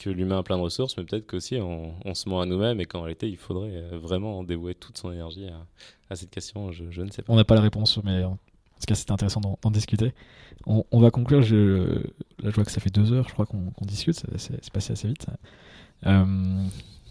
que 0.00 0.10
l'humain 0.10 0.38
a 0.38 0.42
plein 0.42 0.56
de 0.56 0.62
ressources, 0.62 0.96
mais 0.96 1.04
peut-être 1.04 1.26
qu'aussi 1.26 1.58
on, 1.58 1.94
on, 2.04 2.14
se 2.14 2.28
ment 2.28 2.40
à 2.40 2.46
nous-mêmes 2.46 2.80
et 2.80 2.86
qu'en 2.86 3.02
réalité 3.02 3.28
il 3.28 3.36
faudrait 3.36 3.70
euh, 3.72 3.98
vraiment 3.98 4.42
dévouer 4.42 4.74
toute 4.74 4.96
son 4.96 5.12
énergie 5.12 5.46
à, 6.08 6.16
cette 6.16 6.30
question. 6.30 6.72
Je, 6.72 7.02
ne 7.02 7.10
sais 7.10 7.22
pas. 7.22 7.32
On 7.32 7.36
n'a 7.36 7.44
pas 7.44 7.54
la 7.54 7.60
réponse, 7.60 8.00
mais 8.02 8.24
en 8.24 8.32
tout 8.32 8.86
cas 8.88 8.94
c'était 8.94 9.12
intéressant 9.12 9.40
d'en 9.40 9.70
discuter. 9.70 10.12
On, 10.66 11.00
va 11.00 11.10
conclure. 11.10 11.42
Je, 11.42 12.02
là 12.42 12.50
je 12.50 12.50
vois 12.50 12.64
que 12.64 12.72
ça 12.72 12.80
fait 12.80 12.90
deux 12.90 13.12
heures, 13.12 13.28
je 13.28 13.32
crois 13.34 13.46
qu'on 13.46 13.72
discute, 13.82 14.24
c'est 14.36 14.70
passé 14.70 14.92
assez 14.92 15.08
vite. 15.08 15.26
Euh, 16.06 16.64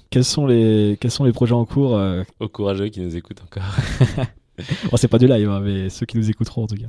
quels, 0.10 0.26
sont 0.26 0.48
les, 0.48 0.98
quels 1.00 1.12
sont 1.12 1.24
les 1.24 1.32
projets 1.32 1.54
en 1.54 1.66
cours 1.66 1.96
euh 1.96 2.24
Aux 2.40 2.50
courageux 2.50 2.90
qui 2.90 3.02
nous 3.02 3.16
écoutent 3.16 3.44
encore. 3.44 3.76
bon, 4.92 4.98
c'est 4.98 5.08
pas 5.08 5.20
du 5.20 5.28
live, 5.28 5.48
hein, 5.48 5.62
mais 5.62 5.90
ceux 5.90 6.08
qui 6.08 6.18
nous 6.18 6.30
écouteront 6.30 6.64
en 6.64 6.68
tout 6.68 6.76
cas 6.76 6.88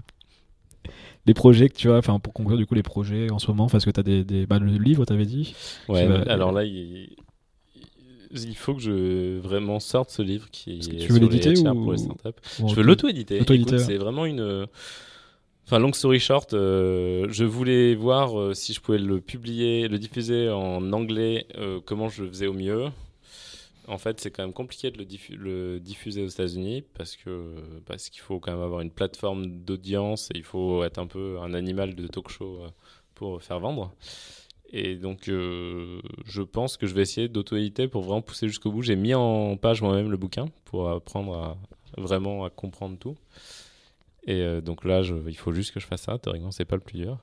les 1.27 1.35
projets 1.35 1.69
que 1.69 1.77
tu 1.77 1.91
as, 1.91 1.97
enfin 1.97 2.19
pour 2.19 2.33
conclure 2.33 2.57
du 2.57 2.67
coup 2.67 2.75
les 2.75 2.83
projets 2.83 3.31
en 3.31 3.39
ce 3.39 3.49
moment, 3.49 3.69
parce 3.69 3.85
que 3.85 3.91
tu 3.91 4.01
as 4.01 4.03
des, 4.03 4.25
des 4.25 4.47
bah, 4.47 4.59
le 4.59 4.73
livre, 4.73 5.05
t'avais 5.05 5.27
dit. 5.27 5.55
Ouais, 5.89 6.03
alors 6.29 6.53
là, 6.53 6.65
il, 6.65 7.11
il, 8.33 8.57
faut 8.57 8.75
que 8.75 8.81
je 8.81 9.39
vraiment 9.39 9.81
sorte 9.81 10.11
ce 10.11 10.23
livre 10.23 10.49
qui 10.51 10.73
est 10.73 10.99
tu 10.99 11.13
veux 11.13 11.19
l'éditer 11.19 11.59
ou... 11.59 11.75
pour 11.75 11.93
les 11.93 11.99
startups. 11.99 12.41
je 12.59 12.75
veux 12.75 12.83
l'auto-éditer. 12.83 13.43
c'est 13.79 13.99
vraiment 13.99 14.27
une. 14.27 14.67
Enfin, 15.71 15.79
long 15.79 15.93
story 15.93 16.19
short, 16.19 16.53
euh, 16.53 17.29
je 17.31 17.45
voulais 17.45 17.95
voir 17.95 18.37
euh, 18.37 18.55
si 18.55 18.73
je 18.73 18.81
pouvais 18.81 18.99
le 18.99 19.21
publier, 19.21 19.87
le 19.87 20.01
diffuser 20.01 20.51
en 20.51 20.93
anglais, 20.93 21.47
euh, 21.59 21.79
comment 21.85 22.09
je 22.09 22.25
le 22.25 22.29
faisais 22.29 22.49
au 22.49 22.53
mieux 22.53 22.87
en 23.91 23.99
fait, 23.99 24.21
c'est 24.21 24.31
quand 24.31 24.45
même 24.45 24.53
compliqué 24.53 24.91
de 24.91 25.05
le, 25.37 25.81
diffuser 25.81 26.23
aux 26.23 26.29
États-Unis 26.29 26.85
parce 26.95 27.17
que 27.17 27.57
parce 27.87 28.09
qu'il 28.09 28.23
faut 28.23 28.39
quand 28.39 28.53
même 28.53 28.63
avoir 28.63 28.81
une 28.81 28.91
plateforme 28.91 29.47
d'audience 29.47 30.31
et 30.33 30.39
il 30.39 30.45
faut 30.45 30.85
être 30.85 30.99
un 30.99 31.09
peu 31.09 31.39
un 31.41 31.55
animal 31.55 31.95
de 31.97 32.07
talk 32.07 32.29
show 32.29 32.63
euh, 32.63 32.69
pour 33.15 33.43
faire 33.43 33.59
vendre. 33.59 33.93
Et 34.73 34.95
donc, 34.95 35.29
euh, 35.29 36.01
je 36.25 36.43
pense 36.43 36.77
que 36.77 36.87
je 36.87 36.95
vais 36.95 37.03
essayer 37.03 37.27
d'auto-éditer 37.29 37.89
pour 37.89 38.03
vraiment 38.03 38.23
pousser 38.23 38.47
jusqu'au 38.47 38.71
bout. 38.71 38.83
J'ai 38.83 38.95
mis 38.95 39.15
en 39.15 39.57
page 39.57 39.83
moi-même 39.83 40.11
le 40.11 40.17
bouquin 40.17 40.47
pour 40.65 40.89
apprendre 40.89 41.35
à, 41.35 41.57
vraiment 42.01 42.45
à 42.45 42.51
comprendre 42.51 42.97
tout. 42.97 43.17
Et 44.25 44.43
euh, 44.43 44.61
donc 44.61 44.85
là, 44.85 45.03
il 45.27 45.37
faut 45.37 45.53
juste 45.53 45.73
que 45.75 45.81
je 45.81 45.87
fasse 45.87 46.03
ça. 46.03 46.17
Théoriquement, 46.19 46.53
c'est 46.53 46.65
pas 46.65 46.77
le 46.77 46.83
plus 46.83 46.99
dur. 46.99 47.19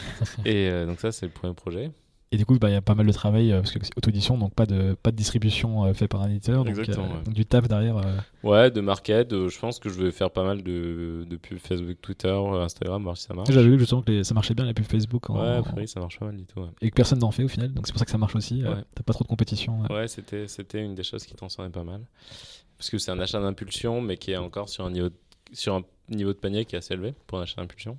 et 0.44 0.70
donc 0.86 1.00
ça, 1.00 1.10
c'est 1.10 1.26
le 1.26 1.32
premier 1.32 1.54
projet. 1.54 1.90
Et 2.32 2.38
du 2.38 2.46
coup, 2.46 2.58
bah, 2.58 2.70
il 2.70 2.72
y 2.72 2.76
a 2.76 2.80
pas 2.80 2.94
mal 2.94 3.06
de 3.06 3.12
travail, 3.12 3.52
euh, 3.52 3.60
parce 3.60 3.72
que 3.72 3.78
c'est 3.84 3.96
auto-édition, 3.96 4.38
donc 4.38 4.54
pas 4.54 4.64
de, 4.64 4.96
pas 5.02 5.10
de 5.10 5.16
distribution 5.16 5.84
euh, 5.84 5.92
fait 5.92 6.08
par 6.08 6.22
un 6.22 6.30
éditeur. 6.30 6.64
Donc, 6.64 6.78
euh, 6.78 7.30
du 7.30 7.44
taf 7.44 7.68
derrière. 7.68 8.00
Ouais, 8.42 8.70
de 8.70 8.80
market. 8.80 9.30
je 9.30 9.58
pense 9.58 9.78
que 9.78 9.90
je 9.90 10.02
vais 10.02 10.10
faire 10.10 10.30
pas 10.30 10.42
mal 10.42 10.62
de, 10.62 11.26
de 11.28 11.36
pubs 11.36 11.58
Facebook, 11.58 11.98
Twitter, 12.00 12.32
Instagram, 12.32 13.02
voir 13.02 13.18
si 13.18 13.24
ça 13.24 13.34
marche. 13.34 13.50
J'avais 13.52 13.68
vu 13.68 13.78
justement 13.78 14.00
que 14.00 14.22
ça 14.22 14.32
marchait 14.32 14.54
bien 14.54 14.64
les 14.64 14.72
pubs 14.72 14.86
Facebook. 14.86 15.28
En, 15.28 15.40
ouais, 15.40 15.60
oui, 15.76 15.86
ça 15.86 16.00
marche 16.00 16.18
pas 16.18 16.26
mal 16.26 16.36
du 16.36 16.46
tout. 16.46 16.60
Et 16.80 16.88
que 16.88 16.94
personne 16.94 17.18
n'en 17.18 17.30
fait 17.30 17.44
au 17.44 17.48
final, 17.48 17.72
donc 17.74 17.86
c'est 17.86 17.92
pour 17.92 17.98
ça 17.98 18.06
que 18.06 18.10
ça 18.10 18.18
marche 18.18 18.34
aussi. 18.34 18.64
T'as 18.94 19.02
pas 19.02 19.12
trop 19.12 19.24
de 19.24 19.28
compétition. 19.28 19.82
Ouais, 19.90 20.08
c'était, 20.08 20.48
c'était 20.48 20.82
une 20.82 20.94
des 20.94 21.04
choses 21.04 21.26
qui 21.26 21.34
transcendait 21.34 21.70
pas 21.70 21.84
mal. 21.84 22.00
Parce 22.78 22.88
que 22.88 22.96
c'est 22.98 23.10
un 23.10 23.20
achat 23.20 23.40
d'impulsion, 23.40 24.00
mais 24.00 24.16
qui 24.16 24.32
est 24.32 24.36
encore 24.36 24.68
sur 24.68 24.84
un 24.84 24.90
niveau 24.90 25.10
sur 25.52 25.74
un 25.74 25.82
niveau 26.08 26.32
de 26.32 26.38
panier 26.38 26.64
qui 26.64 26.74
est 26.76 26.78
assez 26.78 26.94
élevé 26.94 27.14
pour 27.26 27.38
un 27.38 27.42
achat 27.42 27.60
d'impulsion. 27.60 27.98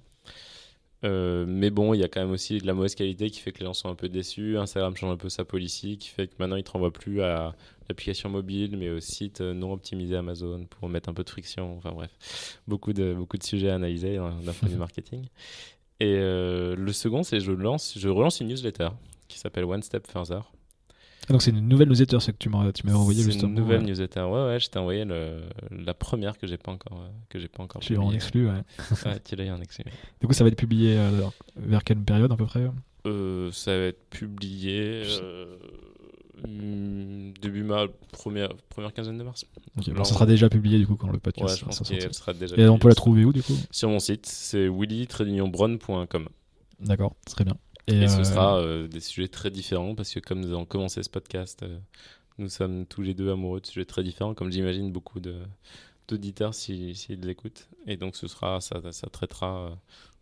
Euh, 1.03 1.45
mais 1.47 1.69
bon, 1.69 1.93
il 1.93 1.99
y 1.99 2.03
a 2.03 2.07
quand 2.07 2.21
même 2.21 2.31
aussi 2.31 2.59
de 2.59 2.67
la 2.67 2.73
mauvaise 2.73 2.95
qualité 2.95 3.29
qui 3.29 3.39
fait 3.39 3.51
que 3.51 3.59
les 3.59 3.65
gens 3.65 3.73
sont 3.73 3.89
un 3.89 3.95
peu 3.95 4.09
déçus. 4.09 4.57
Instagram 4.57 4.95
change 4.95 5.11
un 5.11 5.17
peu 5.17 5.29
sa 5.29 5.43
policy, 5.43 5.97
qui 5.97 6.09
fait 6.09 6.27
que 6.27 6.33
maintenant 6.39 6.55
il 6.55 6.59
ne 6.59 6.63
te 6.63 6.71
renvoie 6.71 6.91
plus 6.91 7.21
à 7.21 7.55
l'application 7.89 8.29
mobile, 8.29 8.77
mais 8.77 8.89
au 8.89 8.99
site 8.99 9.41
non 9.41 9.73
optimisé 9.73 10.15
Amazon 10.15 10.65
pour 10.69 10.87
mettre 10.87 11.09
un 11.09 11.13
peu 11.13 11.23
de 11.23 11.29
friction. 11.29 11.77
Enfin 11.77 11.91
bref, 11.91 12.59
beaucoup 12.67 12.93
de, 12.93 13.13
beaucoup 13.13 13.37
de 13.37 13.43
sujets 13.43 13.69
à 13.69 13.75
analyser 13.75 14.17
hein, 14.17 14.33
d'un 14.43 14.53
point 14.53 14.69
de 14.69 14.73
vue 14.73 14.79
marketing. 14.79 15.25
Et 15.99 16.17
euh, 16.17 16.75
le 16.75 16.91
second, 16.93 17.23
c'est 17.23 17.39
je 17.39 17.51
lance, 17.51 17.95
je 17.97 18.09
relance 18.09 18.39
une 18.39 18.47
newsletter 18.47 18.89
qui 19.27 19.39
s'appelle 19.39 19.65
One 19.65 19.83
Step 19.83 20.07
Further. 20.07 20.41
Ah, 21.29 21.33
donc 21.33 21.41
c'est 21.41 21.51
une 21.51 21.67
nouvelle 21.67 21.87
newsletter 21.87 22.19
ce 22.19 22.31
que 22.31 22.37
tu 22.37 22.49
m'as 22.49 22.65
envoyé 22.93 23.23
justement. 23.23 23.49
Une 23.49 23.55
nouvelle 23.55 23.83
newsletter. 23.83 24.23
Ouais 24.23 24.45
ouais, 24.45 24.59
je 24.59 24.69
t'ai 24.69 24.79
envoyé 24.79 25.05
le, 25.05 25.41
la 25.71 25.93
première 25.93 26.37
que 26.37 26.47
j'ai 26.47 26.57
pas 26.57 26.71
encore 26.71 27.09
que 27.29 27.39
j'ai 27.39 27.47
pas 27.47 27.63
encore. 27.63 27.81
Tu 27.81 27.93
l'as 27.93 28.01
en 28.01 28.11
exclu 28.11 28.47
ouais. 28.47 28.61
ouais, 29.05 29.19
tu 29.23 29.35
l'as 29.35 29.53
en 29.53 29.61
exclu. 29.61 29.85
Du 30.19 30.27
coup, 30.27 30.33
ça 30.33 30.43
va 30.43 30.49
être 30.49 30.57
publié 30.57 30.97
euh, 30.97 31.27
vers 31.55 31.83
quelle 31.83 31.99
période 31.99 32.31
à 32.31 32.35
peu 32.35 32.45
près 32.45 32.69
euh, 33.07 33.51
Ça 33.51 33.71
va 33.71 33.85
être 33.85 34.09
publié 34.09 35.03
euh, 35.21 35.55
début 37.41 37.63
mars, 37.63 37.89
première 38.11 38.49
première 38.69 38.93
quinzaine 38.93 39.17
de 39.17 39.23
mars. 39.23 39.45
ça 39.81 40.03
sera 40.03 40.25
déjà 40.25 40.49
publié 40.49 40.77
du 40.77 40.87
coup 40.87 40.95
quand 40.95 41.09
le 41.09 41.19
podcast 41.19 41.51
ouais, 41.51 41.57
je 41.57 41.65
pense 41.65 41.83
sera, 41.83 42.13
sera 42.13 42.33
déjà. 42.33 42.55
Et 42.57 42.67
on 42.67 42.77
peut 42.77 42.89
la 42.89 42.95
trouver 42.95 43.23
où 43.23 43.31
du 43.31 43.43
coup? 43.43 43.55
Sur 43.71 43.89
mon 43.89 43.99
site, 43.99 44.25
c'est 44.25 44.67
willy-bron.com. 44.67 46.27
D'accord, 46.79 47.15
très 47.25 47.45
bien. 47.45 47.55
Et, 47.87 48.07
ce 48.07 48.19
euh, 48.19 48.23
sera 48.23 48.57
euh, 48.59 48.87
des 48.87 49.01
sujets 49.01 49.27
très 49.27 49.51
différents 49.51 49.95
parce 49.95 50.13
que 50.13 50.19
comme 50.19 50.39
nous 50.39 50.51
avons 50.51 50.65
commencé 50.65 51.03
ce 51.03 51.09
podcast, 51.09 51.63
euh, 51.63 51.77
nous 52.37 52.49
sommes 52.49 52.85
tous 52.85 53.01
les 53.01 53.13
deux 53.13 53.29
amoureux 53.29 53.59
de 53.59 53.65
sujets 53.65 53.85
très 53.85 54.03
différents, 54.03 54.33
comme 54.33 54.51
j'imagine 54.51 54.91
beaucoup 54.91 55.19
d'auditeurs 55.19 56.53
s'ils 56.53 56.95
si, 56.95 57.15
l'écoutent. 57.17 57.67
Et 57.85 57.97
donc 57.97 58.15
ce 58.15 58.27
sera, 58.27 58.61
ça, 58.61 58.81
ça 58.91 59.07
traitera 59.09 59.77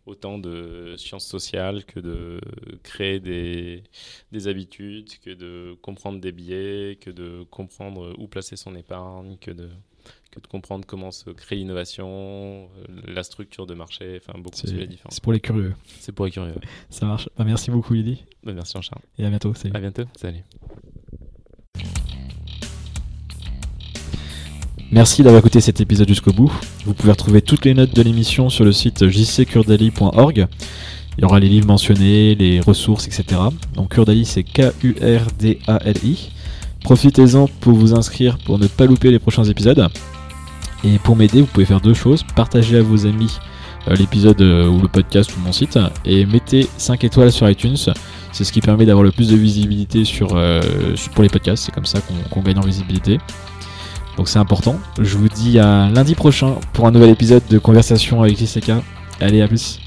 autant 0.06 0.38
de 0.38 0.96
sciences 0.98 1.26
sociales 1.26 1.84
que 1.84 2.00
de 2.00 2.40
créer 2.82 3.20
des, 3.20 3.84
des, 4.32 4.48
habitudes, 4.48 5.10
que 5.20 5.30
de 5.30 5.76
comprendre 5.80 6.20
des 6.20 6.32
biais, 6.32 6.98
que 7.00 7.10
de 7.10 7.44
comprendre 7.50 8.12
où 8.18 8.26
placer 8.26 8.56
son 8.56 8.74
épargne, 8.74 9.36
que 9.40 9.52
de 9.52 9.70
que 10.32 10.40
de 10.40 10.46
comprendre 10.46 10.84
comment 10.86 11.10
se 11.10 11.30
crée 11.30 11.56
l'innovation, 11.56 12.06
euh, 12.08 13.02
la 13.06 13.22
structure 13.22 13.66
de 13.66 13.74
marché, 13.74 14.18
enfin 14.20 14.38
beaucoup 14.38 14.62
de 14.62 14.68
sujets 14.68 14.86
différents. 14.86 15.10
C'est 15.10 15.22
pour 15.22 15.32
les 15.32 15.40
curieux. 15.40 15.74
C'est 16.00 16.12
pour 16.12 16.24
les 16.24 16.32
curieux. 16.32 16.54
Ça 16.90 17.06
marche. 17.06 17.28
Bah, 17.36 17.44
merci 17.44 17.70
beaucoup, 17.70 17.92
Lily. 17.92 18.24
Bah, 18.42 18.52
merci, 18.54 18.72
Charles. 18.80 19.02
Et 19.18 19.26
à 19.26 19.28
bientôt. 19.28 19.52
Salut. 19.54 19.76
À 19.76 19.80
bientôt. 19.80 20.04
Salut. 20.16 20.42
Merci 24.90 25.22
d'avoir 25.22 25.40
écouté 25.40 25.60
cet 25.60 25.80
épisode 25.80 26.08
jusqu'au 26.08 26.32
bout. 26.32 26.52
Vous 26.84 26.94
pouvez 26.94 27.12
retrouver 27.12 27.42
toutes 27.42 27.64
les 27.64 27.74
notes 27.74 27.94
de 27.94 28.02
l'émission 28.02 28.48
sur 28.48 28.64
le 28.64 28.72
site 28.72 29.08
jccurdali.org. 29.08 30.46
Il 31.18 31.22
y 31.22 31.24
aura 31.24 31.40
les 31.40 31.48
livres 31.48 31.66
mentionnés, 31.66 32.34
les 32.34 32.60
ressources, 32.60 33.06
etc. 33.06 33.40
Donc 33.74 33.90
Kurdali, 33.90 34.24
c'est 34.24 34.44
K-U-R-D-A-L-I. 34.44 36.30
Profitez-en 36.80 37.48
pour 37.48 37.74
vous 37.74 37.94
inscrire 37.94 38.38
pour 38.38 38.58
ne 38.58 38.66
pas 38.66 38.86
louper 38.86 39.10
les 39.10 39.18
prochains 39.18 39.44
épisodes. 39.44 39.88
Et 40.84 40.98
pour 40.98 41.16
m'aider, 41.16 41.40
vous 41.40 41.46
pouvez 41.46 41.66
faire 41.66 41.80
deux 41.80 41.94
choses. 41.94 42.24
Partagez 42.34 42.78
à 42.78 42.82
vos 42.82 43.06
amis 43.06 43.38
euh, 43.88 43.96
l'épisode 43.96 44.40
euh, 44.40 44.68
ou 44.68 44.80
le 44.80 44.88
podcast 44.88 45.34
ou 45.36 45.40
mon 45.40 45.52
site 45.52 45.78
et 46.04 46.24
mettez 46.24 46.68
5 46.76 47.02
étoiles 47.04 47.32
sur 47.32 47.48
iTunes. 47.48 47.76
C'est 48.32 48.44
ce 48.44 48.52
qui 48.52 48.60
permet 48.60 48.86
d'avoir 48.86 49.04
le 49.04 49.10
plus 49.10 49.28
de 49.28 49.36
visibilité 49.36 50.04
euh, 50.32 50.60
pour 51.14 51.22
les 51.22 51.28
podcasts. 51.28 51.64
C'est 51.64 51.72
comme 51.72 51.86
ça 51.86 52.00
qu'on 52.30 52.40
gagne 52.40 52.58
en 52.58 52.62
visibilité. 52.62 53.18
Donc 54.16 54.28
c'est 54.28 54.38
important. 54.38 54.78
Je 55.00 55.16
vous 55.16 55.28
dis 55.28 55.58
à 55.58 55.88
lundi 55.90 56.14
prochain 56.14 56.54
pour 56.72 56.86
un 56.86 56.90
nouvel 56.90 57.10
épisode 57.10 57.42
de 57.50 57.58
Conversation 57.58 58.22
avec 58.22 58.38
JCK. 58.38 58.72
Allez, 59.20 59.42
à 59.42 59.48
plus. 59.48 59.80